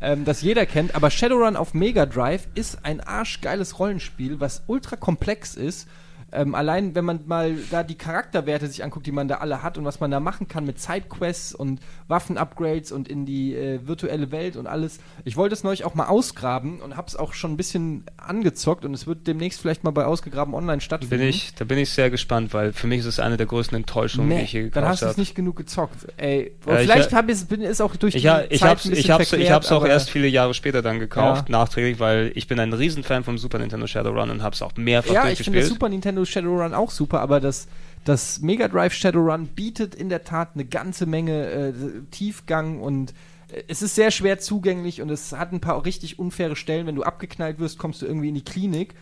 Ähm, 0.00 0.24
das 0.24 0.42
jeder 0.42 0.66
kennt, 0.66 0.94
aber 0.94 1.10
Shadowrun 1.10 1.56
auf 1.56 1.72
Mega 1.74 2.04
Drive 2.06 2.48
ist 2.54 2.84
ein 2.84 3.00
arschgeiles 3.00 3.78
Rollenspiel, 3.78 4.40
was 4.40 4.62
ultra 4.66 4.96
komplex 4.96 5.54
ist. 5.54 5.86
Ähm, 6.34 6.54
allein 6.54 6.94
wenn 6.94 7.04
man 7.04 7.20
mal 7.26 7.54
da 7.70 7.82
die 7.82 7.94
Charakterwerte 7.94 8.66
sich 8.66 8.82
anguckt, 8.84 9.06
die 9.06 9.12
man 9.12 9.28
da 9.28 9.36
alle 9.36 9.62
hat 9.62 9.78
und 9.78 9.84
was 9.84 10.00
man 10.00 10.10
da 10.10 10.20
machen 10.20 10.48
kann 10.48 10.64
mit 10.66 10.80
Sidequests 10.80 11.54
und 11.54 11.80
Waffen-Upgrades 12.08 12.92
und 12.92 13.08
in 13.08 13.26
die 13.26 13.54
äh, 13.54 13.80
virtuelle 13.86 14.30
Welt 14.30 14.56
und 14.56 14.66
alles. 14.66 14.98
Ich 15.24 15.36
wollte 15.36 15.54
es 15.54 15.64
neulich 15.64 15.84
auch 15.84 15.94
mal 15.94 16.06
ausgraben 16.06 16.80
und 16.80 16.96
habe 16.96 17.08
es 17.08 17.16
auch 17.16 17.32
schon 17.34 17.52
ein 17.52 17.56
bisschen 17.56 18.04
angezockt 18.16 18.84
und 18.84 18.94
es 18.94 19.06
wird 19.06 19.26
demnächst 19.26 19.60
vielleicht 19.60 19.84
mal 19.84 19.90
bei 19.90 20.04
Ausgegraben 20.04 20.54
online 20.54 20.80
stattfinden. 20.80 21.18
bin 21.18 21.28
ich, 21.28 21.54
da 21.54 21.64
bin 21.64 21.78
ich 21.78 21.90
sehr 21.90 22.10
gespannt, 22.10 22.54
weil 22.54 22.72
für 22.72 22.86
mich 22.86 23.00
ist 23.00 23.06
es 23.06 23.20
eine 23.20 23.36
der 23.36 23.46
größten 23.46 23.76
Enttäuschungen, 23.76 24.30
die 24.30 24.36
Nee, 24.36 24.42
ich 24.44 24.52
je 24.52 24.70
dann 24.70 24.84
hast 24.84 25.00
gekauft 25.00 25.02
du 25.02 25.06
es 25.06 25.10
habe. 25.12 25.20
nicht 25.20 25.34
genug 25.34 25.56
gezockt. 25.56 26.06
Ey, 26.16 26.52
Ja, 26.66 26.72
ich- 26.74 26.80
vielleicht 26.80 27.12
hab 27.12 27.28
ich's, 27.28 27.44
bin 27.44 27.62
es 27.62 27.80
auch 27.80 27.96
durch 27.96 28.14
Ich, 28.14 28.22
die 28.22 28.30
ha, 28.30 28.42
ich 28.48 28.60
Zeit 28.60 28.70
hab's, 28.70 28.84
ein 28.86 28.92
ich 28.92 29.10
hab's, 29.10 29.22
ich 29.24 29.28
verklärt, 29.30 29.52
hab's 29.52 29.72
auch 29.72 29.84
erst 29.84 30.10
viele 30.10 30.28
Jahre 30.28 30.54
später 30.54 30.82
dann 30.82 30.98
gekauft, 31.00 31.48
Ja. 31.48 31.58
nachträglich, 31.58 32.00
weil 32.00 32.32
ich 32.34 32.46
bin 32.48 32.58
ein 32.60 32.72
Riesenfan 32.72 33.24
vom 33.24 33.38
Super 33.38 33.58
Nintendo 33.58 33.86
Shadowrun 33.86 34.30
und 34.30 34.42
hab's 34.42 34.62
auch 34.62 34.72
mehrfach 34.76 35.12
Ja, 35.12 35.28
ich 35.28 35.38
finde 35.38 35.58
durchgespielt. 35.58 35.62
das 35.62 35.68
Super 35.68 35.88
Nintendo 35.88 36.23
Shadowrun 36.26 36.74
auch 36.74 36.90
super, 36.90 37.20
aber 37.20 37.40
das, 37.40 37.66
das 38.04 38.40
Mega 38.40 38.68
Drive 38.68 38.92
Shadowrun 38.92 39.48
bietet 39.48 39.94
in 39.94 40.08
der 40.08 40.24
Tat 40.24 40.50
eine 40.54 40.64
ganze 40.64 41.06
Menge 41.06 41.46
äh, 41.50 41.72
Tiefgang 42.10 42.80
und 42.80 43.12
äh, 43.48 43.62
es 43.68 43.82
ist 43.82 43.94
sehr 43.94 44.10
schwer 44.10 44.38
zugänglich 44.38 45.02
und 45.02 45.10
es 45.10 45.32
hat 45.32 45.52
ein 45.52 45.60
paar 45.60 45.84
richtig 45.84 46.18
unfaire 46.18 46.56
Stellen. 46.56 46.86
Wenn 46.86 46.96
du 46.96 47.02
abgeknallt 47.02 47.58
wirst, 47.58 47.78
kommst 47.78 48.02
du 48.02 48.06
irgendwie 48.06 48.28
in 48.28 48.34
die 48.34 48.44
Klinik. 48.44 48.94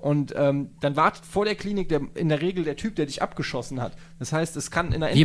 Und 0.00 0.32
ähm, 0.34 0.70
dann 0.80 0.96
wartet 0.96 1.26
vor 1.26 1.44
der 1.44 1.54
Klinik 1.54 1.90
der, 1.90 2.00
in 2.14 2.30
der 2.30 2.40
Regel 2.40 2.64
der 2.64 2.76
Typ, 2.76 2.96
der 2.96 3.04
dich 3.04 3.20
abgeschossen 3.20 3.82
hat. 3.82 3.92
Das 4.18 4.32
heißt, 4.32 4.56
es 4.56 4.70
kann 4.70 4.88
in 4.88 5.02
einer 5.02 5.08
Endlos-. 5.08 5.18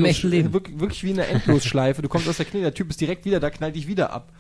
Wirklich, 0.52 0.80
wirklich 0.80 1.04
wie 1.06 1.12
in 1.12 1.20
einer 1.20 1.30
Endlosschleife. 1.30 2.02
du 2.02 2.10
kommst 2.10 2.28
aus 2.28 2.38
der 2.38 2.46
Klinik, 2.46 2.66
der 2.66 2.74
Typ 2.74 2.90
ist 2.90 3.00
direkt 3.00 3.24
wieder 3.24 3.40
da, 3.40 3.50
knallt 3.50 3.76
dich 3.76 3.88
wieder 3.88 4.12
ab. 4.12 4.34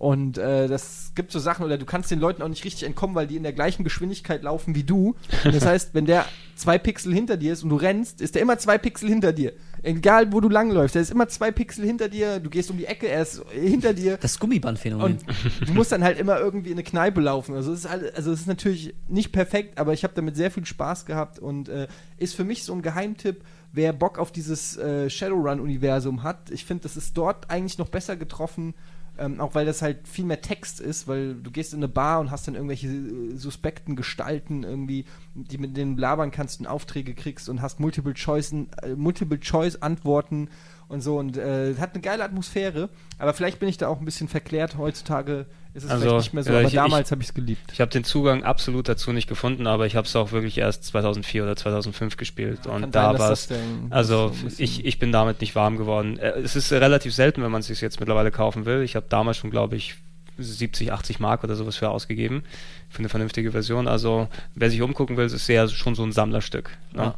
Und 0.00 0.38
äh, 0.38 0.66
das 0.66 1.12
gibt 1.14 1.30
so 1.30 1.38
Sachen, 1.38 1.62
oder 1.62 1.76
du 1.76 1.84
kannst 1.84 2.10
den 2.10 2.20
Leuten 2.20 2.40
auch 2.40 2.48
nicht 2.48 2.64
richtig 2.64 2.84
entkommen, 2.84 3.14
weil 3.14 3.26
die 3.26 3.36
in 3.36 3.42
der 3.42 3.52
gleichen 3.52 3.84
Geschwindigkeit 3.84 4.42
laufen 4.42 4.74
wie 4.74 4.82
du. 4.82 5.14
Das 5.44 5.66
heißt, 5.66 5.92
wenn 5.92 6.06
der 6.06 6.24
zwei 6.56 6.78
Pixel 6.78 7.12
hinter 7.12 7.36
dir 7.36 7.52
ist 7.52 7.62
und 7.64 7.68
du 7.68 7.76
rennst, 7.76 8.22
ist 8.22 8.34
der 8.34 8.40
immer 8.40 8.56
zwei 8.56 8.78
Pixel 8.78 9.10
hinter 9.10 9.34
dir. 9.34 9.52
Egal, 9.82 10.32
wo 10.32 10.40
du 10.40 10.48
langläufst, 10.48 10.94
der 10.94 11.02
ist 11.02 11.10
immer 11.10 11.28
zwei 11.28 11.50
Pixel 11.50 11.84
hinter 11.84 12.08
dir, 12.08 12.40
du 12.40 12.48
gehst 12.48 12.70
um 12.70 12.78
die 12.78 12.86
Ecke, 12.86 13.08
er 13.08 13.20
ist 13.20 13.42
hinter 13.52 13.92
dir. 13.92 14.16
Das 14.16 14.38
Gummibandphänomen. 14.38 15.18
Und 15.18 15.24
du 15.68 15.74
musst 15.74 15.92
dann 15.92 16.02
halt 16.02 16.18
immer 16.18 16.40
irgendwie 16.40 16.70
in 16.70 16.76
eine 16.76 16.82
Kneipe 16.82 17.20
laufen. 17.20 17.54
Also 17.54 17.70
es 17.70 17.80
ist, 17.80 17.90
halt, 17.90 18.16
also 18.16 18.32
es 18.32 18.40
ist 18.40 18.46
natürlich 18.46 18.94
nicht 19.06 19.32
perfekt, 19.32 19.78
aber 19.78 19.92
ich 19.92 20.02
habe 20.02 20.14
damit 20.14 20.34
sehr 20.34 20.50
viel 20.50 20.64
Spaß 20.64 21.04
gehabt 21.04 21.38
und 21.38 21.68
äh, 21.68 21.88
ist 22.16 22.34
für 22.34 22.44
mich 22.44 22.64
so 22.64 22.72
ein 22.72 22.80
Geheimtipp, 22.80 23.42
wer 23.72 23.92
Bock 23.92 24.18
auf 24.18 24.32
dieses 24.32 24.78
äh, 24.78 25.10
Shadowrun-Universum 25.10 26.22
hat. 26.22 26.50
Ich 26.50 26.64
finde, 26.64 26.84
das 26.84 26.96
ist 26.96 27.18
dort 27.18 27.50
eigentlich 27.50 27.76
noch 27.76 27.88
besser 27.88 28.16
getroffen, 28.16 28.74
ähm, 29.20 29.38
auch 29.38 29.54
weil 29.54 29.66
das 29.66 29.82
halt 29.82 30.08
viel 30.08 30.24
mehr 30.24 30.40
Text 30.40 30.80
ist, 30.80 31.06
weil 31.06 31.34
du 31.34 31.50
gehst 31.50 31.74
in 31.74 31.80
eine 31.80 31.88
Bar 31.88 32.20
und 32.20 32.30
hast 32.30 32.48
dann 32.48 32.54
irgendwelche 32.54 32.88
äh, 32.88 33.36
suspekten 33.36 33.94
Gestalten 33.94 34.64
irgendwie, 34.64 35.04
die 35.34 35.58
mit 35.58 35.76
denen 35.76 35.98
labern 35.98 36.30
kannst 36.30 36.60
und 36.60 36.66
Aufträge 36.66 37.14
kriegst 37.14 37.48
und 37.48 37.60
hast 37.60 37.80
Multiple 37.80 38.14
Choice, 38.14 38.52
äh, 38.82 39.82
Antworten 39.82 40.48
und 40.90 41.00
so 41.00 41.16
und 41.18 41.38
äh, 41.38 41.74
hat 41.78 41.94
eine 41.94 42.02
geile 42.02 42.22
Atmosphäre, 42.24 42.90
aber 43.18 43.32
vielleicht 43.32 43.58
bin 43.60 43.68
ich 43.68 43.78
da 43.78 43.88
auch 43.88 43.98
ein 44.00 44.04
bisschen 44.04 44.28
verklärt. 44.28 44.76
Heutzutage 44.76 45.46
ist 45.72 45.84
es 45.84 45.90
Also, 45.90 46.02
vielleicht 46.04 46.18
nicht 46.24 46.34
mehr 46.34 46.42
so, 46.42 46.50
ja, 46.52 46.58
aber 46.58 46.68
ich- 46.68 46.74
damals 46.74 47.10
habe 47.12 47.22
ich 47.22 47.28
es 47.28 47.34
geliebt. 47.34 47.70
Ich 47.72 47.80
habe 47.80 47.90
den 47.90 48.02
Zugang 48.04 48.42
absolut 48.42 48.88
dazu 48.88 49.12
nicht 49.12 49.28
gefunden, 49.28 49.66
aber 49.68 49.86
ich 49.86 49.94
habe 49.96 50.06
es 50.06 50.14
auch 50.16 50.32
wirklich 50.32 50.58
erst 50.58 50.84
2004 50.84 51.44
oder 51.44 51.56
2005 51.56 52.16
gespielt 52.16 52.64
Kann 52.64 52.84
und 52.84 52.94
da 52.94 53.18
war 53.18 53.30
es. 53.30 53.48
Also 53.90 54.28
so 54.30 54.48
ich, 54.58 54.84
ich 54.84 54.98
bin 54.98 55.12
damit 55.12 55.40
nicht 55.40 55.54
warm 55.54 55.76
geworden. 55.78 56.18
Äh, 56.18 56.40
Es 56.40 56.56
ist 56.56 56.72
relativ 56.72 57.14
selten, 57.14 57.42
wenn 57.42 57.52
man 57.52 57.60
es 57.60 57.68
sich 57.68 57.80
jetzt 57.80 58.00
mittlerweile 58.00 58.30
kaufen 58.32 58.66
will. 58.66 58.82
Ich 58.82 58.96
habe 58.96 59.06
damals 59.08 59.36
schon, 59.36 59.50
glaube 59.50 59.76
ich, 59.76 59.94
70, 60.38 60.90
80 60.92 61.20
Mark 61.20 61.44
oder 61.44 61.54
sowas 61.54 61.76
für 61.76 61.90
ausgegeben 61.90 62.42
für 62.88 63.00
eine 63.00 63.08
vernünftige 63.10 63.52
Version. 63.52 63.86
Also 63.86 64.26
wer 64.56 64.70
sich 64.70 64.82
umgucken 64.82 65.16
will, 65.16 65.26
ist 65.26 65.46
sehr 65.46 65.68
schon 65.68 65.94
so 65.94 66.02
ein 66.02 66.10
Sammlerstück. 66.12 66.70
Ne? 66.92 67.02
Ja. 67.02 67.14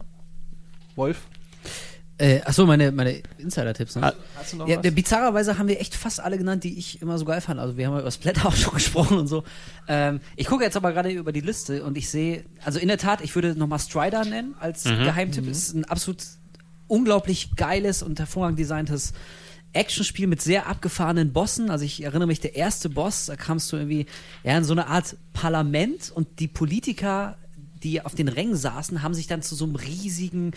Wolf, 0.97 1.23
Äh, 2.23 2.41
achso, 2.45 2.67
meine, 2.67 2.93
meine 2.93 3.21
Insider-Tipps, 3.39 3.97
ne? 3.97 4.05
Ah, 4.05 4.15
hast 4.37 4.53
du 4.53 4.59
noch 4.59 4.69
Ja, 4.69 4.83
was? 4.83 4.95
bizarrerweise 4.95 5.59
haben 5.59 5.67
wir 5.67 5.81
echt 5.81 5.97
fast 5.97 6.21
alle 6.21 6.39
genannt, 6.39 6.63
die 6.63 6.79
ich 6.79 7.03
immer 7.03 7.19
so 7.19 7.25
geil 7.25 7.41
fand. 7.41 7.59
Also 7.59 7.77
wir 7.77 7.87
haben 7.89 7.95
ja 7.95 8.01
über 8.01 8.11
Splatter 8.13 8.47
auch 8.47 8.55
schon 8.57 8.75
gesprochen 8.75 9.19
und 9.19 9.27
so. 9.27 9.43
Ähm, 9.89 10.21
ich 10.37 10.47
gucke 10.47 10.63
jetzt 10.63 10.77
aber 10.77 10.93
gerade 10.93 11.11
über 11.11 11.33
die 11.33 11.41
Liste 11.41 11.83
und 11.83 11.99
ich 11.99 12.09
sehe, 12.09 12.45
also 12.65 12.79
in 12.79 12.87
der 12.87 12.99
Tat, 12.99 13.23
ich 13.23 13.35
würde 13.35 13.57
nochmal 13.57 13.81
Strider 13.81 14.25
nennen 14.25 14.55
als 14.61 14.85
Mhm. 14.85 15.03
Geheimtipp. 15.03 15.49
Ist 15.49 15.75
ein 15.75 15.85
absolut 15.85 16.23
unglaublich 16.87 17.57
geiles 17.57 18.05
und 18.05 18.19
hervorragend 18.21 18.59
designtes 18.59 19.15
Actionspiel 19.73 20.29
mit 20.29 20.41
sehr 20.43 20.69
abgefahrenen 20.69 21.33
Bossen. 21.33 21.71
Also 21.71 21.85
ich 21.85 22.05
erinnere 22.05 22.29
mich, 22.29 22.39
der 22.39 22.55
erste 22.55 22.89
Boss, 22.89 23.27
da 23.27 23.35
kamst 23.35 23.73
du 23.73 23.77
irgendwie 23.79 24.07
ja, 24.45 24.57
in 24.59 24.63
so 24.65 24.75
eine 24.75 24.87
Art 24.87 25.17
Parlament 25.33 26.13
und 26.15 26.39
die 26.39 26.47
Politiker, 26.47 27.37
die 27.83 28.01
auf 28.05 28.15
den 28.15 28.29
Rängen 28.29 28.55
saßen, 28.55 29.03
haben 29.03 29.15
sich 29.15 29.27
dann 29.27 29.43
zu 29.43 29.57
so 29.57 29.65
einem 29.65 29.75
riesigen 29.75 30.53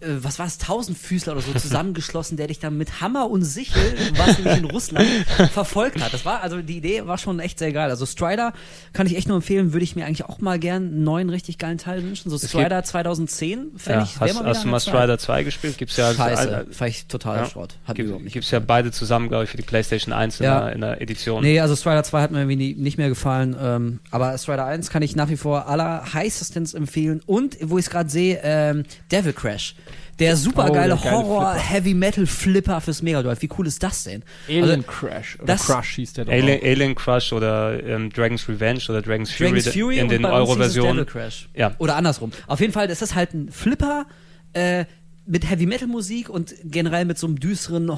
äh, 0.00 0.06
was 0.22 0.38
war 0.38 0.46
es, 0.46 0.58
Tausendfüßler 0.58 1.32
oder 1.32 1.42
so 1.42 1.52
zusammengeschlossen, 1.52 2.36
der 2.36 2.46
dich 2.46 2.58
dann 2.58 2.76
mit 2.76 3.00
Hammer 3.00 3.28
und 3.30 3.42
Sichel, 3.42 3.94
was 4.16 4.38
nämlich 4.38 4.58
in 4.58 4.64
Russland, 4.66 5.08
verfolgt 5.52 6.00
hat. 6.02 6.12
Das 6.12 6.24
war, 6.24 6.42
also 6.42 6.60
die 6.62 6.76
Idee 6.76 7.06
war 7.06 7.18
schon 7.18 7.40
echt 7.40 7.58
sehr 7.58 7.72
geil. 7.72 7.90
Also 7.90 8.06
Strider 8.06 8.52
kann 8.92 9.06
ich 9.06 9.16
echt 9.16 9.28
nur 9.28 9.36
empfehlen, 9.36 9.72
würde 9.72 9.84
ich 9.84 9.96
mir 9.96 10.06
eigentlich 10.06 10.24
auch 10.24 10.40
mal 10.40 10.58
gern 10.58 10.84
einen 10.88 11.04
neuen, 11.04 11.30
richtig 11.30 11.58
geilen 11.58 11.78
Teil 11.78 12.02
wünschen. 12.02 12.30
So 12.30 12.38
Strider 12.38 12.82
2010 12.82 13.72
fände 13.76 13.98
Ja, 14.00 14.04
ich, 14.04 14.20
hast, 14.20 14.44
hast 14.44 14.64
du 14.64 14.68
mal. 14.68 14.80
Strider 14.80 15.18
2 15.18 15.44
gespielt? 15.44 15.78
Gibt's 15.78 15.96
ja 15.96 16.14
Scheiße, 16.14 16.56
also, 16.56 16.72
fand 16.72 16.90
ich 16.90 17.06
total 17.06 17.38
ja, 17.38 17.46
Schrott. 17.46 17.76
Hat 17.84 17.98
mir 17.98 18.04
überhaupt 18.04 18.18
gibt, 18.20 18.24
nicht 18.24 18.34
gibt's 18.34 18.50
ja 18.50 18.60
beide 18.60 18.92
zusammen, 18.92 19.28
glaube 19.28 19.44
ich, 19.44 19.50
für 19.50 19.56
die 19.56 19.62
PlayStation 19.62 20.12
1 20.12 20.40
in, 20.40 20.44
Ja. 20.44 20.60
der, 20.66 20.72
in 20.74 20.80
der 20.80 21.00
Edition. 21.00 21.42
Nee, 21.42 21.60
also 21.60 21.74
Strider 21.74 22.04
2 22.04 22.22
hat 22.22 22.30
mir 22.30 22.38
irgendwie 22.38 22.56
nie, 22.56 22.74
nicht 22.74 22.98
mehr 22.98 23.08
gefallen. 23.08 23.56
Ähm, 23.60 24.00
aber 24.10 24.36
Strider 24.38 24.64
1 24.64 24.90
kann 24.90 25.02
ich 25.02 25.16
nach 25.16 25.28
wie 25.28 25.36
vor 25.36 25.66
aller 25.68 26.12
heißestens 26.12 26.74
empfehlen. 26.74 27.20
Und, 27.26 27.56
wo 27.62 27.78
ich 27.78 27.86
es 27.86 27.90
gerade 27.90 28.08
sehe, 28.10 28.40
ähm, 28.42 28.84
Devil 29.10 29.32
Crash. 29.32 29.74
Der 30.18 30.36
supergeile 30.36 30.94
Oh, 30.94 30.98
der 31.02 31.12
Horror-Heavy-Metal-Flipper 31.12 32.80
fürs 32.80 33.02
Mega 33.02 33.22
Drive. 33.22 33.40
Wie 33.42 33.48
cool 33.58 33.66
ist 33.66 33.82
das 33.82 34.04
denn? 34.04 34.22
Alien 34.48 34.64
Also, 34.64 34.82
Crash. 34.82 35.36
Oder 35.36 35.46
das- 35.46 35.66
Crush 35.66 35.94
hieß 35.96 36.12
der 36.14 36.24
doch 36.26 36.32
Alien. 36.32 36.60
Alien 36.62 36.94
Crush 36.94 37.32
oder 37.32 37.82
ähm, 37.84 38.10
Dragon's 38.10 38.48
Revenge 38.48 38.80
oder 38.88 39.02
Dragon's 39.02 39.30
Fury, 39.32 39.50
Dragon's 39.50 39.68
Fury 39.68 39.96
in 39.98 40.02
und 40.04 40.10
den 40.10 40.24
Euro-Versionen. 40.24 41.06
Ja. 41.54 41.74
Oder 41.78 41.96
andersrum. 41.96 42.32
Auf 42.46 42.60
jeden 42.60 42.72
Fall, 42.72 42.88
das 42.88 43.00
ist 43.02 43.14
halt 43.14 43.32
ein 43.34 43.50
Flipper, 43.52 44.06
äh, 44.54 44.84
mit 45.30 45.48
Heavy 45.48 45.66
Metal 45.66 45.86
Musik 45.88 46.30
und 46.30 46.54
generell 46.64 47.04
mit 47.04 47.18
so 47.18 47.26
einem 47.26 47.38
düsteren 47.38 47.90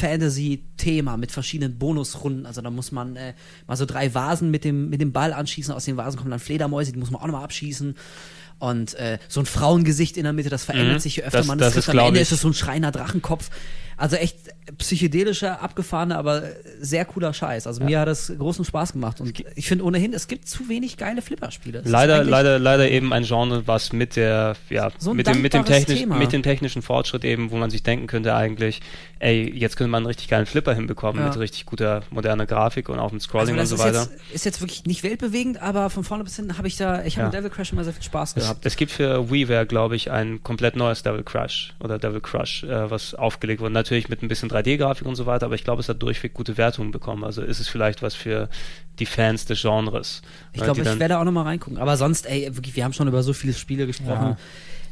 Horror-Fantasy-Thema 0.00 1.16
mit 1.16 1.32
verschiedenen 1.32 1.76
Bonusrunden. 1.78 2.46
Also 2.46 2.62
da 2.62 2.70
muss 2.70 2.92
man 2.92 3.16
äh, 3.16 3.34
mal 3.66 3.76
so 3.76 3.84
drei 3.86 4.14
Vasen 4.14 4.50
mit 4.52 4.64
dem, 4.64 4.90
mit 4.90 5.00
dem 5.00 5.10
Ball 5.12 5.32
anschießen. 5.32 5.74
Aus 5.74 5.86
den 5.86 5.96
Vasen 5.96 6.18
kommen 6.18 6.30
dann 6.30 6.38
Fledermäuse, 6.40 6.92
die 6.92 6.98
muss 6.98 7.10
man 7.10 7.20
auch 7.20 7.26
nochmal 7.26 7.42
abschießen. 7.44 7.96
Und 8.60 8.94
äh, 8.94 9.18
so 9.26 9.40
ein 9.40 9.46
Frauengesicht 9.46 10.16
in 10.16 10.22
der 10.22 10.32
Mitte, 10.32 10.50
das 10.50 10.64
verändert 10.64 10.94
Mhm. 10.96 11.00
sich 11.00 11.16
je 11.16 11.22
öfter 11.24 11.38
Das- 11.38 11.46
man 11.48 11.58
das 11.58 11.72
trifft. 11.72 11.88
ist, 11.88 11.88
Am 11.88 11.98
Ende 11.98 12.12
glaub 12.12 12.22
ist 12.22 12.28
ich- 12.28 12.34
es 12.36 12.40
so 12.42 12.48
ein 12.48 12.54
schreiender 12.54 12.92
Drachenkopf. 12.92 13.50
Also 14.00 14.16
echt 14.16 14.36
psychedelischer, 14.78 15.60
abgefahrener, 15.62 16.16
aber 16.16 16.42
sehr 16.80 17.04
cooler 17.04 17.34
Scheiß. 17.34 17.66
Also 17.66 17.84
mir 17.84 18.00
hat 18.00 18.08
das 18.08 18.32
großen 18.36 18.64
Spaß 18.64 18.92
gemacht. 18.94 19.20
Und 19.20 19.38
ich 19.54 19.68
finde 19.68 19.84
ohnehin, 19.84 20.14
es 20.14 20.26
gibt 20.26 20.48
zu 20.48 20.68
wenig 20.70 20.96
geile 20.96 21.20
Flipperspiele. 21.20 21.80
Es 21.80 21.90
Leider, 21.90 22.24
leider, 22.24 22.58
leider 22.58 22.90
eben 22.90 23.12
ein 23.12 23.24
Genre, 23.24 23.66
was 23.66 23.92
mit 23.92 24.16
der, 24.16 24.56
ja, 24.70 24.90
So 24.98 25.12
mit 25.12 25.26
dem, 25.26 25.42
mit 25.42 25.52
dem 25.52 25.66
technisch, 25.66 25.98
Thema. 26.00 26.16
mit 26.16 26.32
dem 26.32 26.42
technischen 26.42 26.80
Fortschritt 26.80 27.24
eben, 27.24 27.50
wo 27.50 27.56
man 27.58 27.68
sich 27.70 27.82
denken 27.82 28.06
könnte 28.06 28.34
eigentlich, 28.34 28.80
ey, 29.18 29.52
jetzt 29.54 29.76
könnte 29.76 29.90
man 29.90 29.98
einen 29.98 30.06
richtig 30.06 30.28
geilen 30.28 30.46
Flipper 30.46 30.72
hinbekommen 30.74 31.20
Ja. 31.20 31.28
mit 31.28 31.38
richtig 31.38 31.66
guter 31.66 32.02
moderner 32.10 32.46
Grafik 32.46 32.88
und 32.88 32.98
auch 32.98 33.12
mit 33.12 33.20
Scrolling 33.20 33.58
Also 33.58 33.74
und 33.74 33.78
so 33.80 33.84
weiter. 33.84 34.08
Jetzt, 34.28 34.32
ist 34.34 34.44
jetzt 34.46 34.60
wirklich 34.62 34.84
nicht 34.86 35.02
weltbewegend, 35.02 35.60
aber 35.60 35.90
von 35.90 36.04
vorne 36.04 36.24
bis 36.24 36.36
hinten 36.36 36.56
habe 36.56 36.68
ich 36.68 36.78
da, 36.78 37.04
ich 37.04 37.16
habe 37.18 37.24
Ja. 37.24 37.26
mit 37.26 37.34
Devil 37.34 37.50
Crash 37.50 37.72
immer 37.72 37.84
sehr 37.84 37.92
viel 37.92 38.02
Spaß 38.02 38.30
Es, 38.36 38.44
gehabt. 38.44 38.64
es 38.64 38.76
gibt 38.76 38.92
für 38.92 39.30
WiiWare, 39.30 39.66
glaube 39.66 39.94
ich, 39.96 40.10
ein 40.10 40.42
komplett 40.42 40.74
neues 40.76 41.02
Devil 41.02 41.22
Crush 41.22 41.74
oder 41.80 41.98
Devil 41.98 42.20
Crush, 42.22 42.64
äh, 42.64 42.90
was 42.90 43.14
aufgelegt 43.14 43.60
wurde. 43.60 43.74
Natürlich 43.74 43.89
mit 43.90 44.22
ein 44.22 44.28
bisschen 44.28 44.48
3D-Grafik 44.50 45.06
und 45.06 45.16
so 45.16 45.26
weiter, 45.26 45.46
aber 45.46 45.54
ich 45.54 45.64
glaube, 45.64 45.80
es 45.80 45.88
hat 45.88 46.02
durchweg 46.02 46.34
gute 46.34 46.56
Wertungen 46.56 46.90
bekommen. 46.92 47.24
Also 47.24 47.42
ist 47.42 47.60
es 47.60 47.68
vielleicht 47.68 48.02
was 48.02 48.14
für 48.14 48.48
die 48.98 49.06
Fans 49.06 49.46
des 49.46 49.60
Genres. 49.62 50.22
Ich 50.52 50.60
äh, 50.60 50.64
glaube, 50.64 50.80
ich 50.82 50.98
werde 50.98 51.18
auch 51.18 51.24
noch 51.24 51.32
mal 51.32 51.42
reingucken. 51.42 51.78
Aber 51.78 51.96
sonst, 51.96 52.26
ey, 52.26 52.54
wirklich, 52.54 52.76
wir 52.76 52.84
haben 52.84 52.92
schon 52.92 53.08
über 53.08 53.22
so 53.22 53.32
viele 53.32 53.52
Spiele 53.54 53.86
gesprochen. 53.86 54.36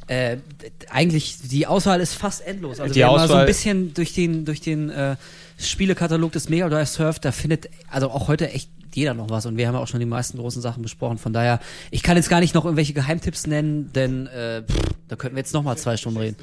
Äh, 0.06 0.36
d- 0.38 0.42
eigentlich, 0.90 1.36
die 1.42 1.66
Auswahl 1.66 2.00
ist 2.00 2.14
fast 2.14 2.40
endlos. 2.46 2.80
Also 2.80 2.94
Die 2.94 3.00
wer 3.00 3.08
mal 3.08 3.28
so 3.28 3.34
ein 3.34 3.46
bisschen 3.46 3.92
durch 3.92 4.14
den, 4.14 4.44
durch 4.46 4.60
den 4.62 4.88
äh, 4.88 5.16
Spielekatalog 5.58 6.32
des 6.32 6.48
Mega 6.48 6.68
Drive 6.68 6.88
surft, 6.88 7.24
da 7.24 7.32
findet 7.32 7.68
also 7.90 8.10
auch 8.10 8.26
heute 8.28 8.50
echt 8.50 8.70
jeder 8.94 9.12
noch 9.12 9.28
was. 9.28 9.44
Und 9.44 9.58
wir 9.58 9.68
haben 9.68 9.74
ja 9.74 9.80
auch 9.80 9.86
schon 9.88 10.00
die 10.00 10.06
meisten 10.06 10.38
großen 10.38 10.62
Sachen 10.62 10.82
besprochen. 10.82 11.18
Von 11.18 11.34
daher, 11.34 11.60
ich 11.90 12.02
kann 12.02 12.16
jetzt 12.16 12.30
gar 12.30 12.40
nicht 12.40 12.54
noch 12.54 12.64
irgendwelche 12.64 12.94
Geheimtipps 12.94 13.46
nennen, 13.46 13.92
denn 13.92 14.26
äh, 14.28 14.62
pff, 14.62 14.76
da 15.08 15.16
könnten 15.16 15.36
wir 15.36 15.40
jetzt 15.40 15.52
noch 15.52 15.62
mal 15.62 15.76
zwei 15.76 15.96
Stunden 15.98 16.18
reden. 16.18 16.36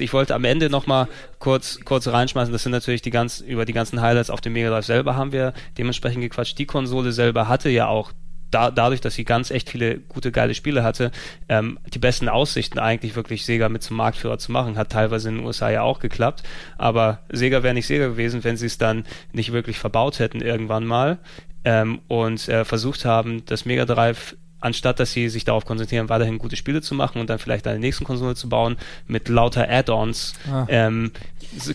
Ich 0.00 0.12
wollte 0.12 0.34
am 0.34 0.44
Ende 0.44 0.70
nochmal 0.70 1.08
kurz, 1.38 1.80
kurz 1.84 2.08
reinschmeißen, 2.08 2.52
das 2.52 2.62
sind 2.62 2.72
natürlich 2.72 3.02
die 3.02 3.10
ganz, 3.10 3.40
über 3.40 3.64
die 3.64 3.72
ganzen 3.72 4.00
Highlights 4.00 4.30
auf 4.30 4.40
dem 4.40 4.52
Mega 4.52 4.70
Drive 4.70 4.86
selber 4.86 5.16
haben 5.16 5.32
wir 5.32 5.52
dementsprechend 5.78 6.22
gequatscht. 6.22 6.58
Die 6.58 6.66
Konsole 6.66 7.12
selber 7.12 7.48
hatte 7.48 7.70
ja 7.70 7.86
auch 7.86 8.12
da, 8.50 8.70
dadurch, 8.70 9.00
dass 9.00 9.14
sie 9.14 9.24
ganz 9.24 9.50
echt 9.50 9.70
viele 9.70 9.98
gute, 9.98 10.32
geile 10.32 10.54
Spiele 10.54 10.82
hatte, 10.82 11.10
ähm, 11.48 11.78
die 11.92 11.98
besten 11.98 12.28
Aussichten 12.28 12.78
eigentlich 12.78 13.14
wirklich 13.14 13.44
Sega 13.44 13.68
mit 13.68 13.82
zum 13.82 13.96
Marktführer 13.96 14.38
zu 14.38 14.52
machen. 14.52 14.76
Hat 14.76 14.90
teilweise 14.90 15.28
in 15.28 15.36
den 15.36 15.46
USA 15.46 15.70
ja 15.70 15.82
auch 15.82 16.00
geklappt, 16.00 16.42
aber 16.76 17.20
Sega 17.30 17.62
wäre 17.62 17.74
nicht 17.74 17.86
Sega 17.86 18.08
gewesen, 18.08 18.44
wenn 18.44 18.56
sie 18.56 18.66
es 18.66 18.78
dann 18.78 19.04
nicht 19.32 19.52
wirklich 19.52 19.78
verbaut 19.78 20.18
hätten 20.18 20.40
irgendwann 20.40 20.84
mal 20.84 21.18
ähm, 21.64 22.00
und 22.08 22.48
äh, 22.48 22.64
versucht 22.64 23.04
haben, 23.04 23.44
das 23.46 23.64
Mega 23.64 23.84
Drive 23.84 24.36
anstatt 24.60 25.00
dass 25.00 25.12
sie 25.12 25.28
sich 25.28 25.44
darauf 25.44 25.64
konzentrieren, 25.64 26.08
weiterhin 26.08 26.38
gute 26.38 26.56
Spiele 26.56 26.82
zu 26.82 26.94
machen 26.94 27.20
und 27.20 27.30
dann 27.30 27.38
vielleicht 27.38 27.66
eine 27.66 27.78
nächste 27.78 28.04
Konsole 28.04 28.34
zu 28.34 28.48
bauen, 28.48 28.76
mit 29.06 29.28
lauter 29.28 29.68
Add-ons 29.70 30.34
Ah. 30.50 30.66
ähm, 30.68 31.12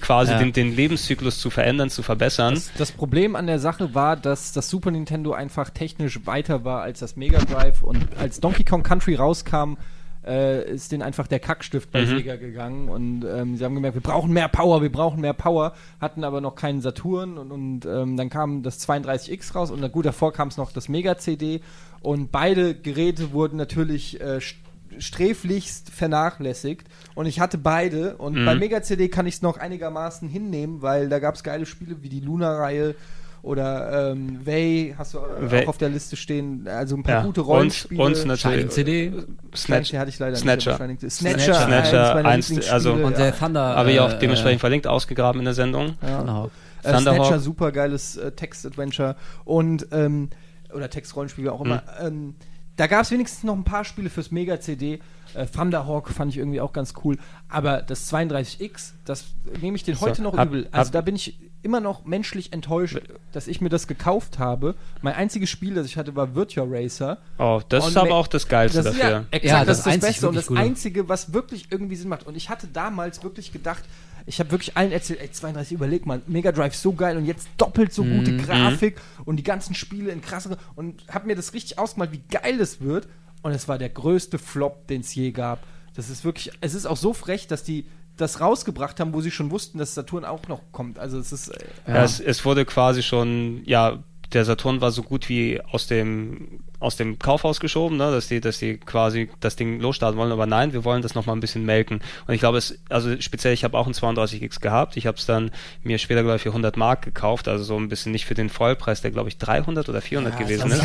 quasi 0.02 0.32
Ja. 0.32 0.40
den, 0.40 0.54
den 0.54 0.76
Lebenszyklus 0.76 1.40
zu 1.40 1.50
verändern, 1.50 1.90
zu 1.90 2.04
verbessern. 2.04 2.54
Das, 2.54 2.72
das 2.78 2.92
Problem 2.92 3.36
an 3.36 3.48
der 3.48 3.60
Sache 3.60 3.94
war, 3.94 4.16
dass 4.16 4.52
das 4.54 4.70
Super 4.70 4.92
Nintendo 4.92 5.34
einfach 5.34 5.70
technisch 5.70 6.26
weiter 6.26 6.64
war 6.64 6.82
als 6.82 7.00
das 7.00 7.16
Mega 7.16 7.40
Drive 7.40 7.82
und 7.84 8.06
als 8.18 8.40
Donkey 8.40 8.64
Kong 8.64 8.84
Country 8.84 9.16
rauskam, 9.16 9.78
äh, 10.26 10.72
ist 10.72 10.92
denen 10.92 11.04
einfach 11.04 11.28
der 11.28 11.40
Kackstift 11.40 11.92
bei 11.92 12.02
Mhm. 12.02 12.08
Sega 12.08 12.36
gegangen 12.36 12.90
und 12.90 13.24
ähm, 13.26 13.58
sie 13.58 13.64
haben 13.64 13.76
gemerkt, 13.76 13.96
wir 13.96 14.02
brauchen 14.02 14.34
mehr 14.34 14.48
Power, 14.48 14.82
wir 14.82 14.92
brauchen 14.92 15.22
mehr 15.22 15.34
Power, 15.34 15.74
hatten 16.02 16.24
aber 16.24 16.42
noch 16.42 16.56
keinen 16.56 16.82
Saturn 16.82 17.38
und, 17.38 17.52
und 17.52 17.86
ähm, 17.86 18.18
dann 18.18 18.30
kam 18.32 18.64
das 18.64 18.80
32X 18.90 19.54
raus 19.54 19.70
und 19.70 19.82
na 19.82 19.88
gut, 19.88 20.06
davor 20.08 20.34
kam 20.34 20.48
es 20.48 20.58
noch 20.58 20.72
das 20.72 20.90
Mega 20.90 21.18
CD 21.20 21.62
und 22.06 22.32
beide 22.32 22.76
Geräte 22.76 23.32
wurden 23.34 23.58
natürlich 23.58 24.20
äh, 24.22 24.38
st- 24.38 24.56
sträflichst 25.00 25.90
vernachlässigt 25.90 26.88
und 27.16 27.26
ich 27.26 27.40
hatte 27.40 27.58
beide 27.58 28.16
und 28.18 28.36
Mhm. 28.36 28.46
bei 28.46 28.56
Mega 28.56 28.82
CD 28.82 29.08
kann 29.10 29.26
ich 29.28 29.36
es 29.36 29.42
noch 29.42 29.58
einigermaßen 29.58 30.28
hinnehmen, 30.30 30.82
weil 30.82 31.10
da 31.10 31.20
gab 31.20 31.36
es 31.36 31.44
geile 31.44 31.66
Spiele 31.66 31.98
wie 32.02 32.10
die 32.10 32.20
Luna-Reihe 32.22 32.96
oder 33.42 34.12
ähm, 34.12 34.40
Way 34.46 34.96
hast 34.98 35.14
du 35.14 35.20
Way- 35.20 35.64
auch 35.66 35.70
auf 35.70 35.78
der 35.78 35.90
Liste 35.90 36.16
stehen, 36.16 36.68
also 36.68 36.96
ein 36.96 37.04
paar 37.04 37.16
ja. 37.16 37.24
gute 37.24 37.42
und, 37.42 37.48
Rollenspiele. 37.48 38.02
und 38.02 38.16
Shining 38.16 38.28
natürlich 38.28 38.70
CD. 38.70 39.12
Snatch, 39.56 39.94
hatte 39.94 40.10
ich 40.10 40.20
leider 40.20 40.36
Snatcher. 40.36 40.88
nicht. 40.88 41.00
Snatcher. 41.12 41.54
Snatcher, 41.54 41.66
Snatcher, 41.66 42.04
eins 42.06 42.14
meiner 42.16 42.30
eins, 42.30 42.50
Lieblingsspiele, 42.50 42.74
also- 42.74 42.94
Und 42.94 43.18
der 43.18 43.38
Thunder. 43.38 43.76
habe 43.76 43.92
ich 43.92 44.00
auch 44.00 44.14
äh, 44.14 44.20
dementsprechend 44.20 44.60
verlinkt, 44.62 44.88
ausgegraben 44.88 45.40
in 45.42 45.46
der 45.46 45.54
Sendung. 45.54 45.96
Ja. 46.02 46.22
Genau. 46.22 46.52
Äh. 46.84 46.98
Snatcher, 47.00 47.40
super 47.40 47.72
geiles 47.72 48.16
äh, 48.18 48.32
Text-Adventure 48.32 49.16
und 49.44 49.88
ähm, 49.92 50.30
oder 50.76 50.90
Textrollenspiel, 50.90 51.46
wie 51.46 51.50
auch 51.50 51.62
immer. 51.62 51.84
Mhm. 52.02 52.08
Ähm, 52.08 52.36
da 52.78 52.88
gab 52.88 53.04
es 53.04 53.12
wenigstens 53.12 53.44
noch 53.44 53.56
ein 53.56 53.64
paar 53.64 53.86
Spiele 53.86 54.10
fürs 54.10 54.32
Mega-CD. 54.32 55.00
Äh, 55.34 55.46
Thunderhawk 55.48 56.10
fand 56.10 56.32
ich 56.32 56.38
irgendwie 56.38 56.60
auch 56.62 56.74
ganz 56.74 56.94
cool. 57.04 57.18
Aber 57.48 57.82
das 57.82 58.12
32X, 58.12 58.92
das 59.06 59.26
nehme 59.62 59.78
ich 59.78 59.84
den 59.84 60.00
heute 60.02 60.18
So, 60.18 60.24
noch 60.24 60.38
hab- 60.38 60.50
übel. 60.50 60.68
Also 60.72 60.90
hab- 60.90 60.94
da 60.94 61.02
bin 61.02 61.16
ich 61.16 61.40
immer 61.64 61.80
noch 61.80 62.06
menschlich 62.06 62.54
enttäuscht, 62.54 63.00
dass 63.32 63.48
ich 63.48 63.60
mir 63.60 63.70
das 63.70 63.88
gekauft 63.88 64.38
habe. 64.40 64.76
Mein 65.02 65.16
einziges 65.16 65.50
Spiel, 65.50 65.74
das 65.74 65.88
ich 65.88 65.98
hatte, 65.98 66.16
war 66.16 66.36
Virtua 66.36 66.66
Racer. 66.68 67.18
Oh, 67.40 67.60
das 67.70 67.86
Und 67.86 67.90
ist 67.92 67.98
aber 67.98 68.14
auch 68.14 68.28
das 68.28 68.48
Geilste 68.48 68.84
Das 68.84 68.94
dafür. 68.96 69.10
ja, 69.10 69.18
exakt, 69.32 69.44
Ja, 69.46 69.66
das, 69.66 69.78
das 69.84 69.88
ist 69.96 70.04
das 70.04 70.10
Beste 70.10 70.30
und 70.30 70.36
das. 70.36 70.52
Einzige, 70.52 71.10
was 71.10 71.34
wirklich 71.34 71.68
irgendwie 71.72 71.96
Sinn 71.96 72.10
macht. 72.10 72.28
Und 72.28 72.36
ich 72.36 72.50
hatte 72.50 72.68
damals 72.68 73.24
wirklich 73.24 73.52
gedacht, 73.52 73.84
ich 74.26 74.40
habe 74.40 74.52
wirklich 74.52 74.76
allen 74.76 74.92
erzählt, 74.92 75.20
ey, 75.22 75.32
32, 75.32 75.74
überleg 75.74 76.06
mal, 76.06 76.22
Mega 76.28 76.52
Drive 76.52 76.76
so 76.76 76.94
geil 76.94 77.18
und 77.18 77.26
jetzt 77.26 77.48
doppelt 77.58 77.94
so 77.94 78.04
gute 78.04 78.32
Mhm. 78.32 78.38
Grafik 78.42 79.00
und 79.26 79.36
die 79.38 79.44
ganzen 79.44 79.76
Spiele 79.76 80.12
in 80.12 80.22
krassere 80.22 80.58
und 80.76 81.04
habe 81.10 81.28
mir 81.28 81.36
das 81.36 81.54
richtig 81.54 81.78
ausgemalt, 81.78 82.12
wie 82.12 82.22
geil 82.30 82.60
es 82.60 82.82
wird. 82.82 83.08
Und 83.44 83.52
es 83.52 83.68
war 83.68 83.78
der 83.78 83.90
größte 83.90 84.40
Flop, 84.40 84.88
den 84.88 85.02
es 85.02 85.14
je 85.14 85.30
gab. 85.32 85.60
Das 85.96 86.10
ist 86.10 86.26
wirklich, 86.26 86.52
es 86.62 86.74
ist 86.74 86.88
auch 86.88 86.98
so 86.98 87.14
frech, 87.14 87.46
dass 87.48 87.64
die 87.64 87.86
das 88.18 88.42
rausgebracht 88.42 89.00
haben, 89.00 89.14
wo 89.14 89.22
sie 89.22 89.30
schon 89.30 89.52
wussten, 89.52 89.78
dass 89.78 89.94
Saturn 89.94 90.26
auch 90.26 90.48
noch 90.48 90.62
kommt. 90.72 90.98
Also 90.98 91.20
es 91.20 91.32
ist, 91.32 91.50
äh, 91.50 91.66
Ja. 91.88 92.04
Es, 92.04 92.20
es 92.20 92.44
wurde 92.46 92.66
quasi 92.66 93.04
schon, 93.04 93.62
ja, 93.66 94.04
der 94.34 94.46
Saturn 94.46 94.82
war 94.82 94.92
so 94.92 95.04
gut 95.04 95.30
wie 95.30 95.62
aus 95.62 95.86
dem 95.86 96.62
aus 96.80 96.96
dem 96.96 97.20
Kaufhaus 97.20 97.60
geschoben, 97.60 97.98
ne, 97.98 98.12
dass 98.12 98.28
die, 98.28 98.42
dass 98.42 98.60
die 98.60 98.78
quasi 98.78 99.30
das 99.40 99.56
Ding 99.56 99.80
losstarten 99.80 100.18
wollen, 100.20 100.32
aber 100.32 100.46
nein, 100.46 100.74
wir 100.74 100.84
wollen 100.84 101.02
das 101.02 101.16
nochmal 101.16 101.36
ein 101.36 101.40
bisschen 101.40 101.66
melken. 101.66 102.02
Und 102.28 102.34
ich 102.34 102.40
glaube, 102.40 102.58
es, 102.58 102.80
also 102.90 103.20
speziell, 103.20 103.54
ich 103.54 103.64
habe 103.64 103.78
auch 103.78 103.88
ein 103.88 103.94
32X 103.94 104.60
gehabt, 104.60 104.98
ich 104.98 105.08
habe 105.08 105.18
es 105.18 105.26
dann 105.26 105.52
mir 105.84 105.98
später, 105.98 106.22
glaube 106.24 106.38
ich, 106.38 106.42
für 106.42 106.50
100 106.50 106.78
Mark 106.78 107.02
gekauft, 107.02 107.48
also 107.48 107.64
so 107.64 107.78
ein 107.78 107.90
bisschen 107.90 108.12
nicht 108.12 108.26
für 108.26 108.34
den 108.34 108.50
Vollpreis, 108.50 109.02
der, 109.02 109.12
glaube 109.12 109.30
ich, 109.30 109.38
300 109.38 109.90
oder 109.90 110.02
400 110.02 110.34
ja, 110.34 110.40
gewesen 110.40 110.72
ist. 110.72 110.82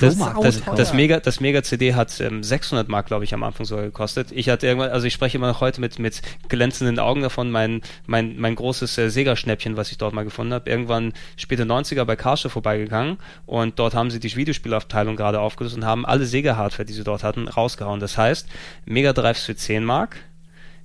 Das, 0.00 0.18
das, 0.18 0.18
das, 0.42 0.62
das, 0.76 0.92
Mega, 0.92 1.20
das 1.20 1.40
Mega 1.40 1.62
CD 1.62 1.94
hat 1.94 2.20
ähm, 2.20 2.42
600 2.42 2.88
Mark, 2.88 3.06
glaube 3.06 3.24
ich, 3.24 3.34
am 3.34 3.42
Anfang 3.42 3.66
sogar 3.66 3.84
gekostet. 3.84 4.32
Ich 4.32 4.48
hatte 4.48 4.66
irgendwann, 4.66 4.90
also 4.90 5.06
ich 5.06 5.14
spreche 5.14 5.38
immer 5.38 5.48
noch 5.48 5.60
heute 5.60 5.80
mit, 5.80 5.98
mit 5.98 6.22
glänzenden 6.48 6.98
Augen 6.98 7.22
davon, 7.22 7.50
mein, 7.50 7.82
mein, 8.06 8.38
mein 8.38 8.54
großes 8.54 8.98
äh, 8.98 9.10
Sega-Schnäppchen, 9.10 9.76
was 9.76 9.90
ich 9.90 9.98
dort 9.98 10.14
mal 10.14 10.24
gefunden 10.24 10.52
habe, 10.52 10.68
irgendwann 10.68 11.12
später 11.36 11.64
90er 11.64 12.04
bei 12.04 12.16
Karsche 12.16 12.50
vorbeigegangen 12.50 13.18
und 13.46 13.78
dort 13.78 13.94
haben 13.94 14.10
sie 14.10 14.20
die 14.20 14.34
Videospielabteilung 14.34 15.15
gerade 15.16 15.40
aufgelöst 15.40 15.76
und 15.76 15.84
haben 15.84 16.06
alle 16.06 16.26
Sega-Hardware, 16.26 16.84
die 16.84 16.92
sie 16.92 17.04
dort 17.04 17.22
hatten, 17.22 17.48
rausgehauen. 17.48 18.00
Das 18.00 18.16
heißt, 18.16 18.48
Mega 18.84 19.12
Drives 19.12 19.44
für 19.44 19.56
10 19.56 19.84
Mark, 19.84 20.16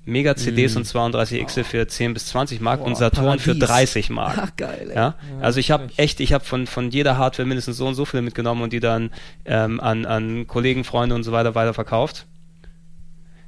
Mega 0.03 0.36
CDs 0.36 0.74
mm. 0.74 0.78
und 0.78 0.86
32 0.86 1.41
X 1.41 1.58
oh. 1.58 1.64
für 1.64 1.88
10 1.88 2.14
bis 2.14 2.26
20 2.28 2.60
Mark 2.60 2.82
oh, 2.82 2.86
und 2.86 2.98
Saturn 2.98 3.26
Paradies. 3.26 3.44
für 3.44 3.56
30 3.56 4.10
Mark. 4.10 4.38
Ach, 4.41 4.49
geil, 4.58 4.88
ey. 4.90 4.95
Ja? 4.95 5.16
Also 5.41 5.60
ich 5.60 5.70
habe 5.70 5.90
echt, 5.98 6.20
ich 6.20 6.34
habe 6.34 6.44
von, 6.44 6.66
von 6.66 6.90
jeder 6.90 7.18
Hardware 7.18 7.48
mindestens 7.48 7.78
so 7.78 7.88
und 7.88 7.94
so 7.94 8.06
viele 8.06 8.24
mitgenommen 8.24 8.64
und 8.64 8.74
die 8.74 8.80
dann 8.80 9.12
ähm, 9.45 9.80
an, 9.80 10.06
an 10.06 10.48
Kollegen, 10.48 10.84
Freunde 10.84 11.14
und 11.14 11.24
so 11.24 11.32
weiter 11.32 11.53
weiterverkauft. 11.53 12.26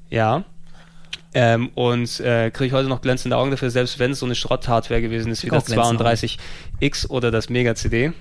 Ja. 0.09 0.43
Ähm, 1.33 1.69
und 1.73 2.19
äh, 2.19 2.51
kriege 2.51 2.67
ich 2.67 2.73
heute 2.73 2.87
noch 2.87 3.01
glänzende 3.01 3.35
Augen 3.35 3.49
dafür, 3.49 3.71
selbst 3.71 3.97
wenn 3.97 4.11
es 4.11 4.19
so 4.19 4.27
eine 4.27 4.35
Schrott-Hardware 4.35 5.01
gewesen 5.01 5.31
ist 5.31 5.43
wie 5.43 5.49
das 5.49 5.67
32X 5.67 7.09
oder 7.09 7.31
das 7.31 7.49
Mega 7.49 7.73
CD. 7.73 8.13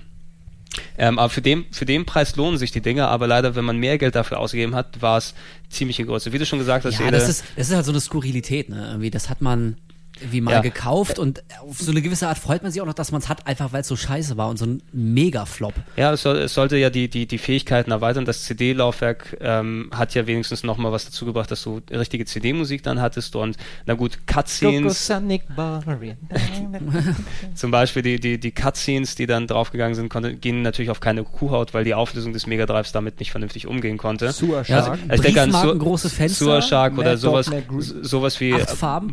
Ähm, 0.97 1.19
aber 1.19 1.29
für 1.29 1.41
den, 1.41 1.65
für 1.71 1.85
den 1.85 2.05
Preis 2.05 2.35
lohnen 2.35 2.57
sich 2.57 2.71
die 2.71 2.81
Dinge, 2.81 3.07
aber 3.07 3.27
leider, 3.27 3.55
wenn 3.55 3.65
man 3.65 3.77
mehr 3.77 3.97
Geld 3.97 4.15
dafür 4.15 4.39
ausgegeben 4.39 4.75
hat, 4.75 5.01
war 5.01 5.17
es 5.17 5.33
ziemlich 5.69 5.99
in 5.99 6.07
Größe. 6.07 6.33
Wie 6.33 6.37
du 6.37 6.45
schon 6.45 6.59
gesagt 6.59 6.85
hast, 6.85 6.99
ja, 6.99 7.11
das 7.11 7.29
ist, 7.29 7.43
das 7.55 7.69
ist 7.69 7.75
halt 7.75 7.85
so 7.85 7.91
eine 7.91 8.01
Skurrilität, 8.01 8.69
ne? 8.69 8.87
Irgendwie, 8.89 9.11
das 9.11 9.29
hat 9.29 9.41
man 9.41 9.77
wie 10.19 10.41
mal 10.41 10.51
ja. 10.51 10.61
gekauft 10.61 11.17
und 11.17 11.43
auf 11.61 11.79
so 11.79 11.91
eine 11.91 12.01
gewisse 12.01 12.27
Art 12.27 12.37
freut 12.37 12.61
man 12.61 12.71
sich 12.71 12.81
auch 12.81 12.85
noch, 12.85 12.93
dass 12.93 13.11
man 13.11 13.21
es 13.21 13.29
hat, 13.29 13.47
einfach 13.47 13.73
weil 13.73 13.81
es 13.81 13.87
so 13.87 13.95
scheiße 13.95 14.37
war 14.37 14.49
und 14.49 14.57
so 14.57 14.65
ein 14.65 14.83
Mega-Flop. 14.91 15.73
Ja, 15.95 16.13
es, 16.13 16.21
soll, 16.21 16.37
es, 16.37 16.53
sollte 16.53 16.77
ja 16.77 16.89
die, 16.89 17.09
die, 17.09 17.25
die 17.25 17.37
Fähigkeiten 17.37 17.91
erweitern. 17.91 18.25
Das 18.25 18.43
CD-Laufwerk 18.43 19.37
ähm, 19.41 19.89
hat 19.93 20.13
ja 20.13 20.27
wenigstens 20.27 20.63
noch 20.63 20.77
mal 20.77 20.91
was 20.91 21.05
dazu 21.05 21.25
gebracht, 21.25 21.49
dass 21.49 21.63
du 21.63 21.81
richtige 21.89 22.25
CD-Musik 22.25 22.83
dann 22.83 23.01
hattest 23.01 23.35
und 23.35 23.57
na 23.85 23.95
gut, 23.95 24.27
Cutscenes. 24.27 25.07
zum 27.55 27.71
Beispiel 27.71 28.01
die, 28.03 28.19
die, 28.19 28.39
die 28.39 28.51
Cutscenes, 28.51 29.15
die 29.15 29.25
dann 29.25 29.47
draufgegangen 29.47 29.95
sind, 29.95 30.09
konnte, 30.09 30.35
gehen 30.35 30.61
natürlich 30.61 30.91
auf 30.91 30.99
keine 30.99 31.23
Kuhhaut, 31.23 31.73
weil 31.73 31.83
die 31.83 31.95
Auflösung 31.95 32.33
des 32.33 32.45
Mega 32.45 32.65
Drives 32.65 32.91
damit 32.91 33.19
nicht 33.19 33.31
vernünftig 33.31 33.67
umgehen 33.67 33.97
konnte. 33.97 34.31
Sewer 34.31 34.63
Shark. 34.63 34.69
Ja, 34.69 34.97
also, 35.07 35.13
ich 35.13 35.21
denke 35.21 35.41
an 35.41 35.51
Su 35.51 35.77
große 35.77 36.09
Fenster, 36.09 36.45
Sewer 36.45 36.61
Shark 36.61 36.97
oder 36.97 37.17
sowas, 37.17 37.49
sowas 38.01 38.39
wie 38.39 38.55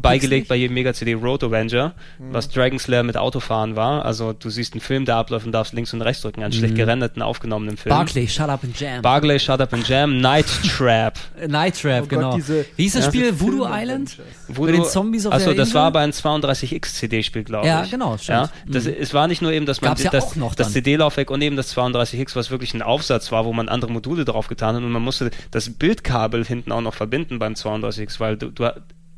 beigelegt 0.01 0.49
bei 0.49 0.57
jedem 0.57 0.75
Mega 0.75 0.90
Mega 0.91 0.95
CD 0.95 1.15
Road 1.15 1.45
Avenger, 1.45 1.95
mhm. 2.19 2.33
was 2.33 2.49
Dragon 2.49 2.79
Slayer 2.79 3.03
mit 3.03 3.17
Autofahren 3.17 3.77
war. 3.77 4.05
Also 4.05 4.33
du 4.33 4.51
siehst 4.51 4.75
einen 4.75 4.81
Film, 4.81 5.05
der 5.05 5.17
abläuft 5.17 5.47
und 5.47 5.53
darfst 5.53 5.73
links 5.73 5.93
und 5.93 6.03
rechts 6.03 6.23
drücken, 6.23 6.43
einen 6.43 6.53
mhm. 6.53 6.59
schlecht 6.59 6.75
gerenderten, 6.75 7.23
aufgenommenen 7.23 7.77
Film. 7.77 7.95
Barclay, 7.95 8.27
Shut 8.27 8.49
Up 8.49 8.65
and 8.65 8.79
Jam. 8.79 9.03
Barclay, 9.03 9.39
Shut 9.39 9.61
Up 9.61 9.73
and 9.73 9.87
Jam, 9.87 10.21
Night 10.21 10.47
Trap. 10.77 11.19
Night 11.47 11.81
Trap, 11.81 12.05
oh 12.05 12.07
genau. 12.07 12.31
Gott, 12.31 12.39
diese, 12.39 12.67
Wie 12.77 12.83
hieß 12.85 12.95
das 12.95 13.05
ja, 13.07 13.11
Spiel? 13.11 13.41
Voodoo 13.41 13.67
Island? 13.69 14.17
Voodoo, 14.49 14.73
Mit 14.73 14.81
den 14.81 14.85
Zombies 14.85 15.27
auf 15.27 15.33
Achso, 15.33 15.55
das 15.55 15.75
war 15.75 15.87
aber 15.87 16.01
ein 16.01 16.13
32X 16.13 16.95
CD-Spiel, 16.95 17.45
glaube 17.45 17.67
ich. 17.67 17.71
Ja, 17.71 17.85
genau, 17.85 18.17
stimmt. 18.17 18.29
Ja, 18.29 18.51
das, 18.67 18.85
mhm. 18.85 18.95
Es 18.99 19.15
war 19.15 19.29
nicht 19.29 19.43
nur 19.43 19.53
eben, 19.53 19.67
dass 19.67 19.81
man 19.81 19.97
ja 19.97 20.11
das, 20.11 20.35
das 20.57 20.73
CD-Laufwerk 20.73 21.31
und 21.31 21.43
eben 21.43 21.57
das 21.57 21.77
32X, 21.77 22.37
was 22.37 22.51
wirklich 22.51 22.75
ein 22.75 22.83
Aufsatz 22.83 23.33
war, 23.33 23.45
wo 23.45 23.53
man 23.53 23.69
andere 23.69 23.93
Module 23.93 24.25
drauf 24.25 24.49
getan 24.49 24.77
hat 24.77 24.83
und 24.83 24.91
man 24.91 25.03
musste 25.03 25.31
das 25.51 25.71
Bildkabel 25.71 26.45
hinten 26.45 26.73
auch 26.73 26.81
noch 26.81 26.95
verbinden 26.95 27.39
beim 27.39 27.55
32X, 27.55 28.21
weil 28.21 28.37
du, 28.37 28.51
du 28.51 28.71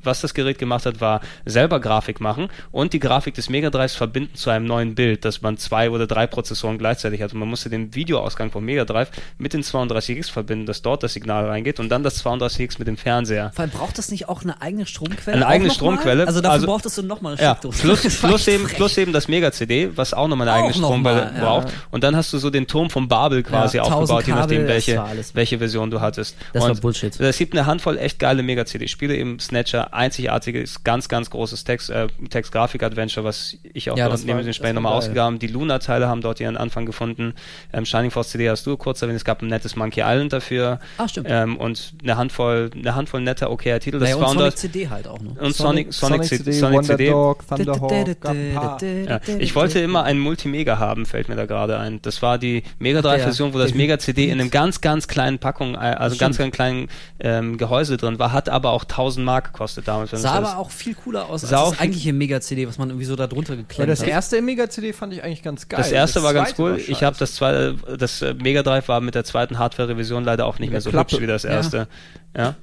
was 0.04 0.20
das 0.20 0.34
Gerät 0.34 0.58
gemacht 0.58 0.86
hat, 0.86 1.00
war 1.00 1.20
selber 1.44 1.80
Grafik 1.80 2.20
machen 2.20 2.48
und 2.70 2.92
die 2.92 2.98
Grafik 2.98 3.34
des 3.34 3.48
Mega 3.48 3.70
Drives 3.70 3.94
verbinden 3.94 4.34
zu 4.34 4.50
einem 4.50 4.66
neuen 4.66 4.94
Bild, 4.94 5.24
dass 5.24 5.42
man 5.42 5.56
zwei 5.58 5.90
oder 5.90 6.06
drei 6.06 6.26
Prozessoren 6.26 6.78
gleichzeitig 6.78 7.22
hat. 7.22 7.32
Und 7.32 7.40
man 7.40 7.48
musste 7.48 7.70
den 7.70 7.94
Videoausgang 7.94 8.50
vom 8.50 8.64
Mega 8.64 8.84
Drive 8.84 9.10
mit 9.38 9.52
den 9.52 9.62
32X 9.62 10.30
verbinden, 10.30 10.66
dass 10.66 10.82
dort 10.82 11.02
das 11.02 11.12
Signal 11.12 11.46
reingeht 11.46 11.80
und 11.80 11.88
dann 11.88 12.02
das 12.02 12.24
32X 12.24 12.78
mit 12.78 12.88
dem 12.88 12.96
Fernseher. 12.96 13.52
Vor 13.54 13.62
allem 13.62 13.70
braucht 13.70 13.98
das 13.98 14.10
nicht 14.10 14.28
auch 14.28 14.42
eine 14.42 14.60
eigene 14.60 14.86
Stromquelle? 14.86 15.36
Eine 15.36 15.46
eigene 15.46 15.70
Stromquelle. 15.70 16.26
Also 16.26 16.40
dafür 16.40 16.52
also, 16.52 16.66
brauchtest 16.66 16.98
du 16.98 17.02
nochmal 17.02 17.34
eine 17.34 17.42
ja, 17.42 17.54
plus, 17.54 17.80
plus, 18.20 18.48
eben, 18.48 18.66
plus 18.66 18.98
eben 18.98 19.12
das 19.12 19.28
Mega 19.28 19.52
CD, 19.52 19.90
was 19.96 20.14
auch 20.14 20.28
nochmal 20.28 20.48
eine 20.48 20.58
auch 20.58 20.64
eigene 20.64 20.74
Stromquelle 20.74 21.32
mal, 21.32 21.40
braucht. 21.40 21.68
Ja. 21.68 21.74
Und 21.90 22.04
dann 22.04 22.16
hast 22.16 22.32
du 22.32 22.38
so 22.38 22.50
den 22.50 22.66
Turm 22.66 22.90
vom 22.90 23.08
Babel 23.08 23.42
quasi 23.42 23.78
ja, 23.78 23.84
aufgebaut, 23.84 24.26
je 24.26 24.34
nachdem, 24.34 24.66
welche, 24.66 25.02
welche 25.34 25.58
Version 25.58 25.90
du 25.90 26.00
hattest. 26.00 26.36
Das 26.52 26.64
und 26.64 26.70
war 26.70 26.76
Bullshit. 26.76 27.18
Es 27.20 27.38
gibt 27.38 27.54
eine 27.54 27.66
Handvoll 27.66 27.98
echt 27.98 28.18
geile 28.18 28.42
Mega 28.42 28.64
CD-Spiele, 28.66 29.16
eben 29.16 29.38
Snatcher, 29.38 29.91
einzigartige 29.92 30.60
ist 30.60 30.84
ganz, 30.84 31.08
ganz 31.08 31.30
großes 31.30 31.64
Text, 31.64 31.90
äh, 31.90 32.06
Text-Grafik-Adventure, 32.28 33.24
was 33.24 33.56
ich 33.62 33.90
auch 33.90 33.96
ja, 33.96 34.08
dort 34.08 34.24
neben 34.24 34.42
den 34.42 34.54
Spielen 34.54 34.74
nochmal 34.74 34.92
ausgegraben. 34.92 35.38
Die 35.38 35.46
Luna-Teile 35.46 36.08
haben 36.08 36.20
dort 36.20 36.40
ihren 36.40 36.56
Anfang 36.56 36.86
gefunden. 36.86 37.34
Ähm, 37.72 37.84
Shining 37.84 38.10
Force 38.10 38.30
CD 38.30 38.50
hast 38.50 38.66
du 38.66 38.76
kurz 38.76 39.02
erwähnt, 39.02 39.16
es 39.16 39.24
gab 39.24 39.42
ein 39.42 39.48
nettes 39.48 39.76
Monkey 39.76 40.00
Island 40.00 40.32
dafür. 40.32 40.80
Ach, 40.98 41.08
stimmt. 41.08 41.28
Ähm, 41.30 41.56
und 41.56 41.94
eine 42.02 42.16
Handvoll, 42.16 42.70
eine 42.74 42.94
Handvoll 42.94 43.20
netter, 43.20 43.50
okayer 43.50 43.80
Titel. 43.80 43.98
Das 43.98 44.10
naja, 44.10 44.24
und 44.24 44.38
Sonic 44.38 44.56
CD 44.56 44.88
halt 44.88 45.06
auch 45.06 45.20
noch. 45.20 45.36
Und 45.36 45.54
Sonic, 45.54 45.92
Sonic, 45.92 46.24
Sonic, 46.24 46.44
CD, 46.44 46.52
Sonic 46.52 46.84
CD. 46.84 47.10
Dog, 47.10 47.44
ja, 47.58 49.20
ich 49.38 49.54
wollte 49.54 49.80
immer 49.80 50.04
einen 50.04 50.20
Multimega 50.20 50.78
haben, 50.78 51.06
fällt 51.06 51.28
mir 51.28 51.36
da 51.36 51.46
gerade 51.46 51.78
ein. 51.78 52.00
Das 52.02 52.22
war 52.22 52.38
die 52.38 52.62
Mega 52.78 53.02
Drive-Version, 53.02 53.54
wo 53.54 53.58
das 53.58 53.74
Mega 53.74 53.98
CD 53.98 54.28
in 54.28 54.40
einem 54.40 54.50
ganz, 54.50 54.80
ganz 54.80 55.08
kleinen 55.08 55.38
Packung, 55.38 55.74
äh, 55.74 55.78
also 55.78 56.16
ganz, 56.16 56.38
ganz 56.38 56.54
kleinen 56.54 56.88
ähm, 57.20 57.58
Gehäuse 57.58 57.96
drin 57.96 58.18
war, 58.18 58.32
hat 58.32 58.48
aber 58.48 58.70
auch 58.70 58.84
1000 58.84 59.24
Mark 59.24 59.52
gekostet 59.52 59.81
damals. 59.84 60.10
Sah 60.10 60.32
aber 60.32 60.58
auch 60.58 60.70
viel 60.70 60.94
cooler 60.94 61.26
aus 61.26 61.42
als 61.44 61.50
das 61.50 61.80
eigentliche 61.80 62.12
Mega-CD, 62.12 62.66
was 62.66 62.78
man 62.78 62.90
irgendwie 62.90 63.06
so 63.06 63.16
da 63.16 63.26
drunter 63.26 63.56
geklemmt 63.56 63.78
ja, 63.78 63.86
das 63.86 64.00
hat. 64.00 64.06
Das 64.06 64.12
erste 64.14 64.42
Mega-CD 64.42 64.92
fand 64.92 65.12
ich 65.12 65.22
eigentlich 65.22 65.42
ganz 65.42 65.68
geil. 65.68 65.78
Das 65.78 65.92
erste 65.92 66.20
das 66.20 66.24
war 66.24 66.34
ganz 66.34 66.54
cool. 66.58 66.72
War 66.72 66.78
ich 66.78 67.02
habe 67.02 67.16
das 67.18 67.34
zweite, 67.34 67.76
das 67.96 68.22
äh, 68.22 68.34
Mega 68.34 68.62
Drive 68.62 68.88
war 68.88 69.00
mit 69.00 69.14
der 69.14 69.24
zweiten 69.24 69.58
Hardware-Revision 69.58 70.24
leider 70.24 70.46
auch 70.46 70.58
nicht 70.58 70.70
mehr 70.70 70.80
so 70.80 70.90
Klappe. 70.90 71.12
hübsch 71.12 71.22
wie 71.22 71.26
das 71.26 71.44
erste. 71.44 71.88
Ja. 72.36 72.42
ja. 72.42 72.54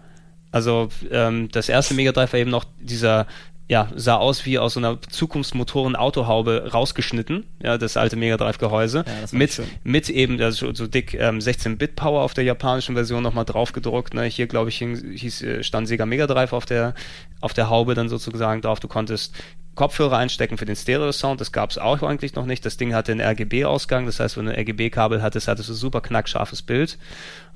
Also 0.51 0.89
ähm, 1.11 1.49
das 1.51 1.69
erste 1.69 1.93
Mega 1.93 2.11
Drive 2.11 2.33
war 2.33 2.39
eben 2.39 2.49
noch 2.49 2.65
dieser 2.79 3.27
ja, 3.69 3.87
sah 3.95 4.15
aus 4.15 4.47
wie 4.47 4.57
aus 4.57 4.73
so 4.73 4.79
einer 4.79 4.99
Zukunftsmotoren-Autohaube 4.99 6.71
rausgeschnitten, 6.73 7.45
ja, 7.61 7.77
das 7.77 7.97
alte 7.97 8.15
Mega 8.15 8.35
Drive-Gehäuse. 8.35 9.05
Ja, 9.05 9.13
mit, 9.31 9.61
mit 9.83 10.09
eben, 10.09 10.41
also 10.41 10.73
so 10.73 10.87
dick 10.87 11.13
ähm, 11.13 11.37
16-Bit-Power 11.37 12.23
auf 12.23 12.33
der 12.33 12.45
japanischen 12.45 12.95
Version 12.95 13.21
nochmal 13.21 13.45
drauf 13.45 13.71
gedruckt. 13.71 14.15
Ne? 14.15 14.23
Hier, 14.23 14.47
glaube 14.47 14.69
ich, 14.69 14.79
hieß, 14.79 15.43
äh, 15.43 15.63
stand 15.63 15.87
Sega 15.87 16.07
Mega 16.07 16.25
Drive 16.25 16.51
auf 16.51 16.65
der, 16.65 16.95
auf 17.41 17.53
der 17.53 17.69
Haube 17.69 17.93
dann 17.93 18.09
sozusagen 18.09 18.61
drauf. 18.61 18.79
Du 18.79 18.87
konntest 18.87 19.35
Kopfhörer 19.75 20.17
einstecken 20.17 20.57
für 20.57 20.65
den 20.65 20.75
Stereo-Sound, 20.75 21.39
das 21.39 21.51
gab 21.51 21.69
es 21.69 21.77
auch 21.77 22.01
eigentlich 22.01 22.33
noch 22.33 22.47
nicht. 22.47 22.65
Das 22.65 22.77
Ding 22.77 22.95
hatte 22.95 23.11
einen 23.11 23.21
RGB-Ausgang, 23.21 24.07
das 24.07 24.19
heißt, 24.19 24.35
wenn 24.35 24.47
du 24.47 24.51
ein 24.51 24.59
RGB-Kabel 24.59 25.21
hattest, 25.21 25.47
hattest 25.47 25.69
du 25.69 25.73
super 25.75 26.01
knackscharfes 26.01 26.63
Bild. 26.63 26.97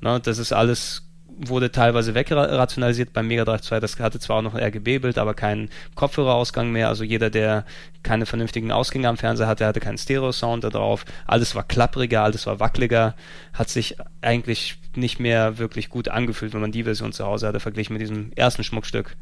Ne? 0.00 0.20
Das 0.20 0.38
ist 0.38 0.52
alles 0.52 1.02
wurde 1.38 1.70
teilweise 1.70 2.14
wegrationalisiert 2.14 3.12
beim 3.12 3.26
Mega 3.26 3.44
Drive 3.44 3.62
2. 3.62 3.80
Das 3.80 3.98
hatte 3.98 4.18
zwar 4.18 4.38
auch 4.38 4.42
noch 4.42 4.54
ein 4.54 4.62
RGB-Bild, 4.62 5.18
aber 5.18 5.34
keinen 5.34 5.70
Kopfhörerausgang 5.94 6.70
mehr. 6.70 6.88
Also 6.88 7.04
jeder, 7.04 7.30
der 7.30 7.64
keine 8.02 8.26
vernünftigen 8.26 8.72
Ausgänge 8.72 9.08
am 9.08 9.16
Fernseher 9.16 9.46
hatte, 9.46 9.66
hatte 9.66 9.80
keinen 9.80 9.98
Stereo-Sound 9.98 10.64
da 10.64 10.70
drauf. 10.70 11.04
Alles 11.26 11.54
war 11.54 11.62
klappriger, 11.62 12.22
alles 12.22 12.46
war 12.46 12.60
wackeliger. 12.60 13.14
Hat 13.52 13.68
sich 13.68 13.96
eigentlich 14.20 14.78
nicht 14.96 15.20
mehr 15.20 15.58
wirklich 15.58 15.88
gut 15.88 16.08
angefühlt, 16.08 16.54
wenn 16.54 16.60
man 16.60 16.72
die 16.72 16.84
Version 16.84 17.12
zu 17.12 17.24
Hause 17.24 17.46
hatte, 17.46 17.60
verglichen 17.60 17.94
mit 17.94 18.02
diesem 18.02 18.32
ersten 18.34 18.64
Schmuckstück. 18.64 19.16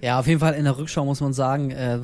Ja, 0.00 0.18
auf 0.18 0.26
jeden 0.26 0.40
Fall 0.40 0.54
in 0.54 0.64
der 0.64 0.76
Rückschau 0.76 1.04
muss 1.04 1.20
man 1.20 1.32
sagen, 1.32 1.70
äh, 1.70 2.00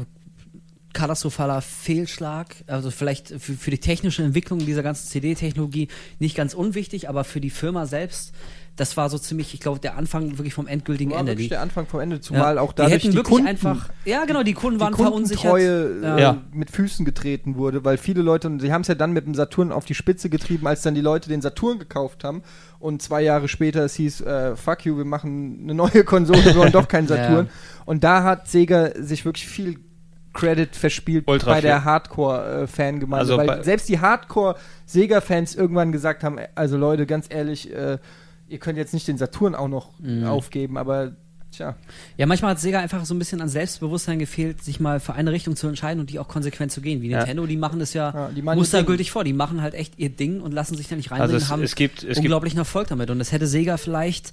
katastrophaler 0.93 1.61
Fehlschlag. 1.61 2.57
Also 2.67 2.91
vielleicht 2.91 3.29
für, 3.29 3.55
für 3.55 3.71
die 3.71 3.79
technische 3.79 4.23
Entwicklung 4.23 4.59
dieser 4.59 4.83
ganzen 4.83 5.09
CD-Technologie 5.09 5.89
nicht 6.19 6.37
ganz 6.37 6.55
unwichtig, 6.55 7.09
aber 7.09 7.25
für 7.25 7.41
die 7.41 7.51
Firma 7.51 7.87
selbst 7.87 8.33
das 8.77 8.97
war 8.97 9.09
so 9.09 9.19
ziemlich, 9.19 9.55
ich 9.55 9.61
glaube, 9.61 9.81
der 9.81 9.97
Anfang 9.97 10.37
wirklich 10.39 10.53
vom 10.53 10.67
endgültigen 10.67 11.13
war 11.13 11.21
Ende. 11.21 11.33
Wirklich 11.33 11.49
der 11.49 11.63
Anfang 11.63 11.87
vom 11.87 12.01
Ende, 12.01 12.21
zumal 12.21 12.57
ja. 12.57 12.61
auch 12.61 12.75
dadurch 12.75 13.03
die, 13.03 13.11
die 13.11 13.23
Kunden 13.23 13.47
einfach, 13.47 13.89
ja 14.05 14.25
genau, 14.27 14.43
die 14.43 14.53
Kunden 14.53 14.79
waren 14.79 14.93
die 14.93 15.03
verunsichert. 15.03 15.59
Äh, 15.59 16.21
ja. 16.21 16.43
mit 16.53 16.71
Füßen 16.71 17.05
getreten 17.07 17.57
wurde, 17.57 17.85
weil 17.85 17.97
viele 17.97 18.21
Leute, 18.21 18.49
und 18.49 18.61
sie 18.61 18.73
haben 18.73 18.83
es 18.83 18.89
ja 18.89 18.95
dann 18.95 19.13
mit 19.13 19.27
dem 19.27 19.35
Saturn 19.35 19.73
auf 19.73 19.87
die 19.87 19.95
Spitze 19.95 20.29
getrieben, 20.29 20.67
als 20.67 20.83
dann 20.83 20.95
die 20.95 21.01
Leute 21.01 21.31
den 21.31 21.41
Saturn 21.41 21.79
gekauft 21.79 22.23
haben 22.23 22.43
und 22.87 23.03
zwei 23.03 23.23
Jahre 23.23 23.49
später 23.49 23.85
es 23.85 23.95
hieß, 23.97 24.21
äh, 24.23 24.57
fuck 24.57 24.85
you, 24.85 24.97
wir 24.97 25.05
machen 25.05 25.59
eine 25.65 25.75
neue 25.75 26.05
Konsole, 26.05 26.45
wir 26.45 26.55
wollen 26.57 26.73
doch 26.73 26.89
keinen 26.89 27.09
Saturn. 27.09 27.47
Ja. 27.47 27.53
Und 27.85 28.05
da 28.05 28.23
hat 28.23 28.49
Sega 28.49 28.91
sich 29.03 29.25
wirklich 29.25 29.47
viel 29.49 29.79
Credit 30.33 30.75
verspielt 30.77 31.25
Ultra 31.29 31.53
bei 31.53 31.61
der 31.61 31.77
viel. 31.79 31.85
Hardcore-Fangemeinde, 31.85 33.17
Also 33.19 33.37
weil 33.39 33.65
selbst 33.65 33.89
die 33.89 34.01
Hardcore-Sega-Fans 34.01 35.55
irgendwann 35.55 35.93
gesagt 35.93 36.25
haben, 36.25 36.39
also 36.55 36.77
Leute, 36.77 37.07
ganz 37.07 37.27
ehrlich, 37.29 37.73
äh, 37.75 37.99
ihr 38.49 38.59
könnt 38.59 38.79
jetzt 38.79 38.95
nicht 38.95 39.09
den 39.09 39.19
Saturn 39.19 39.55
auch 39.55 39.69
noch 39.69 39.99
Mhm. 39.99 40.25
aufgeben, 40.25 40.77
aber 40.77 41.13
tja. 41.57 41.77
Ja, 42.17 42.27
manchmal 42.27 42.53
hat 42.53 42.61
Sega 42.61 42.81
einfach 42.81 43.05
so 43.05 43.15
ein 43.15 43.19
bisschen 43.19 43.41
an 43.41 43.49
Selbstbewusstsein 43.49 44.19
gefehlt, 44.19 44.63
sich 44.63 44.81
mal 44.81 45.01
für 45.01 45.15
eine 45.15 45.33
Richtung 45.33 45.57
zu 45.57 45.67
entscheiden 45.69 46.01
und 46.01 46.11
die 46.11 46.19
auch 46.19 46.29
konsequent 46.29 46.73
zu 46.73 46.81
gehen. 46.81 47.03
Wie 47.03 47.09
Ja. 47.09 47.19
Nintendo, 47.19 47.47
die 47.47 47.57
machen 47.57 47.79
das 47.79 47.93
ja, 47.95 48.31
Ja, 48.35 48.55
mustergültig 48.55 49.11
vor. 49.11 49.25
Die 49.25 49.33
machen 49.33 49.63
halt 49.63 49.75
echt 49.75 49.95
ihr 49.99 50.11
Ding 50.11 50.41
und 50.41 50.53
lassen 50.53 50.77
sich 50.77 50.89
da 50.89 50.97
nicht 50.97 51.11
reinbringen, 51.11 51.35
Also 51.35 51.45
es- 51.45 51.51
haben 51.51 51.63
es 51.63 51.75
gibt- 51.75 51.99
es 52.03 52.09
gibt- 52.09 52.19
unglaublichen 52.19 52.59
Erfolg 52.59 52.89
damit. 52.89 53.11
Und 53.11 53.19
das 53.19 53.33
hätte 53.33 53.47
Sega 53.47 53.77
vielleicht 53.77 54.33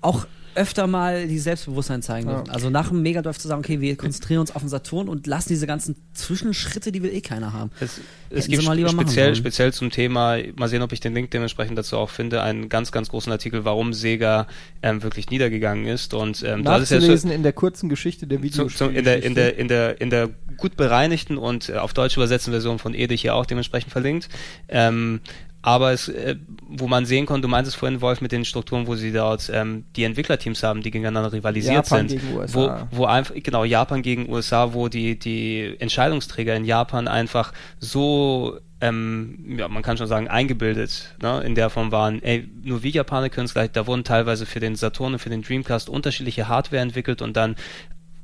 auch 0.00 0.26
öfter 0.54 0.86
mal 0.86 1.26
die 1.28 1.38
Selbstbewusstsein 1.38 2.02
zeigen 2.02 2.28
Ja. 2.28 2.36
dürfen. 2.36 2.50
Also 2.50 2.70
nach 2.70 2.88
dem 2.88 3.02
Mega 3.02 3.22
Drive 3.22 3.38
zu 3.38 3.48
sagen, 3.48 3.60
okay, 3.60 3.80
wir 3.80 3.96
konzentrieren 3.96 4.40
uns 4.40 4.54
auf 4.54 4.62
den 4.62 4.68
Saturn 4.68 5.08
und 5.08 5.26
lassen 5.26 5.50
diese 5.50 5.66
ganzen 5.66 5.96
Zwischenschritte, 6.14 6.92
die 6.92 7.02
will 7.02 7.12
eh 7.14 7.20
keiner 7.20 7.52
haben. 7.52 7.70
Es, 7.80 8.00
es 8.30 8.48
gibt 8.48 8.64
mal 8.64 8.74
lieber 8.74 8.92
machen 8.92 9.06
speziell, 9.08 9.34
speziell 9.34 9.72
zum 9.72 9.90
Thema, 9.90 10.38
mal 10.56 10.68
sehen, 10.68 10.82
ob 10.82 10.92
ich 10.92 11.00
den 11.00 11.14
Link 11.14 11.30
dementsprechend 11.30 11.78
dazu 11.78 11.96
auch 11.96 12.10
finde, 12.10 12.42
einen 12.42 12.68
ganz, 12.68 12.92
ganz 12.92 13.08
großen 13.08 13.30
Artikel, 13.32 13.64
warum 13.64 13.92
Sega 13.92 14.46
ähm, 14.82 15.02
wirklich 15.02 15.30
niedergegangen 15.30 15.86
ist. 15.86 16.14
Und 16.14 16.42
ähm, 16.42 16.64
du 16.64 16.70
hattest 16.70 16.90
ja 16.92 16.96
schon, 16.98 17.08
Nachzulesen 17.08 17.30
in 17.30 17.42
der 17.42 17.52
kurzen 17.52 17.88
Geschichte 17.88 18.26
der 18.26 18.42
Videospiele. 18.42 18.90
in, 18.92 19.04
der, 19.04 19.22
in, 19.22 19.34
der, 19.34 19.58
in, 19.58 19.68
der, 19.68 20.00
in 20.00 20.10
der 20.10 20.30
gut 20.56 20.76
bereinigten 20.76 21.38
und 21.38 21.68
äh, 21.68 21.74
auf 21.76 21.94
Deutsch 21.94 22.16
übersetzten 22.16 22.50
Version 22.50 22.78
von 22.78 22.94
Edich 22.94 23.22
hier 23.22 23.34
auch 23.34 23.46
dementsprechend 23.46 23.92
verlinkt. 23.92 24.28
Ähm, 24.68 25.20
aber 25.62 25.92
es, 25.92 26.08
äh, 26.08 26.36
wo 26.66 26.88
man 26.88 27.04
sehen 27.04 27.26
konnte, 27.26 27.42
du 27.42 27.48
meintest 27.48 27.76
vorhin, 27.76 28.00
Wolf, 28.00 28.20
mit 28.20 28.32
den 28.32 28.44
Strukturen, 28.44 28.86
wo 28.86 28.94
sie 28.94 29.12
dort 29.12 29.50
ähm, 29.52 29.84
die 29.96 30.04
Entwicklerteams 30.04 30.62
haben, 30.62 30.82
die 30.82 30.90
gegeneinander 30.90 31.32
rivalisiert 31.32 31.74
Japan 31.74 32.08
sind. 32.08 32.20
gegen 32.20 32.36
USA. 32.36 32.88
Wo, 32.90 32.98
wo 32.98 33.04
einfach, 33.04 33.34
genau, 33.36 33.64
Japan 33.64 34.02
gegen 34.02 34.30
USA, 34.30 34.72
wo 34.72 34.88
die, 34.88 35.18
die 35.18 35.76
Entscheidungsträger 35.78 36.56
in 36.56 36.64
Japan 36.64 37.08
einfach 37.08 37.52
so, 37.78 38.58
ähm, 38.80 39.56
ja, 39.58 39.68
man 39.68 39.82
kann 39.82 39.98
schon 39.98 40.06
sagen, 40.06 40.28
eingebildet, 40.28 41.14
ne, 41.20 41.42
in 41.42 41.54
der 41.54 41.68
Form 41.68 41.92
waren, 41.92 42.22
ey, 42.22 42.48
nur 42.62 42.82
wir 42.82 42.90
Japaner 42.90 43.28
können 43.28 43.44
es 43.44 43.52
gleich, 43.52 43.70
da 43.70 43.86
wurden 43.86 44.04
teilweise 44.04 44.46
für 44.46 44.60
den 44.60 44.76
Saturn 44.76 45.14
und 45.14 45.18
für 45.18 45.30
den 45.30 45.42
Dreamcast 45.42 45.90
unterschiedliche 45.90 46.48
Hardware 46.48 46.80
entwickelt 46.80 47.20
und 47.20 47.36
dann 47.36 47.56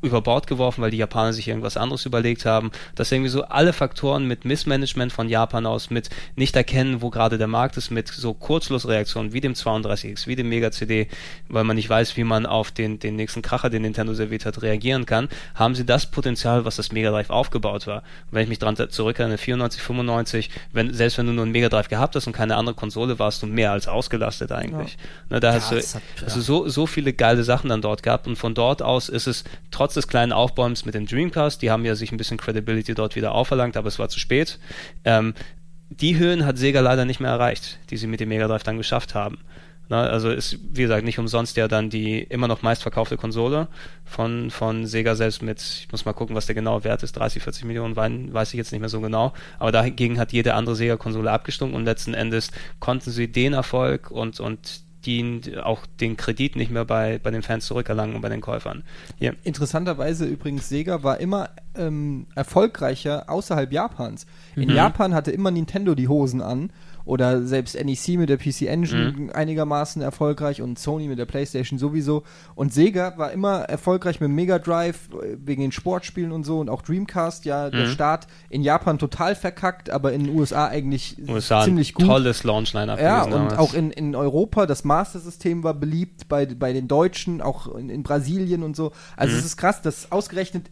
über 0.02 0.20
Bord 0.20 0.46
geworfen, 0.46 0.82
weil 0.82 0.90
die 0.90 0.98
Japaner 0.98 1.32
sich 1.32 1.48
irgendwas 1.48 1.76
anderes 1.76 2.04
überlegt 2.06 2.44
haben. 2.44 2.70
Dass 2.94 3.10
irgendwie 3.10 3.30
so 3.30 3.44
alle 3.44 3.72
Faktoren 3.72 4.26
mit 4.26 4.44
Missmanagement 4.44 5.12
von 5.12 5.28
Japan 5.28 5.66
aus, 5.66 5.90
mit 5.90 6.10
nicht 6.36 6.54
erkennen, 6.54 7.02
wo 7.02 7.10
gerade 7.10 7.38
der 7.38 7.46
Markt 7.48 7.76
ist, 7.76 7.90
mit 7.90 8.08
so 8.08 8.34
Kurzschlussreaktionen 8.34 9.32
wie 9.32 9.40
dem 9.40 9.54
32X, 9.54 10.26
wie 10.26 10.36
dem 10.36 10.48
Mega 10.48 10.70
CD, 10.70 11.08
weil 11.48 11.64
man 11.64 11.76
nicht 11.76 11.88
weiß, 11.88 12.16
wie 12.16 12.24
man 12.24 12.46
auf 12.46 12.70
den, 12.70 12.98
den 12.98 13.16
nächsten 13.16 13.42
Kracher, 13.42 13.70
den 13.70 13.82
Nintendo 13.82 14.14
serviert 14.14 14.44
hat, 14.46 14.62
reagieren 14.62 15.06
kann, 15.06 15.28
haben 15.54 15.74
sie 15.74 15.84
das 15.86 16.06
Potenzial, 16.10 16.64
was 16.64 16.76
das 16.76 16.92
Mega 16.92 17.10
Drive 17.10 17.30
aufgebaut 17.30 17.86
war. 17.86 17.98
Und 17.98 18.32
wenn 18.32 18.42
ich 18.42 18.48
mich 18.48 18.58
dran 18.58 18.76
zurückerinnere, 18.76 19.38
94, 19.38 19.80
95, 19.82 20.50
wenn, 20.72 20.92
selbst 20.94 21.18
wenn 21.18 21.26
du 21.26 21.32
nur 21.32 21.44
einen 21.44 21.52
Mega 21.52 21.68
Drive 21.68 21.88
gehabt 21.88 22.14
hast 22.16 22.26
und 22.26 22.32
keine 22.32 22.56
andere 22.56 22.74
Konsole, 22.74 23.18
warst 23.18 23.42
du 23.42 23.46
mehr 23.46 23.72
als 23.72 23.88
ausgelastet 23.88 24.52
eigentlich. 24.52 24.96
Ne, 25.30 25.40
da 25.40 25.52
hast 25.54 25.70
du, 25.72 25.76
hat- 25.94 26.02
also 26.24 26.40
so, 26.40 26.68
so 26.68 26.86
viele 26.86 27.12
geile 27.12 27.44
Sachen 27.44 27.70
dann 27.70 27.82
dort 27.82 28.02
gehabt 28.02 28.26
und 28.26 28.36
von 28.36 28.54
dort 28.54 28.82
aus 28.82 29.08
ist 29.08 29.26
es 29.26 29.44
trotz 29.86 29.94
des 29.94 30.08
kleinen 30.08 30.32
Aufbäumens 30.32 30.84
mit 30.84 30.96
dem 30.96 31.06
Dreamcast, 31.06 31.62
die 31.62 31.70
haben 31.70 31.84
ja 31.84 31.94
sich 31.94 32.10
ein 32.10 32.16
bisschen 32.16 32.38
Credibility 32.38 32.94
dort 32.94 33.14
wieder 33.14 33.32
auferlangt, 33.32 33.76
aber 33.76 33.86
es 33.86 34.00
war 34.00 34.08
zu 34.08 34.18
spät. 34.18 34.58
Ähm, 35.04 35.32
die 35.90 36.18
Höhen 36.18 36.44
hat 36.44 36.58
Sega 36.58 36.80
leider 36.80 37.04
nicht 37.04 37.20
mehr 37.20 37.30
erreicht, 37.30 37.78
die 37.90 37.96
sie 37.96 38.08
mit 38.08 38.18
dem 38.18 38.30
Mega 38.30 38.48
Drive 38.48 38.64
dann 38.64 38.78
geschafft 38.78 39.14
haben. 39.14 39.38
Na, 39.88 40.02
also 40.08 40.28
ist, 40.28 40.58
wie 40.72 40.82
gesagt, 40.82 41.04
nicht 41.04 41.20
umsonst 41.20 41.56
ja 41.56 41.68
dann 41.68 41.88
die 41.88 42.18
immer 42.20 42.48
noch 42.48 42.62
meistverkaufte 42.62 43.16
Konsole 43.16 43.68
von, 44.04 44.50
von 44.50 44.86
Sega 44.86 45.14
selbst 45.14 45.40
mit, 45.40 45.60
ich 45.62 45.92
muss 45.92 46.04
mal 46.04 46.12
gucken, 46.12 46.34
was 46.34 46.46
der 46.46 46.56
genaue 46.56 46.82
Wert 46.82 47.04
ist, 47.04 47.12
30, 47.12 47.44
40 47.44 47.64
Millionen, 47.66 47.94
Wein, 47.94 48.34
weiß 48.34 48.52
ich 48.52 48.58
jetzt 48.58 48.72
nicht 48.72 48.80
mehr 48.80 48.88
so 48.88 49.00
genau. 49.00 49.34
Aber 49.60 49.70
dagegen 49.70 50.18
hat 50.18 50.32
jede 50.32 50.54
andere 50.54 50.74
Sega-Konsole 50.74 51.30
abgestunken 51.30 51.76
und 51.76 51.84
letzten 51.84 52.14
Endes 52.14 52.50
konnten 52.80 53.12
sie 53.12 53.30
den 53.30 53.52
Erfolg 53.52 54.10
und, 54.10 54.40
und 54.40 54.80
die 55.06 55.56
auch 55.62 55.86
den 56.00 56.16
Kredit 56.16 56.56
nicht 56.56 56.70
mehr 56.70 56.84
bei, 56.84 57.18
bei 57.22 57.30
den 57.30 57.42
Fans 57.42 57.66
zurückerlangen 57.66 58.16
und 58.16 58.22
bei 58.22 58.28
den 58.28 58.40
Käufern. 58.40 58.82
Hier. 59.18 59.34
Interessanterweise 59.44 60.26
übrigens, 60.26 60.68
Sega 60.68 61.02
war 61.02 61.20
immer 61.20 61.50
ähm, 61.76 62.26
erfolgreicher 62.34 63.30
außerhalb 63.30 63.72
Japans. 63.72 64.26
In 64.56 64.68
Mhm. 64.68 64.74
Japan 64.74 65.14
hatte 65.14 65.30
immer 65.30 65.50
Nintendo 65.50 65.94
die 65.94 66.08
Hosen 66.08 66.40
an 66.42 66.70
oder 67.06 67.42
selbst 67.46 67.74
NEC 67.82 68.18
mit 68.18 68.28
der 68.28 68.36
PC 68.36 68.62
Engine 68.66 69.12
Mhm. 69.16 69.30
einigermaßen 69.32 70.02
erfolgreich 70.02 70.60
und 70.60 70.78
Sony 70.78 71.06
mit 71.08 71.18
der 71.18 71.24
PlayStation 71.24 71.78
sowieso. 71.78 72.24
Und 72.56 72.74
Sega 72.74 73.16
war 73.16 73.30
immer 73.32 73.60
erfolgreich 73.60 74.20
mit 74.20 74.28
Mega 74.30 74.58
Drive 74.58 75.08
äh, 75.14 75.36
wegen 75.38 75.62
den 75.62 75.72
Sportspielen 75.72 76.32
und 76.32 76.44
so 76.44 76.58
und 76.58 76.68
auch 76.68 76.82
Dreamcast, 76.82 77.44
ja, 77.44 77.70
der 77.70 77.86
Mhm. 77.86 77.90
Start 77.92 78.26
in 78.50 78.62
Japan 78.62 78.98
total 78.98 79.34
verkackt, 79.36 79.88
aber 79.88 80.12
in 80.12 80.24
den 80.24 80.36
USA 80.36 80.66
eigentlich 80.66 81.16
USA 81.28 81.62
ziemlich 81.64 81.94
gut. 81.94 82.06
tolles 82.06 82.42
Launch-Line-Up 82.44 83.00
Ja, 83.00 83.22
und 83.22 83.30
damals. 83.30 83.58
auch 83.58 83.72
in, 83.72 83.90
in 83.92 84.14
Europa, 84.16 84.66
das 84.66 84.84
Master-System 84.84 85.62
war 85.62 85.74
beliebt 85.74 86.28
bei, 86.28 86.44
bei 86.46 86.72
den 86.72 86.88
Deutschen, 86.88 87.40
auch 87.40 87.72
in, 87.76 87.88
in 87.88 88.02
Brasilien 88.02 88.64
und 88.64 88.74
so. 88.74 88.90
Also 89.16 89.32
Mhm. 89.34 89.38
es 89.38 89.44
ist 89.46 89.56
krass, 89.56 89.80
dass 89.80 90.10
ausgerechnet 90.10 90.66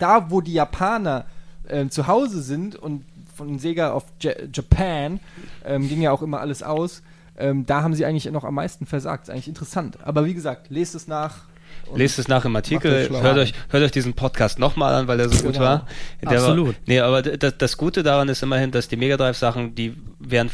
da, 0.00 0.32
wo 0.32 0.40
die 0.40 0.52
Japaner 0.52 1.26
äh, 1.68 1.86
zu 1.88 2.06
Hause 2.08 2.42
sind 2.42 2.74
und 2.76 3.04
von 3.36 3.58
Sega 3.58 3.92
auf 3.92 4.04
Ja- 4.20 4.32
Japan 4.52 5.20
ähm, 5.64 5.88
ging 5.88 6.00
ja 6.02 6.10
auch 6.10 6.22
immer 6.22 6.40
alles 6.40 6.62
aus, 6.62 7.02
ähm, 7.38 7.66
da 7.66 7.82
haben 7.82 7.94
sie 7.94 8.04
eigentlich 8.06 8.24
noch 8.32 8.44
am 8.44 8.54
meisten 8.54 8.86
versagt. 8.86 9.24
Ist 9.24 9.30
eigentlich 9.30 9.48
interessant. 9.48 9.98
Aber 10.02 10.24
wie 10.24 10.34
gesagt, 10.34 10.70
lest 10.70 10.94
es 10.94 11.06
nach. 11.06 11.42
und- 11.90 11.98
Lest 11.98 12.18
es 12.18 12.28
nach 12.28 12.44
im 12.46 12.56
Artikel, 12.56 13.08
hört 13.10 13.36
euch, 13.38 13.52
hört 13.68 13.82
euch 13.84 13.90
diesen 13.90 14.14
Podcast 14.14 14.58
nochmal 14.58 14.94
an, 14.94 15.06
weil 15.08 15.20
er 15.20 15.28
so 15.28 15.42
gut 15.44 15.52
Genau. 15.54 15.64
war. 15.64 15.86
Der 16.22 16.30
Absolut. 16.32 16.68
War, 16.68 16.74
nee, 16.86 17.00
aber 17.00 17.20
das, 17.22 17.58
das 17.58 17.76
Gute 17.76 18.02
daran 18.02 18.28
ist 18.30 18.42
immerhin, 18.42 18.70
dass 18.70 18.88
die 18.88 18.96
Mega 18.96 19.16
Drive 19.18 19.36
Sachen, 19.36 19.74
die 19.74 19.94
wären, 20.18 20.50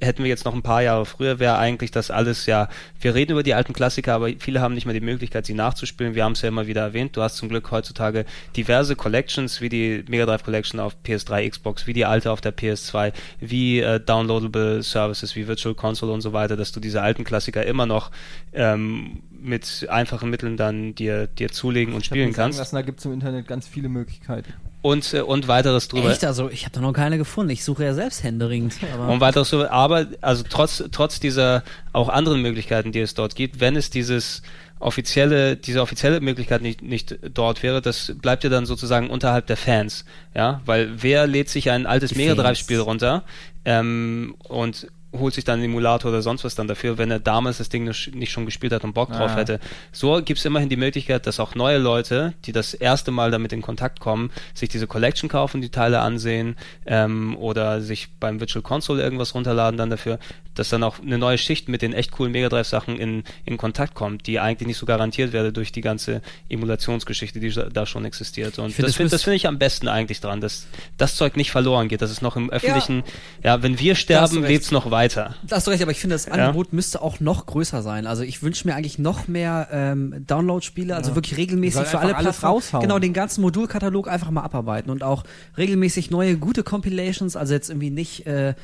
hätten 0.00 0.22
wir 0.22 0.28
jetzt 0.28 0.44
noch 0.44 0.54
ein 0.54 0.62
paar 0.62 0.82
Jahre 0.82 1.06
früher, 1.06 1.38
wäre 1.38 1.58
eigentlich 1.58 1.90
das 1.90 2.10
alles 2.10 2.46
ja, 2.46 2.68
wir 3.00 3.14
reden 3.14 3.32
über 3.32 3.42
die 3.42 3.54
alten 3.54 3.72
Klassiker, 3.72 4.14
aber 4.14 4.30
viele 4.38 4.60
haben 4.60 4.74
nicht 4.74 4.86
mehr 4.86 4.94
die 4.94 5.00
Möglichkeit, 5.00 5.46
sie 5.46 5.54
nachzuspielen. 5.54 6.14
Wir 6.14 6.24
haben 6.24 6.32
es 6.32 6.42
ja 6.42 6.48
immer 6.48 6.66
wieder 6.66 6.82
erwähnt. 6.82 7.16
Du 7.16 7.22
hast 7.22 7.36
zum 7.36 7.48
Glück 7.48 7.70
heutzutage 7.70 8.24
diverse 8.56 8.96
Collections, 8.96 9.60
wie 9.60 9.68
die 9.68 10.04
Mega 10.08 10.26
Drive 10.26 10.44
Collection 10.44 10.80
auf 10.80 10.96
PS3, 11.04 11.48
Xbox, 11.50 11.86
wie 11.86 11.92
die 11.92 12.04
alte 12.04 12.30
auf 12.30 12.40
der 12.40 12.56
PS2, 12.56 13.12
wie 13.40 13.80
äh, 13.80 14.00
downloadable 14.00 14.82
Services 14.82 15.36
wie 15.36 15.46
Virtual 15.46 15.74
Console 15.74 16.12
und 16.12 16.20
so 16.20 16.32
weiter, 16.32 16.56
dass 16.56 16.72
du 16.72 16.80
diese 16.80 17.02
alten 17.02 17.24
Klassiker 17.24 17.64
immer 17.64 17.86
noch 17.86 18.10
ähm, 18.52 19.22
mit 19.30 19.86
einfachen 19.90 20.30
Mitteln 20.30 20.56
dann 20.56 20.94
dir, 20.94 21.26
dir 21.26 21.50
zulegen 21.50 21.94
und 21.94 22.00
Ich 22.00 22.06
spielen 22.06 22.28
mir 22.28 22.34
sagen 22.34 22.44
kannst. 22.44 22.58
Lassen, 22.58 22.76
da 22.76 22.82
gibt 22.82 23.00
es 23.00 23.04
im 23.04 23.12
Internet 23.12 23.46
ganz 23.48 23.66
viele 23.66 23.88
Möglichkeiten. 23.88 24.52
Und, 24.82 25.14
äh, 25.14 25.20
und 25.20 25.48
weiteres 25.48 25.88
drüber. 25.88 26.10
Echt? 26.10 26.24
Also, 26.24 26.50
ich 26.50 26.64
habe 26.64 26.74
da 26.74 26.80
noch 26.80 26.92
keine 26.92 27.16
gefunden. 27.16 27.50
Ich 27.50 27.64
suche 27.64 27.84
ja 27.84 27.94
selbst 27.94 28.22
händeringend. 28.22 28.74
Aber 28.92 29.08
Und 29.12 29.20
weiteres 29.20 29.50
drüber. 29.50 29.70
Aber 29.70 30.06
also 30.20 30.44
trotz, 30.48 30.82
trotz 30.90 31.20
dieser 31.20 31.62
auch 31.92 32.08
anderen 32.08 32.42
Möglichkeiten, 32.42 32.92
die 32.92 33.00
es 33.00 33.14
dort 33.14 33.36
gibt, 33.36 33.60
wenn 33.60 33.76
es 33.76 33.90
dieses 33.90 34.42
offizielle, 34.82 35.56
diese 35.56 35.80
offizielle 35.80 36.20
Möglichkeit 36.20 36.60
nicht, 36.60 36.82
nicht 36.82 37.16
dort 37.32 37.62
wäre, 37.62 37.80
das 37.80 38.12
bleibt 38.20 38.44
ja 38.44 38.50
dann 38.50 38.66
sozusagen 38.66 39.08
unterhalb 39.08 39.46
der 39.46 39.56
Fans. 39.56 40.04
Ja, 40.34 40.60
weil 40.66 41.02
wer 41.02 41.26
lädt 41.26 41.48
sich 41.48 41.70
ein 41.70 41.86
altes 41.86 42.14
Mega 42.14 42.34
Drive. 42.34 42.58
Spiel 42.58 42.80
runter 42.80 43.22
ähm, 43.64 44.34
und 44.48 44.88
holt 45.12 45.34
sich 45.34 45.44
dann 45.44 45.54
einen 45.60 45.64
Emulator 45.70 46.10
oder 46.10 46.22
sonst 46.22 46.44
was 46.44 46.54
dann 46.54 46.68
dafür, 46.68 46.98
wenn 46.98 47.10
er 47.10 47.20
damals 47.20 47.58
das 47.58 47.68
Ding 47.68 47.84
nicht 47.84 48.30
schon 48.32 48.46
gespielt 48.46 48.72
hat 48.72 48.82
und 48.84 48.94
Bock 48.94 49.10
drauf 49.12 49.32
Ah. 49.32 49.36
hätte. 49.36 49.60
So 49.92 50.22
gibt 50.22 50.38
es 50.38 50.44
immerhin 50.44 50.68
die 50.68 50.76
Möglichkeit, 50.76 51.26
dass 51.26 51.38
auch 51.38 51.54
neue 51.54 51.78
Leute, 51.78 52.32
die 52.46 52.52
das 52.52 52.72
erste 52.74 53.10
Mal 53.10 53.30
damit 53.30 53.52
in 53.52 53.60
Kontakt 53.62 54.00
kommen, 54.00 54.30
sich 54.54 54.68
diese 54.68 54.86
Collection 54.86 55.28
kaufen, 55.28 55.60
die 55.60 55.68
Teile 55.68 56.00
ansehen 56.00 56.56
ähm, 56.86 57.36
oder 57.36 57.80
sich 57.82 58.08
beim 58.18 58.40
Virtual 58.40 58.62
Console 58.62 59.02
irgendwas 59.02 59.34
runterladen 59.34 59.76
dann 59.76 59.90
dafür, 59.90 60.18
dass 60.54 60.68
dann 60.68 60.82
auch 60.82 61.00
eine 61.00 61.16
neue 61.18 61.38
Schicht 61.38 61.68
mit 61.68 61.80
den 61.82 61.92
echt 61.94 62.10
coolen 62.12 62.32
Mega 62.32 62.48
Drive 62.48 62.66
Sachen 62.68 62.98
in, 62.98 63.24
in 63.44 63.56
Kontakt 63.56 63.94
kommt, 63.94 64.26
die 64.26 64.38
eigentlich 64.40 64.66
nicht 64.66 64.76
so 64.76 64.84
garantiert 64.86 65.32
werde 65.32 65.52
durch 65.52 65.72
die 65.72 65.80
ganze 65.80 66.20
Emulationsgeschichte, 66.50 67.40
die 67.40 67.50
da 67.50 67.86
schon 67.86 68.04
existiert. 68.04 68.58
Und 68.58 68.72
find, 68.72 68.86
das 68.86 68.96
finde 68.96 69.18
finde 69.18 69.36
ich 69.36 69.46
am 69.46 69.58
besten 69.58 69.88
eigentlich 69.88 70.20
dran, 70.20 70.40
dass 70.40 70.66
das 70.98 71.16
Zeug 71.16 71.36
nicht 71.36 71.50
verloren 71.50 71.88
geht, 71.88 72.02
dass 72.02 72.10
es 72.10 72.22
noch 72.22 72.36
im 72.36 72.50
öffentlichen, 72.50 73.02
ja, 73.42 73.62
wenn 73.62 73.78
wir 73.78 73.94
sterben, 73.94 74.42
lebt 74.44 74.64
es 74.64 74.70
noch 74.70 74.90
weiter. 74.90 75.01
Da 75.46 75.56
hast 75.56 75.66
du 75.66 75.70
recht, 75.70 75.82
aber 75.82 75.90
ich 75.92 76.00
finde, 76.00 76.14
das 76.14 76.26
Angebot 76.46 76.72
müsste 76.72 77.02
auch 77.02 77.20
noch 77.20 77.46
größer 77.46 77.82
sein. 77.82 78.06
Also 78.06 78.22
ich 78.22 78.42
wünsche 78.42 78.66
mir 78.66 78.74
eigentlich 78.74 78.98
noch 78.98 79.28
mehr 79.28 79.68
ähm, 79.72 80.24
Download-Spiele, 80.26 80.94
also 80.94 81.14
wirklich 81.14 81.36
regelmäßig 81.38 81.80
für 81.86 81.98
alle 82.00 82.12
Plattformen. 82.32 82.54
Genau, 82.82 82.98
den 82.98 83.12
ganzen 83.12 83.40
Modulkatalog 83.42 84.08
einfach 84.08 84.30
mal 84.30 84.42
abarbeiten 84.42 84.90
und 84.90 85.02
auch 85.02 85.24
regelmäßig 85.56 86.10
neue 86.10 86.36
gute 86.36 86.62
Compilations, 86.62 87.36
also 87.36 87.54
jetzt 87.54 87.70
irgendwie 87.70 87.90
nicht 87.90 88.26
äh, 88.26 88.54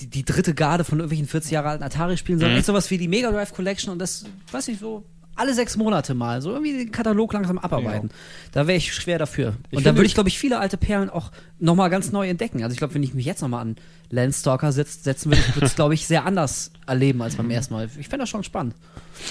die, 0.00 0.06
die 0.06 0.24
dritte 0.24 0.54
Garde 0.54 0.84
von 0.84 0.98
irgendwelchen 1.00 1.26
40 1.28 1.50
Jahre 1.50 1.68
alten 1.68 1.82
Atari-Spielen, 1.84 2.38
sondern 2.38 2.54
Mhm. 2.54 2.58
echt 2.58 2.66
sowas 2.66 2.90
wie 2.90 2.98
die 2.98 3.08
Mega 3.08 3.30
Drive 3.30 3.52
Collection 3.52 3.92
und 3.92 3.98
das, 3.98 4.24
weiß 4.50 4.68
ich 4.68 4.78
so, 4.78 5.04
alle 5.34 5.54
sechs 5.54 5.76
Monate 5.76 6.14
mal, 6.14 6.42
so 6.42 6.50
irgendwie 6.50 6.72
den 6.72 6.92
Katalog 6.92 7.32
langsam 7.32 7.58
abarbeiten. 7.58 8.10
Da 8.52 8.66
wäre 8.66 8.76
ich 8.76 8.92
schwer 8.94 9.18
dafür. 9.18 9.54
Ich 9.70 9.78
und 9.78 9.86
da 9.86 9.94
würde 9.94 10.06
ich, 10.06 10.14
glaube 10.14 10.28
ich, 10.28 10.38
viele 10.38 10.58
alte 10.58 10.76
Perlen 10.76 11.10
auch 11.10 11.30
nochmal 11.58 11.90
ganz 11.90 12.12
neu 12.12 12.28
entdecken. 12.28 12.62
Also 12.62 12.72
ich 12.72 12.78
glaube, 12.78 12.94
wenn 12.94 13.02
ich 13.02 13.14
mich 13.14 13.24
jetzt 13.24 13.40
nochmal 13.40 13.62
an 13.62 13.76
Landstalker 14.10 14.72
setz, 14.72 15.02
setzen 15.02 15.32
würde, 15.32 15.42
würde 15.54 15.66
es, 15.66 15.74
glaube 15.74 15.94
ich, 15.94 16.06
sehr 16.06 16.26
anders 16.26 16.70
erleben 16.86 17.22
als 17.22 17.36
beim 17.36 17.50
ersten 17.50 17.74
Mal. 17.74 17.88
Ich 17.98 18.08
fände 18.08 18.24
das 18.24 18.28
schon 18.28 18.44
spannend. 18.44 18.74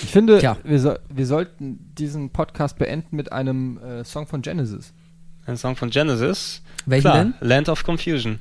Ich 0.04 0.10
finde, 0.10 0.40
Tja. 0.40 0.58
wir, 0.64 0.80
so, 0.80 0.96
wir 1.10 1.26
sollten 1.26 1.94
diesen 1.98 2.32
Podcast 2.32 2.78
beenden 2.78 3.16
mit 3.16 3.32
einem 3.32 3.78
äh, 3.78 4.04
Song 4.04 4.26
von 4.26 4.42
Genesis. 4.42 4.94
Ein 5.46 5.58
Song 5.58 5.76
von 5.76 5.90
Genesis. 5.90 6.62
Welchen 6.86 7.02
Klar, 7.04 7.18
denn? 7.26 7.34
Land 7.42 7.70
of 7.70 7.84
Confusion. 7.84 8.40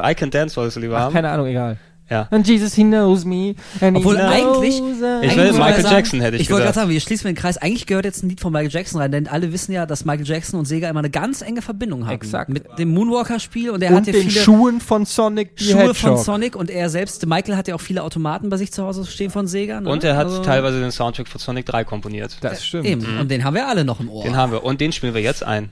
Dance. 0.00 0.06
Ach, 0.06 0.10
I 0.10 0.14
Can 0.14 0.30
Dance 0.30 0.56
wolltest 0.56 0.76
du 0.76 0.80
lieber 0.80 0.96
Ach, 0.98 1.02
haben? 1.02 1.12
keine 1.14 1.30
Ahnung, 1.30 1.46
egal. 1.46 1.76
Ja. 2.08 2.26
And 2.32 2.44
Jesus, 2.44 2.74
he 2.74 2.82
knows 2.82 3.24
me. 3.24 3.54
And 3.80 3.96
Obwohl 3.96 4.16
he 4.16 4.20
eigentlich- 4.22 4.78
knows 4.78 4.96
Ich 5.22 5.36
will 5.36 5.52
Michael 5.52 5.58
wollte 5.84 5.88
Jackson, 5.94 6.20
hätte 6.20 6.34
ich 6.38 6.42
Ich 6.42 6.50
wollte 6.50 6.64
gerade 6.64 6.74
sagen, 6.74 6.90
wir 6.90 7.00
schließen 7.00 7.28
den 7.28 7.36
Kreis. 7.36 7.56
Eigentlich 7.56 7.86
gehört 7.86 8.04
jetzt 8.04 8.24
ein 8.24 8.28
Lied 8.28 8.40
von 8.40 8.52
Michael 8.52 8.68
Jackson 8.72 9.00
rein, 9.00 9.12
denn 9.12 9.28
alle 9.28 9.52
wissen 9.52 9.70
ja, 9.70 9.86
dass 9.86 10.04
Michael 10.04 10.26
Jackson 10.26 10.58
und 10.58 10.66
Sega 10.66 10.90
immer 10.90 10.98
eine 10.98 11.10
ganz 11.10 11.40
enge 11.40 11.62
Verbindung 11.62 12.06
haben. 12.06 12.14
Exakt. 12.16 12.48
Mit 12.50 12.64
dem 12.80 12.92
Moonwalker-Spiel 12.94 13.70
und 13.70 13.80
er 13.84 13.90
und 13.90 13.96
hat 13.98 14.06
ja 14.08 14.12
den 14.14 14.22
viele 14.28 14.42
Schuhen 14.42 14.80
von 14.80 15.04
Sonic 15.04 15.50
Schuhe 15.54 15.76
Hedgehog. 15.76 15.96
von 15.96 16.16
Sonic 16.16 16.56
und 16.56 16.68
er 16.68 16.90
selbst, 16.90 17.24
Michael 17.26 17.56
hat 17.56 17.68
ja 17.68 17.76
auch 17.76 17.80
viele 17.80 18.02
Automaten 18.02 18.48
bei 18.48 18.56
sich 18.56 18.72
zu 18.72 18.82
Hause 18.82 19.06
stehen 19.06 19.30
von 19.30 19.46
Sega. 19.46 19.80
Ne? 19.80 19.88
Und 19.88 20.02
er 20.02 20.16
hat 20.16 20.26
Also- 20.26 20.42
teilweise 20.42 20.80
den 20.80 20.90
Soundtrack 20.90 21.28
von 21.28 21.38
Sonic 21.40 21.66
3 21.66 21.84
komponiert. 21.84 22.38
Das 22.40 22.64
stimmt. 22.66 22.86
Eben, 22.86 23.20
und 23.20 23.30
den 23.30 23.44
haben 23.44 23.54
wir 23.54 23.68
alle 23.68 23.84
noch 23.84 24.00
im 24.00 24.08
Ohr. 24.10 24.24
Den 24.24 24.34
haben 24.34 24.50
wir. 24.50 24.64
Und 24.64 24.80
den 24.80 24.90
spielen 24.90 25.14
wir 25.14 25.22
jetzt 25.22 25.44
ein. 25.44 25.70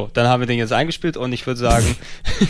So, 0.00 0.10
dann 0.12 0.26
haben 0.28 0.40
wir 0.40 0.46
den 0.46 0.58
jetzt 0.58 0.72
eingespielt 0.72 1.16
und 1.16 1.32
ich 1.32 1.46
würde 1.46 1.60
sagen, 1.60 1.84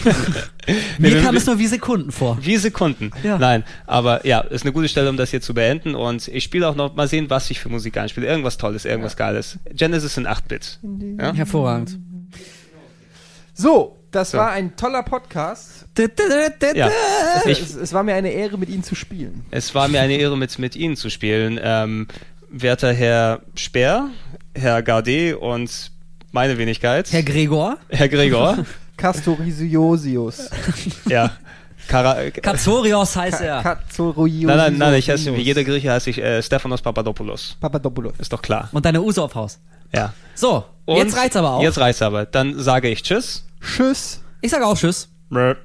Mir 0.99 1.11
Nee, 1.17 1.23
kam 1.23 1.37
es 1.37 1.47
nur 1.47 1.59
wie 1.59 1.67
Sekunden 1.67 2.13
vor. 2.13 2.39
wie 2.41 2.57
Sekunden. 2.57 3.11
Ja. 3.23 3.39
Nein, 3.39 3.65
aber 3.87 4.27
ja, 4.27 4.41
ist 4.41 4.63
eine 4.63 4.73
gute 4.73 4.89
Stelle, 4.89 5.11
um 5.11 5.17
das 5.17 5.31
hier 5.31 5.41
zu 5.41 5.55
beenden 5.55 5.95
und 5.95 6.29
ich 6.29 6.45
spiele 6.45 6.69
auch 6.69 6.75
noch 6.77 6.95
mal 6.95 7.09
sehen, 7.09 7.29
was 7.31 7.51
ich 7.51 7.61
für 7.61 7.69
Musik 7.69 7.97
einspiele. 7.97 8.27
Irgendwas 8.27 8.59
Tolles, 8.59 8.85
irgendwas 8.85 9.17
Geiles. 9.17 9.59
Genesis 9.73 10.17
in 10.17 10.27
8-Bit. 10.27 10.79
Ja? 11.19 11.33
Hervorragend. 11.35 11.99
So, 13.55 13.97
das 14.11 14.31
So. 14.33 14.39
war 14.39 14.51
ein 14.53 14.77
toller 14.77 15.03
Podcast. 15.03 15.87
Ja. 16.75 16.91
Ich, 17.47 17.61
Es, 17.61 17.75
es 17.75 17.93
war 17.93 18.03
mir 18.03 18.15
eine 18.15 18.31
Ehre, 18.33 18.57
mit 18.59 18.69
Ihnen 18.69 18.83
zu 18.83 18.95
spielen. 18.95 19.45
es 19.51 19.75
war 19.75 19.89
mir 19.89 20.01
eine 20.01 20.15
Ehre, 20.17 20.37
mit, 20.37 20.59
mit 20.59 20.77
Ihnen 20.77 20.97
zu 20.97 21.11
spielen. 21.11 21.59
Ähm, 21.63 22.07
werter 22.51 22.93
Herr 22.93 23.41
Speer, 23.55 24.09
Herr 24.55 24.83
Gardet 24.83 25.37
und 25.37 25.93
meine 26.33 26.59
Wenigkeit, 26.59 27.13
Herr 27.13 27.23
Gregor, 27.23 27.79
Herr 27.89 28.09
Gregor. 28.09 28.59
Castorisiosius. 28.97 30.51
ja. 31.09 31.31
Kara 31.89 32.31
Katzorios 32.31 33.17
heißt 33.17 33.41
er. 33.41 33.63
Katzoriosius. 33.63 34.47
nein, 34.47 34.57
nein, 34.57 34.79
nein, 34.79 34.95
ich 34.95 35.11
heiße, 35.11 35.35
wie 35.35 35.41
jeder 35.41 35.65
Grieche 35.65 35.91
heiße 35.91 36.11
ich 36.11 36.19
äh, 36.19 36.41
Stephanos 36.43 36.83
Papadopoulos. 36.83 37.57
Papadopoulos. 37.61 38.13
Ist 38.19 38.33
doch 38.33 38.43
klar. 38.43 38.69
Und 38.73 38.85
deine 38.85 39.03
Uso 39.03 39.25
auf 39.25 39.35
Haus. 39.35 39.59
Ja. 39.93 40.13
So, 40.35 40.65
Und 40.85 40.99
jetzt 40.99 41.17
reicht's 41.17 41.37
aber 41.37 41.55
auch. 41.55 41.63
Jetzt 41.63 41.79
reicht's 41.79 42.03
aber. 42.03 42.27
Dann 42.27 42.59
sage 42.61 42.89
ich 42.89 43.03
Tschüss. 43.03 43.45
Tschüss. 43.61 44.21
Ich 44.41 44.51
sage 44.51 44.67
auch 44.67 44.77
Tschüss. 44.77 45.09
Brr. 45.31 45.57